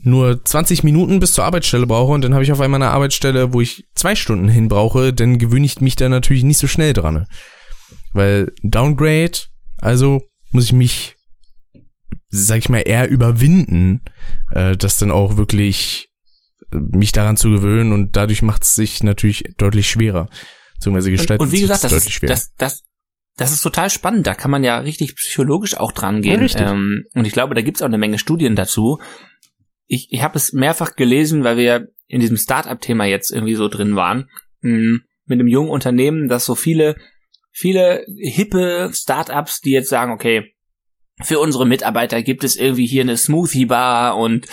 nur 0.00 0.42
20 0.42 0.82
Minuten 0.82 1.20
bis 1.20 1.34
zur 1.34 1.44
Arbeitsstelle 1.44 1.86
brauche 1.86 2.12
und 2.12 2.24
dann 2.24 2.32
habe 2.32 2.42
ich 2.42 2.52
auf 2.52 2.60
einmal 2.62 2.80
eine 2.80 2.90
Arbeitsstelle, 2.90 3.52
wo 3.52 3.60
ich 3.60 3.84
zwei 3.94 4.14
Stunden 4.14 4.48
hin 4.48 4.68
brauche, 4.68 5.12
dann 5.12 5.36
gewöhne 5.36 5.66
ich 5.66 5.82
mich 5.82 5.96
da 5.96 6.08
natürlich 6.08 6.42
nicht 6.42 6.56
so 6.56 6.68
schnell 6.68 6.94
dran. 6.94 7.26
Weil 8.14 8.50
Downgrade, 8.62 9.40
also 9.80 10.22
muss 10.50 10.64
ich 10.64 10.72
mich, 10.72 11.16
sag 12.28 12.58
ich 12.58 12.68
mal, 12.68 12.82
eher 12.86 13.08
überwinden, 13.08 14.02
äh, 14.50 14.76
das 14.76 14.98
dann 14.98 15.10
auch 15.10 15.36
wirklich 15.36 16.08
äh, 16.72 16.76
mich 16.76 17.12
daran 17.12 17.36
zu 17.36 17.50
gewöhnen 17.50 17.92
und 17.92 18.16
dadurch 18.16 18.42
macht 18.42 18.62
es 18.62 18.74
sich 18.74 19.02
natürlich 19.02 19.44
deutlich 19.56 19.88
schwerer. 19.88 20.28
Beziehungsweise 20.74 21.10
Und, 21.10 21.16
gestaltet 21.16 21.40
und 21.40 21.52
wie 21.52 21.56
sich 21.56 21.62
gesagt, 21.62 21.84
das 21.84 21.90
deutlich 21.92 22.08
ist, 22.08 22.12
schwerer. 22.14 22.32
das, 22.32 22.54
das, 22.56 22.82
das 23.36 23.52
ist 23.52 23.62
total 23.62 23.90
spannend. 23.90 24.26
Da 24.26 24.34
kann 24.34 24.50
man 24.50 24.64
ja 24.64 24.78
richtig 24.78 25.16
psychologisch 25.16 25.76
auch 25.76 25.92
dran 25.92 26.22
gehen. 26.22 26.46
Ja. 26.46 26.72
Ähm, 26.72 27.04
und 27.14 27.26
ich 27.26 27.32
glaube, 27.32 27.54
da 27.54 27.62
gibt's 27.62 27.82
auch 27.82 27.86
eine 27.86 27.98
Menge 27.98 28.18
Studien 28.18 28.54
dazu. 28.54 29.00
Ich, 29.86 30.08
ich 30.10 30.22
habe 30.22 30.36
es 30.36 30.52
mehrfach 30.52 30.94
gelesen, 30.94 31.44
weil 31.44 31.56
wir 31.56 31.88
in 32.06 32.20
diesem 32.20 32.36
Start-up-Thema 32.36 33.06
jetzt 33.06 33.30
irgendwie 33.30 33.54
so 33.54 33.68
drin 33.68 33.96
waren, 33.96 34.28
mh, 34.60 35.00
mit 35.26 35.40
einem 35.40 35.48
jungen 35.48 35.70
Unternehmen, 35.70 36.28
das 36.28 36.44
so 36.44 36.54
viele, 36.54 36.96
viele 37.54 38.04
hippe 38.18 38.90
Start-ups, 38.92 39.60
die 39.60 39.70
jetzt 39.70 39.88
sagen, 39.88 40.12
okay, 40.12 40.54
für 41.22 41.38
unsere 41.38 41.66
Mitarbeiter 41.66 42.22
gibt 42.22 42.42
es 42.42 42.56
irgendwie 42.56 42.86
hier 42.86 43.02
eine 43.02 43.16
Smoothie-Bar 43.16 44.16
und 44.16 44.46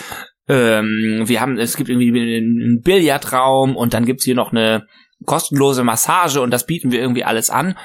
ähm, 0.48 1.24
wir 1.26 1.40
haben, 1.40 1.58
es 1.58 1.76
gibt 1.76 1.90
irgendwie 1.90 2.38
einen 2.38 2.80
Billardraum 2.80 3.76
und 3.76 3.92
dann 3.92 4.06
gibt's 4.06 4.24
hier 4.24 4.36
noch 4.36 4.52
eine 4.52 4.86
kostenlose 5.26 5.82
Massage 5.82 6.40
und 6.40 6.52
das 6.52 6.66
bieten 6.66 6.92
wir 6.92 7.00
irgendwie 7.00 7.24
alles 7.24 7.50
an. 7.50 7.76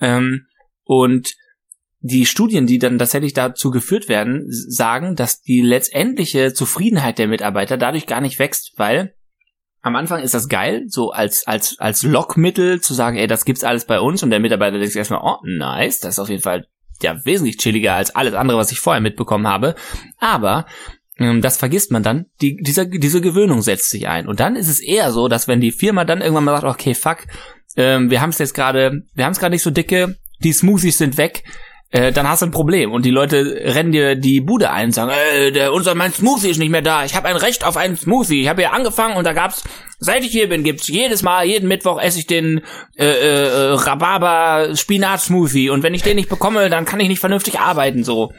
Ähm, 0.00 0.46
und 0.84 1.34
die 2.00 2.26
Studien, 2.26 2.66
die 2.66 2.78
dann 2.78 2.98
tatsächlich 2.98 3.34
dazu 3.34 3.70
geführt 3.70 4.08
werden, 4.08 4.46
sagen, 4.48 5.14
dass 5.14 5.40
die 5.40 5.60
letztendliche 5.60 6.52
Zufriedenheit 6.52 7.18
der 7.18 7.28
Mitarbeiter 7.28 7.76
dadurch 7.76 8.06
gar 8.06 8.20
nicht 8.20 8.38
wächst, 8.38 8.72
weil 8.76 9.14
am 9.82 9.96
Anfang 9.96 10.22
ist 10.22 10.34
das 10.34 10.48
geil, 10.48 10.84
so 10.88 11.12
als, 11.12 11.46
als, 11.46 11.78
als 11.78 12.02
Lockmittel 12.02 12.80
zu 12.80 12.94
sagen, 12.94 13.16
ey, 13.16 13.26
das 13.26 13.44
gibt's 13.44 13.64
alles 13.64 13.84
bei 13.84 14.00
uns 14.00 14.22
und 14.22 14.30
der 14.30 14.40
Mitarbeiter 14.40 14.78
denkt 14.78 14.92
sich 14.92 14.98
erstmal, 14.98 15.20
oh, 15.22 15.38
nice, 15.44 16.00
das 16.00 16.14
ist 16.14 16.18
auf 16.18 16.28
jeden 16.28 16.42
Fall 16.42 16.66
ja 17.02 17.24
wesentlich 17.24 17.58
chilliger 17.58 17.94
als 17.94 18.14
alles 18.14 18.34
andere, 18.34 18.58
was 18.58 18.72
ich 18.72 18.80
vorher 18.80 19.00
mitbekommen 19.00 19.46
habe. 19.46 19.76
Aber 20.18 20.66
ähm, 21.18 21.42
das 21.42 21.56
vergisst 21.56 21.92
man 21.92 22.02
dann, 22.02 22.26
die, 22.40 22.56
dieser, 22.56 22.86
diese 22.86 23.20
Gewöhnung 23.20 23.62
setzt 23.62 23.90
sich 23.90 24.08
ein. 24.08 24.26
Und 24.26 24.40
dann 24.40 24.56
ist 24.56 24.68
es 24.68 24.80
eher 24.80 25.12
so, 25.12 25.28
dass 25.28 25.48
wenn 25.48 25.60
die 25.60 25.72
Firma 25.72 26.04
dann 26.04 26.20
irgendwann 26.20 26.44
mal 26.44 26.60
sagt, 26.60 26.74
okay, 26.74 26.94
fuck, 26.94 27.26
ähm, 27.76 28.10
wir 28.10 28.20
haben 28.20 28.30
es 28.30 28.38
jetzt 28.38 28.54
gerade, 28.54 29.02
wir 29.14 29.24
haben 29.24 29.32
es 29.32 29.38
gerade 29.38 29.52
nicht 29.52 29.62
so 29.62 29.70
dicke, 29.70 30.16
die 30.40 30.52
Smoothies 30.52 30.98
sind 30.98 31.16
weg, 31.16 31.44
äh, 31.90 32.12
dann 32.12 32.28
hast 32.28 32.42
du 32.42 32.46
ein 32.46 32.50
Problem 32.50 32.92
und 32.92 33.04
die 33.06 33.10
Leute 33.10 33.60
rennen 33.64 33.92
dir 33.92 34.14
die 34.14 34.40
Bude 34.40 34.70
ein 34.70 34.86
und 34.86 34.92
sagen, 34.92 35.10
äh, 35.10 35.50
der, 35.52 35.72
unser 35.72 35.94
mein 35.94 36.12
Smoothie 36.12 36.50
ist 36.50 36.58
nicht 36.58 36.70
mehr 36.70 36.82
da. 36.82 37.04
Ich 37.04 37.14
habe 37.14 37.28
ein 37.28 37.36
Recht 37.36 37.64
auf 37.64 37.78
einen 37.78 37.96
Smoothie. 37.96 38.42
Ich 38.42 38.48
habe 38.48 38.60
hier 38.60 38.74
angefangen 38.74 39.16
und 39.16 39.24
da 39.24 39.32
gab's, 39.32 39.64
seit 39.98 40.22
ich 40.22 40.30
hier 40.30 40.50
bin, 40.50 40.64
gibt's 40.64 40.88
jedes 40.88 41.22
Mal, 41.22 41.46
jeden 41.46 41.66
Mittwoch 41.66 42.00
esse 42.00 42.18
ich 42.18 42.26
den 42.26 42.62
äh, 42.96 43.06
äh, 43.06 43.72
Rhabarber 43.72 44.76
Spinat 44.76 45.20
Smoothie 45.22 45.70
und 45.70 45.82
wenn 45.82 45.94
ich 45.94 46.02
den 46.02 46.16
nicht 46.16 46.28
bekomme, 46.28 46.68
dann 46.68 46.84
kann 46.84 47.00
ich 47.00 47.08
nicht 47.08 47.20
vernünftig 47.20 47.58
arbeiten 47.58 48.04
so. 48.04 48.32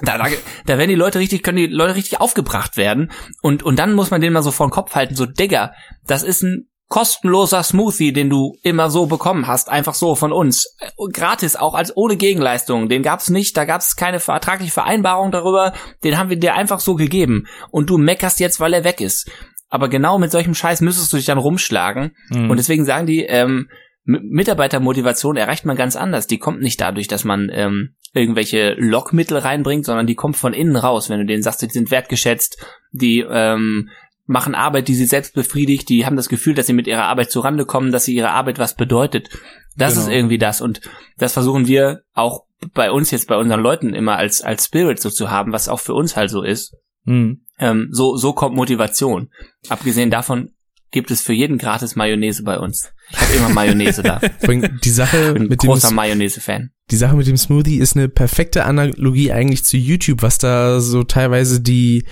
Da, 0.00 0.16
da, 0.16 0.24
da 0.66 0.78
werden 0.78 0.88
die 0.88 0.94
Leute 0.94 1.18
richtig, 1.18 1.42
können 1.42 1.58
die 1.58 1.66
Leute 1.66 1.94
richtig 1.94 2.20
aufgebracht 2.20 2.76
werden 2.76 3.10
und 3.42 3.62
und 3.62 3.78
dann 3.78 3.92
muss 3.92 4.10
man 4.10 4.22
denen 4.22 4.32
mal 4.32 4.42
so 4.42 4.50
vor 4.50 4.66
den 4.66 4.72
Kopf 4.72 4.94
halten, 4.94 5.14
so 5.14 5.26
Digga, 5.26 5.74
das 6.06 6.22
ist 6.22 6.42
ein 6.42 6.71
kostenloser 6.88 7.62
Smoothie, 7.62 8.12
den 8.12 8.28
du 8.28 8.54
immer 8.62 8.90
so 8.90 9.06
bekommen 9.06 9.46
hast, 9.46 9.70
einfach 9.70 9.94
so 9.94 10.14
von 10.14 10.30
uns. 10.30 10.76
Gratis, 11.12 11.56
auch 11.56 11.74
als 11.74 11.96
ohne 11.96 12.16
Gegenleistung. 12.16 12.88
Den 12.88 13.02
gab's 13.02 13.30
nicht, 13.30 13.56
da 13.56 13.64
gab's 13.64 13.96
keine 13.96 14.20
vertragliche 14.20 14.72
Vereinbarung 14.72 15.30
darüber, 15.30 15.72
den 16.04 16.18
haben 16.18 16.28
wir 16.28 16.38
dir 16.38 16.54
einfach 16.54 16.80
so 16.80 16.94
gegeben. 16.94 17.46
Und 17.70 17.88
du 17.88 17.96
meckerst 17.96 18.40
jetzt, 18.40 18.60
weil 18.60 18.74
er 18.74 18.84
weg 18.84 19.00
ist. 19.00 19.30
Aber 19.70 19.88
genau 19.88 20.18
mit 20.18 20.30
solchem 20.30 20.54
Scheiß 20.54 20.82
müsstest 20.82 21.10
du 21.12 21.16
dich 21.16 21.24
dann 21.24 21.38
rumschlagen. 21.38 22.14
Mhm. 22.28 22.50
Und 22.50 22.58
deswegen 22.58 22.84
sagen 22.84 23.06
die, 23.06 23.22
ähm, 23.22 23.70
Mitarbeitermotivation 24.04 25.36
erreicht 25.36 25.64
man 25.64 25.76
ganz 25.76 25.96
anders. 25.96 26.26
Die 26.26 26.38
kommt 26.38 26.60
nicht 26.60 26.80
dadurch, 26.80 27.06
dass 27.06 27.24
man 27.24 27.50
ähm, 27.52 27.94
irgendwelche 28.12 28.74
Lockmittel 28.76 29.38
reinbringt, 29.38 29.86
sondern 29.86 30.06
die 30.06 30.16
kommt 30.16 30.36
von 30.36 30.52
innen 30.52 30.76
raus. 30.76 31.08
Wenn 31.08 31.20
du 31.20 31.26
denen 31.26 31.42
sagst, 31.42 31.62
die 31.62 31.68
sind 31.68 31.90
wertgeschätzt, 31.90 32.62
die 32.90 33.20
ähm, 33.20 33.90
machen 34.26 34.54
Arbeit, 34.54 34.88
die 34.88 34.94
sie 34.94 35.06
selbst 35.06 35.34
befriedigt, 35.34 35.88
die 35.88 36.06
haben 36.06 36.16
das 36.16 36.28
Gefühl, 36.28 36.54
dass 36.54 36.66
sie 36.66 36.72
mit 36.72 36.86
ihrer 36.86 37.04
Arbeit 37.04 37.30
zurande 37.30 37.66
kommen, 37.66 37.92
dass 37.92 38.04
sie 38.04 38.14
ihre 38.14 38.30
Arbeit 38.30 38.58
was 38.58 38.76
bedeutet. 38.76 39.28
Das 39.76 39.94
genau. 39.94 40.06
ist 40.06 40.12
irgendwie 40.12 40.38
das 40.38 40.60
und 40.60 40.80
das 41.18 41.32
versuchen 41.32 41.66
wir 41.66 42.02
auch 42.12 42.44
bei 42.74 42.90
uns 42.90 43.10
jetzt, 43.10 43.26
bei 43.26 43.36
unseren 43.36 43.60
Leuten 43.60 43.94
immer 43.94 44.16
als, 44.16 44.42
als 44.42 44.66
Spirit 44.66 45.00
so 45.00 45.10
zu 45.10 45.30
haben, 45.30 45.52
was 45.52 45.68
auch 45.68 45.80
für 45.80 45.94
uns 45.94 46.16
halt 46.16 46.30
so 46.30 46.42
ist. 46.42 46.76
Mhm. 47.04 47.44
Ähm, 47.58 47.88
so, 47.90 48.16
so 48.16 48.32
kommt 48.32 48.54
Motivation. 48.54 49.30
Abgesehen 49.68 50.10
davon 50.10 50.52
gibt 50.92 51.10
es 51.10 51.22
für 51.22 51.32
jeden 51.32 51.58
gratis 51.58 51.96
Mayonnaise 51.96 52.44
bei 52.44 52.58
uns. 52.58 52.92
Ich 53.10 53.20
habe 53.20 53.32
immer 53.34 53.48
Mayonnaise 53.48 54.02
da. 54.02 54.20
Die 54.84 54.90
Sache 54.90 55.28
ich 55.28 55.34
bin 55.34 55.48
mit 55.48 55.60
großer 55.60 55.90
Mayonnaise-Fan. 55.90 56.70
Die 56.90 56.96
Sache 56.96 57.16
mit 57.16 57.26
dem 57.26 57.36
Smoothie 57.36 57.78
ist 57.78 57.96
eine 57.96 58.08
perfekte 58.08 58.64
Analogie 58.64 59.32
eigentlich 59.32 59.64
zu 59.64 59.76
YouTube, 59.76 60.22
was 60.22 60.38
da 60.38 60.80
so 60.80 61.02
teilweise 61.02 61.60
die 61.60 62.04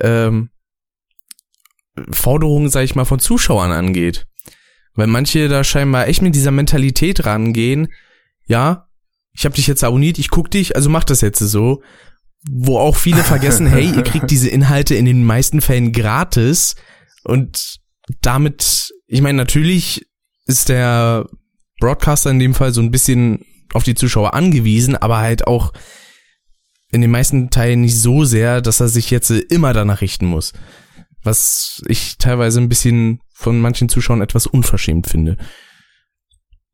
ähm, 0.00 0.48
Forderungen, 2.10 2.70
sag 2.70 2.84
ich 2.84 2.94
mal, 2.94 3.04
von 3.04 3.18
Zuschauern 3.18 3.72
angeht. 3.72 4.26
Weil 4.94 5.06
manche 5.06 5.48
da 5.48 5.64
scheinbar 5.64 6.08
echt 6.08 6.22
mit 6.22 6.34
dieser 6.34 6.50
Mentalität 6.50 7.24
rangehen, 7.24 7.88
ja, 8.46 8.88
ich 9.34 9.44
habe 9.44 9.54
dich 9.54 9.66
jetzt 9.66 9.82
abonniert, 9.82 10.18
ich 10.18 10.28
guck 10.28 10.50
dich, 10.50 10.76
also 10.76 10.90
mach 10.90 11.04
das 11.04 11.20
jetzt 11.20 11.38
so. 11.38 11.82
Wo 12.50 12.78
auch 12.78 12.96
viele 12.96 13.22
vergessen, 13.24 13.66
hey, 13.66 13.86
ihr 13.86 14.02
kriegt 14.02 14.30
diese 14.30 14.48
Inhalte 14.48 14.94
in 14.94 15.06
den 15.06 15.24
meisten 15.24 15.60
Fällen 15.60 15.92
gratis 15.92 16.76
und 17.24 17.78
damit, 18.20 18.92
ich 19.06 19.22
meine, 19.22 19.38
natürlich 19.38 20.06
ist 20.46 20.68
der 20.68 21.28
Broadcaster 21.80 22.30
in 22.30 22.38
dem 22.38 22.54
Fall 22.54 22.72
so 22.72 22.80
ein 22.80 22.90
bisschen 22.90 23.44
auf 23.72 23.84
die 23.84 23.94
Zuschauer 23.94 24.34
angewiesen, 24.34 24.96
aber 24.96 25.18
halt 25.18 25.46
auch 25.46 25.72
in 26.90 27.00
den 27.00 27.10
meisten 27.10 27.50
Teilen 27.50 27.80
nicht 27.80 27.98
so 27.98 28.24
sehr, 28.24 28.60
dass 28.60 28.80
er 28.80 28.88
sich 28.88 29.10
jetzt 29.10 29.30
immer 29.30 29.72
danach 29.72 30.02
richten 30.02 30.26
muss. 30.26 30.52
Was 31.22 31.82
ich 31.86 32.18
teilweise 32.18 32.60
ein 32.60 32.68
bisschen 32.68 33.20
von 33.32 33.60
manchen 33.60 33.88
Zuschauern 33.88 34.22
etwas 34.22 34.46
unverschämt 34.46 35.06
finde. 35.06 35.36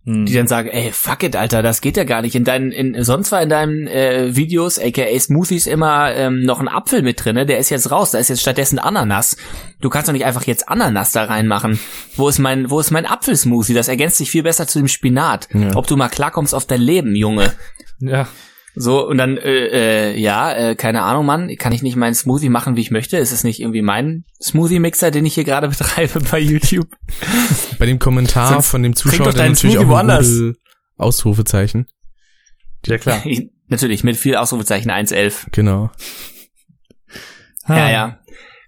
Hm. 0.05 0.25
Die 0.25 0.33
dann 0.33 0.47
sagen, 0.47 0.69
ey, 0.69 0.91
fuck 0.93 1.23
it, 1.23 1.37
Alter, 1.37 1.63
das 1.63 1.83
geht 1.83 1.99
ja 1.99 2.05
gar 2.05 2.23
nicht. 2.23 2.35
In 2.35 2.45
deinen, 2.45 2.73
in, 2.73 3.05
sonst 3.05 3.31
war 3.31 3.43
in 3.43 3.51
deinen 3.51 3.87
äh, 3.87 4.35
Videos, 4.35 4.79
aka 4.79 5.05
Smoothies, 5.19 5.67
immer 5.67 6.15
ähm, 6.15 6.43
noch 6.45 6.61
ein 6.61 6.69
Apfel 6.69 7.03
mit 7.03 7.23
drinne, 7.23 7.45
der 7.45 7.59
ist 7.59 7.69
jetzt 7.69 7.91
raus, 7.91 8.13
da 8.13 8.19
ist 8.19 8.29
jetzt 8.29 8.41
stattdessen 8.41 8.79
Ananas. 8.79 9.37
Du 9.83 9.91
kannst 9.91 10.09
doch 10.09 10.15
nicht 10.15 10.25
einfach 10.25 10.45
jetzt 10.45 10.69
Ananas 10.69 11.13
da 11.13 11.25
reinmachen. 11.25 11.79
Wo 12.17 12.29
ist 12.29 12.39
mein, 12.39 12.71
wo 12.71 12.81
ist 12.81 12.91
mein 12.91 13.05
Apfelsmoothie? 13.05 13.75
Das 13.75 13.89
ergänzt 13.89 14.17
sich 14.17 14.31
viel 14.31 14.43
besser 14.43 14.67
zu 14.67 14.79
dem 14.79 14.89
Spinat. 14.89 15.49
Ja. 15.53 15.77
Ob 15.77 15.87
du 15.87 15.97
mal 15.97 16.09
klarkommst 16.09 16.55
auf 16.55 16.65
dein 16.65 16.81
Leben, 16.81 17.15
Junge. 17.15 17.53
Ja. 18.01 18.29
So, 18.81 19.09
und 19.09 19.19
dann, 19.19 19.37
äh, 19.37 20.13
äh, 20.13 20.21
ja, 20.21 20.53
äh, 20.53 20.75
keine 20.77 21.03
Ahnung, 21.03 21.27
Mann, 21.27 21.55
kann 21.57 21.73
ich 21.73 21.83
nicht 21.83 21.97
meinen 21.97 22.15
Smoothie 22.15 22.49
machen, 22.49 22.77
wie 22.77 22.81
ich 22.81 22.93
möchte? 22.93 23.17
Ist 23.17 23.33
es 23.33 23.43
nicht 23.43 23.61
irgendwie 23.61 23.83
mein 23.83 24.25
Smoothie-Mixer, 24.41 25.11
den 25.11 25.27
ich 25.27 25.35
hier 25.35 25.43
gerade 25.43 25.69
betreibe 25.69 26.21
bei 26.31 26.39
YouTube? 26.39 26.89
Bei 27.79 27.87
dem 27.87 27.99
Kommentar 27.99 28.53
Sonst 28.53 28.69
von 28.69 28.85
dem 28.85 28.95
Zuschauer 28.95 29.33
dann 29.33 29.53
natürlich 29.53 29.79
auch 29.79 29.89
woanders. 29.89 30.33
Ausrufezeichen. 30.97 31.87
Ja, 32.87 32.99
klar. 32.99 33.23
natürlich, 33.67 34.05
mit 34.05 34.17
viel 34.17 34.37
Ausrufezeichen 34.37 34.91
1.11. 34.91 35.49
Genau. 35.51 35.91
Ja, 37.69 37.91
ja. 37.91 38.19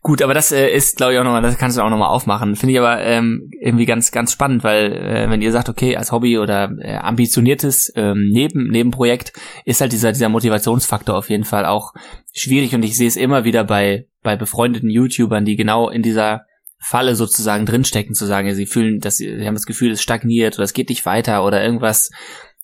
Gut, 0.03 0.23
aber 0.23 0.33
das 0.33 0.51
äh, 0.51 0.71
ist, 0.71 0.97
glaube 0.97 1.13
ich, 1.13 1.19
auch 1.19 1.25
nochmal, 1.25 1.43
das 1.43 1.59
kannst 1.59 1.77
du 1.77 1.83
auch 1.83 1.91
nochmal 1.91 2.09
aufmachen. 2.09 2.57
Finde 2.57 2.73
ich 2.73 2.79
aber 2.79 3.03
ähm, 3.03 3.51
irgendwie 3.61 3.85
ganz, 3.85 4.11
ganz 4.11 4.33
spannend, 4.33 4.65
weil 4.65 4.93
äh, 4.93 5.29
wenn 5.29 5.43
ihr 5.43 5.53
sagt, 5.53 5.69
okay, 5.69 5.97
als 5.97 6.11
Hobby 6.11 6.39
oder 6.39 6.71
äh, 6.81 6.97
ambitioniertes 6.97 7.93
ähm, 7.97 8.31
Neben 8.31 8.69
Nebenprojekt 8.69 9.35
ist 9.67 9.83
halt 9.83 9.93
dieser, 9.93 10.13
dieser 10.13 10.31
Motivationsfaktor 10.31 11.17
auf 11.17 11.29
jeden 11.29 11.45
Fall 11.45 11.67
auch 11.67 11.93
schwierig 12.33 12.75
und 12.75 12.83
ich 12.83 12.97
sehe 12.97 13.09
es 13.09 13.17
immer 13.17 13.45
wieder 13.45 13.63
bei, 13.63 14.07
bei 14.23 14.37
befreundeten 14.37 14.89
YouTubern, 14.89 15.45
die 15.45 15.57
genau 15.57 15.91
in 15.91 16.03
dieser 16.03 16.47
Falle 16.79 17.15
sozusagen 17.15 17.67
drinstecken, 17.67 18.15
zu 18.15 18.25
sagen, 18.25 18.49
ja, 18.49 18.55
sie 18.55 18.65
fühlen, 18.65 19.01
dass 19.01 19.17
sie, 19.17 19.37
sie 19.39 19.47
haben 19.47 19.55
das 19.55 19.67
Gefühl, 19.67 19.91
es 19.91 20.01
stagniert 20.01 20.55
oder 20.55 20.65
es 20.65 20.73
geht 20.73 20.89
nicht 20.89 21.05
weiter 21.05 21.45
oder 21.45 21.63
irgendwas, 21.63 22.11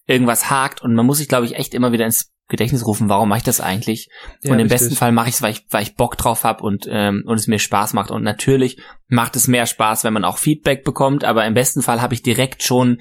irgendwas 0.06 0.48
hakt 0.48 0.80
und 0.80 0.94
man 0.94 1.04
muss 1.04 1.18
sich, 1.18 1.28
glaube 1.28 1.44
ich, 1.44 1.56
echt 1.56 1.74
immer 1.74 1.92
wieder 1.92 2.06
ins 2.06 2.32
Gedächtnis 2.48 2.86
rufen, 2.86 3.08
warum 3.08 3.28
mache 3.28 3.38
ich 3.38 3.44
das 3.44 3.60
eigentlich? 3.60 4.08
Ja, 4.42 4.52
und 4.52 4.58
im 4.58 4.66
richtig. 4.66 4.80
besten 4.80 4.96
Fall 4.96 5.12
mache 5.12 5.28
ich 5.28 5.34
es, 5.36 5.42
weil 5.42 5.52
ich, 5.52 5.66
weil 5.70 5.82
ich 5.82 5.96
Bock 5.96 6.16
drauf 6.16 6.44
habe 6.44 6.62
und, 6.62 6.86
ähm, 6.88 7.24
und 7.26 7.36
es 7.36 7.48
mir 7.48 7.58
Spaß 7.58 7.92
macht. 7.92 8.10
Und 8.10 8.22
natürlich 8.22 8.80
macht 9.08 9.34
es 9.36 9.48
mehr 9.48 9.66
Spaß, 9.66 10.04
wenn 10.04 10.12
man 10.12 10.24
auch 10.24 10.38
Feedback 10.38 10.84
bekommt, 10.84 11.24
aber 11.24 11.44
im 11.44 11.54
besten 11.54 11.82
Fall 11.82 12.00
habe 12.00 12.14
ich 12.14 12.22
direkt 12.22 12.62
schon 12.62 13.00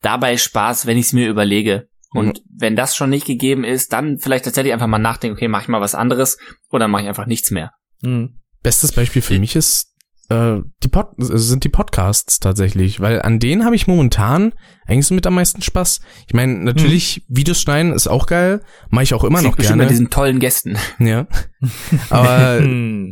dabei 0.00 0.36
Spaß, 0.36 0.86
wenn 0.86 0.96
ich 0.96 1.06
es 1.06 1.12
mir 1.12 1.28
überlege. 1.28 1.88
Und 2.10 2.38
mhm. 2.38 2.42
wenn 2.58 2.76
das 2.76 2.96
schon 2.96 3.10
nicht 3.10 3.26
gegeben 3.26 3.64
ist, 3.64 3.92
dann 3.92 4.18
vielleicht 4.18 4.46
tatsächlich 4.46 4.72
einfach 4.72 4.86
mal 4.86 4.98
nachdenken, 4.98 5.36
okay, 5.36 5.48
mache 5.48 5.62
ich 5.62 5.68
mal 5.68 5.80
was 5.80 5.94
anderes 5.94 6.38
oder 6.70 6.88
mache 6.88 7.02
ich 7.02 7.08
einfach 7.08 7.26
nichts 7.26 7.50
mehr. 7.50 7.72
Mhm. 8.00 8.40
Bestes 8.62 8.92
Beispiel 8.92 9.22
für 9.22 9.38
mich 9.38 9.56
ist 9.56 9.95
äh, 10.28 10.60
die 10.82 10.88
Pod 10.88 11.08
sind 11.18 11.64
die 11.64 11.68
Podcasts 11.68 12.40
tatsächlich, 12.40 13.00
weil 13.00 13.22
an 13.22 13.38
denen 13.38 13.64
habe 13.64 13.76
ich 13.76 13.86
momentan 13.86 14.52
eigentlich 14.86 15.06
so 15.06 15.14
mit 15.14 15.26
am 15.26 15.34
meisten 15.34 15.62
Spaß. 15.62 16.00
Ich 16.26 16.34
meine, 16.34 16.58
natürlich 16.58 17.16
hm. 17.16 17.36
Videos 17.36 17.60
schneiden 17.60 17.92
ist 17.92 18.08
auch 18.08 18.26
geil, 18.26 18.62
mache 18.90 19.04
ich 19.04 19.14
auch 19.14 19.24
immer 19.24 19.42
noch 19.42 19.56
gerne. 19.56 19.82
mit 19.82 19.90
diesen 19.90 20.10
tollen 20.10 20.40
Gästen. 20.40 20.76
Ja. 20.98 21.26
Aber 22.10 22.60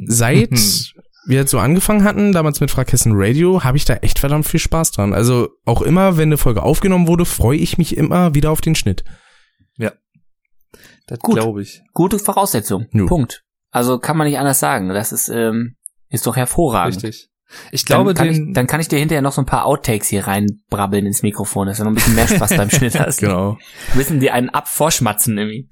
seit 0.06 0.50
wir 1.26 1.38
jetzt 1.38 1.50
so 1.50 1.58
angefangen 1.58 2.04
hatten, 2.04 2.32
damals 2.32 2.60
mit 2.60 2.70
Frakessen 2.70 3.12
Radio, 3.14 3.64
habe 3.64 3.76
ich 3.76 3.84
da 3.84 3.94
echt 3.94 4.18
verdammt 4.18 4.46
viel 4.46 4.60
Spaß 4.60 4.90
dran. 4.92 5.14
Also 5.14 5.48
auch 5.64 5.82
immer, 5.82 6.16
wenn 6.16 6.28
eine 6.28 6.36
Folge 6.36 6.62
aufgenommen 6.62 7.06
wurde, 7.06 7.24
freue 7.24 7.58
ich 7.58 7.78
mich 7.78 7.96
immer 7.96 8.34
wieder 8.34 8.50
auf 8.50 8.60
den 8.60 8.74
Schnitt. 8.74 9.04
Ja. 9.76 9.92
Das 11.06 11.18
glaube 11.20 11.62
ich. 11.62 11.82
Gute 11.92 12.18
Voraussetzung. 12.18 12.86
Jo. 12.92 13.06
Punkt. 13.06 13.42
Also 13.70 13.98
kann 13.98 14.16
man 14.16 14.26
nicht 14.26 14.38
anders 14.38 14.60
sagen. 14.60 14.88
Das 14.88 15.12
ist 15.12 15.28
ähm, 15.28 15.76
ist 16.08 16.26
doch 16.26 16.36
hervorragend. 16.36 17.02
Richtig. 17.02 17.30
Ich 17.70 17.84
glaube, 17.84 18.14
dann 18.14 18.26
kann, 18.26 18.34
den, 18.34 18.48
ich, 18.48 18.54
dann 18.54 18.66
kann 18.66 18.80
ich 18.80 18.88
dir 18.88 18.98
hinterher 18.98 19.22
noch 19.22 19.32
so 19.32 19.42
ein 19.42 19.46
paar 19.46 19.64
Outtakes 19.64 20.08
hier 20.08 20.26
reinbrabbeln 20.26 21.06
ins 21.06 21.22
Mikrofon, 21.22 21.66
dass 21.66 21.78
du 21.78 21.84
noch 21.84 21.90
ein 21.90 21.94
bisschen 21.94 22.14
mehr 22.14 22.26
Spaß 22.28 22.56
beim 22.56 22.70
Schnitt 22.70 22.98
hast. 22.98 23.20
Genau. 23.20 23.58
Wissen 23.94 24.20
die 24.20 24.30
einen 24.30 24.48
abvorschmatzen 24.48 25.36
irgendwie. 25.36 25.68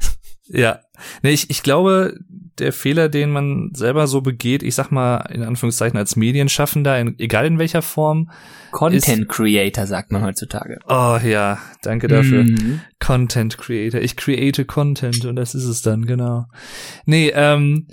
Ja. 0.49 0.81
Nee, 1.23 1.31
ich, 1.31 1.51
ich 1.51 1.63
glaube, 1.63 2.19
der 2.59 2.73
Fehler, 2.73 3.09
den 3.09 3.31
man 3.31 3.71
selber 3.75 4.07
so 4.07 4.21
begeht, 4.21 4.63
ich 4.63 4.75
sag 4.75 4.91
mal 4.91 5.17
in 5.33 5.43
Anführungszeichen 5.43 5.99
als 5.99 6.17
Medienschaffender, 6.17 6.99
in, 6.99 7.19
egal 7.19 7.47
in 7.47 7.59
welcher 7.59 7.83
Form. 7.83 8.31
Content 8.71 9.23
ist, 9.23 9.29
Creator 9.29 9.87
sagt 9.87 10.13
man 10.13 10.23
heutzutage. 10.23 10.79
Oh 10.87 11.19
ja, 11.25 11.59
danke 11.83 12.09
dafür. 12.09 12.45
Mhm. 12.45 12.81
Content 13.01 13.59
Creator. 13.59 14.01
Ich 14.01 14.17
create 14.17 14.67
Content 14.67 15.25
und 15.25 15.37
das 15.37 15.55
ist 15.55 15.65
es 15.65 15.83
dann, 15.83 16.07
genau. 16.07 16.47
Nee, 17.07 17.33
ähm, 17.35 17.89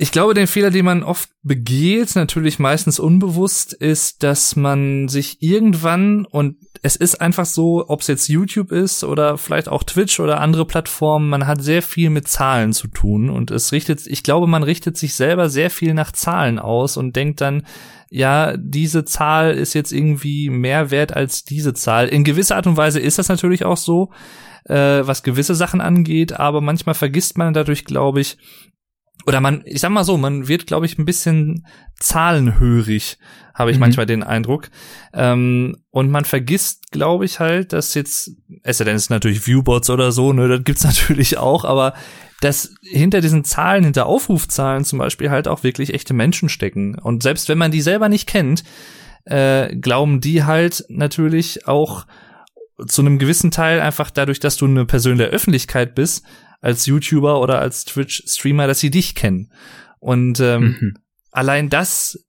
ich 0.00 0.12
glaube, 0.12 0.32
den 0.32 0.46
Fehler, 0.46 0.70
den 0.70 0.84
man 0.84 1.02
oft 1.02 1.28
begeht, 1.42 2.14
natürlich 2.14 2.60
meistens 2.60 3.00
unbewusst, 3.00 3.72
ist, 3.72 4.22
dass 4.22 4.54
man 4.54 5.08
sich 5.08 5.42
irgendwann, 5.42 6.24
und 6.24 6.56
es 6.82 6.94
ist 6.94 7.20
einfach 7.20 7.46
so, 7.46 7.84
ob 7.88 8.02
es 8.02 8.06
jetzt 8.06 8.28
YouTube 8.28 8.70
ist 8.70 9.02
oder 9.02 9.38
vielleicht 9.38 9.68
auch 9.68 9.82
Twitch 9.82 10.20
oder 10.20 10.40
andere 10.40 10.66
Plattformen, 10.66 11.28
man 11.28 11.48
hat 11.48 11.64
sehr 11.64 11.82
viel 11.82 12.10
mit 12.10 12.28
Zahlen 12.28 12.72
zu 12.72 12.86
tun 12.86 13.28
und 13.28 13.50
es 13.50 13.72
richtet, 13.72 14.06
ich 14.06 14.22
glaube, 14.22 14.46
man 14.46 14.62
richtet 14.62 14.96
sich 14.96 15.14
selber 15.14 15.50
sehr 15.50 15.68
viel 15.68 15.94
nach 15.94 16.12
Zahlen 16.12 16.60
aus 16.60 16.96
und 16.96 17.16
denkt 17.16 17.40
dann, 17.40 17.66
ja, 18.08 18.56
diese 18.56 19.04
Zahl 19.04 19.50
ist 19.50 19.74
jetzt 19.74 19.92
irgendwie 19.92 20.48
mehr 20.48 20.92
wert 20.92 21.16
als 21.16 21.42
diese 21.44 21.74
Zahl. 21.74 22.06
In 22.06 22.22
gewisser 22.22 22.54
Art 22.54 22.68
und 22.68 22.76
Weise 22.76 23.00
ist 23.00 23.18
das 23.18 23.28
natürlich 23.28 23.64
auch 23.64 23.76
so, 23.76 24.12
äh, 24.66 25.02
was 25.02 25.24
gewisse 25.24 25.56
Sachen 25.56 25.80
angeht, 25.80 26.34
aber 26.34 26.60
manchmal 26.60 26.94
vergisst 26.94 27.36
man 27.36 27.52
dadurch, 27.52 27.84
glaube 27.84 28.20
ich, 28.20 28.38
oder 29.28 29.42
man, 29.42 29.60
ich 29.66 29.80
sag 29.80 29.90
mal 29.90 30.04
so, 30.04 30.16
man 30.16 30.48
wird, 30.48 30.66
glaube 30.66 30.86
ich, 30.86 30.96
ein 30.98 31.04
bisschen 31.04 31.66
zahlenhörig, 32.00 33.18
habe 33.52 33.70
ich 33.70 33.76
Mhm. 33.76 33.80
manchmal 33.80 34.06
den 34.06 34.22
Eindruck. 34.22 34.70
Ähm, 35.12 35.76
und 35.90 36.10
man 36.10 36.24
vergisst, 36.24 36.90
glaube 36.92 37.26
ich, 37.26 37.38
halt, 37.38 37.74
dass 37.74 37.92
jetzt, 37.92 38.30
es 38.62 38.78
sei 38.78 38.84
denn, 38.86 38.96
es 38.96 39.02
ist 39.02 39.10
natürlich 39.10 39.46
Viewbots 39.46 39.90
oder 39.90 40.12
so, 40.12 40.32
ne, 40.32 40.48
das 40.48 40.64
gibt's 40.64 40.84
natürlich 40.84 41.36
auch, 41.36 41.66
aber 41.66 41.92
dass 42.40 42.72
hinter 42.80 43.20
diesen 43.20 43.44
Zahlen, 43.44 43.84
hinter 43.84 44.06
Aufrufzahlen 44.06 44.86
zum 44.86 44.98
Beispiel 44.98 45.28
halt 45.28 45.46
auch 45.46 45.62
wirklich 45.62 45.92
echte 45.92 46.14
Menschen 46.14 46.48
stecken. 46.48 46.94
Und 46.98 47.22
selbst 47.22 47.50
wenn 47.50 47.58
man 47.58 47.70
die 47.70 47.82
selber 47.82 48.08
nicht 48.08 48.26
kennt, 48.26 48.64
äh, 49.26 49.76
glauben 49.76 50.22
die 50.22 50.44
halt 50.44 50.86
natürlich 50.88 51.68
auch 51.68 52.06
zu 52.86 53.02
einem 53.02 53.18
gewissen 53.18 53.50
Teil 53.50 53.80
einfach 53.80 54.10
dadurch, 54.10 54.40
dass 54.40 54.56
du 54.56 54.66
eine 54.66 54.84
Person 54.86 55.18
der 55.18 55.28
Öffentlichkeit 55.28 55.94
bist, 55.94 56.24
als 56.60 56.86
YouTuber 56.86 57.40
oder 57.40 57.60
als 57.60 57.84
Twitch-Streamer, 57.84 58.66
dass 58.66 58.80
sie 58.80 58.90
dich 58.90 59.14
kennen. 59.14 59.52
Und 60.00 60.40
ähm, 60.40 60.76
Mhm. 60.80 60.94
allein 61.32 61.68
das 61.70 62.24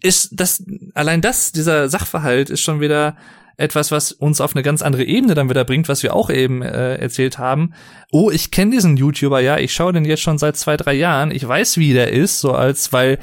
ist 0.00 0.30
das, 0.32 0.64
allein 0.94 1.20
das, 1.20 1.52
dieser 1.52 1.88
Sachverhalt 1.88 2.50
ist 2.50 2.60
schon 2.62 2.80
wieder 2.80 3.16
etwas, 3.56 3.90
was 3.90 4.12
uns 4.12 4.40
auf 4.40 4.54
eine 4.56 4.62
ganz 4.62 4.80
andere 4.80 5.04
Ebene 5.04 5.34
dann 5.34 5.50
wieder 5.50 5.64
bringt, 5.64 5.88
was 5.88 6.02
wir 6.02 6.14
auch 6.14 6.30
eben 6.30 6.62
äh, 6.62 6.96
erzählt 6.96 7.36
haben. 7.38 7.74
Oh, 8.10 8.30
ich 8.30 8.50
kenne 8.50 8.70
diesen 8.70 8.96
YouTuber, 8.96 9.40
ja, 9.40 9.58
ich 9.58 9.74
schaue 9.74 9.92
den 9.92 10.06
jetzt 10.06 10.22
schon 10.22 10.38
seit 10.38 10.56
zwei, 10.56 10.78
drei 10.78 10.94
Jahren, 10.94 11.30
ich 11.30 11.46
weiß, 11.46 11.76
wie 11.76 11.92
der 11.92 12.10
ist, 12.12 12.40
so 12.40 12.52
als, 12.52 12.92
weil 12.92 13.18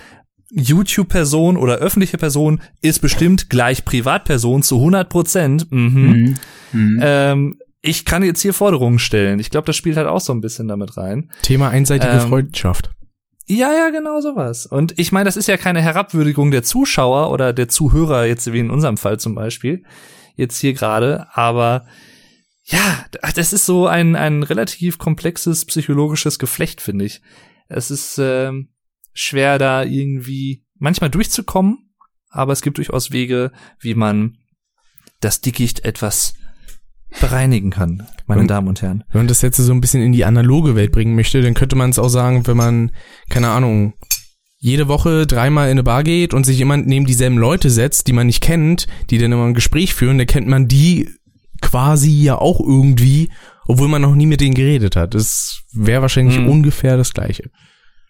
YouTube-Person 0.51 1.57
oder 1.57 1.75
öffentliche 1.75 2.17
Person 2.17 2.61
ist 2.81 2.99
bestimmt 2.99 3.49
gleich 3.49 3.85
Privatperson 3.85 4.63
zu 4.63 4.75
100 4.77 5.09
Prozent. 5.09 5.71
Mhm. 5.71 6.01
Mhm. 6.01 6.35
Mhm. 6.73 6.99
Ähm, 7.01 7.59
ich 7.81 8.05
kann 8.05 8.23
jetzt 8.23 8.41
hier 8.41 8.53
Forderungen 8.53 8.99
stellen. 8.99 9.39
Ich 9.39 9.49
glaube, 9.49 9.65
das 9.65 9.75
spielt 9.75 9.97
halt 9.97 10.07
auch 10.07 10.19
so 10.21 10.33
ein 10.33 10.41
bisschen 10.41 10.67
damit 10.67 10.97
rein. 10.97 11.31
Thema 11.41 11.69
einseitige 11.69 12.13
Ähm, 12.13 12.27
Freundschaft. 12.27 12.91
Ja, 13.45 13.71
ja, 13.73 13.89
genau 13.91 14.19
sowas. 14.19 14.65
Und 14.65 14.99
ich 14.99 15.13
meine, 15.13 15.25
das 15.25 15.37
ist 15.37 15.47
ja 15.47 15.55
keine 15.55 15.81
Herabwürdigung 15.81 16.51
der 16.51 16.63
Zuschauer 16.63 17.31
oder 17.31 17.53
der 17.53 17.69
Zuhörer, 17.69 18.25
jetzt 18.25 18.51
wie 18.51 18.59
in 18.59 18.71
unserem 18.71 18.97
Fall 18.97 19.19
zum 19.19 19.35
Beispiel, 19.35 19.83
jetzt 20.35 20.59
hier 20.59 20.73
gerade, 20.73 21.27
aber 21.33 21.85
ja, 22.63 23.05
das 23.35 23.53
ist 23.53 23.65
so 23.65 23.87
ein, 23.87 24.17
ein 24.17 24.43
relativ 24.43 24.97
komplexes 24.97 25.63
psychologisches 25.63 26.39
Geflecht, 26.39 26.81
finde 26.81 27.05
ich. 27.05 27.21
Es 27.69 27.89
ist 27.89 28.17
ähm, 28.21 28.67
schwer, 29.19 29.57
da 29.57 29.83
irgendwie 29.83 30.63
manchmal 30.77 31.09
durchzukommen, 31.09 31.89
aber 32.29 32.53
es 32.53 32.61
gibt 32.61 32.77
durchaus 32.77 33.11
Wege, 33.11 33.51
wie 33.79 33.95
man 33.95 34.37
das 35.21 35.41
Dickicht 35.41 35.83
etwas 35.85 36.35
bereinigen 37.19 37.71
kann, 37.71 38.07
meine 38.27 38.41
Und- 38.41 38.47
Damen 38.47 38.67
und 38.67 38.81
Herren. 38.81 39.03
Wenn 39.11 39.21
man 39.21 39.27
das 39.27 39.41
jetzt 39.41 39.57
so 39.57 39.71
ein 39.73 39.81
bisschen 39.81 40.03
in 40.03 40.11
die 40.11 40.25
analoge 40.25 40.75
Welt 40.75 40.91
bringen 40.91 41.15
möchte, 41.15 41.41
dann 41.41 41.53
könnte 41.53 41.75
man 41.75 41.89
es 41.89 41.99
auch 41.99 42.09
sagen, 42.09 42.45
wenn 42.45 42.57
man, 42.57 42.91
keine 43.29 43.49
Ahnung, 43.49 43.93
jede 44.59 44.87
Woche 44.87 45.25
dreimal 45.25 45.67
in 45.67 45.71
eine 45.71 45.83
Bar 45.83 46.03
geht 46.03 46.33
und 46.33 46.45
sich 46.45 46.57
jemand 46.57 46.87
neben 46.87 47.05
dieselben 47.05 47.37
Leute 47.37 47.69
setzt, 47.69 48.07
die 48.07 48.13
man 48.13 48.27
nicht 48.27 48.41
kennt, 48.41 48.87
die 49.09 49.17
dann 49.17 49.31
immer 49.31 49.45
ein 49.45 49.53
Gespräch 49.53 49.93
führen, 49.93 50.17
dann 50.17 50.27
kennt 50.27 50.47
man 50.47 50.67
die 50.67 51.09
quasi 51.61 52.11
ja 52.11 52.35
auch 52.37 52.59
irgendwie, 52.59 53.29
obwohl 53.67 53.87
man 53.87 54.01
noch 54.01 54.15
nie 54.15 54.25
mit 54.25 54.41
denen 54.41 54.53
geredet 54.55 54.95
hat. 54.95 55.13
Das 55.13 55.61
wäre 55.73 56.01
wahrscheinlich 56.01 56.39
Mhm. 56.39 56.49
ungefähr 56.49 56.97
das 56.97 57.13
Gleiche. 57.13 57.49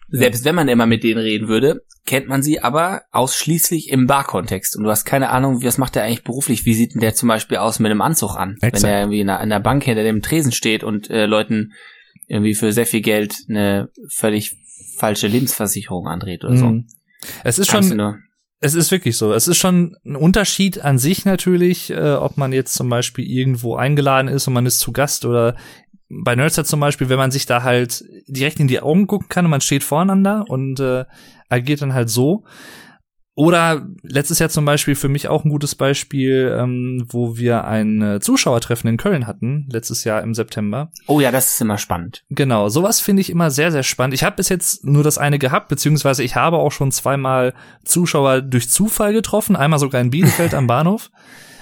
Selbst 0.09 0.45
wenn 0.45 0.55
man 0.55 0.69
immer 0.69 0.85
mit 0.85 1.03
denen 1.03 1.19
reden 1.19 1.47
würde, 1.47 1.81
kennt 2.05 2.27
man 2.27 2.41
sie 2.41 2.61
aber 2.61 3.01
ausschließlich 3.11 3.89
im 3.89 4.07
Barkontext. 4.07 4.77
Und 4.77 4.83
du 4.83 4.89
hast 4.89 5.05
keine 5.05 5.29
Ahnung, 5.29 5.61
was 5.63 5.77
macht 5.77 5.95
der 5.95 6.03
eigentlich 6.03 6.23
beruflich? 6.23 6.65
Wie 6.65 6.73
sieht 6.73 6.93
denn 6.93 7.01
der 7.01 7.13
zum 7.13 7.27
Beispiel 7.27 7.57
aus 7.57 7.79
mit 7.79 7.91
einem 7.91 8.01
Anzug 8.01 8.35
an? 8.35 8.55
Exakt. 8.61 8.83
Wenn 8.83 8.89
er 8.89 8.99
irgendwie 9.01 9.19
in 9.19 9.29
einer, 9.29 9.43
in 9.43 9.51
einer 9.51 9.59
Bank 9.59 9.83
hinter 9.83 10.03
dem 10.03 10.21
Tresen 10.21 10.51
steht 10.51 10.83
und 10.83 11.09
äh, 11.09 11.25
Leuten 11.25 11.73
irgendwie 12.27 12.55
für 12.55 12.71
sehr 12.71 12.85
viel 12.85 13.01
Geld 13.01 13.35
eine 13.49 13.89
völlig 14.09 14.57
falsche 14.97 15.27
Lebensversicherung 15.27 16.07
andreht 16.07 16.43
oder 16.43 16.57
so. 16.57 16.65
Mhm. 16.67 16.87
Es 17.43 17.59
ist 17.59 17.69
Kannst 17.69 17.89
schon, 17.89 18.23
Es 18.59 18.73
ist 18.73 18.91
wirklich 18.91 19.17
so. 19.17 19.33
Es 19.33 19.47
ist 19.47 19.57
schon 19.57 19.95
ein 20.05 20.15
Unterschied 20.15 20.81
an 20.81 20.97
sich 20.97 21.25
natürlich, 21.25 21.89
äh, 21.89 22.13
ob 22.13 22.37
man 22.37 22.53
jetzt 22.53 22.73
zum 22.73 22.89
Beispiel 22.89 23.25
irgendwo 23.25 23.75
eingeladen 23.75 24.27
ist 24.27 24.47
und 24.47 24.53
man 24.53 24.65
ist 24.65 24.79
zu 24.79 24.91
Gast 24.91 25.25
oder 25.25 25.55
bei 26.09 26.35
Nerdset 26.35 26.67
zum 26.67 26.79
Beispiel, 26.79 27.09
wenn 27.09 27.17
man 27.17 27.31
sich 27.31 27.45
da 27.45 27.63
halt 27.63 28.03
direkt 28.27 28.59
in 28.59 28.67
die 28.67 28.79
Augen 28.79 29.07
gucken 29.07 29.29
kann 29.29 29.45
und 29.45 29.51
man 29.51 29.61
steht 29.61 29.83
voreinander 29.83 30.45
und 30.47 30.79
äh, 30.79 31.05
agiert 31.49 31.81
dann 31.81 31.93
halt 31.93 32.09
so. 32.09 32.43
Oder 33.37 33.85
letztes 34.01 34.39
Jahr 34.39 34.49
zum 34.49 34.65
Beispiel 34.65 34.95
für 34.95 35.09
mich 35.09 35.27
auch 35.27 35.45
ein 35.45 35.51
gutes 35.51 35.75
Beispiel, 35.75 36.57
ähm, 36.59 37.05
wo 37.07 37.37
wir 37.37 37.65
ein 37.65 38.01
äh, 38.01 38.19
Zuschauertreffen 38.19 38.89
in 38.89 38.97
Köln 38.97 39.27
hatten, 39.27 39.67
letztes 39.71 40.05
Jahr 40.05 40.23
im 40.23 40.33
September. 40.33 40.91
Oh 41.05 41.19
ja, 41.19 41.29
das 41.29 41.53
ist 41.53 41.61
immer 41.61 41.77
spannend. 41.77 42.23
Genau, 42.31 42.67
sowas 42.69 42.99
finde 42.99 43.21
ich 43.21 43.29
immer 43.29 43.51
sehr, 43.51 43.71
sehr 43.71 43.83
spannend. 43.83 44.15
Ich 44.15 44.23
habe 44.23 44.37
bis 44.37 44.49
jetzt 44.49 44.85
nur 44.85 45.03
das 45.03 45.19
eine 45.19 45.37
gehabt, 45.37 45.67
beziehungsweise 45.67 46.23
ich 46.23 46.35
habe 46.35 46.57
auch 46.57 46.71
schon 46.71 46.91
zweimal 46.91 47.53
Zuschauer 47.85 48.41
durch 48.41 48.71
Zufall 48.71 49.13
getroffen, 49.13 49.55
einmal 49.55 49.77
sogar 49.77 50.01
in 50.01 50.09
Bielefeld 50.09 50.55
am 50.55 50.65
Bahnhof. 50.65 51.11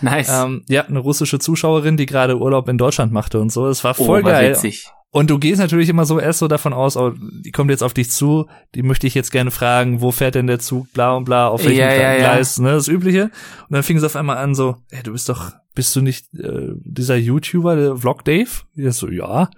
Nice. 0.02 0.30
Ähm, 0.32 0.64
ja, 0.68 0.84
eine 0.86 1.00
russische 1.00 1.40
Zuschauerin, 1.40 1.98
die 1.98 2.06
gerade 2.06 2.38
Urlaub 2.40 2.68
in 2.70 2.78
Deutschland 2.78 3.12
machte 3.12 3.40
und 3.40 3.52
so. 3.52 3.68
Es 3.68 3.84
war 3.84 3.96
oh, 3.98 4.06
voll 4.06 4.24
war 4.24 4.32
geil. 4.32 4.52
witzig. 4.52 4.88
Und 5.12 5.30
du 5.30 5.40
gehst 5.40 5.62
natürlich 5.62 5.88
immer 5.88 6.06
so 6.06 6.20
erst 6.20 6.40
so 6.40 6.50
davon 6.50 6.74
aus, 6.74 6.98
oh, 6.98 7.14
die 7.16 7.52
kommt 7.52 7.70
jetzt 7.70 7.84
auf 7.84 7.94
dich 7.94 8.12
zu, 8.12 8.48
die 8.76 8.84
möchte 8.84 9.08
ich 9.08 9.14
jetzt 9.14 9.32
gerne 9.32 9.50
fragen, 9.50 10.02
wo 10.02 10.12
fährt 10.12 10.36
denn 10.36 10.48
der 10.48 10.60
Zug, 10.60 10.92
bla 10.92 11.16
und 11.16 11.24
bla, 11.24 11.48
auf 11.48 11.64
welchem 11.64 11.80
Ja, 11.80 11.94
ja, 11.94 12.14
ja. 12.14 12.18
Gleis, 12.18 12.60
ne, 12.60 12.72
das 12.72 12.90
Übliche. 12.90 13.24
Und 13.24 13.70
dann 13.70 13.84
fing 13.84 13.96
es 13.96 14.04
auf 14.04 14.18
einmal 14.18 14.38
an 14.38 14.56
so, 14.56 14.76
ey, 14.90 15.04
du 15.04 15.14
bist 15.14 15.30
doch, 15.30 15.54
bist 15.74 15.96
du 15.96 16.02
nicht 16.02 16.34
äh, 16.34 16.74
dieser 16.84 17.16
YouTuber, 17.16 17.78
der 17.78 17.96
Vlog 17.96 18.26
Dave? 18.26 18.50
Ja, 18.76 18.92
so, 18.92 19.10
ja. 19.10 19.50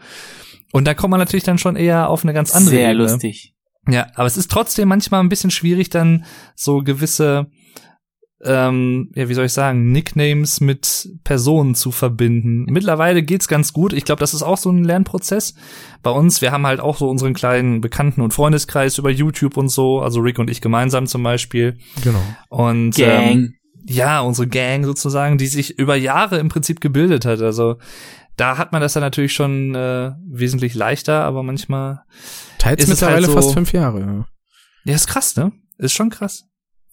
Und 0.73 0.85
da 0.85 0.93
kommt 0.93 1.09
man 1.09 1.19
natürlich 1.19 1.45
dann 1.45 1.57
schon 1.57 1.76
eher 1.76 2.09
auf 2.09 2.23
eine 2.23 2.34
ganz 2.34 2.55
andere 2.55 2.76
Sehr 2.76 2.91
Ebene. 2.91 3.09
lustig. 3.09 3.55
Ja, 3.89 4.07
aber 4.14 4.27
es 4.27 4.38
ist 4.38 4.51
trotzdem 4.51 4.89
manchmal 4.89 5.22
ein 5.22 5.30
bisschen 5.30 5.49
schwierig, 5.49 5.89
dann 5.89 6.26
so 6.55 6.84
gewisse, 6.84 7.47
ähm, 8.43 9.09
ja, 9.15 9.30
wie 9.30 9.34
soll 9.34 9.45
ich 9.45 9.53
sagen, 9.53 9.91
Nicknames 9.91 10.61
mit 10.61 11.09
Personen 11.23 11.73
zu 11.73 11.91
verbinden. 11.91 12.65
Mittlerweile 12.69 13.23
geht's 13.23 13.47
ganz 13.47 13.73
gut. 13.73 13.93
Ich 13.93 14.05
glaube, 14.05 14.19
das 14.19 14.34
ist 14.34 14.43
auch 14.43 14.57
so 14.57 14.69
ein 14.69 14.84
Lernprozess. 14.84 15.55
Bei 16.03 16.11
uns, 16.11 16.41
wir 16.41 16.51
haben 16.51 16.68
halt 16.68 16.80
auch 16.80 16.97
so 16.97 17.09
unseren 17.09 17.34
kleinen 17.34 17.81
Bekannten- 17.81 18.22
und 18.22 18.34
Freundeskreis 18.34 18.97
über 18.99 19.09
YouTube 19.09 19.57
und 19.57 19.69
so, 19.69 20.01
also 20.01 20.19
Rick 20.19 20.38
und 20.39 20.49
ich 20.51 20.61
gemeinsam 20.61 21.07
zum 21.07 21.23
Beispiel. 21.23 21.77
Genau. 22.03 22.22
Und 22.49 22.91
Gang. 22.95 23.31
Ähm, 23.31 23.53
ja, 23.89 24.19
unsere 24.19 24.47
Gang 24.47 24.85
sozusagen, 24.85 25.38
die 25.38 25.47
sich 25.47 25.80
über 25.80 25.95
Jahre 25.95 26.38
im 26.38 26.49
Prinzip 26.49 26.81
gebildet 26.81 27.26
hat. 27.26 27.41
Also 27.41 27.77
da 28.35 28.57
hat 28.59 28.72
man 28.72 28.81
das 28.81 28.93
dann 28.93 29.01
natürlich 29.01 29.34
schon 29.34 29.73
äh, 29.73 30.11
wesentlich 30.30 30.76
leichter, 30.76 31.23
aber 31.23 31.41
manchmal 31.41 32.01
Teils 32.59 32.84
Ist 32.84 32.89
es 32.89 33.01
mittlerweile 33.01 33.26
halt 33.27 33.35
so- 33.35 33.41
fast 33.41 33.53
fünf 33.53 33.73
Jahre. 33.73 33.99
Ja. 34.01 34.26
Ja, 34.84 34.93
ist 34.95 35.07
krass, 35.07 35.35
ne? 35.38 35.51
Ist 35.80 35.93
schon 35.93 36.09
krass. 36.11 36.43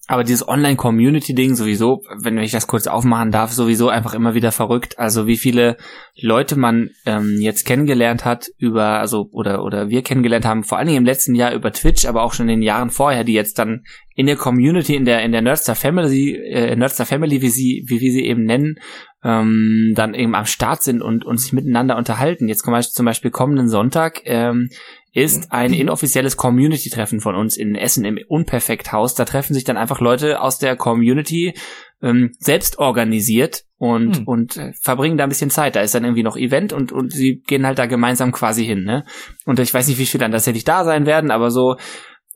Aber 0.07 0.23
dieses 0.23 0.47
Online-Community-Ding 0.47 1.55
sowieso, 1.55 2.03
wenn 2.19 2.37
ich 2.37 2.53
das 2.53 2.67
kurz 2.67 2.87
aufmachen 2.87 3.31
darf, 3.31 3.53
sowieso 3.53 3.89
einfach 3.89 4.13
immer 4.13 4.35
wieder 4.35 4.53
verrückt. 4.53 4.99
Also 4.99 5.27
wie 5.27 5.39
viele 5.39 5.79
Leute 6.21 6.57
man 6.57 6.91
ähm, 7.07 7.39
jetzt 7.41 7.65
kennengelernt 7.65 8.27
hat 8.27 8.49
über, 8.59 9.01
also 9.01 9.29
oder 9.33 9.65
oder 9.65 9.89
wir 9.89 10.03
kennengelernt 10.03 10.45
haben, 10.45 10.63
vor 10.63 10.77
allen 10.77 10.89
Dingen 10.89 10.99
im 10.99 11.07
letzten 11.07 11.35
Jahr 11.35 11.55
über 11.55 11.73
Twitch, 11.73 12.05
aber 12.05 12.23
auch 12.23 12.35
schon 12.35 12.51
in 12.51 12.61
den 12.61 12.63
Jahren 12.63 12.91
vorher, 12.91 13.25
die 13.25 13.33
jetzt 13.33 13.59
dann 13.59 13.85
in 14.15 14.27
der 14.27 14.37
Community, 14.37 14.95
in 14.95 15.07
der 15.07 15.23
in 15.23 15.33
der 15.33 15.41
Nerdstar 15.41 15.75
Family, 15.75 16.37
äh, 16.37 16.77
Nerdstar 16.77 17.07
Family, 17.07 17.41
wie 17.41 17.49
sie 17.49 17.85
wie 17.87 18.01
wir 18.01 18.13
sie 18.13 18.27
eben 18.27 18.45
nennen, 18.45 18.77
ähm, 19.25 19.95
dann 19.95 20.13
eben 20.13 20.35
am 20.35 20.45
Start 20.45 20.83
sind 20.83 21.01
und 21.01 21.25
und 21.25 21.39
sich 21.39 21.55
miteinander 21.55 21.97
unterhalten. 21.97 22.47
Jetzt 22.47 22.65
zum 22.65 22.73
Beispiel, 22.73 22.93
zum 22.93 23.07
Beispiel 23.07 23.31
kommenden 23.31 23.69
Sonntag 23.69 24.21
ähm, 24.27 24.69
ist 25.15 25.53
ein 25.53 25.73
inoffizielles 25.73 26.37
Community-Treffen 26.37 27.21
von 27.21 27.37
uns 27.37 27.57
in 27.57 27.77
Essen 27.77 28.05
im 28.05 28.19
Unperfekt-Haus. 28.29 29.15
Da 29.15 29.25
treffen 29.25 29.55
sich 29.55 29.63
dann 29.63 29.77
einfach 29.77 30.01
Leute 30.01 30.41
aus 30.41 30.59
der 30.59 30.75
Community 30.75 31.55
ähm, 32.03 32.33
selbst 32.39 32.79
organisiert 32.79 33.63
und 33.79 34.17
Hm. 34.17 34.25
und 34.27 34.57
äh, 34.57 34.73
verbringen 34.83 35.17
da 35.17 35.23
ein 35.23 35.29
bisschen 35.29 35.51
Zeit. 35.51 35.77
Da 35.77 35.83
ist 35.83 35.95
dann 35.95 36.05
irgendwie 36.05 36.25
noch 36.25 36.37
Event 36.37 36.73
und 36.73 36.91
und 36.91 37.13
sie 37.13 37.43
gehen 37.47 37.65
halt 37.65 37.79
da 37.79 37.87
gemeinsam 37.87 38.33
quasi 38.33 38.65
hin. 38.65 38.83
Ne? 38.83 39.05
Und 39.45 39.61
ich 39.61 39.73
weiß 39.73 39.87
nicht, 39.87 39.99
wie 39.99 40.07
viele 40.07 40.23
dann 40.23 40.33
tatsächlich 40.33 40.65
da 40.65 40.85
sein 40.85 41.07
werden, 41.07 41.31
aber 41.31 41.53
so 41.53 41.77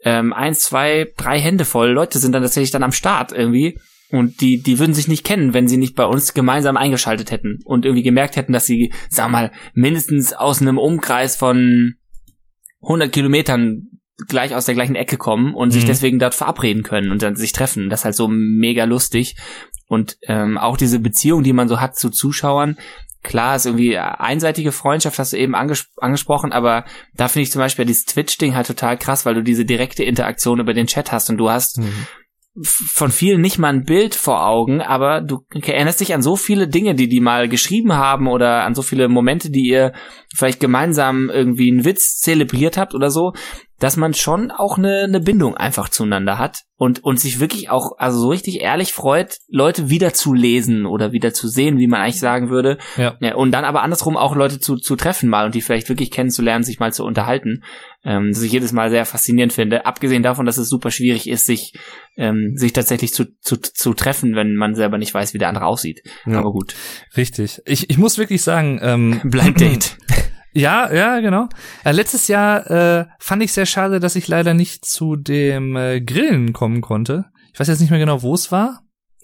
ähm, 0.05 0.33
eins, 0.33 0.61
zwei, 0.61 1.09
drei 1.17 1.41
Hände 1.41 1.65
voll 1.65 1.91
Leute 1.91 2.21
sind 2.21 2.33
dann 2.33 2.43
tatsächlich 2.43 2.71
dann 2.71 2.85
am 2.85 2.93
Start 2.93 3.33
irgendwie. 3.33 3.77
Und 4.11 4.41
die, 4.41 4.63
die 4.63 4.79
würden 4.79 4.95
sich 4.95 5.09
nicht 5.09 5.25
kennen, 5.27 5.53
wenn 5.53 5.69
sie 5.69 5.77
nicht 5.77 5.95
bei 5.95 6.07
uns 6.07 6.33
gemeinsam 6.33 6.77
eingeschaltet 6.77 7.31
hätten 7.31 7.59
und 7.65 7.85
irgendwie 7.85 8.05
gemerkt 8.05 8.37
hätten, 8.37 8.53
dass 8.53 8.65
sie, 8.65 8.93
sag 9.11 9.31
mal, 9.31 9.51
mindestens 9.75 10.33
aus 10.33 10.63
einem 10.63 10.79
Umkreis 10.79 11.37
von 11.37 11.97
100 12.83 13.13
Kilometern 13.13 13.89
gleich 14.27 14.55
aus 14.55 14.65
der 14.67 14.75
gleichen 14.75 14.97
Ecke 14.97 15.17
kommen 15.17 15.55
und 15.55 15.71
sich 15.71 15.85
Mhm. 15.85 15.89
deswegen 15.89 16.19
dort 16.19 16.35
verabreden 16.35 16.83
können 16.83 17.13
und 17.13 17.23
dann 17.23 17.37
sich 17.37 17.53
treffen. 17.53 17.89
Das 17.89 18.01
ist 18.01 18.05
halt 18.05 18.17
so 18.17 18.27
mega 18.29 18.85
lustig. 18.85 19.37
Und 19.87 20.17
ähm, 20.23 20.59
auch 20.59 20.77
diese 20.77 20.99
Beziehung, 20.99 21.43
die 21.45 21.53
man 21.53 21.69
so 21.69 21.81
hat 21.81 21.97
zu 21.97 22.11
Zuschauern, 22.11 22.77
klar 23.23 23.57
ist 23.57 23.67
irgendwie 23.67 23.97
einseitige 23.99 24.73
Freundschaft, 24.73 25.19
hast 25.19 25.33
du 25.33 25.37
eben 25.39 25.55
anges 25.55 25.89
angesprochen, 25.99 26.53
aber 26.53 26.85
da 27.15 27.29
finde 27.29 27.45
ich 27.45 27.53
zum 27.53 27.61
Beispiel 27.61 27.85
dieses 27.85 28.05
Twitch-Ding 28.07 28.55
halt 28.55 28.67
total 28.67 28.97
krass, 28.97 29.25
weil 29.27 29.35
du 29.35 29.43
diese 29.43 29.65
direkte 29.65 30.03
Interaktion 30.05 30.61
über 30.61 30.75
den 30.75 30.87
Chat 30.87 31.11
hast 31.13 31.31
und 31.31 31.37
du 31.39 31.51
hast 31.51 31.79
Mhm. 31.79 32.07
Von 32.63 33.11
vielen 33.11 33.41
nicht 33.41 33.59
mal 33.59 33.69
ein 33.69 33.85
Bild 33.85 34.15
vor 34.15 34.47
Augen, 34.47 34.81
aber 34.81 35.21
du 35.21 35.45
erinnerst 35.53 36.01
dich 36.01 36.15
an 36.15 36.23
so 36.23 36.37
viele 36.37 36.69
Dinge, 36.69 36.95
die 36.95 37.09
die 37.09 37.21
mal 37.21 37.49
geschrieben 37.49 37.95
haben 37.95 38.27
oder 38.27 38.65
an 38.65 38.75
so 38.75 38.83
viele 38.83 39.09
Momente, 39.09 39.51
die 39.51 39.69
ihr 39.69 39.93
vielleicht 40.35 40.61
gemeinsam 40.61 41.31
irgendwie 41.31 41.71
einen 41.71 41.85
Witz 41.85 42.19
zelebriert 42.19 42.77
habt 42.77 42.95
oder 42.95 43.11
so. 43.11 43.33
Dass 43.79 43.97
man 43.97 44.13
schon 44.15 44.51
auch 44.51 44.77
eine, 44.77 45.05
eine 45.05 45.21
Bindung 45.21 45.57
einfach 45.57 45.89
zueinander 45.89 46.39
hat 46.39 46.65
und, 46.77 47.05
und 47.05 47.21
sich 47.21 47.39
wirklich 47.39 47.71
auch, 47.71 47.93
also 47.99 48.19
so 48.19 48.29
richtig 48.29 48.61
ehrlich 48.61 48.93
freut, 48.93 49.39
Leute 49.49 49.89
wieder 49.89 50.13
zu 50.13 50.35
lesen 50.35 50.85
oder 50.85 51.13
wieder 51.13 51.33
zu 51.33 51.49
sehen, 51.49 51.79
wie 51.79 51.87
man 51.87 52.01
eigentlich 52.01 52.19
sagen 52.19 52.51
würde. 52.51 52.79
Ja. 52.97 53.17
ja 53.21 53.37
und 53.37 53.53
dann 53.53 53.65
aber 53.65 53.83
andersrum 53.83 54.17
auch 54.17 54.35
Leute 54.35 54.59
zu, 54.59 54.77
zu 54.77 54.97
treffen 54.97 55.29
mal 55.29 55.47
und 55.47 55.55
die 55.55 55.61
vielleicht 55.61 55.89
wirklich 55.89 56.11
kennenzulernen, 56.11 56.65
sich 56.65 56.81
mal 56.81 56.93
zu 56.93 57.05
unterhalten. 57.05 57.63
Ähm, 58.05 58.31
das 58.33 58.43
ich 58.43 58.53
jedes 58.53 58.73
Mal 58.73 58.91
sehr 58.91 59.05
faszinierend 59.05 59.53
finde. 59.53 59.87
Abgesehen 59.87 60.23
davon, 60.23 60.47
dass 60.47 60.57
es 60.57 60.69
super 60.69 60.91
schwierig 60.91 61.29
ist, 61.29 61.47
sich, 61.47 61.73
ähm, 62.17 62.53
sich 62.57 62.73
tatsächlich 62.73 63.13
zu, 63.13 63.27
zu, 63.41 63.57
zu 63.57 63.95
treffen, 63.95 64.35
wenn 64.35 64.55
man 64.55 64.75
selber 64.75 64.99
nicht 64.99 65.15
weiß, 65.15 65.35
wie 65.35 65.39
der 65.39 65.49
andere 65.49 65.67
aussieht. 65.67 66.03
Ja. 66.27 66.39
Aber 66.39 66.51
gut. 66.51 66.75
Richtig. 67.17 67.61
Ich, 67.65 67.91
ich 67.91 67.99
muss 67.99 68.19
wirklich 68.19 68.43
sagen, 68.43 68.81
ähm, 68.83 69.21
Blind 69.25 69.61
Date. 69.61 69.97
Ja, 70.59 70.93
ja, 70.93 71.21
genau. 71.21 71.49
Äh, 71.85 71.93
letztes 71.93 72.29
Jahr 72.29 72.71
äh, 72.71 73.07
fand 73.19 73.43
ich 73.43 73.53
sehr 73.53 73.67
schade, 73.67 74.01
dass 74.01 74.17
ich 74.17 74.29
leider 74.29 74.55
nicht 74.55 74.85
zu 74.85 75.17
dem 75.17 75.77
äh, 75.77 76.01
Grillen 76.01 76.53
kommen 76.53 76.81
konnte. 76.81 77.27
Ich 77.53 77.61
weiß 77.61 77.69
jetzt 77.69 77.81
nicht 77.81 77.91
mehr 77.91 77.99
genau, 77.99 78.23
wo 78.23 78.35
es 78.35 78.51
war. 78.53 78.81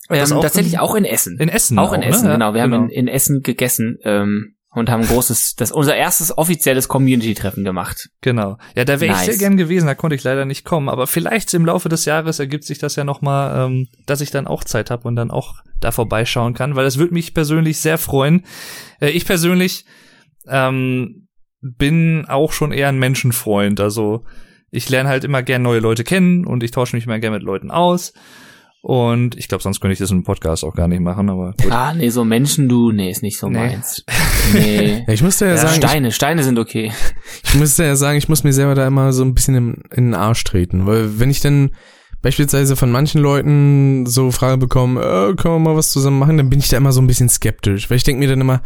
Das 0.08 0.30
ähm, 0.30 0.36
auch 0.38 0.42
tatsächlich 0.42 0.74
in- 0.74 0.78
auch 0.80 0.94
in 0.94 1.04
Essen. 1.04 1.38
In 1.38 1.48
Essen. 1.48 1.78
auch 1.78 1.92
in 1.92 2.00
ne? 2.00 2.06
Essen, 2.08 2.26
Ja, 2.26 2.32
genau. 2.34 2.54
Wir 2.54 2.62
haben 2.62 2.72
in, 2.74 2.88
in 2.88 3.08
Essen 3.08 3.42
gegessen 3.42 3.96
ähm, 4.04 4.54
und 4.70 4.90
haben 4.90 5.02
großes, 5.06 5.54
das 5.54 5.72
unser 5.72 5.96
erstes 5.96 6.36
offizielles 6.36 6.88
Community-Treffen 6.88 7.64
gemacht. 7.64 8.10
Genau. 8.20 8.58
Ja, 8.76 8.84
da 8.84 9.00
wäre 9.00 9.12
Nice. 9.12 9.22
ich 9.22 9.26
sehr 9.30 9.38
gern 9.38 9.56
gewesen, 9.56 9.86
da 9.86 9.94
konnte 9.94 10.16
ich 10.16 10.24
leider 10.24 10.44
nicht 10.44 10.64
kommen. 10.64 10.88
Aber 10.88 11.06
vielleicht 11.06 11.54
im 11.54 11.64
Laufe 11.64 11.88
des 11.88 12.04
Jahres 12.04 12.38
ergibt 12.38 12.64
sich 12.64 12.78
das 12.78 12.96
ja 12.96 13.04
nochmal, 13.04 13.66
ähm, 13.66 13.88
dass 14.06 14.20
ich 14.20 14.30
dann 14.30 14.46
auch 14.46 14.62
Zeit 14.64 14.90
habe 14.90 15.08
und 15.08 15.16
dann 15.16 15.30
auch 15.30 15.54
da 15.80 15.90
vorbeischauen 15.90 16.54
kann, 16.54 16.76
weil 16.76 16.84
das 16.84 16.98
würde 16.98 17.14
mich 17.14 17.34
persönlich 17.34 17.80
sehr 17.80 17.98
freuen. 17.98 18.44
Äh, 19.00 19.10
ich 19.10 19.24
persönlich 19.26 19.84
ähm, 20.48 21.23
bin 21.64 22.26
auch 22.28 22.52
schon 22.52 22.72
eher 22.72 22.88
ein 22.88 22.98
Menschenfreund. 22.98 23.80
Also 23.80 24.24
ich 24.70 24.88
lerne 24.88 25.08
halt 25.08 25.24
immer 25.24 25.42
gern 25.42 25.62
neue 25.62 25.80
Leute 25.80 26.04
kennen 26.04 26.46
und 26.46 26.62
ich 26.62 26.70
tausche 26.70 26.96
mich 26.96 27.06
immer 27.06 27.18
gern 27.18 27.32
mit 27.32 27.42
Leuten 27.42 27.70
aus. 27.70 28.12
Und 28.82 29.38
ich 29.38 29.48
glaube, 29.48 29.62
sonst 29.62 29.80
könnte 29.80 29.94
ich 29.94 29.98
das 29.98 30.10
im 30.10 30.24
Podcast 30.24 30.62
auch 30.62 30.74
gar 30.74 30.88
nicht 30.88 31.00
machen, 31.00 31.30
aber 31.30 31.54
gut. 31.58 31.72
Ah, 31.72 31.94
nee, 31.94 32.10
so 32.10 32.22
Menschen, 32.22 32.68
du, 32.68 32.92
nee, 32.92 33.10
ist 33.10 33.22
nicht 33.22 33.38
so 33.38 33.48
Nee. 33.48 33.58
meins. 33.58 34.04
Nee. 34.52 35.06
Ich 35.08 35.22
musste 35.22 35.46
ja, 35.46 35.52
Ja, 35.52 35.56
sagen, 35.56 35.76
Steine, 35.76 36.12
Steine 36.12 36.42
sind 36.44 36.58
okay. 36.58 36.92
ich, 37.42 37.54
ich 37.54 37.54
musste 37.54 37.82
ja 37.84 37.96
sagen, 37.96 38.18
ich 38.18 38.28
muss 38.28 38.44
mir 38.44 38.52
selber 38.52 38.74
da 38.74 38.86
immer 38.86 39.14
so 39.14 39.24
ein 39.24 39.32
bisschen 39.32 39.54
in, 39.54 39.74
in 39.90 40.04
den 40.08 40.14
Arsch 40.14 40.44
treten, 40.44 40.84
weil 40.84 41.18
wenn 41.18 41.30
ich 41.30 41.40
dann 41.40 41.70
beispielsweise 42.20 42.76
von 42.76 42.90
manchen 42.92 43.22
Leuten 43.22 44.04
so 44.04 44.30
Frage 44.30 44.58
bekomme, 44.58 45.00
äh, 45.00 45.34
können 45.34 45.54
wir 45.54 45.58
mal 45.60 45.76
was 45.76 45.90
zusammen 45.90 46.18
machen, 46.18 46.36
dann 46.36 46.50
bin 46.50 46.58
ich 46.58 46.68
da 46.68 46.76
immer 46.76 46.92
so 46.92 47.00
ein 47.00 47.06
bisschen 47.06 47.30
skeptisch, 47.30 47.88
weil 47.88 47.96
ich 47.96 48.04
denke 48.04 48.20
mir 48.20 48.28
dann 48.28 48.42
immer, 48.42 48.60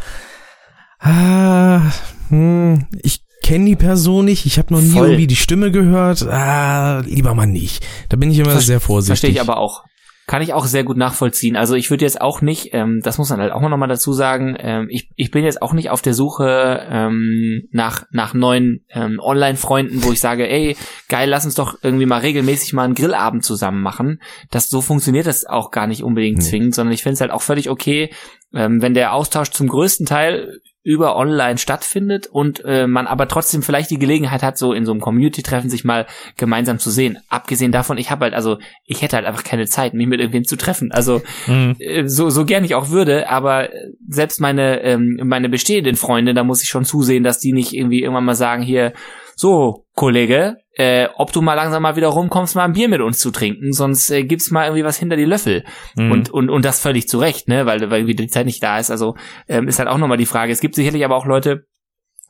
ah, 0.98 1.80
hm, 2.28 2.86
ich 3.02 3.22
kenne 3.42 3.64
die 3.66 3.76
Person 3.76 4.24
nicht, 4.26 4.46
ich 4.46 4.58
habe 4.58 4.74
noch 4.74 4.80
nie 4.80 4.90
Voll. 4.90 5.06
irgendwie 5.08 5.26
die 5.26 5.36
Stimme 5.36 5.70
gehört, 5.70 6.22
ah, 6.28 7.00
lieber 7.06 7.34
mal 7.34 7.46
nicht. 7.46 7.84
Da 8.08 8.16
bin 8.16 8.30
ich 8.30 8.38
immer 8.38 8.50
Ver- 8.50 8.60
sehr 8.60 8.80
vorsichtig. 8.80 9.20
Verstehe 9.20 9.30
ich 9.30 9.40
aber 9.40 9.58
auch. 9.58 9.84
Kann 10.26 10.42
ich 10.42 10.52
auch 10.52 10.66
sehr 10.66 10.84
gut 10.84 10.98
nachvollziehen. 10.98 11.56
Also 11.56 11.74
ich 11.74 11.88
würde 11.88 12.04
jetzt 12.04 12.20
auch 12.20 12.42
nicht, 12.42 12.74
ähm, 12.74 13.00
das 13.02 13.16
muss 13.16 13.30
man 13.30 13.40
halt 13.40 13.50
auch 13.50 13.62
noch 13.66 13.74
mal 13.78 13.86
dazu 13.86 14.12
sagen, 14.12 14.56
ähm, 14.58 14.88
ich, 14.90 15.08
ich 15.16 15.30
bin 15.30 15.42
jetzt 15.42 15.62
auch 15.62 15.72
nicht 15.72 15.88
auf 15.88 16.02
der 16.02 16.12
Suche 16.12 16.86
ähm, 16.90 17.62
nach, 17.72 18.04
nach 18.10 18.34
neuen 18.34 18.84
ähm, 18.90 19.20
Online-Freunden, 19.22 20.04
wo 20.04 20.12
ich 20.12 20.20
sage, 20.20 20.46
ey, 20.46 20.76
geil, 21.08 21.30
lass 21.30 21.46
uns 21.46 21.54
doch 21.54 21.78
irgendwie 21.82 22.04
mal 22.04 22.20
regelmäßig 22.20 22.74
mal 22.74 22.84
einen 22.84 22.94
Grillabend 22.94 23.42
zusammen 23.42 23.80
machen. 23.80 24.20
Das, 24.50 24.68
so 24.68 24.82
funktioniert 24.82 25.26
das 25.26 25.46
auch 25.46 25.70
gar 25.70 25.86
nicht 25.86 26.02
unbedingt 26.02 26.36
Nee. 26.40 26.44
zwingend, 26.44 26.74
sondern 26.74 26.92
ich 26.92 27.02
finde 27.02 27.14
es 27.14 27.22
halt 27.22 27.30
auch 27.30 27.40
völlig 27.40 27.70
okay, 27.70 28.10
ähm, 28.52 28.82
wenn 28.82 28.92
der 28.92 29.14
Austausch 29.14 29.48
zum 29.52 29.66
größten 29.68 30.04
Teil 30.04 30.58
über 30.84 31.16
online 31.16 31.58
stattfindet 31.58 32.26
und 32.26 32.64
äh, 32.64 32.86
man 32.86 33.06
aber 33.06 33.28
trotzdem 33.28 33.62
vielleicht 33.62 33.90
die 33.90 33.98
Gelegenheit 33.98 34.42
hat, 34.42 34.56
so 34.56 34.72
in 34.72 34.86
so 34.86 34.92
einem 34.92 35.00
Community-Treffen 35.00 35.68
sich 35.68 35.84
mal 35.84 36.06
gemeinsam 36.36 36.78
zu 36.78 36.90
sehen. 36.90 37.18
Abgesehen 37.28 37.72
davon, 37.72 37.98
ich 37.98 38.10
habe 38.10 38.24
halt, 38.24 38.34
also 38.34 38.58
ich 38.84 39.02
hätte 39.02 39.16
halt 39.16 39.26
einfach 39.26 39.44
keine 39.44 39.66
Zeit, 39.66 39.92
mich 39.92 40.06
mit 40.06 40.20
irgendwem 40.20 40.44
zu 40.44 40.56
treffen. 40.56 40.90
Also 40.92 41.20
Mhm. 41.46 41.76
äh, 41.78 42.06
so, 42.08 42.30
so 42.30 42.44
gern 42.44 42.64
ich 42.64 42.74
auch 42.74 42.90
würde, 42.90 43.28
aber 43.28 43.68
selbst 44.08 44.40
meine, 44.40 44.80
ähm, 44.82 45.20
meine 45.24 45.48
bestehenden 45.48 45.96
Freunde, 45.96 46.32
da 46.32 46.44
muss 46.44 46.62
ich 46.62 46.68
schon 46.68 46.84
zusehen, 46.84 47.24
dass 47.24 47.38
die 47.38 47.52
nicht 47.52 47.72
irgendwie 47.74 48.00
irgendwann 48.02 48.24
mal 48.24 48.34
sagen, 48.34 48.62
hier, 48.62 48.92
so, 49.36 49.84
Kollege, 49.94 50.56
äh, 50.78 51.08
ob 51.16 51.32
du 51.32 51.42
mal 51.42 51.54
langsam 51.54 51.82
mal 51.82 51.96
wieder 51.96 52.06
rumkommst, 52.06 52.54
mal 52.54 52.64
ein 52.64 52.72
Bier 52.72 52.88
mit 52.88 53.00
uns 53.00 53.18
zu 53.18 53.32
trinken, 53.32 53.72
sonst 53.72 54.10
äh, 54.10 54.22
gibt's 54.22 54.50
mal 54.50 54.66
irgendwie 54.66 54.84
was 54.84 54.96
hinter 54.96 55.16
die 55.16 55.24
Löffel. 55.24 55.64
Mhm. 55.96 56.12
Und, 56.12 56.30
und, 56.30 56.50
und 56.50 56.64
das 56.64 56.80
völlig 56.80 57.08
zu 57.08 57.18
Recht, 57.18 57.48
ne, 57.48 57.66
weil, 57.66 57.80
weil 57.90 58.00
irgendwie 58.00 58.14
die 58.14 58.28
Zeit 58.28 58.46
nicht 58.46 58.62
da 58.62 58.78
ist. 58.78 58.90
Also 58.90 59.16
ähm, 59.48 59.66
ist 59.66 59.80
halt 59.80 59.88
auch 59.88 59.98
nochmal 59.98 60.18
die 60.18 60.26
Frage. 60.26 60.52
Es 60.52 60.60
gibt 60.60 60.76
sicherlich 60.76 61.04
aber 61.04 61.16
auch 61.16 61.26
Leute, 61.26 61.66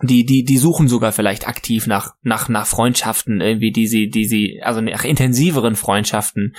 die, 0.00 0.24
die, 0.24 0.44
die 0.44 0.58
suchen 0.58 0.88
sogar 0.88 1.12
vielleicht 1.12 1.46
aktiv 1.46 1.86
nach, 1.86 2.14
nach, 2.22 2.48
nach 2.48 2.66
Freundschaften, 2.66 3.40
irgendwie, 3.40 3.72
die 3.72 3.86
sie, 3.86 4.08
die 4.08 4.24
sie, 4.24 4.60
also 4.62 4.80
nach 4.80 5.04
intensiveren 5.04 5.76
Freundschaften, 5.76 6.54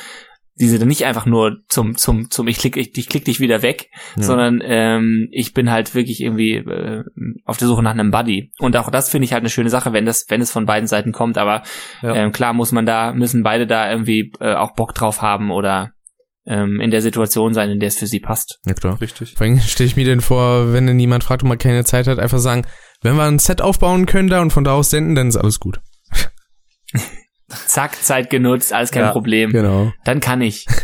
die 0.60 0.68
sie 0.68 0.78
dann 0.80 0.88
nicht 0.90 1.06
einfach 1.06 1.26
nur 1.26 1.58
zum, 1.70 1.96
zum, 1.96 2.30
zum, 2.30 2.48
ich 2.48 2.58
klick, 2.58 2.76
ich, 2.78 2.98
ich 2.98 3.08
klick 3.10 3.26
dich 3.26 3.40
wieder 3.40 3.62
weg, 3.62 3.90
Ja. 4.18 4.24
sondern 4.24 4.62
ähm, 4.64 5.28
ich 5.32 5.54
bin 5.54 5.72
halt 5.72 5.96
wirklich 5.96 6.22
irgendwie 6.22 6.56
äh, 6.56 7.04
auf 7.46 7.58
der 7.58 7.68
Suche 7.68 7.82
nach 7.84 7.92
einem 7.92 8.12
Buddy. 8.12 8.52
Und 8.60 8.76
auch 8.78 8.92
das 8.92 9.10
finde 9.10 9.26
ich 9.26 9.34
halt 9.34 9.42
eine 9.42 9.50
schöne 9.50 9.70
Sache, 9.70 9.94
wenn 9.94 10.06
das, 10.06 10.26
wenn 10.30 10.42
es 10.42 10.52
von 10.52 10.66
beiden 10.66 10.88
Seiten 10.88 11.12
kommt. 11.12 11.38
Aber 11.38 11.64
Ja. 12.02 12.14
ähm, 12.16 12.32
klar 12.32 12.54
muss 12.54 12.72
man 12.72 12.86
da, 12.86 13.14
müssen 13.14 13.44
beide 13.44 13.68
da 13.68 13.90
irgendwie 13.90 14.32
äh, 14.40 14.54
auch 14.56 14.74
Bock 14.76 14.94
drauf 14.94 15.22
haben 15.22 15.50
oder 15.52 15.92
ähm, 16.46 16.80
in 16.82 16.90
der 16.92 17.02
Situation 17.02 17.54
sein, 17.54 17.70
in 17.70 17.80
der 17.80 17.88
es 17.88 17.98
für 18.00 18.08
sie 18.08 18.20
passt. 18.20 18.60
Ja, 18.66 18.74
klar. 18.74 19.00
Richtig. 19.00 19.36
Vor 19.38 19.46
allem 19.46 19.60
stelle 19.60 19.88
ich 19.88 19.96
mir 19.96 20.06
denn 20.06 20.20
vor, 20.22 20.74
wenn 20.74 20.88
dann 20.88 21.00
jemand 21.00 21.24
fragt 21.24 21.44
und 21.44 21.50
man 21.50 21.58
keine 21.58 21.86
Zeit 21.86 22.08
hat, 22.08 22.20
einfach 22.20 22.40
sagen, 22.40 22.66
wenn 23.02 23.16
wir 23.16 23.24
ein 23.24 23.40
Set 23.40 23.62
aufbauen 23.62 24.06
können 24.08 24.30
da 24.30 24.42
und 24.42 24.52
von 24.52 24.64
da 24.64 24.74
aus 24.74 24.90
senden, 24.90 25.16
dann 25.16 25.30
ist 25.30 25.38
alles 25.38 25.60
gut. 25.60 25.80
Zack, 27.68 28.02
Zeit 28.04 28.30
genutzt, 28.30 28.72
alles 28.74 28.92
kein 28.92 29.04
Ja, 29.04 29.12
Problem. 29.12 29.52
Genau. 29.52 29.92
Dann 30.06 30.20
kann 30.20 30.42
ich. 30.42 30.66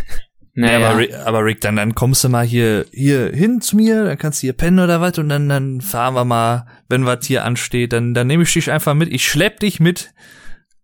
Ja, 0.58 0.68
Naja. 0.68 0.90
aber, 0.90 0.98
Rick, 1.00 1.14
aber 1.26 1.44
Rick, 1.44 1.60
dann, 1.60 1.76
dann 1.76 1.96
kommst 1.96 2.24
du 2.24 2.30
mal 2.30 2.46
hier, 2.46 2.86
hier 2.94 3.30
hin 3.34 3.60
zu 3.60 3.76
mir, 3.76 4.06
dann 4.06 4.18
kannst 4.18 4.42
du 4.42 4.48
hier 4.48 4.54
pennen 4.54 4.80
oder 4.80 5.02
was 5.02 5.18
und 5.20 5.28
dann, 5.28 5.50
dann 5.50 5.82
fahren 5.82 6.14
wir 6.14 6.24
mal, 6.24 6.66
wenn 6.88 7.06
was 7.06 7.26
hier 7.26 7.44
ansteht, 7.44 7.92
dann, 7.92 8.14
dann 8.14 8.28
nehme 8.28 8.44
ich 8.44 8.54
dich 8.54 8.72
einfach 8.72 8.94
mit. 8.94 9.12
Ich 9.12 9.28
schlepp 9.28 9.60
dich 9.60 9.82
mit 9.82 10.14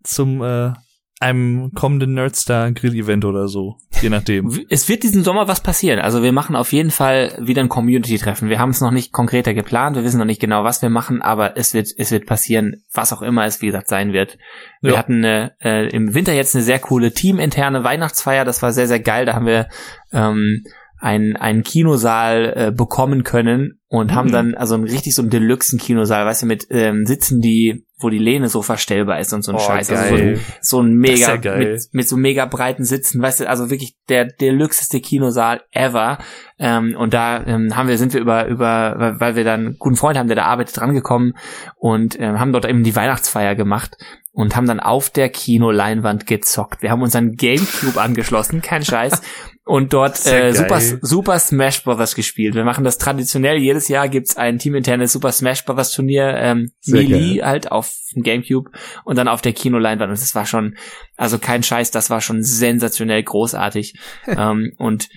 zum 0.03 0.43
äh, 0.43 0.73
einem 1.21 1.71
kommenden 1.73 2.13
Nerdstar 2.13 2.71
Grill-Event 2.71 3.25
oder 3.25 3.47
so. 3.47 3.77
Je 4.01 4.09
nachdem. 4.09 4.65
Es 4.69 4.89
wird 4.89 5.03
diesen 5.03 5.23
Sommer 5.23 5.47
was 5.47 5.61
passieren. 5.61 5.99
Also 5.99 6.23
wir 6.23 6.31
machen 6.31 6.55
auf 6.55 6.73
jeden 6.73 6.89
Fall 6.89 7.37
wieder 7.39 7.61
ein 7.61 7.69
Community-Treffen. 7.69 8.49
Wir 8.49 8.57
haben 8.59 8.71
es 8.71 8.81
noch 8.81 8.91
nicht 8.91 9.11
konkreter 9.11 9.53
geplant. 9.53 9.95
Wir 9.95 10.03
wissen 10.03 10.17
noch 10.17 10.25
nicht 10.25 10.41
genau, 10.41 10.63
was 10.63 10.81
wir 10.81 10.89
machen, 10.89 11.21
aber 11.21 11.55
es 11.57 11.73
wird, 11.73 11.89
es 11.97 12.11
wird 12.11 12.25
passieren, 12.25 12.83
was 12.93 13.13
auch 13.13 13.21
immer 13.21 13.45
es, 13.45 13.61
wie 13.61 13.67
gesagt, 13.67 13.87
sein 13.87 14.13
wird. 14.13 14.37
Wir 14.81 14.93
Ja. 14.93 14.97
hatten 14.97 15.23
äh, 15.23 15.51
äh, 15.63 15.87
im 15.89 16.13
Winter 16.15 16.33
jetzt 16.33 16.55
eine 16.55 16.63
sehr 16.63 16.79
coole 16.79 17.13
teaminterne 17.13 17.83
Weihnachtsfeier. 17.83 18.43
Das 18.43 18.61
war 18.61 18.73
sehr, 18.73 18.87
sehr 18.87 18.99
geil. 18.99 19.25
Da 19.25 19.33
haben 19.35 19.45
wir 19.45 19.67
ähm, 20.11 20.63
einen, 21.01 21.35
einen 21.35 21.63
Kinosaal 21.63 22.53
äh, 22.55 22.71
bekommen 22.71 23.23
können 23.23 23.79
und 23.87 24.13
haben 24.13 24.27
Mhm. 24.27 24.31
dann 24.31 24.55
also 24.55 24.75
ein 24.75 24.83
richtig 24.83 25.13
so 25.15 25.21
ein 25.23 25.29
Deluxe-Kinosaal, 25.29 26.25
weißt 26.25 26.43
du, 26.43 26.45
mit 26.45 26.67
ähm, 26.69 27.05
Sitzen, 27.05 27.41
die, 27.41 27.85
wo 27.99 28.09
die 28.09 28.19
Lehne 28.19 28.47
so 28.49 28.61
verstellbar 28.61 29.19
ist 29.19 29.33
und 29.33 29.43
so 29.43 29.51
ein 29.51 29.57
Oh, 29.57 29.59
Scheiß. 29.59 29.89
Also 29.89 30.03
so 30.03 30.15
geil. 30.15 30.29
ein, 30.37 30.39
so 30.61 30.79
ein 30.81 30.93
mega 30.93 31.15
ja 31.29 31.35
geil. 31.37 31.71
mit, 31.73 31.81
mit 31.91 32.07
so 32.07 32.15
mega 32.17 32.45
breiten 32.45 32.85
Sitzen, 32.85 33.21
weißt 33.21 33.41
du, 33.41 33.49
also 33.49 33.69
wirklich 33.69 33.95
der 34.09 34.25
deluxeste 34.25 35.01
Kinosaal 35.01 35.61
ever. 35.71 36.19
Ähm, 36.57 36.95
und 36.97 37.13
da 37.13 37.45
ähm, 37.45 37.75
haben 37.75 37.89
wir, 37.89 37.97
sind 37.97 38.13
wir 38.13 38.21
über, 38.21 38.47
über, 38.47 38.95
weil- 38.97 39.19
weil 39.19 39.35
wir 39.35 39.43
dann 39.43 39.59
einen 39.67 39.75
guten 39.79 39.95
Freund 39.95 40.17
haben, 40.17 40.27
der 40.27 40.37
da 40.37 40.45
arbeitet, 40.45 40.77
drangekommen 40.79 41.33
und 41.75 42.17
ähm, 42.19 42.39
haben 42.39 42.53
dort 42.53 42.65
eben 42.69 42.83
die 42.83 42.95
Weihnachtsfeier 42.95 43.55
gemacht 43.55 43.97
und 44.33 44.55
haben 44.55 44.67
dann 44.67 44.79
auf 44.79 45.09
der 45.09 45.29
Kinoleinwand 45.29 46.25
gezockt. 46.25 46.81
Wir 46.81 46.91
haben 46.91 47.01
unseren 47.01 47.35
Gamecube 47.35 47.99
angeschlossen, 47.99 48.61
kein 48.61 48.83
Scheiß. 48.83 49.21
Und 49.63 49.93
dort 49.93 50.17
Sehr 50.17 50.45
äh, 50.45 50.53
Super, 50.53 50.79
geil. 50.79 50.99
Super 51.01 51.39
Smash 51.39 51.83
Bros. 51.83 52.15
gespielt. 52.15 52.55
Wir 52.55 52.63
machen 52.63 52.83
das 52.83 52.97
traditionell. 52.97 53.57
Jedes 53.57 53.87
Jahr 53.89 54.09
gibt's 54.09 54.35
ein 54.35 54.57
teaminternes 54.57 55.13
Super 55.13 55.31
Smash 55.31 55.63
Bros. 55.65 55.91
Turnier, 55.91 56.33
ähm, 56.35 56.71
Sehr 56.79 57.03
Melee 57.03 57.43
halt 57.43 57.71
auf 57.71 57.93
dem 58.15 58.23
Gamecube 58.23 58.71
und 59.05 59.17
dann 59.17 59.27
auf 59.27 59.41
der 59.41 59.53
Kinoleinwand. 59.53 60.09
Und 60.09 60.19
das 60.19 60.33
war 60.33 60.47
schon, 60.47 60.75
also 61.15 61.37
kein 61.37 61.61
Scheiß, 61.61 61.91
das 61.91 62.09
war 62.09 62.21
schon 62.21 62.43
sensationell 62.43 63.21
großartig. 63.21 63.93
ähm, 64.27 64.73
und 64.77 65.09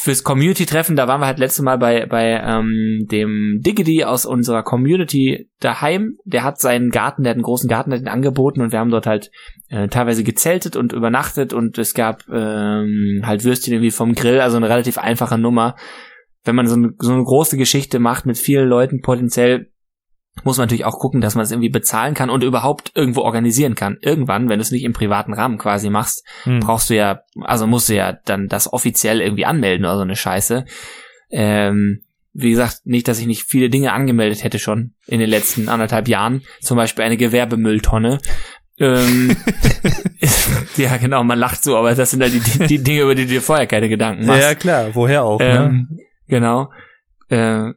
fürs 0.00 0.22
Community-Treffen, 0.22 0.96
da 0.96 1.08
waren 1.08 1.20
wir 1.20 1.26
halt 1.26 1.38
letztes 1.38 1.62
Mal 1.62 1.76
bei, 1.76 2.06
bei 2.06 2.40
ähm, 2.42 3.06
dem 3.10 3.60
Diggity 3.60 4.04
aus 4.04 4.26
unserer 4.26 4.62
Community 4.62 5.50
daheim. 5.60 6.18
Der 6.24 6.44
hat 6.44 6.60
seinen 6.60 6.90
Garten, 6.90 7.24
der 7.24 7.30
hat 7.30 7.36
einen 7.36 7.42
großen 7.42 7.68
Garten, 7.68 7.90
der 7.90 7.98
hat 7.98 8.04
ihn 8.04 8.08
angeboten 8.08 8.60
und 8.60 8.70
wir 8.70 8.78
haben 8.78 8.90
dort 8.90 9.06
halt 9.06 9.30
äh, 9.68 9.88
teilweise 9.88 10.24
gezeltet 10.24 10.76
und 10.76 10.92
übernachtet 10.92 11.52
und 11.52 11.78
es 11.78 11.94
gab 11.94 12.28
ähm, 12.28 13.22
halt 13.24 13.44
Würstchen 13.44 13.74
irgendwie 13.74 13.90
vom 13.90 14.14
Grill, 14.14 14.40
also 14.40 14.56
eine 14.56 14.68
relativ 14.68 14.98
einfache 14.98 15.38
Nummer. 15.38 15.74
Wenn 16.44 16.54
man 16.54 16.68
so 16.68 16.76
eine, 16.76 16.92
so 16.98 17.12
eine 17.12 17.24
große 17.24 17.56
Geschichte 17.56 17.98
macht 17.98 18.24
mit 18.24 18.38
vielen 18.38 18.68
Leuten 18.68 19.00
potenziell, 19.00 19.70
muss 20.44 20.56
man 20.58 20.64
natürlich 20.64 20.84
auch 20.84 20.98
gucken, 20.98 21.20
dass 21.20 21.34
man 21.34 21.44
es 21.44 21.50
irgendwie 21.50 21.68
bezahlen 21.68 22.14
kann 22.14 22.30
und 22.30 22.44
überhaupt 22.44 22.92
irgendwo 22.94 23.20
organisieren 23.22 23.74
kann. 23.74 23.96
Irgendwann, 24.00 24.48
wenn 24.48 24.58
du 24.58 24.62
es 24.62 24.70
nicht 24.70 24.84
im 24.84 24.92
privaten 24.92 25.32
Rahmen 25.34 25.58
quasi 25.58 25.90
machst, 25.90 26.24
Hm. 26.44 26.60
brauchst 26.60 26.90
du 26.90 26.94
ja, 26.96 27.20
also 27.42 27.66
musst 27.66 27.88
du 27.88 27.94
ja 27.94 28.12
dann 28.24 28.48
das 28.48 28.72
offiziell 28.72 29.20
irgendwie 29.20 29.44
anmelden 29.46 29.84
oder 29.86 29.96
so 29.96 30.02
eine 30.02 30.16
Scheiße. 30.16 30.64
Ähm, 31.30 32.02
wie 32.32 32.50
gesagt, 32.50 32.82
nicht, 32.84 33.08
dass 33.08 33.18
ich 33.18 33.26
nicht 33.26 33.42
viele 33.44 33.68
Dinge 33.70 33.92
angemeldet 33.92 34.44
hätte 34.44 34.58
schon 34.58 34.94
in 35.06 35.18
den 35.20 35.28
letzten 35.30 35.68
anderthalb 35.68 36.08
Jahren. 36.08 36.42
Zum 36.60 36.76
Beispiel 36.76 37.04
eine 37.04 37.16
Gewerbemülltonne. 37.16 38.18
Ähm, 38.78 39.36
ja, 40.76 40.96
genau, 40.98 41.24
man 41.24 41.38
lacht 41.38 41.64
so, 41.64 41.76
aber 41.76 41.94
das 41.94 42.12
sind 42.12 42.22
halt 42.22 42.32
die, 42.34 42.66
die 42.66 42.82
Dinge, 42.82 43.02
über 43.02 43.14
die 43.14 43.24
du 43.24 43.30
dir 43.30 43.42
vorher 43.42 43.66
keine 43.66 43.88
Gedanken 43.88 44.26
machst. 44.26 44.42
Ja, 44.42 44.54
klar, 44.54 44.94
woher 44.94 45.24
auch, 45.24 45.40
ne? 45.40 45.66
ähm, 45.70 45.98
Genau. 46.28 46.70
Äh, 47.28 47.72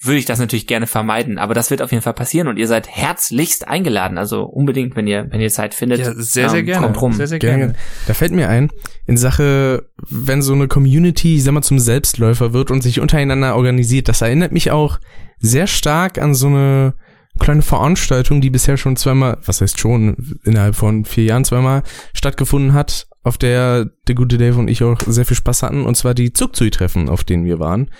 würde 0.00 0.18
ich 0.18 0.24
das 0.24 0.38
natürlich 0.38 0.66
gerne 0.66 0.86
vermeiden, 0.86 1.38
aber 1.38 1.54
das 1.54 1.70
wird 1.70 1.80
auf 1.80 1.90
jeden 1.90 2.02
Fall 2.02 2.12
passieren 2.14 2.48
und 2.48 2.58
ihr 2.58 2.66
seid 2.66 2.88
herzlichst 2.88 3.66
eingeladen, 3.66 4.18
also 4.18 4.42
unbedingt, 4.42 4.96
wenn 4.96 5.06
ihr 5.06 5.26
wenn 5.30 5.40
ihr 5.40 5.50
Zeit 5.50 5.74
findet. 5.74 6.00
Ja, 6.00 6.12
sehr, 6.14 6.50
sehr 6.50 6.60
ähm, 6.60 6.66
gerne. 6.66 6.86
Kommt 6.86 7.00
rum. 7.00 7.12
Sehr, 7.14 7.26
sehr 7.26 7.38
Gerne. 7.38 7.58
gerne. 7.58 7.74
Da 8.06 8.14
fällt 8.14 8.32
mir 8.32 8.48
ein, 8.48 8.70
in 9.06 9.16
Sache, 9.16 9.88
wenn 10.08 10.42
so 10.42 10.52
eine 10.52 10.68
Community, 10.68 11.36
ich 11.36 11.44
sag 11.44 11.52
mal, 11.52 11.62
zum 11.62 11.78
Selbstläufer 11.78 12.52
wird 12.52 12.70
und 12.70 12.82
sich 12.82 13.00
untereinander 13.00 13.56
organisiert, 13.56 14.08
das 14.08 14.20
erinnert 14.20 14.52
mich 14.52 14.70
auch 14.70 14.98
sehr 15.38 15.66
stark 15.66 16.18
an 16.18 16.34
so 16.34 16.48
eine 16.48 16.94
kleine 17.38 17.62
Veranstaltung, 17.62 18.40
die 18.40 18.50
bisher 18.50 18.76
schon 18.76 18.96
zweimal, 18.96 19.38
was 19.44 19.60
heißt 19.60 19.80
schon, 19.80 20.38
innerhalb 20.44 20.76
von 20.76 21.04
vier 21.04 21.24
Jahren 21.24 21.44
zweimal 21.44 21.82
stattgefunden 22.12 22.74
hat, 22.74 23.06
auf 23.22 23.38
der 23.38 23.86
der 24.06 24.14
gute 24.14 24.38
Dave 24.38 24.58
und 24.58 24.68
ich 24.68 24.82
auch 24.82 25.00
sehr 25.06 25.24
viel 25.24 25.36
Spaß 25.36 25.62
hatten, 25.62 25.84
und 25.84 25.96
zwar 25.96 26.14
die 26.14 26.32
Zugzui-Treffen, 26.32 27.08
auf 27.08 27.24
denen 27.24 27.44
wir 27.44 27.58
waren, 27.58 27.90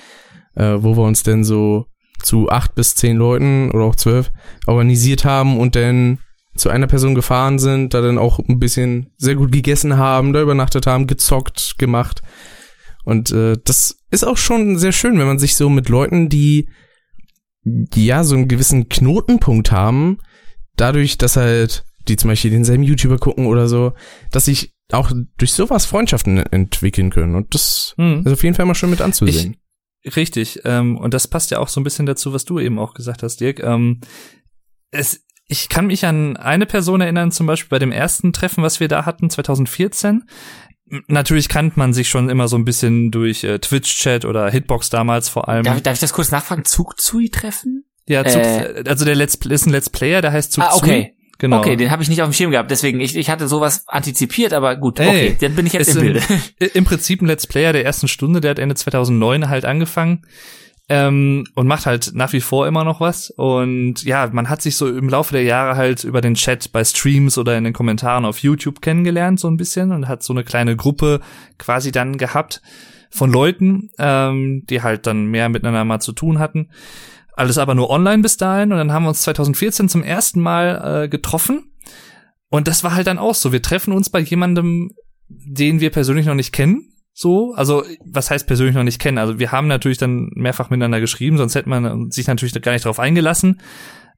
äh, 0.56 0.76
wo 0.78 0.96
wir 0.96 1.02
uns 1.04 1.22
denn 1.22 1.44
so 1.44 1.86
zu 2.22 2.48
acht 2.48 2.74
bis 2.74 2.94
zehn 2.94 3.16
Leuten 3.16 3.70
oder 3.70 3.84
auch 3.84 3.96
zwölf 3.96 4.32
organisiert 4.66 5.24
haben 5.24 5.58
und 5.58 5.76
dann 5.76 6.18
zu 6.56 6.70
einer 6.70 6.86
Person 6.86 7.14
gefahren 7.14 7.58
sind, 7.58 7.94
da 7.94 8.00
dann 8.00 8.16
auch 8.16 8.38
ein 8.38 8.58
bisschen 8.58 9.10
sehr 9.16 9.34
gut 9.34 9.50
gegessen 9.52 9.96
haben, 9.96 10.32
da 10.32 10.40
übernachtet 10.40 10.86
haben, 10.86 11.06
gezockt, 11.06 11.74
gemacht. 11.78 12.22
Und 13.04 13.32
äh, 13.32 13.56
das 13.64 13.96
ist 14.10 14.24
auch 14.26 14.36
schon 14.36 14.78
sehr 14.78 14.92
schön, 14.92 15.18
wenn 15.18 15.26
man 15.26 15.38
sich 15.38 15.56
so 15.56 15.68
mit 15.68 15.88
Leuten, 15.88 16.28
die 16.28 16.68
die 17.64 18.06
ja 18.06 18.24
so 18.24 18.34
einen 18.36 18.48
gewissen 18.48 18.88
Knotenpunkt 18.88 19.72
haben, 19.72 20.18
dadurch, 20.76 21.18
dass 21.18 21.36
halt 21.36 21.84
die 22.08 22.16
zum 22.16 22.28
Beispiel 22.28 22.50
denselben 22.50 22.82
YouTuber 22.82 23.18
gucken 23.18 23.46
oder 23.46 23.68
so, 23.68 23.92
dass 24.30 24.44
sich 24.44 24.74
auch 24.92 25.10
durch 25.38 25.52
sowas 25.52 25.86
Freundschaften 25.86 26.38
entwickeln 26.38 27.10
können. 27.10 27.34
Und 27.34 27.54
das 27.54 27.94
Hm. 27.96 28.22
ist 28.24 28.32
auf 28.32 28.42
jeden 28.42 28.54
Fall 28.54 28.66
mal 28.66 28.74
schon 28.74 28.90
mit 28.90 29.00
anzusehen. 29.00 29.56
Richtig, 30.16 30.60
ähm, 30.64 30.98
und 30.98 31.14
das 31.14 31.26
passt 31.28 31.50
ja 31.50 31.58
auch 31.58 31.68
so 31.68 31.80
ein 31.80 31.84
bisschen 31.84 32.04
dazu, 32.06 32.32
was 32.32 32.44
du 32.44 32.58
eben 32.58 32.78
auch 32.78 32.94
gesagt 32.94 33.22
hast, 33.22 33.40
Dirk. 33.40 33.60
Ähm, 33.62 34.00
es, 34.90 35.24
ich 35.46 35.68
kann 35.68 35.86
mich 35.86 36.04
an 36.04 36.36
eine 36.36 36.66
Person 36.66 37.00
erinnern, 37.00 37.32
zum 37.32 37.46
Beispiel 37.46 37.70
bei 37.70 37.78
dem 37.78 37.92
ersten 37.92 38.32
Treffen, 38.32 38.62
was 38.62 38.80
wir 38.80 38.88
da 38.88 39.06
hatten, 39.06 39.30
2014. 39.30 40.24
M- 40.90 41.04
Natürlich 41.08 41.48
kannte 41.48 41.78
man 41.78 41.94
sich 41.94 42.08
schon 42.10 42.28
immer 42.28 42.48
so 42.48 42.56
ein 42.56 42.66
bisschen 42.66 43.10
durch 43.10 43.44
äh, 43.44 43.58
Twitch-Chat 43.58 44.26
oder 44.26 44.50
Hitbox 44.50 44.90
damals 44.90 45.30
vor 45.30 45.48
allem. 45.48 45.64
Darf, 45.64 45.80
darf 45.80 45.94
ich 45.94 46.00
das 46.00 46.12
kurz 46.12 46.30
nachfragen? 46.30 46.64
Zugzui-Treffen? 46.64 47.84
ja, 48.06 48.22
Zug, 48.26 48.42
äh, 48.42 48.84
also 48.86 49.06
der 49.06 49.14
Let's, 49.14 49.36
ist 49.36 49.66
ein 49.66 49.70
Let's 49.70 49.88
Player, 49.88 50.20
der 50.20 50.32
heißt 50.32 50.52
Zug 50.52 50.64
Ah, 50.64 50.74
okay. 50.76 51.13
Genau. 51.38 51.58
Okay, 51.58 51.76
den 51.76 51.90
habe 51.90 52.02
ich 52.02 52.08
nicht 52.08 52.22
auf 52.22 52.28
dem 52.28 52.32
Schirm 52.32 52.50
gehabt, 52.52 52.70
deswegen, 52.70 53.00
ich, 53.00 53.16
ich 53.16 53.28
hatte 53.28 53.48
sowas 53.48 53.88
antizipiert, 53.88 54.52
aber 54.52 54.76
gut, 54.76 55.00
Ey, 55.00 55.08
okay, 55.08 55.36
dann 55.40 55.54
bin 55.56 55.66
ich 55.66 55.72
jetzt 55.72 55.94
im- 55.94 56.00
Bilde. 56.00 56.20
im 56.74 56.84
Prinzip 56.84 57.20
ein 57.22 57.26
Let's 57.26 57.46
Player 57.46 57.72
der 57.72 57.84
ersten 57.84 58.08
Stunde, 58.08 58.40
der 58.40 58.52
hat 58.52 58.58
Ende 58.58 58.74
2009 58.76 59.48
halt 59.48 59.64
angefangen 59.64 60.22
ähm, 60.88 61.44
und 61.54 61.66
macht 61.66 61.86
halt 61.86 62.12
nach 62.14 62.32
wie 62.32 62.40
vor 62.40 62.66
immer 62.66 62.84
noch 62.84 63.00
was. 63.00 63.30
Und 63.30 64.04
ja, 64.04 64.28
man 64.32 64.48
hat 64.50 64.62
sich 64.62 64.76
so 64.76 64.86
im 64.88 65.08
Laufe 65.08 65.32
der 65.32 65.42
Jahre 65.42 65.76
halt 65.76 66.04
über 66.04 66.20
den 66.20 66.34
Chat 66.34 66.72
bei 66.72 66.84
Streams 66.84 67.38
oder 67.38 67.56
in 67.56 67.64
den 67.64 67.72
Kommentaren 67.72 68.24
auf 68.24 68.38
YouTube 68.38 68.80
kennengelernt 68.82 69.40
so 69.40 69.48
ein 69.48 69.56
bisschen 69.56 69.92
und 69.92 70.08
hat 70.08 70.22
so 70.22 70.32
eine 70.34 70.44
kleine 70.44 70.76
Gruppe 70.76 71.20
quasi 71.58 71.90
dann 71.90 72.18
gehabt 72.18 72.60
von 73.10 73.30
Leuten, 73.32 73.90
ähm, 73.98 74.64
die 74.68 74.82
halt 74.82 75.06
dann 75.06 75.26
mehr 75.26 75.48
miteinander 75.48 75.84
mal 75.84 76.00
zu 76.00 76.12
tun 76.12 76.38
hatten. 76.38 76.68
Alles 77.36 77.58
aber 77.58 77.74
nur 77.74 77.90
online 77.90 78.22
bis 78.22 78.36
dahin 78.36 78.72
und 78.72 78.78
dann 78.78 78.92
haben 78.92 79.04
wir 79.04 79.08
uns 79.08 79.22
2014 79.22 79.88
zum 79.88 80.02
ersten 80.02 80.40
Mal 80.40 81.04
äh, 81.04 81.08
getroffen 81.08 81.72
und 82.48 82.68
das 82.68 82.84
war 82.84 82.94
halt 82.94 83.08
dann 83.08 83.18
auch 83.18 83.34
so. 83.34 83.50
Wir 83.50 83.62
treffen 83.62 83.92
uns 83.92 84.10
bei 84.10 84.20
jemandem, 84.20 84.92
den 85.28 85.80
wir 85.80 85.90
persönlich 85.90 86.26
noch 86.26 86.36
nicht 86.36 86.52
kennen. 86.52 86.92
So, 87.12 87.52
also 87.54 87.84
was 88.04 88.30
heißt 88.30 88.46
persönlich 88.46 88.76
noch 88.76 88.84
nicht 88.84 89.00
kennen? 89.00 89.18
Also 89.18 89.38
wir 89.38 89.50
haben 89.50 89.66
natürlich 89.66 89.98
dann 89.98 90.30
mehrfach 90.34 90.70
miteinander 90.70 91.00
geschrieben, 91.00 91.36
sonst 91.36 91.56
hätte 91.56 91.68
man 91.68 92.10
sich 92.10 92.26
natürlich 92.26 92.60
gar 92.62 92.72
nicht 92.72 92.84
darauf 92.84 93.00
eingelassen. 93.00 93.60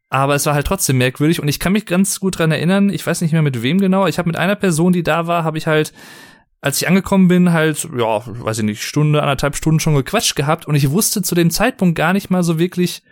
Aber 0.09 0.35
es 0.35 0.47
war 0.47 0.55
halt 0.55 0.67
trotzdem 0.67 0.99
merkwürdig 0.99 1.41
und 1.41 1.49
ich 1.49 1.59
kann 1.59 1.73
mich 1.73 1.87
ganz 1.87 2.21
gut 2.21 2.39
dran 2.39 2.53
erinnern. 2.53 2.91
Ich 2.91 3.07
weiß 3.07 3.23
nicht 3.23 3.33
mehr 3.33 3.43
mit 3.43 3.63
wem 3.63 3.79
genau. 3.79 4.07
Ich 4.07 4.19
habe 4.19 4.29
mit 4.29 4.37
einer 4.37 4.55
Person, 4.55 4.93
die 4.93 5.03
da 5.03 5.27
war, 5.27 5.43
habe 5.43 5.59
ich 5.59 5.67
halt, 5.67 5.93
als 6.67 6.81
ich 6.83 6.89
angekommen 6.89 7.29
bin, 7.29 7.53
halt 7.53 7.89
ja, 7.97 8.23
weiß 8.27 8.59
ich 8.59 8.65
nicht, 8.65 8.83
Stunde, 8.83 9.23
anderthalb 9.23 9.57
Stunden 9.57 9.81
schon 9.81 9.95
gequatscht 9.95 10.37
gehabt 10.37 10.67
und 10.67 10.75
ich 10.75 10.91
wusste 10.91 11.23
zu 11.23 11.35
dem 11.35 11.51
Zeitpunkt 11.51 11.97
gar 11.97 12.13
nicht 12.13 12.29
mal 12.31 12.43
so 12.43 12.59
wirklich, 12.59 13.03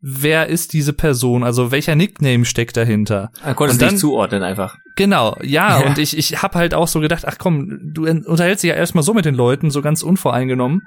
wer 0.00 0.46
ist 0.46 0.72
diese 0.74 0.92
Person, 0.92 1.42
also 1.42 1.70
welcher 1.72 1.94
Nickname 1.96 2.44
steckt 2.44 2.76
dahinter. 2.76 3.30
Man 3.44 3.56
konnte 3.56 3.70
es 3.72 3.76
Und 3.76 3.82
dann- 3.82 3.90
nicht 3.94 4.00
zuordnen 4.00 4.42
einfach. 4.42 4.76
Genau, 4.96 5.36
ja, 5.42 5.80
Ja. 5.80 5.86
und 5.86 5.98
ich, 5.98 6.16
ich 6.16 6.42
hab 6.42 6.54
halt 6.54 6.74
auch 6.74 6.88
so 6.88 7.00
gedacht, 7.00 7.24
ach 7.26 7.36
komm, 7.38 7.78
du 7.94 8.06
unterhältst 8.08 8.62
dich 8.62 8.68
ja 8.70 8.74
erstmal 8.76 9.02
so 9.04 9.14
mit 9.14 9.24
den 9.24 9.34
Leuten, 9.34 9.70
so 9.70 9.80
ganz 9.82 10.02
unvoreingenommen, 10.02 10.82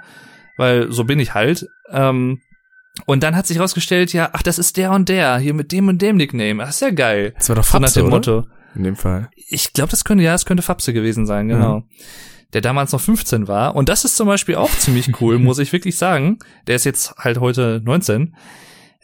weil 0.58 0.92
so 0.92 1.04
bin 1.06 1.20
ich 1.20 1.34
halt. 1.34 1.66
Ähm, 1.92 2.40
und 3.06 3.24
dann 3.24 3.36
hat 3.38 3.48
sich 3.48 3.60
rausgestellt, 3.60 4.12
ja, 4.14 4.30
ach, 4.34 4.44
das 4.44 4.60
ist 4.60 4.76
der 4.78 4.92
und 4.92 5.08
der, 5.10 5.38
hier 5.38 5.54
mit 5.54 5.72
dem 5.72 5.88
und 5.88 6.02
dem 6.02 6.18
Nickname. 6.18 6.62
Ach, 6.64 6.70
ist 6.70 6.82
ja 6.82 6.90
geil. 6.92 7.34
Das 7.38 7.48
war 7.50 7.56
doch 7.56 7.64
So 7.64 7.80
nach 7.80 7.92
dem 7.94 8.12
oder? 8.14 8.46
In 8.76 8.84
dem 8.84 8.96
Fall. 8.96 9.30
Ich 9.36 9.74
glaube, 9.74 9.92
das 9.92 10.04
könnte, 10.04 10.24
ja, 10.24 10.32
das 10.32 10.46
könnte 10.46 10.64
Fapse 10.64 10.94
gewesen 10.94 11.26
sein, 11.26 11.48
genau. 11.48 11.84
Der 12.54 12.62
damals 12.62 12.92
noch 12.92 13.02
15 13.02 13.48
war. 13.48 13.76
Und 13.76 13.90
das 13.90 14.04
ist 14.06 14.16
zum 14.16 14.28
Beispiel 14.28 14.56
auch 14.56 14.72
ziemlich 14.72 15.22
cool, 15.22 15.40
muss 15.40 15.60
ich 15.60 15.72
wirklich 15.74 15.98
sagen. 15.98 16.40
Der 16.68 16.76
ist 16.76 16.86
jetzt 16.86 17.16
halt 17.18 17.40
heute 17.40 17.82
19. 17.84 18.36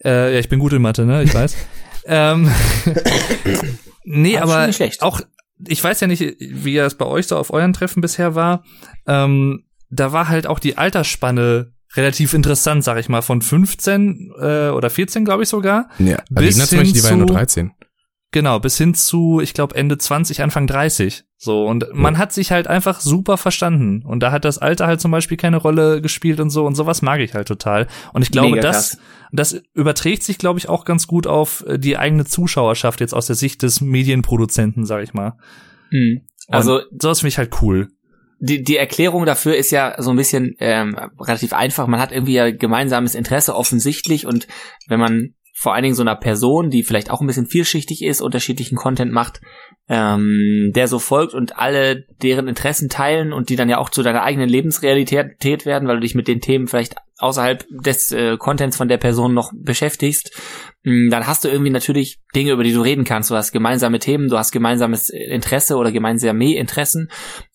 Äh, 0.03 0.33
ja, 0.33 0.39
ich 0.39 0.49
bin 0.49 0.59
gut 0.59 0.73
in 0.73 0.81
Mathe, 0.81 1.05
ne? 1.05 1.23
Ich 1.23 1.33
weiß. 1.33 1.55
ähm, 2.05 2.51
nee, 4.03 4.37
Aber 4.37 4.57
aber 4.57 4.73
auch, 5.01 5.21
ich 5.67 5.83
weiß 5.83 5.99
ja 6.01 6.07
nicht, 6.07 6.21
wie 6.39 6.75
das 6.75 6.95
bei 6.95 7.05
euch 7.05 7.27
so 7.27 7.37
auf 7.37 7.51
euren 7.51 7.73
Treffen 7.73 8.01
bisher 8.01 8.35
war. 8.35 8.63
Ähm, 9.05 9.63
da 9.89 10.11
war 10.11 10.27
halt 10.27 10.47
auch 10.47 10.59
die 10.59 10.77
Altersspanne 10.77 11.71
relativ 11.95 12.33
interessant, 12.33 12.83
sag 12.83 12.97
ich 12.99 13.09
mal, 13.09 13.21
von 13.21 13.41
15 13.41 14.31
äh, 14.39 14.69
oder 14.69 14.89
14, 14.89 15.25
glaube 15.25 15.43
ich 15.43 15.49
sogar. 15.49 15.89
Ja, 15.99 16.17
Bis 16.29 16.55
Alina 16.55 16.65
zum 16.67 16.77
Beispiel, 16.79 16.93
die 16.93 17.03
war 17.03 17.11
ja 17.11 17.15
nur 17.17 17.25
hin 17.25 17.27
zu- 17.27 17.33
13. 17.33 17.71
Genau, 18.31 18.59
bis 18.59 18.77
hin 18.77 18.93
zu, 18.93 19.39
ich 19.41 19.53
glaube, 19.53 19.75
Ende 19.75 19.97
20, 19.97 20.41
Anfang 20.41 20.67
30. 20.67 21.23
So, 21.37 21.65
und 21.65 21.85
man 21.93 22.17
hat 22.17 22.33
sich 22.33 22.51
halt 22.51 22.67
einfach 22.67 22.99
super 22.99 23.37
verstanden. 23.37 24.03
Und 24.03 24.21
da 24.21 24.31
hat 24.31 24.43
das 24.43 24.57
Alter 24.57 24.87
halt 24.87 24.99
zum 24.99 25.11
Beispiel 25.11 25.37
keine 25.37 25.57
Rolle 25.57 26.01
gespielt 26.01 26.39
und 26.39 26.49
so. 26.49 26.65
Und 26.65 26.75
sowas 26.75 27.01
mag 27.01 27.21
ich 27.21 27.35
halt 27.35 27.47
total. 27.47 27.87
Und 28.13 28.23
ich 28.23 28.31
glaube, 28.31 28.49
Mega 28.49 28.61
das, 28.61 28.89
krass. 28.89 28.99
das 29.31 29.61
überträgt 29.73 30.23
sich, 30.23 30.37
glaube 30.37 30.59
ich, 30.59 30.67
auch 30.67 30.83
ganz 30.83 31.07
gut 31.07 31.25
auf 31.25 31.63
äh, 31.67 31.79
die 31.79 31.97
eigene 31.97 32.25
Zuschauerschaft 32.25 32.99
jetzt 32.99 33.13
aus 33.13 33.27
der 33.27 33.35
Sicht 33.35 33.61
des 33.61 33.79
Medienproduzenten, 33.79 34.85
sag 34.85 35.03
ich 35.03 35.13
mal. 35.13 35.37
Mhm. 35.91 36.21
Also 36.49 36.81
und 36.81 37.01
sowas 37.01 37.19
finde 37.19 37.29
ich 37.29 37.37
halt 37.37 37.61
cool. 37.61 37.87
die, 38.39 38.63
die 38.63 38.77
Erklärung 38.77 39.25
dafür 39.25 39.55
ist 39.55 39.71
ja 39.71 39.95
so 39.99 40.09
ein 40.09 40.17
bisschen 40.17 40.55
ähm, 40.59 40.97
relativ 41.19 41.53
einfach. 41.53 41.87
Man 41.87 41.99
hat 41.99 42.11
irgendwie 42.11 42.33
ja 42.33 42.51
gemeinsames 42.51 43.15
Interesse 43.15 43.55
offensichtlich 43.55 44.25
und 44.25 44.47
wenn 44.87 44.99
man 44.99 45.33
vor 45.59 45.73
allen 45.73 45.81
Dingen 45.81 45.95
so 45.95 46.03
einer 46.03 46.15
Person, 46.15 46.69
die 46.69 46.83
vielleicht 46.83 47.09
auch 47.09 47.19
ein 47.19 47.25
bisschen 47.25 47.47
vielschichtig 47.47 48.03
ist, 48.03 48.21
unterschiedlichen 48.21 48.75
Content 48.75 49.11
macht, 49.11 49.41
ähm, 49.89 50.71
der 50.75 50.87
so 50.87 50.99
folgt 50.99 51.33
und 51.33 51.57
alle 51.57 52.05
deren 52.21 52.47
Interessen 52.47 52.89
teilen 52.89 53.33
und 53.33 53.49
die 53.49 53.55
dann 53.55 53.67
ja 53.67 53.79
auch 53.79 53.89
zu 53.89 54.03
deiner 54.03 54.21
eigenen 54.21 54.49
Lebensrealität 54.49 55.65
werden, 55.65 55.87
weil 55.87 55.95
du 55.95 56.01
dich 56.01 56.13
mit 56.13 56.27
den 56.27 56.41
Themen 56.41 56.67
vielleicht 56.67 56.93
außerhalb 57.17 57.65
des 57.71 58.11
äh, 58.11 58.37
Contents 58.37 58.77
von 58.77 58.87
der 58.87 58.99
Person 58.99 59.33
noch 59.33 59.51
beschäftigst, 59.51 60.39
mh, 60.83 61.09
dann 61.09 61.25
hast 61.25 61.43
du 61.43 61.47
irgendwie 61.47 61.71
natürlich 61.71 62.19
Dinge, 62.35 62.51
über 62.51 62.63
die 62.63 62.73
du 62.73 62.81
reden 62.81 63.03
kannst. 63.03 63.31
Du 63.31 63.35
hast 63.35 63.51
gemeinsame 63.51 63.97
Themen, 63.97 64.29
du 64.29 64.37
hast 64.37 64.51
gemeinsames 64.51 65.09
Interesse 65.09 65.77
oder 65.77 65.91
gemeinsame 65.91 66.53
Interessen 66.53 67.09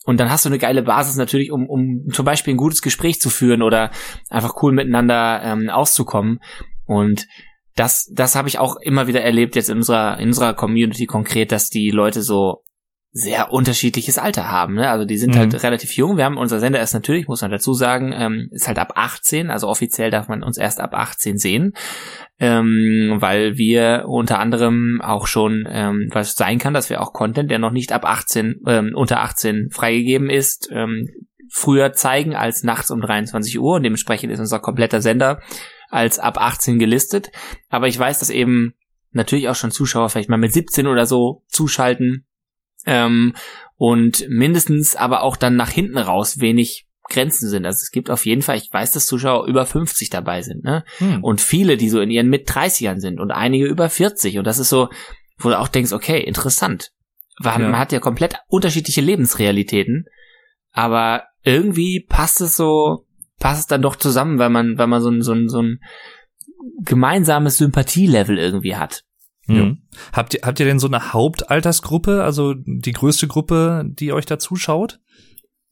und 0.04 0.18
dann 0.18 0.28
hast 0.28 0.44
du 0.44 0.48
eine 0.48 0.58
geile 0.58 0.82
Basis 0.82 1.14
natürlich, 1.14 1.52
um, 1.52 1.68
um 1.68 2.08
zum 2.10 2.24
Beispiel 2.24 2.54
ein 2.54 2.58
gutes 2.58 2.82
Gespräch 2.82 3.20
zu 3.20 3.30
führen 3.30 3.62
oder 3.62 3.92
einfach 4.28 4.60
cool 4.60 4.72
miteinander 4.72 5.40
ähm, 5.44 5.70
auszukommen. 5.70 6.40
Und 6.84 7.28
das, 7.74 8.10
das 8.12 8.34
habe 8.34 8.48
ich 8.48 8.58
auch 8.58 8.76
immer 8.76 9.06
wieder 9.06 9.22
erlebt 9.22 9.56
jetzt 9.56 9.70
in 9.70 9.78
unserer, 9.78 10.18
in 10.18 10.28
unserer 10.28 10.54
Community 10.54 11.06
konkret, 11.06 11.52
dass 11.52 11.68
die 11.68 11.90
Leute 11.90 12.22
so 12.22 12.62
sehr 13.14 13.52
unterschiedliches 13.52 14.16
Alter 14.16 14.50
haben. 14.50 14.74
Ne? 14.74 14.88
Also 14.88 15.04
die 15.04 15.18
sind 15.18 15.34
Mhm. 15.34 15.38
halt 15.38 15.62
relativ 15.62 15.94
jung. 15.96 16.16
Wir 16.16 16.24
haben 16.24 16.38
unser 16.38 16.60
Sender 16.60 16.80
ist 16.80 16.94
natürlich, 16.94 17.28
muss 17.28 17.42
man 17.42 17.50
dazu 17.50 17.74
sagen, 17.74 18.14
ähm, 18.16 18.48
ist 18.52 18.68
halt 18.68 18.78
ab 18.78 18.92
18. 18.94 19.50
Also 19.50 19.68
offiziell 19.68 20.10
darf 20.10 20.28
man 20.28 20.42
uns 20.42 20.56
erst 20.56 20.80
ab 20.80 20.94
18 20.94 21.36
sehen, 21.36 21.74
ähm, 22.38 23.16
weil 23.18 23.58
wir 23.58 24.04
unter 24.08 24.38
anderem 24.38 25.02
auch 25.02 25.26
schon, 25.26 25.68
ähm, 25.70 26.08
was 26.10 26.36
sein 26.36 26.58
kann, 26.58 26.72
dass 26.72 26.88
wir 26.88 27.02
auch 27.02 27.12
Content, 27.12 27.50
der 27.50 27.58
noch 27.58 27.70
nicht 27.70 27.92
ab 27.92 28.06
18 28.06 28.62
ähm, 28.66 28.92
unter 28.94 29.20
18 29.20 29.68
freigegeben 29.70 30.30
ist, 30.30 30.70
ähm, 30.72 31.06
früher 31.50 31.92
zeigen 31.92 32.34
als 32.34 32.62
nachts 32.62 32.90
um 32.90 33.02
23 33.02 33.60
Uhr. 33.60 33.74
Und 33.76 33.82
dementsprechend 33.82 34.32
ist 34.32 34.40
unser 34.40 34.58
kompletter 34.58 35.02
Sender 35.02 35.38
als 35.92 36.18
ab 36.18 36.38
18 36.38 36.78
gelistet. 36.78 37.30
Aber 37.68 37.86
ich 37.86 37.98
weiß, 37.98 38.18
dass 38.18 38.30
eben 38.30 38.74
natürlich 39.12 39.48
auch 39.48 39.54
schon 39.54 39.70
Zuschauer 39.70 40.08
vielleicht 40.08 40.28
mal 40.30 40.38
mit 40.38 40.52
17 40.52 40.86
oder 40.86 41.06
so 41.06 41.44
zuschalten. 41.48 42.26
Ähm, 42.86 43.34
und 43.76 44.26
mindestens 44.28 44.96
aber 44.96 45.22
auch 45.22 45.36
dann 45.36 45.56
nach 45.56 45.70
hinten 45.70 45.98
raus 45.98 46.40
wenig 46.40 46.86
Grenzen 47.08 47.48
sind. 47.48 47.66
Also 47.66 47.78
es 47.82 47.90
gibt 47.90 48.10
auf 48.10 48.26
jeden 48.26 48.42
Fall, 48.42 48.56
ich 48.56 48.68
weiß, 48.72 48.92
dass 48.92 49.06
Zuschauer 49.06 49.46
über 49.46 49.66
50 49.66 50.08
dabei 50.08 50.42
sind, 50.42 50.64
ne? 50.64 50.84
Hm. 50.98 51.22
Und 51.22 51.40
viele, 51.40 51.76
die 51.76 51.88
so 51.88 52.00
in 52.00 52.10
ihren 52.10 52.28
mit 52.28 52.48
30ern 52.48 53.00
sind 53.00 53.20
und 53.20 53.30
einige 53.32 53.66
über 53.66 53.88
40. 53.88 54.38
Und 54.38 54.46
das 54.46 54.58
ist 54.58 54.68
so 54.68 54.88
wo 55.44 55.48
du 55.48 55.58
auch 55.58 55.68
denkst, 55.68 55.92
okay, 55.92 56.20
interessant. 56.20 56.92
Weil 57.38 57.60
Ja. 57.60 57.68
man 57.68 57.78
hat 57.78 57.92
ja 57.92 58.00
komplett 58.00 58.36
unterschiedliche 58.48 59.00
Lebensrealitäten, 59.00 60.06
aber 60.72 61.24
irgendwie 61.42 62.04
passt 62.08 62.40
es 62.40 62.56
so, 62.56 63.06
passt 63.42 63.62
es 63.62 63.66
dann 63.66 63.82
doch 63.82 63.96
zusammen, 63.96 64.38
weil 64.38 64.50
man, 64.50 64.78
weil 64.78 64.86
man 64.86 65.02
so 65.02 65.10
ein, 65.10 65.20
so 65.20 65.32
ein, 65.32 65.48
so 65.48 65.60
ein 65.60 65.80
gemeinsames 66.84 67.58
Sympathielevel 67.58 68.38
irgendwie 68.38 68.76
hat. 68.76 69.02
Mhm. 69.46 69.82
Habt 70.12 70.34
ihr, 70.34 70.40
habt 70.44 70.60
ihr 70.60 70.66
denn 70.66 70.78
so 70.78 70.86
eine 70.86 71.12
Hauptaltersgruppe, 71.12 72.22
also 72.22 72.54
die 72.54 72.92
größte 72.92 73.26
Gruppe, 73.26 73.84
die 73.84 74.12
euch 74.12 74.26
da 74.26 74.38
zuschaut? 74.38 75.00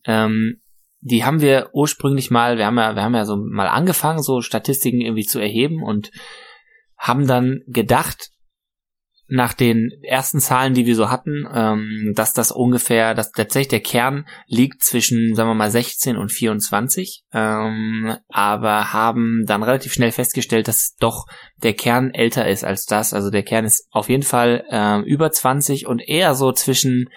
Ähm, 0.05 0.61
die 1.01 1.25
haben 1.25 1.41
wir 1.41 1.71
ursprünglich 1.73 2.33
mal, 2.33 2.59
wir 2.59 2.67
haben 2.67 2.77
ja, 2.77 2.97
wir 2.97 3.05
haben 3.05 3.15
ja 3.15 3.25
so 3.25 3.37
mal 3.37 3.69
angefangen, 3.69 4.21
so 4.21 4.41
Statistiken 4.41 5.01
irgendwie 5.01 5.25
zu 5.25 5.39
erheben 5.39 5.81
und 5.85 6.11
haben 6.99 7.29
dann 7.29 7.61
gedacht, 7.69 8.31
nach 9.31 9.55
den 9.55 9.91
ersten 10.03 10.41
Zahlen, 10.41 10.75
die 10.75 10.87
wir 10.87 10.97
so 10.97 11.09
hatten, 11.09 11.47
ähm, 11.53 12.13
dass 12.15 12.33
das 12.33 12.51
ungefähr, 12.51 13.15
dass 13.15 13.31
tatsächlich 13.31 13.69
der 13.69 13.81
Kern 13.81 14.27
liegt 14.47 14.83
zwischen, 14.83 15.35
sagen 15.35 15.49
wir 15.49 15.55
mal, 15.55 15.71
16 15.71 16.17
und 16.17 16.33
24, 16.33 17.25
ähm, 17.33 18.17
aber 18.29 18.93
haben 18.93 19.45
dann 19.47 19.63
relativ 19.63 19.93
schnell 19.93 20.11
festgestellt, 20.11 20.67
dass 20.69 20.97
doch 20.99 21.27
der 21.63 21.75
Kern 21.75 22.11
älter 22.13 22.49
ist 22.49 22.65
als 22.65 22.87
das. 22.87 23.15
Also 23.15 23.31
der 23.31 23.45
Kern 23.45 23.65
ist 23.65 23.87
auf 23.91 24.09
jeden 24.09 24.25
Fall 24.25 24.65
ähm, 24.71 25.05
über 25.05 25.31
20 25.31 25.87
und 25.87 26.01
eher 26.01 26.35
so 26.35 26.53
zwischen 26.53 27.09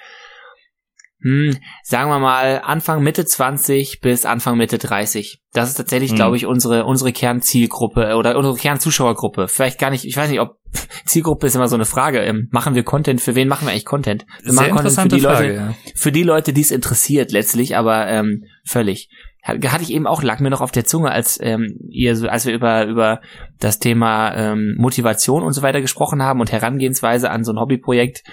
hm, 1.23 1.57
sagen 1.83 2.09
wir 2.09 2.19
mal 2.19 2.61
Anfang 2.65 3.01
Mitte 3.01 3.25
20 3.25 4.01
bis 4.01 4.25
Anfang 4.25 4.57
Mitte 4.57 4.77
30. 4.77 5.39
Das 5.53 5.69
ist 5.69 5.75
tatsächlich, 5.75 6.11
Mhm. 6.11 6.15
glaube 6.17 6.35
ich, 6.35 6.45
unsere 6.45 6.83
unsere 6.85 7.13
Kernzielgruppe 7.13 8.09
äh, 8.09 8.13
oder 8.13 8.35
unsere 8.35 8.57
Kernzuschauergruppe. 8.57 9.47
Vielleicht 9.47 9.79
gar 9.79 9.89
nicht, 9.89 10.03
ich 10.05 10.17
weiß 10.17 10.29
nicht, 10.29 10.41
ob 10.41 10.57
Zielgruppe 11.05 11.47
ist 11.47 11.55
immer 11.55 11.67
so 11.67 11.75
eine 11.75 11.85
Frage. 11.85 12.19
Ähm, 12.19 12.47
machen 12.51 12.75
wir 12.75 12.83
Content? 12.83 13.21
Für 13.21 13.35
wen 13.35 13.47
machen 13.47 13.65
wir 13.67 13.71
eigentlich 13.71 13.85
Content? 13.85 14.25
Wir 14.41 14.53
Sehr 14.53 14.61
machen 14.73 14.83
Content 14.83 14.99
für 15.11 15.15
die 15.17 15.21
Frage, 15.21 15.47
Leute, 15.47 15.55
ja. 15.55 15.73
für 15.95 16.11
die 16.11 16.23
Leute, 16.23 16.53
die 16.53 16.61
es 16.61 16.71
interessiert 16.71 17.31
letztlich, 17.31 17.75
aber 17.77 18.07
ähm, 18.07 18.45
völlig. 18.65 19.09
Hat- 19.43 19.65
Hatte 19.71 19.83
ich 19.83 19.91
eben 19.93 20.07
auch, 20.07 20.23
lag 20.23 20.39
mir 20.39 20.49
noch 20.49 20.61
auf 20.61 20.71
der 20.71 20.85
Zunge, 20.85 21.11
als 21.11 21.37
ähm, 21.41 21.77
ihr 21.89 22.13
als 22.31 22.45
wir 22.45 22.53
über 22.53 22.85
über 22.85 23.19
das 23.59 23.79
Thema 23.79 24.33
ähm, 24.35 24.75
Motivation 24.77 25.43
und 25.43 25.53
so 25.53 25.61
weiter 25.61 25.81
gesprochen 25.81 26.21
haben 26.23 26.39
und 26.39 26.51
Herangehensweise 26.51 27.29
an 27.29 27.43
so 27.43 27.51
ein 27.51 27.59
Hobbyprojekt. 27.59 28.23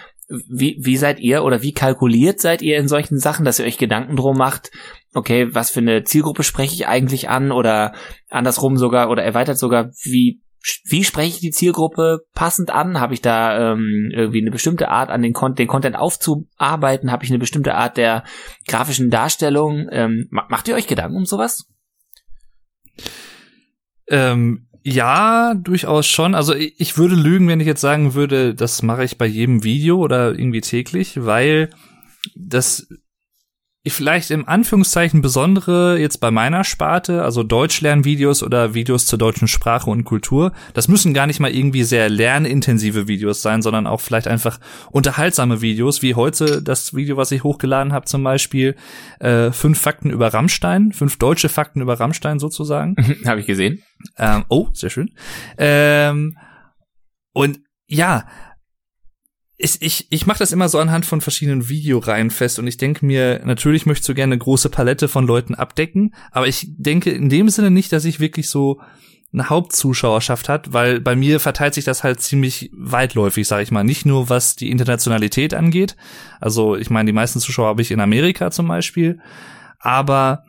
Wie, 0.48 0.78
wie 0.80 0.96
seid 0.96 1.18
ihr 1.18 1.42
oder 1.42 1.60
wie 1.60 1.72
kalkuliert 1.72 2.40
seid 2.40 2.62
ihr 2.62 2.78
in 2.78 2.86
solchen 2.86 3.18
Sachen, 3.18 3.44
dass 3.44 3.58
ihr 3.58 3.64
euch 3.64 3.78
Gedanken 3.78 4.14
drum 4.14 4.36
macht, 4.36 4.70
okay, 5.12 5.48
was 5.52 5.70
für 5.70 5.80
eine 5.80 6.04
Zielgruppe 6.04 6.44
spreche 6.44 6.72
ich 6.72 6.86
eigentlich 6.86 7.28
an 7.28 7.50
oder 7.50 7.94
andersrum 8.28 8.76
sogar 8.76 9.10
oder 9.10 9.24
erweitert 9.24 9.58
sogar, 9.58 9.90
wie 10.04 10.40
wie 10.84 11.04
spreche 11.04 11.34
ich 11.34 11.40
die 11.40 11.50
Zielgruppe 11.50 12.20
passend 12.34 12.70
an? 12.70 13.00
Habe 13.00 13.14
ich 13.14 13.22
da 13.22 13.72
ähm, 13.72 14.10
irgendwie 14.12 14.40
eine 14.40 14.50
bestimmte 14.50 14.88
Art 14.88 15.10
an 15.10 15.22
den, 15.22 15.32
Con 15.32 15.54
den 15.54 15.68
Content 15.68 15.96
aufzuarbeiten? 15.96 17.10
Habe 17.10 17.24
ich 17.24 17.30
eine 17.30 17.38
bestimmte 17.38 17.74
Art 17.74 17.96
der 17.96 18.24
grafischen 18.68 19.10
Darstellung? 19.10 19.88
Ähm, 19.90 20.26
ma- 20.30 20.46
macht 20.48 20.68
ihr 20.68 20.74
euch 20.74 20.86
Gedanken 20.86 21.16
um 21.16 21.24
sowas? 21.24 21.66
Ähm, 24.08 24.66
ja, 24.82 25.54
durchaus 25.54 26.06
schon. 26.06 26.34
Also 26.34 26.54
ich, 26.54 26.98
würde 26.98 27.14
lügen, 27.14 27.48
wenn 27.48 27.60
ich 27.60 27.66
jetzt 27.66 27.80
sagen 27.80 28.14
würde, 28.14 28.54
das 28.54 28.82
mache 28.82 29.04
ich 29.04 29.18
bei 29.18 29.26
jedem 29.26 29.62
Video 29.64 29.98
oder 29.98 30.30
irgendwie 30.30 30.60
täglich, 30.62 31.24
weil 31.24 31.70
das 32.34 32.88
vielleicht 33.88 34.30
im 34.30 34.46
Anführungszeichen 34.46 35.22
besondere 35.22 35.98
jetzt 35.98 36.18
bei 36.18 36.30
meiner 36.30 36.64
Sparte, 36.64 37.22
also 37.22 37.42
Deutschlernvideos 37.42 38.42
oder 38.42 38.74
Videos 38.74 39.06
zur 39.06 39.18
deutschen 39.18 39.48
Sprache 39.48 39.88
und 39.88 40.04
Kultur, 40.04 40.52
das 40.74 40.88
müssen 40.88 41.14
gar 41.14 41.26
nicht 41.26 41.40
mal 41.40 41.50
irgendwie 41.50 41.84
sehr 41.84 42.10
lernintensive 42.10 43.08
Videos 43.08 43.40
sein, 43.40 43.62
sondern 43.62 43.86
auch 43.86 44.02
vielleicht 44.02 44.28
einfach 44.28 44.60
unterhaltsame 44.90 45.62
Videos, 45.62 46.02
wie 46.02 46.14
heute 46.14 46.60
das 46.60 46.94
Video, 46.94 47.16
was 47.16 47.32
ich 47.32 47.42
hochgeladen 47.42 47.94
habe 47.94 48.04
zum 48.04 48.22
Beispiel, 48.22 48.76
äh, 49.18 49.50
fünf 49.50 49.80
Fakten 49.80 50.10
über 50.10 50.34
Rammstein, 50.34 50.92
fünf 50.92 51.16
deutsche 51.16 51.48
Fakten 51.48 51.80
über 51.80 51.98
Rammstein 51.98 52.38
sozusagen. 52.38 52.96
Habe 53.24 53.40
ich 53.40 53.46
gesehen. 53.46 53.82
Ähm, 54.18 54.44
oh, 54.48 54.68
sehr 54.74 54.90
schön. 54.90 55.14
Ähm, 55.56 56.36
und 57.32 57.60
ja, 57.86 58.26
ich, 59.62 59.82
ich, 59.82 60.06
ich 60.08 60.26
mache 60.26 60.38
das 60.38 60.52
immer 60.52 60.70
so 60.70 60.78
anhand 60.78 61.04
von 61.04 61.20
verschiedenen 61.20 61.68
Videoreihen 61.68 62.30
fest 62.30 62.58
und 62.58 62.66
ich 62.66 62.78
denke 62.78 63.04
mir, 63.04 63.42
natürlich 63.44 63.84
möchtest 63.84 64.08
du 64.08 64.14
gerne 64.14 64.32
eine 64.32 64.38
große 64.38 64.70
Palette 64.70 65.06
von 65.06 65.26
Leuten 65.26 65.54
abdecken, 65.54 66.14
aber 66.30 66.48
ich 66.48 66.68
denke 66.78 67.10
in 67.10 67.28
dem 67.28 67.50
Sinne 67.50 67.70
nicht, 67.70 67.92
dass 67.92 68.06
ich 68.06 68.20
wirklich 68.20 68.48
so 68.48 68.80
eine 69.32 69.50
Hauptzuschauerschaft 69.50 70.48
hat, 70.48 70.72
weil 70.72 71.00
bei 71.00 71.14
mir 71.14 71.40
verteilt 71.40 71.74
sich 71.74 71.84
das 71.84 72.02
halt 72.02 72.20
ziemlich 72.20 72.70
weitläufig, 72.72 73.46
sage 73.46 73.62
ich 73.62 73.70
mal. 73.70 73.84
Nicht 73.84 74.06
nur 74.06 74.30
was 74.30 74.56
die 74.56 74.70
Internationalität 74.70 75.52
angeht, 75.52 75.94
also 76.40 76.74
ich 76.74 76.88
meine, 76.88 77.08
die 77.08 77.12
meisten 77.12 77.38
Zuschauer 77.38 77.68
habe 77.68 77.82
ich 77.82 77.90
in 77.90 78.00
Amerika 78.00 78.50
zum 78.50 78.66
Beispiel, 78.66 79.20
aber 79.78 80.44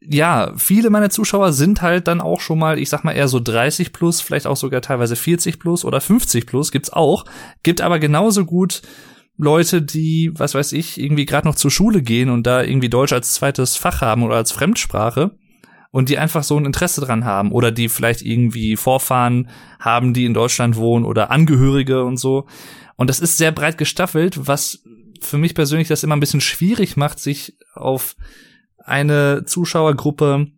ja, 0.00 0.52
viele 0.56 0.88
meiner 0.88 1.10
Zuschauer 1.10 1.52
sind 1.52 1.82
halt 1.82 2.08
dann 2.08 2.20
auch 2.20 2.40
schon 2.40 2.58
mal, 2.58 2.78
ich 2.78 2.88
sag 2.88 3.04
mal 3.04 3.12
eher 3.12 3.28
so 3.28 3.38
30 3.38 3.92
plus, 3.92 4.20
vielleicht 4.20 4.46
auch 4.46 4.56
sogar 4.56 4.80
teilweise 4.80 5.14
40 5.14 5.58
plus 5.58 5.84
oder 5.84 6.00
50 6.00 6.46
plus 6.46 6.72
gibt's 6.72 6.90
auch. 6.90 7.24
Gibt 7.62 7.82
aber 7.82 7.98
genauso 7.98 8.46
gut 8.46 8.82
Leute, 9.36 9.82
die, 9.82 10.32
was 10.34 10.54
weiß 10.54 10.72
ich, 10.72 10.98
irgendwie 10.98 11.26
gerade 11.26 11.46
noch 11.46 11.54
zur 11.54 11.70
Schule 11.70 12.02
gehen 12.02 12.30
und 12.30 12.46
da 12.46 12.62
irgendwie 12.62 12.88
Deutsch 12.88 13.12
als 13.12 13.34
zweites 13.34 13.76
Fach 13.76 14.00
haben 14.00 14.22
oder 14.22 14.36
als 14.36 14.52
Fremdsprache 14.52 15.32
und 15.90 16.08
die 16.08 16.18
einfach 16.18 16.44
so 16.44 16.56
ein 16.56 16.66
Interesse 16.66 17.00
dran 17.00 17.24
haben 17.24 17.52
oder 17.52 17.70
die 17.70 17.88
vielleicht 17.88 18.22
irgendwie 18.22 18.76
Vorfahren 18.76 19.50
haben, 19.78 20.14
die 20.14 20.24
in 20.24 20.34
Deutschland 20.34 20.76
wohnen 20.76 21.04
oder 21.04 21.30
Angehörige 21.30 22.04
und 22.04 22.16
so. 22.16 22.46
Und 22.96 23.10
das 23.10 23.20
ist 23.20 23.36
sehr 23.36 23.52
breit 23.52 23.76
gestaffelt, 23.76 24.46
was 24.46 24.82
für 25.20 25.38
mich 25.38 25.54
persönlich 25.54 25.88
das 25.88 26.02
immer 26.02 26.16
ein 26.16 26.20
bisschen 26.20 26.40
schwierig 26.40 26.96
macht, 26.96 27.18
sich 27.18 27.56
auf 27.74 28.16
eine 28.90 29.44
Zuschauergruppe 29.46 30.48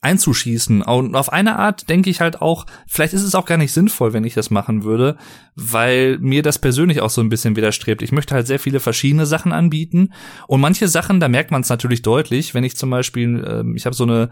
einzuschießen. 0.00 0.82
Und 0.82 1.16
auf 1.16 1.32
eine 1.32 1.58
Art 1.58 1.88
denke 1.88 2.08
ich 2.08 2.20
halt 2.20 2.40
auch, 2.40 2.66
vielleicht 2.86 3.14
ist 3.14 3.24
es 3.24 3.34
auch 3.34 3.46
gar 3.46 3.58
nicht 3.58 3.72
sinnvoll, 3.72 4.12
wenn 4.12 4.24
ich 4.24 4.34
das 4.34 4.50
machen 4.50 4.84
würde, 4.84 5.16
weil 5.56 6.18
mir 6.20 6.42
das 6.42 6.58
persönlich 6.58 7.00
auch 7.00 7.10
so 7.10 7.20
ein 7.20 7.28
bisschen 7.28 7.56
widerstrebt. 7.56 8.02
Ich 8.02 8.12
möchte 8.12 8.34
halt 8.34 8.46
sehr 8.46 8.60
viele 8.60 8.78
verschiedene 8.80 9.26
Sachen 9.26 9.52
anbieten 9.52 10.12
und 10.46 10.60
manche 10.60 10.86
Sachen, 10.86 11.18
da 11.18 11.28
merkt 11.28 11.50
man 11.50 11.62
es 11.62 11.68
natürlich 11.68 12.02
deutlich, 12.02 12.54
wenn 12.54 12.64
ich 12.64 12.76
zum 12.76 12.90
Beispiel, 12.90 13.44
ähm, 13.44 13.74
ich 13.74 13.86
habe 13.86 13.96
so 13.96 14.04
eine 14.04 14.30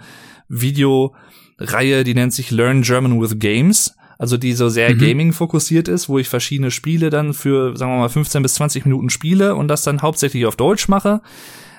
Videoreihe, 0.48 2.04
die 2.04 2.14
nennt 2.14 2.32
sich 2.32 2.50
Learn 2.50 2.82
German 2.82 3.20
with 3.20 3.38
Games. 3.38 3.94
Also 4.18 4.38
die 4.38 4.54
so 4.54 4.70
sehr 4.70 4.94
Mhm. 4.94 4.98
Gaming 4.98 5.32
fokussiert 5.34 5.88
ist, 5.88 6.08
wo 6.08 6.18
ich 6.18 6.28
verschiedene 6.30 6.70
Spiele 6.70 7.10
dann 7.10 7.34
für, 7.34 7.76
sagen 7.76 7.92
wir 7.92 7.98
mal, 7.98 8.08
15 8.08 8.40
bis 8.42 8.54
20 8.54 8.86
Minuten 8.86 9.10
spiele 9.10 9.54
und 9.54 9.68
das 9.68 9.82
dann 9.82 10.00
hauptsächlich 10.00 10.46
auf 10.46 10.56
Deutsch 10.56 10.88
mache. 10.88 11.20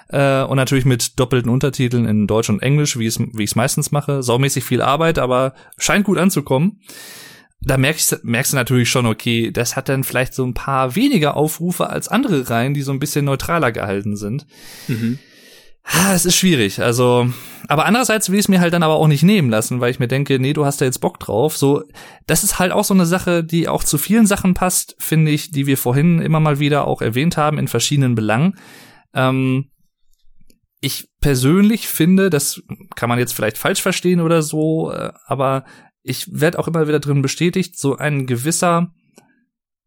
Äh, 0.10 0.44
und 0.44 0.56
natürlich 0.56 0.86
mit 0.86 1.20
doppelten 1.20 1.52
Untertiteln 1.52 2.06
in 2.06 2.28
Deutsch 2.28 2.50
und 2.50 2.62
Englisch, 2.62 2.98
wie 2.98 3.08
es 3.08 3.20
wie 3.20 3.44
ich 3.44 3.52
es 3.52 3.56
meistens 3.56 3.92
mache. 3.92 4.24
Saumäßig 4.24 4.64
viel 4.64 4.82
Arbeit, 4.82 5.20
aber 5.20 5.54
scheint 5.78 6.06
gut 6.06 6.18
anzukommen. 6.18 6.80
Da 7.60 7.78
merkst, 7.78 8.24
merkst 8.24 8.54
du 8.54 8.56
natürlich 8.56 8.90
schon, 8.90 9.08
okay, 9.08 9.52
das 9.52 9.76
hat 9.76 9.90
dann 9.90 10.04
vielleicht 10.04 10.34
so 10.34 10.46
ein 10.46 10.54
paar 10.54 10.96
weniger 10.96 11.36
Aufrufe 11.36 11.90
als 11.90 12.08
andere 12.08 12.50
Reihen, 12.50 12.74
die 12.74 12.84
so 12.84 12.92
ein 12.92 13.00
bisschen 13.00 13.26
neutraler 13.26 13.72
gehalten 13.72 14.16
sind. 14.16 14.46
Mhm. 14.88 15.18
Ah, 15.84 16.14
Es 16.14 16.26
ist 16.26 16.36
schwierig, 16.36 16.82
also, 16.82 17.30
aber 17.70 17.86
andererseits 17.86 18.30
will 18.30 18.36
ich 18.38 18.46
es 18.46 18.50
mir 18.50 18.60
halt 18.60 18.74
dann 18.74 18.84
aber 18.84 18.96
auch 18.96 19.08
nicht 19.08 19.24
nehmen 19.24 19.50
lassen, 19.50 19.80
weil 19.80 19.90
ich 19.90 20.00
mir 20.00 20.10
denke, 20.10 20.38
nee, 20.38 20.52
du 20.52 20.66
hast 20.66 20.82
da 20.82 20.86
jetzt 20.86 21.00
Bock 21.00 21.18
drauf. 21.18 21.58
So, 21.58 21.84
das 22.28 22.44
ist 22.44 22.60
halt 22.60 22.74
auch 22.74 22.84
so 22.84 22.94
eine 22.94 23.06
Sache, 23.06 23.42
die 23.44 23.70
auch 23.70 23.86
zu 23.86 23.98
vielen 23.98 24.28
Sachen 24.28 24.54
passt, 24.54 24.96
finde 25.00 25.32
ich, 25.32 25.52
die 25.52 25.66
wir 25.66 25.78
vorhin 25.78 26.20
immer 26.20 26.42
mal 26.42 26.60
wieder 26.60 26.86
auch 26.86 27.02
erwähnt 27.02 27.38
haben 27.38 27.58
in 27.58 27.70
verschiedenen 27.70 28.16
Belangen. 28.16 28.56
Ähm, 29.14 29.70
ich 30.88 31.10
persönlich 31.20 31.88
finde, 31.88 32.30
das 32.30 32.64
kann 32.96 33.10
man 33.10 33.20
jetzt 33.20 33.34
vielleicht 33.34 33.58
falsch 33.58 33.82
verstehen 33.82 34.22
oder 34.22 34.42
so, 34.42 34.92
äh, 34.92 35.12
aber 35.26 35.66
ich 36.02 36.28
werde 36.32 36.58
auch 36.58 36.68
immer 36.68 36.88
wieder 36.88 37.00
drin 37.00 37.22
bestätigt, 37.22 37.78
so 37.78 37.98
ein 37.98 38.26
gewisser 38.26 38.94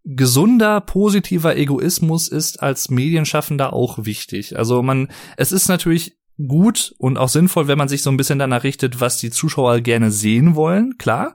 gesunder, 0.05 0.81
positiver 0.81 1.57
Egoismus 1.57 2.29
ist 2.29 2.63
als 2.63 2.91
Medienschaffender 2.91 3.73
auch 3.73 4.05
wichtig. 4.05 4.59
Also 4.59 4.83
man, 4.83 5.09
es 5.37 5.53
ist 5.53 5.69
natürlich 5.69 6.17
gut 6.47 6.95
und 6.99 7.17
auch 7.17 7.29
sinnvoll, 7.29 7.67
wenn 7.69 7.79
man 7.79 7.89
sich 7.89 8.03
so 8.03 8.11
ein 8.11 8.17
bisschen 8.17 8.39
danach 8.39 8.65
richtet, 8.65 9.01
was 9.01 9.19
die 9.19 9.31
Zuschauer 9.31 9.81
gerne 9.81 10.11
sehen 10.11 10.55
wollen, 10.55 10.97
klar. 10.99 11.35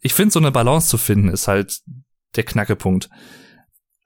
Ich 0.00 0.14
finde, 0.14 0.32
so 0.32 0.40
eine 0.40 0.50
Balance 0.50 0.88
zu 0.88 0.98
finden, 0.98 1.28
ist 1.28 1.46
halt 1.48 1.80
der 2.36 2.44
Knackepunkt. 2.44 3.10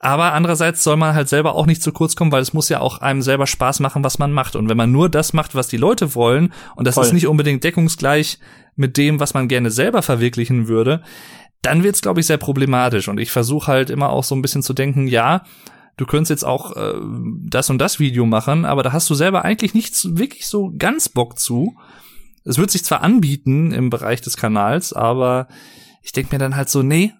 Aber 0.05 0.35
andererseits 0.35 0.85
soll 0.85 0.98
man 0.98 1.14
halt 1.14 1.31
selber 1.31 1.55
auch 1.55 1.64
nicht 1.64 1.82
zu 1.82 1.90
kurz 1.90 2.14
kommen, 2.14 2.31
weil 2.31 2.43
es 2.43 2.52
muss 2.52 2.68
ja 2.68 2.81
auch 2.81 2.98
einem 2.98 3.22
selber 3.22 3.47
Spaß 3.47 3.81
machen, 3.81 4.05
was 4.05 4.18
man 4.18 4.32
macht. 4.32 4.55
Und 4.55 4.68
wenn 4.68 4.76
man 4.76 4.93
nur 4.93 5.09
das 5.09 5.32
macht, 5.32 5.55
was 5.55 5.66
die 5.66 5.78
Leute 5.78 6.14
wollen, 6.14 6.52
und 6.76 6.86
das 6.86 6.97
Voll. 6.97 7.06
ist 7.06 7.14
nicht 7.14 7.26
unbedingt 7.26 7.64
deckungsgleich 7.64 8.39
mit 8.76 8.98
dem, 8.98 9.18
was 9.18 9.32
man 9.32 9.48
gerne 9.48 9.70
selber 9.70 10.02
verwirklichen 10.02 10.68
würde, 10.68 11.02
dann 11.62 11.85
wird's, 11.85 12.02
glaube 12.02 12.20
ich, 12.20 12.26
sehr 12.26 12.36
problematisch. 12.36 13.09
Und 13.09 13.18
ich 13.18 13.31
versuche 13.31 13.68
halt 13.68 13.89
immer 13.89 14.10
auch 14.10 14.24
so 14.24 14.35
ein 14.35 14.43
bisschen 14.43 14.62
zu 14.62 14.74
denken, 14.74 15.09
ja, 15.09 15.44
du 15.97 16.05
könntest 16.05 16.28
jetzt 16.28 16.44
auch 16.44 16.76
äh, 16.76 17.01
das 17.47 17.70
und 17.70 17.78
das 17.78 17.98
Video 17.98 18.26
machen, 18.26 18.66
aber 18.66 18.82
da 18.82 18.93
hast 18.93 19.09
du 19.09 19.14
selber 19.14 19.43
eigentlich 19.47 19.72
nichts 19.72 20.18
wirklich 20.18 20.47
so 20.47 20.70
ganz 20.76 21.09
Bock 21.09 21.39
zu. 21.39 21.76
Es 22.44 22.59
wird 22.59 22.70
sich 22.70 22.85
zwar 22.85 23.01
anbieten 23.01 23.72
im 23.72 23.89
Bereich 23.89 24.20
des 24.20 24.36
Kanals, 24.36 24.93
aber 24.93 25.48
ich 26.02 26.12
denk 26.12 26.31
mir 26.31 26.39
dann 26.39 26.56
halt 26.56 26.68
so, 26.68 26.82
nee, 26.82 27.14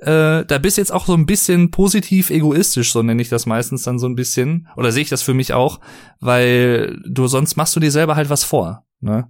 äh, 0.00 0.44
da 0.44 0.58
bist 0.58 0.78
jetzt 0.78 0.92
auch 0.92 1.06
so 1.06 1.14
ein 1.14 1.26
bisschen 1.26 1.70
positiv 1.70 2.30
egoistisch, 2.30 2.92
so 2.92 3.02
nenne 3.02 3.20
ich 3.20 3.28
das 3.28 3.46
meistens 3.46 3.82
dann 3.82 3.98
so 3.98 4.06
ein 4.06 4.14
bisschen. 4.14 4.68
Oder 4.76 4.92
sehe 4.92 5.02
ich 5.02 5.08
das 5.08 5.22
für 5.22 5.34
mich 5.34 5.52
auch, 5.52 5.80
weil 6.20 6.98
du 7.06 7.26
sonst 7.26 7.56
machst 7.56 7.76
du 7.76 7.80
dir 7.80 7.90
selber 7.90 8.16
halt 8.16 8.30
was 8.30 8.44
vor. 8.44 8.84
Ne? 9.00 9.28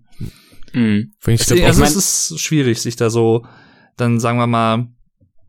Mhm. 0.72 1.12
Ich 1.26 1.40
Deswegen, 1.40 1.66
also 1.66 1.82
es 1.82 1.96
ist 1.96 2.40
schwierig, 2.40 2.80
sich 2.80 2.96
da 2.96 3.10
so, 3.10 3.44
dann 3.96 4.20
sagen 4.20 4.38
wir 4.38 4.46
mal, 4.46 4.88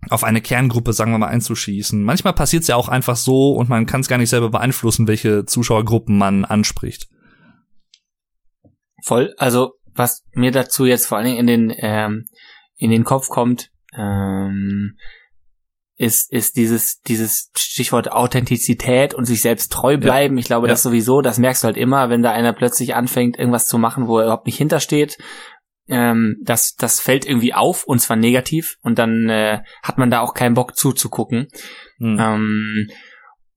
auf 0.09 0.23
eine 0.23 0.41
Kerngruppe, 0.41 0.93
sagen 0.93 1.11
wir 1.11 1.19
mal, 1.19 1.27
einzuschießen. 1.27 2.01
Manchmal 2.01 2.33
passiert 2.33 2.63
es 2.63 2.67
ja 2.67 2.75
auch 2.75 2.89
einfach 2.89 3.15
so 3.15 3.51
und 3.51 3.69
man 3.69 3.85
kann 3.85 4.01
es 4.01 4.07
gar 4.07 4.17
nicht 4.17 4.29
selber 4.29 4.49
beeinflussen, 4.49 5.07
welche 5.07 5.45
Zuschauergruppen 5.45 6.17
man 6.17 6.45
anspricht. 6.45 7.07
Voll. 9.03 9.33
Also 9.37 9.73
was 9.93 10.23
mir 10.33 10.51
dazu 10.51 10.85
jetzt 10.85 11.05
vor 11.05 11.17
allen 11.17 11.27
Dingen 11.27 11.39
in 11.39 11.47
den 11.47 11.73
ähm, 11.77 12.25
in 12.75 12.89
den 12.89 13.03
Kopf 13.03 13.29
kommt, 13.29 13.69
ähm, 13.95 14.97
ist 15.97 16.31
ist 16.31 16.57
dieses 16.57 17.01
dieses 17.01 17.51
Stichwort 17.55 18.11
Authentizität 18.11 19.13
und 19.13 19.25
sich 19.25 19.41
selbst 19.41 19.71
treu 19.71 19.97
bleiben. 19.97 20.37
Ich 20.37 20.45
glaube, 20.45 20.67
Ja. 20.67 20.73
das 20.73 20.83
sowieso. 20.83 21.21
Das 21.21 21.37
merkst 21.37 21.63
du 21.63 21.67
halt 21.67 21.77
immer, 21.77 22.09
wenn 22.09 22.23
da 22.23 22.31
einer 22.31 22.53
plötzlich 22.53 22.95
anfängt, 22.95 23.37
irgendwas 23.37 23.67
zu 23.67 23.77
machen, 23.77 24.07
wo 24.07 24.17
er 24.17 24.25
überhaupt 24.25 24.47
nicht 24.47 24.57
hintersteht. 24.57 25.17
Ähm, 25.87 26.37
das 26.43 26.75
das 26.75 26.99
fällt 26.99 27.25
irgendwie 27.25 27.53
auf 27.53 27.83
und 27.83 27.99
zwar 27.99 28.17
negativ 28.17 28.77
und 28.81 28.97
dann 28.97 29.29
äh, 29.29 29.61
hat 29.83 29.97
man 29.97 30.09
da 30.09 30.21
auch 30.21 30.33
keinen 30.33 30.55
Bock 30.55 30.75
zuzugucken. 30.75 31.47
Hm. 31.99 32.17
Ähm, 32.19 32.87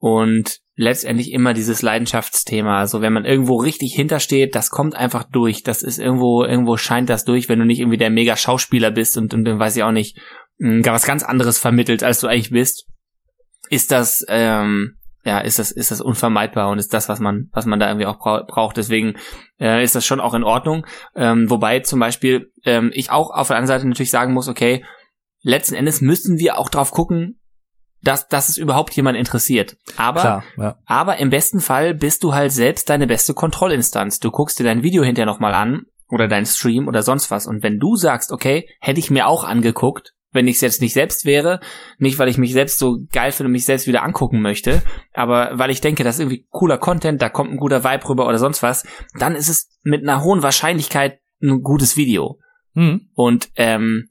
und 0.05 0.61
letztendlich 0.77 1.33
immer 1.33 1.55
dieses 1.55 1.81
Leidenschaftsthema. 1.81 2.79
Also 2.79 3.01
wenn 3.01 3.15
man 3.15 3.25
irgendwo 3.25 3.57
richtig 3.57 3.95
hintersteht, 3.95 4.55
das 4.55 4.69
kommt 4.69 4.95
einfach 4.95 5.25
durch. 5.25 5.63
Das 5.63 5.83
ist 5.83 5.99
irgendwo, 5.99 6.45
irgendwo 6.45 6.77
scheint 6.77 7.09
das 7.09 7.25
durch, 7.25 7.49
wenn 7.49 7.59
du 7.59 7.65
nicht 7.65 7.81
irgendwie 7.81 7.97
der 7.97 8.11
mega 8.11 8.37
Schauspieler 8.37 8.91
bist 8.91 9.17
und, 9.17 9.33
und 9.33 9.47
dann 9.47 9.59
weiß 9.59 9.77
ich 9.77 9.83
auch 9.83 9.93
nicht, 9.93 10.19
gar 10.83 10.93
was 10.93 11.07
ganz 11.07 11.23
anderes 11.23 11.59
vermittelt, 11.59 12.03
als 12.03 12.21
du 12.21 12.27
eigentlich 12.27 12.51
bist. 12.51 12.87
Ist 13.71 13.93
das, 13.93 14.23
ähm, 14.29 14.99
ja, 15.25 15.39
ist 15.39 15.59
das, 15.59 15.71
ist 15.71 15.91
das 15.91 16.03
unvermeidbar 16.03 16.69
und 16.69 16.79
ist 16.79 16.93
das, 16.93 17.09
was 17.09 17.19
man, 17.19 17.49
was 17.55 17.65
man 17.65 17.81
da 17.81 17.89
irgendwie 17.89 18.07
auch 18.07 18.19
brau 18.19 18.45
braucht. 18.47 18.77
Deswegen 18.77 19.15
äh, 19.59 19.83
ist 19.83 19.95
das 19.95 20.05
schon 20.05 20.21
auch 20.21 20.35
in 20.35 20.45
Ordnung. 20.45 20.85
Ähm, 21.17 21.49
wobei 21.49 21.81
zum 21.81 21.99
Beispiel 21.99 22.53
ähm, 22.67 22.91
ich 22.93 23.11
auch 23.11 23.31
auf 23.31 23.47
der 23.47 23.57
anderen 23.57 23.79
Seite 23.79 23.89
natürlich 23.89 24.11
sagen 24.11 24.35
muss, 24.35 24.49
okay, 24.49 24.85
letzten 25.41 25.75
Endes 25.75 26.03
müssen 26.03 26.37
wir 26.37 26.59
auch 26.59 26.69
drauf 26.69 26.91
gucken, 26.91 27.41
dass, 28.05 28.29
dass 28.29 28.49
es 28.49 28.59
überhaupt 28.59 28.95
jemand 28.95 29.17
interessiert. 29.17 29.77
Aber, 29.97 30.21
Klar, 30.21 30.45
ja. 30.57 30.77
aber 30.87 31.17
im 31.19 31.31
besten 31.31 31.61
Fall 31.61 31.95
bist 31.95 32.23
du 32.23 32.35
halt 32.35 32.53
selbst 32.53 32.91
deine 32.91 33.07
beste 33.07 33.35
Kontrollinstanz. 33.35 34.21
Du 34.21 34.31
guckst 34.31 34.59
dir 34.59 34.65
dein 34.65 34.83
Video 34.83 35.03
hinterher 35.03 35.27
nochmal 35.27 35.55
an 35.55 35.87
oder 36.09 36.29
dein 36.29 36.47
Stream 36.47 36.87
oder 36.87 37.03
sonst 37.03 37.31
was. 37.31 37.47
Und 37.47 37.63
wenn 37.63 37.79
du 37.79 37.97
sagst, 37.97 38.31
okay, 38.31 38.69
hätte 38.81 39.01
ich 39.01 39.11
mir 39.11 39.27
auch 39.27 39.45
angeguckt, 39.45 40.13
wenn 40.33 40.49
ich 40.49 40.57
es 40.57 40.61
jetzt 40.61 40.83
nicht 40.83 40.93
selbst 40.93 41.25
wäre, 41.25 41.61
nicht 41.99 42.19
weil 42.19 42.29
ich 42.29 42.39
mich 42.39 42.53
selbst 42.53 42.79
so 42.79 42.99
geil 43.13 43.33
finde 43.33 43.47
und 43.47 43.53
mich 43.53 43.65
selbst 43.65 43.87
wieder 43.87 44.03
angucken 44.03 44.43
möchte, 44.43 44.83
aber 45.13 45.53
weil 45.55 45.71
ich 45.71 45.81
denke, 45.81 46.03
das 46.03 46.17
ist 46.17 46.23
irgendwie 46.23 46.47
cooler 46.51 46.77
Content, 46.77 47.23
da 47.23 47.29
kommt 47.29 47.53
ein 47.53 47.57
guter 47.57 47.85
Vibe 47.85 48.09
rüber 48.09 48.27
oder 48.27 48.39
sonst 48.39 48.63
was, 48.63 48.85
dann 49.17 49.37
ist 49.37 49.49
es 49.49 49.71
mit 49.83 50.03
einer 50.03 50.25
hohen 50.25 50.43
Wahrscheinlichkeit 50.43 51.21
ein 51.41 51.63
gutes 51.63 51.97
Video. 51.97 52.41
Hm. 52.75 53.09
Und 53.15 53.51
ähm, 53.55 54.09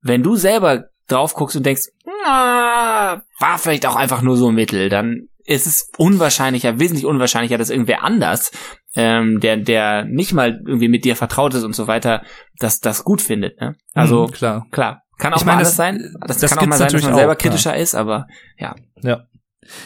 wenn 0.00 0.22
du 0.22 0.36
selber 0.36 0.86
drauf 1.08 1.34
guckst 1.34 1.56
und 1.56 1.66
denkst, 1.66 1.88
na, 2.26 3.22
war 3.38 3.58
vielleicht 3.58 3.86
auch 3.86 3.96
einfach 3.96 4.22
nur 4.22 4.36
so 4.36 4.48
ein 4.48 4.54
Mittel, 4.54 4.88
dann 4.88 5.28
ist 5.44 5.66
es 5.66 5.90
unwahrscheinlicher, 5.96 6.80
wesentlich 6.80 7.06
unwahrscheinlicher, 7.06 7.56
dass 7.58 7.70
irgendwer 7.70 8.02
anders, 8.02 8.50
ähm, 8.96 9.38
der, 9.40 9.56
der 9.56 10.04
nicht 10.04 10.32
mal 10.32 10.60
irgendwie 10.66 10.88
mit 10.88 11.04
dir 11.04 11.14
vertraut 11.16 11.54
ist 11.54 11.62
und 11.62 11.74
so 11.74 11.86
weiter, 11.86 12.22
das, 12.58 12.80
das 12.80 13.04
gut 13.04 13.22
findet. 13.22 13.60
Ne? 13.60 13.76
Also 13.94 14.26
Hm, 14.26 14.32
klar. 14.32 14.66
klar, 14.72 15.02
kann 15.18 15.32
auch 15.32 15.38
Ich 15.38 15.44
mal 15.44 15.52
meine, 15.52 15.58
alles 15.58 15.68
das- 15.70 15.76
sein. 15.76 16.14
Das, 16.26 16.38
das 16.38 16.50
kann 16.50 16.58
auch 16.64 16.66
mal 16.66 16.76
sein, 16.78 16.88
dass 16.92 17.02
man 17.02 17.14
selber 17.14 17.32
auch, 17.32 17.38
klar. 17.38 17.50
kritischer 17.52 17.76
ist, 17.76 17.94
aber 17.94 18.26
ja. 18.58 18.74
Ja. 19.02 19.24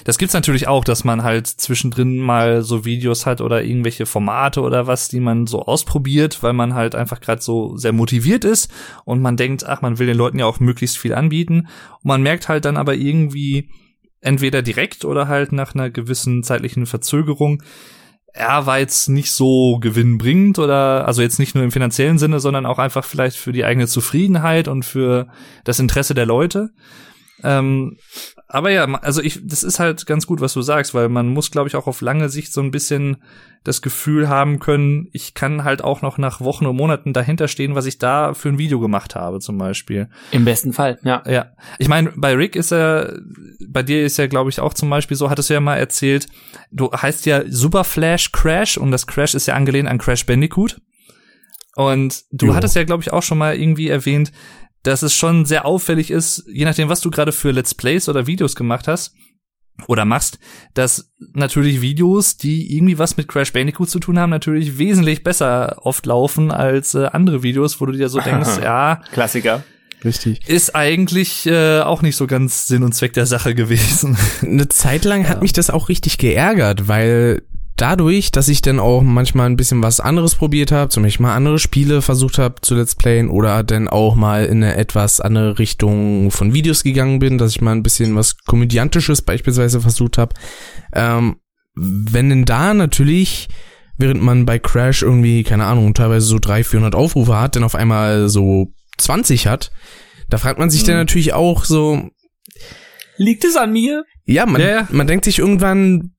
Das 0.04 0.18
gibt's 0.18 0.34
natürlich 0.34 0.68
auch, 0.68 0.84
dass 0.84 1.04
man 1.04 1.22
halt 1.22 1.46
zwischendrin 1.46 2.18
mal 2.18 2.62
so 2.62 2.84
Videos 2.84 3.26
hat 3.26 3.40
oder 3.40 3.62
irgendwelche 3.62 4.06
Formate 4.06 4.60
oder 4.60 4.86
was, 4.86 5.08
die 5.08 5.20
man 5.20 5.46
so 5.46 5.62
ausprobiert, 5.62 6.42
weil 6.42 6.52
man 6.52 6.74
halt 6.74 6.94
einfach 6.94 7.20
gerade 7.20 7.42
so 7.42 7.76
sehr 7.76 7.92
motiviert 7.92 8.44
ist 8.44 8.70
und 9.04 9.22
man 9.22 9.36
denkt, 9.36 9.66
ach, 9.66 9.82
man 9.82 9.98
will 9.98 10.06
den 10.06 10.16
Leuten 10.16 10.38
ja 10.38 10.46
auch 10.46 10.60
möglichst 10.60 10.98
viel 10.98 11.14
anbieten. 11.14 11.68
Und 12.02 12.04
man 12.04 12.22
merkt 12.22 12.48
halt 12.48 12.64
dann 12.64 12.76
aber 12.76 12.94
irgendwie 12.94 13.70
entweder 14.20 14.62
direkt 14.62 15.04
oder 15.04 15.28
halt 15.28 15.52
nach 15.52 15.74
einer 15.74 15.90
gewissen 15.90 16.42
zeitlichen 16.42 16.86
Verzögerung, 16.86 17.62
er 18.32 18.66
war 18.66 18.78
jetzt 18.78 19.08
nicht 19.08 19.32
so 19.32 19.78
gewinnbringend 19.80 20.58
oder 20.58 21.06
also 21.06 21.22
jetzt 21.22 21.38
nicht 21.38 21.54
nur 21.54 21.64
im 21.64 21.72
finanziellen 21.72 22.18
Sinne, 22.18 22.40
sondern 22.40 22.66
auch 22.66 22.78
einfach 22.78 23.04
vielleicht 23.04 23.36
für 23.36 23.52
die 23.52 23.64
eigene 23.64 23.86
Zufriedenheit 23.86 24.68
und 24.68 24.84
für 24.84 25.28
das 25.64 25.80
Interesse 25.80 26.14
der 26.14 26.26
Leute. 26.26 26.70
Ähm, 27.42 27.96
aber 28.52 28.70
ja, 28.70 28.84
also 28.84 29.22
ich, 29.22 29.40
das 29.46 29.62
ist 29.62 29.78
halt 29.78 30.06
ganz 30.06 30.26
gut, 30.26 30.40
was 30.40 30.52
du 30.54 30.62
sagst, 30.62 30.92
weil 30.92 31.08
man 31.08 31.28
muss, 31.28 31.50
glaube 31.50 31.68
ich, 31.68 31.76
auch 31.76 31.86
auf 31.86 32.00
lange 32.00 32.28
Sicht 32.28 32.52
so 32.52 32.60
ein 32.60 32.72
bisschen 32.72 33.18
das 33.62 33.80
Gefühl 33.80 34.28
haben 34.28 34.58
können, 34.58 35.08
ich 35.12 35.34
kann 35.34 35.62
halt 35.64 35.84
auch 35.84 36.02
noch 36.02 36.18
nach 36.18 36.40
Wochen 36.40 36.66
und 36.66 36.76
Monaten 36.76 37.12
dahinter 37.12 37.46
stehen, 37.46 37.74
was 37.74 37.86
ich 37.86 37.98
da 37.98 38.34
für 38.34 38.48
ein 38.48 38.58
Video 38.58 38.80
gemacht 38.80 39.14
habe, 39.14 39.38
zum 39.38 39.56
Beispiel. 39.56 40.08
Im 40.32 40.44
besten 40.44 40.72
Fall, 40.72 40.98
ja. 41.04 41.22
Ja, 41.26 41.52
ich 41.78 41.88
meine, 41.88 42.12
bei 42.16 42.34
Rick 42.34 42.56
ist 42.56 42.72
er, 42.72 43.20
bei 43.68 43.82
dir 43.82 44.04
ist 44.04 44.16
ja, 44.16 44.26
glaube 44.26 44.50
ich, 44.50 44.60
auch 44.60 44.74
zum 44.74 44.90
Beispiel 44.90 45.16
so, 45.16 45.30
hattest 45.30 45.50
du 45.50 45.54
ja 45.54 45.60
mal 45.60 45.76
erzählt, 45.76 46.26
du 46.72 46.90
heißt 46.90 47.26
ja 47.26 47.42
Super 47.48 47.84
Flash 47.84 48.32
Crash 48.32 48.78
und 48.78 48.90
das 48.90 49.06
Crash 49.06 49.34
ist 49.34 49.46
ja 49.46 49.54
angelehnt 49.54 49.88
an 49.88 49.98
Crash 49.98 50.26
Bandicoot. 50.26 50.80
Und 51.76 52.24
du 52.32 52.46
Jo. 52.46 52.54
hattest 52.54 52.74
ja, 52.76 52.84
glaube 52.84 53.02
ich, 53.02 53.12
auch 53.12 53.22
schon 53.22 53.38
mal 53.38 53.56
irgendwie 53.56 53.88
erwähnt, 53.88 54.32
dass 54.82 55.02
es 55.02 55.14
schon 55.14 55.44
sehr 55.44 55.66
auffällig 55.66 56.10
ist, 56.10 56.44
je 56.46 56.64
nachdem, 56.64 56.88
was 56.88 57.00
du 57.00 57.10
gerade 57.10 57.32
für 57.32 57.50
Let's 57.50 57.74
Plays 57.74 58.08
oder 58.08 58.26
Videos 58.26 58.56
gemacht 58.56 58.88
hast 58.88 59.14
oder 59.86 60.04
machst, 60.04 60.38
dass 60.74 61.12
natürlich 61.34 61.80
Videos, 61.80 62.36
die 62.36 62.76
irgendwie 62.76 62.98
was 62.98 63.16
mit 63.16 63.28
Crash 63.28 63.52
Bandicoot 63.52 63.90
zu 63.90 63.98
tun 63.98 64.18
haben, 64.18 64.30
natürlich 64.30 64.78
wesentlich 64.78 65.22
besser 65.22 65.78
oft 65.82 66.06
laufen 66.06 66.50
als 66.50 66.94
äh, 66.94 67.06
andere 67.12 67.42
Videos, 67.42 67.80
wo 67.80 67.86
du 67.86 67.92
dir 67.92 68.08
so 68.08 68.20
denkst, 68.24 68.58
ja, 68.62 69.00
Klassiker. 69.12 69.62
richtig. 70.04 70.46
ist 70.48 70.74
eigentlich 70.74 71.46
äh, 71.46 71.80
auch 71.80 72.02
nicht 72.02 72.16
so 72.16 72.26
ganz 72.26 72.66
Sinn 72.66 72.82
und 72.82 72.92
Zweck 72.94 73.14
der 73.14 73.26
Sache 73.26 73.54
gewesen. 73.54 74.16
Eine 74.42 74.68
Zeit 74.68 75.04
lang 75.04 75.28
hat 75.28 75.42
mich 75.42 75.52
das 75.52 75.70
auch 75.70 75.88
richtig 75.88 76.18
geärgert, 76.18 76.88
weil 76.88 77.42
dadurch, 77.80 78.30
dass 78.30 78.48
ich 78.48 78.62
dann 78.62 78.78
auch 78.78 79.02
manchmal 79.02 79.46
ein 79.46 79.56
bisschen 79.56 79.82
was 79.82 80.00
anderes 80.00 80.34
probiert 80.34 80.72
habe, 80.72 80.90
zum 80.90 81.02
Beispiel 81.02 81.26
mal 81.26 81.34
andere 81.34 81.58
Spiele 81.58 82.02
versucht 82.02 82.38
habe 82.38 82.60
zu 82.60 82.74
Let's 82.74 82.94
Playen 82.94 83.28
oder 83.28 83.62
dann 83.62 83.88
auch 83.88 84.14
mal 84.14 84.44
in 84.44 84.62
eine 84.62 84.76
etwas 84.76 85.20
andere 85.20 85.58
Richtung 85.58 86.30
von 86.30 86.52
Videos 86.52 86.82
gegangen 86.82 87.18
bin, 87.18 87.38
dass 87.38 87.52
ich 87.52 87.60
mal 87.60 87.72
ein 87.72 87.82
bisschen 87.82 88.14
was 88.16 88.36
Komödiantisches 88.38 89.22
beispielsweise 89.22 89.80
versucht 89.80 90.18
habe, 90.18 90.34
ähm, 90.92 91.36
wenn 91.74 92.28
denn 92.28 92.44
da 92.44 92.74
natürlich 92.74 93.48
während 94.00 94.22
man 94.22 94.46
bei 94.46 94.58
Crash 94.58 95.02
irgendwie, 95.02 95.44
keine 95.44 95.66
Ahnung, 95.66 95.92
teilweise 95.94 96.26
so 96.26 96.38
300, 96.38 96.66
400 96.66 96.94
Aufrufe 96.94 97.38
hat, 97.38 97.54
dann 97.54 97.64
auf 97.64 97.74
einmal 97.74 98.28
so 98.28 98.72
20 98.98 99.46
hat, 99.46 99.70
da 100.28 100.38
fragt 100.38 100.58
man 100.58 100.70
sich 100.70 100.84
dann 100.84 100.96
natürlich 100.96 101.34
auch 101.34 101.64
so, 101.64 102.08
Liegt 103.18 103.44
es 103.44 103.56
an 103.56 103.72
mir? 103.72 104.04
ja, 104.24 104.46
man, 104.46 104.60
Ja, 104.60 104.68
ja. 104.68 104.88
man 104.90 105.06
denkt 105.06 105.26
sich 105.26 105.38
irgendwann, 105.38 106.14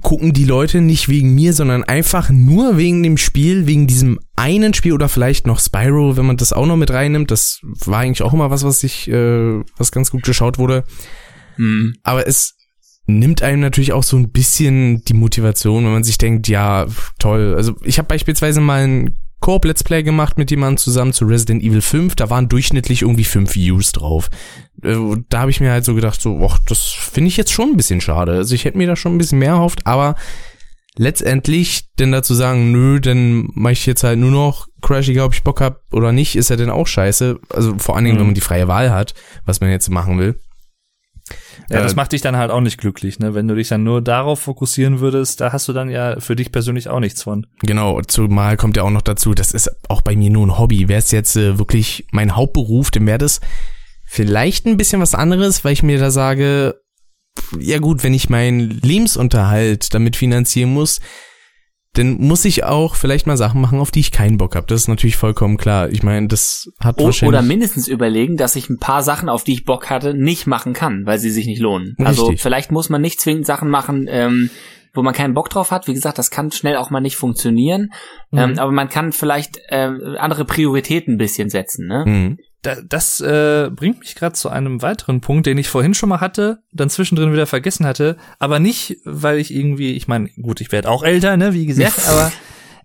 gucken 0.00 0.32
die 0.32 0.44
Leute 0.44 0.80
nicht 0.80 1.08
wegen 1.08 1.34
mir, 1.34 1.52
sondern 1.52 1.84
einfach 1.84 2.30
nur 2.30 2.78
wegen 2.78 3.02
dem 3.02 3.16
Spiel, 3.16 3.66
wegen 3.66 3.86
diesem 3.86 4.18
einen 4.34 4.72
Spiel 4.74 4.92
oder 4.92 5.08
vielleicht 5.08 5.46
noch 5.46 5.60
Spyro, 5.60 6.16
wenn 6.16 6.26
man 6.26 6.36
das 6.36 6.52
auch 6.52 6.66
noch 6.66 6.76
mit 6.76 6.90
reinnimmt. 6.90 7.30
Das 7.30 7.60
war 7.62 8.00
eigentlich 8.00 8.22
auch 8.22 8.32
immer 8.32 8.50
was, 8.50 8.64
was 8.64 8.82
ich, 8.84 9.08
äh, 9.08 9.62
was 9.76 9.92
ganz 9.92 10.10
gut 10.10 10.22
geschaut 10.22 10.58
wurde. 10.58 10.84
Hm. 11.56 11.94
Aber 12.02 12.26
es 12.26 12.54
nimmt 13.06 13.42
einem 13.42 13.60
natürlich 13.60 13.92
auch 13.92 14.02
so 14.02 14.16
ein 14.16 14.30
bisschen 14.30 15.02
die 15.04 15.14
Motivation, 15.14 15.84
wenn 15.84 15.92
man 15.92 16.04
sich 16.04 16.18
denkt, 16.18 16.48
ja, 16.48 16.86
toll. 17.18 17.54
Also 17.56 17.76
ich 17.84 17.98
habe 17.98 18.08
beispielsweise 18.08 18.60
mal 18.60 18.86
ein 18.86 19.16
Koop-Let's 19.40 19.84
Play 19.84 20.02
gemacht 20.02 20.38
mit 20.38 20.50
jemandem 20.50 20.78
zusammen 20.78 21.12
zu 21.12 21.24
Resident 21.26 21.62
Evil 21.62 21.82
5. 21.82 22.16
Da 22.16 22.30
waren 22.30 22.48
durchschnittlich 22.48 23.02
irgendwie 23.02 23.24
fünf 23.24 23.54
Views 23.54 23.92
drauf. 23.92 24.28
Äh, 24.82 24.96
Da 25.28 25.40
habe 25.40 25.50
ich 25.50 25.60
mir 25.60 25.70
halt 25.70 25.84
so 25.84 25.94
gedacht, 25.94 26.20
so, 26.20 26.36
och, 26.40 26.58
das 26.66 26.82
finde 26.84 27.28
ich 27.28 27.36
jetzt 27.36 27.52
schon 27.52 27.70
ein 27.70 27.76
bisschen 27.76 28.00
schade. 28.00 28.32
Also 28.32 28.54
ich 28.54 28.64
hätte 28.64 28.78
mir 28.78 28.86
da 28.86 28.96
schon 28.96 29.14
ein 29.14 29.18
bisschen 29.18 29.38
mehr 29.38 29.50
erhofft, 29.50 29.86
aber 29.86 30.16
letztendlich 30.96 31.92
denn 31.98 32.12
dazu 32.12 32.34
sagen, 32.34 32.72
nö, 32.72 33.00
dann 33.00 33.48
mache 33.54 33.74
ich 33.74 33.86
jetzt 33.86 34.04
halt 34.04 34.18
nur 34.18 34.30
noch 34.30 34.66
Crash, 34.82 35.08
egal 35.08 35.26
ob 35.26 35.34
ich 35.34 35.42
Bock 35.42 35.60
hab 35.60 35.80
oder 35.92 36.12
nicht, 36.12 36.36
ist 36.36 36.50
ja 36.50 36.56
dann 36.56 36.70
auch 36.70 36.86
scheiße. 36.86 37.38
Also 37.50 37.76
vor 37.78 37.96
allen 37.96 38.04
Dingen, 38.04 38.16
Mhm. 38.16 38.20
wenn 38.20 38.26
man 38.28 38.34
die 38.34 38.40
freie 38.40 38.68
Wahl 38.68 38.90
hat, 38.92 39.14
was 39.44 39.60
man 39.60 39.70
jetzt 39.70 39.90
machen 39.90 40.18
will. 40.18 40.40
Ja, 41.70 41.82
das 41.82 41.94
Äh, 41.94 41.96
macht 41.96 42.12
dich 42.12 42.20
dann 42.20 42.36
halt 42.36 42.50
auch 42.50 42.60
nicht 42.60 42.78
glücklich, 42.78 43.18
ne? 43.18 43.34
Wenn 43.34 43.48
du 43.48 43.54
dich 43.54 43.68
dann 43.68 43.82
nur 43.82 44.00
darauf 44.00 44.40
fokussieren 44.40 45.00
würdest, 45.00 45.40
da 45.40 45.52
hast 45.52 45.66
du 45.66 45.72
dann 45.72 45.90
ja 45.90 46.20
für 46.20 46.36
dich 46.36 46.52
persönlich 46.52 46.88
auch 46.88 47.00
nichts 47.00 47.22
von. 47.24 47.46
Genau, 47.62 48.00
zumal 48.02 48.56
kommt 48.56 48.76
ja 48.76 48.84
auch 48.84 48.90
noch 48.90 49.02
dazu, 49.02 49.34
das 49.34 49.52
ist 49.52 49.70
auch 49.88 50.02
bei 50.02 50.14
mir 50.14 50.30
nur 50.30 50.46
ein 50.46 50.58
Hobby. 50.58 50.88
Wäre 50.88 51.00
es 51.00 51.10
jetzt 51.10 51.36
äh, 51.36 51.58
wirklich 51.58 52.06
mein 52.12 52.36
Hauptberuf, 52.36 52.90
dann 52.90 53.06
wäre 53.06 53.18
das 53.18 53.40
vielleicht 54.04 54.66
ein 54.66 54.76
bisschen 54.76 55.00
was 55.00 55.14
anderes, 55.14 55.64
weil 55.64 55.72
ich 55.72 55.82
mir 55.82 55.98
da 55.98 56.10
sage, 56.12 56.80
ja 57.58 57.78
gut, 57.78 58.04
wenn 58.04 58.14
ich 58.14 58.30
meinen 58.30 58.70
Lebensunterhalt 58.70 59.92
damit 59.92 60.16
finanzieren 60.16 60.72
muss, 60.72 61.00
dann 61.96 62.18
muss 62.18 62.44
ich 62.44 62.64
auch 62.64 62.94
vielleicht 62.94 63.26
mal 63.26 63.36
Sachen 63.36 63.60
machen, 63.60 63.78
auf 63.78 63.90
die 63.90 64.00
ich 64.00 64.12
keinen 64.12 64.36
Bock 64.36 64.54
habe. 64.54 64.66
Das 64.66 64.82
ist 64.82 64.88
natürlich 64.88 65.16
vollkommen 65.16 65.56
klar. 65.56 65.88
Ich 65.90 66.02
meine, 66.02 66.28
das 66.28 66.70
hat 66.78 67.00
O 67.00 67.04
wahrscheinlich... 67.04 67.38
oder 67.38 67.42
mindestens 67.42 67.88
überlegen, 67.88 68.36
dass 68.36 68.56
ich 68.56 68.68
ein 68.68 68.78
paar 68.78 69.02
Sachen, 69.02 69.28
auf 69.28 69.44
die 69.44 69.54
ich 69.54 69.64
Bock 69.64 69.88
hatte, 69.88 70.14
nicht 70.14 70.46
machen 70.46 70.72
kann, 70.72 71.06
weil 71.06 71.18
sie 71.18 71.30
sich 71.30 71.46
nicht 71.46 71.60
lohnen. 71.60 71.96
Also 71.98 72.26
Richtig. 72.26 72.42
vielleicht 72.42 72.70
muss 72.70 72.90
man 72.90 73.00
nicht 73.00 73.20
zwingend 73.20 73.46
Sachen 73.46 73.70
machen, 73.70 74.06
ähm, 74.10 74.50
wo 74.92 75.02
man 75.02 75.14
keinen 75.14 75.34
Bock 75.34 75.48
drauf 75.50 75.70
hat. 75.70 75.86
Wie 75.86 75.94
gesagt, 75.94 76.18
das 76.18 76.30
kann 76.30 76.50
schnell 76.50 76.76
auch 76.76 76.90
mal 76.90 77.00
nicht 77.00 77.16
funktionieren. 77.16 77.92
Mhm. 78.30 78.38
Ähm, 78.38 78.58
aber 78.58 78.72
man 78.72 78.88
kann 78.88 79.12
vielleicht 79.12 79.60
ähm, 79.70 80.16
andere 80.18 80.44
Prioritäten 80.44 81.14
ein 81.14 81.18
bisschen 81.18 81.50
setzen. 81.50 81.86
Ne? 81.86 82.04
Mhm. 82.06 82.38
Da, 82.66 82.76
das 82.82 83.20
äh, 83.20 83.70
bringt 83.72 84.00
mich 84.00 84.16
gerade 84.16 84.32
zu 84.34 84.48
einem 84.48 84.82
weiteren 84.82 85.20
Punkt, 85.20 85.46
den 85.46 85.56
ich 85.56 85.68
vorhin 85.68 85.94
schon 85.94 86.08
mal 86.08 86.20
hatte, 86.20 86.64
dann 86.72 86.90
zwischendrin 86.90 87.32
wieder 87.32 87.46
vergessen 87.46 87.86
hatte, 87.86 88.16
aber 88.40 88.58
nicht, 88.58 88.96
weil 89.04 89.38
ich 89.38 89.54
irgendwie, 89.54 89.92
ich 89.92 90.08
meine, 90.08 90.28
gut, 90.42 90.60
ich 90.60 90.72
werde 90.72 90.88
auch 90.90 91.04
älter, 91.04 91.36
ne, 91.36 91.54
wie 91.54 91.66
gesagt, 91.66 92.00
aber 92.08 92.32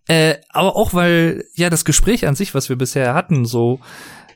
äh, 0.07 0.35
aber 0.49 0.75
auch 0.75 0.93
weil 0.93 1.45
ja 1.55 1.71
das 1.71 1.83
Gespräch 1.83 2.27
an 2.27 2.35
sich, 2.35 2.53
was 2.53 2.69
wir 2.69 2.75
bisher 2.75 3.15
hatten, 3.15 3.45
so 3.45 3.79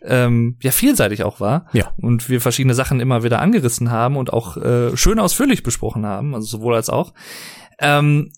ähm, 0.02 0.58
ja 0.62 0.72
vielseitig 0.72 1.24
auch 1.24 1.40
war 1.40 1.68
Ja. 1.74 1.92
und 1.98 2.28
wir 2.28 2.42
verschiedene 2.42 2.74
Sachen 2.74 3.00
immer 3.00 3.24
wieder 3.24 3.40
angerissen 3.40 3.92
haben 3.92 4.18
und 4.18 4.34
auch 4.34 4.58
äh, 4.58 4.98
schön 4.98 5.20
ausführlich 5.20 5.62
besprochen 5.62 6.08
haben, 6.08 6.34
also 6.34 6.48
sowohl 6.48 6.74
als 6.76 6.90
auch. 6.90 7.14
Ähm, 7.80 8.32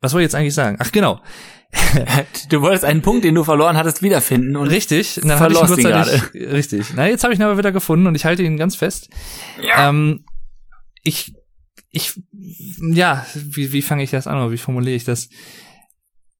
was 0.00 0.12
wollte 0.14 0.22
ich 0.22 0.26
jetzt 0.28 0.34
eigentlich 0.34 0.54
sagen? 0.54 0.76
Ach 0.80 0.92
genau, 0.92 1.20
Du 2.48 2.60
wolltest 2.60 2.84
einen 2.84 3.02
Punkt, 3.02 3.24
den 3.24 3.34
du 3.34 3.44
verloren 3.44 3.76
hattest, 3.76 4.02
wiederfinden 4.02 4.56
und 4.56 4.68
Richtig, 4.68 5.20
dann 5.22 5.40
hatte 5.40 5.52
ich 5.52 5.60
ihn 5.60 5.66
verlost 5.66 5.78
ihn 5.78 5.92
kurzzeitig, 5.92 6.52
richtig. 6.52 6.86
Na, 6.94 7.08
jetzt 7.08 7.24
habe 7.24 7.34
ich 7.34 7.40
ihn 7.40 7.44
aber 7.44 7.58
wieder 7.58 7.72
gefunden 7.72 8.06
und 8.06 8.14
ich 8.14 8.24
halte 8.24 8.42
ihn 8.42 8.56
ganz 8.56 8.76
fest. 8.76 9.08
Ähm, 9.78 10.24
ich, 11.02 11.34
ich, 11.90 12.20
ja, 12.80 13.24
wie, 13.34 13.72
wie 13.72 13.82
fange 13.82 14.02
ich 14.02 14.10
das 14.10 14.26
an 14.26 14.36
oder 14.36 14.50
wie 14.50 14.58
formuliere 14.58 14.96
ich 14.96 15.04
das? 15.04 15.28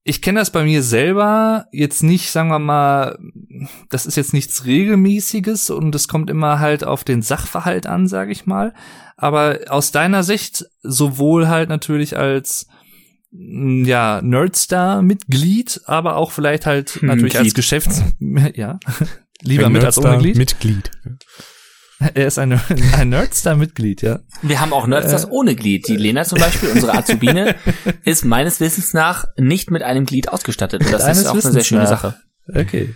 Ich 0.08 0.22
kenne 0.22 0.38
das 0.38 0.50
bei 0.50 0.62
mir 0.62 0.84
selber 0.84 1.66
jetzt 1.72 2.04
nicht, 2.04 2.30
sagen 2.30 2.48
wir 2.48 2.60
mal, 2.60 3.18
das 3.90 4.06
ist 4.06 4.16
jetzt 4.16 4.32
nichts 4.32 4.64
regelmäßiges 4.64 5.70
und 5.70 5.94
es 5.96 6.06
kommt 6.06 6.30
immer 6.30 6.60
halt 6.60 6.84
auf 6.84 7.02
den 7.02 7.22
Sachverhalt 7.22 7.86
an, 7.86 8.06
sage 8.06 8.30
ich 8.30 8.46
mal. 8.46 8.72
Aber 9.16 9.58
aus 9.68 9.90
deiner 9.90 10.22
Sicht 10.22 10.66
sowohl 10.82 11.48
halt 11.48 11.68
natürlich 11.68 12.16
als 12.16 12.68
ja 13.30 14.20
Nerdstar-Mitglied, 14.22 15.82
aber 15.86 16.16
auch 16.16 16.30
vielleicht 16.32 16.66
halt 16.66 16.98
natürlich 17.02 17.36
als 17.36 17.44
Mitglied. 17.46 17.54
Geschäfts 17.54 18.02
ja 18.54 18.78
lieber 19.42 19.66
Ein 19.66 19.72
mit 19.72 19.84
als 19.84 19.98
ohne 19.98 20.18
Glied. 20.18 20.36
Mitglied. 20.36 20.90
Er 22.14 22.26
ist 22.26 22.38
ein, 22.38 22.52
ein 22.94 23.08
Nerdstar-Mitglied, 23.08 24.02
ja. 24.02 24.20
Wir 24.42 24.60
haben 24.60 24.72
auch 24.74 24.86
Nerds 24.86 25.24
Äh. 25.24 25.26
ohne 25.30 25.54
Glied. 25.54 25.88
Die 25.88 25.96
Lena 25.96 26.24
zum 26.24 26.38
Beispiel, 26.38 26.68
unsere 26.70 26.92
Azubine, 26.94 27.54
ist 28.04 28.24
meines 28.24 28.60
Wissens 28.60 28.92
nach 28.92 29.26
nicht 29.38 29.70
mit 29.70 29.82
einem 29.82 30.04
Glied 30.04 30.28
ausgestattet. 30.28 30.84
Und 30.84 30.92
das 30.92 31.06
ist 31.18 31.26
auch 31.26 31.32
eine 31.32 31.40
sehr 31.40 31.52
Wissens 31.52 31.66
schöne 31.66 31.82
nach. 31.82 31.88
Sache. 31.88 32.16
Okay. 32.54 32.94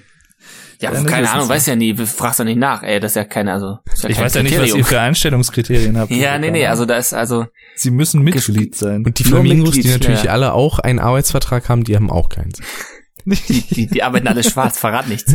Ja, 0.81 0.93
Deines 0.93 1.11
keine 1.11 1.31
Ahnung, 1.31 1.48
weiß 1.48 1.66
ja 1.66 1.77
nie, 1.77 1.94
fragst 1.94 2.39
ja 2.39 2.44
nicht 2.47 2.59
nach, 2.59 2.82
ey, 2.82 3.01
das 3.01 3.12
ist 3.12 3.16
ja 3.16 3.24
keine, 3.24 3.52
also, 3.52 3.78
ja 4.02 4.09
Ich 4.09 4.16
kein 4.16 4.24
weiß 4.24 4.35
ja 4.35 4.43
nicht, 4.43 4.59
was 4.59 4.74
ihr 4.74 4.85
für 4.85 4.98
Einstellungskriterien 4.98 5.98
habt. 5.98 6.11
Ja, 6.11 6.39
nee, 6.39 6.51
nee, 6.51 6.66
also 6.66 6.86
da 6.86 6.97
ist 6.97 7.12
also, 7.12 7.47
Sie 7.74 7.90
müssen 7.90 8.23
Mitglied 8.23 8.74
sein. 8.74 9.05
Und 9.05 9.19
die 9.19 9.24
Nur 9.24 9.40
Flamingos, 9.40 9.74
die 9.74 9.89
natürlich 9.89 10.24
ja. 10.24 10.32
alle 10.32 10.55
auch 10.55 10.78
einen 10.78 10.98
Arbeitsvertrag 10.98 11.69
haben, 11.69 11.85
die 11.85 11.97
haben 11.97 12.11
auch 12.11 12.31
keins. 12.31 12.61
die, 13.27 13.89
die 13.89 14.02
arbeiten 14.02 14.27
alle 14.27 14.43
schwarz, 14.43 14.78
verrat 14.78 15.09
nichts. 15.09 15.35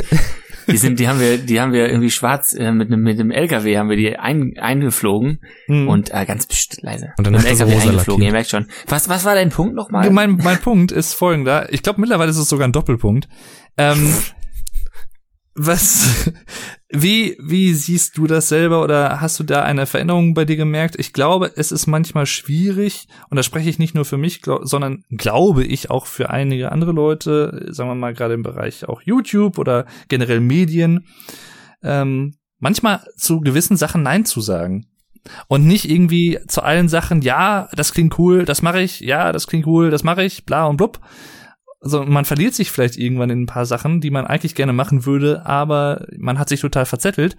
Die 0.67 0.77
sind, 0.77 0.99
die 0.99 1.07
haben 1.07 1.19
wir, 1.19 1.37
die 1.37 1.61
haben 1.61 1.73
wir 1.73 1.87
irgendwie 1.87 2.09
schwarz 2.09 2.53
äh, 2.53 2.71
mit 2.71 2.87
einem 2.87 3.03
mit 3.03 3.19
dem 3.19 3.29
LKW 3.29 3.77
haben 3.77 3.89
wir 3.89 3.97
die 3.97 4.17
ein, 4.17 4.53
eingeflogen 4.57 5.39
Hm. 5.67 5.87
und 5.87 6.11
äh, 6.11 6.25
ganz 6.25 6.47
pst, 6.47 6.81
leise. 6.81 7.13
Und 7.19 7.27
dann 7.27 7.33
mit 7.33 7.43
er 7.43 7.51
LKW 7.51 7.73
rosa 7.73 7.89
eingeflogen. 7.89 8.23
lackiert. 8.23 8.27
Ihr 8.27 8.31
merkt 8.31 8.49
schon. 8.49 8.65
Was 8.87 9.07
was 9.09 9.25
war 9.25 9.35
dein 9.35 9.51
Punkt 9.51 9.75
nochmal? 9.75 10.09
mein, 10.09 10.37
mein 10.37 10.59
Punkt 10.59 10.91
ist 10.91 11.13
folgender. 11.13 11.71
Ich 11.71 11.83
glaube, 11.83 12.01
mittlerweile 12.01 12.31
ist 12.31 12.37
es 12.37 12.49
sogar 12.49 12.67
ein 12.67 12.71
Doppelpunkt. 12.71 13.27
Ähm, 13.77 14.15
was, 15.55 16.31
wie, 16.89 17.37
wie 17.39 17.73
siehst 17.73 18.17
du 18.17 18.27
das 18.27 18.49
selber 18.49 18.83
oder 18.83 19.21
hast 19.21 19.39
du 19.39 19.43
da 19.43 19.63
eine 19.63 19.85
Veränderung 19.85 20.33
bei 20.33 20.45
dir 20.45 20.57
gemerkt? 20.57 20.95
Ich 20.99 21.13
glaube, 21.13 21.51
es 21.55 21.71
ist 21.71 21.87
manchmal 21.87 22.25
schwierig 22.25 23.07
und 23.29 23.37
da 23.37 23.43
spreche 23.43 23.69
ich 23.69 23.79
nicht 23.79 23.95
nur 23.95 24.05
für 24.05 24.17
mich, 24.17 24.41
glaub, 24.41 24.67
sondern 24.67 25.03
glaube 25.09 25.63
ich 25.63 25.89
auch 25.89 26.05
für 26.05 26.29
einige 26.29 26.71
andere 26.71 26.91
Leute, 26.91 27.67
sagen 27.69 27.89
wir 27.89 27.95
mal 27.95 28.13
gerade 28.13 28.33
im 28.33 28.43
Bereich 28.43 28.87
auch 28.87 29.01
YouTube 29.01 29.57
oder 29.57 29.85
generell 30.09 30.41
Medien, 30.41 31.05
ähm, 31.81 32.35
manchmal 32.59 33.05
zu 33.15 33.39
gewissen 33.39 33.77
Sachen 33.77 34.03
Nein 34.03 34.25
zu 34.25 34.41
sagen. 34.41 34.87
Und 35.47 35.65
nicht 35.65 35.89
irgendwie 35.89 36.37
zu 36.47 36.61
allen 36.61 36.87
Sachen, 36.87 37.21
ja, 37.23 37.67
das 37.75 37.93
klingt 37.93 38.19
cool, 38.19 38.45
das 38.45 38.61
mache 38.61 38.81
ich, 38.81 38.99
ja, 38.99 39.31
das 39.31 39.47
klingt 39.47 39.65
cool, 39.65 39.89
das 39.89 40.03
mache 40.03 40.23
ich, 40.23 40.45
bla 40.45 40.67
und 40.67 40.77
blub. 40.77 40.99
Also 41.85 42.03
man 42.03 42.25
verliert 42.25 42.55
sich 42.55 42.71
vielleicht 42.71 42.97
irgendwann 42.97 43.29
in 43.29 43.43
ein 43.43 43.45
paar 43.45 43.67
Sachen, 43.67 44.01
die 44.01 44.09
man 44.09 44.25
eigentlich 44.25 44.55
gerne 44.55 44.73
machen 44.73 45.05
würde, 45.05 45.45
aber 45.45 46.07
man 46.17 46.39
hat 46.39 46.49
sich 46.49 46.59
total 46.59 46.87
verzettelt. 46.87 47.37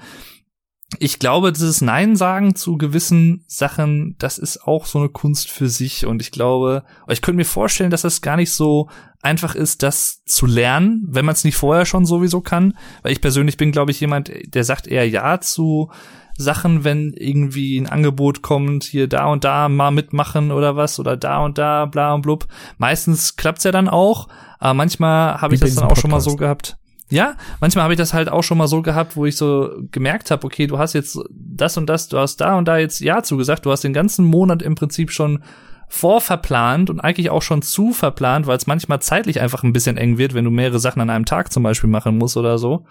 Ich 1.00 1.18
glaube, 1.18 1.50
dieses 1.50 1.80
Nein 1.80 2.14
sagen 2.14 2.54
zu 2.54 2.78
gewissen 2.78 3.44
Sachen, 3.48 4.14
das 4.20 4.38
ist 4.38 4.62
auch 4.62 4.86
so 4.86 5.00
eine 5.00 5.08
Kunst 5.08 5.50
für 5.50 5.68
sich. 5.68 6.06
Und 6.06 6.22
ich 6.22 6.30
glaube, 6.30 6.84
ich 7.08 7.22
könnte 7.22 7.38
mir 7.38 7.44
vorstellen, 7.44 7.90
dass 7.90 8.02
das 8.02 8.22
gar 8.22 8.36
nicht 8.36 8.52
so 8.52 8.88
einfach 9.20 9.56
ist, 9.56 9.82
das 9.82 10.22
zu 10.26 10.46
lernen, 10.46 11.04
wenn 11.08 11.24
man 11.24 11.32
es 11.32 11.42
nicht 11.42 11.56
vorher 11.56 11.84
schon 11.84 12.06
sowieso 12.06 12.40
kann. 12.40 12.78
Weil 13.02 13.10
ich 13.10 13.20
persönlich 13.20 13.56
bin, 13.56 13.72
glaube 13.72 13.90
ich, 13.90 13.98
jemand, 13.98 14.30
der 14.46 14.62
sagt 14.62 14.86
eher 14.86 15.08
Ja 15.08 15.40
zu 15.40 15.90
Sachen, 16.36 16.84
wenn 16.84 17.12
irgendwie 17.14 17.78
ein 17.78 17.88
Angebot 17.88 18.42
kommt, 18.42 18.84
hier 18.84 19.08
da 19.08 19.26
und 19.26 19.44
da 19.44 19.68
mal 19.68 19.90
mitmachen 19.90 20.52
oder 20.52 20.76
was 20.76 20.98
oder 20.98 21.16
da 21.16 21.44
und 21.44 21.58
da, 21.58 21.86
bla 21.86 22.14
und 22.14 22.22
blub. 22.22 22.46
Meistens 22.78 23.36
klappt's 23.36 23.64
ja 23.64 23.72
dann 23.72 23.88
auch, 23.88 24.28
aber 24.58 24.74
manchmal 24.74 25.40
habe 25.40 25.54
ich 25.54 25.60
das 25.60 25.74
dann 25.74 25.90
auch 25.90 25.96
schon 25.96 26.10
mal 26.10 26.20
so 26.20 26.30
Podcast. 26.30 26.40
gehabt. 26.40 26.76
Ja, 27.08 27.36
manchmal 27.60 27.84
habe 27.84 27.94
ich 27.94 27.98
das 27.98 28.12
halt 28.12 28.28
auch 28.28 28.42
schon 28.42 28.58
mal 28.58 28.66
so 28.66 28.82
gehabt, 28.82 29.16
wo 29.16 29.26
ich 29.26 29.36
so 29.36 29.70
gemerkt 29.92 30.30
habe, 30.30 30.44
okay, 30.44 30.66
du 30.66 30.78
hast 30.78 30.92
jetzt 30.92 31.18
das 31.30 31.76
und 31.76 31.86
das, 31.86 32.08
du 32.08 32.18
hast 32.18 32.40
da 32.40 32.58
und 32.58 32.66
da 32.66 32.78
jetzt 32.78 33.00
Ja 33.00 33.22
zugesagt, 33.22 33.64
du 33.64 33.70
hast 33.70 33.84
den 33.84 33.92
ganzen 33.92 34.24
Monat 34.24 34.60
im 34.60 34.74
Prinzip 34.74 35.12
schon 35.12 35.42
vorverplant 35.88 36.90
und 36.90 36.98
eigentlich 36.98 37.30
auch 37.30 37.42
schon 37.42 37.62
zu 37.62 37.92
verplant, 37.92 38.48
weil 38.48 38.56
es 38.56 38.66
manchmal 38.66 39.00
zeitlich 39.00 39.40
einfach 39.40 39.62
ein 39.62 39.72
bisschen 39.72 39.96
eng 39.96 40.18
wird, 40.18 40.34
wenn 40.34 40.44
du 40.44 40.50
mehrere 40.50 40.80
Sachen 40.80 41.00
an 41.00 41.10
einem 41.10 41.24
Tag 41.24 41.52
zum 41.52 41.62
Beispiel 41.62 41.88
machen 41.88 42.18
musst 42.18 42.36
oder 42.36 42.58
so. 42.58 42.84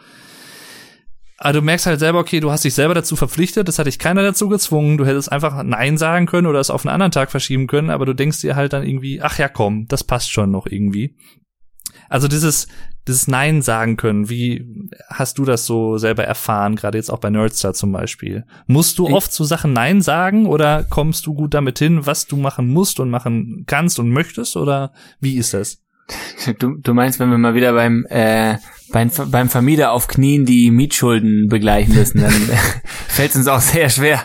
Aber 1.38 1.54
du 1.54 1.62
merkst 1.62 1.86
halt 1.86 2.00
selber, 2.00 2.20
okay, 2.20 2.40
du 2.40 2.52
hast 2.52 2.64
dich 2.64 2.74
selber 2.74 2.94
dazu 2.94 3.16
verpflichtet, 3.16 3.68
das 3.68 3.78
hat 3.78 3.88
dich 3.88 4.00
keiner 4.00 4.24
dazu 4.24 4.48
gezwungen, 4.48 4.98
du 4.98 5.06
hättest 5.06 5.32
einfach 5.32 5.64
Nein 5.64 5.98
sagen 5.98 6.28
können 6.28 6.48
oder 6.48 6.60
es 6.60 6.70
auf 6.70 6.86
einen 6.86 6.94
anderen 6.94 7.12
Tag 7.12 7.30
verschieben 7.30 7.68
können, 7.68 7.90
aber 7.90 8.06
du 8.06 8.14
denkst 8.14 8.42
dir 8.42 8.56
halt 8.56 8.72
dann 8.72 8.88
irgendwie, 8.88 9.22
ach 9.22 9.38
ja, 9.38 9.50
komm, 9.50 9.88
das 9.88 10.04
passt 10.04 10.32
schon 10.32 10.52
noch 10.52 10.66
irgendwie. 10.66 11.18
Also 12.08 12.28
dieses, 12.28 12.68
dieses 13.08 13.28
Nein 13.28 13.62
sagen 13.62 13.98
können, 13.98 14.30
wie 14.30 14.90
hast 15.10 15.38
du 15.38 15.46
das 15.46 15.66
so 15.66 15.98
selber 15.98 16.24
erfahren, 16.24 16.76
gerade 16.76 16.98
jetzt 16.98 17.12
auch 17.12 17.20
bei 17.20 17.30
Nerdstar 17.30 17.74
zum 17.74 17.92
Beispiel? 17.92 18.46
Musst 18.68 18.98
du 18.98 19.08
oft 19.08 19.32
zu 19.32 19.44
Sachen 19.44 19.74
Nein 19.74 20.02
sagen 20.02 20.46
oder 20.46 20.84
kommst 20.84 21.26
du 21.26 21.34
gut 21.34 21.54
damit 21.54 21.80
hin, 21.80 22.06
was 22.06 22.28
du 22.28 22.38
machen 22.38 22.68
musst 22.68 23.00
und 23.00 23.10
machen 23.10 23.66
kannst 23.68 24.00
und 24.00 24.10
möchtest 24.10 24.56
oder 24.56 24.94
wie 25.20 25.36
ist 25.36 25.54
das? 25.54 25.85
Du, 26.60 26.76
du 26.78 26.94
meinst, 26.94 27.20
wenn 27.20 27.32
wir 27.32 27.40
mal 27.40 27.56
wieder 27.56 27.74
beim 27.74 28.06
äh, 28.10 28.58
beim, 28.92 29.10
beim 29.32 29.50
Vermieter 29.50 29.92
auf 29.92 30.08
Knien 30.08 30.46
die 30.46 30.70
Mietschulden 30.70 31.48
begleichen 31.50 31.96
müssen, 31.96 32.22
dann 32.22 32.32
fällt 33.08 33.32
es 33.32 33.36
uns 33.38 33.48
auch 33.48 33.60
sehr 33.60 33.90
schwer. 33.90 34.22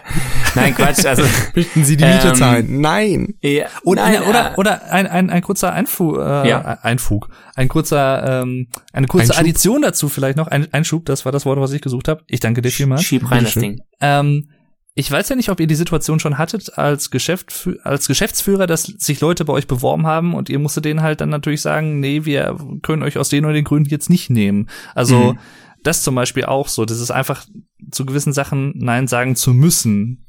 Nein, 0.54 0.74
Quatsch, 0.74 1.04
also 1.06 1.22
Möchten 1.54 1.82
Sie 1.84 1.96
die 1.96 2.04
Miete 2.04 2.28
Ähm, 2.28 2.34
zahlen? 2.34 2.80
Nein. 2.80 3.34
ja, 3.40 3.66
Oder, 3.84 4.02
nein, 4.04 4.22
oder, 4.24 4.52
äh, 4.52 4.54
oder 4.56 4.92
ein, 4.92 5.06
ein, 5.06 5.30
ein 5.30 5.42
kurzer 5.42 5.72
Einfug, 5.72 6.18
äh, 6.18 6.48
Ja. 6.48 6.78
Einfug, 6.82 7.28
ein 7.54 7.68
kurzer, 7.68 8.42
ähm, 8.42 8.66
eine 8.92 9.06
kurze 9.06 9.30
Einschub? 9.30 9.40
Addition 9.40 9.82
dazu 9.82 10.08
vielleicht 10.10 10.36
noch, 10.36 10.48
ein 10.48 10.72
Einschub, 10.72 11.06
das 11.06 11.24
war 11.24 11.32
das 11.32 11.46
Wort, 11.46 11.58
was 11.58 11.72
ich 11.72 11.80
gesucht 11.80 12.08
habe. 12.08 12.22
Ich 12.26 12.40
danke 12.40 12.60
dir 12.60 12.70
vielmals. 12.70 13.02
schieb 13.02 13.30
rein 13.30 13.44
das. 13.44 13.54
Ding. 13.54 13.80
Ähm, 14.00 14.48
ich 14.94 15.10
weiß 15.10 15.28
ja 15.28 15.36
nicht, 15.36 15.50
ob 15.50 15.60
ihr 15.60 15.66
die 15.66 15.74
Situation 15.76 16.18
schon 16.20 16.38
hattet 16.38 16.76
als, 16.76 17.10
Geschäft, 17.10 17.68
als 17.84 18.08
Geschäftsführer, 18.08 18.66
dass 18.66 18.82
sich 18.84 19.20
Leute 19.20 19.44
bei 19.44 19.52
euch 19.52 19.66
beworben 19.66 20.06
haben 20.06 20.34
und 20.34 20.48
ihr 20.48 20.58
musstet 20.58 20.84
denen 20.84 21.02
halt 21.02 21.20
dann 21.20 21.28
natürlich 21.28 21.62
sagen, 21.62 22.00
nee, 22.00 22.24
wir 22.24 22.58
können 22.82 23.02
euch 23.02 23.16
aus 23.16 23.28
den 23.28 23.44
oder 23.44 23.54
den 23.54 23.64
Gründen 23.64 23.88
jetzt 23.90 24.10
nicht 24.10 24.30
nehmen. 24.30 24.68
Also 24.94 25.32
Mhm. 25.34 25.38
das 25.84 26.02
zum 26.02 26.14
Beispiel 26.14 26.44
auch 26.44 26.68
so. 26.68 26.84
Das 26.84 27.00
ist 27.00 27.10
einfach 27.10 27.46
zu 27.90 28.04
gewissen 28.04 28.32
Sachen 28.32 28.72
Nein 28.76 29.06
sagen 29.06 29.36
zu 29.36 29.54
müssen. 29.54 30.26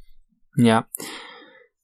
Ja, 0.56 0.86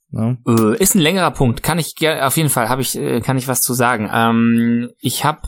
Ne? 0.10 0.38
Äh, 0.48 0.82
ist 0.82 0.96
ein 0.96 1.02
längerer 1.02 1.32
Punkt. 1.32 1.64
Kann 1.64 1.80
ich 1.80 1.96
auf 2.08 2.38
jeden 2.38 2.50
Fall 2.50 2.70
habe 2.70 2.82
ich 2.82 2.96
äh, 2.98 3.20
kann 3.20 3.38
ich 3.38 3.48
was 3.50 3.62
zu 3.62 3.74
sagen. 3.74 4.10
Ähm, 4.12 4.90
ich 5.00 5.26
habe 5.26 5.42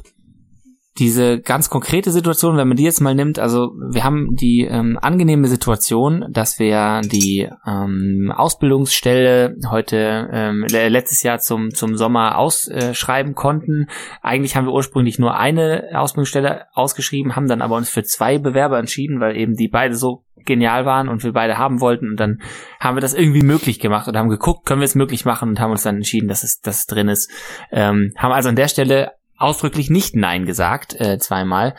diese 0.99 1.39
ganz 1.39 1.69
konkrete 1.69 2.11
Situation, 2.11 2.57
wenn 2.57 2.67
man 2.67 2.77
die 2.77 2.83
jetzt 2.83 2.99
mal 2.99 3.15
nimmt, 3.15 3.39
also 3.39 3.71
wir 3.89 4.03
haben 4.03 4.35
die 4.35 4.67
ähm, 4.69 4.99
angenehme 5.01 5.47
Situation, 5.47 6.25
dass 6.29 6.59
wir 6.59 7.01
die 7.03 7.49
ähm, 7.65 8.33
Ausbildungsstelle 8.35 9.55
heute 9.69 10.29
ähm, 10.31 10.65
le- 10.69 10.89
letztes 10.89 11.23
Jahr 11.23 11.39
zum 11.39 11.73
zum 11.73 11.97
Sommer 11.97 12.37
ausschreiben 12.37 13.33
konnten. 13.33 13.87
Eigentlich 14.21 14.55
haben 14.55 14.65
wir 14.65 14.73
ursprünglich 14.73 15.17
nur 15.17 15.37
eine 15.37 15.89
Ausbildungsstelle 15.93 16.65
ausgeschrieben, 16.73 17.35
haben 17.35 17.47
dann 17.47 17.61
aber 17.61 17.77
uns 17.77 17.89
für 17.89 18.03
zwei 18.03 18.37
Bewerber 18.37 18.77
entschieden, 18.77 19.19
weil 19.19 19.37
eben 19.37 19.55
die 19.55 19.69
beide 19.69 19.95
so 19.95 20.25
genial 20.45 20.85
waren 20.85 21.09
und 21.09 21.23
wir 21.23 21.33
beide 21.33 21.57
haben 21.57 21.79
wollten 21.81 22.09
und 22.09 22.19
dann 22.19 22.41
haben 22.79 22.95
wir 22.95 23.01
das 23.01 23.13
irgendwie 23.13 23.43
möglich 23.43 23.79
gemacht 23.79 24.07
und 24.07 24.17
haben 24.17 24.29
geguckt, 24.29 24.65
können 24.65 24.81
wir 24.81 24.85
es 24.85 24.95
möglich 24.95 25.25
machen 25.25 25.49
und 25.49 25.59
haben 25.59 25.71
uns 25.71 25.83
dann 25.83 25.97
entschieden, 25.97 26.27
dass 26.27 26.43
es, 26.43 26.59
dass 26.61 26.79
es 26.79 26.85
drin 26.85 27.07
ist. 27.07 27.29
Ähm, 27.71 28.13
haben 28.17 28.31
also 28.31 28.49
an 28.49 28.55
der 28.55 28.67
Stelle 28.67 29.11
ausdrücklich 29.39 29.89
nicht 29.89 30.15
Nein 30.15 30.45
gesagt, 30.45 30.99
äh, 30.99 31.17
zweimal, 31.17 31.75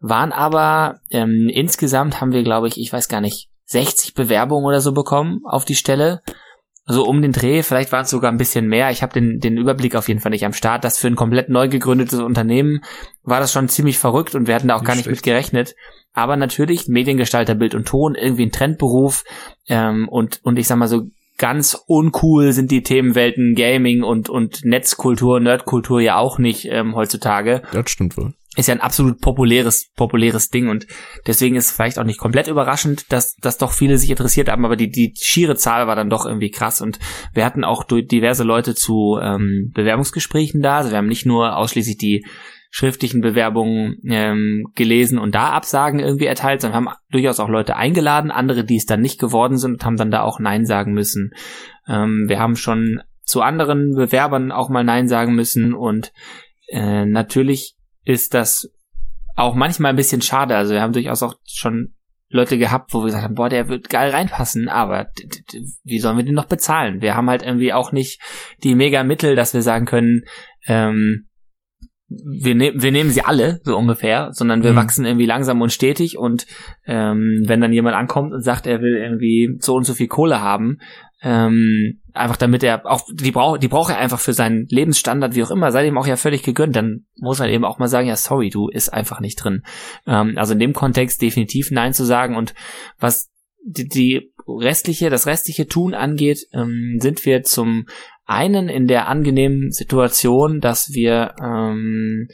waren 0.00 0.32
aber 0.32 1.00
ähm, 1.10 1.48
insgesamt 1.52 2.20
haben 2.20 2.32
wir, 2.32 2.42
glaube 2.42 2.68
ich, 2.68 2.80
ich 2.80 2.92
weiß 2.92 3.08
gar 3.08 3.20
nicht, 3.20 3.48
60 3.66 4.14
Bewerbungen 4.14 4.66
oder 4.66 4.80
so 4.80 4.92
bekommen 4.92 5.42
auf 5.44 5.64
die 5.64 5.76
Stelle. 5.76 6.22
So 6.84 7.06
um 7.06 7.22
den 7.22 7.30
Dreh, 7.30 7.62
vielleicht 7.62 7.92
waren 7.92 8.02
es 8.02 8.10
sogar 8.10 8.32
ein 8.32 8.38
bisschen 8.38 8.66
mehr. 8.66 8.90
Ich 8.90 9.02
habe 9.02 9.12
den, 9.12 9.38
den 9.38 9.56
Überblick 9.56 9.94
auf 9.94 10.08
jeden 10.08 10.18
Fall 10.18 10.30
nicht 10.30 10.44
am 10.44 10.52
Start. 10.52 10.82
Das 10.82 10.98
für 10.98 11.06
ein 11.06 11.14
komplett 11.14 11.48
neu 11.48 11.68
gegründetes 11.68 12.18
Unternehmen 12.18 12.82
war 13.22 13.38
das 13.38 13.52
schon 13.52 13.68
ziemlich 13.68 13.98
verrückt 13.98 14.34
und 14.34 14.48
wir 14.48 14.54
hatten 14.56 14.66
da 14.66 14.74
auch 14.74 14.80
nicht 14.80 14.88
gar 14.88 14.96
nicht 14.96 15.04
schlecht. 15.04 15.18
mit 15.18 15.24
gerechnet. 15.24 15.76
Aber 16.12 16.36
natürlich, 16.36 16.88
Mediengestalter, 16.88 17.54
Bild 17.54 17.76
und 17.76 17.86
Ton, 17.86 18.16
irgendwie 18.16 18.46
ein 18.46 18.52
Trendberuf 18.52 19.22
ähm, 19.68 20.08
und, 20.08 20.40
und 20.42 20.58
ich 20.58 20.66
sag 20.66 20.76
mal 20.76 20.88
so, 20.88 21.02
ganz 21.42 21.76
uncool 21.88 22.52
sind 22.52 22.70
die 22.70 22.84
Themenwelten 22.84 23.56
Gaming 23.56 24.04
und, 24.04 24.28
und 24.28 24.64
Netzkultur, 24.64 25.40
Nerdkultur 25.40 26.00
ja 26.00 26.16
auch 26.16 26.38
nicht 26.38 26.66
ähm, 26.70 26.94
heutzutage. 26.94 27.62
Das 27.72 27.90
stimmt 27.90 28.16
wohl 28.16 28.34
ist 28.54 28.68
ja 28.68 28.74
ein 28.74 28.82
absolut 28.82 29.22
populäres, 29.22 29.90
populäres 29.96 30.50
Ding 30.50 30.68
und 30.68 30.86
deswegen 31.26 31.56
ist 31.56 31.66
es 31.66 31.72
vielleicht 31.72 31.98
auch 31.98 32.04
nicht 32.04 32.18
komplett 32.18 32.48
überraschend, 32.48 33.10
dass, 33.10 33.34
dass 33.36 33.56
doch 33.56 33.72
viele 33.72 33.96
sich 33.96 34.10
interessiert 34.10 34.50
haben, 34.50 34.66
aber 34.66 34.76
die, 34.76 34.90
die 34.90 35.14
schiere 35.18 35.56
Zahl 35.56 35.86
war 35.86 35.96
dann 35.96 36.10
doch 36.10 36.26
irgendwie 36.26 36.50
krass 36.50 36.82
und 36.82 36.98
wir 37.32 37.46
hatten 37.46 37.64
auch 37.64 37.82
diverse 37.84 38.44
Leute 38.44 38.74
zu 38.74 39.18
ähm, 39.22 39.70
Bewerbungsgesprächen 39.72 40.60
da, 40.60 40.76
also 40.78 40.90
wir 40.90 40.98
haben 40.98 41.08
nicht 41.08 41.24
nur 41.24 41.56
ausschließlich 41.56 41.96
die 41.96 42.26
schriftlichen 42.74 43.20
Bewerbungen 43.20 43.98
ähm, 44.08 44.66
gelesen 44.74 45.18
und 45.18 45.34
da 45.34 45.50
Absagen 45.50 46.00
irgendwie 46.00 46.24
erteilt, 46.24 46.62
sondern 46.62 46.86
haben 46.86 46.96
durchaus 47.10 47.38
auch 47.38 47.50
Leute 47.50 47.76
eingeladen, 47.76 48.30
andere, 48.30 48.64
die 48.64 48.76
es 48.76 48.86
dann 48.86 49.02
nicht 49.02 49.20
geworden 49.20 49.58
sind 49.58 49.74
und 49.74 49.84
haben 49.84 49.98
dann 49.98 50.10
da 50.10 50.22
auch 50.22 50.40
Nein 50.40 50.64
sagen 50.64 50.94
müssen. 50.94 51.34
Ähm, 51.86 52.24
wir 52.28 52.40
haben 52.40 52.56
schon 52.56 53.02
zu 53.24 53.42
anderen 53.42 53.94
Bewerbern 53.94 54.50
auch 54.50 54.70
mal 54.70 54.84
Nein 54.84 55.06
sagen 55.06 55.34
müssen 55.34 55.74
und 55.74 56.14
äh, 56.68 57.04
natürlich 57.04 57.76
ist 58.04 58.32
das 58.32 58.72
auch 59.36 59.54
manchmal 59.54 59.90
ein 59.90 59.96
bisschen 59.96 60.22
schade. 60.22 60.56
Also 60.56 60.72
wir 60.72 60.80
haben 60.80 60.94
durchaus 60.94 61.22
auch 61.22 61.34
schon 61.46 61.92
Leute 62.30 62.56
gehabt, 62.56 62.94
wo 62.94 63.00
wir 63.00 63.06
gesagt 63.06 63.24
haben, 63.24 63.34
boah, 63.34 63.50
der 63.50 63.68
wird 63.68 63.90
geil 63.90 64.10
reinpassen, 64.10 64.70
aber 64.70 65.10
wie 65.84 65.98
sollen 65.98 66.16
wir 66.16 66.24
den 66.24 66.34
noch 66.34 66.46
bezahlen? 66.46 67.02
Wir 67.02 67.16
haben 67.16 67.28
halt 67.28 67.42
irgendwie 67.42 67.74
auch 67.74 67.92
nicht 67.92 68.18
die 68.62 68.74
mega 68.74 69.04
Mittel, 69.04 69.36
dass 69.36 69.52
wir 69.52 69.60
sagen 69.60 69.84
können, 69.84 70.22
ähm, 70.66 71.28
wir, 72.24 72.54
ne 72.54 72.72
wir 72.74 72.92
nehmen 72.92 73.10
sie 73.10 73.22
alle, 73.22 73.60
so 73.64 73.76
ungefähr, 73.76 74.30
sondern 74.32 74.62
wir 74.62 74.72
mhm. 74.72 74.76
wachsen 74.76 75.04
irgendwie 75.04 75.26
langsam 75.26 75.60
und 75.60 75.72
stetig 75.72 76.18
und 76.18 76.46
ähm, 76.86 77.42
wenn 77.46 77.60
dann 77.60 77.72
jemand 77.72 77.96
ankommt 77.96 78.32
und 78.32 78.42
sagt, 78.42 78.66
er 78.66 78.80
will 78.80 78.96
irgendwie 78.96 79.56
so 79.60 79.74
und 79.74 79.84
so 79.84 79.94
viel 79.94 80.08
Kohle 80.08 80.40
haben, 80.40 80.78
ähm, 81.22 82.00
einfach 82.12 82.36
damit 82.36 82.62
er 82.64 82.84
auch 82.84 83.06
die 83.12 83.30
braucht 83.30 83.62
die 83.62 83.68
braucht 83.68 83.90
er 83.90 83.98
einfach 83.98 84.18
für 84.18 84.32
seinen 84.32 84.66
Lebensstandard 84.68 85.34
wie 85.34 85.42
auch 85.44 85.52
immer 85.52 85.70
sei 85.70 85.86
ihm 85.86 85.96
auch 85.96 86.06
ja 86.06 86.16
völlig 86.16 86.42
gegönnt 86.42 86.74
dann 86.74 87.06
muss 87.16 87.38
man 87.38 87.48
eben 87.48 87.64
auch 87.64 87.78
mal 87.78 87.86
sagen 87.86 88.08
ja 88.08 88.16
sorry 88.16 88.50
du 88.50 88.68
ist 88.68 88.92
einfach 88.92 89.20
nicht 89.20 89.36
drin 89.36 89.62
ähm, 90.06 90.34
also 90.36 90.52
in 90.52 90.58
dem 90.58 90.72
Kontext 90.72 91.22
definitiv 91.22 91.70
nein 91.70 91.94
zu 91.94 92.04
sagen 92.04 92.36
und 92.36 92.54
was 92.98 93.30
die, 93.64 93.88
die 93.88 94.32
restliche 94.46 95.10
das 95.10 95.26
restliche 95.26 95.68
tun 95.68 95.94
angeht 95.94 96.48
ähm, 96.52 96.98
sind 97.00 97.24
wir 97.24 97.44
zum 97.44 97.86
einen 98.32 98.68
in 98.68 98.86
der 98.86 99.08
angenehmen 99.08 99.70
Situation 99.70 100.60
dass 100.60 100.92
wir 100.92 101.34
ähm, 101.42 102.28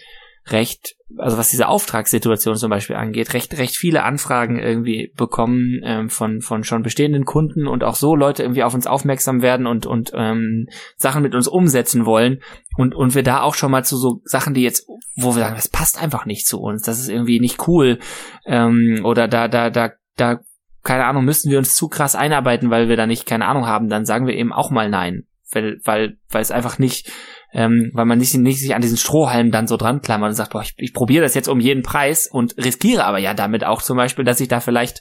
recht, 0.50 0.96
also 1.16 1.38
was 1.38 1.50
diese 1.50 1.68
Auftragssituation 1.68 2.56
zum 2.56 2.70
Beispiel 2.70 2.96
angeht, 2.96 3.34
recht, 3.34 3.56
recht 3.58 3.76
viele 3.76 4.02
Anfragen 4.02 4.58
irgendwie 4.58 5.12
bekommen 5.16 5.80
ähm, 5.84 6.08
von, 6.08 6.40
von 6.40 6.64
schon 6.64 6.82
bestehenden 6.82 7.24
Kunden 7.24 7.66
und 7.66 7.84
auch 7.84 7.94
so 7.94 8.14
Leute 8.14 8.42
irgendwie 8.42 8.62
auf 8.62 8.74
uns 8.74 8.86
aufmerksam 8.86 9.42
werden 9.42 9.66
und, 9.66 9.86
und 9.86 10.12
ähm, 10.14 10.68
Sachen 10.96 11.22
mit 11.22 11.34
uns 11.34 11.48
umsetzen 11.48 12.06
wollen. 12.06 12.40
Und, 12.76 12.94
und 12.94 13.14
wir 13.14 13.22
da 13.22 13.42
auch 13.42 13.54
schon 13.54 13.70
mal 13.70 13.84
zu 13.84 13.96
so 13.96 14.20
Sachen, 14.24 14.54
die 14.54 14.62
jetzt, 14.62 14.86
wo 15.16 15.34
wir 15.34 15.42
sagen, 15.42 15.56
das 15.56 15.68
passt 15.68 16.00
einfach 16.00 16.26
nicht 16.26 16.46
zu 16.46 16.60
uns, 16.60 16.82
das 16.82 17.00
ist 17.00 17.08
irgendwie 17.08 17.40
nicht 17.40 17.66
cool 17.68 17.98
ähm, 18.46 19.00
oder 19.04 19.28
da, 19.28 19.48
da, 19.48 19.70
da, 19.70 19.92
da, 20.16 20.40
keine 20.82 21.04
Ahnung, 21.06 21.24
müssten 21.24 21.50
wir 21.50 21.58
uns 21.58 21.74
zu 21.74 21.88
krass 21.88 22.14
einarbeiten, 22.14 22.70
weil 22.70 22.88
wir 22.88 22.96
da 22.96 23.06
nicht 23.06 23.26
keine 23.26 23.46
Ahnung 23.46 23.66
haben, 23.66 23.88
dann 23.88 24.04
sagen 24.04 24.26
wir 24.26 24.34
eben 24.34 24.52
auch 24.52 24.70
mal 24.70 24.88
nein, 24.88 25.26
weil, 25.52 25.78
weil, 25.84 26.18
weil 26.28 26.42
es 26.42 26.50
einfach 26.50 26.78
nicht 26.78 27.10
ähm, 27.52 27.90
weil 27.94 28.04
man 28.04 28.18
nicht, 28.18 28.34
nicht 28.34 28.60
sich 28.60 28.74
an 28.74 28.82
diesen 28.82 28.98
Strohhalm 28.98 29.50
dann 29.50 29.66
so 29.66 29.76
dran 29.76 30.02
klammert 30.02 30.30
und 30.30 30.34
sagt, 30.34 30.52
boah, 30.52 30.62
ich, 30.62 30.74
ich 30.76 30.92
probiere 30.92 31.22
das 31.22 31.34
jetzt 31.34 31.48
um 31.48 31.60
jeden 31.60 31.82
Preis 31.82 32.26
und 32.26 32.56
riskiere 32.58 33.04
aber 33.04 33.18
ja 33.18 33.34
damit 33.34 33.64
auch 33.64 33.82
zum 33.82 33.96
Beispiel, 33.96 34.24
dass 34.24 34.40
ich 34.40 34.48
da 34.48 34.60
vielleicht, 34.60 35.00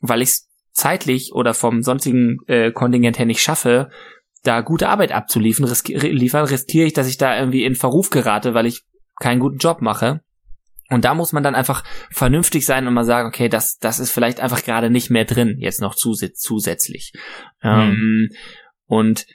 weil 0.00 0.22
ich 0.22 0.30
es 0.30 0.48
zeitlich 0.72 1.32
oder 1.32 1.54
vom 1.54 1.82
sonstigen 1.82 2.38
äh, 2.46 2.72
Kontingent 2.72 3.18
her 3.18 3.26
nicht 3.26 3.42
schaffe, 3.42 3.90
da 4.42 4.60
gute 4.60 4.88
Arbeit 4.88 5.12
abzuliefern, 5.12 5.66
riski 5.66 5.94
liefern, 5.94 6.44
riskiere 6.46 6.86
ich, 6.86 6.92
dass 6.92 7.08
ich 7.08 7.16
da 7.16 7.38
irgendwie 7.38 7.64
in 7.64 7.74
Verruf 7.74 8.10
gerate, 8.10 8.54
weil 8.54 8.66
ich 8.66 8.84
keinen 9.20 9.40
guten 9.40 9.58
Job 9.58 9.80
mache. 9.80 10.20
Und 10.90 11.04
da 11.06 11.14
muss 11.14 11.32
man 11.32 11.42
dann 11.42 11.54
einfach 11.54 11.82
vernünftig 12.10 12.66
sein 12.66 12.86
und 12.86 12.92
mal 12.92 13.04
sagen, 13.04 13.26
okay, 13.26 13.48
das, 13.48 13.78
das 13.78 13.98
ist 13.98 14.10
vielleicht 14.10 14.40
einfach 14.40 14.62
gerade 14.64 14.90
nicht 14.90 15.10
mehr 15.10 15.24
drin, 15.24 15.56
jetzt 15.58 15.80
noch 15.80 15.94
zus 15.94 16.20
zusätzlich. 16.34 17.12
Mhm. 17.62 17.70
Ähm, 17.70 18.28
und 18.86 19.26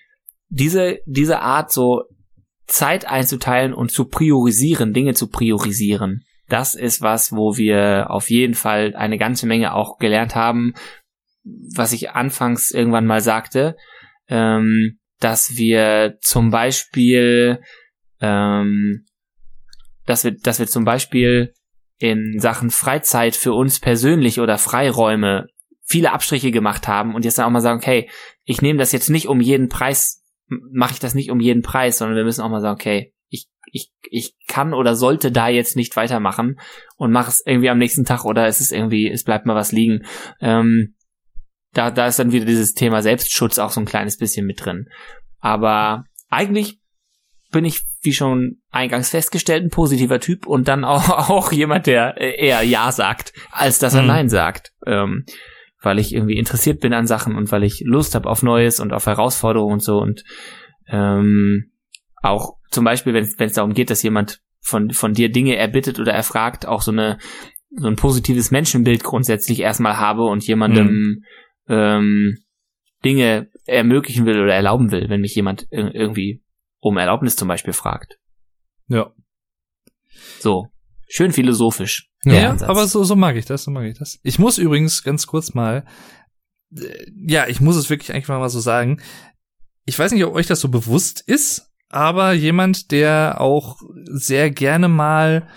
diese, 0.50 1.00
diese 1.06 1.40
Art 1.42 1.72
so 1.72 2.04
Zeit 2.68 3.06
einzuteilen 3.06 3.74
und 3.74 3.92
zu 3.92 4.06
priorisieren, 4.06 4.94
Dinge 4.94 5.14
zu 5.14 5.28
priorisieren. 5.28 6.24
Das 6.48 6.76
ist 6.76 7.02
was, 7.02 7.32
wo 7.32 7.58
wir 7.58 8.08
auf 8.10 8.30
jeden 8.30 8.56
Fall 8.56 8.96
eine 8.96 9.18
ganze 9.18 9.46
Menge 9.46 9.74
auch 9.74 9.98
gelernt 9.98 10.36
haben, 10.36 10.74
was 11.44 11.94
ich 11.94 12.12
anfangs 12.12 12.72
irgendwann 12.72 13.06
mal 13.06 13.22
sagte, 13.22 13.76
ähm, 14.28 15.00
dass 15.20 15.58
wir 15.58 16.18
zum 16.22 16.50
Beispiel, 16.50 17.62
ähm, 18.20 19.06
dass 20.06 20.24
wir, 20.24 20.32
dass 20.32 20.60
wir 20.60 20.68
zum 20.68 20.86
Beispiel 20.86 21.54
in 22.00 22.40
Sachen 22.40 22.72
Freizeit 22.72 23.36
für 23.36 23.54
uns 23.54 23.80
persönlich 23.80 24.40
oder 24.40 24.58
Freiräume 24.58 25.48
viele 25.86 26.12
Abstriche 26.14 26.52
gemacht 26.52 26.88
haben 26.88 27.14
und 27.14 27.26
jetzt 27.26 27.40
auch 27.40 27.50
mal 27.50 27.62
sagen, 27.62 27.80
okay, 27.80 28.10
ich 28.46 28.62
nehme 28.62 28.80
das 28.80 28.92
jetzt 28.92 29.10
nicht 29.10 29.28
um 29.28 29.42
jeden 29.42 29.70
Preis 29.70 30.19
mache 30.50 30.94
ich 30.94 31.00
das 31.00 31.16
nicht 31.16 31.32
um 31.32 31.40
jeden 31.40 31.62
Preis, 31.62 31.98
sondern 31.98 32.18
wir 32.18 32.24
müssen 32.24 32.42
auch 32.42 32.50
mal 32.50 32.62
sagen, 32.62 32.76
okay, 32.76 33.14
ich, 33.30 33.48
ich, 33.72 33.92
ich 34.10 34.36
kann 34.48 34.74
oder 34.74 34.96
sollte 34.96 35.32
da 35.32 35.48
jetzt 35.48 35.76
nicht 35.76 35.96
weitermachen 35.96 36.60
und 36.98 37.12
mache 37.12 37.30
es 37.30 37.44
irgendwie 37.46 37.70
am 37.70 37.78
nächsten 37.78 38.06
Tag 38.06 38.26
oder 38.26 38.48
es 38.48 38.62
ist 38.62 38.72
irgendwie, 38.72 39.10
es 39.10 39.24
bleibt 39.24 39.46
mal 39.46 39.56
was 39.56 39.72
liegen. 39.72 40.06
Ähm, 40.42 40.96
da, 41.74 41.92
da 41.92 42.08
ist 42.08 42.20
dann 42.20 42.32
wieder 42.32 42.46
dieses 42.46 42.74
Thema 42.74 43.02
Selbstschutz 43.02 43.60
auch 43.60 43.72
so 43.72 43.80
ein 43.80 43.86
kleines 43.86 44.18
bisschen 44.18 44.46
mit 44.46 44.66
drin. 44.66 44.88
Aber 45.40 46.06
eigentlich 46.30 46.80
bin 47.52 47.66
ich, 47.66 47.82
wie 48.02 48.14
schon 48.14 48.62
eingangs 48.72 49.10
festgestellt, 49.10 49.64
ein 49.64 49.70
positiver 49.70 50.20
Typ 50.20 50.46
und 50.46 50.68
dann 50.68 50.84
auch, 50.84 51.10
auch 51.30 51.52
jemand, 51.52 51.88
der 51.88 52.18
eher 52.18 52.62
Ja 52.64 52.92
sagt, 52.92 53.34
als 53.52 53.80
dass 53.80 53.94
er 53.94 54.02
mhm. 54.02 54.08
Nein 54.08 54.30
sagt. 54.30 54.72
Ähm, 54.86 55.26
weil 55.82 56.00
ich 56.00 56.14
irgendwie 56.14 56.38
interessiert 56.38 56.80
bin 56.82 56.94
an 56.94 57.08
Sachen 57.08 57.36
und 57.36 57.52
weil 57.52 57.64
ich 57.64 57.82
Lust 57.86 58.16
habe 58.16 58.30
auf 58.30 58.44
Neues 58.44 58.80
und 58.80 58.94
auf 58.94 59.06
Herausforderungen 59.06 59.74
und 59.74 59.84
so 59.84 60.00
und 60.00 60.24
ähm, 60.88 61.72
auch 62.22 62.58
zum 62.72 62.84
Beispiel, 62.84 63.14
wenn 63.14 63.48
es 63.48 63.54
darum 63.54 63.74
geht, 63.74 63.90
dass 63.90 64.04
jemand 64.04 64.42
von, 64.62 64.92
von 64.92 65.14
dir 65.14 65.32
Dinge 65.32 65.56
erbittet 65.56 66.00
oder 66.00 66.14
erfragt, 66.14 66.68
auch 66.68 66.82
so 66.82 66.92
eine 66.92 67.18
so 67.72 67.88
ein 67.88 67.96
positives 67.96 68.52
Menschenbild 68.52 69.04
grundsätzlich 69.04 69.60
erstmal 69.60 69.98
habe 69.98 70.24
und 70.24 70.46
jemandem 70.46 70.88
mhm. 70.88 71.24
ähm, 71.68 72.38
Dinge 73.06 73.50
ermöglichen 73.66 74.26
will 74.26 74.42
oder 74.42 74.56
erlauben 74.56 74.92
will, 74.92 75.10
wenn 75.10 75.22
mich 75.22 75.36
jemand 75.36 75.68
irgendwie 75.70 76.44
um 76.80 76.98
Erlaubnis 76.98 77.36
zum 77.36 77.48
Beispiel 77.48 77.74
fragt. 77.74 78.18
Ja. 78.88 79.14
So. 80.40 80.68
Schön 81.08 81.32
philosophisch. 81.32 82.09
Ja, 82.26 82.56
aber 82.62 82.88
so, 82.88 83.04
so 83.04 83.16
mag 83.16 83.36
ich 83.36 83.46
das, 83.46 83.64
so 83.64 83.72
mag 83.72 83.86
ich 83.86 83.98
das. 83.98 84.20
Ich 84.24 84.40
muss 84.40 84.58
übrigens 84.58 85.04
ganz 85.04 85.26
kurz 85.28 85.54
mal, 85.54 85.86
äh, 86.76 87.06
ja, 87.16 87.48
ich 87.48 87.62
muss 87.62 87.76
es 87.76 87.90
wirklich 87.90 88.14
eigentlich 88.14 88.28
mal 88.28 88.50
so 88.50 88.60
sagen. 88.60 89.02
Ich 89.86 89.98
weiß 89.98 90.12
nicht, 90.12 90.24
ob 90.26 90.36
euch 90.36 90.48
das 90.48 90.60
so 90.60 90.68
bewusst 90.68 91.22
ist, 91.22 91.72
aber 91.90 92.34
jemand, 92.34 92.92
der 92.92 93.40
auch 93.40 93.78
sehr 94.06 94.52
gerne 94.52 94.88
mal, 94.88 95.48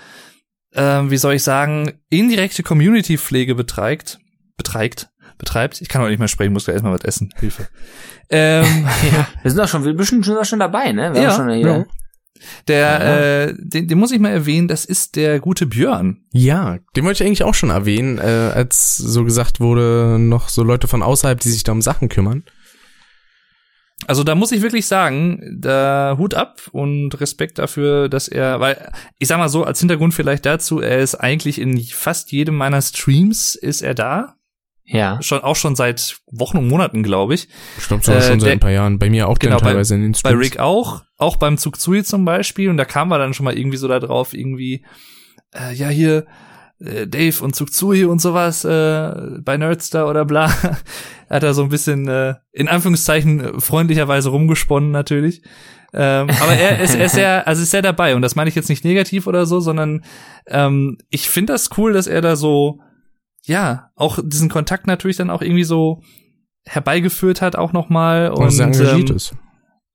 äh, 0.70 1.02
wie 1.04 1.18
soll 1.18 1.34
ich 1.34 1.42
sagen, 1.42 2.00
indirekte 2.08 2.62
Community-Pflege 2.62 3.54
betreibt, 3.54 4.20
betreibt, 4.56 5.10
betreibt. 5.38 5.80
Ich 5.80 5.88
kann 5.88 6.02
auch 6.02 6.08
nicht 6.08 6.20
mehr 6.20 6.28
sprechen, 6.28 6.52
muss 6.52 6.64
gleich 6.64 6.76
erstmal 6.76 6.94
was 6.94 7.04
essen. 7.04 7.32
Hilfe. 7.38 7.68
Ähm, 8.34 8.88
ja, 9.12 9.28
wir 9.42 9.50
sind 9.50 9.60
doch 9.60 9.68
schon, 9.68 9.84
wir 9.84 10.04
sind 10.06 10.24
schon, 10.24 10.42
schon 10.46 10.58
dabei, 10.58 10.92
ne? 10.92 11.12
Wir 11.12 11.20
ja, 11.20 11.36
schon. 11.36 11.50
Ja. 11.50 11.84
Der, 12.68 12.80
ja. 12.80 12.98
äh, 13.00 13.54
den, 13.58 13.88
den 13.88 13.98
muss 13.98 14.12
ich 14.12 14.20
mal 14.20 14.30
erwähnen, 14.30 14.68
das 14.68 14.84
ist 14.84 15.16
der 15.16 15.40
gute 15.40 15.66
Björn. 15.66 16.18
Ja, 16.32 16.78
den 16.96 17.04
wollte 17.04 17.22
ich 17.22 17.26
eigentlich 17.26 17.44
auch 17.44 17.54
schon 17.54 17.70
erwähnen, 17.70 18.18
äh, 18.18 18.52
als 18.54 18.96
so 18.96 19.24
gesagt 19.24 19.60
wurde, 19.60 20.16
noch 20.18 20.48
so 20.48 20.62
Leute 20.62 20.88
von 20.88 21.02
außerhalb, 21.02 21.40
die 21.40 21.50
sich 21.50 21.64
da 21.64 21.72
um 21.72 21.82
Sachen 21.82 22.08
kümmern. 22.08 22.44
Also 24.06 24.24
da 24.24 24.34
muss 24.34 24.52
ich 24.52 24.62
wirklich 24.62 24.86
sagen, 24.86 25.58
da 25.60 26.16
Hut 26.18 26.34
ab 26.34 26.62
und 26.72 27.20
Respekt 27.20 27.58
dafür, 27.58 28.08
dass 28.08 28.26
er, 28.26 28.58
weil 28.58 28.90
ich 29.18 29.28
sag 29.28 29.38
mal 29.38 29.48
so 29.48 29.64
als 29.64 29.78
Hintergrund 29.78 30.12
vielleicht 30.12 30.44
dazu, 30.44 30.80
er 30.80 30.98
ist 30.98 31.14
eigentlich 31.14 31.60
in 31.60 31.78
fast 31.80 32.32
jedem 32.32 32.56
meiner 32.56 32.82
Streams 32.82 33.54
ist 33.54 33.82
er 33.82 33.94
da. 33.94 34.36
Ja. 34.92 35.20
Schon, 35.22 35.40
auch 35.40 35.56
schon 35.56 35.74
seit 35.74 36.18
Wochen 36.30 36.58
und 36.58 36.68
Monaten, 36.68 37.02
glaube 37.02 37.34
ich. 37.34 37.48
Ich 37.78 37.88
glaube 37.88 38.04
sogar 38.04 38.20
Äh, 38.20 38.24
schon 38.26 38.40
seit 38.40 38.46
der- 38.46 38.52
ein 38.52 38.60
paar 38.60 38.70
Jahren. 38.70 38.98
Bei 38.98 39.08
mir 39.10 39.28
auch 39.28 39.38
Genau, 39.38 39.58
teilweise 39.58 39.94
in 39.94 40.02
den 40.02 40.12
Bei 40.12 40.18
Streams. 40.18 40.40
Rick 40.44 40.58
auch, 40.60 41.02
auch 41.18 41.36
beim 41.36 41.56
Zug 41.58 41.80
Zui 41.80 42.04
zum 42.04 42.24
Beispiel. 42.24 42.68
Und 42.68 42.76
da 42.76 42.84
kam 42.84 43.08
wir 43.08 43.18
dann 43.18 43.34
schon 43.34 43.44
mal 43.44 43.56
irgendwie 43.56 43.78
so 43.78 43.88
da 43.88 43.98
drauf, 44.00 44.34
irgendwie, 44.34 44.84
äh, 45.54 45.72
ja, 45.74 45.88
hier, 45.88 46.26
äh, 46.78 47.06
Dave 47.06 47.42
und 47.44 47.56
Zug 47.56 47.72
Zui 47.72 48.04
und 48.04 48.20
sowas, 48.20 48.64
äh, 48.64 49.12
bei 49.40 49.56
Nerdstar 49.56 50.08
oder 50.08 50.24
bla. 50.24 50.52
Hat 51.30 51.42
er 51.42 51.54
so 51.54 51.62
ein 51.62 51.68
bisschen, 51.70 52.06
äh, 52.08 52.34
in 52.52 52.68
Anführungszeichen, 52.68 53.60
freundlicherweise 53.60 54.28
rumgesponnen 54.28 54.90
natürlich. 54.90 55.42
Ähm, 55.94 56.28
aber 56.40 56.52
er 56.52 56.80
ist, 56.80 56.94
er 56.94 57.04
ist 57.06 57.14
sehr, 57.14 57.46
also 57.46 57.62
ist 57.62 57.70
sehr 57.70 57.82
dabei. 57.82 58.14
Und 58.16 58.22
das 58.22 58.34
meine 58.34 58.48
ich 58.48 58.54
jetzt 58.54 58.68
nicht 58.68 58.84
negativ 58.84 59.26
oder 59.26 59.46
so, 59.46 59.60
sondern 59.60 60.04
ähm, 60.46 60.98
ich 61.10 61.28
finde 61.28 61.52
das 61.54 61.70
cool, 61.76 61.92
dass 61.92 62.06
er 62.06 62.20
da 62.22 62.34
so, 62.36 62.80
ja, 63.44 63.90
auch 63.96 64.18
diesen 64.22 64.48
Kontakt 64.48 64.86
natürlich 64.86 65.16
dann 65.16 65.30
auch 65.30 65.42
irgendwie 65.42 65.64
so 65.64 66.02
herbeigeführt 66.64 67.42
hat, 67.42 67.56
auch 67.56 67.72
nochmal. 67.72 68.30
Und 68.30 68.50
sehr 68.50 68.66
engagiert 68.66 69.10
ähm, 69.10 69.16
ist. 69.16 69.34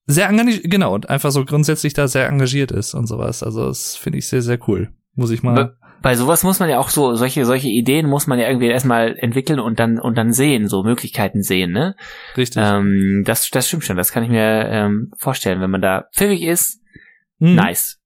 sehr 0.06 0.28
engagiert, 0.30 0.64
genau, 0.66 0.94
und 0.94 1.10
einfach 1.10 1.32
so 1.32 1.46
grundsätzlich 1.46 1.94
da 1.94 2.08
sehr 2.08 2.28
engagiert 2.28 2.72
ist 2.72 2.94
und 2.94 3.08
sowas. 3.08 3.44
Also 3.44 3.66
das 3.68 3.96
finde 3.96 4.20
ich 4.20 4.28
sehr, 4.28 4.42
sehr 4.42 4.60
cool. 4.68 4.90
Muss 5.16 5.32
ich 5.32 5.44
mal. 5.44 5.54
Be- 5.56 5.78
Bei 6.02 6.16
sowas 6.16 6.44
muss 6.44 6.60
man 6.60 6.70
ja 6.70 6.78
auch 6.80 6.90
so, 6.90 7.16
solche, 7.16 7.46
solche 7.46 7.70
Ideen 7.70 8.08
muss 8.08 8.28
man 8.28 8.38
ja 8.38 8.48
irgendwie 8.48 8.68
erstmal 8.68 9.16
entwickeln 9.18 9.60
und 9.60 9.80
dann, 9.80 9.98
und 10.00 10.16
dann 10.16 10.32
sehen, 10.34 10.68
so 10.68 10.84
Möglichkeiten 10.84 11.42
sehen, 11.42 11.72
ne? 11.72 11.96
richtig. 12.36 12.62
Ähm, 12.64 13.24
das, 13.26 13.50
das 13.50 13.68
stimmt 13.68 13.84
schon, 13.86 13.98
das 13.98 14.12
kann 14.12 14.24
ich 14.24 14.30
mir 14.30 14.68
ähm, 14.70 15.12
vorstellen. 15.18 15.62
Wenn 15.62 15.72
man 15.72 15.82
da 15.82 16.06
pfiffig 16.14 16.42
ist, 16.44 16.82
Mhm. 17.40 17.56
nice. 17.56 17.98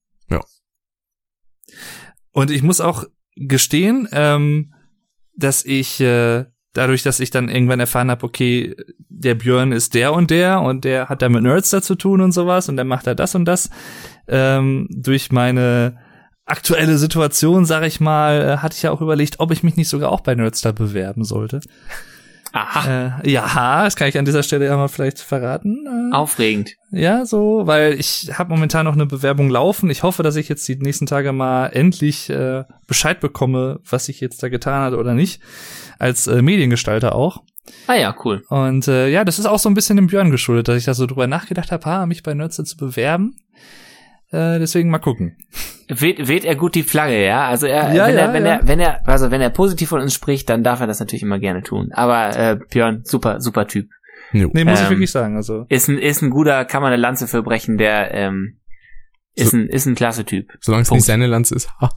Und 2.34 2.52
ich 2.52 2.64
muss 2.64 2.80
auch 2.82 3.04
gestehen, 3.36 4.08
ähm, 4.12 4.71
dass 5.44 5.66
ich 5.66 6.00
äh, 6.00 6.46
dadurch, 6.74 7.04
dass 7.04 7.20
ich 7.20 7.32
dann 7.32 7.50
irgendwann 7.50 7.80
erfahren 7.80 8.10
habe, 8.12 8.26
okay, 8.26 8.76
der 9.10 9.36
Björn 9.36 9.72
ist 9.72 9.94
der 9.94 10.14
und 10.14 10.32
der 10.32 10.62
und 10.62 10.86
der 10.86 11.10
hat 11.10 11.22
da 11.22 11.30
mit 11.30 11.44
Nerds 11.44 11.70
da 11.70 11.82
zu 11.82 11.96
tun 11.96 12.22
und 12.22 12.32
sowas 12.32 12.70
und 12.70 12.78
der 12.78 12.86
macht 12.86 13.08
da 13.08 13.14
das 13.14 13.36
und 13.36 13.46
das. 13.46 13.70
Ähm, 14.28 14.88
durch 14.90 15.32
meine 15.32 15.98
aktuelle 16.46 16.98
Situation, 16.98 17.66
sag 17.66 17.84
ich 17.84 18.00
mal, 18.00 18.42
äh, 18.42 18.58
hatte 18.58 18.76
ich 18.76 18.84
ja 18.84 18.92
auch 18.92 19.02
überlegt, 19.02 19.40
ob 19.40 19.52
ich 19.52 19.64
mich 19.64 19.76
nicht 19.76 19.90
sogar 19.90 20.12
auch 20.12 20.22
bei 20.22 20.36
Nerdstar 20.36 20.74
bewerben 20.74 21.24
sollte. 21.24 21.62
Aha, 22.54 23.20
Äh, 23.24 23.30
ja, 23.30 23.84
das 23.84 23.96
kann 23.96 24.10
ich 24.10 24.18
an 24.18 24.26
dieser 24.26 24.44
Stelle 24.44 24.66
ja 24.66 24.76
mal 24.76 24.90
vielleicht 24.90 25.20
verraten. 25.20 26.12
Äh, 26.12 26.16
aufregend. 26.16 26.76
Ja, 26.92 27.26
so, 27.26 27.66
weil 27.66 27.94
ich 27.94 28.32
habe 28.38 28.50
momentan 28.50 28.86
noch 28.86 28.94
eine 28.94 29.06
Bewerbung 29.06 29.50
laufen. 29.50 29.90
Ich 29.90 30.04
hoffe, 30.04 30.22
dass 30.24 30.36
ich 30.36 30.50
jetzt 30.50 30.68
die 30.68 30.76
nächsten 30.76 31.06
Tage 31.06 31.32
mal 31.32 31.68
endlich 31.68 32.30
äh, 32.30 32.66
Bescheid 32.88 33.20
bekomme, 33.22 33.80
was 33.90 34.10
ich 34.10 34.20
jetzt 34.20 34.44
da 34.44 34.50
getan 34.50 34.84
hat 34.84 34.94
oder 34.94 35.14
nicht. 35.14 35.42
Als 36.00 36.28
äh, 36.28 36.42
Mediengestalter 36.42 37.16
auch. 37.16 37.44
Ah 37.88 37.94
ja, 37.94 38.14
cool. 38.26 38.44
Und 38.50 38.88
äh, 38.88 39.08
ja, 39.08 39.24
das 39.24 39.40
ist 39.40 39.46
auch 39.46 39.60
so 39.60 39.70
ein 39.70 39.74
bisschen 39.76 39.96
dem 39.96 40.08
Björn 40.08 40.32
geschuldet, 40.32 40.68
dass 40.68 40.78
ich 40.78 40.86
da 40.86 40.94
so 40.94 41.06
drüber 41.06 41.28
nachgedacht 41.28 41.72
habe, 41.72 41.86
ha, 41.86 42.06
mich 42.06 42.24
bei 42.24 42.34
Nerds 42.34 42.58
zu 42.58 42.78
bewerben. 42.78 43.38
Äh, 44.32 44.60
deswegen 44.60 44.90
mal 44.90 45.00
gucken. 45.00 45.38
Weht, 45.90 46.28
weht 46.28 46.46
er 46.46 46.56
gut 46.56 46.76
die 46.76 46.84
Flagge, 46.84 47.22
ja? 47.26 47.48
Also 47.48 47.68
er, 47.68 47.94
Ja, 47.94 48.08
wenn 48.08 48.16
ja, 48.16 48.22
er, 48.22 48.34
wenn 48.34 48.46
ja. 48.46 48.52
er, 48.54 48.68
wenn 48.68 48.80
er, 48.80 49.08
also 49.08 49.30
wenn 49.30 49.42
er 49.42 49.50
positiv 49.50 49.90
von 49.90 50.00
uns 50.02 50.14
spricht, 50.14 50.50
dann 50.50 50.64
darf 50.64 50.80
er 50.80 50.88
das 50.88 51.00
natürlich 51.02 51.24
immer 51.24 51.40
gerne 51.40 51.64
tun. 51.64 51.90
Aber 51.94 52.36
äh, 52.38 52.58
Björn, 52.70 53.02
super, 53.04 53.42
super 53.42 53.68
Typ. 53.68 53.90
Jo. 54.32 54.50
Nee, 54.54 54.64
muss 54.64 54.80
ich 54.80 54.86
Ähm, 54.86 54.92
wirklich 54.92 55.12
sagen. 55.12 55.36
Also 55.36 55.66
Ist 55.68 55.90
ein, 55.90 55.98
ist 55.98 56.22
ein 56.22 56.30
guter, 56.30 56.64
kann 56.64 56.82
man 56.82 56.94
eine 56.94 57.02
Lanze 57.02 57.28
für 57.28 57.44
brechen, 57.44 57.78
der 57.78 58.14
ähm, 58.14 58.60
ist 59.36 59.52
So- 59.52 59.58
ein, 59.58 59.68
ist 59.68 59.86
ein 59.86 59.96
klasse 59.96 60.24
Typ. 60.24 60.48
Solange 60.62 60.84
es 60.84 60.92
nicht 60.92 61.04
seine 61.04 61.28
Lanze 61.28 61.56
ist. 61.56 61.70
Ha. 61.82 61.90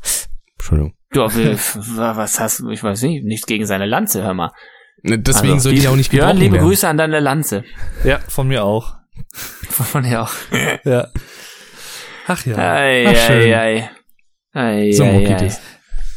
Entschuldigung. 0.58 0.94
Du, 1.12 1.20
äh, 1.24 1.56
was 1.56 2.40
hast 2.40 2.60
du, 2.60 2.70
ich 2.70 2.82
weiß 2.82 3.02
nicht, 3.02 3.24
nichts 3.24 3.46
gegen 3.46 3.66
seine 3.66 3.86
Lanze, 3.86 4.24
hör 4.24 4.34
mal. 4.34 4.50
Ne, 5.02 5.18
Deswegen 5.20 5.52
Also, 5.54 5.68
soll 5.68 5.78
die 5.78 5.86
auch 5.86 5.94
nicht 5.96 6.10
Björn, 6.10 6.36
liebe 6.36 6.54
werden. 6.54 6.66
Grüße 6.66 6.88
an 6.88 6.96
deine 6.96 7.20
Lanze. 7.20 7.62
ja, 8.02 8.18
von 8.26 8.48
mir 8.48 8.64
auch. 8.64 8.96
Von 9.68 10.02
dir 10.04 10.22
auch. 10.22 10.32
Ja. 10.84 11.08
Ach 12.26 12.44
ja. 12.46 12.56
Ei, 12.56 13.06
Ach, 13.08 13.14
schön. 13.26 13.52
ei, 13.52 13.54
ei. 13.56 13.90
Ei, 14.52 14.92
So 14.92 15.04
ei, 15.04 15.18
geht 15.24 15.42
ei. 15.42 15.46
es. 15.46 15.60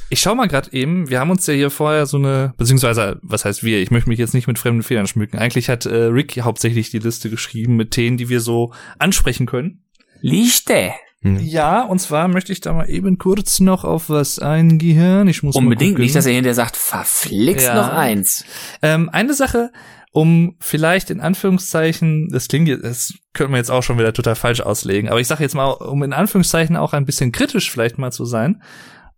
Ich 0.09 0.21
schau 0.21 0.35
mal 0.35 0.47
gerade 0.47 0.71
eben, 0.71 1.09
wir 1.09 1.19
haben 1.19 1.31
uns 1.31 1.45
ja 1.47 1.53
hier 1.53 1.69
vorher 1.69 2.05
so 2.05 2.15
eine, 2.17 2.53
beziehungsweise, 2.57 3.19
was 3.23 3.43
heißt 3.43 3.63
wir, 3.63 3.81
ich 3.81 3.91
möchte 3.91 4.09
mich 4.09 4.19
jetzt 4.19 4.33
nicht 4.33 4.47
mit 4.47 4.57
fremden 4.57 4.83
Federn 4.83 5.05
schmücken. 5.05 5.37
Eigentlich 5.37 5.67
hat 5.69 5.85
äh, 5.85 5.93
Rick 6.05 6.39
hauptsächlich 6.41 6.89
die 6.91 6.99
Liste 6.99 7.29
geschrieben 7.29 7.75
mit 7.75 7.91
Themen, 7.91 8.15
die 8.15 8.29
wir 8.29 8.39
so 8.39 8.71
ansprechen 8.99 9.45
können. 9.47 9.83
Lichte. 10.21 10.93
Hm. 11.23 11.39
Ja, 11.39 11.81
und 11.81 11.99
zwar 11.99 12.27
möchte 12.29 12.53
ich 12.53 12.61
da 12.61 12.71
mal 12.73 12.89
eben 12.89 13.17
kurz 13.17 13.59
noch 13.59 13.83
auf 13.83 14.09
was 14.09 14.39
eingehen. 14.39 15.27
Ich 15.27 15.43
muss 15.43 15.55
Unbedingt. 15.55 15.97
Nicht, 15.99 16.15
dass 16.15 16.25
er 16.25 16.33
hinterher 16.33 16.53
sagt, 16.55 16.77
verflixt 16.77 17.65
Ja. 17.67 17.75
noch 17.75 17.89
eins. 17.91 18.45
Ähm, 18.81 19.09
eine 19.11 19.33
Sache, 19.33 19.71
um 20.17 20.55
vielleicht 20.59 21.11
in 21.11 21.19
Anführungszeichen, 21.19 22.29
das 22.31 22.47
klingt 22.47 22.67
jetzt, 22.67 22.83
das 22.83 23.13
könnte 23.33 23.51
man 23.51 23.59
jetzt 23.59 23.69
auch 23.69 23.83
schon 23.83 23.99
wieder 23.99 24.13
total 24.13 24.33
falsch 24.33 24.61
auslegen, 24.61 25.09
aber 25.09 25.19
ich 25.19 25.27
sage 25.27 25.43
jetzt 25.43 25.53
mal, 25.53 25.69
um 25.69 26.01
in 26.01 26.11
Anführungszeichen 26.11 26.75
auch 26.75 26.93
ein 26.93 27.05
bisschen 27.05 27.31
kritisch 27.31 27.69
vielleicht 27.69 27.99
mal 27.99 28.11
zu 28.11 28.25
sein. 28.25 28.63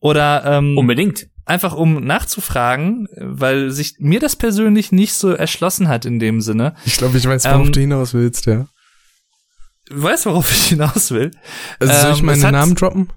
Oder 0.02 0.44
ähm, 0.46 0.78
Unbedingt. 0.78 1.28
einfach 1.46 1.74
um 1.74 2.04
nachzufragen, 2.04 3.08
weil 3.16 3.72
sich 3.72 3.96
mir 4.00 4.20
das 4.20 4.36
persönlich 4.36 4.92
nicht 4.92 5.14
so 5.14 5.30
erschlossen 5.30 5.88
hat 5.88 6.04
in 6.04 6.20
dem 6.20 6.42
Sinne. 6.42 6.76
Ich 6.84 6.98
glaube, 6.98 7.18
ich 7.18 7.26
weiß, 7.26 7.46
worauf 7.46 7.68
Ähm, 7.68 7.72
du 7.72 7.80
hinaus 7.80 8.14
willst, 8.14 8.46
ja. 8.46 8.68
Du 9.86 10.04
weißt, 10.04 10.26
worauf 10.26 10.52
ich 10.52 10.66
hinaus 10.66 11.12
will? 11.12 11.32
Also 11.80 11.94
soll 11.94 12.12
ich 12.12 12.20
ähm, 12.20 12.26
meinen 12.26 12.42
Namen 12.52 12.76
droppen? 12.76 13.10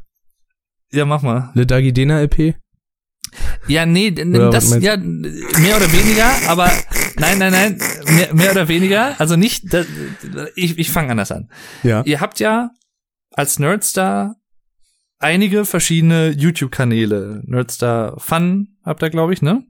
Ja, 0.92 1.04
mach 1.04 1.22
mal. 1.22 1.50
Le 1.54 1.66
Dagidena 1.66 2.20
LP? 2.20 2.54
Ja, 3.66 3.86
nee, 3.86 4.12
Oder 4.12 4.50
das, 4.50 4.70
ja, 4.80 4.96
mehr 4.96 5.76
oder 5.76 5.90
weniger, 5.92 6.30
aber 6.48 6.70
nein, 7.18 7.38
nein, 7.38 7.52
nein, 7.52 7.78
mehr, 8.14 8.34
mehr 8.34 8.50
oder 8.52 8.68
weniger, 8.68 9.14
also 9.20 9.36
nicht, 9.36 9.72
das, 9.72 9.86
ich, 10.54 10.78
ich 10.78 10.90
fange 10.90 11.10
anders 11.10 11.32
an. 11.32 11.50
Ja. 11.82 12.02
Ihr 12.04 12.20
habt 12.20 12.40
ja 12.40 12.70
als 13.32 13.58
Nerdstar 13.58 14.36
einige 15.18 15.64
verschiedene 15.64 16.30
YouTube-Kanäle. 16.30 17.42
Nerdstar 17.44 18.18
Fun 18.18 18.76
habt 18.84 19.02
ihr, 19.02 19.10
glaube 19.10 19.32
ich, 19.32 19.42
ne? 19.42 19.64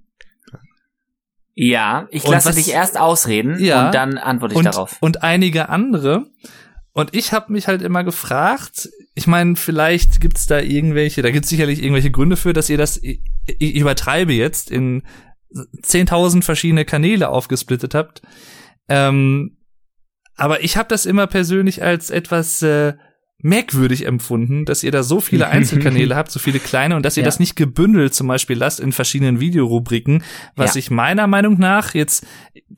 Ja, 1.54 2.08
ich 2.10 2.26
lasse 2.26 2.48
was- 2.48 2.56
dich 2.56 2.70
erst 2.72 2.98
ausreden 2.98 3.62
Ja. 3.62 3.86
und 3.86 3.94
dann 3.94 4.16
antworte 4.18 4.54
ich 4.54 4.58
und, 4.58 4.64
darauf. 4.64 4.96
und 5.00 5.22
einige 5.22 5.68
andere. 5.68 6.26
Und 6.94 7.14
ich 7.14 7.32
habe 7.32 7.52
mich 7.52 7.68
halt 7.68 7.82
immer 7.82 8.04
gefragt, 8.04 8.88
ich 9.14 9.26
meine, 9.26 9.56
vielleicht 9.56 10.20
gibt's 10.20 10.46
da 10.46 10.60
irgendwelche, 10.60 11.22
da 11.22 11.30
gibt's 11.30 11.48
sicherlich 11.50 11.80
irgendwelche 11.82 12.10
Gründe 12.10 12.36
für, 12.36 12.52
dass 12.52 12.70
ihr 12.70 12.78
das, 12.78 12.96
ich, 13.02 13.22
ich 13.46 13.74
übertreibe 13.76 14.32
jetzt, 14.32 14.70
in 14.70 15.02
10.000 15.54 16.42
verschiedene 16.42 16.84
Kanäle 16.84 17.28
aufgesplittet 17.28 17.94
habt. 17.94 18.22
Ähm, 18.88 19.56
aber 20.36 20.62
ich 20.64 20.76
habe 20.76 20.88
das 20.88 21.06
immer 21.06 21.26
persönlich 21.26 21.82
als 21.82 22.10
etwas 22.10 22.62
äh, 22.62 22.94
merkwürdig 23.44 24.06
empfunden, 24.06 24.64
dass 24.64 24.82
ihr 24.84 24.92
da 24.92 25.02
so 25.02 25.20
viele 25.20 25.48
Einzelkanäle 25.48 26.14
habt, 26.16 26.30
so 26.30 26.38
viele 26.38 26.58
kleine 26.60 26.94
und 26.96 27.04
dass 27.04 27.16
ihr 27.16 27.22
Ja. 27.22 27.26
das 27.26 27.40
nicht 27.40 27.56
gebündelt 27.56 28.14
zum 28.14 28.28
Beispiel 28.28 28.56
lasst 28.56 28.80
in 28.80 28.92
verschiedenen 28.92 29.40
Videorubriken, 29.40 30.22
was 30.56 30.74
Ja. 30.74 30.78
ich 30.78 30.90
meiner 30.90 31.26
Meinung 31.26 31.58
nach 31.58 31.94
jetzt, 31.94 32.24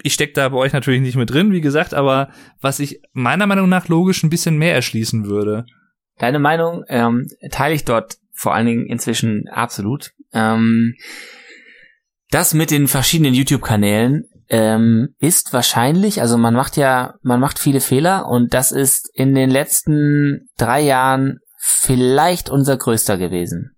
ich 0.02 0.14
steck 0.14 0.34
da 0.34 0.48
bei 0.48 0.56
euch 0.56 0.72
natürlich 0.72 1.00
nicht 1.02 1.16
mit 1.16 1.30
drin, 1.30 1.52
wie 1.52 1.60
gesagt, 1.60 1.92
aber 1.94 2.30
was 2.60 2.80
ich 2.80 3.00
meiner 3.12 3.46
Meinung 3.46 3.68
nach 3.68 3.88
logisch 3.88 4.22
ein 4.22 4.30
bisschen 4.30 4.56
mehr 4.56 4.74
erschließen 4.74 5.26
würde. 5.26 5.66
Deine 6.18 6.38
Meinung 6.38 6.84
ähm, 6.88 7.28
teile 7.50 7.74
ich 7.74 7.84
dort 7.84 8.16
vor 8.32 8.54
allen 8.54 8.66
Dingen 8.66 8.86
inzwischen 8.86 9.48
absolut. 9.48 10.12
Ähm, 10.32 10.94
das 12.34 12.52
mit 12.52 12.72
den 12.72 12.88
verschiedenen 12.88 13.32
YouTube-Kanälen 13.32 14.24
ähm, 14.48 15.14
ist 15.20 15.52
wahrscheinlich, 15.52 16.20
also 16.20 16.36
man 16.36 16.52
macht 16.52 16.76
ja, 16.76 17.14
man 17.22 17.38
macht 17.38 17.60
viele 17.60 17.80
Fehler 17.80 18.26
und 18.26 18.54
das 18.54 18.72
ist 18.72 19.08
in 19.14 19.36
den 19.36 19.50
letzten 19.50 20.48
drei 20.58 20.80
Jahren 20.80 21.38
vielleicht 21.56 22.50
unser 22.50 22.76
größter 22.76 23.18
gewesen. 23.18 23.70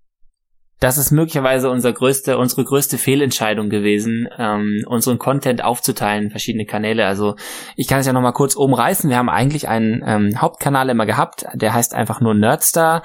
Das 0.81 0.97
ist 0.97 1.11
möglicherweise 1.11 1.71
unser 1.71 1.93
größte, 1.93 2.37
unsere 2.39 2.65
größte 2.65 2.97
Fehlentscheidung 2.97 3.69
gewesen, 3.69 4.29
ähm, 4.39 4.83
unseren 4.87 5.19
Content 5.19 5.63
aufzuteilen 5.63 6.31
verschiedene 6.31 6.65
Kanäle. 6.65 7.07
Also 7.07 7.35
ich 7.77 7.89
kann 7.89 8.01
es 8.01 8.07
ja 8.07 8.13
noch 8.13 8.21
mal 8.21 8.33
kurz 8.33 8.55
umreißen. 8.55 9.09
Wir 9.11 9.17
haben 9.19 9.31
eigentlich 9.31 9.69
einen 9.69 10.03
ähm, 10.07 10.41
Hauptkanal 10.41 10.89
immer 10.89 11.07
gehabt, 11.07 11.47
der 11.55 11.75
heißt 11.75 11.95
einfach 11.95 12.21
nur 12.21 12.35
Nerdstar 12.35 13.03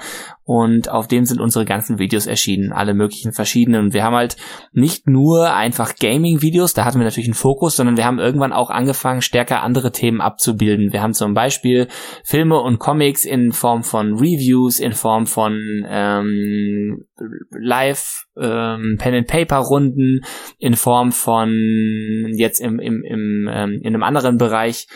und 0.52 0.90
auf 0.90 1.08
dem 1.08 1.24
sind 1.24 1.40
unsere 1.40 1.64
ganzen 1.64 1.98
Videos 1.98 2.26
erschienen, 2.26 2.72
alle 2.72 2.92
möglichen 2.92 3.32
verschiedenen. 3.32 3.94
Wir 3.94 4.04
haben 4.04 4.14
halt 4.14 4.36
nicht 4.72 5.08
nur 5.08 5.54
einfach 5.54 5.94
Gaming-Videos, 5.98 6.74
da 6.74 6.84
hatten 6.84 6.98
wir 6.98 7.06
natürlich 7.06 7.28
einen 7.28 7.32
Fokus, 7.32 7.74
sondern 7.74 7.96
wir 7.96 8.04
haben 8.04 8.18
irgendwann 8.18 8.52
auch 8.52 8.68
angefangen, 8.68 9.22
stärker 9.22 9.62
andere 9.62 9.92
Themen 9.92 10.20
abzubilden. 10.20 10.92
Wir 10.92 11.00
haben 11.00 11.14
zum 11.14 11.32
Beispiel 11.32 11.88
Filme 12.22 12.60
und 12.60 12.78
Comics 12.78 13.24
in 13.24 13.52
Form 13.52 13.82
von 13.82 14.18
Reviews, 14.18 14.78
in 14.78 14.92
Form 14.92 15.26
von 15.26 15.58
ähm, 15.88 17.06
Live 17.58 18.26
ähm, 18.36 18.98
Pen 18.98 19.14
and 19.14 19.28
Paper 19.28 19.56
Runden, 19.56 20.20
in 20.58 20.74
Form 20.74 21.12
von 21.12 21.48
jetzt 22.36 22.60
im 22.60 22.78
im, 22.78 23.02
im 23.04 23.48
ähm, 23.50 23.80
in 23.82 23.94
einem 23.94 24.02
anderen 24.02 24.36
Bereich 24.36 24.86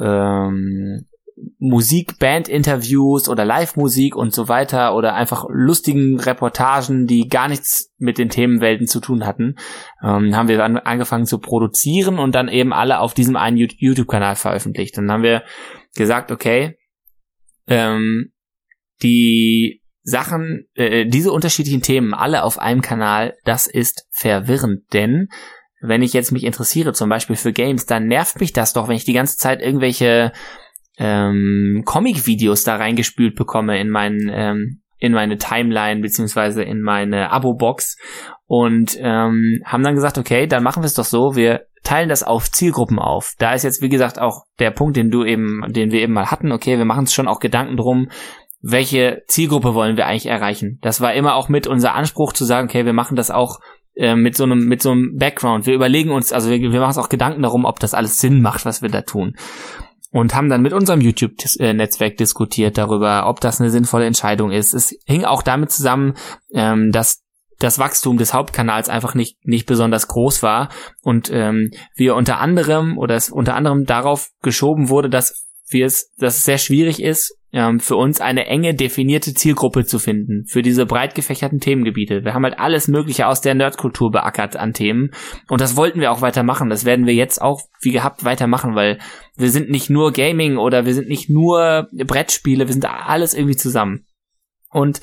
ähm, 0.00 1.04
Musik, 1.58 2.18
Band-Interviews 2.18 3.28
oder 3.28 3.44
Live-Musik 3.44 4.16
und 4.16 4.34
so 4.34 4.48
weiter 4.48 4.94
oder 4.94 5.14
einfach 5.14 5.46
lustigen 5.48 6.18
Reportagen, 6.18 7.06
die 7.06 7.28
gar 7.28 7.48
nichts 7.48 7.92
mit 7.98 8.18
den 8.18 8.28
Themenwelten 8.28 8.86
zu 8.86 9.00
tun 9.00 9.26
hatten, 9.26 9.56
ähm, 10.02 10.36
haben 10.36 10.48
wir 10.48 10.62
an, 10.64 10.76
angefangen 10.76 11.26
zu 11.26 11.38
produzieren 11.38 12.18
und 12.18 12.34
dann 12.34 12.48
eben 12.48 12.72
alle 12.72 13.00
auf 13.00 13.14
diesem 13.14 13.36
einen 13.36 13.56
YouTube-Kanal 13.56 14.36
veröffentlicht. 14.36 14.96
Dann 14.96 15.10
haben 15.10 15.22
wir 15.22 15.42
gesagt, 15.94 16.30
okay, 16.30 16.76
ähm, 17.66 18.32
die 19.02 19.82
Sachen, 20.02 20.66
äh, 20.74 21.06
diese 21.06 21.32
unterschiedlichen 21.32 21.82
Themen 21.82 22.14
alle 22.14 22.42
auf 22.42 22.58
einem 22.58 22.82
Kanal, 22.82 23.34
das 23.44 23.66
ist 23.66 24.06
verwirrend, 24.10 24.92
denn 24.92 25.28
wenn 25.82 26.02
ich 26.02 26.12
jetzt 26.12 26.30
mich 26.30 26.44
interessiere, 26.44 26.92
zum 26.92 27.08
Beispiel 27.08 27.36
für 27.36 27.52
Games, 27.52 27.86
dann 27.86 28.06
nervt 28.06 28.40
mich 28.40 28.52
das 28.52 28.72
doch, 28.72 28.88
wenn 28.88 28.96
ich 28.96 29.04
die 29.04 29.12
ganze 29.12 29.36
Zeit 29.36 29.60
irgendwelche 29.60 30.32
ähm, 31.02 31.82
Comic-Videos 31.84 32.62
da 32.62 32.76
reingespült 32.76 33.34
bekomme 33.34 33.80
in 33.80 33.90
meinen 33.90 34.30
ähm, 34.32 34.82
in 34.98 35.12
meine 35.12 35.36
Timeline 35.36 36.00
beziehungsweise 36.00 36.62
in 36.62 36.80
meine 36.80 37.32
Abo-Box 37.32 37.96
und 38.46 38.96
ähm, 39.00 39.60
haben 39.64 39.82
dann 39.82 39.96
gesagt, 39.96 40.16
okay, 40.16 40.46
dann 40.46 40.62
machen 40.62 40.84
wir 40.84 40.86
es 40.86 40.94
doch 40.94 41.04
so, 41.04 41.34
wir 41.34 41.62
teilen 41.82 42.08
das 42.08 42.22
auf 42.22 42.48
Zielgruppen 42.52 43.00
auf. 43.00 43.32
Da 43.40 43.52
ist 43.52 43.64
jetzt 43.64 43.82
wie 43.82 43.88
gesagt 43.88 44.20
auch 44.20 44.44
der 44.60 44.70
Punkt, 44.70 44.96
den 44.96 45.10
du 45.10 45.24
eben, 45.24 45.64
den 45.72 45.90
wir 45.90 46.02
eben 46.02 46.12
mal 46.12 46.30
hatten. 46.30 46.52
Okay, 46.52 46.78
wir 46.78 46.84
machen 46.84 47.00
uns 47.00 47.12
schon 47.12 47.26
auch 47.26 47.40
Gedanken 47.40 47.76
drum, 47.76 48.10
welche 48.60 49.24
Zielgruppe 49.26 49.74
wollen 49.74 49.96
wir 49.96 50.06
eigentlich 50.06 50.26
erreichen. 50.26 50.78
Das 50.82 51.00
war 51.00 51.14
immer 51.14 51.34
auch 51.34 51.48
mit 51.48 51.66
unser 51.66 51.96
Anspruch 51.96 52.32
zu 52.32 52.44
sagen, 52.44 52.68
okay, 52.68 52.86
wir 52.86 52.92
machen 52.92 53.16
das 53.16 53.32
auch 53.32 53.58
äh, 53.96 54.14
mit 54.14 54.36
so 54.36 54.44
einem 54.44 54.68
mit 54.68 54.82
so 54.82 54.92
einem 54.92 55.16
Background. 55.16 55.66
Wir 55.66 55.74
überlegen 55.74 56.12
uns, 56.12 56.32
also 56.32 56.48
wir, 56.48 56.60
wir 56.60 56.78
machen 56.78 56.96
uns 56.96 56.98
auch 56.98 57.08
Gedanken 57.08 57.42
darum, 57.42 57.64
ob 57.64 57.80
das 57.80 57.92
alles 57.92 58.18
Sinn 58.18 58.40
macht, 58.40 58.64
was 58.64 58.82
wir 58.82 58.88
da 58.88 59.02
tun 59.02 59.34
und 60.12 60.34
haben 60.34 60.48
dann 60.48 60.62
mit 60.62 60.72
unserem 60.72 61.00
YouTube-Netzwerk 61.00 62.16
diskutiert 62.18 62.78
darüber, 62.78 63.26
ob 63.26 63.40
das 63.40 63.60
eine 63.60 63.70
sinnvolle 63.70 64.06
Entscheidung 64.06 64.52
ist. 64.52 64.74
Es 64.74 64.94
hing 65.06 65.24
auch 65.24 65.42
damit 65.42 65.72
zusammen, 65.72 66.14
ähm, 66.52 66.92
dass 66.92 67.22
das 67.58 67.78
Wachstum 67.78 68.18
des 68.18 68.34
Hauptkanals 68.34 68.88
einfach 68.88 69.14
nicht 69.14 69.38
nicht 69.46 69.66
besonders 69.66 70.08
groß 70.08 70.42
war 70.42 70.68
und 71.00 71.30
ähm, 71.32 71.70
wir 71.94 72.16
unter 72.16 72.38
anderem 72.40 72.98
oder 72.98 73.14
es 73.14 73.30
unter 73.30 73.54
anderem 73.54 73.84
darauf 73.86 74.30
geschoben 74.42 74.88
wurde, 74.88 75.08
dass 75.08 75.46
wir 75.68 75.86
es, 75.86 76.12
dass 76.16 76.38
es 76.38 76.44
sehr 76.44 76.58
schwierig 76.58 77.00
ist, 77.00 77.38
ähm, 77.52 77.80
für 77.80 77.96
uns 77.96 78.20
eine 78.20 78.46
enge 78.46 78.74
definierte 78.74 79.34
Zielgruppe 79.34 79.84
zu 79.84 79.98
finden 79.98 80.44
für 80.46 80.62
diese 80.62 80.86
breit 80.86 81.14
gefächerten 81.14 81.60
Themengebiete. 81.60 82.24
Wir 82.24 82.34
haben 82.34 82.44
halt 82.44 82.58
alles 82.58 82.88
Mögliche 82.88 83.26
aus 83.26 83.40
der 83.40 83.54
Nerdkultur 83.54 84.10
beackert 84.10 84.56
an 84.56 84.72
Themen 84.72 85.10
und 85.48 85.60
das 85.60 85.76
wollten 85.76 86.00
wir 86.00 86.10
auch 86.12 86.22
weitermachen. 86.22 86.70
Das 86.70 86.84
werden 86.84 87.06
wir 87.06 87.14
jetzt 87.14 87.40
auch 87.40 87.60
wie 87.80 87.92
gehabt 87.92 88.24
weitermachen, 88.24 88.74
weil 88.74 88.98
wir 89.36 89.50
sind 89.50 89.70
nicht 89.70 89.90
nur 89.90 90.12
Gaming 90.12 90.56
oder 90.56 90.86
wir 90.86 90.94
sind 90.94 91.08
nicht 91.08 91.28
nur 91.28 91.88
Brettspiele, 91.92 92.66
wir 92.66 92.72
sind 92.72 92.86
alles 92.86 93.34
irgendwie 93.34 93.56
zusammen. 93.56 94.06
Und 94.70 95.00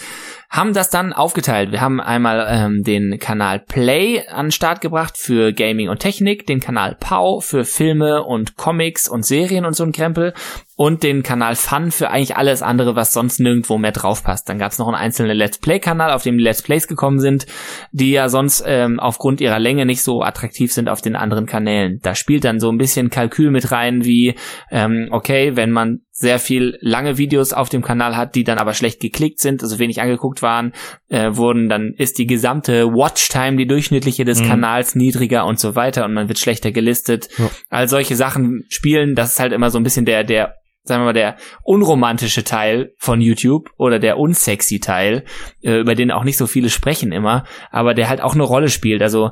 haben 0.49 0.73
das 0.73 0.89
dann 0.89 1.13
aufgeteilt. 1.13 1.71
Wir 1.71 1.81
haben 1.81 2.01
einmal 2.01 2.47
ähm, 2.49 2.83
den 2.83 3.19
Kanal 3.19 3.59
Play 3.59 4.27
an 4.27 4.47
den 4.47 4.51
Start 4.51 4.81
gebracht 4.81 5.15
für 5.15 5.53
Gaming 5.53 5.89
und 5.89 5.99
Technik, 5.99 6.47
den 6.47 6.59
Kanal 6.59 6.97
Pau 6.99 7.39
für 7.39 7.65
Filme 7.65 8.23
und 8.23 8.57
Comics 8.57 9.07
und 9.07 9.25
Serien 9.25 9.65
und 9.65 9.75
so 9.75 9.83
ein 9.83 9.91
Krempel 9.91 10.33
und 10.75 11.03
den 11.03 11.23
Kanal 11.23 11.55
Fun 11.55 11.91
für 11.91 12.09
eigentlich 12.09 12.37
alles 12.37 12.63
andere, 12.63 12.95
was 12.95 13.13
sonst 13.13 13.41
nirgendwo 13.41 13.77
mehr 13.77 13.91
drauf 13.91 14.23
passt. 14.23 14.47
Dann 14.47 14.57
gab 14.57 14.71
es 14.71 14.79
noch 14.79 14.87
einen 14.87 14.95
einzelnen 14.95 15.35
Let's 15.35 15.59
Play-Kanal, 15.59 16.11
auf 16.11 16.23
dem 16.23 16.39
Let's 16.39 16.61
Plays 16.61 16.87
gekommen 16.87 17.19
sind, 17.19 17.45
die 17.91 18.11
ja 18.11 18.29
sonst 18.29 18.63
ähm, 18.65 18.99
aufgrund 18.99 19.41
ihrer 19.41 19.59
Länge 19.59 19.85
nicht 19.85 20.01
so 20.01 20.23
attraktiv 20.23 20.71
sind 20.71 20.87
auf 20.87 21.01
den 21.01 21.17
anderen 21.17 21.45
Kanälen. 21.45 21.99
Da 22.01 22.15
spielt 22.15 22.45
dann 22.45 22.61
so 22.61 22.71
ein 22.71 22.77
bisschen 22.77 23.09
Kalkül 23.09 23.51
mit 23.51 23.71
rein, 23.71 24.05
wie 24.05 24.35
ähm, 24.71 25.09
okay, 25.11 25.57
wenn 25.57 25.71
man 25.71 25.99
sehr 26.11 26.39
viel 26.39 26.77
lange 26.81 27.17
Videos 27.17 27.53
auf 27.53 27.69
dem 27.69 27.81
Kanal 27.81 28.17
hat, 28.17 28.35
die 28.35 28.43
dann 28.43 28.57
aber 28.57 28.73
schlecht 28.73 28.99
geklickt 28.99 29.39
sind, 29.39 29.63
also 29.63 29.79
wenig 29.79 30.01
angeguckt 30.01 30.38
waren, 30.41 30.73
äh, 31.07 31.35
wurden, 31.35 31.69
dann 31.69 31.93
ist 31.97 32.17
die 32.17 32.27
gesamte 32.27 32.87
Watchtime, 32.87 33.57
die 33.57 33.67
durchschnittliche 33.67 34.25
des 34.25 34.41
mhm. 34.41 34.47
Kanals 34.47 34.95
niedriger 34.95 35.45
und 35.45 35.59
so 35.59 35.75
weiter 35.75 36.05
und 36.05 36.13
man 36.13 36.27
wird 36.27 36.39
schlechter 36.39 36.71
gelistet. 36.71 37.29
Ja. 37.37 37.49
All 37.69 37.87
solche 37.87 38.15
Sachen 38.15 38.63
spielen, 38.69 39.15
das 39.15 39.33
ist 39.33 39.39
halt 39.39 39.53
immer 39.53 39.69
so 39.69 39.79
ein 39.79 39.83
bisschen 39.83 40.05
der, 40.05 40.23
der 40.23 40.55
sagen 40.83 41.01
wir 41.01 41.05
mal, 41.07 41.13
der 41.13 41.37
unromantische 41.63 42.43
Teil 42.43 42.93
von 42.97 43.21
YouTube 43.21 43.69
oder 43.77 43.99
der 43.99 44.17
unsexy 44.17 44.79
Teil, 44.79 45.23
äh, 45.61 45.79
über 45.79 45.95
den 45.95 46.11
auch 46.11 46.23
nicht 46.23 46.37
so 46.37 46.47
viele 46.47 46.69
sprechen 46.69 47.11
immer, 47.11 47.45
aber 47.71 47.93
der 47.93 48.09
halt 48.09 48.21
auch 48.21 48.33
eine 48.33 48.43
Rolle 48.43 48.69
spielt. 48.69 49.01
Also 49.01 49.31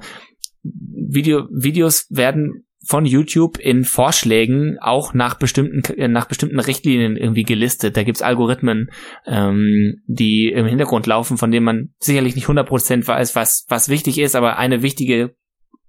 Video, 0.64 1.48
Videos 1.52 2.06
werden 2.10 2.67
von 2.88 3.06
YouTube 3.06 3.60
in 3.60 3.84
Vorschlägen 3.84 4.78
auch 4.80 5.14
nach 5.14 5.36
bestimmten 5.36 5.84
äh, 5.94 6.08
nach 6.08 6.26
bestimmten 6.26 6.60
Richtlinien 6.60 7.18
irgendwie 7.18 7.44
gelistet. 7.44 7.98
Da 7.98 8.04
gibt's 8.04 8.22
Algorithmen, 8.22 8.90
ähm, 9.26 10.02
die 10.08 10.48
im 10.48 10.66
Hintergrund 10.66 11.06
laufen, 11.06 11.38
von 11.38 11.52
denen 11.52 11.66
man 11.66 11.90
sicherlich 12.00 12.36
nicht 12.36 12.48
100% 12.48 13.06
weiß, 13.06 13.36
was 13.36 13.66
was 13.68 13.90
wichtig 13.90 14.18
ist, 14.20 14.36
aber 14.36 14.58
eine 14.58 14.82
wichtige 14.84 15.36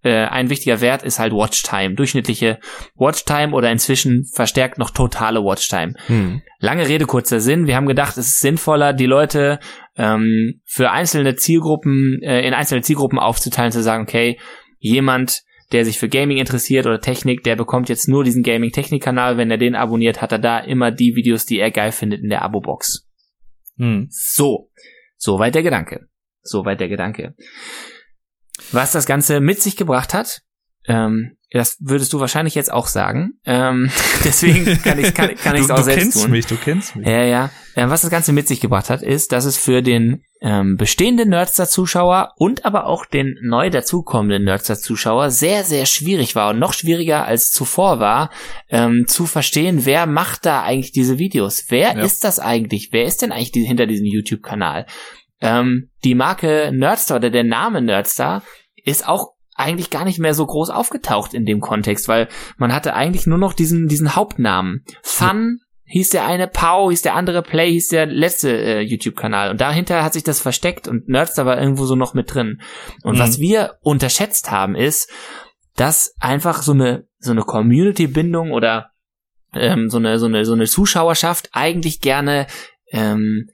äh, 0.03 0.27
ein 0.27 0.51
wichtiger 0.51 0.81
Wert 0.81 1.05
ist 1.05 1.20
halt 1.20 1.33
Watchtime, 1.33 1.95
durchschnittliche 1.95 2.59
Watchtime 2.97 3.53
oder 3.53 3.70
inzwischen 3.70 4.25
verstärkt 4.33 4.79
noch 4.79 4.91
totale 4.91 5.41
Watchtime. 5.41 5.95
Hm. 6.07 6.43
Lange 6.59 6.89
Rede 6.89 7.07
kurzer 7.07 7.39
Sinn. 7.39 7.66
Wir 7.69 7.77
haben 7.77 7.87
gedacht, 7.87 8.16
es 8.16 8.27
ist 8.27 8.41
sinnvoller, 8.41 8.93
die 8.93 9.07
Leute 9.07 9.61
ähm, 9.97 10.61
für 10.65 10.91
einzelne 10.91 11.37
Zielgruppen 11.37 12.20
äh, 12.23 12.47
in 12.47 12.55
einzelne 12.55 12.83
Zielgruppen 12.83 13.19
aufzuteilen, 13.20 13.70
zu 13.70 13.83
sagen, 13.83 14.03
okay, 14.03 14.39
jemand 14.79 15.43
der 15.73 15.85
sich 15.85 15.99
für 15.99 16.09
Gaming 16.09 16.39
interessiert 16.39 16.86
oder 16.86 17.01
Technik, 17.01 17.45
der 17.45 17.57
bekommt 17.57 17.89
jetzt 17.89 18.09
nur 18.09 18.24
diesen 18.24 18.43
Gaming-Technik-Kanal. 18.43 19.36
Wenn 19.36 19.51
er 19.51 19.59
den 19.59 19.74
abonniert, 19.74 20.23
hat 20.23 20.32
er 20.32 20.39
da 20.39 20.59
immer 20.59 20.90
die 20.90 21.15
Videos, 21.15 21.45
die 21.45 21.59
er 21.59 21.70
geil 21.70 21.93
findet 21.93 22.23
in 22.23 22.31
der 22.31 22.43
Abo-Box. 22.43 23.07
Hm. 23.77 24.09
So. 24.11 24.70
Soweit 25.16 25.55
der 25.55 25.62
Gedanke. 25.62 26.09
Soweit 26.43 26.81
der 26.81 26.89
Gedanke. 26.89 27.35
Was 28.73 28.93
das 28.93 29.07
Ganze 29.07 29.40
mit 29.40 29.61
sich 29.61 29.77
gebracht 29.77 30.15
hat, 30.15 30.43
ähm, 30.86 31.36
das 31.51 31.77
würdest 31.81 32.12
du 32.12 32.20
wahrscheinlich 32.20 32.55
jetzt 32.55 32.73
auch 32.73 32.86
sagen. 32.86 33.32
Ähm, 33.45 33.90
deswegen 34.24 34.65
kann 34.82 34.99
ich 34.99 35.15
kann, 35.15 35.35
kann 35.36 35.57
ich 35.57 35.62
es 35.62 35.70
auch 35.70 35.77
du 35.77 35.85
selbst 35.85 36.03
kennst 36.03 36.23
tun. 36.23 36.31
mich, 36.31 36.47
du 36.47 36.57
kennst 36.57 36.97
mich. 36.97 37.07
Ja, 37.07 37.23
ja. 37.24 37.51
Ähm, 37.77 37.90
was 37.90 38.03
das 38.03 38.11
Ganze 38.11 38.32
mit 38.32 38.49
sich 38.49 38.61
gebracht 38.61 38.90
hat, 38.90 39.03
ist, 39.03 39.32
dass 39.32 39.45
es 39.45 39.57
für 39.57 39.82
den 39.82 40.23
ähm, 40.40 40.77
bestehenden 40.77 41.31
Nerdster-Zuschauer 41.31 42.32
und 42.36 42.65
aber 42.65 42.86
auch 42.86 43.06
den 43.06 43.36
neu 43.43 43.70
dazukommenden 43.70 44.44
Nerdster-Zuschauer 44.44 45.31
sehr, 45.31 45.65
sehr 45.65 45.86
schwierig 45.86 46.35
war 46.35 46.51
und 46.51 46.59
noch 46.59 46.73
schwieriger 46.73 47.24
als 47.24 47.51
zuvor 47.51 47.98
war, 47.98 48.31
ähm, 48.69 49.06
zu 49.09 49.27
verstehen, 49.27 49.85
wer 49.85 50.06
macht 50.06 50.47
da 50.47 50.62
eigentlich 50.62 50.93
diese 50.93 51.19
Videos? 51.19 51.65
Wer 51.69 51.97
ja. 51.97 52.02
ist 52.02 52.24
das 52.24 52.39
eigentlich? 52.39 52.90
Wer 52.93 53.05
ist 53.05 53.23
denn 53.23 53.32
eigentlich 53.32 53.52
die, 53.52 53.65
hinter 53.65 53.86
diesem 53.86 54.06
YouTube-Kanal? 54.06 54.86
Ähm, 55.40 55.90
die 56.05 56.15
Marke 56.15 56.70
Nerdstar 56.73 57.19
oder 57.19 57.31
der 57.31 57.44
Name 57.44 57.82
Nerdstar 57.82 58.43
ist 58.85 59.06
auch 59.06 59.32
eigentlich 59.55 59.90
gar 59.90 60.05
nicht 60.05 60.20
mehr 60.20 60.35
so 60.35 60.47
groß 60.47 60.70
aufgetaucht 60.70 61.35
in 61.35 61.44
dem 61.44 61.60
Kontext, 61.60 62.06
weil 62.06 62.28
man 62.59 62.73
hatte 62.73 62.94
eigentlich 62.94 63.27
nur 63.27 63.39
noch 63.39 63.52
diesen, 63.52 63.89
diesen 63.89 64.15
Hauptnamen. 64.15 64.85
Fun 65.02 65.59
hieß 65.89 66.10
der 66.10 66.27
eine, 66.27 66.48
Pow 66.48 66.90
hieß 66.90 67.02
der 67.02 67.15
andere, 67.15 67.43
Play 67.43 67.73
hieß 67.73 67.89
der 67.89 68.06
letzte 68.06 68.51
äh, 68.51 68.81
YouTube-Kanal. 68.81 69.51
Und 69.51 69.60
dahinter 69.60 70.05
hat 70.05 70.12
sich 70.12 70.23
das 70.23 70.40
versteckt 70.40 70.86
und 70.86 71.09
Nerds 71.09 71.36
war 71.39 71.59
irgendwo 71.59 71.86
so 71.86 71.97
noch 71.97 72.15
mit 72.15 72.32
drin. 72.32 72.60
Und 73.02 73.16
mhm. 73.16 73.20
was 73.20 73.39
wir 73.39 73.78
unterschätzt 73.81 74.51
haben, 74.51 74.74
ist, 74.74 75.10
dass 75.77 76.15
einfach 76.20 76.62
so 76.62 76.73
eine, 76.73 77.06
so 77.19 77.31
eine 77.31 77.43
Community-Bindung 77.43 78.52
oder 78.52 78.90
ähm, 79.55 79.89
so, 79.89 79.98
eine, 79.98 80.19
so, 80.19 80.27
eine, 80.27 80.44
so 80.44 80.52
eine 80.52 80.66
Zuschauerschaft 80.66 81.48
eigentlich 81.52 82.01
gerne 82.01 82.47
ähm, 82.93 83.48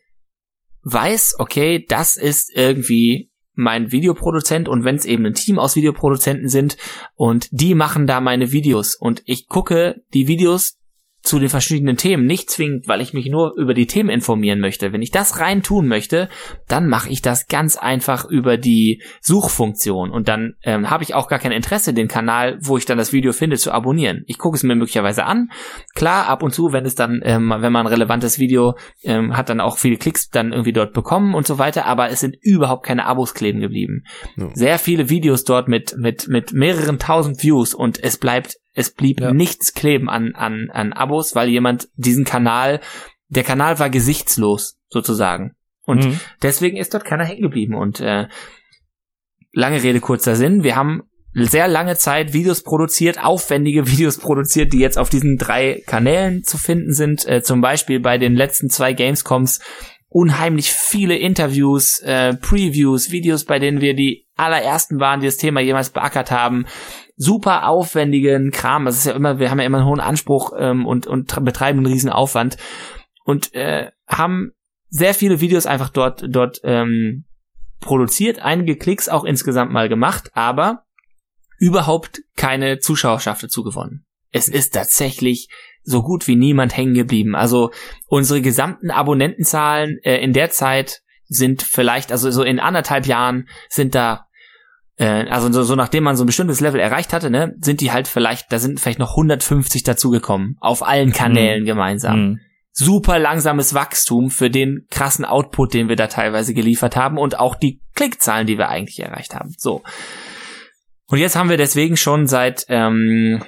weiß, 0.82 1.36
okay, 1.38 1.84
das 1.88 2.16
ist 2.16 2.50
irgendwie 2.54 3.30
mein 3.54 3.92
Videoproduzent 3.92 4.68
und 4.68 4.84
wenn 4.84 4.96
es 4.96 5.04
eben 5.04 5.24
ein 5.24 5.34
Team 5.34 5.58
aus 5.58 5.76
Videoproduzenten 5.76 6.48
sind 6.48 6.76
und 7.14 7.48
die 7.52 7.74
machen 7.74 8.06
da 8.06 8.20
meine 8.20 8.50
Videos 8.50 8.96
und 8.96 9.22
ich 9.26 9.46
gucke 9.46 10.02
die 10.12 10.26
Videos 10.26 10.78
zu 11.24 11.38
den 11.38 11.48
verschiedenen 11.48 11.96
Themen, 11.96 12.26
nicht 12.26 12.50
zwingend, 12.50 12.86
weil 12.86 13.00
ich 13.00 13.14
mich 13.14 13.30
nur 13.30 13.54
über 13.56 13.72
die 13.72 13.86
Themen 13.86 14.10
informieren 14.10 14.60
möchte. 14.60 14.92
Wenn 14.92 15.00
ich 15.00 15.10
das 15.10 15.40
rein 15.40 15.62
tun 15.62 15.88
möchte, 15.88 16.28
dann 16.68 16.86
mache 16.86 17.08
ich 17.08 17.22
das 17.22 17.48
ganz 17.48 17.78
einfach 17.78 18.26
über 18.26 18.58
die 18.58 19.02
Suchfunktion 19.22 20.10
und 20.10 20.28
dann 20.28 20.52
ähm, 20.62 20.90
habe 20.90 21.02
ich 21.02 21.14
auch 21.14 21.26
gar 21.26 21.38
kein 21.38 21.50
Interesse, 21.50 21.94
den 21.94 22.08
Kanal, 22.08 22.58
wo 22.60 22.76
ich 22.76 22.84
dann 22.84 22.98
das 22.98 23.14
Video 23.14 23.32
finde, 23.32 23.56
zu 23.56 23.72
abonnieren. 23.72 24.24
Ich 24.26 24.36
gucke 24.36 24.56
es 24.56 24.62
mir 24.62 24.74
möglicherweise 24.74 25.24
an. 25.24 25.48
Klar, 25.94 26.26
ab 26.26 26.42
und 26.42 26.52
zu, 26.52 26.72
wenn 26.72 26.84
es 26.84 26.94
dann, 26.94 27.22
ähm, 27.24 27.48
wenn 27.56 27.72
man 27.72 27.86
ein 27.86 27.92
relevantes 27.92 28.38
Video 28.38 28.74
ähm, 29.02 29.34
hat, 29.34 29.48
dann 29.48 29.60
auch 29.60 29.78
viele 29.78 29.96
Klicks 29.96 30.28
dann 30.28 30.52
irgendwie 30.52 30.74
dort 30.74 30.92
bekommen 30.92 31.34
und 31.34 31.46
so 31.46 31.58
weiter, 31.58 31.86
aber 31.86 32.10
es 32.10 32.20
sind 32.20 32.36
überhaupt 32.42 32.84
keine 32.84 33.06
Abos 33.06 33.32
kleben 33.32 33.60
geblieben. 33.60 34.04
Ja. 34.36 34.50
Sehr 34.52 34.78
viele 34.78 35.08
Videos 35.08 35.44
dort 35.44 35.68
mit 35.68 35.96
mit 35.96 36.28
mit 36.28 36.52
mehreren 36.52 36.98
tausend 36.98 37.42
Views 37.42 37.72
und 37.72 38.02
es 38.02 38.18
bleibt 38.18 38.58
es 38.74 38.90
blieb 38.90 39.20
ja. 39.20 39.32
nichts 39.32 39.72
kleben 39.72 40.10
an, 40.10 40.34
an, 40.34 40.68
an 40.72 40.92
Abos, 40.92 41.34
weil 41.34 41.48
jemand 41.48 41.88
diesen 41.94 42.24
Kanal, 42.24 42.80
der 43.28 43.44
Kanal 43.44 43.78
war 43.78 43.88
gesichtslos, 43.88 44.78
sozusagen. 44.88 45.54
Und 45.86 46.04
mhm. 46.04 46.20
deswegen 46.42 46.76
ist 46.76 46.92
dort 46.92 47.04
keiner 47.04 47.24
hängen 47.24 47.42
geblieben. 47.42 47.74
Und 47.74 48.00
äh, 48.00 48.26
lange 49.52 49.82
Rede, 49.82 50.00
kurzer 50.00 50.34
Sinn, 50.34 50.64
wir 50.64 50.76
haben 50.76 51.02
sehr 51.34 51.68
lange 51.68 51.96
Zeit 51.96 52.32
Videos 52.32 52.62
produziert, 52.62 53.22
aufwendige 53.22 53.86
Videos 53.90 54.18
produziert, 54.18 54.72
die 54.72 54.78
jetzt 54.78 54.98
auf 54.98 55.08
diesen 55.08 55.36
drei 55.36 55.82
Kanälen 55.86 56.42
zu 56.42 56.58
finden 56.58 56.92
sind. 56.92 57.26
Äh, 57.26 57.42
zum 57.42 57.60
Beispiel 57.60 58.00
bei 58.00 58.18
den 58.18 58.34
letzten 58.34 58.70
zwei 58.70 58.92
Gamescoms 58.92 59.60
unheimlich 60.08 60.70
viele 60.70 61.16
Interviews, 61.16 61.98
äh, 62.00 62.34
Previews, 62.34 63.10
Videos, 63.10 63.44
bei 63.44 63.58
denen 63.58 63.80
wir 63.80 63.94
die 63.94 64.26
allerersten 64.36 65.00
waren, 65.00 65.20
die 65.20 65.26
das 65.26 65.38
Thema 65.38 65.60
jemals 65.60 65.90
beackert 65.90 66.30
haben. 66.30 66.66
Super 67.16 67.68
aufwendigen 67.68 68.50
Kram. 68.50 68.84
Das 68.84 68.96
ist 68.96 69.06
ja 69.06 69.12
immer, 69.12 69.38
wir 69.38 69.50
haben 69.50 69.60
ja 69.60 69.66
immer 69.66 69.78
einen 69.78 69.86
hohen 69.86 70.00
Anspruch 70.00 70.52
ähm, 70.58 70.86
und, 70.86 71.06
und 71.06 71.44
betreiben 71.44 71.78
einen 71.78 71.92
riesen 71.92 72.10
Aufwand. 72.10 72.56
Und 73.24 73.54
äh, 73.54 73.90
haben 74.06 74.52
sehr 74.88 75.14
viele 75.14 75.40
Videos 75.40 75.66
einfach 75.66 75.88
dort, 75.88 76.24
dort 76.28 76.60
ähm, 76.64 77.24
produziert, 77.80 78.40
einige 78.40 78.76
Klicks 78.76 79.08
auch 79.08 79.24
insgesamt 79.24 79.72
mal 79.72 79.88
gemacht, 79.88 80.30
aber 80.34 80.84
überhaupt 81.58 82.22
keine 82.36 82.78
Zuschauerschaft 82.78 83.42
dazu 83.42 83.62
gewonnen. 83.62 84.04
Es 84.32 84.48
ist 84.48 84.74
tatsächlich 84.74 85.48
so 85.82 86.02
gut 86.02 86.26
wie 86.26 86.36
niemand 86.36 86.76
hängen 86.76 86.94
geblieben. 86.94 87.36
Also 87.36 87.70
unsere 88.06 88.40
gesamten 88.40 88.90
Abonnentenzahlen 88.90 89.98
äh, 90.02 90.16
in 90.16 90.32
der 90.32 90.50
Zeit 90.50 91.02
sind 91.26 91.62
vielleicht, 91.62 92.10
also 92.10 92.30
so 92.30 92.42
in 92.42 92.58
anderthalb 92.58 93.06
Jahren 93.06 93.48
sind 93.68 93.94
da, 93.94 94.26
äh, 94.96 95.28
also 95.28 95.50
so, 95.52 95.62
so 95.62 95.74
nachdem 95.74 96.04
man 96.04 96.16
so 96.16 96.24
ein 96.24 96.26
bestimmtes 96.26 96.60
Level 96.60 96.80
erreicht 96.80 97.12
hatte, 97.12 97.30
ne, 97.30 97.54
sind 97.60 97.80
die 97.80 97.92
halt 97.92 98.08
vielleicht, 98.08 98.52
da 98.52 98.58
sind 98.58 98.80
vielleicht 98.80 98.98
noch 98.98 99.10
150 99.10 99.82
dazugekommen, 99.82 100.56
auf 100.60 100.86
allen 100.86 101.12
Kanälen 101.12 101.62
mhm. 101.62 101.66
gemeinsam. 101.66 102.20
Mhm. 102.20 102.40
Super 102.72 103.18
langsames 103.20 103.74
Wachstum 103.74 104.30
für 104.30 104.50
den 104.50 104.86
krassen 104.90 105.24
Output, 105.24 105.74
den 105.74 105.88
wir 105.88 105.96
da 105.96 106.08
teilweise 106.08 106.54
geliefert 106.54 106.96
haben 106.96 107.18
und 107.18 107.38
auch 107.38 107.54
die 107.54 107.80
Klickzahlen, 107.94 108.46
die 108.46 108.58
wir 108.58 108.68
eigentlich 108.68 108.98
erreicht 108.98 109.34
haben. 109.34 109.54
So. 109.56 109.82
Und 111.06 111.18
jetzt 111.18 111.36
haben 111.36 111.50
wir 111.50 111.56
deswegen 111.56 111.96
schon 111.96 112.26
seit 112.26 112.64
ähm, 112.68 113.44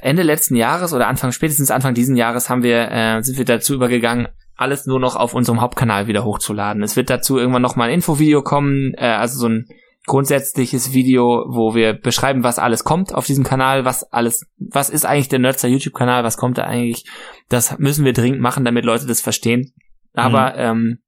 Ende 0.00 0.22
letzten 0.22 0.56
Jahres 0.56 0.92
oder 0.92 1.06
Anfang 1.06 1.30
spätestens 1.30 1.70
Anfang 1.70 1.94
diesen 1.94 2.16
Jahres 2.16 2.50
haben 2.50 2.64
wir 2.64 2.90
äh, 2.90 3.22
sind 3.22 3.38
wir 3.38 3.44
dazu 3.44 3.74
übergegangen, 3.74 4.28
alles 4.56 4.86
nur 4.86 4.98
noch 4.98 5.14
auf 5.14 5.34
unserem 5.34 5.60
Hauptkanal 5.60 6.08
wieder 6.08 6.24
hochzuladen. 6.24 6.82
Es 6.82 6.96
wird 6.96 7.10
dazu 7.10 7.38
irgendwann 7.38 7.62
noch 7.62 7.76
mal 7.76 7.88
ein 7.88 7.94
Infovideo 7.94 8.42
kommen, 8.42 8.92
äh, 8.94 9.06
also 9.06 9.38
so 9.38 9.48
ein 9.48 9.68
grundsätzliches 10.08 10.92
Video, 10.92 11.44
wo 11.48 11.76
wir 11.76 11.92
beschreiben, 11.92 12.42
was 12.42 12.58
alles 12.58 12.82
kommt 12.82 13.14
auf 13.14 13.26
diesem 13.26 13.44
Kanal, 13.44 13.84
was 13.84 14.02
alles, 14.12 14.44
was 14.58 14.90
ist 14.90 15.06
eigentlich 15.06 15.28
der 15.28 15.38
Nerdster 15.38 15.68
YouTube-Kanal, 15.68 16.24
was 16.24 16.36
kommt 16.36 16.58
da 16.58 16.64
eigentlich. 16.64 17.04
Das 17.48 17.78
müssen 17.78 18.04
wir 18.04 18.12
dringend 18.12 18.40
machen, 18.40 18.64
damit 18.64 18.84
Leute 18.84 19.06
das 19.06 19.20
verstehen. 19.20 19.72
Aber 20.14 20.54
mhm. 20.54 20.98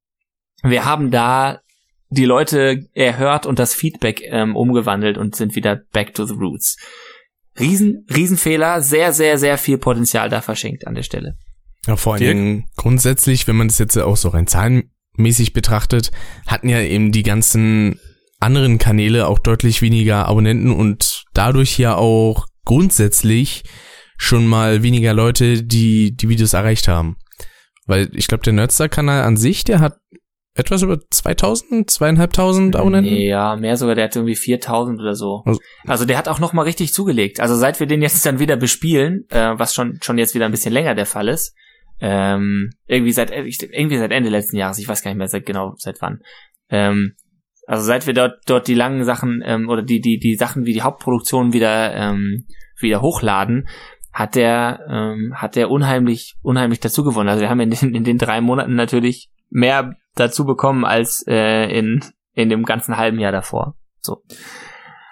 ähm, 0.62 0.70
wir 0.70 0.84
haben 0.84 1.10
da 1.10 1.60
die 2.10 2.24
Leute 2.24 2.88
erhört 2.92 3.46
und 3.46 3.58
das 3.58 3.74
Feedback 3.74 4.22
ähm, 4.24 4.54
umgewandelt 4.54 5.18
und 5.18 5.34
sind 5.34 5.56
wieder 5.56 5.80
back 5.92 6.14
to 6.14 6.24
the 6.24 6.34
roots. 6.34 6.76
Riesen, 7.58 8.06
Riesenfehler, 8.14 8.80
sehr, 8.80 9.12
sehr, 9.12 9.38
sehr 9.38 9.58
viel 9.58 9.78
Potenzial 9.78 10.28
da 10.28 10.40
verschenkt 10.40 10.86
an 10.86 10.94
der 10.94 11.02
Stelle. 11.02 11.36
Ja, 11.86 11.96
vor 11.96 12.14
allen 12.14 12.22
Dingen 12.22 12.64
grundsätzlich, 12.76 13.46
wenn 13.48 13.56
man 13.56 13.68
das 13.68 13.78
jetzt 13.78 13.96
auch 13.96 14.16
so 14.16 14.28
rein 14.28 14.46
zahlenmäßig 14.46 15.52
betrachtet, 15.52 16.10
hatten 16.46 16.68
ja 16.68 16.80
eben 16.80 17.10
die 17.12 17.22
ganzen 17.22 17.98
anderen 18.40 18.78
Kanäle 18.78 19.28
auch 19.28 19.38
deutlich 19.38 19.82
weniger 19.82 20.26
Abonnenten 20.26 20.72
und 20.72 21.24
dadurch 21.34 21.78
ja 21.78 21.94
auch 21.94 22.46
grundsätzlich 22.64 23.62
schon 24.16 24.46
mal 24.46 24.82
weniger 24.82 25.14
Leute, 25.14 25.62
die 25.62 26.16
die 26.16 26.28
Videos 26.28 26.52
erreicht 26.52 26.88
haben. 26.88 27.16
Weil 27.86 28.10
ich 28.14 28.28
glaube, 28.28 28.44
der 28.44 28.52
Nerdstar-Kanal 28.52 29.22
an 29.22 29.36
sich, 29.36 29.64
der 29.64 29.80
hat 29.80 29.98
etwas 30.54 30.82
über 30.82 30.98
2000, 31.00 31.90
zweieinhalbtausend 31.90 32.76
Abonnenten? 32.76 33.14
Ja, 33.14 33.56
mehr 33.56 33.76
sogar, 33.76 33.94
der 33.94 34.04
hat 34.04 34.16
irgendwie 34.16 34.36
4000 34.36 35.00
oder 35.00 35.14
so. 35.14 35.42
Also, 35.44 35.60
also 35.86 36.04
der 36.04 36.18
hat 36.18 36.28
auch 36.28 36.38
noch 36.38 36.52
mal 36.52 36.62
richtig 36.62 36.92
zugelegt. 36.92 37.40
Also 37.40 37.56
seit 37.56 37.80
wir 37.80 37.86
den 37.86 38.02
jetzt 38.02 38.24
dann 38.26 38.38
wieder 38.38 38.56
bespielen, 38.56 39.24
äh, 39.30 39.58
was 39.58 39.74
schon 39.74 39.98
schon 40.02 40.18
jetzt 40.18 40.34
wieder 40.34 40.46
ein 40.46 40.50
bisschen 40.50 40.72
länger 40.72 40.94
der 40.94 41.06
Fall 41.06 41.28
ist, 41.28 41.54
ähm, 42.00 42.70
irgendwie 42.86 43.12
seit 43.12 43.30
irgendwie 43.30 43.98
seit 43.98 44.10
Ende 44.10 44.30
letzten 44.30 44.56
Jahres, 44.56 44.78
ich 44.78 44.88
weiß 44.88 45.02
gar 45.02 45.10
nicht 45.10 45.18
mehr 45.18 45.28
seit 45.28 45.46
genau 45.46 45.74
seit 45.76 46.00
wann. 46.02 46.20
Ähm, 46.68 47.14
also 47.70 47.84
seit 47.84 48.08
wir 48.08 48.14
dort 48.14 48.40
dort 48.46 48.66
die 48.66 48.74
langen 48.74 49.04
Sachen 49.04 49.42
ähm, 49.44 49.68
oder 49.68 49.82
die 49.82 50.00
die 50.00 50.18
die 50.18 50.34
Sachen 50.34 50.64
wie 50.64 50.72
die 50.72 50.82
Hauptproduktion 50.82 51.52
wieder 51.52 51.94
ähm, 51.94 52.46
wieder 52.80 53.00
hochladen, 53.00 53.68
hat 54.12 54.34
der 54.34 54.80
ähm, 54.90 55.34
hat 55.36 55.54
der 55.54 55.70
unheimlich 55.70 56.34
unheimlich 56.42 56.80
dazu 56.80 57.04
gewonnen. 57.04 57.28
Also 57.28 57.42
wir 57.42 57.48
haben 57.48 57.60
in 57.60 57.70
den, 57.70 57.94
in 57.94 58.02
den 58.02 58.18
drei 58.18 58.40
Monaten 58.40 58.74
natürlich 58.74 59.30
mehr 59.50 59.94
dazu 60.16 60.44
bekommen 60.44 60.84
als 60.84 61.24
äh, 61.28 61.66
in, 61.70 62.00
in 62.34 62.48
dem 62.48 62.64
ganzen 62.64 62.96
halben 62.96 63.20
Jahr 63.20 63.30
davor. 63.30 63.76
So. 64.00 64.24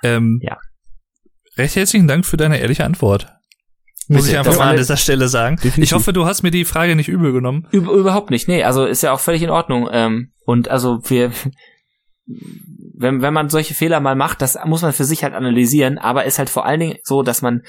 Ähm, 0.02 0.40
ja. 0.42 0.58
Recht 1.56 1.76
herzlichen 1.76 2.08
Dank 2.08 2.26
für 2.26 2.36
deine 2.36 2.58
ehrliche 2.58 2.84
Antwort. 2.84 3.28
Muss 4.08 4.28
ich 4.28 4.36
einfach 4.36 4.56
mal 4.58 4.70
an 4.70 4.76
dieser 4.76 4.96
Stelle 4.96 5.28
sagen. 5.28 5.56
Definitiv. 5.56 5.84
Ich 5.84 5.92
hoffe, 5.92 6.12
du 6.12 6.24
hast 6.24 6.42
mir 6.42 6.50
die 6.50 6.64
Frage 6.64 6.96
nicht 6.96 7.08
übel 7.08 7.32
genommen. 7.32 7.68
Über, 7.70 7.92
überhaupt 7.92 8.30
nicht. 8.30 8.48
Nee, 8.48 8.64
also 8.64 8.84
ist 8.84 9.02
ja 9.02 9.12
auch 9.12 9.20
völlig 9.20 9.42
in 9.42 9.50
Ordnung. 9.50 9.88
Ähm, 9.92 10.32
und 10.44 10.68
also 10.68 11.00
wir, 11.04 11.30
wenn, 12.28 13.22
wenn 13.22 13.32
man 13.32 13.48
solche 13.48 13.74
Fehler 13.74 14.00
mal 14.00 14.16
macht, 14.16 14.42
das 14.42 14.58
muss 14.64 14.82
man 14.82 14.92
für 14.92 15.04
sich 15.04 15.22
halt 15.22 15.34
analysieren, 15.34 15.98
aber 15.98 16.24
ist 16.24 16.38
halt 16.38 16.50
vor 16.50 16.66
allen 16.66 16.80
Dingen 16.80 16.98
so, 17.02 17.22
dass 17.22 17.42
man, 17.42 17.62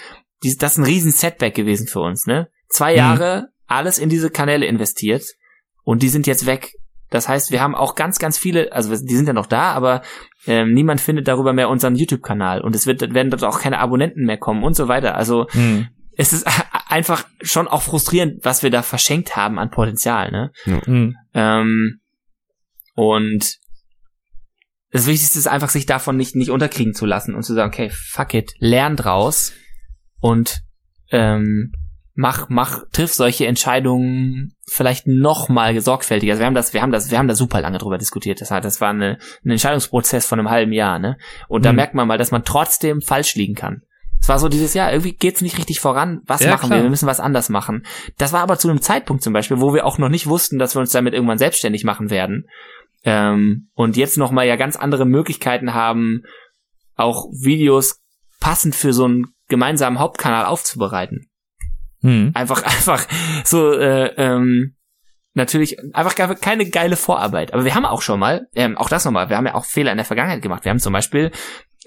die, 0.44 0.57
das 0.57 0.73
ist 0.73 0.77
ein 0.80 0.86
riesen 0.86 1.11
Setback 1.11 1.56
gewesen 1.56 1.88
für 1.88 2.02
uns, 2.02 2.26
ne? 2.26 2.49
Zwei 2.68 2.91
mhm. 2.91 2.98
Jahre 2.98 3.48
alles 3.68 3.99
in 3.99 4.10
diese 4.10 4.30
Kanäle 4.30 4.65
investiert 4.65 5.23
und 5.84 6.03
die 6.03 6.10
sind 6.10 6.27
jetzt 6.27 6.45
weg. 6.45 6.73
Das 7.10 7.27
heißt, 7.27 7.52
wir 7.52 7.61
haben 7.61 7.76
auch 7.76 7.95
ganz, 7.95 8.19
ganz 8.19 8.38
viele, 8.38 8.72
also 8.72 8.95
die 8.95 9.15
sind 9.15 9.27
ja 9.27 9.34
noch 9.34 9.48
da, 9.48 9.72
aber 9.72 10.02
ähm, 10.45 10.73
niemand 10.73 11.02
findet 11.02 11.27
darüber 11.27 11.53
mehr 11.53 11.69
unseren 11.69 11.95
YouTube-Kanal 11.95 12.61
und 12.61 12.76
es 12.76 12.86
wird, 12.86 13.02
werden 13.14 13.31
dort 13.31 13.44
auch 13.44 13.60
keine 13.60 13.80
Abonnenten 13.80 14.26
mehr 14.26 14.38
kommen 14.38 14.64
und 14.64 14.76
so 14.76 14.88
weiter. 14.88 15.15
Also 15.15 15.48
hm. 15.49 15.88
es 16.15 16.34
ist 16.34 16.48
einfach 16.88 17.26
schon 17.41 17.68
auch 17.68 17.81
frustrierend, 17.81 18.44
was 18.44 18.61
wir 18.61 18.69
da 18.69 18.84
verschenkt 18.84 19.36
haben 19.36 19.57
an 19.57 19.72
Potenzial, 19.72 20.31
ne? 20.31 20.52
Ja. 20.65 20.86
Hm. 20.86 21.15
Ähm, 21.34 21.99
und 22.95 23.60
das 24.91 25.07
Wichtigste 25.07 25.40
ist 25.40 25.48
einfach, 25.48 25.70
sich 25.70 25.86
davon 25.86 26.18
nicht, 26.18 26.36
nicht 26.36 26.49
unterkriegen 26.49 26.94
zu 26.94 27.06
lassen 27.06 27.36
und 27.36 27.44
zu 27.44 27.53
sagen, 27.53 27.72
okay, 27.72 27.90
fuck 27.91 28.34
it, 28.34 28.53
lern 28.60 28.95
draus 28.95 29.53
und 30.20 30.61
ähm, 31.11 31.74
mach, 32.20 32.49
mach, 32.49 32.84
triff 32.91 33.14
solche 33.14 33.48
Entscheidungen 33.48 34.53
vielleicht 34.68 35.07
noch 35.07 35.48
mal 35.48 35.80
sorgfältiger. 35.80 36.34
Also 36.34 36.41
wir 36.41 36.48
haben 36.48 36.56
das, 36.56 36.74
wir 36.74 36.82
haben 36.82 36.91
das, 36.91 37.11
wir 37.11 37.18
haben 37.18 37.28
da 37.28 37.36
super 37.36 37.61
lange 37.61 37.78
drüber 37.78 37.98
diskutiert. 37.98 38.41
Das, 38.41 38.49
das 38.49 38.82
war 38.82 38.90
eine, 38.90 39.18
ein 39.45 39.52
Entscheidungsprozess 39.52 40.26
von 40.26 40.40
einem 40.40 40.49
halben 40.49 40.74
Jahr, 40.74 40.99
ne? 40.99 41.18
Und 41.48 41.66
da 41.66 41.72
mhm. 41.72 41.78
merkt 41.78 41.94
man 41.94 42.07
mal, 42.07 42.18
dass 42.18 42.32
man 42.32 42.44
trotzdem 42.44 43.02
falsch 43.02 43.36
liegen 43.36 43.56
kann. 43.56 43.84
Es 44.22 44.28
war 44.28 44.38
so 44.38 44.49
dieses 44.49 44.74
Jahr, 44.74 44.91
irgendwie 44.91 45.14
geht's 45.14 45.41
nicht 45.41 45.57
richtig 45.57 45.80
voran. 45.80 46.22
Was 46.26 46.41
ja, 46.41 46.52
machen 46.52 46.68
klar. 46.68 46.80
wir? 46.80 46.84
Wir 46.84 46.90
müssen 46.90 47.07
was 47.07 47.22
anders 47.22 47.48
machen. 47.48 47.86
Das 48.18 48.34
war 48.34 48.41
aber 48.41 48.57
zu 48.57 48.70
einem 48.70 48.82
Zeitpunkt 48.82 49.24
zum 49.24 49.32
Beispiel, 49.32 49.61
wo 49.61 49.74
wir 49.74 49.86
auch 49.86 49.98
noch 49.98 50.10
nicht 50.10 50.28
wussten, 50.28 50.60
dass 50.60 50.76
wir 50.76 50.82
uns 50.82 50.91
damit 50.91 51.14
irgendwann 51.14 51.38
selbstständig 51.38 51.86
machen 51.86 52.10
werden. 52.10 52.48
Ähm, 53.03 53.69
und 53.73 53.97
jetzt 53.97 54.17
noch 54.17 54.31
mal 54.31 54.45
ja 54.45 54.55
ganz 54.55 54.76
andere 54.76 55.05
Möglichkeiten 55.05 55.73
haben, 55.73 56.23
auch 56.95 57.26
Videos 57.31 58.01
passend 58.39 58.76
für 58.76 58.93
so 58.93 59.05
einen 59.05 59.27
gemeinsamen 59.47 59.99
Hauptkanal 59.99 60.45
aufzubereiten. 60.45 61.30
Hm. 62.01 62.31
Einfach, 62.34 62.63
einfach 62.63 63.05
so, 63.43 63.73
äh, 63.73 64.13
ähm, 64.17 64.76
natürlich 65.34 65.77
einfach 65.93 66.15
keine 66.39 66.69
geile 66.69 66.95
Vorarbeit. 66.95 67.53
Aber 67.53 67.65
wir 67.65 67.76
haben 67.76 67.85
auch 67.85 68.01
schon 68.01 68.19
mal, 68.19 68.47
ähm, 68.55 68.77
auch 68.77 68.89
das 68.89 69.05
nochmal, 69.05 69.30
wir 69.30 69.38
haben 69.38 69.45
ja 69.45 69.55
auch 69.55 69.65
Fehler 69.65 69.91
in 69.91 69.97
der 69.97 70.05
Vergangenheit 70.05 70.41
gemacht. 70.41 70.65
Wir 70.65 70.69
haben 70.71 70.80
zum 70.80 70.93
Beispiel 70.93 71.31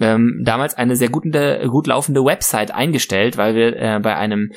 ähm, 0.01 0.43
damals 0.45 0.75
eine 0.75 0.97
sehr 0.97 1.11
gute, 1.11 1.67
gut 1.69 1.87
laufende 1.87 2.25
Website 2.25 2.73
eingestellt, 2.73 3.37
weil 3.37 3.55
wir 3.55 3.77
äh, 3.77 4.01
bei 4.01 4.17
einem, 4.17 4.53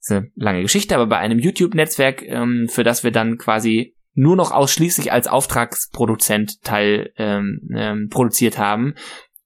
ist 0.00 0.10
eine 0.10 0.30
lange 0.34 0.62
Geschichte, 0.62 0.94
aber 0.94 1.06
bei 1.06 1.18
einem 1.18 1.38
YouTube-Netzwerk, 1.38 2.22
ähm, 2.22 2.68
für 2.68 2.82
das 2.82 3.04
wir 3.04 3.12
dann 3.12 3.38
quasi 3.38 3.94
nur 4.14 4.36
noch 4.36 4.52
ausschließlich 4.52 5.12
als 5.12 5.28
Auftragsproduzent 5.28 6.62
Teil 6.62 7.12
ähm, 7.16 7.60
ähm, 7.74 8.08
produziert 8.10 8.58
haben, 8.58 8.94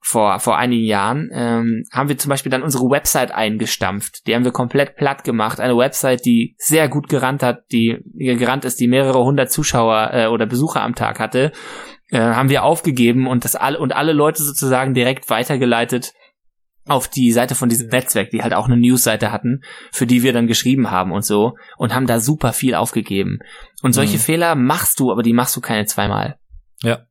vor, 0.07 0.39
vor 0.39 0.57
einigen 0.57 0.85
Jahren, 0.85 1.31
ähm, 1.33 1.83
haben 1.91 2.09
wir 2.09 2.17
zum 2.17 2.29
Beispiel 2.29 2.51
dann 2.51 2.63
unsere 2.63 2.85
Website 2.85 3.33
eingestampft. 3.33 4.25
Die 4.27 4.37
haben 4.37 4.45
wir 4.45 4.53
komplett 4.53 4.95
platt 4.95 5.25
gemacht. 5.25 5.59
Eine 5.59 5.77
Website, 5.77 6.25
die 6.25 6.55
sehr 6.59 6.89
gut 6.89 7.09
gerannt 7.09 7.43
hat, 7.43 7.65
die, 7.73 7.99
gerannt 8.15 8.65
ist, 8.65 8.79
die 8.79 8.87
mehrere 8.87 9.25
hundert 9.25 9.51
Zuschauer 9.51 10.11
äh, 10.13 10.27
oder 10.29 10.47
Besucher 10.47 10.83
am 10.83 10.95
Tag 10.95 11.19
hatte, 11.19 11.51
äh, 12.11 12.21
haben 12.21 12.51
wir 12.51 12.63
aufgegeben 12.63 13.27
und 13.27 13.45
das 13.45 13.57
alle 13.57 13.81
und 13.81 13.97
alle 13.97 14.13
Leute 14.13 14.45
sozusagen 14.45 14.95
direkt 14.95 15.29
weitergeleitet 15.29 16.13
auf 16.87 17.09
die 17.09 17.33
Seite 17.33 17.57
von 17.57 17.69
diesem 17.69 17.89
Netzwerk, 17.89 18.31
die 18.31 18.43
halt 18.43 18.55
auch 18.55 18.67
eine 18.67 18.77
Newsseite 18.77 19.33
hatten, 19.33 19.63
für 19.91 20.07
die 20.07 20.23
wir 20.23 20.33
dann 20.33 20.47
geschrieben 20.47 20.91
haben 20.91 21.11
und 21.11 21.25
so 21.25 21.55
und 21.79 21.93
haben 21.93 22.07
da 22.07 22.21
super 22.21 22.53
viel 22.53 22.77
aufgegeben. 22.77 23.41
Und 23.83 23.93
solche 23.93 24.17
mhm. 24.17 24.21
Fehler 24.21 24.55
machst 24.55 25.01
du, 25.01 25.13
aber 25.13 25.23
die 25.23 25.33
machst 25.33 25.55
du 25.57 25.61
keine 25.61 25.87
zweimal. 25.87 26.39
Ja. 26.83 27.07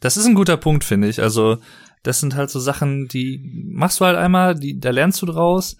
Das 0.00 0.16
ist 0.16 0.26
ein 0.26 0.34
guter 0.34 0.56
Punkt, 0.56 0.84
finde 0.84 1.08
ich. 1.08 1.22
Also 1.22 1.58
das 2.02 2.20
sind 2.20 2.34
halt 2.34 2.50
so 2.50 2.60
Sachen, 2.60 3.08
die 3.08 3.68
machst 3.70 4.00
du 4.00 4.04
halt 4.04 4.16
einmal, 4.16 4.54
die, 4.54 4.78
da 4.78 4.90
lernst 4.90 5.20
du 5.22 5.26
draus. 5.26 5.76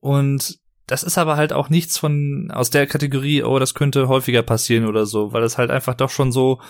Und 0.00 0.58
das 0.86 1.02
ist 1.02 1.16
aber 1.16 1.36
halt 1.36 1.52
auch 1.52 1.70
nichts 1.70 1.96
von 1.98 2.50
aus 2.52 2.70
der 2.70 2.86
Kategorie, 2.86 3.42
oh, 3.42 3.58
das 3.58 3.74
könnte 3.74 4.08
häufiger 4.08 4.42
passieren 4.42 4.86
oder 4.86 5.06
so, 5.06 5.32
weil 5.32 5.42
es 5.42 5.56
halt 5.56 5.70
einfach 5.70 5.94
doch 5.94 6.10
schon 6.10 6.30
so 6.30 6.60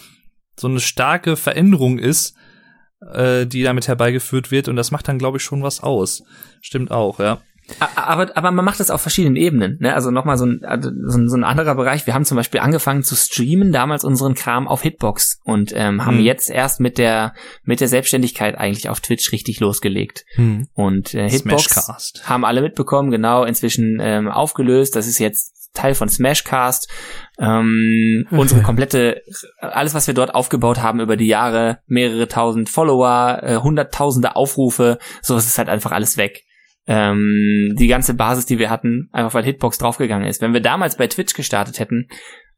so 0.57 0.69
eine 0.69 0.79
starke 0.79 1.37
Veränderung 1.37 1.99
ist, 1.99 2.37
äh, 3.13 3.45
die 3.47 3.65
damit 3.65 3.89
herbeigeführt 3.89 4.51
wird 4.53 4.69
und 4.69 4.77
das 4.77 4.93
macht 4.93 5.09
dann, 5.09 5.19
glaube 5.19 5.39
ich, 5.39 5.43
schon 5.43 5.63
was 5.63 5.81
aus. 5.81 6.23
Stimmt 6.61 6.93
auch, 6.93 7.19
ja. 7.19 7.41
Aber, 7.97 8.37
aber 8.37 8.51
man 8.51 8.65
macht 8.65 8.79
das 8.79 8.91
auf 8.91 9.01
verschiedenen 9.01 9.37
Ebenen. 9.37 9.79
Ne? 9.81 9.95
Also 9.95 10.11
nochmal 10.11 10.37
so 10.37 10.45
ein, 10.45 10.65
also 10.65 10.91
so, 11.07 11.19
ein, 11.19 11.29
so 11.29 11.37
ein 11.37 11.45
anderer 11.45 11.75
Bereich. 11.75 12.07
Wir 12.07 12.15
haben 12.15 12.25
zum 12.25 12.37
Beispiel 12.37 12.61
angefangen 12.61 13.03
zu 13.03 13.17
streamen, 13.17 13.73
damals 13.73 14.05
unseren 14.05 14.35
Kram 14.35 14.69
auf 14.69 14.83
Hitbox 14.83 15.41
und 15.45 15.73
ähm, 15.75 16.05
haben 16.05 16.19
Hm. 16.19 16.25
jetzt 16.25 16.51
erst 16.51 16.81
mit 16.81 16.99
der 16.99 17.35
mit 17.63 17.81
der 17.81 17.89
Selbstständigkeit 17.89 18.57
eigentlich 18.57 18.89
auf 18.91 19.01
Twitch 19.01 19.33
richtig 19.33 19.61
losgelegt. 19.61 20.25
Hm. 20.35 20.69
Und 20.75 21.15
äh, 21.15 21.29
Hitbox 21.29 21.65
Smashcast. 21.65 22.29
haben 22.29 22.45
alle 22.45 22.61
mitbekommen, 22.61 23.11
genau, 23.11 23.45
inzwischen 23.45 23.99
ähm, 24.01 24.29
aufgelöst. 24.29 24.95
Das 24.95 25.07
ist 25.07 25.19
jetzt 25.19 25.55
Teil 25.73 25.95
von 25.95 26.09
Smashcast. 26.09 26.89
Ähm, 27.39 28.27
unsere 28.31 28.63
komplette, 28.63 29.23
alles, 29.59 29.95
was 29.95 30.07
wir 30.07 30.15
dort 30.15 30.35
aufgebaut 30.35 30.81
haben 30.81 31.01
über 31.01 31.17
die 31.17 31.27
Jahre, 31.27 31.81
mehrere 31.87 32.29
tausend 32.29 32.69
Follower, 32.69 33.41
äh, 33.43 33.57
hunderttausende 33.57 34.37
Aufrufe, 34.37 34.99
sowas 35.23 35.47
ist 35.47 35.59
halt 35.59 35.69
einfach 35.69 35.93
alles 35.93 36.17
weg. 36.17 36.45
Ähm, 36.87 37.75
die 37.79 37.87
ganze 37.87 38.15
Basis, 38.15 38.45
die 38.47 38.59
wir 38.59 38.69
hatten, 38.69 39.09
einfach 39.13 39.33
weil 39.35 39.45
Hitbox 39.45 39.79
draufgegangen 39.79 40.29
ist. 40.29 40.43
Wenn 40.43 40.53
wir 40.53 40.61
damals 40.61 40.97
bei 40.97 41.07
Twitch 41.07 41.33
gestartet 41.33 41.79
hätten, 41.79 42.09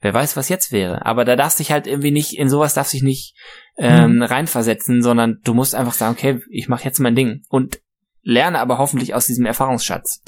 wer 0.01 0.13
weiß, 0.13 0.37
was 0.37 0.49
jetzt 0.49 0.73
wäre. 0.73 1.07
Aber 1.07 1.25
da 1.25 1.37
darfst 1.37 1.61
dich 1.61 1.71
halt 1.71 1.87
irgendwie 1.87 2.11
nicht, 2.11 2.37
in 2.37 2.49
sowas 2.49 2.75
darfst 2.75 2.93
dich 2.93 3.03
nicht 3.03 3.35
ähm, 3.79 4.23
reinversetzen, 4.23 5.03
sondern 5.03 5.39
du 5.45 5.55
musst 5.55 5.75
einfach 5.75 5.95
sagen, 5.95 6.17
okay, 6.19 6.41
ich 6.51 6.69
mache 6.69 6.85
jetzt 6.85 6.99
mein 6.99 7.15
Ding. 7.15 7.43
Und 7.49 7.81
lerne 8.23 8.59
aber 8.59 8.79
hoffentlich 8.79 9.15
aus 9.15 9.27
diesem 9.27 9.47
Erfahrungsschatz. 9.47 10.23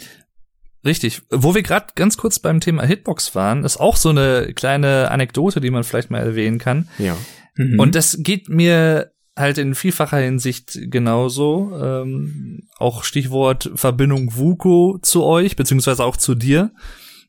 Richtig. 0.85 1.23
Wo 1.31 1.55
wir 1.55 1.63
gerade 1.63 1.89
ganz 1.97 2.17
kurz 2.17 2.39
beim 2.39 2.61
Thema 2.61 2.85
Hitbox 2.85 3.35
waren, 3.35 3.65
ist 3.65 3.79
auch 3.79 3.97
so 3.97 4.11
eine 4.11 4.53
kleine 4.55 5.11
Anekdote, 5.11 5.61
die 5.61 5.71
man 5.71 5.83
vielleicht 5.83 6.11
mal 6.11 6.23
erwähnen 6.23 6.59
kann. 6.59 6.89
Ja. 6.99 7.17
Mhm. 7.57 7.81
Und 7.81 7.95
das 7.97 8.19
geht 8.21 8.49
mir 8.49 9.11
halt 9.39 9.59
in 9.59 9.75
vielfacher 9.75 10.19
Hinsicht 10.19 10.79
genauso. 10.91 11.73
Ähm, 11.81 12.69
auch 12.79 13.05
Stichwort 13.05 13.71
Verbindung 13.75 14.37
Vuko 14.37 14.99
zu 15.03 15.25
euch, 15.25 15.57
beziehungsweise 15.57 16.05
auch 16.05 16.17
zu 16.17 16.35
dir 16.35 16.73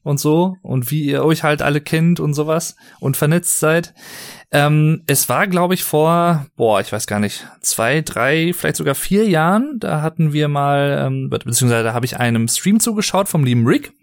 und 0.03 0.19
so. 0.19 0.55
Und 0.61 0.91
wie 0.91 1.03
ihr 1.03 1.23
euch 1.23 1.43
halt 1.43 1.61
alle 1.61 1.81
kennt 1.81 2.19
und 2.19 2.33
sowas 2.33 2.75
und 2.99 3.17
vernetzt 3.17 3.59
seid. 3.59 3.93
Ähm, 4.51 5.03
es 5.07 5.29
war, 5.29 5.47
glaube 5.47 5.75
ich, 5.75 5.83
vor, 5.83 6.47
boah, 6.55 6.81
ich 6.81 6.91
weiß 6.91 7.05
gar 7.05 7.19
nicht, 7.19 7.45
zwei, 7.61 8.01
drei, 8.01 8.53
vielleicht 8.53 8.77
sogar 8.77 8.95
vier 8.95 9.27
Jahren. 9.27 9.77
Da 9.79 10.01
hatten 10.01 10.33
wir 10.33 10.47
mal, 10.47 11.05
ähm, 11.05 11.29
be- 11.29 11.39
beziehungsweise 11.39 11.83
da 11.83 11.93
habe 11.93 12.05
ich 12.05 12.17
einem 12.17 12.47
Stream 12.47 12.79
zugeschaut 12.79 13.27
vom 13.27 13.43
lieben 13.43 13.67
Rick. 13.67 13.93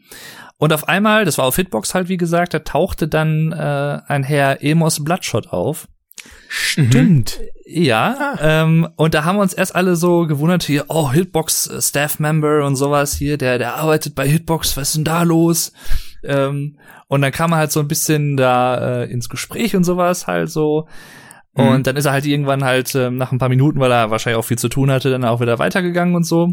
Und 0.59 0.73
auf 0.73 0.89
einmal, 0.89 1.25
das 1.25 1.37
war 1.37 1.45
auf 1.45 1.57
Hitbox 1.57 1.95
halt, 1.95 2.09
wie 2.09 2.17
gesagt, 2.17 2.55
da 2.55 2.61
tauchte 2.61 3.09
dann 3.09 3.53
äh, 3.53 4.01
ein 4.07 4.23
Herr 4.23 4.63
Emos 4.63 5.05
Bloodshot 5.05 5.49
auf. 5.49 5.89
Stimmt. 6.49 7.41
Ja, 7.67 8.37
ähm, 8.41 8.89
und 8.97 9.15
da 9.15 9.25
haben 9.25 9.37
wir 9.37 9.43
uns 9.43 9.53
erst 9.53 9.75
alle 9.75 9.97
so 9.97 10.27
gewundert 10.27 10.63
hier, 10.63 10.85
oh, 10.89 11.11
Hitbox 11.13 11.67
äh, 11.67 11.83
Staff 11.83 12.19
Member 12.21 12.65
und 12.65 12.77
sowas 12.77 13.15
hier, 13.15 13.39
der, 13.39 13.59
der 13.59 13.75
arbeitet 13.75 14.15
bei 14.15 14.29
Hitbox, 14.29 14.77
was 14.77 14.89
ist 14.91 14.97
denn 14.97 15.05
da 15.05 15.23
los? 15.25 15.73
Ähm, 16.25 16.79
und 17.09 17.23
dann 17.23 17.33
kam 17.33 17.53
er 17.53 17.59
halt 17.59 17.73
so 17.73 17.81
ein 17.81 17.89
bisschen 17.89 18.37
da 18.37 19.03
äh, 19.03 19.11
ins 19.11 19.29
Gespräch 19.29 19.75
und 19.75 19.85
sowas 19.85 20.27
halt 20.27 20.51
so. 20.51 20.87
Und 21.55 21.79
Mhm. 21.79 21.83
dann 21.85 21.97
ist 21.97 22.05
er 22.05 22.13
halt 22.13 22.27
irgendwann 22.27 22.65
halt 22.65 22.95
äh, 22.95 23.11
nach 23.11 23.33
ein 23.33 23.39
paar 23.39 23.49
Minuten, 23.49 23.81
weil 23.81 23.91
er 23.91 24.11
wahrscheinlich 24.11 24.39
auch 24.39 24.45
viel 24.45 24.59
zu 24.59 24.69
tun 24.69 24.91
hatte, 24.91 25.11
dann 25.11 25.25
auch 25.25 25.41
wieder 25.41 25.59
weitergegangen 25.59 26.15
und 26.15 26.25
so. 26.25 26.53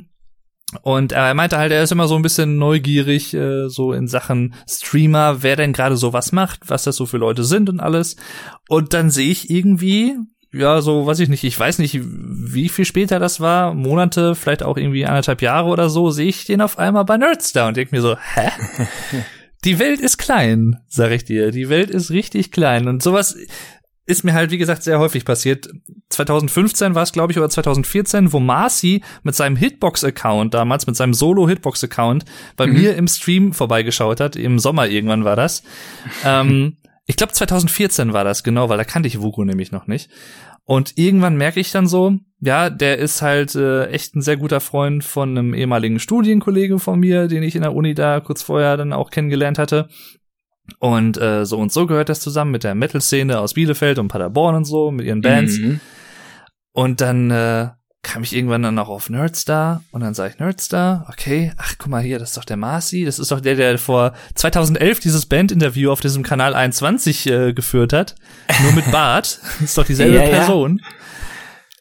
Und 0.82 1.12
er 1.12 1.34
meinte 1.34 1.58
halt, 1.58 1.72
er 1.72 1.84
ist 1.84 1.92
immer 1.92 2.08
so 2.08 2.16
ein 2.16 2.22
bisschen 2.22 2.58
neugierig, 2.58 3.34
äh, 3.34 3.70
so 3.70 3.94
in 3.94 4.08
Sachen 4.08 4.56
Streamer, 4.68 5.44
wer 5.44 5.56
denn 5.56 5.74
gerade 5.74 5.98
sowas 5.98 6.32
macht, 6.32 6.62
was 6.68 6.84
das 6.84 6.96
so 6.96 7.06
für 7.06 7.18
Leute 7.18 7.44
sind 7.44 7.70
und 7.70 7.80
alles. 7.80 8.16
Und 8.70 8.94
dann 8.94 9.12
sehe 9.12 9.30
ich 9.30 9.50
irgendwie, 9.50 10.16
ja, 10.52 10.82
so, 10.82 11.06
weiß 11.06 11.20
ich 11.20 11.30
nicht, 11.30 11.44
ich 11.44 11.60
weiß 11.60 11.80
nicht, 11.80 12.00
wie 12.04 12.70
viel 12.70 12.86
später 12.86 13.20
das 13.20 13.40
war, 13.40 13.74
Monate, 13.74 14.36
vielleicht 14.36 14.64
auch 14.64 14.78
irgendwie 14.78 15.06
anderthalb 15.06 15.42
Jahre 15.42 15.70
oder 15.70 15.90
so, 15.90 16.10
sehe 16.10 16.28
ich 16.28 16.46
den 16.46 16.62
auf 16.62 16.80
einmal 16.80 17.06
bei 17.06 17.18
Nerdstar 17.18 17.68
und 17.68 17.78
denke 17.78 17.96
mir 17.96 18.02
so, 18.02 18.18
hä? 18.18 18.50
Die 19.64 19.80
Welt 19.80 20.02
ist 20.02 20.18
klein, 20.18 20.80
sag 20.90 21.12
ich 21.12 21.24
dir. 21.24 21.52
Die 21.52 21.70
Welt 21.70 21.90
ist 21.90 22.12
richtig 22.12 22.52
klein. 22.52 22.90
Und 22.90 23.02
sowas 23.02 23.38
ist 24.06 24.24
mir 24.24 24.34
halt, 24.34 24.52
wie 24.52 24.58
gesagt, 24.58 24.84
sehr 24.84 25.00
häufig 25.00 25.24
passiert. 25.24 25.70
2015 26.10 26.94
war 26.94 27.04
es, 27.04 27.14
glaube 27.14 27.32
ich, 27.32 27.38
oder 27.38 27.50
2014, 27.50 28.34
wo 28.34 28.40
Marcy 28.40 29.02
mit 29.24 29.36
seinem 29.36 29.56
Hitbox-Account, 29.56 30.54
damals 30.54 30.88
mit 30.88 30.96
seinem 30.96 31.14
Solo-Hitbox-Account, 31.14 32.26
bei 32.58 32.68
mir 32.68 32.96
im 32.96 33.08
Stream 33.08 33.54
vorbeigeschaut 33.54 34.20
hat. 34.20 34.36
Im 34.36 34.60
Sommer 34.60 34.88
irgendwann 34.88 35.24
war 35.24 35.36
das. 35.36 35.64
ähm, 36.26 36.78
ich 37.06 37.16
glaube 37.16 37.34
2014 37.34 38.14
war 38.14 38.24
das, 38.24 38.44
genau, 38.44 38.70
weil 38.70 38.78
da 38.78 38.84
kannte 38.84 39.08
ich 39.08 39.22
Vuko 39.22 39.46
nämlich 39.46 39.72
noch 39.72 39.88
nicht. 39.88 40.10
Und 40.66 40.98
irgendwann 40.98 41.36
merke 41.36 41.60
ich 41.60 41.72
dann 41.72 41.88
so, 41.88 42.18
ja, 42.40 42.70
der 42.70 42.98
ist 42.98 43.22
halt 43.22 43.56
äh, 43.56 43.88
echt 43.88 44.16
ein 44.16 44.22
sehr 44.22 44.38
guter 44.38 44.60
Freund 44.60 45.04
von 45.04 45.38
einem 45.38 45.54
ehemaligen 45.54 46.00
Studienkollegen 46.00 46.80
von 46.80 47.00
mir, 47.00 47.28
den 47.28 47.44
ich 47.44 47.56
in 47.56 47.64
der 47.64 47.76
Uni 47.76 47.94
da 47.94 48.22
kurz 48.22 48.44
vorher 48.44 48.78
dann 48.78 48.94
auch 48.94 49.10
kennengelernt 49.10 49.60
hatte. 49.60 49.90
Und 50.80 51.18
äh, 51.22 51.46
so 51.46 51.58
und 51.58 51.72
so 51.72 51.86
gehört 51.88 52.10
das 52.10 52.22
zusammen 52.22 52.52
mit 52.52 52.64
der 52.64 52.76
Metal-Szene 52.76 53.40
aus 53.40 53.54
Bielefeld 53.54 54.00
und 54.00 54.08
Paderborn 54.08 54.56
und 54.56 54.66
so, 54.66 54.92
mit 54.92 55.06
ihren 55.06 55.22
Bands. 55.22 55.58
Mhm. 55.58 55.80
Und 56.72 57.02
dann 57.02 57.32
äh, 57.32 57.70
kam 58.04 58.24
ich 58.24 58.36
irgendwann 58.36 58.64
dann 58.64 58.78
auch 58.80 58.90
auf 58.90 59.10
Nerdstar 59.10 59.84
und 59.92 60.02
dann 60.02 60.14
sah 60.14 60.28
ich 60.28 60.38
Nerdstar, 60.38 61.08
okay, 61.10 61.54
ach 61.58 61.76
guck 61.78 61.90
mal 61.90 62.02
hier, 62.02 62.20
das 62.20 62.32
ist 62.32 62.38
doch 62.38 62.46
der 62.46 62.58
Marcy, 62.58 63.06
das 63.06 63.18
ist 63.18 63.32
doch 63.32 63.40
der, 63.40 63.56
der 63.56 63.78
vor 63.78 64.14
2011 64.36 65.00
dieses 65.00 65.26
Bandinterview 65.26 65.90
auf 65.90 66.02
diesem 66.02 66.22
Kanal 66.22 66.54
21 66.54 67.28
äh, 67.28 67.54
geführt 67.54 67.94
hat, 67.94 68.16
nur 68.62 68.74
mit 68.74 68.92
Bart, 68.92 69.40
das 69.42 69.62
ist 69.62 69.78
doch 69.78 69.86
dieselbe 69.86 70.18
Ja, 70.18 70.24
ja. 70.24 70.30
Person. 70.30 70.82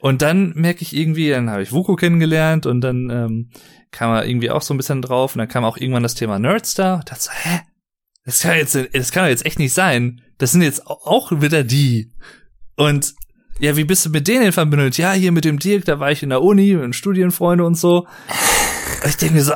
Und 0.01 0.23
dann 0.23 0.53
merke 0.55 0.83
ich 0.83 0.97
irgendwie, 0.97 1.31
dann 1.31 1.51
habe 1.51 1.63
ich 1.63 1.73
Vuko 1.73 1.97
kennengelernt 1.97 2.67
und 2.67 2.81
dann 2.81 3.11
ähm, 3.11 3.51
kam 3.91 4.11
er 4.13 4.27
irgendwie 4.27 4.51
auch 4.51 4.63
so 4.63 4.75
ein 4.75 4.77
bisschen 4.77 5.03
drauf 5.03 5.35
und 5.35 5.41
dann 5.41 5.49
kam 5.49 5.65
auch 5.65 5.77
irgendwann 5.77 6.03
das 6.03 6.15
Thema 6.15 6.39
Nerdstar 6.39 6.97
und 6.99 7.11
dachte 7.11 7.23
so, 7.23 7.31
hä? 7.33 7.61
Das 8.25 8.41
kann 8.41 8.57
jetzt, 8.57 8.79
das 8.93 9.13
kann 9.13 9.29
jetzt 9.29 9.47
echt 9.47 9.59
nicht 9.59 9.73
sein. 9.73 10.21
Das 10.39 10.53
sind 10.53 10.63
jetzt 10.63 10.87
auch 10.87 11.31
wieder 11.41 11.65
die. 11.65 12.13
Und 12.77 13.15
ja, 13.59 13.77
wie 13.77 13.85
bist 13.85 14.07
du 14.07 14.11
mit 14.11 14.29
denen 14.29 14.53
verbündet? 14.53 14.97
Ja, 14.99 15.13
hier 15.13 15.33
mit 15.33 15.45
dem 15.45 15.59
Dirk, 15.59 15.85
da 15.85 16.01
war 16.01 16.11
ich 16.11 16.23
in 16.23 16.31
der 16.31 16.43
Uni, 16.43 16.75
mit 16.75 16.95
Studienfreunde 16.95 17.65
und 17.65 17.77
so. 17.77 18.07
Ich 19.07 19.17
denke 19.17 19.35
mir 19.35 19.43
so, 19.43 19.53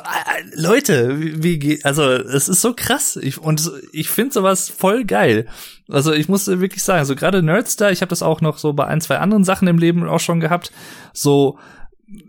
Leute, 0.54 1.20
wie, 1.20 1.62
wie 1.62 1.84
also 1.84 2.02
es 2.02 2.48
ist 2.48 2.60
so 2.60 2.74
krass. 2.74 3.16
Ich, 3.16 3.38
und 3.38 3.70
ich 3.92 4.08
finde 4.10 4.32
sowas 4.32 4.68
voll 4.68 5.04
geil. 5.04 5.46
Also 5.88 6.12
ich 6.12 6.28
muss 6.28 6.46
wirklich 6.46 6.82
sagen, 6.82 7.04
so 7.04 7.14
gerade 7.14 7.42
Nerdstar, 7.42 7.92
ich 7.92 8.00
habe 8.00 8.10
das 8.10 8.22
auch 8.22 8.40
noch 8.40 8.58
so 8.58 8.72
bei 8.72 8.86
ein, 8.86 9.00
zwei 9.00 9.18
anderen 9.18 9.44
Sachen 9.44 9.68
im 9.68 9.78
Leben 9.78 10.06
auch 10.08 10.20
schon 10.20 10.40
gehabt, 10.40 10.72
so 11.12 11.58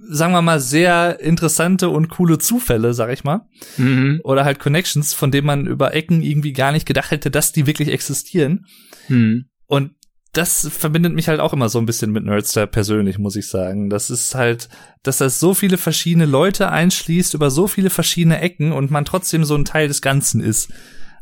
sagen 0.09 0.33
wir 0.33 0.41
mal 0.41 0.59
sehr 0.59 1.19
interessante 1.19 1.89
und 1.89 2.09
coole 2.09 2.39
Zufälle, 2.39 2.93
sag 2.93 3.11
ich 3.11 3.23
mal 3.23 3.41
Mhm. 3.77 4.21
oder 4.23 4.43
halt 4.45 4.59
Connections, 4.59 5.13
von 5.13 5.31
denen 5.31 5.45
man 5.47 5.67
über 5.67 5.93
Ecken 5.93 6.21
irgendwie 6.21 6.53
gar 6.53 6.71
nicht 6.71 6.85
gedacht 6.85 7.11
hätte, 7.11 7.29
dass 7.29 7.51
die 7.51 7.67
wirklich 7.67 7.89
existieren. 7.89 8.65
Mhm. 9.07 9.45
Und 9.67 9.91
das 10.33 10.67
verbindet 10.67 11.13
mich 11.13 11.29
halt 11.29 11.39
auch 11.39 11.53
immer 11.53 11.69
so 11.69 11.79
ein 11.79 11.85
bisschen 11.85 12.11
mit 12.11 12.23
Nerdstar 12.23 12.67
persönlich, 12.67 13.17
muss 13.17 13.35
ich 13.35 13.47
sagen. 13.47 13.89
Das 13.89 14.09
ist 14.09 14.35
halt, 14.35 14.69
dass 15.03 15.17
das 15.17 15.39
so 15.39 15.53
viele 15.53 15.77
verschiedene 15.77 16.25
Leute 16.25 16.71
einschließt 16.71 17.33
über 17.33 17.49
so 17.49 17.67
viele 17.67 17.89
verschiedene 17.89 18.39
Ecken 18.41 18.71
und 18.71 18.91
man 18.91 19.05
trotzdem 19.05 19.45
so 19.45 19.55
ein 19.55 19.65
Teil 19.65 19.87
des 19.87 20.01
Ganzen 20.01 20.41
ist. 20.41 20.71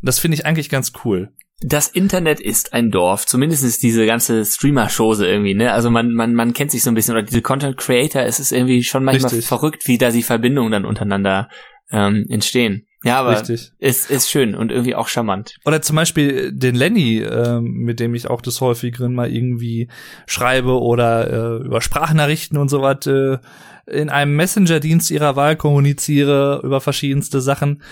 Das 0.02 0.19
finde 0.19 0.36
ich 0.36 0.45
eigentlich 0.45 0.69
ganz 0.69 0.91
cool. 1.03 1.32
Das 1.61 1.88
Internet 1.88 2.40
ist 2.40 2.73
ein 2.73 2.91
Dorf. 2.91 3.26
Zumindest 3.26 3.64
ist 3.64 3.82
diese 3.82 4.06
ganze 4.06 4.44
Streamer-Chose 4.44 5.26
irgendwie, 5.26 5.53
ne? 5.53 5.72
Also 5.72 5.90
man, 5.90 6.14
man, 6.14 6.34
man 6.34 6.53
kennt 6.53 6.72
sich 6.72 6.84
so 6.84 6.91
ein 6.91 6.95
bisschen, 6.95 7.14
oder 7.14 7.23
diese 7.23 7.41
Content 7.41 7.77
Creator, 7.77 8.23
es 8.23 8.40
ist 8.40 8.52
irgendwie 8.52 8.84
schon 8.84 9.03
manchmal 9.03 9.32
Richtig. 9.32 9.48
verrückt, 9.48 9.88
wie 9.88 9.98
da 9.98 10.11
die 10.11 10.23
Verbindungen 10.23 10.72
dann 10.72 10.86
untereinander 10.86 11.49
ähm, 11.91 12.26
entstehen. 12.30 12.88
Ja, 13.06 13.19
aber 13.19 13.34
Richtig. 13.34 13.72
ist, 13.77 14.10
ist 14.10 14.30
schön 14.32 14.56
und 14.56 14.72
irgendwie 14.72 14.95
auch 14.95 15.07
charmant. 15.07 15.57
Oder 15.64 15.82
zum 15.82 15.95
Beispiel 15.95 16.52
den 16.52 16.73
Lenny, 16.73 17.19
ähm, 17.19 17.64
mit 17.65 17.99
dem 17.99 18.15
ich 18.15 18.27
auch 18.27 18.41
des 18.41 18.61
häufigeren 18.61 19.14
mal 19.14 19.32
irgendwie 19.32 19.90
schreibe 20.26 20.82
oder 20.82 21.60
äh, 21.61 21.64
über 21.64 21.82
Sprachnachrichten 21.82 22.57
und 22.57 22.69
so 22.69 22.82
was 22.82 23.06
äh, 23.06 23.38
in 23.86 24.10
einem 24.10 24.36
Messenger-Dienst 24.36 25.11
ihrer 25.11 25.36
Wahl 25.36 25.56
kommuniziere 25.56 26.61
über 26.64 26.82
verschiedenste 26.82 27.41
Sachen 27.41 27.84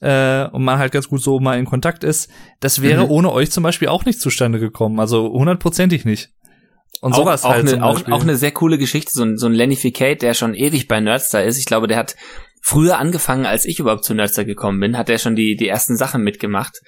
äh, 0.00 0.46
und 0.46 0.62
man 0.62 0.78
halt 0.78 0.92
ganz 0.92 1.08
gut 1.08 1.20
so 1.20 1.40
mal 1.40 1.58
in 1.58 1.64
Kontakt 1.64 2.04
ist. 2.04 2.30
Das 2.60 2.80
wäre 2.82 3.04
Mhm. 3.06 3.10
ohne 3.10 3.32
euch 3.32 3.50
zum 3.50 3.64
Beispiel 3.64 3.88
auch 3.88 4.04
nicht 4.04 4.20
zustande 4.20 4.60
gekommen. 4.60 5.00
Also 5.00 5.32
hundertprozentig 5.32 6.04
nicht. 6.04 6.30
Und 7.00 7.16
sowas 7.16 7.42
auch, 7.42 7.50
halt 7.50 7.64
auch, 7.64 7.70
zum 7.70 7.82
eine, 7.82 7.86
auch, 7.86 8.12
auch 8.12 8.22
eine 8.22 8.36
sehr 8.36 8.52
coole 8.52 8.78
Geschichte, 8.78 9.10
so 9.12 9.24
ein, 9.24 9.36
so 9.36 9.46
ein 9.46 9.52
Lenny 9.54 9.74
Ficate, 9.74 10.22
der 10.22 10.34
schon 10.34 10.54
ewig 10.54 10.86
bei 10.86 11.00
Nerdstar 11.00 11.42
ist. 11.42 11.58
Ich 11.58 11.66
glaube, 11.66 11.88
der 11.88 11.96
hat 11.96 12.14
früher 12.62 12.98
angefangen, 12.98 13.44
als 13.44 13.66
ich 13.66 13.80
überhaupt 13.80 14.04
zu 14.04 14.14
Nerdstar 14.14 14.44
gekommen 14.44 14.80
bin, 14.80 14.96
hat 14.96 15.10
er 15.10 15.18
schon 15.18 15.34
die, 15.34 15.56
die 15.56 15.68
ersten 15.68 15.96
Sachen 15.96 16.22
mitgemacht. 16.22 16.80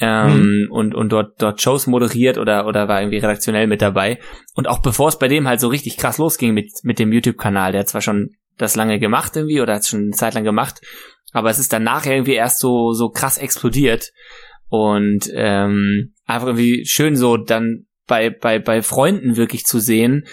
Ähm, 0.00 0.68
und, 0.70 0.94
und 0.94 1.10
dort, 1.12 1.40
dort 1.40 1.60
Shows 1.60 1.86
moderiert 1.86 2.38
oder, 2.38 2.66
oder 2.66 2.88
war 2.88 3.00
irgendwie 3.00 3.18
redaktionell 3.18 3.66
mit 3.66 3.82
dabei. 3.82 4.18
Und 4.54 4.66
auch 4.66 4.80
bevor 4.80 5.08
es 5.08 5.18
bei 5.18 5.28
dem 5.28 5.46
halt 5.46 5.60
so 5.60 5.68
richtig 5.68 5.96
krass 5.96 6.18
losging 6.18 6.52
mit, 6.54 6.70
mit 6.82 6.98
dem 6.98 7.12
YouTube-Kanal, 7.12 7.72
der 7.72 7.82
hat 7.82 7.88
zwar 7.88 8.00
schon 8.00 8.30
das 8.58 8.74
lange 8.74 8.98
gemacht 8.98 9.36
irgendwie 9.36 9.60
oder 9.60 9.74
hat 9.74 9.82
es 9.82 9.88
schon 9.88 10.00
eine 10.00 10.10
Zeit 10.10 10.34
lang 10.34 10.44
gemacht, 10.44 10.80
aber 11.32 11.50
es 11.50 11.58
ist 11.58 11.72
dann 11.72 11.84
nachher 11.84 12.14
irgendwie 12.14 12.34
erst 12.34 12.58
so, 12.58 12.92
so 12.92 13.10
krass 13.10 13.38
explodiert. 13.38 14.10
Und 14.68 15.30
ähm, 15.34 16.14
einfach 16.24 16.48
irgendwie 16.48 16.84
schön 16.86 17.14
so 17.14 17.36
dann 17.36 17.86
bei, 18.06 18.30
bei, 18.30 18.58
bei 18.58 18.82
Freunden 18.82 19.36
wirklich 19.36 19.64
zu 19.64 19.78
sehen, 19.78 20.26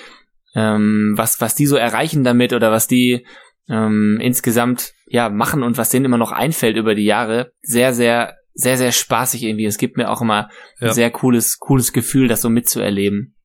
ähm, 0.56 1.14
was, 1.16 1.42
was 1.42 1.56
die 1.56 1.66
so 1.66 1.76
erreichen 1.76 2.24
damit 2.24 2.54
oder 2.54 2.72
was 2.72 2.88
die 2.88 3.26
ähm, 3.70 4.18
insgesamt 4.22 4.94
ja 5.08 5.30
machen 5.30 5.64
und 5.64 5.78
was 5.78 5.90
denen 5.90 6.06
immer 6.06 6.18
noch 6.18 6.32
einfällt 6.32 6.78
über 6.78 6.96
die 6.96 7.06
Jahre, 7.06 7.52
sehr, 7.62 7.94
sehr, 7.94 8.36
sehr, 8.54 8.78
sehr 8.78 8.92
spaßig 8.92 9.44
irgendwie. 9.44 9.66
Es 9.66 9.78
gibt 9.78 9.98
mir 9.98 10.10
auch 10.10 10.22
immer 10.22 10.50
Ja. 10.80 10.90
ein 10.90 10.94
sehr 10.94 11.12
cooles, 11.12 11.60
cooles 11.60 11.94
Gefühl, 11.94 12.28
das 12.28 12.42
so 12.42 12.50
mitzuerleben. 12.50 13.36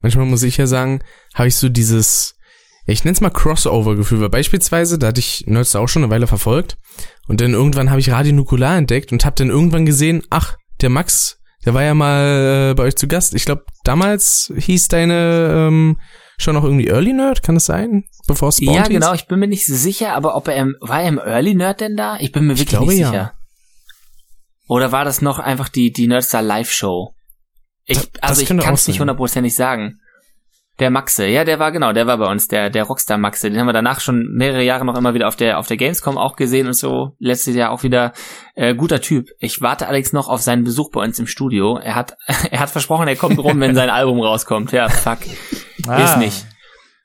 Manchmal 0.00 0.26
muss 0.26 0.42
ich 0.42 0.56
ja 0.56 0.66
sagen, 0.66 1.00
habe 1.34 1.48
ich 1.48 1.56
so 1.56 1.68
dieses, 1.68 2.36
ich 2.86 3.04
nenne 3.04 3.14
es 3.14 3.20
mal 3.20 3.30
Crossover-Gefühl, 3.30 4.20
weil 4.20 4.28
beispielsweise, 4.28 4.98
da 4.98 5.08
hatte 5.08 5.20
ich 5.20 5.44
Nerds 5.46 5.74
auch 5.74 5.88
schon 5.88 6.02
eine 6.04 6.12
Weile 6.12 6.26
verfolgt 6.26 6.76
und 7.28 7.40
dann 7.40 7.54
irgendwann 7.54 7.90
habe 7.90 8.00
ich 8.00 8.10
Radio 8.10 8.32
Nukular 8.32 8.76
entdeckt 8.76 9.10
und 9.12 9.24
habe 9.24 9.36
dann 9.36 9.48
irgendwann 9.50 9.86
gesehen, 9.86 10.22
ach, 10.30 10.56
der 10.82 10.90
Max, 10.90 11.40
der 11.64 11.74
war 11.74 11.82
ja 11.82 11.94
mal 11.94 12.70
äh, 12.70 12.74
bei 12.74 12.84
euch 12.84 12.96
zu 12.96 13.08
Gast. 13.08 13.34
Ich 13.34 13.44
glaube, 13.44 13.64
damals 13.84 14.52
hieß 14.56 14.88
deine 14.88 15.50
ähm, 15.68 15.98
schon 16.38 16.54
noch 16.54 16.64
irgendwie 16.64 16.88
Early 16.88 17.12
Nerd, 17.12 17.42
kann 17.42 17.56
es 17.56 17.66
sein? 17.66 18.04
Bevor 18.26 18.48
es 18.50 18.58
ja, 18.60 18.82
genau, 18.88 19.14
ich 19.14 19.26
bin 19.26 19.38
mir 19.38 19.46
nicht 19.48 19.66
sicher, 19.66 20.14
aber 20.14 20.36
ob 20.36 20.48
er 20.48 20.56
im, 20.56 20.76
war 20.80 21.02
er 21.02 21.08
im 21.08 21.18
Early 21.18 21.54
Nerd 21.54 21.80
denn 21.80 21.96
da? 21.96 22.16
Ich 22.18 22.32
bin 22.32 22.46
mir 22.46 22.52
Ich 22.54 22.60
wirklich 22.60 22.70
glaube, 22.78 22.92
nicht 22.92 23.00
ja. 23.00 23.08
sicher. 23.10 23.32
Oder 24.68 24.92
war 24.92 25.04
das 25.04 25.22
noch 25.22 25.38
einfach 25.38 25.68
die, 25.68 25.92
die 25.92 26.08
Nerdstar 26.08 26.42
Live 26.42 26.70
Show? 26.70 27.14
Ich, 27.84 27.98
Das- 27.98 28.22
also 28.22 28.42
ich 28.42 28.48
kann 28.48 28.74
es 28.74 28.88
nicht 28.88 28.98
hundertprozentig 29.00 29.54
sagen. 29.54 30.00
Der 30.78 30.90
Maxe, 30.90 31.26
ja, 31.26 31.44
der 31.44 31.58
war 31.58 31.72
genau, 31.72 31.92
der 31.94 32.06
war 32.06 32.18
bei 32.18 32.30
uns, 32.30 32.48
der, 32.48 32.68
der 32.68 32.84
Rockstar 32.84 33.16
Maxe. 33.16 33.50
Den 33.50 33.58
haben 33.58 33.66
wir 33.66 33.72
danach 33.72 34.00
schon 34.00 34.28
mehrere 34.34 34.62
Jahre 34.62 34.84
noch 34.84 34.96
immer 34.96 35.14
wieder 35.14 35.26
auf 35.26 35.34
der, 35.36 35.58
auf 35.58 35.66
der 35.66 35.78
Gamescom 35.78 36.18
auch 36.18 36.36
gesehen 36.36 36.66
und 36.66 36.74
so. 36.74 37.16
Letztes 37.18 37.54
Jahr 37.56 37.70
auch 37.70 37.82
wieder, 37.82 38.12
äh, 38.54 38.74
guter 38.74 39.00
Typ. 39.00 39.28
Ich 39.38 39.62
warte 39.62 39.86
allerdings 39.86 40.12
noch 40.12 40.28
auf 40.28 40.42
seinen 40.42 40.64
Besuch 40.64 40.90
bei 40.90 41.02
uns 41.02 41.18
im 41.18 41.26
Studio. 41.26 41.78
Er 41.78 41.94
hat, 41.94 42.16
er 42.50 42.60
hat 42.60 42.68
versprochen, 42.70 43.08
er 43.08 43.16
kommt 43.16 43.38
rum, 43.38 43.58
wenn 43.60 43.74
sein 43.74 43.88
Album 43.88 44.20
rauskommt. 44.20 44.72
Ja, 44.72 44.88
fuck. 44.90 45.18
Ah. 45.88 46.04
Ist 46.04 46.18
nicht. 46.18 46.46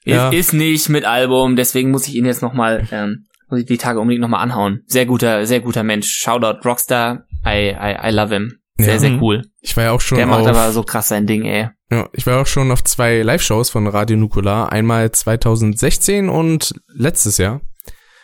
Ist, 0.03 0.15
Ja. 0.15 0.30
ist 0.31 0.53
nicht 0.53 0.89
mit 0.89 1.06
Album, 1.06 1.56
deswegen 1.56 1.91
muss 1.91 2.07
ich 2.07 2.15
ihn 2.15 2.26
jetzt 2.26 2.41
nochmal, 2.41 2.88
ähm, 2.91 3.26
muss 3.49 3.61
ich 3.61 3.65
die 3.68 3.77
Tage 3.77 3.99
unbedingt 4.02 4.22
nochmal 4.22 4.41
anhauen. 4.41 4.81
Sehr 4.88 5.06
guter, 5.06 5.45
sehr 5.45 5.61
guter 5.61 5.84
Mensch. 5.84 6.10
Shoutout 6.10 6.68
Rockstar. 6.68 7.23
I, 7.45 7.69
I, 7.69 8.07
I 8.07 8.11
love 8.11 8.34
him. 8.34 8.57
Sehr, 8.84 8.94
Ja. 8.95 8.99
sehr 8.99 9.10
Mhm. 9.12 9.22
cool. 9.24 9.41
Ich 9.62 9.76
war 9.78 9.84
ja 9.86 9.91
auch 9.91 10.02
schon 10.02 10.18
Der 10.18 10.28
macht 10.28 10.41
auf, 10.41 10.48
aber 10.48 10.72
so 10.72 10.84
krass 10.84 11.08
sein 11.08 11.28
Ding, 11.28 11.45
ey. 11.45 11.70
ja, 11.91 12.10
ich 12.14 12.26
war 12.28 12.41
auch 12.41 12.48
schon 12.48 12.72
auf 12.72 12.84
zwei 12.84 13.22
Live-Shows 13.22 13.70
von 13.70 13.88
Radio 13.88 14.18
Nukular, 14.18 14.72
einmal 14.72 15.12
2016 15.12 16.30
und 16.30 16.74
letztes 16.88 17.38
Jahr, 17.38 17.62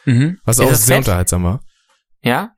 Mhm. 0.05 0.37
was 0.45 0.59
Ist 0.59 0.65
auch 0.65 0.73
sehr 0.73 0.95
fett? 0.97 1.05
unterhaltsam 1.05 1.43
war. 1.43 1.61
Ja? 2.21 2.51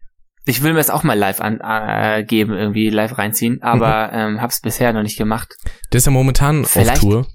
Ich 0.46 0.64
will 0.64 0.72
mir 0.72 0.78
das 0.80 0.90
auch 0.90 1.04
mal 1.04 1.18
live 1.18 1.42
an, 1.42 1.60
äh, 1.62 2.24
geben, 2.24 2.54
irgendwie 2.54 2.90
live 2.90 3.18
reinziehen, 3.18 3.62
aber 3.62 4.12
ähm, 4.14 4.42
hab's 4.42 4.62
bisher 4.62 4.94
noch 4.94 5.04
nicht 5.04 5.18
gemacht. 5.18 5.54
Der 5.92 5.98
ist 6.00 6.06
ja 6.06 6.12
momentan 6.12 6.66
Vielleicht- 6.66 6.92
auf 7.04 7.10
Tour. 7.10 7.28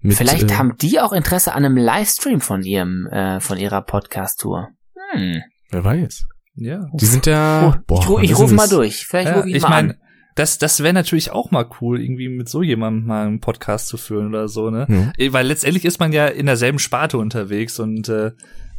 Mit, 0.00 0.16
Vielleicht 0.16 0.50
äh, 0.50 0.54
haben 0.54 0.76
die 0.76 1.00
auch 1.00 1.12
Interesse 1.12 1.52
an 1.54 1.64
einem 1.64 1.76
Livestream 1.76 2.40
von 2.40 2.62
ihrem, 2.62 3.06
äh, 3.06 3.40
von 3.40 3.58
ihrer 3.58 3.82
Podcast-Tour. 3.82 4.68
Hm. 5.12 5.42
Wer 5.70 5.84
weiß. 5.84 6.24
Ja. 6.54 6.86
Die 6.92 7.06
sind 7.06 7.26
ja. 7.26 7.82
Oh, 7.88 7.98
ich 8.00 8.06
ru- 8.06 8.20
ich 8.22 8.32
rufe 8.36 8.48
sind 8.48 8.56
mal 8.56 8.68
durch. 8.68 9.06
Vielleicht 9.06 9.28
Ja, 9.28 9.36
rufe 9.36 9.48
ich, 9.48 9.56
ich 9.56 9.62
mal 9.62 9.70
meine, 9.70 9.90
an. 9.94 9.98
Das, 10.36 10.58
das 10.58 10.82
wäre 10.82 10.92
natürlich 10.92 11.30
auch 11.32 11.50
mal 11.50 11.66
cool, 11.80 12.00
irgendwie 12.00 12.28
mit 12.28 12.48
so 12.48 12.62
jemandem 12.62 13.06
mal 13.06 13.26
einen 13.26 13.40
Podcast 13.40 13.88
zu 13.88 13.96
führen 13.96 14.28
oder 14.28 14.48
so, 14.48 14.70
ne? 14.70 15.12
Ja. 15.18 15.32
Weil 15.32 15.46
letztendlich 15.46 15.86
ist 15.86 15.98
man 15.98 16.12
ja 16.12 16.26
in 16.26 16.46
derselben 16.46 16.78
Sparte 16.78 17.16
unterwegs 17.16 17.80
und 17.80 18.08
äh, 18.10 18.32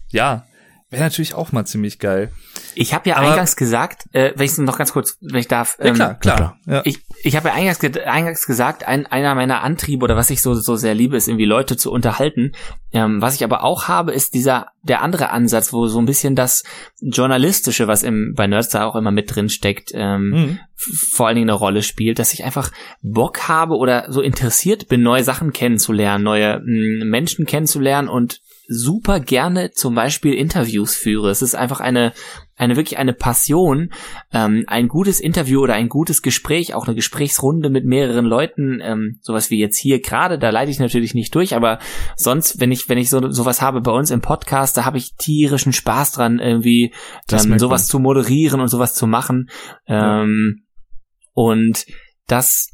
ja, 0.10 0.46
wäre 0.90 1.04
natürlich 1.04 1.34
auch 1.34 1.52
mal 1.52 1.66
ziemlich 1.66 2.00
geil. 2.00 2.32
Ich 2.76 2.94
habe 2.94 3.10
ja 3.10 3.18
Aber- 3.18 3.30
eingangs 3.30 3.56
gesagt, 3.56 4.04
äh, 4.14 4.32
wenn 4.36 4.46
ich 4.46 4.58
noch 4.58 4.78
ganz 4.78 4.94
kurz, 4.94 5.18
wenn 5.22 5.40
ich 5.40 5.48
darf, 5.48 5.78
Ja, 5.80 5.86
ähm, 5.88 5.96
klar, 5.96 6.14
klar. 6.20 6.36
klar. 6.38 6.58
Ja. 6.66 6.82
ich, 6.86 7.00
ich 7.24 7.36
habe 7.36 7.50
ja 7.50 7.54
eingangs, 7.56 7.80
ge- 7.80 8.04
eingangs 8.04 8.46
gesagt, 8.46 8.88
ein, 8.88 9.06
einer 9.08 9.36
meiner 9.36 9.62
Antriebe 9.64 10.04
oder 10.04 10.16
was 10.16 10.30
ich 10.30 10.42
so, 10.42 10.54
so 10.54 10.76
sehr 10.76 10.94
liebe, 10.96 11.18
ist 11.18 11.28
irgendwie 11.28 11.46
Leute 11.46 11.76
zu 11.78 11.92
unterhalten. 11.92 12.52
Ähm, 12.94 13.22
was 13.22 13.36
ich 13.36 13.44
aber 13.44 13.64
auch 13.64 13.88
habe, 13.90 14.14
ist 14.14 14.34
dieser, 14.34 14.68
der 14.84 15.02
andere 15.02 15.30
Ansatz, 15.32 15.74
wo 15.74 15.88
so 15.88 16.00
ein 16.00 16.06
bisschen 16.06 16.36
das 16.36 16.64
Journalistische, 17.02 17.88
was 17.88 18.04
im, 18.04 18.34
bei 18.36 18.48
Nerdstar 18.48 18.86
auch 18.86 18.96
immer 18.96 19.12
mit 19.12 19.34
drin 19.36 19.50
steckt, 19.50 19.92
ähm, 19.94 20.30
Mhm. 20.30 20.60
vor 20.76 21.28
allen 21.28 21.36
Dingen 21.36 21.50
eine 21.50 21.58
Rolle 21.58 21.82
spielt, 21.82 22.20
dass 22.20 22.34
ich 22.34 22.44
einfach 22.44 22.72
Bock 23.02 23.48
habe 23.48 23.76
oder 23.76 24.06
so 24.12 24.22
interessiert 24.22 24.88
bin, 24.88 25.02
neue 25.02 25.24
Sachen 25.24 25.52
kennenzulernen, 25.52 26.24
neue 26.24 26.62
Menschen 26.64 27.46
kennenzulernen 27.46 28.08
und 28.08 28.40
super 28.69 29.19
gerne 29.19 29.72
zum 29.72 29.95
Beispiel 29.95 30.34
Interviews 30.34 30.95
führe. 30.95 31.30
Es 31.30 31.41
ist 31.41 31.56
einfach 31.56 31.80
eine, 31.80 32.14
eine 32.56 32.76
wirklich 32.76 32.98
eine 32.98 33.14
Passion, 33.14 33.91
ähm, 34.34 34.65
ein 34.68 34.88
gutes 34.88 35.19
Interview 35.19 35.61
oder 35.61 35.76
ein 35.76 35.88
gutes 35.89 36.22
Gespräch, 36.22 36.73
auch 36.73 36.85
eine 36.85 36.95
Gesprächsrunde 36.95 37.69
mit 37.69 37.85
mehreren 37.85 38.26
Leuten, 38.26 38.80
ähm, 38.81 39.19
sowas 39.22 39.49
wie 39.49 39.60
jetzt 39.60 39.77
hier 39.77 40.02
gerade, 40.02 40.38
da 40.38 40.49
leite 40.49 40.69
ich 40.72 40.80
natürlich 40.80 41.14
nicht 41.14 41.34
durch, 41.34 41.56
aber 41.56 41.80
sonst, 42.15 42.60
wenn 42.60 42.72
ich, 42.72 42.89
wenn 42.89 42.98
ich 42.98 43.10
so 43.10 43.31
sowas 43.31 43.61
habe 43.61 43.81
bei 43.81 43.91
uns 43.91 44.11
im 44.11 44.22
Podcast, 44.22 44.76
da 44.77 44.85
habe 44.85 44.98
ich 44.98 45.15
tierischen 45.15 45.72
Spaß 45.73 46.11
dran, 46.14 46.39
irgendwie 46.39 46.94
ähm, 47.31 47.60
sowas 47.60 47.84
man. 47.84 47.88
zu 47.89 47.99
moderieren 47.99 48.60
und 48.60 48.68
sowas 48.68 48.94
zu 48.95 49.07
machen. 49.07 49.49
Ähm, 49.88 50.64
Und 51.34 51.85
das, 52.27 52.72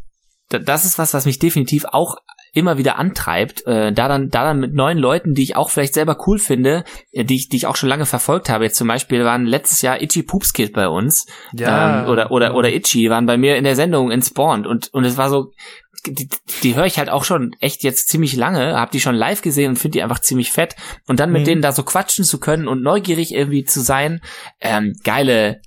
da- 0.49 0.59
das 0.59 0.85
ist 0.85 0.97
was, 0.97 1.13
was 1.13 1.25
mich 1.25 1.37
definitiv 1.37 1.85
auch 1.85 2.15
immer 2.53 2.77
wieder 2.77 2.97
antreibt, 2.99 3.65
äh, 3.65 3.91
da 3.91 4.07
dann, 4.07 4.29
da 4.29 4.43
dann 4.43 4.59
mit 4.59 4.73
neuen 4.73 4.99
Leuten, 4.99 5.33
die 5.33 5.43
ich 5.43 5.55
auch 5.55 5.69
vielleicht 5.71 5.95
selber 5.95 6.17
cool 6.27 6.37
finde, 6.37 6.83
äh, 7.11 7.25
die 7.25 7.35
ich, 7.35 7.49
die 7.49 7.57
ich 7.57 7.67
auch 7.67 7.75
schon 7.75 7.89
lange 7.89 8.05
verfolgt 8.05 8.49
habe. 8.49 8.63
Jetzt 8.63 8.77
zum 8.77 8.87
Beispiel 8.87 9.25
waren 9.25 9.45
letztes 9.45 9.81
Jahr 9.81 10.01
Itchy 10.01 10.23
Poops 10.23 10.53
Kid 10.53 10.71
bei 10.71 10.87
uns 10.87 11.25
ähm, 12.03 12.09
oder 12.09 12.31
oder 12.31 12.53
oder 12.55 12.71
Itchy 12.71 13.09
waren 13.09 13.25
bei 13.25 13.37
mir 13.37 13.57
in 13.57 13.63
der 13.63 13.75
Sendung 13.75 14.11
in 14.11 14.21
Spawned 14.21 14.67
und 14.67 14.93
und 14.93 15.03
es 15.03 15.17
war 15.17 15.29
so, 15.29 15.51
die, 16.05 16.29
die 16.61 16.75
höre 16.75 16.85
ich 16.85 16.99
halt 16.99 17.09
auch 17.09 17.23
schon 17.23 17.55
echt 17.59 17.81
jetzt 17.83 18.09
ziemlich 18.09 18.35
lange, 18.35 18.79
habe 18.79 18.91
die 18.91 18.99
schon 18.99 19.15
live 19.15 19.41
gesehen 19.41 19.69
und 19.69 19.75
finde 19.77 19.97
die 19.97 20.03
einfach 20.03 20.19
ziemlich 20.19 20.51
fett 20.51 20.75
und 21.07 21.19
dann 21.19 21.31
mit 21.31 21.41
Mhm. 21.41 21.45
denen 21.45 21.61
da 21.61 21.71
so 21.71 21.83
quatschen 21.83 22.23
zu 22.23 22.39
können 22.39 22.67
und 22.67 22.83
neugierig 22.83 23.33
irgendwie 23.33 23.63
zu 23.63 23.81
sein, 23.81 24.21
ähm, 24.61 24.93
geile 25.03 25.61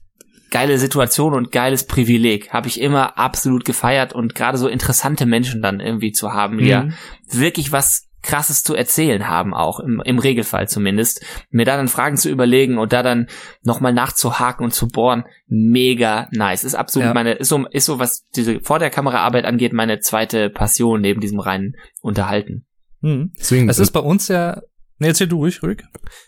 geile 0.50 0.78
Situation 0.78 1.34
und 1.34 1.52
geiles 1.52 1.84
Privileg. 1.86 2.52
Habe 2.52 2.68
ich 2.68 2.80
immer 2.80 3.18
absolut 3.18 3.64
gefeiert 3.64 4.12
und 4.12 4.34
gerade 4.34 4.58
so 4.58 4.68
interessante 4.68 5.26
Menschen 5.26 5.62
dann 5.62 5.80
irgendwie 5.80 6.12
zu 6.12 6.32
haben, 6.32 6.58
die 6.58 6.66
ja 6.66 6.84
Mhm. 6.84 6.94
wirklich 7.30 7.72
was 7.72 8.04
krasses 8.22 8.64
zu 8.64 8.74
erzählen 8.74 9.28
haben 9.28 9.54
auch, 9.54 9.78
im, 9.78 10.02
im 10.04 10.18
Regelfall 10.18 10.68
zumindest. 10.68 11.24
Mir 11.50 11.64
da 11.64 11.76
dann 11.76 11.86
Fragen 11.86 12.16
zu 12.16 12.28
überlegen 12.28 12.76
und 12.76 12.92
da 12.92 13.04
dann 13.04 13.28
nochmal 13.62 13.92
nachzuhaken 13.92 14.64
und 14.64 14.72
zu 14.72 14.88
bohren, 14.88 15.24
mega 15.46 16.26
nice. 16.32 16.64
Ist 16.64 16.74
absolut 16.74 17.06
Ja. 17.06 17.14
meine, 17.14 17.34
ist 17.34 17.48
so, 17.48 17.66
ist 17.68 17.86
so, 17.86 17.98
was 18.00 18.26
diese 18.34 18.58
vor 18.60 18.80
der 18.80 18.90
Kameraarbeit 18.90 19.44
angeht, 19.44 19.72
meine 19.72 20.00
zweite 20.00 20.50
Passion 20.50 21.00
neben 21.02 21.20
diesem 21.20 21.38
reinen 21.38 21.76
Unterhalten. 22.02 22.66
Mhm. 23.00 23.32
Deswegen, 23.38 23.68
Das 23.68 23.78
ist 23.78 23.92
bei 23.92 24.00
uns 24.00 24.26
ja. 24.28 24.60
Nee, 24.98 25.08
erzähl 25.08 25.28
du 25.28 25.36
ruhig, 25.36 25.62
ruhig. 25.62 25.84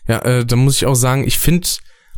ja, 0.07 0.19
äh, 0.19 0.45
da 0.45 0.55
muss 0.55 0.75
ich 0.77 0.85
auch 0.85 0.93
sagen, 0.95 1.25
ich 1.27 1.37
finde 1.39 1.67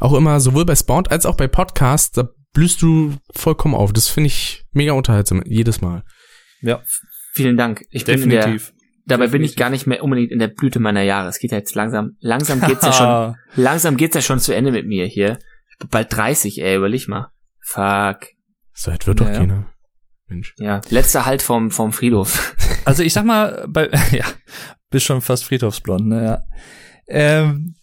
auch 0.01 0.13
immer 0.13 0.39
sowohl 0.39 0.65
bei 0.65 0.75
Spawn 0.75 1.07
als 1.07 1.25
auch 1.25 1.35
bei 1.35 1.47
Podcasts, 1.47 2.11
da 2.11 2.27
blühst 2.53 2.81
du 2.81 3.15
vollkommen 3.33 3.75
auf. 3.75 3.93
Das 3.93 4.07
finde 4.09 4.27
ich 4.27 4.63
mega 4.71 4.93
unterhaltsam, 4.93 5.41
jedes 5.45 5.81
Mal. 5.81 6.03
Ja, 6.61 6.81
Vielen 7.33 7.55
Dank. 7.57 7.83
Ich 7.91 8.05
bin 8.05 8.21
in 8.21 8.29
der, 8.29 8.41
definitiv. 8.41 8.73
dabei 9.05 9.27
bin 9.27 9.41
ich 9.41 9.51
definitiv. 9.51 9.55
gar 9.55 9.69
nicht 9.69 9.87
mehr 9.87 10.03
unbedingt 10.03 10.31
in 10.31 10.39
der 10.39 10.49
Blüte 10.49 10.79
meiner 10.79 11.01
Jahre. 11.01 11.29
Es 11.29 11.39
geht 11.39 11.51
ja 11.51 11.57
jetzt 11.57 11.75
langsam, 11.75 12.17
langsam 12.19 12.59
geht's 12.59 12.83
ja 12.85 12.91
schon, 12.91 13.35
langsam 13.63 13.95
geht's 13.95 14.15
ja 14.15 14.21
schon 14.21 14.39
zu 14.39 14.53
Ende 14.53 14.71
mit 14.71 14.85
mir 14.85 15.05
hier. 15.05 15.39
Ich 15.71 15.77
bin 15.79 15.87
bald 15.89 16.13
30, 16.13 16.61
ey, 16.61 16.75
überleg 16.75 17.07
mal. 17.07 17.31
Fuck. 17.61 18.27
So 18.73 18.91
weit 18.91 19.07
wird 19.07 19.21
doch 19.21 19.27
Ja, 19.27 19.31
ja. 19.31 19.37
keiner. 19.39 19.69
Mensch. 20.27 20.53
Ja, 20.57 20.81
letzter 20.89 21.25
Halt 21.25 21.41
vom, 21.41 21.71
vom 21.71 21.93
Friedhof. 21.93 22.55
Also 22.83 23.03
ich 23.03 23.13
sag 23.13 23.25
mal, 23.25 23.65
bei, 23.69 23.89
ja, 24.11 24.25
bist 24.89 25.05
schon 25.05 25.21
fast 25.21 25.45
friedhofsblond, 25.45 26.07
ne, 26.07 26.23
ja. 26.25 26.43
Ähm, 27.07 27.75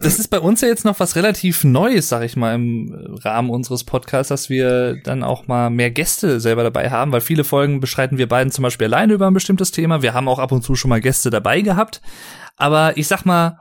das 0.00 0.18
ist 0.18 0.28
bei 0.28 0.40
uns 0.40 0.60
ja 0.60 0.68
jetzt 0.68 0.84
noch 0.84 0.98
was 1.00 1.14
relativ 1.16 1.64
Neues, 1.64 2.08
sag 2.08 2.22
ich 2.22 2.36
mal, 2.36 2.54
im 2.54 3.16
Rahmen 3.22 3.50
unseres 3.50 3.84
Podcasts, 3.84 4.28
dass 4.28 4.48
wir 4.50 4.96
dann 5.02 5.22
auch 5.22 5.46
mal 5.46 5.70
mehr 5.70 5.90
Gäste 5.90 6.40
selber 6.40 6.62
dabei 6.62 6.90
haben, 6.90 7.12
weil 7.12 7.20
viele 7.20 7.44
Folgen 7.44 7.80
beschreiten 7.80 8.18
wir 8.18 8.28
beiden 8.28 8.50
zum 8.52 8.62
Beispiel 8.62 8.86
alleine 8.86 9.12
über 9.12 9.26
ein 9.26 9.34
bestimmtes 9.34 9.70
Thema. 9.70 10.02
Wir 10.02 10.14
haben 10.14 10.28
auch 10.28 10.38
ab 10.38 10.52
und 10.52 10.62
zu 10.62 10.74
schon 10.74 10.88
mal 10.88 11.00
Gäste 11.00 11.30
dabei 11.30 11.60
gehabt. 11.60 12.00
Aber 12.56 12.96
ich 12.96 13.06
sag 13.08 13.24
mal, 13.24 13.58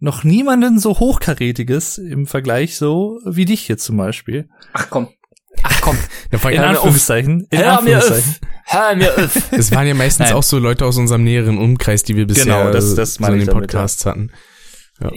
noch 0.00 0.22
niemanden 0.24 0.78
so 0.78 0.98
hochkarätiges 0.98 1.98
im 1.98 2.26
Vergleich 2.26 2.76
so 2.76 3.20
wie 3.24 3.44
dich 3.44 3.68
jetzt 3.68 3.84
zum 3.84 3.96
Beispiel. 3.96 4.48
Ach 4.72 4.88
komm. 4.90 5.08
Ach 5.62 5.80
komm. 5.80 5.96
Ja, 6.32 6.50
In 6.50 6.58
Anführungszeichen. 6.60 7.46
In 7.50 7.58
Hör 7.58 7.78
Anführungszeichen. 7.78 8.36
Hör 8.64 8.94
mir 8.96 9.12
auf. 9.16 9.48
es 9.52 9.72
waren 9.72 9.86
ja 9.86 9.94
meistens 9.94 10.26
Nein. 10.26 10.34
auch 10.36 10.42
so 10.42 10.58
Leute 10.58 10.84
aus 10.84 10.98
unserem 10.98 11.24
näheren 11.24 11.56
Umkreis, 11.58 12.02
die 12.04 12.16
wir 12.16 12.26
bisher 12.26 12.44
Genau, 12.44 12.70
das- 12.70 12.94
das 12.94 13.14
so 13.14 13.24
in 13.24 13.38
den 13.38 13.46
damit, 13.46 13.62
Podcasts 13.62 14.04
hatten. 14.06 14.30
Ja, 15.00 15.10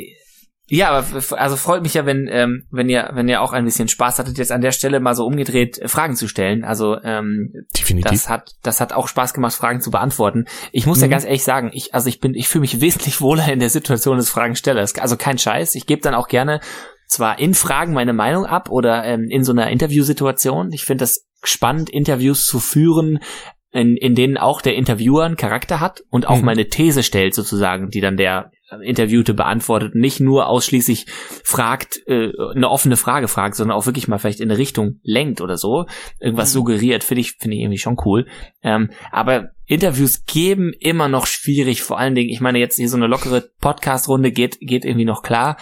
aber 0.90 1.00
f- 1.18 1.34
also 1.34 1.58
freut 1.58 1.82
mich 1.82 1.94
ja, 1.96 2.06
wenn 2.06 2.28
ähm, 2.32 2.64
wenn 2.72 2.88
ihr 2.88 3.10
wenn 3.14 3.28
ihr 3.28 3.42
auch 3.42 3.52
ein 3.52 3.66
bisschen 3.66 3.90
Spaß 3.90 4.20
hattet, 4.20 4.38
jetzt 4.38 4.52
an 4.54 4.62
der 4.62 4.72
Stelle 4.72 5.00
mal 5.02 5.16
so 5.16 5.26
umgedreht 5.26 5.78
äh, 5.80 5.88
Fragen 5.90 6.16
zu 6.16 6.28
stellen. 6.30 6.64
Also 6.64 6.98
ähm, 7.04 7.52
Definitiv. 7.78 8.10
das 8.12 8.30
hat 8.30 8.52
das 8.64 8.80
hat 8.80 8.94
auch 8.94 9.08
Spaß 9.10 9.34
gemacht, 9.34 9.54
Fragen 9.54 9.82
zu 9.82 9.92
beantworten. 9.92 10.46
Ich 10.72 10.86
muss 10.86 11.02
ja 11.02 11.08
Mhm. 11.08 11.12
ganz 11.12 11.26
ehrlich 11.26 11.44
sagen, 11.44 11.72
ich 11.74 11.94
also 11.94 12.08
ich 12.08 12.20
bin 12.22 12.34
ich 12.36 12.48
fühle 12.48 12.62
mich 12.62 12.80
wesentlich 12.82 13.20
wohler 13.20 13.52
in 13.52 13.60
der 13.60 13.70
Situation 13.70 14.16
des 14.18 14.30
Fragenstellers. 14.30 14.98
Also 14.98 15.18
kein 15.18 15.38
Scheiß. 15.38 15.76
Ich 15.76 15.86
gebe 15.88 16.02
dann 16.02 16.14
auch 16.16 16.30
gerne 16.30 16.62
zwar 17.08 17.38
in 17.40 17.54
Fragen 17.54 17.92
meine 17.94 18.14
Meinung 18.14 18.46
ab 18.46 18.70
oder 18.70 19.04
ähm, 19.04 19.28
in 19.30 19.44
so 19.44 19.52
einer 19.52 19.70
Interviewsituation. 19.70 20.72
Ich 20.72 20.86
finde 20.86 21.04
das 21.04 21.26
spannend, 21.44 21.90
Interviews 21.90 22.46
zu 22.46 22.60
führen 22.60 23.20
in, 23.74 23.96
in 23.98 24.16
denen 24.16 24.38
auch 24.38 24.62
der 24.62 24.76
Interviewer 24.76 25.24
einen 25.26 25.38
Charakter 25.38 25.80
hat 25.80 26.02
und 26.10 26.28
auch 26.28 26.38
Mhm. 26.40 26.46
mal 26.46 26.52
eine 26.52 26.68
These 26.68 27.04
stellt 27.04 27.34
sozusagen, 27.34 27.90
die 27.90 28.02
dann 28.02 28.18
der 28.18 28.52
Interviewte 28.82 29.34
beantwortet 29.34 29.94
und 29.94 30.02
nicht 30.02 30.20
nur 30.20 30.48
ausschließlich 30.48 31.06
fragt, 31.44 32.02
äh, 32.08 32.32
eine 32.56 32.70
offene 32.70 32.98
Frage 32.98 33.28
fragt, 33.28 33.56
sondern 33.56 33.78
auch 33.78 33.86
wirklich 33.86 34.08
mal 34.08 34.18
vielleicht 34.18 34.40
in 34.40 34.50
eine 34.50 34.58
Richtung 34.58 35.00
lenkt 35.04 35.42
oder 35.42 35.58
so, 35.58 35.86
irgendwas 36.20 36.54
suggeriert, 36.54 37.04
finde 37.04 37.22
ich, 37.22 37.34
finde 37.34 37.58
ich 37.58 37.64
irgendwie 37.64 37.78
schon 37.78 37.98
cool. 38.06 38.28
Ähm, 38.64 38.92
aber 39.12 39.50
Interviews 39.66 40.26
geben 40.26 40.74
immer 40.80 41.08
noch 41.08 41.26
schwierig, 41.26 41.82
vor 41.82 42.00
allen 42.00 42.16
Dingen, 42.16 42.30
ich 42.30 42.42
meine 42.42 42.60
jetzt 42.60 42.78
hier 42.78 42.90
so 42.90 42.98
eine 42.98 43.08
lockere 43.08 43.50
Podcast-Runde 43.60 44.32
geht, 44.32 44.60
geht 44.62 44.86
irgendwie 44.86 45.06
noch 45.06 45.24
klar, 45.24 45.58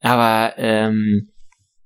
aber 0.00 0.54
ähm, 0.56 1.30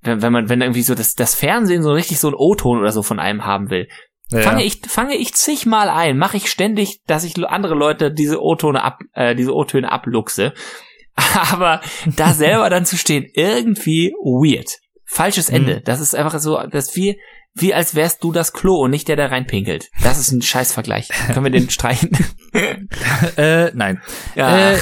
wenn, 0.02 0.22
wenn 0.22 0.32
man, 0.32 0.48
wenn 0.48 0.60
irgendwie 0.60 0.82
so 0.82 0.94
das, 0.94 1.14
das 1.14 1.34
Fernsehen 1.34 1.82
so 1.82 1.92
richtig 1.92 2.18
so 2.18 2.28
einen 2.28 2.36
O-Ton 2.36 2.78
oder 2.78 2.92
so 2.92 3.02
von 3.02 3.18
einem 3.18 3.44
haben 3.44 3.70
will, 3.70 3.88
Ja, 4.32 4.40
fange 4.40 4.64
ich, 4.64 4.80
fange 4.86 5.16
ich 5.16 5.34
zigmal 5.34 5.88
ein, 5.88 6.18
mache 6.18 6.36
ich 6.36 6.50
ständig, 6.50 7.02
dass 7.06 7.24
ich 7.24 7.36
andere 7.46 7.74
Leute 7.74 8.12
diese 8.12 8.42
O-Töne 8.42 8.82
ab, 8.82 9.00
äh, 9.14 9.34
diese 9.34 9.54
O-Töne 9.54 9.90
abluchse. 9.90 10.52
Aber 11.52 11.80
da 12.16 12.32
selber 12.32 12.70
dann 12.70 12.86
zu 12.86 12.96
stehen, 12.96 13.26
irgendwie 13.34 14.12
weird. 14.22 14.78
Falsches 15.04 15.50
Ende. 15.50 15.82
Das 15.84 16.00
ist 16.00 16.14
einfach 16.14 16.38
so, 16.38 16.58
das 16.70 16.88
ist 16.88 16.96
wie, 16.96 17.20
wie 17.54 17.74
als 17.74 17.94
wärst 17.94 18.24
du 18.24 18.32
das 18.32 18.54
Klo 18.54 18.76
und 18.76 18.90
nicht 18.90 19.08
der, 19.08 19.16
der 19.16 19.30
reinpinkelt. 19.30 19.90
Das 20.02 20.18
ist 20.18 20.32
ein 20.32 20.40
Scheißvergleich. 20.40 21.08
Können 21.32 21.44
wir 21.44 21.50
den 21.50 21.68
streichen? 21.70 22.10
Äh, 23.36 23.70
nein. 23.74 24.00
Ja. 24.34 24.72
Äh, 24.72 24.78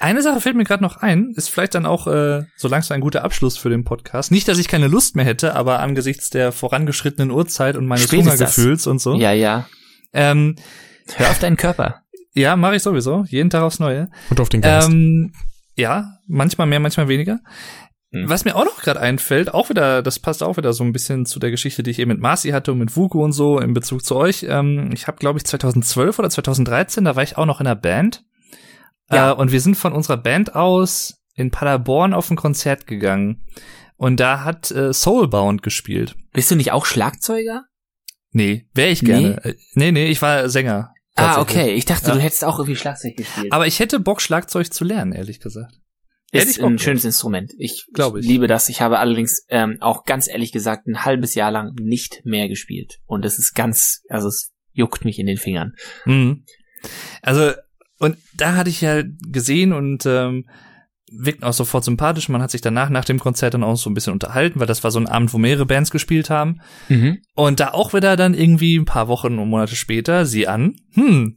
eine 0.00 0.22
Sache 0.22 0.40
fällt 0.40 0.56
mir 0.56 0.64
gerade 0.64 0.82
noch 0.82 0.96
ein, 0.96 1.32
ist 1.34 1.50
vielleicht 1.50 1.74
dann 1.74 1.86
auch 1.86 2.06
äh, 2.06 2.44
so 2.56 2.68
langsam 2.68 2.96
ein 2.96 3.00
guter 3.00 3.24
Abschluss 3.24 3.56
für 3.56 3.70
den 3.70 3.84
Podcast. 3.84 4.30
Nicht, 4.30 4.48
dass 4.48 4.58
ich 4.58 4.68
keine 4.68 4.88
Lust 4.88 5.16
mehr 5.16 5.24
hätte, 5.24 5.54
aber 5.54 5.80
angesichts 5.80 6.30
der 6.30 6.52
vorangeschrittenen 6.52 7.30
Uhrzeit 7.30 7.76
und 7.76 7.86
meines. 7.86 8.10
Hungergefühls 8.10 8.86
und 8.86 9.00
so. 9.00 9.14
ja, 9.14 9.32
ja. 9.32 9.66
Ähm, 10.12 10.56
Hör 11.16 11.30
auf 11.30 11.38
deinen 11.38 11.56
Körper. 11.56 12.02
ja, 12.34 12.56
mache 12.56 12.76
ich 12.76 12.82
sowieso. 12.82 13.24
Jeden 13.28 13.50
Tag 13.50 13.62
aufs 13.62 13.78
Neue. 13.78 14.08
Und 14.30 14.40
auf 14.40 14.48
den 14.48 14.60
Geist. 14.60 14.88
Ähm, 14.88 15.32
ja, 15.74 16.18
manchmal 16.26 16.66
mehr, 16.66 16.80
manchmal 16.80 17.08
weniger. 17.08 17.40
Hm. 18.12 18.28
Was 18.28 18.44
mir 18.44 18.56
auch 18.56 18.64
noch 18.64 18.80
gerade 18.80 19.00
einfällt, 19.00 19.52
auch 19.52 19.68
wieder, 19.68 20.02
das 20.02 20.18
passt 20.18 20.42
auch 20.42 20.56
wieder 20.56 20.72
so 20.72 20.82
ein 20.82 20.92
bisschen 20.92 21.26
zu 21.26 21.38
der 21.38 21.50
Geschichte, 21.50 21.82
die 21.82 21.90
ich 21.90 21.98
eben 21.98 22.10
mit 22.10 22.20
Marci 22.20 22.50
hatte 22.50 22.72
und 22.72 22.78
mit 22.78 22.96
Vuko 22.96 23.22
und 23.22 23.32
so 23.32 23.58
in 23.58 23.74
Bezug 23.74 24.04
zu 24.04 24.16
euch. 24.16 24.46
Ähm, 24.48 24.90
ich 24.92 25.06
habe, 25.06 25.18
glaube 25.18 25.38
ich, 25.38 25.44
2012 25.44 26.18
oder 26.18 26.30
2013, 26.30 27.04
da 27.04 27.16
war 27.16 27.22
ich 27.22 27.36
auch 27.36 27.46
noch 27.46 27.60
in 27.60 27.66
einer 27.66 27.76
Band. 27.76 28.24
Ja. 29.10 29.32
Äh, 29.32 29.34
und 29.34 29.52
wir 29.52 29.60
sind 29.60 29.76
von 29.76 29.92
unserer 29.92 30.16
Band 30.16 30.54
aus 30.54 31.22
in 31.34 31.50
Paderborn 31.50 32.14
auf 32.14 32.30
ein 32.30 32.36
Konzert 32.36 32.86
gegangen. 32.86 33.44
Und 33.96 34.20
da 34.20 34.44
hat 34.44 34.70
äh, 34.70 34.92
Soulbound 34.92 35.62
gespielt. 35.62 36.16
Bist 36.32 36.50
du 36.50 36.56
nicht 36.56 36.72
auch 36.72 36.86
Schlagzeuger? 36.86 37.64
Nee, 38.30 38.66
wäre 38.74 38.90
ich 38.90 39.00
gerne. 39.00 39.40
Nee? 39.44 39.54
nee, 39.74 39.92
nee, 39.92 40.06
ich 40.08 40.20
war 40.22 40.48
Sänger. 40.48 40.92
Ah, 41.16 41.40
okay. 41.40 41.72
Ich 41.72 41.84
dachte, 41.84 42.08
Ja. 42.08 42.14
du 42.14 42.20
hättest 42.20 42.44
auch 42.44 42.58
irgendwie 42.58 42.76
Schlagzeug 42.76 43.16
gespielt. 43.16 43.52
Aber 43.52 43.66
ich 43.66 43.80
hätte 43.80 43.98
Bock, 43.98 44.20
Schlagzeug 44.22 44.72
zu 44.72 44.84
lernen, 44.84 45.12
ehrlich 45.12 45.40
gesagt. 45.40 45.74
Ist 46.30 46.60
ein 46.60 46.78
schönes 46.78 47.04
Instrument. 47.06 47.54
Ich, 47.58 47.86
Glaub 47.94 48.16
ich. 48.16 48.26
liebe 48.26 48.46
das. 48.46 48.68
Ich 48.68 48.82
habe 48.82 48.98
allerdings 48.98 49.44
ähm, 49.48 49.78
auch 49.80 50.04
ganz 50.04 50.28
ehrlich 50.28 50.52
gesagt 50.52 50.86
ein 50.86 51.04
halbes 51.04 51.34
Jahr 51.34 51.50
lang 51.50 51.72
nicht 51.80 52.20
mehr 52.24 52.48
gespielt. 52.48 52.98
Und 53.06 53.24
es 53.24 53.38
ist 53.38 53.54
ganz, 53.54 54.02
also 54.10 54.28
es 54.28 54.52
juckt 54.72 55.04
mich 55.06 55.18
in 55.18 55.26
den 55.26 55.38
Fingern. 55.38 55.72
Mhm. 56.04 56.44
Also, 57.22 57.52
da 58.38 58.56
hatte 58.56 58.70
ich 58.70 58.80
ja 58.80 59.02
gesehen 59.02 59.72
und 59.72 60.06
ähm, 60.06 60.46
wirkten 61.10 61.44
auch 61.44 61.52
sofort 61.52 61.84
sympathisch. 61.84 62.28
Man 62.28 62.42
hat 62.42 62.50
sich 62.50 62.60
danach, 62.60 62.90
nach 62.90 63.04
dem 63.04 63.18
Konzert 63.18 63.54
dann 63.54 63.64
auch 63.64 63.76
so 63.76 63.90
ein 63.90 63.94
bisschen 63.94 64.12
unterhalten, 64.12 64.60
weil 64.60 64.66
das 64.66 64.84
war 64.84 64.90
so 64.90 64.98
ein 64.98 65.06
Abend, 65.06 65.32
wo 65.32 65.38
mehrere 65.38 65.66
Bands 65.66 65.90
gespielt 65.90 66.30
haben. 66.30 66.60
Und 67.34 67.60
da 67.60 67.72
auch 67.72 67.94
wieder 67.94 68.16
dann 68.16 68.34
irgendwie 68.34 68.76
ein 68.76 68.84
paar 68.84 69.08
Wochen 69.08 69.38
und 69.38 69.48
Monate 69.48 69.76
später 69.76 70.26
sie 70.26 70.48
an, 70.48 70.76
hm, 70.92 71.34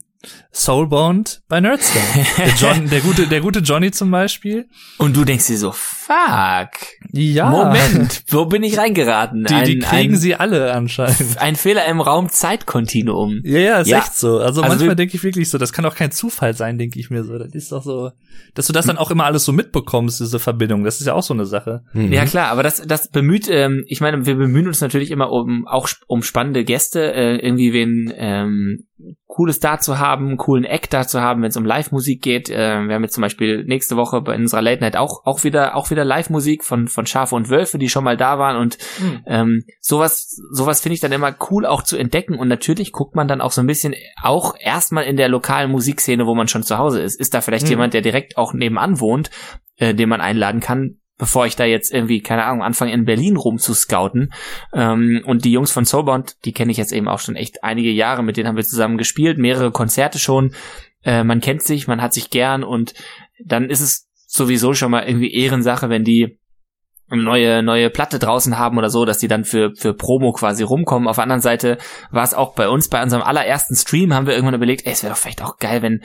Soulbound 0.52 1.42
bei 1.48 1.60
Nerdstar. 1.60 2.02
Der, 2.38 2.54
John, 2.54 2.88
der, 2.88 3.00
gute, 3.00 3.26
der 3.26 3.40
gute 3.40 3.58
Johnny 3.60 3.90
zum 3.90 4.10
Beispiel. 4.10 4.68
Und 4.98 5.16
du 5.16 5.24
denkst 5.24 5.48
dir 5.48 5.58
so, 5.58 5.74
fuck. 6.12 6.70
Ja. 7.12 7.50
Moment, 7.50 8.22
wo 8.28 8.46
bin 8.46 8.62
ich 8.62 8.78
reingeraten? 8.78 9.44
Die, 9.44 9.62
die 9.64 9.72
Ein- 9.76 9.80
kriegen 9.80 10.14
ein, 10.14 10.18
sie 10.18 10.34
alle 10.34 10.72
anscheinend. 10.72 11.38
ein 11.38 11.56
Fehler 11.56 11.84
im 11.86 12.00
Raum-Zeit-Kontinuum. 12.00 13.40
Ja, 13.44 13.58
ja, 13.58 13.78
ist 13.80 13.88
Ja. 13.88 13.98
echt 13.98 14.14
so. 14.16 14.38
Also, 14.38 14.62
Also 14.62 14.62
manchmal 14.62 14.96
denke 14.96 15.16
ich 15.16 15.22
wirklich 15.22 15.48
so, 15.50 15.58
das 15.58 15.72
kann 15.72 15.84
doch 15.84 15.94
kein 15.94 16.10
Zufall 16.10 16.54
sein, 16.54 16.78
denke 16.78 16.98
ich 16.98 17.10
mir 17.10 17.24
so. 17.24 17.38
Das 17.38 17.54
ist 17.54 17.72
doch 17.72 17.82
so, 17.82 18.10
dass 18.54 18.66
du 18.66 18.72
das 18.72 18.86
dann 18.86 18.98
auch 18.98 19.10
immer 19.10 19.24
alles 19.24 19.44
so 19.44 19.52
mitbekommst, 19.52 20.20
diese 20.20 20.38
Verbindung. 20.38 20.84
Das 20.84 21.00
ist 21.00 21.06
ja 21.06 21.14
auch 21.14 21.22
so 21.22 21.34
eine 21.34 21.46
Sache. 21.46 21.82
Mhm. 21.92 22.12
Ja 22.12 22.24
klar, 22.24 22.48
aber 22.50 22.62
das, 22.62 22.82
das 22.86 23.08
bemüht, 23.10 23.48
ähm, 23.50 23.84
ich 23.86 24.00
meine, 24.00 24.24
wir 24.26 24.36
bemühen 24.36 24.66
uns 24.66 24.80
natürlich 24.80 25.10
immer 25.10 25.30
um 25.30 25.66
auch 25.66 25.88
um 26.06 26.22
spannende 26.22 26.64
Gäste, 26.64 27.12
äh, 27.14 27.36
irgendwie 27.36 27.72
wen 27.72 28.12
ähm, 28.16 28.84
Cooles 29.26 29.58
da 29.60 29.78
zu 29.80 29.98
haben, 29.98 30.28
einen 30.28 30.36
coolen 30.36 30.64
Act 30.64 30.92
da 30.92 31.06
zu 31.08 31.20
haben, 31.20 31.42
wenn 31.42 31.48
es 31.48 31.56
um 31.56 31.64
Live-Musik 31.64 32.22
geht. 32.22 32.50
Äh, 32.50 32.86
wir 32.86 32.94
haben 32.94 33.02
jetzt 33.02 33.14
zum 33.14 33.22
Beispiel 33.22 33.64
nächste 33.64 33.96
Woche 33.96 34.20
bei 34.20 34.36
unserer 34.36 34.62
Late 34.62 34.80
Night 34.82 34.96
auch 34.96 35.24
auch 35.24 35.42
wieder 35.42 35.74
auch 35.74 35.90
wieder 35.90 36.01
Live-Musik 36.04 36.64
von 36.64 36.88
von 36.88 37.06
Schafe 37.06 37.34
und 37.34 37.48
Wölfe, 37.50 37.78
die 37.78 37.88
schon 37.88 38.04
mal 38.04 38.16
da 38.16 38.38
waren 38.38 38.56
und 38.56 38.78
ähm, 39.26 39.64
sowas 39.80 40.40
sowas 40.52 40.80
finde 40.80 40.94
ich 40.94 41.00
dann 41.00 41.12
immer 41.12 41.34
cool 41.50 41.66
auch 41.66 41.82
zu 41.82 41.96
entdecken 41.96 42.36
und 42.38 42.48
natürlich 42.48 42.92
guckt 42.92 43.14
man 43.14 43.28
dann 43.28 43.40
auch 43.40 43.52
so 43.52 43.60
ein 43.60 43.66
bisschen 43.66 43.94
auch 44.22 44.54
erstmal 44.58 45.04
in 45.04 45.16
der 45.16 45.28
lokalen 45.28 45.70
Musikszene, 45.70 46.26
wo 46.26 46.34
man 46.34 46.48
schon 46.48 46.62
zu 46.62 46.78
Hause 46.78 47.00
ist, 47.00 47.18
ist 47.20 47.34
da 47.34 47.40
vielleicht 47.40 47.64
Mhm. 47.64 47.70
jemand, 47.70 47.94
der 47.94 48.02
direkt 48.02 48.36
auch 48.36 48.52
nebenan 48.54 49.00
wohnt, 49.00 49.30
äh, 49.76 49.94
den 49.94 50.08
man 50.08 50.20
einladen 50.20 50.60
kann, 50.60 50.98
bevor 51.18 51.46
ich 51.46 51.54
da 51.56 51.64
jetzt 51.64 51.92
irgendwie, 51.92 52.20
keine 52.20 52.44
Ahnung, 52.44 52.62
anfange 52.62 52.92
in 52.92 53.04
Berlin 53.04 53.36
rum 53.36 53.58
zu 53.58 53.74
scouten. 53.74 54.32
Ähm, 54.72 55.22
und 55.24 55.44
die 55.44 55.52
Jungs 55.52 55.70
von 55.70 55.84
Soulbound, 55.84 56.44
die 56.44 56.52
kenne 56.52 56.72
ich 56.72 56.78
jetzt 56.78 56.92
eben 56.92 57.08
auch 57.08 57.20
schon 57.20 57.36
echt 57.36 57.62
einige 57.62 57.90
Jahre, 57.90 58.22
mit 58.22 58.36
denen 58.36 58.48
haben 58.48 58.56
wir 58.56 58.64
zusammen 58.64 58.98
gespielt, 58.98 59.38
mehrere 59.38 59.70
Konzerte 59.70 60.18
schon. 60.18 60.54
Äh, 61.04 61.22
man 61.24 61.40
kennt 61.40 61.62
sich, 61.62 61.86
man 61.86 62.02
hat 62.02 62.12
sich 62.12 62.30
gern 62.30 62.64
und 62.64 62.94
dann 63.44 63.70
ist 63.70 63.80
es 63.80 64.08
sowieso 64.32 64.72
schon 64.72 64.90
mal 64.90 65.04
irgendwie 65.04 65.32
Ehrensache, 65.32 65.90
wenn 65.90 66.04
die 66.04 66.38
eine 67.10 67.22
neue 67.22 67.62
neue 67.62 67.90
Platte 67.90 68.18
draußen 68.18 68.58
haben 68.58 68.78
oder 68.78 68.88
so, 68.88 69.04
dass 69.04 69.18
die 69.18 69.28
dann 69.28 69.44
für 69.44 69.72
für 69.76 69.92
Promo 69.92 70.32
quasi 70.32 70.62
rumkommen. 70.62 71.08
Auf 71.08 71.16
der 71.16 71.24
anderen 71.24 71.42
Seite 71.42 71.76
war 72.10 72.24
es 72.24 72.32
auch 72.32 72.54
bei 72.54 72.68
uns 72.68 72.88
bei 72.88 73.02
unserem 73.02 73.22
allerersten 73.22 73.76
Stream 73.76 74.14
haben 74.14 74.26
wir 74.26 74.32
irgendwann 74.32 74.54
überlegt, 74.54 74.86
ey, 74.86 74.92
es 74.92 75.02
wäre 75.02 75.12
doch 75.12 75.20
vielleicht 75.20 75.42
auch 75.42 75.58
geil, 75.58 75.82
wenn 75.82 76.00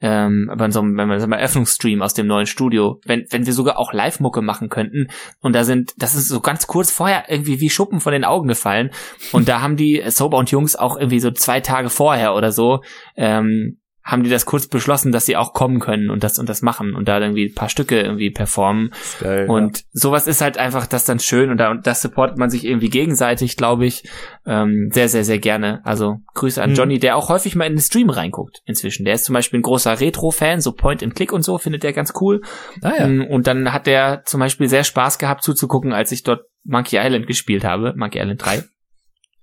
ähm, 0.00 0.50
bei 0.56 0.70
so 0.70 0.80
einem, 0.80 0.96
wenn 0.96 1.08
wir 1.08 1.20
sagen 1.20 1.30
wir 1.30 1.38
Eröffnungsstream 1.38 2.02
aus 2.02 2.14
dem 2.14 2.26
neuen 2.26 2.46
Studio, 2.46 3.00
wenn 3.04 3.26
wenn 3.30 3.46
wir 3.46 3.52
sogar 3.52 3.78
auch 3.78 3.92
Live-Mucke 3.92 4.42
machen 4.42 4.68
könnten 4.68 5.06
und 5.40 5.54
da 5.54 5.62
sind, 5.62 5.92
das 5.98 6.16
ist 6.16 6.28
so 6.28 6.40
ganz 6.40 6.66
kurz 6.66 6.90
vorher 6.90 7.26
irgendwie 7.28 7.60
wie 7.60 7.70
Schuppen 7.70 8.00
von 8.00 8.12
den 8.12 8.24
Augen 8.24 8.48
gefallen 8.48 8.90
und 9.30 9.48
da 9.48 9.60
haben 9.60 9.76
die 9.76 10.02
Sober 10.08 10.38
und 10.38 10.50
Jungs 10.50 10.74
auch 10.74 10.96
irgendwie 10.96 11.20
so 11.20 11.30
zwei 11.30 11.60
Tage 11.60 11.90
vorher 11.90 12.34
oder 12.34 12.50
so 12.50 12.80
ähm, 13.16 13.78
haben 14.10 14.22
die 14.24 14.30
das 14.30 14.46
kurz 14.46 14.66
beschlossen, 14.68 15.12
dass 15.12 15.26
sie 15.26 15.36
auch 15.36 15.52
kommen 15.52 15.80
können 15.80 16.08
und 16.08 16.24
das 16.24 16.38
und 16.38 16.48
das 16.48 16.62
machen 16.62 16.94
und 16.94 17.08
da 17.08 17.20
irgendwie 17.20 17.48
ein 17.50 17.54
paar 17.54 17.68
Stücke 17.68 18.00
irgendwie 18.00 18.30
performen 18.30 18.94
Geil. 19.20 19.46
und 19.50 19.84
sowas 19.92 20.26
ist 20.26 20.40
halt 20.40 20.56
einfach 20.56 20.86
das 20.86 21.04
dann 21.04 21.18
schön 21.18 21.50
und 21.50 21.58
da 21.58 21.70
und 21.70 21.86
das 21.86 22.00
supportet 22.00 22.38
man 22.38 22.48
sich 22.48 22.64
irgendwie 22.64 22.88
gegenseitig, 22.88 23.56
glaube 23.58 23.84
ich, 23.84 24.08
ähm, 24.46 24.88
sehr, 24.92 25.10
sehr, 25.10 25.24
sehr 25.24 25.38
gerne. 25.38 25.82
Also 25.84 26.16
Grüße 26.34 26.62
an 26.62 26.70
Mhm. 26.70 26.74
Johnny, 26.76 26.98
der 26.98 27.16
auch 27.16 27.28
häufig 27.28 27.54
mal 27.54 27.66
in 27.66 27.74
den 27.74 27.82
Stream 27.82 28.08
reinguckt 28.08 28.60
inzwischen. 28.64 29.04
Der 29.04 29.12
ist 29.12 29.24
zum 29.26 29.34
Beispiel 29.34 29.60
ein 29.60 29.62
großer 29.62 30.00
Retro-Fan, 30.00 30.62
so 30.62 30.72
Point-and-Click 30.72 31.32
und 31.32 31.42
so, 31.42 31.58
findet 31.58 31.82
der 31.82 31.92
ganz 31.92 32.14
cool. 32.20 32.40
ah, 32.82 32.92
ja. 32.98 33.06
Mm, 33.06 33.26
Und 33.26 33.46
dann 33.46 33.72
hat 33.74 33.86
der 33.86 34.22
zum 34.24 34.40
Beispiel 34.40 34.68
sehr 34.68 34.84
Spaß 34.84 35.18
gehabt 35.18 35.42
zuzugucken, 35.42 35.92
als 35.92 36.12
ich 36.12 36.22
dort 36.22 36.46
Monkey 36.64 36.96
Island 36.98 37.26
gespielt 37.26 37.64
habe, 37.64 37.92
Monkey 37.96 38.18
Island 38.20 38.42
3. 38.44 38.64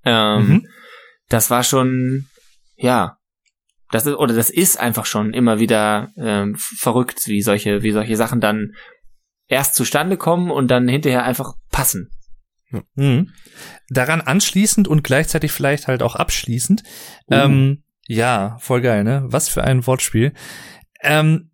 Ähm, 0.07 0.47
Mhm. 0.47 0.67
Das 1.29 1.49
war 1.49 1.63
schon, 1.63 2.27
ja, 2.75 3.17
das 3.91 4.05
ist, 4.05 4.15
oder 4.15 4.33
das 4.33 4.49
ist 4.49 4.79
einfach 4.79 5.05
schon 5.05 5.33
immer 5.33 5.59
wieder 5.59 6.11
ähm, 6.17 6.55
verrückt, 6.57 7.27
wie 7.27 7.41
solche, 7.41 7.83
wie 7.83 7.91
solche 7.91 8.17
Sachen 8.17 8.41
dann 8.41 8.73
erst 9.47 9.75
zustande 9.75 10.17
kommen 10.17 10.51
und 10.51 10.69
dann 10.69 10.87
hinterher 10.87 11.23
einfach 11.23 11.53
passen. 11.71 12.09
Mhm. 12.95 13.31
Daran 13.89 14.21
anschließend 14.21 14.87
und 14.87 15.03
gleichzeitig 15.03 15.51
vielleicht 15.51 15.87
halt 15.87 16.01
auch 16.01 16.15
abschließend. 16.15 16.83
Uh. 17.31 17.35
Ähm, 17.35 17.83
ja, 18.07 18.57
voll 18.59 18.81
geil, 18.81 19.03
ne? 19.03 19.23
Was 19.27 19.49
für 19.49 19.63
ein 19.63 19.85
Wortspiel. 19.87 20.33
Ähm, 21.01 21.51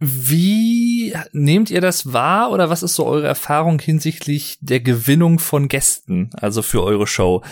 wie 0.00 1.14
nehmt 1.32 1.70
ihr 1.70 1.80
das 1.80 2.12
wahr 2.12 2.50
oder 2.50 2.68
was 2.68 2.82
ist 2.82 2.94
so 2.94 3.06
eure 3.06 3.26
Erfahrung 3.26 3.80
hinsichtlich 3.80 4.58
der 4.60 4.80
Gewinnung 4.80 5.38
von 5.38 5.68
Gästen, 5.68 6.30
also 6.34 6.62
für 6.62 6.82
eure 6.82 7.06
Show? 7.06 7.42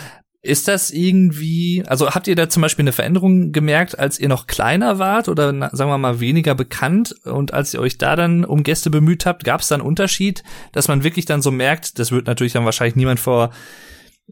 Ist 0.45 0.67
das 0.67 0.91
irgendwie, 0.91 1.83
also 1.87 2.11
habt 2.11 2.27
ihr 2.27 2.35
da 2.35 2.49
zum 2.49 2.61
Beispiel 2.61 2.83
eine 2.83 2.91
Veränderung 2.91 3.53
gemerkt, 3.53 3.97
als 3.97 4.19
ihr 4.19 4.27
noch 4.27 4.45
kleiner 4.45 4.99
wart 4.99 5.29
oder 5.29 5.53
sagen 5.71 5.89
wir 5.89 5.97
mal 5.97 6.19
weniger 6.19 6.53
bekannt 6.53 7.15
und 7.23 7.53
als 7.53 7.73
ihr 7.73 7.79
euch 7.79 7.97
da 7.97 8.17
dann 8.17 8.43
um 8.43 8.63
Gäste 8.63 8.89
bemüht 8.89 9.25
habt, 9.25 9.45
gab 9.45 9.61
es 9.61 9.69
da 9.69 9.75
einen 9.75 9.85
Unterschied, 9.85 10.43
dass 10.73 10.89
man 10.89 11.05
wirklich 11.05 11.25
dann 11.25 11.41
so 11.41 11.49
merkt, 11.49 11.97
das 11.97 12.11
wird 12.11 12.27
natürlich 12.27 12.51
dann 12.51 12.65
wahrscheinlich 12.65 12.97
niemand 12.97 13.21
vor 13.21 13.51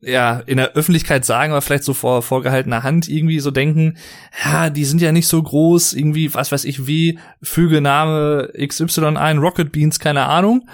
ja, 0.01 0.41
in 0.45 0.57
der 0.57 0.73
Öffentlichkeit 0.73 1.23
sagen, 1.23 1.53
aber 1.53 1.61
vielleicht 1.61 1.85
so 1.85 1.93
vor 1.93 2.21
vorgehaltener 2.21 2.83
Hand 2.83 3.07
irgendwie 3.07 3.39
so 3.39 3.51
denken, 3.51 3.97
ja, 4.43 4.69
die 4.69 4.85
sind 4.85 5.01
ja 5.01 5.13
nicht 5.13 5.27
so 5.27 5.41
groß, 5.41 5.93
irgendwie, 5.93 6.33
was 6.33 6.51
weiß 6.51 6.65
ich 6.65 6.87
wie, 6.87 7.19
füge 7.41 7.81
Name 7.81 8.51
XY 8.57 9.17
ein, 9.17 9.37
Rocket 9.37 9.71
Beans, 9.71 9.99
keine 9.99 10.25
Ahnung. 10.25 10.67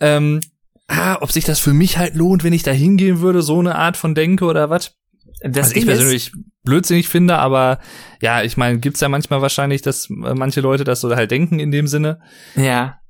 Ähm, 0.00 0.40
ah, 0.88 1.18
ob 1.20 1.32
sich 1.32 1.44
das 1.44 1.58
für 1.60 1.72
mich 1.72 1.98
halt 1.98 2.14
lohnt, 2.14 2.44
wenn 2.44 2.52
ich 2.52 2.62
da 2.62 2.70
hingehen 2.70 3.20
würde, 3.20 3.42
so 3.42 3.58
eine 3.58 3.76
Art 3.76 3.96
von 3.96 4.14
Denke 4.14 4.44
oder 4.44 4.70
was? 4.70 4.96
Das 5.42 5.68
Also 5.68 5.76
ich 5.76 5.86
persönlich 5.86 6.32
blödsinnig 6.62 7.08
finde, 7.08 7.38
aber 7.38 7.78
ja, 8.20 8.42
ich 8.42 8.56
meine, 8.56 8.78
gibt's 8.78 9.00
ja 9.00 9.08
manchmal 9.08 9.42
wahrscheinlich, 9.42 9.82
dass 9.82 10.08
äh, 10.10 10.34
manche 10.34 10.60
Leute 10.60 10.84
das 10.84 11.00
so 11.00 11.14
halt 11.14 11.30
denken 11.30 11.58
in 11.58 11.70
dem 11.70 11.86
Sinne. 11.86 12.20
Ja. 12.56 13.00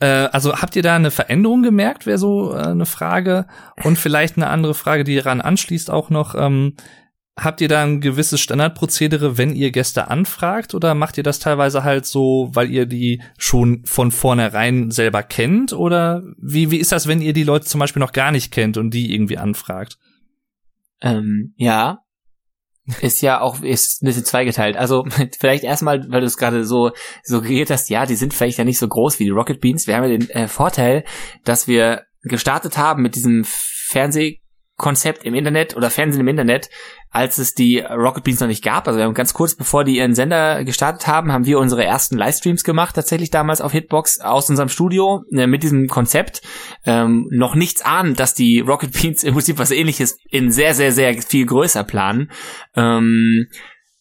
Äh, 0.00 0.28
also 0.32 0.56
habt 0.56 0.76
ihr 0.76 0.82
da 0.82 0.96
eine 0.96 1.10
Veränderung 1.10 1.62
gemerkt, 1.62 2.06
wäre 2.06 2.18
so 2.18 2.52
äh, 2.52 2.58
eine 2.58 2.86
Frage. 2.86 3.46
Und 3.82 3.98
vielleicht 3.98 4.36
eine 4.36 4.48
andere 4.48 4.74
Frage, 4.74 5.04
die 5.04 5.16
daran 5.16 5.40
anschließt 5.40 5.90
auch 5.90 6.10
noch. 6.10 6.34
Ähm, 6.34 6.74
habt 7.36 7.60
ihr 7.60 7.68
da 7.68 7.82
ein 7.82 8.00
gewisses 8.00 8.40
Standardprozedere, 8.40 9.36
wenn 9.36 9.54
ihr 9.54 9.70
Gäste 9.70 10.08
anfragt? 10.08 10.74
Oder 10.74 10.94
macht 10.94 11.18
ihr 11.18 11.22
das 11.22 11.38
teilweise 11.38 11.84
halt 11.84 12.06
so, 12.06 12.50
weil 12.52 12.70
ihr 12.70 12.86
die 12.86 13.22
schon 13.36 13.84
von 13.84 14.10
vornherein 14.10 14.90
selber 14.90 15.22
kennt? 15.22 15.72
Oder 15.72 16.22
wie, 16.38 16.70
wie 16.70 16.78
ist 16.78 16.92
das, 16.92 17.06
wenn 17.06 17.20
ihr 17.20 17.34
die 17.34 17.44
Leute 17.44 17.66
zum 17.66 17.78
Beispiel 17.78 18.00
noch 18.00 18.12
gar 18.12 18.32
nicht 18.32 18.52
kennt 18.52 18.78
und 18.78 18.92
die 18.92 19.14
irgendwie 19.14 19.38
anfragt? 19.38 19.98
Ähm, 21.02 21.52
ja, 21.56 22.06
ist 23.00 23.20
ja 23.20 23.40
auch 23.40 23.62
ist 23.62 24.02
ein 24.02 24.06
bisschen 24.06 24.24
zweigeteilt. 24.24 24.76
Also 24.76 25.04
vielleicht 25.38 25.64
erstmal, 25.64 26.10
weil 26.10 26.20
du 26.20 26.26
es 26.26 26.38
gerade 26.38 26.64
so 26.64 26.92
suggeriert 27.22 27.70
hast, 27.70 27.90
ja, 27.90 28.06
die 28.06 28.16
sind 28.16 28.32
vielleicht 28.32 28.58
ja 28.58 28.64
nicht 28.64 28.78
so 28.78 28.88
groß 28.88 29.18
wie 29.18 29.24
die 29.24 29.30
Rocket 29.30 29.60
Beans. 29.60 29.86
Wir 29.86 29.96
haben 29.96 30.04
ja 30.04 30.16
den 30.16 30.30
äh, 30.30 30.48
Vorteil, 30.48 31.04
dass 31.44 31.68
wir 31.68 32.04
gestartet 32.22 32.78
haben 32.78 33.02
mit 33.02 33.14
diesem 33.14 33.44
Fernsehkonzept 34.76 35.24
im 35.24 35.34
Internet 35.34 35.76
oder 35.76 35.90
Fernsehen 35.90 36.20
im 36.20 36.28
Internet, 36.28 36.68
als 37.10 37.38
es 37.38 37.54
die 37.54 37.78
Rocket 37.80 38.24
Beans 38.24 38.40
noch 38.40 38.48
nicht 38.48 38.62
gab. 38.62 38.86
Also 38.86 38.98
wir 38.98 39.06
haben 39.06 39.14
ganz 39.14 39.32
kurz 39.32 39.54
bevor 39.54 39.84
die 39.84 39.96
ihren 39.96 40.14
Sender 40.14 40.64
gestartet 40.64 41.06
haben, 41.06 41.32
haben 41.32 41.46
wir 41.46 41.58
unsere 41.58 41.84
ersten 41.84 42.16
Livestreams 42.16 42.62
gemacht, 42.62 42.94
tatsächlich 42.94 43.30
damals 43.30 43.60
auf 43.60 43.72
Hitbox 43.72 44.20
aus 44.20 44.50
unserem 44.50 44.68
Studio 44.68 45.24
äh, 45.32 45.46
mit 45.46 45.62
diesem 45.62 45.88
Konzept. 45.88 46.42
Ähm, 46.84 47.28
noch 47.30 47.54
nichts 47.54 47.82
ahnen, 47.82 48.14
dass 48.14 48.34
die 48.34 48.60
Rocket 48.60 48.92
Beans 48.92 49.24
im 49.24 49.34
Prinzip 49.34 49.58
was 49.58 49.70
ähnliches 49.70 50.18
in 50.30 50.52
sehr, 50.52 50.74
sehr, 50.74 50.92
sehr 50.92 51.14
viel 51.22 51.46
größer 51.46 51.84
planen. 51.84 52.30
Ähm, 52.74 53.46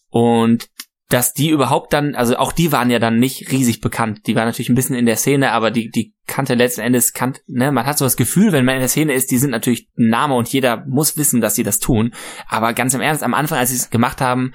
und 0.10 0.70
dass 1.10 1.34
die 1.34 1.50
überhaupt 1.50 1.94
dann, 1.94 2.16
also 2.16 2.38
auch 2.38 2.52
die 2.52 2.72
waren 2.72 2.90
ja 2.90 2.98
dann 2.98 3.20
nicht 3.20 3.52
riesig 3.52 3.80
bekannt. 3.80 4.26
Die 4.26 4.36
waren 4.36 4.46
natürlich 4.46 4.70
ein 4.70 4.76
bisschen 4.76 4.96
in 4.96 5.06
der 5.06 5.18
Szene, 5.18 5.52
aber 5.52 5.70
die, 5.70 5.92
die 5.92 6.16
kannte 6.26 6.56
letzten 6.56 6.82
Endes, 6.82 7.14
kannt, 7.14 7.42
ne, 7.48 7.72
man 7.72 7.86
hat 7.86 8.00
so 8.00 8.06
das 8.06 8.18
Gefühl, 8.18 8.52
wenn 8.52 8.66
man 8.66 8.76
in 8.76 8.82
der 8.82 8.90
Szene 8.90 9.14
ist, 9.14 9.30
die 9.30 9.38
sind 9.38 9.52
natürlich 9.52 9.88
ein 9.98 10.10
Name 10.10 10.34
und 10.34 10.48
jeder 10.48 10.84
muss 10.88 11.16
wissen, 11.16 11.42
dass 11.42 11.56
sie 11.56 11.64
das 11.64 11.80
tun. 11.80 12.14
Aber 12.48 12.74
ganz 12.74 12.94
im 12.96 13.02
Ernst, 13.02 13.24
am 13.24 13.36
Anfang, 13.36 13.60
als 13.60 13.70
sie 13.70 13.76
es 13.76 13.92
gemacht 13.92 14.20
haben, 14.20 14.54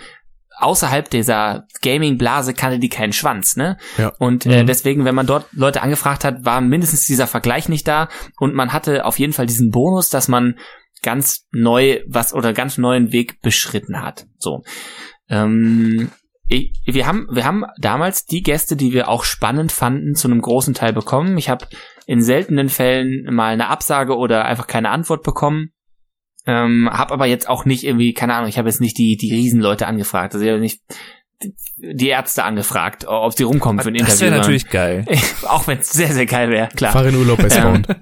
außerhalb 0.56 1.08
dieser 1.08 1.66
Gaming-Blase 1.82 2.52
kannte 2.52 2.80
die 2.80 2.88
keinen 2.88 3.12
Schwanz, 3.12 3.56
ne? 3.56 3.78
Ja. 3.96 4.12
Und 4.18 4.44
äh, 4.44 4.64
deswegen, 4.64 5.04
wenn 5.04 5.14
man 5.14 5.26
dort 5.26 5.46
Leute 5.52 5.82
angefragt 5.82 6.24
hat, 6.24 6.44
war 6.44 6.60
mindestens 6.60 7.06
dieser 7.06 7.26
Vergleich 7.26 7.68
nicht 7.68 7.88
da 7.88 8.08
und 8.38 8.54
man 8.54 8.72
hatte 8.72 9.04
auf 9.04 9.18
jeden 9.18 9.32
Fall 9.32 9.46
diesen 9.46 9.70
Bonus, 9.70 10.10
dass 10.10 10.28
man 10.28 10.58
ganz 11.02 11.46
neu 11.50 12.00
was 12.06 12.34
oder 12.34 12.52
ganz 12.52 12.76
neuen 12.76 13.12
Weg 13.12 13.40
beschritten 13.40 14.02
hat. 14.02 14.26
So. 14.38 14.62
Ähm, 15.30 16.10
wir 16.50 17.06
haben, 17.06 17.28
wir 17.30 17.44
haben 17.44 17.64
damals 17.78 18.26
die 18.26 18.42
Gäste, 18.42 18.76
die 18.76 18.92
wir 18.92 19.08
auch 19.08 19.24
spannend 19.24 19.72
fanden, 19.72 20.14
zu 20.14 20.28
einem 20.28 20.40
großen 20.40 20.74
Teil 20.74 20.92
bekommen. 20.92 21.38
Ich 21.38 21.48
habe 21.48 21.66
in 22.06 22.22
seltenen 22.22 22.68
Fällen 22.68 23.32
mal 23.32 23.52
eine 23.52 23.68
Absage 23.68 24.16
oder 24.16 24.44
einfach 24.44 24.66
keine 24.66 24.90
Antwort 24.90 25.22
bekommen. 25.22 25.70
Ähm, 26.46 26.88
habe 26.90 27.12
aber 27.14 27.26
jetzt 27.26 27.48
auch 27.48 27.64
nicht 27.64 27.84
irgendwie, 27.84 28.14
keine 28.14 28.34
Ahnung, 28.34 28.48
ich 28.48 28.58
habe 28.58 28.68
jetzt 28.68 28.80
nicht 28.80 28.98
die, 28.98 29.16
die 29.16 29.32
Riesenleute 29.32 29.86
angefragt. 29.86 30.34
Also 30.34 30.44
ich 30.44 30.50
habe 30.50 30.60
nicht 30.60 30.80
die 31.76 32.08
Ärzte 32.08 32.44
angefragt, 32.44 33.06
ob 33.06 33.32
sie 33.32 33.44
rumkommen 33.44 33.80
für 33.82 33.88
ein 33.88 33.94
Das 33.94 34.14
Interview. 34.14 34.26
wäre 34.26 34.40
natürlich 34.40 34.68
geil. 34.68 35.04
auch 35.46 35.66
wenn 35.66 35.78
es 35.78 35.90
sehr, 35.90 36.12
sehr 36.12 36.26
geil 36.26 36.50
wäre, 36.50 36.68
klar. 36.68 36.92
Fahr 36.92 37.06
in 37.06 37.16
Urlaub 37.16 37.40
bei 37.40 37.50
Spawn. 37.50 37.86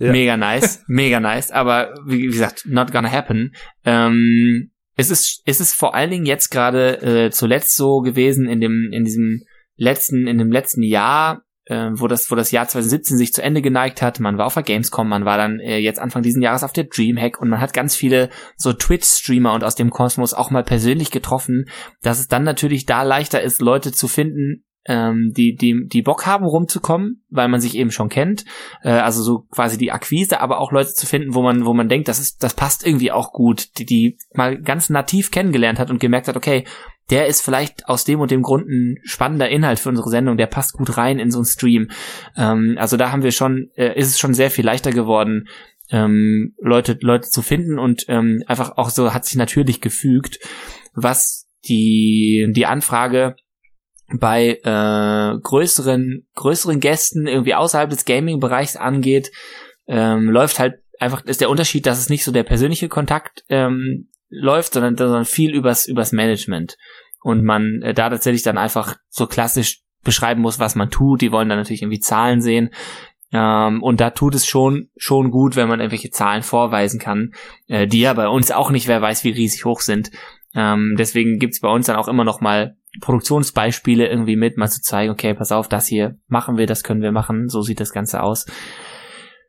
Ja. 0.00 0.12
Mega 0.12 0.36
nice, 0.36 0.84
mega 0.86 1.18
nice, 1.18 1.50
aber 1.50 1.92
wie 2.06 2.22
gesagt, 2.22 2.66
not 2.66 2.92
gonna 2.92 3.10
happen. 3.10 3.52
Ähm, 3.84 4.70
es 4.98 5.10
ist, 5.10 5.42
es 5.46 5.60
ist 5.60 5.74
vor 5.74 5.94
allen 5.94 6.10
Dingen 6.10 6.26
jetzt 6.26 6.50
gerade 6.50 7.00
äh, 7.00 7.30
zuletzt 7.30 7.76
so 7.76 8.00
gewesen 8.00 8.48
in 8.48 8.60
dem, 8.60 8.90
in 8.92 9.04
diesem 9.04 9.44
letzten, 9.76 10.26
in 10.26 10.38
dem 10.38 10.50
letzten 10.50 10.82
Jahr, 10.82 11.44
äh, 11.66 11.90
wo 11.92 12.08
das, 12.08 12.32
wo 12.32 12.34
das 12.34 12.50
Jahr 12.50 12.66
2017 12.66 13.16
sich 13.16 13.32
zu 13.32 13.40
Ende 13.40 13.62
geneigt 13.62 14.02
hat. 14.02 14.18
Man 14.18 14.38
war 14.38 14.46
auf 14.46 14.54
der 14.54 14.64
Gamescom, 14.64 15.08
man 15.08 15.24
war 15.24 15.38
dann 15.38 15.60
äh, 15.60 15.78
jetzt 15.78 16.00
Anfang 16.00 16.22
diesen 16.22 16.42
Jahres 16.42 16.64
auf 16.64 16.72
der 16.72 16.84
Dreamhack 16.84 17.40
und 17.40 17.48
man 17.48 17.60
hat 17.60 17.72
ganz 17.72 17.94
viele 17.94 18.28
so 18.56 18.72
Twitch-Streamer 18.72 19.54
und 19.54 19.62
aus 19.62 19.76
dem 19.76 19.90
Kosmos 19.90 20.34
auch 20.34 20.50
mal 20.50 20.64
persönlich 20.64 21.12
getroffen, 21.12 21.66
dass 22.02 22.18
es 22.18 22.26
dann 22.26 22.42
natürlich 22.42 22.84
da 22.84 23.04
leichter 23.04 23.40
ist, 23.40 23.62
Leute 23.62 23.92
zu 23.92 24.08
finden, 24.08 24.64
ähm, 24.88 25.32
die, 25.36 25.54
die, 25.54 25.86
die 25.86 26.02
Bock 26.02 26.26
haben, 26.26 26.44
rumzukommen, 26.44 27.22
weil 27.28 27.48
man 27.48 27.60
sich 27.60 27.76
eben 27.76 27.90
schon 27.90 28.08
kennt. 28.08 28.44
Äh, 28.82 28.90
also 28.90 29.22
so 29.22 29.40
quasi 29.50 29.78
die 29.78 29.92
Akquise, 29.92 30.40
aber 30.40 30.58
auch 30.58 30.72
Leute 30.72 30.94
zu 30.94 31.06
finden, 31.06 31.34
wo 31.34 31.42
man, 31.42 31.66
wo 31.66 31.74
man 31.74 31.88
denkt, 31.88 32.08
das 32.08 32.18
ist, 32.18 32.42
das 32.42 32.54
passt 32.54 32.86
irgendwie 32.86 33.12
auch 33.12 33.32
gut, 33.32 33.78
die, 33.78 33.84
die 33.84 34.18
mal 34.32 34.60
ganz 34.60 34.90
nativ 34.90 35.30
kennengelernt 35.30 35.78
hat 35.78 35.90
und 35.90 36.00
gemerkt 36.00 36.26
hat, 36.26 36.36
okay, 36.36 36.64
der 37.10 37.26
ist 37.26 37.42
vielleicht 37.42 37.88
aus 37.88 38.04
dem 38.04 38.20
und 38.20 38.30
dem 38.30 38.42
Grund 38.42 38.68
ein 38.68 38.96
spannender 39.02 39.48
Inhalt 39.48 39.78
für 39.78 39.88
unsere 39.90 40.10
Sendung, 40.10 40.36
der 40.36 40.46
passt 40.46 40.72
gut 40.72 40.96
rein 40.96 41.18
in 41.18 41.30
so 41.30 41.38
einen 41.38 41.46
Stream. 41.46 41.90
Ähm, 42.36 42.76
also 42.78 42.96
da 42.96 43.12
haben 43.12 43.22
wir 43.22 43.32
schon, 43.32 43.70
äh, 43.76 43.98
ist 43.98 44.08
es 44.08 44.18
schon 44.18 44.34
sehr 44.34 44.50
viel 44.50 44.64
leichter 44.64 44.90
geworden, 44.90 45.48
ähm, 45.90 46.54
Leute, 46.60 46.98
Leute 47.00 47.28
zu 47.28 47.42
finden 47.42 47.78
und 47.78 48.04
ähm, 48.08 48.42
einfach 48.46 48.76
auch 48.76 48.90
so 48.90 49.14
hat 49.14 49.24
sich 49.24 49.36
natürlich 49.36 49.80
gefügt, 49.80 50.38
was 50.94 51.48
die, 51.66 52.50
die 52.54 52.66
Anfrage 52.66 53.36
bei 54.16 54.58
äh, 54.62 55.38
größeren 55.40 56.26
größeren 56.34 56.80
Gästen 56.80 57.26
irgendwie 57.26 57.54
außerhalb 57.54 57.90
des 57.90 58.04
Gaming-Bereichs 58.04 58.76
angeht, 58.76 59.30
ähm, 59.86 60.30
läuft 60.30 60.58
halt 60.58 60.76
einfach 60.98 61.24
ist 61.24 61.40
der 61.40 61.50
Unterschied, 61.50 61.86
dass 61.86 61.98
es 61.98 62.08
nicht 62.08 62.24
so 62.24 62.32
der 62.32 62.44
persönliche 62.44 62.88
Kontakt 62.88 63.44
ähm, 63.48 64.08
läuft, 64.30 64.74
sondern, 64.74 64.96
sondern 64.96 65.24
viel 65.24 65.54
übers 65.54 65.86
übers 65.86 66.12
Management 66.12 66.76
und 67.22 67.44
man 67.44 67.82
äh, 67.82 67.94
da 67.94 68.08
tatsächlich 68.08 68.42
dann 68.42 68.58
einfach 68.58 68.96
so 69.08 69.26
klassisch 69.26 69.82
beschreiben 70.04 70.40
muss, 70.40 70.58
was 70.58 70.74
man 70.74 70.90
tut. 70.90 71.20
Die 71.20 71.32
wollen 71.32 71.48
dann 71.48 71.58
natürlich 71.58 71.82
irgendwie 71.82 72.00
Zahlen 72.00 72.40
sehen. 72.40 72.70
Ähm, 73.30 73.82
und 73.82 74.00
da 74.00 74.10
tut 74.10 74.34
es 74.34 74.46
schon 74.46 74.88
schon 74.96 75.30
gut, 75.30 75.54
wenn 75.54 75.68
man 75.68 75.80
irgendwelche 75.80 76.10
Zahlen 76.10 76.42
vorweisen 76.42 76.98
kann, 76.98 77.32
äh, 77.66 77.86
die 77.86 78.00
ja 78.00 78.14
bei 78.14 78.28
uns 78.28 78.50
auch 78.50 78.70
nicht, 78.70 78.88
wer 78.88 79.02
weiß, 79.02 79.24
wie 79.24 79.30
riesig 79.30 79.66
hoch 79.66 79.82
sind. 79.82 80.10
Ähm, 80.54 80.94
deswegen 80.98 81.38
gibt's 81.38 81.60
bei 81.60 81.68
uns 81.68 81.86
dann 81.86 81.96
auch 81.96 82.08
immer 82.08 82.24
noch 82.24 82.40
mal 82.40 82.77
Produktionsbeispiele 83.00 84.08
irgendwie 84.08 84.36
mit, 84.36 84.56
mal 84.56 84.68
zu 84.68 84.80
zeigen, 84.80 85.12
okay, 85.12 85.34
pass 85.34 85.52
auf, 85.52 85.68
das 85.68 85.86
hier 85.86 86.16
machen 86.28 86.56
wir, 86.56 86.66
das 86.66 86.82
können 86.82 87.02
wir 87.02 87.12
machen, 87.12 87.48
so 87.48 87.62
sieht 87.62 87.80
das 87.80 87.92
Ganze 87.92 88.22
aus. 88.22 88.46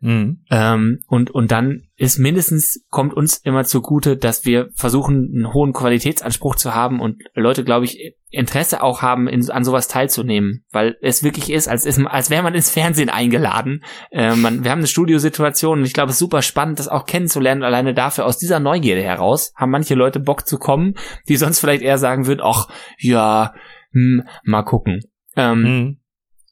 Mhm. 0.02 0.46
Ähm, 0.50 1.00
und, 1.08 1.32
und 1.32 1.52
dann 1.52 1.84
ist 1.98 2.20
mindestens, 2.20 2.86
kommt 2.90 3.14
uns 3.14 3.38
immer 3.38 3.66
zugute, 3.66 4.16
dass 4.16 4.46
wir 4.46 4.70
versuchen, 4.74 5.32
einen 5.36 5.54
hohen 5.54 5.74
Qualitätsanspruch 5.74 6.56
zu 6.56 6.74
haben 6.74 7.02
und 7.02 7.22
Leute, 7.34 7.66
glaube 7.66 7.86
ich, 7.86 8.16
Interesse 8.32 8.82
auch 8.82 9.02
haben, 9.02 9.28
in, 9.28 9.50
an 9.50 9.66
sowas 9.66 9.88
teilzunehmen, 9.88 10.64
weil 10.72 10.96
es 11.02 11.24
wirklich 11.24 11.52
ist, 11.52 11.68
als, 11.68 11.86
ist, 11.86 12.00
als 12.00 12.30
wäre 12.30 12.44
man 12.44 12.56
ins 12.56 12.70
Fernsehen 12.70 13.10
eingeladen. 13.10 13.84
Äh, 14.12 14.36
man, 14.36 14.64
wir 14.64 14.72
haben 14.72 14.80
eine 14.80 14.88
Studiosituation 14.88 15.80
und 15.80 15.86
ich 15.86 15.94
glaube, 15.94 16.10
es 16.10 16.16
ist 16.16 16.20
super 16.20 16.42
spannend, 16.42 16.80
das 16.80 16.88
auch 16.88 17.06
kennenzulernen. 17.06 17.64
Alleine 17.64 17.94
dafür, 17.94 18.26
aus 18.26 18.38
dieser 18.38 18.60
Neugierde 18.60 19.04
heraus, 19.04 19.52
haben 19.56 19.72
manche 19.72 19.96
Leute 19.96 20.20
Bock 20.20 20.48
zu 20.48 20.60
kommen, 20.60 20.94
die 21.28 21.36
sonst 21.36 21.60
vielleicht 21.60 21.82
eher 21.82 21.98
sagen 21.98 22.26
würden, 22.26 22.42
ach, 22.44 22.70
ja, 23.00 23.54
hm, 23.92 24.24
mal 24.44 24.64
gucken. 24.64 25.02
Ähm, 25.36 25.62
Mhm. 25.62 25.98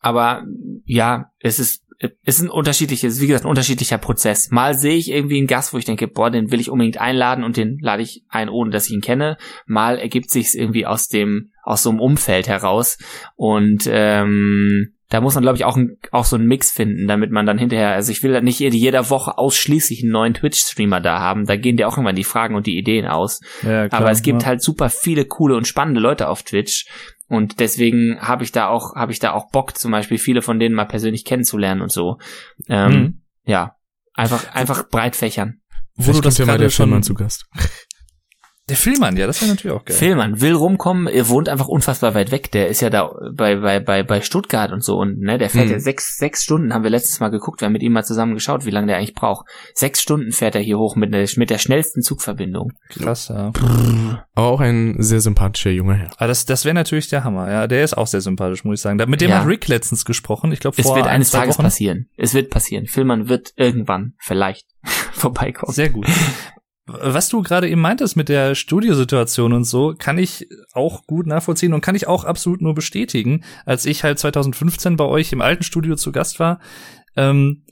aber 0.02 0.44
ja, 0.84 1.32
es 1.40 1.60
ist 1.60 1.87
ist 2.24 2.42
ein 2.42 2.50
unterschiedliches, 2.50 3.20
wie 3.22 3.28
gesagt, 3.28 3.46
ein 3.46 3.50
unterschiedlicher 3.50 3.98
Prozess. 3.98 4.52
Mal 4.52 4.76
sehe 4.76 4.96
ich 4.96 5.10
irgendwie 5.10 5.38
einen 5.38 5.48
Gast, 5.48 5.74
wo 5.74 5.78
ich 5.78 5.86
denke, 5.86 6.08
boah, 6.08 6.30
den 6.30 6.52
will 6.52 6.60
ich 6.60 6.70
unbedingt 6.70 7.00
einladen 7.00 7.44
und 7.44 7.58
den 7.58 7.80
lade 7.80 8.04
ich 8.04 8.24
ein, 8.30 8.50
ohne 8.50 8.70
dass 8.70 8.88
ich 8.88 8.94
ihn 8.94 9.02
kenne. 9.02 9.38
Mal 9.66 9.98
ergibt 9.98 10.30
sich 10.30 10.56
irgendwie 10.56 10.86
aus 10.86 11.08
dem, 11.08 11.52
aus 11.64 11.84
so 11.84 11.90
einem 11.90 12.00
Umfeld 12.00 12.48
heraus. 12.48 13.00
Und 13.36 13.90
ähm, 13.92 14.94
da 15.10 15.22
muss 15.22 15.36
man, 15.36 15.42
glaube 15.42 15.58
ich, 15.58 15.64
auch, 15.64 15.78
ein, 15.78 15.98
auch 16.12 16.26
so 16.26 16.36
einen 16.36 16.48
Mix 16.48 16.70
finden, 16.70 17.08
damit 17.08 17.32
man 17.32 17.46
dann 17.46 17.58
hinterher, 17.58 17.94
also 17.94 18.12
ich 18.12 18.22
will 18.24 18.34
dann 18.34 18.44
nicht 18.44 18.60
jede, 18.60 18.76
jeder 18.76 19.10
Woche 19.10 19.38
ausschließlich 19.38 20.04
einen 20.04 20.12
neuen 20.12 20.34
Twitch-Streamer 20.34 21.00
da 21.00 21.20
haben. 21.20 21.46
Da 21.46 21.56
gehen 21.56 21.78
dir 21.78 21.88
auch 21.88 21.94
irgendwann 21.94 22.16
die 22.16 22.26
Fragen 22.26 22.56
und 22.56 22.68
die 22.68 22.78
Ideen 22.78 23.08
aus. 23.08 23.40
Ja, 23.64 23.88
klar, 23.88 24.02
Aber 24.02 24.12
es 24.12 24.22
gibt 24.22 24.42
ja. 24.42 24.50
halt 24.50 24.62
super 24.62 24.90
viele 24.90 25.26
coole 25.26 25.56
und 25.56 25.66
spannende 25.66 26.02
Leute 26.02 26.28
auf 26.28 26.44
Twitch. 26.44 26.86
Und 27.28 27.60
deswegen 27.60 28.20
habe 28.22 28.44
ich 28.44 28.52
da 28.52 28.68
auch, 28.68 28.96
habe 28.96 29.12
ich 29.12 29.20
da 29.20 29.34
auch 29.34 29.50
Bock, 29.52 29.78
zum 29.78 29.92
Beispiel 29.92 30.18
viele 30.18 30.42
von 30.42 30.60
denen 30.60 30.76
mal 30.76 30.86
persönlich 30.86 31.26
kennenzulernen 31.26 31.82
und 31.82 31.92
so. 31.92 32.18
Ähm, 32.68 32.92
Mhm. 32.92 33.22
Ja. 33.46 33.76
Einfach, 34.14 34.54
einfach 34.56 34.90
breit 34.90 35.16
fächern. 35.16 35.62
Wo 35.96 36.12
du 36.12 36.22
das 36.22 36.38
ja 36.38 36.46
mal 36.46 36.54
gerade 36.54 36.64
der 36.66 36.70
schon- 36.70 37.04
zu 37.04 37.14
Gast. 37.14 37.46
Der 38.70 38.76
Filmmann, 38.76 39.16
ja, 39.16 39.28
das 39.28 39.42
wäre 39.42 39.52
natürlich 39.52 39.76
auch 39.78 39.86
geil. 39.86 39.96
Filmmann 39.96 40.42
will 40.42 40.54
rumkommen, 40.54 41.08
er 41.08 41.30
wohnt 41.30 41.48
einfach 41.48 41.70
unfassbar 41.70 42.14
weit 42.16 42.32
weg. 42.32 42.52
Der 42.52 42.68
ist 42.68 42.82
ja 42.82 42.90
da 42.90 43.10
bei, 43.34 43.56
bei, 43.56 43.80
bei, 43.80 44.04
bei 44.04 44.20
Stuttgart 44.22 44.74
und 44.74 44.84
so 44.84 44.98
und 44.98 45.20
ne, 45.22 45.38
der 45.38 45.50
fährt 45.50 45.68
Mhm. 45.68 45.72
ja 45.72 45.80
sechs, 45.80 46.18
sechs 46.18 46.44
Stunden, 46.44 46.74
haben 46.74 46.84
wir 46.84 46.90
letztes 46.90 47.22
Mal 47.22 47.30
geguckt, 47.30 47.62
wir 47.62 47.68
haben 47.68 47.74
mit 47.74 47.82
ihm 47.82 47.94
mal 47.94 48.04
zusammen 48.04 48.34
geschaut, 48.34 48.66
wie 48.66 48.72
lange 48.72 48.88
der 48.88 48.98
eigentlich 48.98 49.14
braucht. 49.14 49.46
Sechs 49.74 50.02
Stunden 50.02 50.34
fährt 50.34 50.56
er 50.56 50.62
hier 50.62 50.78
hoch 50.78 50.98
mit, 50.98 51.14
der- 51.14 51.28
mit 51.38 51.50
der 51.50 51.60
schnellsten 51.60 52.02
Zugverbindung. 52.02 52.74
Krass, 52.90 53.30
ja. 53.30 53.54
Aber 54.36 54.48
auch 54.48 54.60
ein 54.60 54.96
sehr 55.02 55.22
sympathischer 55.22 55.70
junger 55.72 55.94
Herr. 55.96 56.10
Aber 56.18 56.28
das, 56.28 56.46
das 56.46 56.66
wäre 56.66 56.76
natürlich 56.76 57.08
der 57.08 57.24
Hammer. 57.24 57.50
Ja, 57.50 57.68
der 57.68 57.86
ist 57.86 57.98
auch 57.98 58.08
sehr 58.08 58.22
sympathisch, 58.22 58.66
muss 58.66 58.80
ich 58.80 58.82
sagen. 58.82 58.98
Da, 58.98 59.06
mit 59.06 59.22
dem 59.22 59.30
Ja. 59.30 59.40
hat 59.42 59.48
Rick 59.48 59.70
letztens 59.70 60.04
gesprochen. 60.04 60.52
Ich 60.52 60.60
glaube, 60.60 60.76
Es 60.78 60.86
vor 60.86 60.98
wird 60.98 61.08
ein, 61.08 61.14
eines 61.16 61.32
Tages 61.32 61.56
Wochen. 61.58 61.64
passieren. 61.64 62.10
Es 62.18 62.34
wird 62.34 62.50
passieren. 62.50 62.86
Filmmann 62.86 63.30
wird 63.30 63.54
irgendwann 63.56 64.14
vielleicht 64.20 64.66
vorbeikommen. 65.14 65.74
Sehr 65.74 65.90
gut. 65.90 66.06
Was 66.88 67.30
du 67.30 67.42
gerade 67.42 67.70
eben 67.70 67.82
meintest 67.82 68.16
mit 68.16 68.30
der 68.30 68.56
Studiosituation 68.56 69.54
und 69.54 69.66
so, 69.66 69.94
kann 69.98 70.18
ich 70.18 70.48
auch 70.74 71.06
gut 71.06 71.28
nachvollziehen 71.28 71.74
und 71.74 71.82
kann 71.82 71.96
ich 71.96 72.08
auch 72.08 72.24
absolut 72.24 72.62
nur 72.62 72.74
bestätigen. 72.74 73.44
Als 73.66 73.86
ich 73.86 74.04
halt 74.04 74.20
2015 74.20 74.96
bei 74.96 75.04
euch 75.04 75.34
im 75.34 75.42
alten 75.42 75.64
Studio 75.64 75.96
zu 75.96 76.12
Gast 76.12 76.40
war, 76.40 76.60
ähm, 77.16 77.64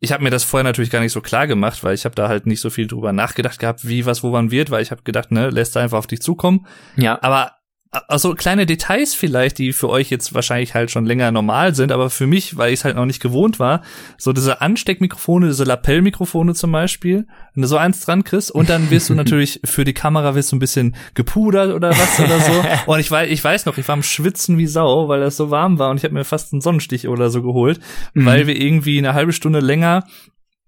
ich 0.00 0.12
habe 0.12 0.22
mir 0.22 0.30
das 0.30 0.44
vorher 0.44 0.64
natürlich 0.64 0.90
gar 0.90 1.00
nicht 1.00 1.12
so 1.12 1.20
klar 1.20 1.46
gemacht, 1.46 1.82
weil 1.82 1.94
ich 1.94 2.04
habe 2.04 2.14
da 2.14 2.28
halt 2.28 2.46
nicht 2.46 2.60
so 2.60 2.70
viel 2.70 2.86
drüber 2.86 3.12
nachgedacht 3.12 3.58
gehabt, 3.58 3.86
wie 3.86 4.06
was 4.06 4.22
wo 4.22 4.32
wann 4.32 4.50
wird, 4.50 4.70
weil 4.70 4.82
ich 4.82 4.90
habe 4.90 5.02
gedacht, 5.02 5.32
ne, 5.32 5.50
lässt 5.50 5.76
einfach 5.76 5.98
auf 5.98 6.06
dich 6.06 6.20
zukommen. 6.20 6.66
Ja. 6.96 7.18
Aber 7.22 7.57
also 7.90 8.34
kleine 8.34 8.66
Details 8.66 9.14
vielleicht, 9.14 9.58
die 9.58 9.72
für 9.72 9.88
euch 9.88 10.10
jetzt 10.10 10.34
wahrscheinlich 10.34 10.74
halt 10.74 10.90
schon 10.90 11.06
länger 11.06 11.30
normal 11.32 11.74
sind, 11.74 11.90
aber 11.90 12.10
für 12.10 12.26
mich, 12.26 12.56
weil 12.58 12.72
ich 12.72 12.80
es 12.80 12.84
halt 12.84 12.96
noch 12.96 13.06
nicht 13.06 13.20
gewohnt 13.20 13.58
war, 13.58 13.82
so 14.18 14.32
diese 14.32 14.60
Ansteckmikrofone, 14.60 15.46
diese 15.46 15.64
Lapellmikrofone 15.64 16.54
zum 16.54 16.70
Beispiel, 16.72 17.26
wenn 17.54 17.62
du 17.62 17.66
so 17.68 17.78
eins 17.78 18.00
dran 18.00 18.24
kriegst 18.24 18.50
und 18.50 18.68
dann 18.68 18.90
wirst 18.90 19.08
du 19.08 19.14
natürlich 19.16 19.60
für 19.64 19.84
die 19.84 19.94
Kamera 19.94 20.34
wirst 20.34 20.52
du 20.52 20.56
ein 20.56 20.60
bisschen 20.60 20.96
gepudert 21.14 21.72
oder 21.74 21.90
was 21.90 22.20
oder 22.20 22.40
so. 22.40 22.64
Und 22.92 23.00
ich 23.00 23.10
weiß, 23.10 23.30
ich 23.30 23.42
weiß 23.42 23.64
noch, 23.66 23.78
ich 23.78 23.88
war 23.88 23.94
am 23.94 24.02
Schwitzen 24.02 24.58
wie 24.58 24.66
Sau, 24.66 25.08
weil 25.08 25.20
das 25.20 25.36
so 25.36 25.50
warm 25.50 25.78
war 25.78 25.90
und 25.90 25.96
ich 25.96 26.04
habe 26.04 26.14
mir 26.14 26.24
fast 26.24 26.52
einen 26.52 26.60
Sonnenstich 26.60 27.08
oder 27.08 27.30
so 27.30 27.42
geholt, 27.42 27.80
Mhm. 28.14 28.26
weil 28.26 28.46
wir 28.46 28.60
irgendwie 28.60 28.98
eine 28.98 29.14
halbe 29.14 29.32
Stunde 29.32 29.60
länger 29.60 30.04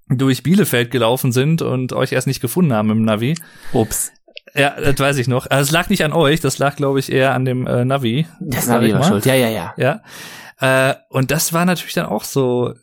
durch 0.08 0.42
Bielefeld 0.42 0.90
gelaufen 0.90 1.32
sind 1.32 1.62
und 1.62 1.92
euch 1.92 2.12
erst 2.12 2.26
nicht 2.26 2.40
gefunden 2.40 2.73
haben 2.73 2.90
im 2.90 3.02
Navi. 3.02 3.34
Ups. 3.73 4.10
Ja, 4.55 4.75
das 4.81 4.99
weiß 4.99 5.18
ich 5.18 5.28
noch. 5.28 5.47
Also 5.49 5.68
es 5.68 5.70
lag 5.70 5.89
nicht 5.91 6.05
an 6.05 6.12
euch, 6.12 6.41
das 6.41 6.59
lag, 6.59 6.76
glaube 6.76 6.99
ich, 6.99 7.12
eher 7.12 7.34
an 7.34 7.44
dem 7.44 7.67
äh, 7.67 7.84
Navi. 7.84 8.26
Das 8.41 8.67
Navi 8.67 8.92
war 8.92 9.05
schuld. 9.05 9.26
Ja, 9.26 9.34
ja, 9.34 9.49
ja. 9.49 9.75
Ja. 9.76 10.91
Äh, 10.91 10.94
und 11.09 11.31
das 11.31 11.52
war 11.52 11.65
natürlich 11.65 11.94
dann 11.94 12.07
auch 12.07 12.25
so. 12.25 12.75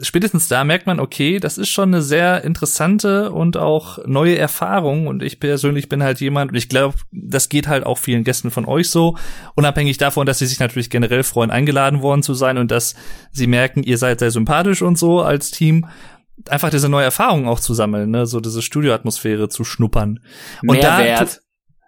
Spätestens 0.00 0.46
da 0.46 0.62
merkt 0.62 0.86
man, 0.86 1.00
okay, 1.00 1.40
das 1.40 1.58
ist 1.58 1.70
schon 1.70 1.92
eine 1.92 2.02
sehr 2.02 2.44
interessante 2.44 3.32
und 3.32 3.56
auch 3.56 3.98
neue 4.06 4.38
Erfahrung. 4.38 5.08
Und 5.08 5.24
ich 5.24 5.40
persönlich 5.40 5.88
bin 5.88 6.04
halt 6.04 6.20
jemand, 6.20 6.52
und 6.52 6.56
ich 6.56 6.68
glaube, 6.68 6.96
das 7.10 7.48
geht 7.48 7.66
halt 7.66 7.84
auch 7.84 7.98
vielen 7.98 8.22
Gästen 8.22 8.52
von 8.52 8.64
euch 8.64 8.90
so, 8.90 9.16
unabhängig 9.56 9.98
davon, 9.98 10.24
dass 10.24 10.38
sie 10.38 10.46
sich 10.46 10.60
natürlich 10.60 10.88
generell 10.88 11.24
freuen, 11.24 11.50
eingeladen 11.50 12.00
worden 12.00 12.22
zu 12.22 12.34
sein 12.34 12.58
und 12.58 12.70
dass 12.70 12.94
sie 13.32 13.48
merken, 13.48 13.82
ihr 13.82 13.98
seid 13.98 14.20
sehr 14.20 14.30
sympathisch 14.30 14.82
und 14.82 14.96
so 14.96 15.20
als 15.20 15.50
Team. 15.50 15.86
Einfach 16.48 16.70
diese 16.70 16.88
neue 16.88 17.04
Erfahrung 17.04 17.48
auch 17.48 17.60
zu 17.60 17.74
sammeln, 17.74 18.10
ne? 18.10 18.26
so 18.26 18.40
diese 18.40 18.62
Studioatmosphäre 18.62 19.48
zu 19.48 19.64
schnuppern. 19.64 20.20
Und 20.66 20.82
da 20.82 20.98
Mehrwert. 20.98 21.40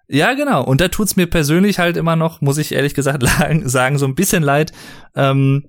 ja, 0.09 0.35
genau. 0.35 0.65
Und 0.65 0.81
da 0.81 0.89
tut's 0.89 1.17
mir 1.17 1.27
persönlich 1.27 1.79
halt 1.79 1.97
immer 1.97 2.17
noch, 2.17 2.41
muss 2.41 2.59
ich 2.59 2.73
ehrlich 2.73 2.95
gesagt 2.95 3.25
sagen, 3.65 3.99
so 3.99 4.07
ein 4.07 4.15
bisschen 4.15 4.43
leid. 4.43 4.73
Ähm, 5.15 5.69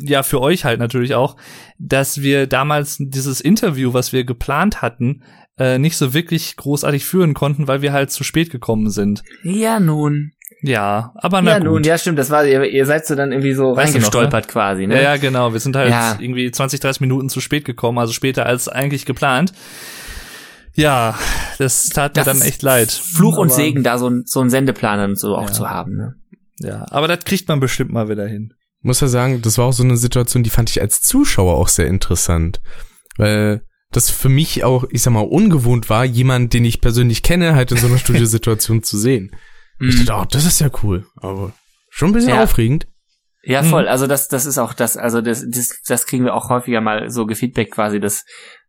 ja, 0.00 0.22
für 0.22 0.40
euch 0.40 0.64
halt 0.64 0.80
natürlich 0.80 1.14
auch, 1.14 1.36
dass 1.78 2.20
wir 2.22 2.46
damals 2.46 2.96
dieses 2.98 3.40
Interview, 3.40 3.92
was 3.92 4.12
wir 4.12 4.24
geplant 4.24 4.82
hatten, 4.82 5.22
äh, 5.58 5.78
nicht 5.78 5.96
so 5.96 6.14
wirklich 6.14 6.56
großartig 6.56 7.04
führen 7.04 7.34
konnten, 7.34 7.68
weil 7.68 7.82
wir 7.82 7.92
halt 7.92 8.10
zu 8.10 8.24
spät 8.24 8.50
gekommen 8.50 8.90
sind. 8.90 9.22
Ja, 9.42 9.80
nun. 9.80 10.32
Ja, 10.60 11.12
aber 11.16 11.40
na 11.42 11.52
ja, 11.52 11.58
gut. 11.58 11.66
nun. 11.66 11.84
Ja, 11.84 11.96
stimmt. 11.98 12.18
Das 12.18 12.30
war, 12.30 12.44
ihr, 12.46 12.64
ihr 12.64 12.86
seid 12.86 13.06
so 13.06 13.14
dann 13.14 13.32
irgendwie 13.32 13.54
so 13.54 13.74
Weißt 13.76 13.94
du 13.94 13.98
noch, 13.98 14.04
reingestolpert 14.06 14.48
quasi, 14.48 14.86
ne? 14.86 14.96
Ja, 14.96 15.02
ja, 15.02 15.16
genau. 15.16 15.52
Wir 15.52 15.60
sind 15.60 15.74
halt 15.76 15.90
Ja. 15.90 16.16
irgendwie 16.20 16.50
20, 16.50 16.80
30 16.80 17.00
Minuten 17.00 17.28
zu 17.28 17.40
spät 17.40 17.64
gekommen, 17.64 17.98
also 17.98 18.12
später 18.12 18.46
als 18.46 18.68
eigentlich 18.68 19.06
geplant. 19.06 19.52
Ja, 20.74 21.18
das 21.58 21.88
tat 21.90 22.14
mir 22.16 22.20
Das 22.20 22.24
dann 22.26 22.36
ist 22.38 22.46
echt 22.46 22.62
leid. 22.62 22.90
Fluch 22.90 23.36
und 23.36 23.48
Aber- 23.48 23.54
Segen, 23.56 23.82
da 23.82 23.98
so, 23.98 24.08
ein- 24.08 24.22
so 24.26 24.40
einen 24.40 24.50
Sendeplan 24.50 25.10
und 25.10 25.18
so 25.18 25.36
auch 25.36 25.48
Ja. 25.48 25.52
zu 25.52 25.68
haben, 25.68 25.96
ne? 25.96 26.14
Ja, 26.60 26.86
aber 26.90 27.08
das 27.08 27.24
kriegt 27.24 27.48
man 27.48 27.60
bestimmt 27.60 27.92
mal 27.92 28.08
wieder 28.08 28.26
hin. 28.26 28.54
muss 28.84 29.00
ja 29.00 29.06
sagen, 29.06 29.42
das 29.42 29.58
war 29.58 29.66
auch 29.66 29.72
so 29.72 29.84
eine 29.84 29.96
Situation, 29.96 30.42
die 30.42 30.50
fand 30.50 30.68
ich 30.70 30.80
als 30.80 31.02
Zuschauer 31.02 31.54
auch 31.56 31.68
sehr 31.68 31.86
interessant. 31.86 32.60
Weil 33.16 33.62
das 33.92 34.10
für 34.10 34.28
mich 34.28 34.64
auch, 34.64 34.84
ich 34.90 35.02
sag 35.02 35.12
mal, 35.12 35.20
ungewohnt 35.20 35.88
war, 35.88 36.04
jemand, 36.04 36.52
den 36.52 36.64
ich 36.64 36.80
persönlich 36.80 37.22
kenne, 37.22 37.54
halt 37.54 37.70
in 37.70 37.76
so 37.78 37.86
einer 37.86 37.98
Studiosituation 37.98 38.82
zu 38.82 38.98
sehen. 38.98 39.30
Ich 39.80 40.00
Mhm. 40.00 40.06
dachte, 40.06 40.22
oh, 40.22 40.26
das 40.30 40.44
ist 40.46 40.60
ja 40.60 40.70
cool. 40.82 41.06
Aber 41.16 41.52
schon 41.90 42.10
ein 42.10 42.12
bisschen 42.14 42.30
Ja. 42.34 42.42
aufregend. 42.42 42.86
Ja, 43.44 43.62
Mhm. 43.62 43.66
voll. 43.66 43.88
Also 43.88 44.06
das, 44.06 44.28
das 44.28 44.46
ist 44.46 44.58
auch 44.58 44.72
das, 44.74 44.96
also 44.96 45.20
das, 45.20 45.44
das, 45.48 45.80
das 45.86 46.06
kriegen 46.06 46.24
wir 46.24 46.34
auch 46.34 46.48
häufiger 46.48 46.80
mal 46.80 47.10
so 47.10 47.26
gefeedback 47.26 47.72
quasi, 47.72 47.98
dass, 47.98 48.24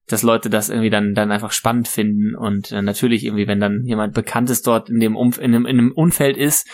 dass 0.08 0.24
Leute 0.24 0.50
das 0.50 0.70
irgendwie 0.70 0.90
dann, 0.90 1.14
dann 1.14 1.32
einfach 1.32 1.52
spannend 1.52 1.88
finden 1.88 2.36
und 2.36 2.72
äh, 2.72 2.82
natürlich 2.82 3.24
irgendwie, 3.24 3.48
wenn 3.48 3.60
dann 3.60 3.84
jemand 3.86 4.14
Bekanntes 4.14 4.62
dort 4.64 4.90
in 4.90 5.00
dem, 5.00 5.16
Umf 5.16 5.38
in 5.38 5.52
dem, 5.52 5.66
in 5.68 5.78
dem 5.78 5.92
Umfeld 5.92 6.38
ist, 6.38 6.68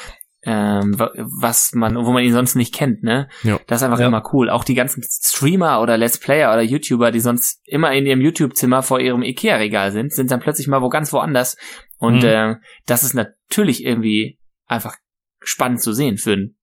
ähm, 0.43 0.97
wa- 0.97 1.11
was 1.17 1.71
man, 1.73 1.97
wo 1.97 2.13
man 2.13 2.23
ihn 2.23 2.31
sonst 2.31 2.55
nicht 2.55 2.73
kennt, 2.73 3.03
ne? 3.03 3.27
Ja. 3.43 3.59
Das 3.67 3.81
ist 3.81 3.83
einfach 3.83 3.99
Ja. 3.99 4.07
immer 4.07 4.23
cool. 4.31 4.49
Auch 4.49 4.63
die 4.63 4.73
ganzen 4.73 5.03
Streamer 5.03 5.81
oder 5.81 5.97
Let's 5.97 6.17
Player 6.17 6.53
oder 6.53 6.61
YouTuber, 6.61 7.11
die 7.11 7.19
sonst 7.19 7.59
immer 7.65 7.91
in 7.91 8.05
ihrem 8.05 8.21
YouTube-Zimmer 8.21 8.81
vor 8.81 9.01
ihrem 9.01 9.21
Ikea-Regal 9.21 9.91
sind, 9.91 10.13
sind 10.13 10.31
dann 10.31 10.39
plötzlich 10.39 10.67
mal 10.69 10.81
wo 10.81 10.87
ganz 10.87 11.11
woanders. 11.11 11.57
Und 11.99 12.23
Mhm. 12.23 12.25
äh, 12.25 12.55
das 12.85 13.03
ist 13.03 13.13
natürlich 13.13 13.83
irgendwie 13.85 14.39
einfach 14.65 14.95
spannend 15.41 15.81
zu 15.81 15.93
sehen 15.93 16.17
für 16.17 16.33
einen 16.33 16.55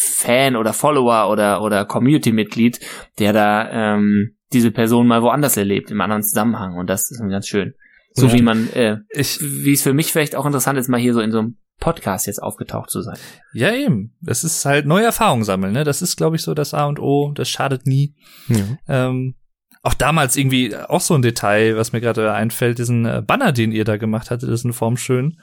Fan 0.00 0.56
oder 0.56 0.72
Follower 0.72 1.30
oder 1.30 1.62
oder 1.62 1.84
Community-Mitglied, 1.84 2.80
der 3.18 3.32
da 3.32 3.94
ähm, 3.94 4.36
diese 4.52 4.70
Person 4.70 5.06
mal 5.06 5.22
woanders 5.22 5.56
erlebt, 5.56 5.90
im 5.90 6.00
anderen 6.00 6.22
Zusammenhang. 6.22 6.76
Und 6.76 6.88
das 6.90 7.10
ist 7.10 7.20
ganz 7.20 7.46
schön. 7.46 7.74
So 8.12 8.26
Ja. 8.26 8.32
wie 8.34 8.42
man, 8.42 8.68
äh, 8.74 8.98
Ich, 9.10 9.40
wie 9.40 9.72
es 9.72 9.82
für 9.82 9.94
mich 9.94 10.12
vielleicht 10.12 10.36
auch 10.36 10.44
interessant 10.44 10.78
ist, 10.78 10.88
mal 10.88 11.00
hier 11.00 11.14
so 11.14 11.20
in 11.20 11.32
so 11.32 11.38
einem 11.38 11.56
Podcast 11.80 12.26
jetzt 12.26 12.42
aufgetaucht 12.42 12.90
zu 12.90 13.00
sein. 13.00 13.16
Ja, 13.54 13.72
eben. 13.72 14.14
Das 14.20 14.44
ist 14.44 14.64
halt 14.66 14.86
neue 14.86 15.04
Erfahrungen 15.06 15.42
sammeln, 15.44 15.72
ne? 15.72 15.84
Das 15.84 16.02
ist, 16.02 16.16
glaube 16.16 16.36
ich, 16.36 16.42
so 16.42 16.52
das 16.54 16.74
A 16.74 16.84
und 16.84 17.00
O. 17.00 17.32
Das 17.34 17.48
schadet 17.48 17.86
nie. 17.86 18.14
Ja. 18.48 19.08
Ähm, 19.08 19.34
auch 19.82 19.94
damals 19.94 20.36
irgendwie 20.36 20.76
auch 20.76 21.00
so 21.00 21.14
ein 21.14 21.22
Detail, 21.22 21.76
was 21.76 21.92
mir 21.92 22.00
gerade 22.00 22.32
einfällt, 22.32 22.78
diesen 22.78 23.04
äh, 23.04 23.22
Banner, 23.26 23.52
den 23.52 23.72
ihr 23.72 23.84
da 23.84 23.96
gemacht 23.96 24.30
hattet, 24.30 24.48
ist 24.48 24.64
in 24.64 24.72
Form 24.72 24.96
schön. 24.96 25.38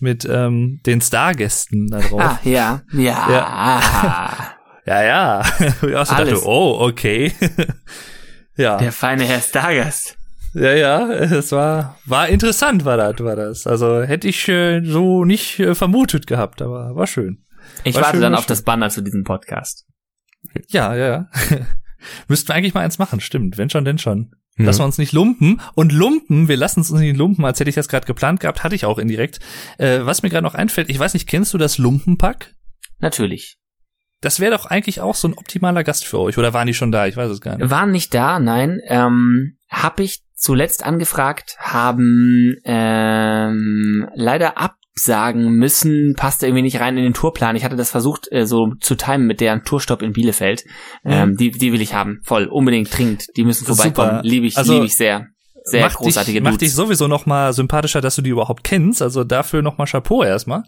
Mit 0.00 0.28
ähm, 0.28 0.80
den 0.84 1.00
Stargästen 1.00 1.86
da 1.88 2.00
drauf. 2.00 2.20
Ah, 2.20 2.38
ja. 2.42 2.82
Ja. 2.92 4.50
Ja. 4.86 5.02
Ja, 5.02 5.02
ja. 5.02 5.42
Ich 5.82 5.96
auch 5.96 6.06
so 6.06 6.14
Alles. 6.14 6.34
dachte, 6.34 6.46
oh, 6.46 6.78
okay. 6.80 7.32
ja. 8.56 8.76
Der 8.76 8.92
feine 8.92 9.24
Herr 9.24 9.40
Stargast. 9.40 10.18
Ja, 10.54 10.72
ja, 10.72 11.10
es 11.10 11.50
war, 11.50 11.98
war 12.04 12.28
interessant, 12.28 12.84
war 12.84 12.96
das, 12.96 13.18
war 13.24 13.34
das. 13.34 13.66
Also 13.66 14.02
hätte 14.02 14.28
ich 14.28 14.46
äh, 14.48 14.82
so 14.84 15.24
nicht 15.24 15.58
äh, 15.58 15.74
vermutet 15.74 16.28
gehabt, 16.28 16.62
aber 16.62 16.94
war 16.94 17.08
schön. 17.08 17.44
Ich 17.82 17.96
War 17.96 18.02
warte 18.02 18.16
schön, 18.16 18.22
dann 18.22 18.34
auf 18.34 18.42
schön. 18.42 18.48
das 18.48 18.62
Banner 18.62 18.88
zu 18.90 19.02
diesem 19.02 19.24
Podcast. 19.24 19.86
Ja, 20.68 20.94
ja, 20.94 21.06
ja. 21.06 21.26
Müssten 22.28 22.48
wir 22.48 22.54
eigentlich 22.54 22.74
mal 22.74 22.82
eins 22.82 22.98
machen, 22.98 23.20
stimmt. 23.20 23.58
Wenn 23.58 23.70
schon, 23.70 23.84
denn 23.84 23.98
schon. 23.98 24.34
Ja. 24.56 24.66
Lassen 24.66 24.80
wir 24.80 24.84
uns 24.84 24.98
nicht 24.98 25.12
lumpen. 25.12 25.60
Und 25.74 25.92
lumpen, 25.92 26.48
wir 26.48 26.56
lassen 26.56 26.80
uns 26.80 26.90
nicht 26.90 27.16
lumpen, 27.16 27.44
als 27.44 27.58
hätte 27.58 27.70
ich 27.70 27.76
das 27.76 27.88
gerade 27.88 28.06
geplant 28.06 28.40
gehabt, 28.40 28.62
hatte 28.62 28.74
ich 28.74 28.84
auch 28.84 28.98
indirekt. 28.98 29.40
Äh, 29.78 30.00
was 30.02 30.22
mir 30.22 30.30
gerade 30.30 30.44
noch 30.44 30.54
einfällt, 30.54 30.90
ich 30.90 30.98
weiß 30.98 31.14
nicht, 31.14 31.28
kennst 31.28 31.52
du 31.54 31.58
das 31.58 31.78
Lumpenpack? 31.78 32.54
Natürlich. 33.00 33.58
Das 34.20 34.40
wäre 34.40 34.56
doch 34.56 34.66
eigentlich 34.66 35.00
auch 35.00 35.14
so 35.14 35.28
ein 35.28 35.34
optimaler 35.34 35.84
Gast 35.84 36.04
für 36.06 36.18
euch. 36.18 36.38
Oder 36.38 36.54
waren 36.54 36.66
die 36.66 36.74
schon 36.74 36.92
da? 36.92 37.06
Ich 37.06 37.16
weiß 37.16 37.30
es 37.30 37.40
gar 37.40 37.58
nicht. 37.58 37.68
Waren 37.68 37.90
nicht 37.90 38.14
da, 38.14 38.38
nein. 38.38 38.80
Ähm, 38.86 39.58
hab 39.68 40.00
ich 40.00 40.22
zuletzt 40.34 40.84
angefragt, 40.84 41.56
haben 41.58 42.56
ähm, 42.64 44.08
leider 44.14 44.56
absagen 44.96 45.54
müssen, 45.56 46.14
passte 46.16 46.46
irgendwie 46.46 46.62
nicht 46.62 46.80
rein 46.80 46.96
in 46.96 47.02
den 47.04 47.14
Tourplan. 47.14 47.56
Ich 47.56 47.64
hatte 47.64 47.76
das 47.76 47.90
versucht, 47.90 48.30
äh, 48.30 48.46
so 48.46 48.74
zu 48.80 48.94
timen 48.94 49.26
mit 49.26 49.40
deren 49.40 49.64
Tourstopp 49.64 50.02
in 50.02 50.12
Bielefeld. 50.12 50.64
Ähm, 51.04 51.36
die, 51.36 51.50
die 51.50 51.72
will 51.72 51.80
ich 51.80 51.94
haben, 51.94 52.20
voll, 52.22 52.46
unbedingt, 52.46 52.96
dringend. 52.96 53.26
Die 53.36 53.44
müssen 53.44 53.66
vorbeikommen. 53.66 54.20
Liebe 54.22 54.46
ich, 54.46 54.56
Also, 54.56 54.74
liebe 54.74 54.86
ich 54.86 54.96
sehr. 54.96 55.26
Sehr 55.66 55.80
macht 55.86 55.96
großartige 55.96 56.40
dich, 56.40 56.44
macht 56.44 56.60
dich 56.60 56.68
Dudes. 56.68 56.76
sowieso 56.76 57.08
noch 57.08 57.24
mal 57.26 57.52
sympathischer, 57.54 58.00
dass 58.02 58.16
du 58.16 58.22
die 58.22 58.30
überhaupt 58.30 58.64
kennst. 58.64 59.00
Also 59.02 59.24
dafür 59.24 59.62
noch 59.62 59.78
mal 59.78 59.86
Chapeau 59.86 60.22
erstmal. 60.22 60.62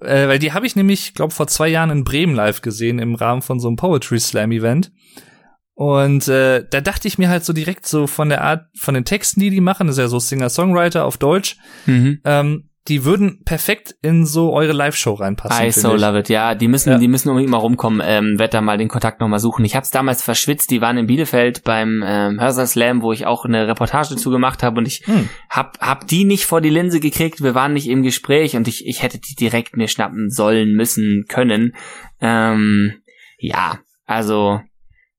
Äh, 0.00 0.26
weil 0.28 0.38
die 0.40 0.52
habe 0.52 0.66
ich 0.66 0.74
nämlich, 0.76 1.14
glaube 1.14 1.32
vor 1.32 1.46
zwei 1.46 1.68
Jahren 1.68 1.90
in 1.90 2.04
Bremen 2.04 2.34
live 2.34 2.60
gesehen 2.60 2.98
im 2.98 3.14
Rahmen 3.14 3.40
von 3.40 3.60
so 3.60 3.68
einem 3.68 3.76
Poetry 3.76 4.18
Slam 4.18 4.50
Event. 4.52 4.90
Und 5.74 6.26
äh, 6.28 6.64
da 6.68 6.80
dachte 6.80 7.06
ich 7.06 7.18
mir 7.18 7.28
halt 7.28 7.44
so 7.44 7.52
direkt 7.52 7.86
so 7.86 8.06
von 8.06 8.28
der 8.30 8.42
Art, 8.42 8.64
von 8.78 8.94
den 8.94 9.04
Texten, 9.04 9.40
die 9.40 9.50
die 9.50 9.60
machen, 9.60 9.86
das 9.86 9.96
ist 9.96 10.00
ja 10.00 10.08
so 10.08 10.18
Singer-Songwriter 10.18 11.04
auf 11.04 11.18
Deutsch, 11.18 11.56
Mhm. 11.86 12.18
ähm, 12.24 12.65
die 12.88 13.04
würden 13.04 13.42
perfekt 13.44 13.94
in 14.02 14.24
so 14.26 14.52
eure 14.52 14.72
Live-Show 14.72 15.14
reinpassen. 15.14 15.66
I 15.66 15.70
so 15.70 15.94
ich. 15.94 16.00
love 16.00 16.18
it. 16.18 16.28
Ja, 16.28 16.54
die 16.54 16.68
müssen, 16.68 16.90
Ja. 16.90 16.98
die 16.98 17.08
müssen 17.08 17.28
unbedingt 17.28 17.50
mal 17.50 17.58
rumkommen. 17.58 18.00
Ähm, 18.04 18.38
werd 18.38 18.54
da 18.54 18.60
mal 18.60 18.78
den 18.78 18.88
Kontakt 18.88 19.20
noch 19.20 19.28
mal 19.28 19.38
suchen. 19.38 19.64
Ich 19.64 19.76
hab's 19.76 19.90
damals 19.90 20.22
verschwitzt. 20.22 20.70
Die 20.70 20.80
waren 20.80 20.96
in 20.98 21.06
Bielefeld 21.06 21.64
beim 21.64 22.02
ähm, 22.06 22.40
Hörser 22.40 22.66
Slam, 22.66 23.02
wo 23.02 23.12
ich 23.12 23.26
auch 23.26 23.44
eine 23.44 23.66
Reportage 23.68 24.10
dazu 24.14 24.30
gemacht 24.30 24.62
habe 24.62 24.78
und 24.78 24.86
ich 24.88 25.02
Hm. 25.06 25.28
hab, 25.50 25.78
hab 25.80 26.06
die 26.06 26.24
nicht 26.24 26.44
vor 26.46 26.60
die 26.60 26.70
Linse 26.70 27.00
gekriegt. 27.00 27.42
Wir 27.42 27.54
waren 27.54 27.72
nicht 27.72 27.88
im 27.88 28.02
Gespräch 28.02 28.56
und 28.56 28.68
ich, 28.68 28.86
ich 28.86 29.02
hätte 29.02 29.18
die 29.18 29.34
direkt 29.34 29.76
mir 29.76 29.88
schnappen 29.88 30.30
sollen, 30.30 30.72
müssen, 30.74 31.24
können. 31.28 31.74
Ähm, 32.20 32.94
ja, 33.38 33.80
also 34.06 34.60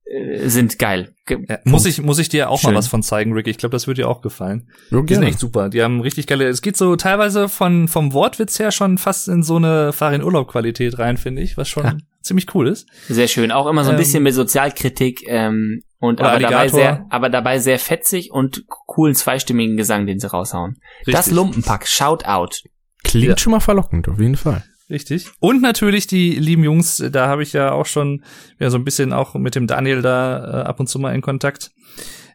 äh, 0.05 0.47
sind 0.47 0.79
geil. 0.79 1.13
Ja, 1.29 1.59
muss 1.63 1.85
ich 1.85 2.01
muss 2.01 2.19
ich 2.19 2.29
dir 2.29 2.49
auch 2.49 2.59
Schön. 2.59 2.71
mal 2.71 2.77
was 2.77 2.87
von 2.87 3.03
zeigen, 3.03 3.33
Rick. 3.33 3.47
Ich 3.47 3.57
glaube, 3.57 3.71
das 3.73 3.87
wird 3.87 3.97
dir 3.97 4.07
auch 4.09 4.21
gefallen. 4.21 4.69
Ja, 4.91 5.01
Die 5.01 5.13
sind 5.13 5.23
echt 5.23 5.39
super. 5.39 5.69
Die 5.69 5.81
haben 5.81 6.01
richtig 6.01 6.27
geile. 6.27 6.47
Es 6.47 6.61
geht 6.61 6.77
so 6.77 6.95
teilweise 6.95 7.49
von 7.49 7.87
vom 7.87 8.13
Wortwitz 8.13 8.59
her 8.59 8.71
schon 8.71 8.97
fast 8.97 9.27
in 9.27 9.43
so 9.43 9.55
eine 9.57 9.93
Farin 9.93 10.23
Urlaub 10.23 10.47
Qualität 10.49 10.97
rein, 10.99 11.17
finde 11.17 11.41
ich, 11.41 11.57
was 11.57 11.67
schon 11.69 11.83
Ja. 11.83 11.97
ziemlich 12.21 12.53
cool 12.55 12.67
ist. 12.67 12.87
Sehr 13.07 13.27
schön. 13.27 13.51
Auch 13.51 13.67
immer 13.67 13.83
so 13.83 13.89
ein 13.91 13.95
Ähm, 13.95 13.99
bisschen 13.99 14.23
mit 14.23 14.33
Sozialkritik 14.33 15.23
ähm, 15.27 15.81
und 15.99 16.21
aber 16.21 16.39
dabei 16.39 16.55
Alligator. 16.57 16.79
sehr, 16.79 17.05
aber 17.09 17.29
dabei 17.29 17.59
sehr 17.59 17.79
fetzig 17.79 18.31
und 18.31 18.63
coolen 18.67 19.15
zweistimmigen 19.15 19.77
Gesang, 19.77 20.05
den 20.05 20.19
sie 20.19 20.29
raushauen. 20.29 20.77
Das 21.05 21.15
Richtig. 21.27 21.33
Lumpenpack, 21.35 21.87
shout 21.87 22.25
out. 22.25 22.61
Klingt 23.03 23.27
Ja. 23.27 23.37
schon 23.37 23.51
mal 23.51 23.59
verlockend, 23.59 24.07
auf 24.09 24.19
jeden 24.19 24.35
Fall. 24.35 24.63
Richtig. 24.89 25.29
Und 25.39 25.61
natürlich 25.61 26.07
die 26.07 26.31
lieben 26.31 26.63
Jungs, 26.63 27.03
da 27.11 27.27
habe 27.27 27.43
ich 27.43 27.51
ja 27.53 27.71
auch 27.73 27.85
schon 27.85 28.23
ja, 28.59 28.69
so 28.69 28.77
ein 28.77 28.85
bisschen 28.85 29.11
auch 29.13 29.33
mit 29.35 29.55
dem 29.55 29.67
Daniel 29.67 30.01
da 30.01 30.61
äh, 30.61 30.65
ab 30.65 30.79
und 30.79 30.87
zu 30.87 30.97
mal 30.99 31.13
in 31.13 31.21
Kontakt. 31.21 31.71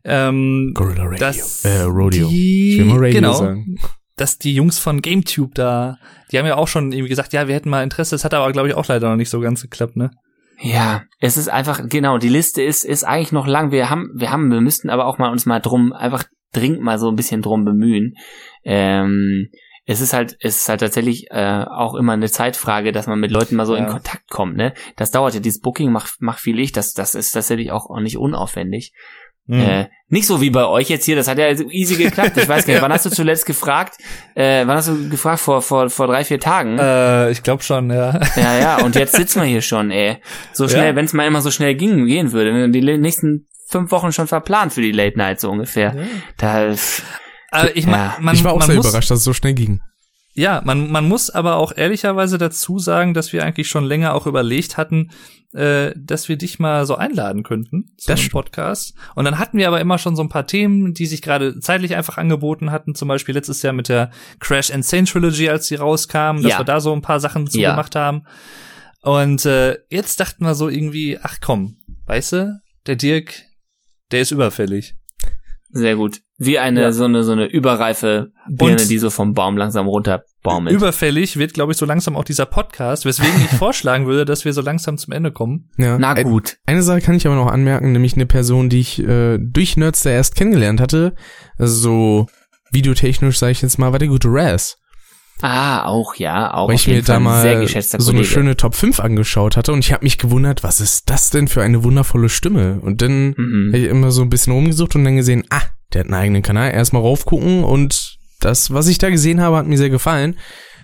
Ähm, 0.04 0.72
Gorilla 0.74 1.04
Radio. 1.04 1.18
Das- 1.18 1.64
äh, 1.64 1.82
Rodeo. 1.82 2.28
die- 2.28 2.72
ich 2.72 2.78
will 2.78 2.84
mal 2.86 2.98
Radio 2.98 3.12
genau. 3.14 3.32
sagen. 3.32 3.76
dass 4.16 4.38
die 4.38 4.54
Jungs 4.54 4.78
von 4.78 5.00
GameTube 5.00 5.54
da, 5.54 5.96
die 6.30 6.38
haben 6.38 6.46
ja 6.46 6.56
auch 6.56 6.68
schon 6.68 6.92
irgendwie 6.92 7.08
gesagt, 7.08 7.32
ja, 7.32 7.48
wir 7.48 7.54
hätten 7.54 7.70
mal 7.70 7.82
Interesse, 7.82 8.14
das 8.14 8.24
hat 8.24 8.34
aber, 8.34 8.52
glaube 8.52 8.68
ich, 8.68 8.74
auch 8.74 8.86
leider 8.86 9.08
noch 9.08 9.16
nicht 9.16 9.30
so 9.30 9.40
ganz 9.40 9.62
geklappt, 9.62 9.96
ne? 9.96 10.10
Ja, 10.60 11.02
es 11.18 11.36
ist 11.36 11.48
einfach, 11.48 11.88
genau, 11.88 12.18
die 12.18 12.28
Liste 12.28 12.62
ist, 12.62 12.84
ist 12.84 13.02
eigentlich 13.04 13.32
noch 13.32 13.46
lang. 13.48 13.72
Wir 13.72 13.88
haben, 13.90 14.10
wir 14.14 14.30
haben, 14.30 14.50
wir 14.52 14.60
müssten 14.60 14.90
aber 14.90 15.06
auch 15.06 15.18
mal 15.18 15.32
uns 15.32 15.46
mal 15.46 15.58
drum, 15.60 15.92
einfach 15.92 16.24
dringend 16.52 16.82
mal 16.82 16.98
so 16.98 17.08
ein 17.08 17.16
bisschen 17.16 17.40
drum 17.42 17.64
bemühen. 17.64 18.14
Ähm, 18.64 19.48
es 19.84 20.00
ist 20.00 20.12
halt, 20.12 20.36
es 20.40 20.56
ist 20.58 20.68
halt 20.68 20.80
tatsächlich 20.80 21.26
äh, 21.30 21.64
auch 21.68 21.94
immer 21.94 22.12
eine 22.12 22.30
Zeitfrage, 22.30 22.92
dass 22.92 23.06
man 23.06 23.18
mit 23.18 23.30
Leuten 23.32 23.56
mal 23.56 23.66
so 23.66 23.74
in 23.74 23.84
Ja. 23.84 23.90
Kontakt 23.90 24.28
kommt, 24.30 24.56
ne? 24.56 24.74
Das 24.96 25.10
dauert 25.10 25.34
ja, 25.34 25.40
dieses 25.40 25.60
Booking 25.60 25.90
macht, 25.90 26.14
macht 26.20 26.40
viel 26.40 26.58
ich, 26.60 26.72
das, 26.72 26.92
das 26.94 27.14
ist 27.14 27.32
tatsächlich 27.32 27.72
auch, 27.72 27.90
auch 27.90 28.00
nicht 28.00 28.16
unaufwendig. 28.16 28.92
Mhm. 29.46 29.60
Äh, 29.60 29.88
nicht 30.08 30.28
so 30.28 30.40
wie 30.40 30.50
bei 30.50 30.64
euch 30.66 30.88
jetzt 30.88 31.04
hier, 31.04 31.16
das 31.16 31.26
hat 31.26 31.36
ja 31.38 31.48
easy 31.50 31.96
geklappt. 31.96 32.36
Ich 32.36 32.48
weiß 32.48 32.64
gar 32.64 32.74
nicht, 32.74 32.82
wann 32.82 32.92
hast 32.92 33.06
du 33.06 33.10
zuletzt 33.10 33.44
gefragt? 33.44 33.96
Äh, 34.36 34.64
wann 34.68 34.76
hast 34.76 34.86
du 34.88 35.08
gefragt? 35.08 35.40
Vor, 35.40 35.62
vor, 35.62 35.90
vor 35.90 36.06
drei, 36.06 36.22
vier 36.22 36.38
Tagen? 36.38 36.78
Äh, 36.78 37.32
ich 37.32 37.42
glaube 37.42 37.64
schon, 37.64 37.90
ja. 37.90 38.20
Ja, 38.36 38.58
ja, 38.58 38.84
und 38.84 38.94
jetzt 38.94 39.16
sitzen 39.16 39.40
wir 39.40 39.48
hier 39.48 39.62
schon, 39.62 39.90
ey. 39.90 40.18
So 40.52 40.68
schnell, 40.68 40.90
Ja. 40.90 40.94
wenn 40.94 41.06
es 41.06 41.12
mal 41.12 41.26
immer 41.26 41.40
so 41.40 41.50
schnell 41.50 41.74
ging, 41.74 42.06
gehen 42.06 42.30
würde. 42.30 42.70
Die 42.70 42.80
nächsten 42.98 43.48
fünf 43.68 43.90
Wochen 43.90 44.12
schon 44.12 44.28
verplant 44.28 44.72
für 44.74 44.80
die 44.82 44.92
Late 44.92 45.18
Night, 45.18 45.40
so 45.40 45.50
ungefähr. 45.50 45.96
Da, 46.36 46.72
Aber 47.52 47.76
ich, 47.76 47.84
Ja. 47.84 48.16
man, 48.20 48.34
ich 48.34 48.42
war 48.44 48.52
auch 48.52 48.58
man 48.58 48.66
sehr 48.66 48.76
muss, 48.76 48.86
überrascht, 48.88 49.10
dass 49.10 49.18
es 49.18 49.24
so 49.24 49.32
schnell 49.32 49.54
ging. 49.54 49.80
Ja, 50.34 50.62
man, 50.64 50.90
man 50.90 51.06
muss 51.06 51.28
aber 51.28 51.56
auch 51.56 51.72
ehrlicherweise 51.76 52.38
dazu 52.38 52.78
sagen, 52.78 53.12
dass 53.12 53.34
wir 53.34 53.44
eigentlich 53.44 53.68
schon 53.68 53.84
länger 53.84 54.14
auch 54.14 54.26
überlegt 54.26 54.78
hatten, 54.78 55.10
äh, 55.52 55.92
dass 55.94 56.30
wir 56.30 56.36
dich 56.38 56.58
mal 56.58 56.86
so 56.86 56.94
einladen 56.94 57.42
könnten 57.42 57.88
zu 57.98 58.06
Das 58.06 58.12
einem 58.12 58.16
stimmt. 58.18 58.32
Podcast. 58.32 58.94
Und 59.14 59.26
dann 59.26 59.38
hatten 59.38 59.58
wir 59.58 59.68
aber 59.68 59.78
immer 59.82 59.98
schon 59.98 60.16
so 60.16 60.22
ein 60.22 60.30
paar 60.30 60.46
Themen, 60.46 60.94
die 60.94 61.04
sich 61.04 61.20
gerade 61.20 61.60
zeitlich 61.60 61.94
einfach 61.96 62.16
angeboten 62.16 62.70
hatten. 62.70 62.94
Zum 62.94 63.08
Beispiel 63.08 63.34
letztes 63.34 63.60
Jahr 63.60 63.74
mit 63.74 63.90
der 63.90 64.10
Crash 64.40 64.70
Insane 64.70 65.04
Trilogy, 65.04 65.50
als 65.50 65.68
die 65.68 65.74
rauskam, 65.74 66.36
dass 66.42 66.52
Ja. 66.52 66.58
wir 66.60 66.64
da 66.64 66.80
so 66.80 66.94
ein 66.94 67.02
paar 67.02 67.20
Sachen 67.20 67.46
zu 67.50 67.60
Ja. 67.60 67.72
gemacht 67.72 67.94
haben. 67.94 68.22
Und 69.02 69.44
äh, 69.44 69.76
jetzt 69.90 70.18
dachten 70.20 70.44
wir 70.46 70.54
so 70.54 70.70
irgendwie, 70.70 71.18
ach 71.22 71.36
komm, 71.42 71.76
weißt 72.06 72.32
du, 72.32 72.60
der 72.86 72.96
Dirk, 72.96 73.34
der 74.12 74.22
ist 74.22 74.30
überfällig. 74.30 74.94
Sehr 75.72 75.96
gut. 75.96 76.20
Wie 76.38 76.58
eine, 76.58 76.80
Ja. 76.82 76.92
so 76.92 77.04
eine, 77.04 77.22
so 77.24 77.32
eine 77.32 77.46
überreife 77.46 78.30
Birne, 78.48 78.72
Und- 78.80 78.90
die 78.90 78.98
so 78.98 79.10
vom 79.10 79.32
Baum 79.34 79.56
langsam 79.56 79.86
runterbaumelt. 79.86 80.74
Überfällig 80.74 81.38
wird, 81.38 81.54
glaube 81.54 81.72
ich, 81.72 81.78
so 81.78 81.86
langsam 81.86 82.16
auch 82.16 82.24
dieser 82.24 82.46
Podcast, 82.46 83.04
weswegen 83.04 83.40
ich 83.44 83.50
vorschlagen 83.58 84.06
würde, 84.06 84.24
dass 84.24 84.44
wir 84.44 84.52
so 84.52 84.60
langsam 84.60 84.98
zum 84.98 85.12
Ende 85.12 85.30
kommen. 85.32 85.70
Ja. 85.78 85.98
Na 85.98 86.12
Ein- 86.12 86.24
gut. 86.24 86.58
Eine 86.66 86.82
Sache 86.82 87.00
kann 87.00 87.14
ich 87.16 87.26
aber 87.26 87.36
noch 87.36 87.46
anmerken, 87.50 87.92
nämlich 87.92 88.14
eine 88.14 88.26
Person, 88.26 88.68
die 88.68 88.80
ich 88.80 88.98
äh, 89.02 89.38
durch 89.38 89.76
Nerds 89.76 90.02
da 90.02 90.10
erst 90.10 90.34
kennengelernt 90.36 90.80
hatte. 90.80 91.14
Also 91.58 91.74
so 91.74 92.26
videotechnisch, 92.72 93.38
sage 93.38 93.52
ich 93.52 93.62
jetzt 93.62 93.78
mal, 93.78 93.92
war 93.92 93.98
der 93.98 94.08
gute 94.08 94.28
Raz. 94.30 94.78
Ah, 95.42 95.86
auch, 95.86 96.14
ja, 96.14 96.54
auch 96.54 96.68
Weil 96.68 96.76
ich 96.76 96.86
mir 96.86 97.02
da 97.02 97.20
Fall 97.20 97.42
sehr 97.42 97.58
mal 97.58 97.66
so 97.82 97.96
eine 97.96 98.18
Kollege. 98.20 98.24
schöne 98.24 98.56
Top 98.56 98.74
5 98.76 99.00
angeschaut 99.00 99.56
hatte 99.56 99.72
und 99.72 99.80
ich 99.80 99.92
habe 99.92 100.04
mich 100.04 100.16
gewundert, 100.18 100.62
was 100.62 100.80
ist 100.80 101.10
das 101.10 101.30
denn 101.30 101.48
für 101.48 101.62
eine 101.62 101.82
wundervolle 101.82 102.28
Stimme? 102.28 102.80
Und 102.80 103.02
dann 103.02 103.34
Mhm. 103.36 103.68
habe 103.72 103.78
ich 103.78 103.88
immer 103.90 104.12
so 104.12 104.22
ein 104.22 104.30
bisschen 104.30 104.52
rumgesucht 104.52 104.94
und 104.94 105.04
dann 105.04 105.16
gesehen, 105.16 105.44
ah, 105.50 105.62
der 105.92 106.00
hat 106.00 106.06
einen 106.06 106.14
eigenen 106.14 106.42
Kanal, 106.42 106.72
erstmal 106.72 107.02
raufgucken 107.02 107.64
und 107.64 108.18
das, 108.40 108.72
was 108.72 108.86
ich 108.88 108.98
da 108.98 109.10
gesehen 109.10 109.40
habe, 109.40 109.56
hat 109.56 109.66
mir 109.66 109.76
sehr 109.78 109.90
gefallen. 109.90 110.38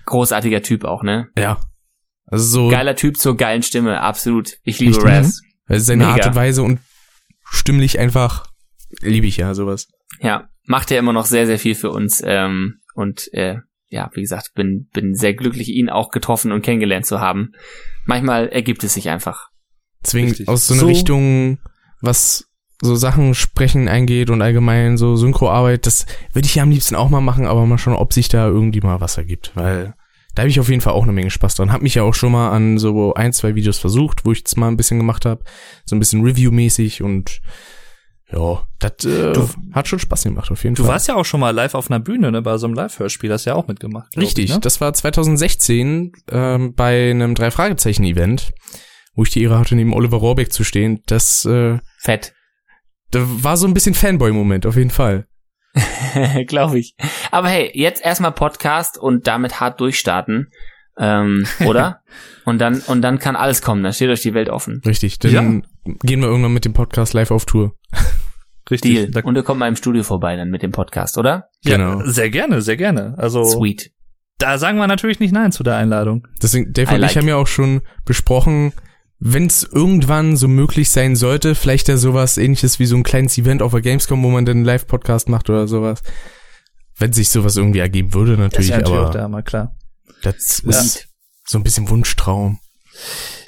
Großartiger 0.07 0.63
Typ 0.63 0.85
auch, 0.85 1.03
ne? 1.03 1.29
Ja. 1.39 1.61
Also 2.27 2.45
so 2.45 2.69
Geiler 2.69 2.97
Typ 2.97 3.17
zur 3.17 3.37
geilen 3.37 3.63
Stimme, 3.63 4.01
absolut. 4.01 4.55
Ich 4.65 4.81
liebe. 4.81 5.03
Raz. 5.03 5.41
also 5.67 5.85
seine 5.85 6.05
Mega. 6.05 6.15
Art 6.17 6.27
und 6.27 6.35
Weise 6.35 6.63
und 6.63 6.81
stimmlich 7.51 7.99
einfach 7.99 8.45
liebe 9.01 9.27
ich 9.27 9.37
ja 9.39 9.55
sowas. 9.55 9.89
Ja, 10.21 10.49
macht 10.67 10.91
ja 10.91 10.99
immer 10.99 11.13
noch 11.13 11.27
sehr, 11.27 11.47
sehr 11.47 11.59
viel 11.59 11.75
für 11.75 11.91
uns. 11.91 12.23
Ähm, 12.25 12.81
und 12.95 13.33
äh, 13.33 13.57
ja, 13.91 14.11
wie 14.15 14.21
gesagt, 14.21 14.53
bin, 14.55 14.89
bin 14.93 15.15
sehr 15.15 15.35
glücklich, 15.35 15.69
ihn 15.69 15.89
auch 15.89 16.11
getroffen 16.11 16.53
und 16.53 16.63
kennengelernt 16.63 17.07
zu 17.07 17.21
haben. 17.21 17.53
Manchmal 18.07 18.49
ergibt 18.49 18.85
es 18.85 18.95
sich 18.95 19.09
einfach. 19.09 19.49
Deswegen 20.05 20.29
Richtig. 20.29 20.49
aus 20.49 20.67
so 20.67 20.75
einer 20.75 20.83
So- 20.83 20.87
Richtung, 20.89 21.59
was 22.01 22.45
so 22.81 22.95
Sachen 22.95 23.35
sprechen 23.35 23.89
eingeht 23.89 24.31
und 24.31 24.41
allgemein 24.41 24.97
so 24.97 25.17
Synchroarbeit, 25.17 25.85
das 25.87 26.07
würde 26.33 26.47
ich 26.47 26.55
ja 26.55 26.63
am 26.63 26.71
liebsten 26.71 26.95
auch 26.95 27.09
mal 27.11 27.21
machen, 27.21 27.47
aber 27.47 27.67
mal 27.67 27.79
schauen, 27.79 27.97
ob 27.97 28.13
sich 28.13 28.29
da 28.29 28.47
irgendwie 28.47 28.81
mal 28.81 29.01
was 29.01 29.17
ergibt, 29.19 29.51
weil 29.57 29.95
da 30.37 30.43
habe 30.43 30.51
ich 30.51 30.61
auf 30.61 30.69
jeden 30.69 30.81
Fall 30.81 30.93
auch 30.93 31.03
eine 31.03 31.13
Menge 31.13 31.31
Spaß 31.31 31.57
dran. 31.57 31.73
Hab 31.73 31.83
mich 31.83 31.97
ja 31.97 32.05
auch 32.05 32.15
schon 32.15 32.31
mal 32.31 32.51
an 32.53 32.79
so 32.79 33.15
ein, 33.15 33.33
zwei 33.33 33.57
Videos 33.57 33.79
versucht, 33.81 34.25
wo 34.25 34.31
ich 34.31 34.45
es 34.47 34.55
mal 34.55 34.69
ein 34.69 34.77
bisschen 34.77 34.99
gemacht 34.99 35.25
habe, 35.25 35.43
so 35.85 35.97
ein 35.97 35.99
bisschen 35.99 36.23
Review-mäßig 36.23 37.03
und 37.03 37.41
ja, 38.31 38.63
das 38.79 39.05
äh, 39.07 39.33
Du- 39.33 39.49
hat 39.73 39.89
schon 39.89 39.99
Spaß 39.99 40.25
gemacht 40.25 40.51
auf 40.51 40.63
jeden 40.65 40.75
Du 40.75 40.83
Fall. 40.83 40.93
warst 40.93 41.09
ja 41.09 41.15
auch 41.17 41.25
schon 41.25 41.41
mal 41.41 41.51
live 41.51 41.75
auf 41.75 41.91
einer 41.91 42.01
Bühne, 42.01 42.31
ne, 42.31 42.43
bei 42.43 42.57
so 42.59 42.67
einem 42.67 42.75
Live-Hörspiel, 42.75 43.33
hast 43.33 43.45
ja 43.47 43.55
auch 43.55 43.67
mitgemacht. 43.69 44.17
Richtig, 44.17 44.47
Ich, 44.47 44.51
ne? 44.55 44.61
das 44.61 44.81
war 44.81 44.93
2016 44.93 46.13
ähm, 46.31 46.75
bei 46.75 47.11
einem 47.11 47.35
Drei-Fragezeichen-Event, 47.35 48.53
wo 49.15 49.23
ich 49.23 49.31
die 49.31 49.43
Ehre 49.43 49.59
hatte, 49.59 49.75
neben 49.77 49.95
Oliver 49.95 50.19
Rohrbeck 50.19 50.53
zu 50.53 50.63
stehen. 50.65 51.01
Das 51.07 51.45
äh, 51.47 51.79
Fett. 51.99 52.35
da 53.11 53.21
war 53.25 53.57
so 53.57 53.67
ein 53.67 53.75
bisschen 53.75 53.95
Fanboy-Moment, 53.95 54.67
auf 54.67 54.77
jeden 54.77 54.91
Fall. 54.91 55.27
Glaube 56.47 56.79
ich. 56.79 56.95
Aber 57.31 57.49
hey, 57.49 57.71
jetzt 57.75 58.05
erstmal 58.05 58.33
Podcast 58.33 58.99
und 58.99 59.27
damit 59.27 59.61
hart 59.61 59.81
durchstarten. 59.81 60.51
Ähm, 61.01 61.47
oder? 61.65 62.01
und 62.45 62.59
dann, 62.59 62.81
und 62.81 63.03
dann 63.03 63.19
kann 63.21 63.37
alles 63.37 63.63
kommen, 63.63 63.83
dann 63.85 63.93
steht 63.93 64.11
euch 64.11 64.23
die 64.23 64.35
Welt 64.35 64.49
offen. 64.51 64.83
Richtig, 64.85 65.19
dann 65.21 65.65
gehen 66.03 66.21
wir 66.21 66.29
irgendwann 66.29 66.53
mit 66.53 66.65
dem 66.65 66.73
Podcast 66.73 67.13
live 67.15 67.31
auf 67.31 67.45
Tour. 67.47 67.73
Richtig. 68.71 68.95
Deal. 68.95 69.11
Da, 69.11 69.21
Und 69.21 69.37
ihr 69.37 69.43
kommt 69.43 69.61
mal 69.61 69.69
im 69.69 69.77
Studio 69.77 70.03
vorbei 70.03 70.37
dann 70.37 70.51
mit 70.51 70.63
dem 70.63 70.73
Podcast, 70.73 71.17
oder? 71.19 71.49
ja, 71.65 71.77
Genau. 71.77 72.03
sehr 72.05 72.31
gerne, 72.31 72.61
sehr 72.63 72.77
gerne. 72.77 73.15
Also 73.19 73.45
Sweet. 73.45 73.91
da 74.39 74.59
sagen 74.59 74.79
wir 74.79 74.87
natürlich 74.87 75.21
nicht 75.21 75.33
nein 75.33 75.53
zu 75.53 75.63
der 75.63 75.77
Einladung. 75.77 76.27
Deswegen, 76.43 76.73
Dave 76.73 76.91
I 76.91 76.95
und 76.95 77.01
like. 77.01 77.11
ich 77.13 77.17
haben 77.17 77.29
ja 77.29 77.37
auch 77.37 77.47
schon 77.47 77.81
besprochen, 78.05 78.73
wenn 79.21 79.47
es 79.47 79.65
irgendwann 79.65 80.37
so 80.37 80.47
möglich 80.49 80.91
sein 80.91 81.17
sollte, 81.17 81.55
vielleicht 81.55 81.89
ja 81.89 81.97
sowas 81.97 82.39
ähnliches 82.39 82.79
wie 82.79 82.87
so 82.87 82.97
ein 82.97 83.03
kleines 83.03 83.37
Event 83.39 83.63
auf 83.63 83.73
der 83.73 83.81
Gamescom, 83.81 84.23
wo 84.23 84.29
man 84.29 84.45
dann 84.45 84.59
einen 84.59 84.65
Live-Podcast 84.65 85.29
macht 85.29 85.51
oder 85.51 85.67
sowas. 85.67 86.03
Wenn 86.97 87.13
sich 87.13 87.29
sowas 87.31 87.57
irgendwie 87.57 87.79
ergeben 87.81 88.13
würde, 88.15 88.33
natürlich, 88.37 88.67
ist 88.67 88.71
ja 88.71 88.79
natürlich 88.79 88.99
auch 89.01 89.05
aber 89.07 89.19
da 89.19 89.29
mal 89.29 89.43
klar. 89.43 89.77
das 90.23 90.63
Ja. 90.65 90.71
ist 90.71 91.09
so 91.47 91.59
ein 91.59 91.65
bisschen 91.65 91.89
Wunschtraum. 91.89 92.59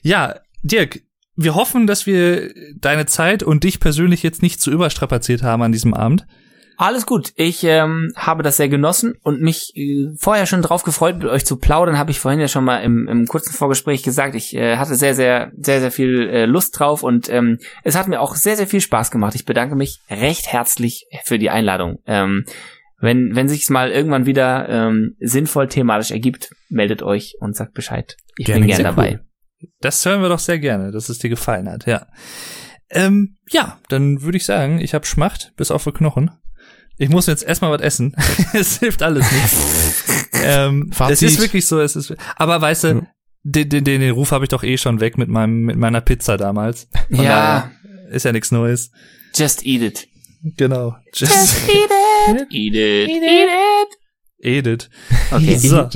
Ja, 0.02 0.36
Dirk, 0.62 1.00
wir 1.42 1.54
hoffen, 1.54 1.86
dass 1.86 2.06
wir 2.06 2.52
deine 2.76 3.06
Zeit 3.06 3.42
und 3.42 3.64
dich 3.64 3.80
persönlich 3.80 4.22
jetzt 4.22 4.42
nicht 4.42 4.60
zu 4.60 4.70
überstrapaziert 4.70 5.42
haben 5.42 5.62
an 5.62 5.72
diesem 5.72 5.94
Abend. 5.94 6.26
Alles 6.76 7.04
gut. 7.04 7.32
Ich 7.36 7.62
ähm, 7.64 8.12
habe 8.16 8.42
das 8.42 8.56
sehr 8.56 8.70
genossen 8.70 9.14
und 9.22 9.42
mich 9.42 9.72
äh, 9.76 10.08
vorher 10.16 10.46
schon 10.46 10.62
drauf 10.62 10.82
gefreut, 10.82 11.18
mit 11.18 11.26
euch 11.26 11.44
zu 11.44 11.56
plaudern. 11.58 11.98
Habe 11.98 12.10
ich 12.10 12.20
vorhin 12.20 12.40
ja 12.40 12.48
schon 12.48 12.64
mal 12.64 12.78
im, 12.78 13.06
im 13.06 13.26
kurzen 13.26 13.52
Vorgespräch 13.52 14.02
gesagt. 14.02 14.34
Ich 14.34 14.54
äh, 14.54 14.78
hatte 14.78 14.94
sehr, 14.94 15.14
sehr, 15.14 15.52
sehr, 15.58 15.80
sehr 15.80 15.90
viel 15.90 16.28
äh, 16.28 16.46
Lust 16.46 16.78
drauf 16.78 17.02
und 17.02 17.28
ähm, 17.28 17.58
es 17.84 17.96
hat 17.96 18.08
mir 18.08 18.20
auch 18.20 18.34
sehr, 18.34 18.56
sehr 18.56 18.66
viel 18.66 18.80
Spaß 18.80 19.10
gemacht. 19.10 19.34
Ich 19.34 19.44
bedanke 19.44 19.76
mich 19.76 20.00
recht 20.08 20.46
herzlich 20.46 21.04
für 21.24 21.38
die 21.38 21.50
Einladung. 21.50 21.98
Ähm, 22.06 22.46
wenn 22.98 23.36
wenn 23.36 23.48
sich's 23.48 23.68
mal 23.68 23.90
irgendwann 23.90 24.24
wieder 24.24 24.68
ähm, 24.68 25.16
sinnvoll 25.20 25.68
thematisch 25.68 26.10
ergibt, 26.10 26.50
meldet 26.70 27.02
euch 27.02 27.34
und 27.40 27.56
sagt 27.56 27.74
Bescheid. 27.74 28.16
Ich 28.38 28.46
Gerne, 28.46 28.60
bin 28.60 28.68
gern 28.68 28.76
sehr 28.76 28.86
dabei. 28.86 29.20
Das 29.80 30.04
hören 30.04 30.22
wir 30.22 30.28
doch 30.28 30.38
sehr 30.38 30.58
gerne, 30.58 30.90
dass 30.90 31.08
es 31.08 31.18
dir 31.18 31.30
gefallen 31.30 31.68
hat, 31.68 31.86
ja. 31.86 32.06
Ähm, 32.90 33.36
ja, 33.50 33.78
dann 33.88 34.22
würde 34.22 34.36
ich 34.38 34.44
sagen, 34.44 34.80
ich 34.80 34.94
hab 34.94 35.06
Schmacht 35.06 35.52
bis 35.56 35.70
auf 35.70 35.84
die 35.84 35.92
Knochen. 35.92 36.30
Ich 36.98 37.08
muss 37.08 37.26
jetzt 37.26 37.44
erstmal 37.44 37.70
was 37.70 37.80
essen. 37.80 38.14
es 38.52 38.78
hilft 38.78 39.02
alles 39.02 39.30
nicht. 39.30 40.42
ähm, 40.44 40.90
es 41.08 41.22
ist 41.22 41.40
wirklich 41.40 41.66
so, 41.66 41.80
es 41.80 41.96
ist. 41.96 42.14
Aber 42.36 42.60
weißt 42.60 42.84
du, 42.84 42.88
Ja. 42.88 43.06
den, 43.42 43.68
den, 43.68 43.84
den, 43.84 44.00
den 44.00 44.10
Ruf 44.10 44.32
habe 44.32 44.44
ich 44.44 44.48
doch 44.50 44.62
eh 44.64 44.76
schon 44.76 45.00
weg 45.00 45.16
mit 45.18 45.28
meinem 45.28 45.60
mit 45.62 45.76
meiner 45.76 46.00
Pizza 46.00 46.36
damals. 46.36 46.88
Von 47.08 47.24
Ja, 47.24 47.70
daher 48.02 48.10
Ist 48.10 48.24
ja 48.24 48.32
nichts 48.32 48.50
Neues. 48.50 48.90
just 49.34 49.64
eat 49.64 49.82
it. 49.82 50.08
Genau. 50.56 50.94
Just 51.14 51.68
eat 51.68 51.90
it. 51.90 52.46
Eat 52.50 52.74
it. 52.74 53.08
Eat 53.10 53.22
it. 53.22 53.88
Edit. 54.42 54.90
Okay. 55.30 55.56
So. 55.58 55.88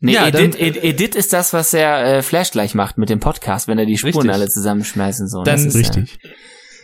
Nee, 0.00 0.12
Ja, 0.12 0.28
Edit, 0.28 0.54
dann- 0.54 0.60
Ed- 0.60 0.84
Edit 0.84 1.14
ist 1.16 1.32
das, 1.32 1.52
was 1.52 1.72
der 1.72 2.18
äh, 2.18 2.22
Flash 2.22 2.52
gleich 2.52 2.74
macht 2.74 2.98
mit 2.98 3.08
dem 3.10 3.18
Podcast, 3.20 3.66
wenn 3.66 3.78
er 3.78 3.86
die 3.86 3.98
Spuren 3.98 4.14
Richtig. 4.14 4.32
alle 4.32 4.48
zusammenschmeißen 4.48 5.26
so. 5.28 5.42
Dann- 5.42 5.56
Das 5.56 5.64
ist, 5.64 5.74
Richtig. 5.74 6.18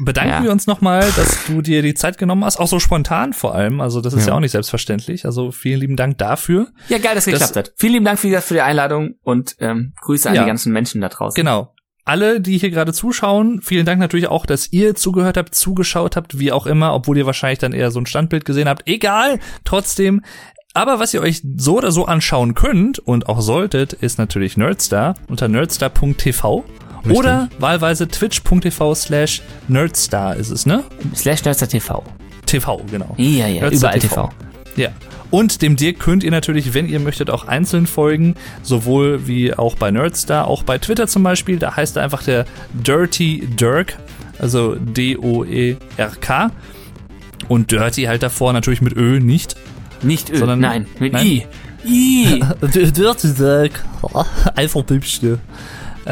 Bedanken 0.01 0.31
Ja. 0.33 0.43
wir 0.43 0.51
uns 0.51 0.67
nochmal, 0.67 1.09
dass 1.15 1.45
du 1.47 1.63
dir 1.63 1.81
die 1.81 1.95
Zeit 1.95 2.19
genommen 2.19 2.45
hast, 2.45 2.59
auch 2.59 2.67
so 2.67 2.81
spontan 2.81 3.33
vor 3.33 3.55
allem. 3.55 3.81
Also 3.81 4.01
das 4.01 4.13
ist 4.15 4.23
ja, 4.27 4.33
Ja. 4.33 4.35
auch 4.35 4.41
nicht 4.41 4.51
selbstverständlich. 4.51 5.25
Also 5.25 5.53
vielen 5.53 5.79
lieben 5.79 5.95
Dank 5.95 6.19
dafür. 6.19 6.73
Äh, 6.89 6.95
ja, 6.95 6.99
geil, 6.99 7.15
dass 7.15 7.27
Das- 7.27 7.35
geklappt 7.35 7.57
hat. 7.57 7.73
Vielen 7.77 7.93
lieben 7.93 8.05
Dank 8.05 8.19
für 8.19 8.27
die, 8.29 8.37
für 8.39 8.55
die 8.55 8.61
Einladung 8.63 9.15
und 9.23 9.55
ähm, 9.61 9.93
Grüße 10.03 10.29
an 10.29 10.35
Ja. 10.35 10.43
die 10.43 10.49
ganzen 10.49 10.73
Menschen 10.73 11.01
da 11.01 11.09
draußen. 11.09 11.41
Genau. 11.41 11.71
alle, 12.07 12.39
die 12.39 12.59
hier 12.59 12.69
gerade 12.69 12.93
zuschauen, 12.93 13.63
vielen 13.63 13.87
Dank 13.87 13.99
natürlich 13.99 14.27
auch, 14.29 14.45
dass 14.45 14.71
ihr 14.71 14.95
zugehört 14.95 15.39
habt, 15.39 15.55
zugeschaut 15.55 16.17
habt, 16.17 16.39
wie 16.39 16.53
auch 16.53 16.67
immer, 16.67 16.93
obwohl 16.93 17.17
ihr 17.17 17.25
wahrscheinlich 17.25 17.61
dann 17.61 17.73
eher 17.73 17.91
so 17.91 17.99
ein 17.99 18.05
Standbild 18.05 18.45
gesehen 18.45 18.69
habt. 18.69 18.83
Egal, 18.87 19.39
trotzdem. 19.65 20.23
Aber 20.77 20.99
was 20.99 21.15
ihr 21.15 21.21
euch 21.23 21.41
so 21.57 21.79
oder 21.79 21.93
so 21.93 22.07
anschauen 22.07 22.55
könnt 22.55 22.99
und 22.99 23.29
auch 23.29 23.41
solltet, 23.41 23.93
ist 23.93 24.19
natürlich 24.19 24.57
Nerdstar 24.57 25.15
unter 25.29 25.47
nerdstar.tv 25.47 26.65
oder 27.09 27.49
wahlweise 27.61 28.09
twitch.tv 28.09 28.95
slash 28.97 29.43
nerdstar 29.69 30.35
ist 30.35 30.51
es, 30.51 30.67
ne? 30.67 30.83
Slash 31.15 31.45
Nerdstar 31.45 31.69
TV. 31.69 32.03
TV, 32.45 32.81
genau. 32.91 33.15
Ja, 33.19 33.47
ja, 33.47 33.61
Nerdstar 33.61 33.95
überall 33.95 33.99
TV. 34.01 34.31
Ja. 34.75 34.89
Und 35.31 35.63
dem 35.63 35.77
Dirk 35.77 36.01
könnt 36.01 36.25
ihr 36.25 36.33
natürlich, 36.33 36.75
wenn 36.75 36.89
ihr 36.89 36.99
möchtet, 36.99 37.31
auch 37.31 37.47
einzeln 37.47 37.87
folgen, 37.87 38.35
sowohl 38.63 39.29
wie 39.29 39.55
auch 39.55 39.77
bei 39.77 39.93
Nerdstar, 39.93 40.49
auch 40.49 40.65
bei 40.65 40.79
Twitter 40.79 41.07
zum 41.07 41.23
Beispiel. 41.23 41.59
Da 41.59 41.77
heißt 41.77 41.97
er 41.97 42.03
einfach 42.03 42.25
der 42.25 42.47
Dirty 42.73 43.47
Dirk, 43.47 43.97
also 44.41 44.75
D-O-E-R-K. 44.75 46.51
Und 47.49 47.71
Dirty 47.71 48.05
halt 48.05 48.25
davor 48.25 48.53
natürlich 48.53 48.81
mit 48.81 48.97
Ö, 48.97 49.21
nicht. 49.21 49.55
Nicht 50.05 50.31
Ö, 50.31 50.37
Sondern- 50.39 50.61
nein, 50.61 50.87
mit 51.01 51.13
Nein? 51.13 51.27
I. 51.27 51.47
I. 51.87 52.41
Dirty 52.63 53.35
Dirk. 53.35 53.85
Einfach 54.55 54.83
Bibste. 54.85 55.39
Äh, 56.07 56.11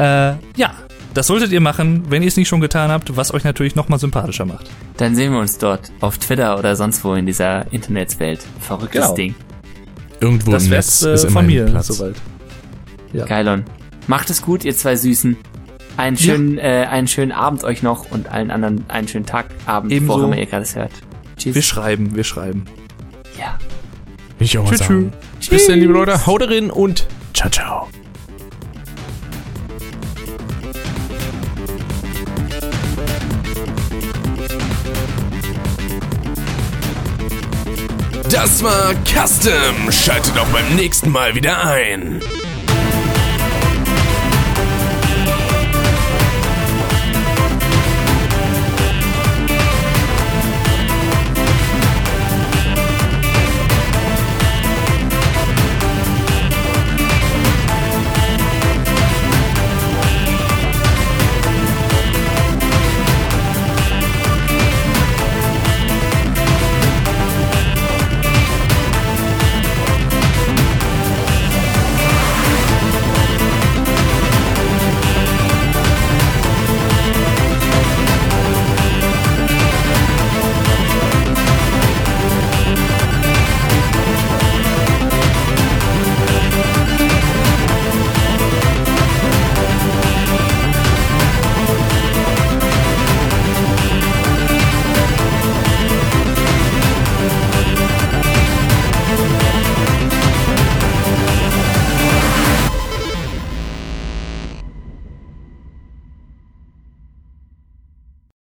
ja. 0.55 0.71
Das 1.13 1.27
solltet 1.27 1.51
ihr 1.51 1.61
machen, 1.61 2.05
wenn 2.09 2.23
ihr 2.23 2.27
es 2.27 2.37
nicht 2.37 2.47
schon 2.47 2.59
getan 2.59 2.89
habt, 2.89 3.15
was 3.15 3.31
euch 3.35 3.43
natürlich 3.43 3.75
nochmal 3.75 3.99
sympathischer 3.99 4.45
macht. 4.45 4.67
Dann 4.97 5.15
sehen 5.15 5.31
wir 5.31 5.39
uns 5.39 5.59
dort 5.59 5.91
auf 6.01 6.17
Twitter 6.17 6.57
oder 6.57 6.75
sonst 6.75 7.03
wo 7.03 7.13
in 7.13 7.27
dieser 7.27 7.71
Internetswelt. 7.71 8.39
Verrücktes 8.59 9.01
Genau. 9.03 9.13
Ding. 9.15 9.35
Irgendwo 10.19 10.51
Das 10.51 10.65
im 10.65 10.71
wär's 10.71 11.01
Netz 11.03 11.13
ist 11.13 11.23
äh, 11.23 11.27
immer 11.27 11.33
von 11.39 11.45
mir 11.45 11.65
Platz. 11.65 11.87
soweit. 11.87 12.15
Ja. 13.13 13.25
Geilon. 13.25 13.63
Macht 14.07 14.31
es 14.31 14.41
gut, 14.41 14.65
ihr 14.65 14.75
zwei 14.75 14.95
Süßen. 14.95 15.37
Einen 15.97 16.17
schönen, 16.17 16.57
äh, 16.57 16.87
einen 16.89 17.07
schönen 17.07 17.31
Abend 17.31 17.63
euch 17.63 17.83
noch 17.83 18.09
und 18.09 18.31
allen 18.31 18.49
anderen 18.49 18.83
einen 18.87 19.07
schönen 19.07 19.27
Tag, 19.27 19.45
Abend, 19.67 19.91
Ebenso. 19.91 20.19
wo 20.19 20.23
immer 20.25 20.37
ihr 20.37 20.47
gerade 20.47 20.63
es 20.63 20.75
hört. 20.75 20.91
Tschüss. 21.37 21.53
Wir 21.53 21.61
schreiben, 21.61 22.15
wir 22.15 22.23
schreiben. 22.23 22.65
ja. 23.39 23.55
Ich 24.43 24.57
auch 24.57 24.69
Tschüss, 24.69 24.79
sagen. 24.79 25.13
Bis 25.49 25.67
dann, 25.67 25.79
liebe 25.79 25.93
Leute. 25.93 26.25
Haut 26.25 26.41
rein 26.41 26.69
und 26.69 27.07
ciao, 27.33 27.49
ciao. 27.49 27.87
Das 38.29 38.61
war 38.61 38.93
Custom. 39.05 39.89
Schaltet 39.89 40.37
auch 40.37 40.47
beim 40.47 40.75
nächsten 40.75 41.09
Mal 41.09 41.35
wieder 41.35 41.65
ein. 41.65 42.19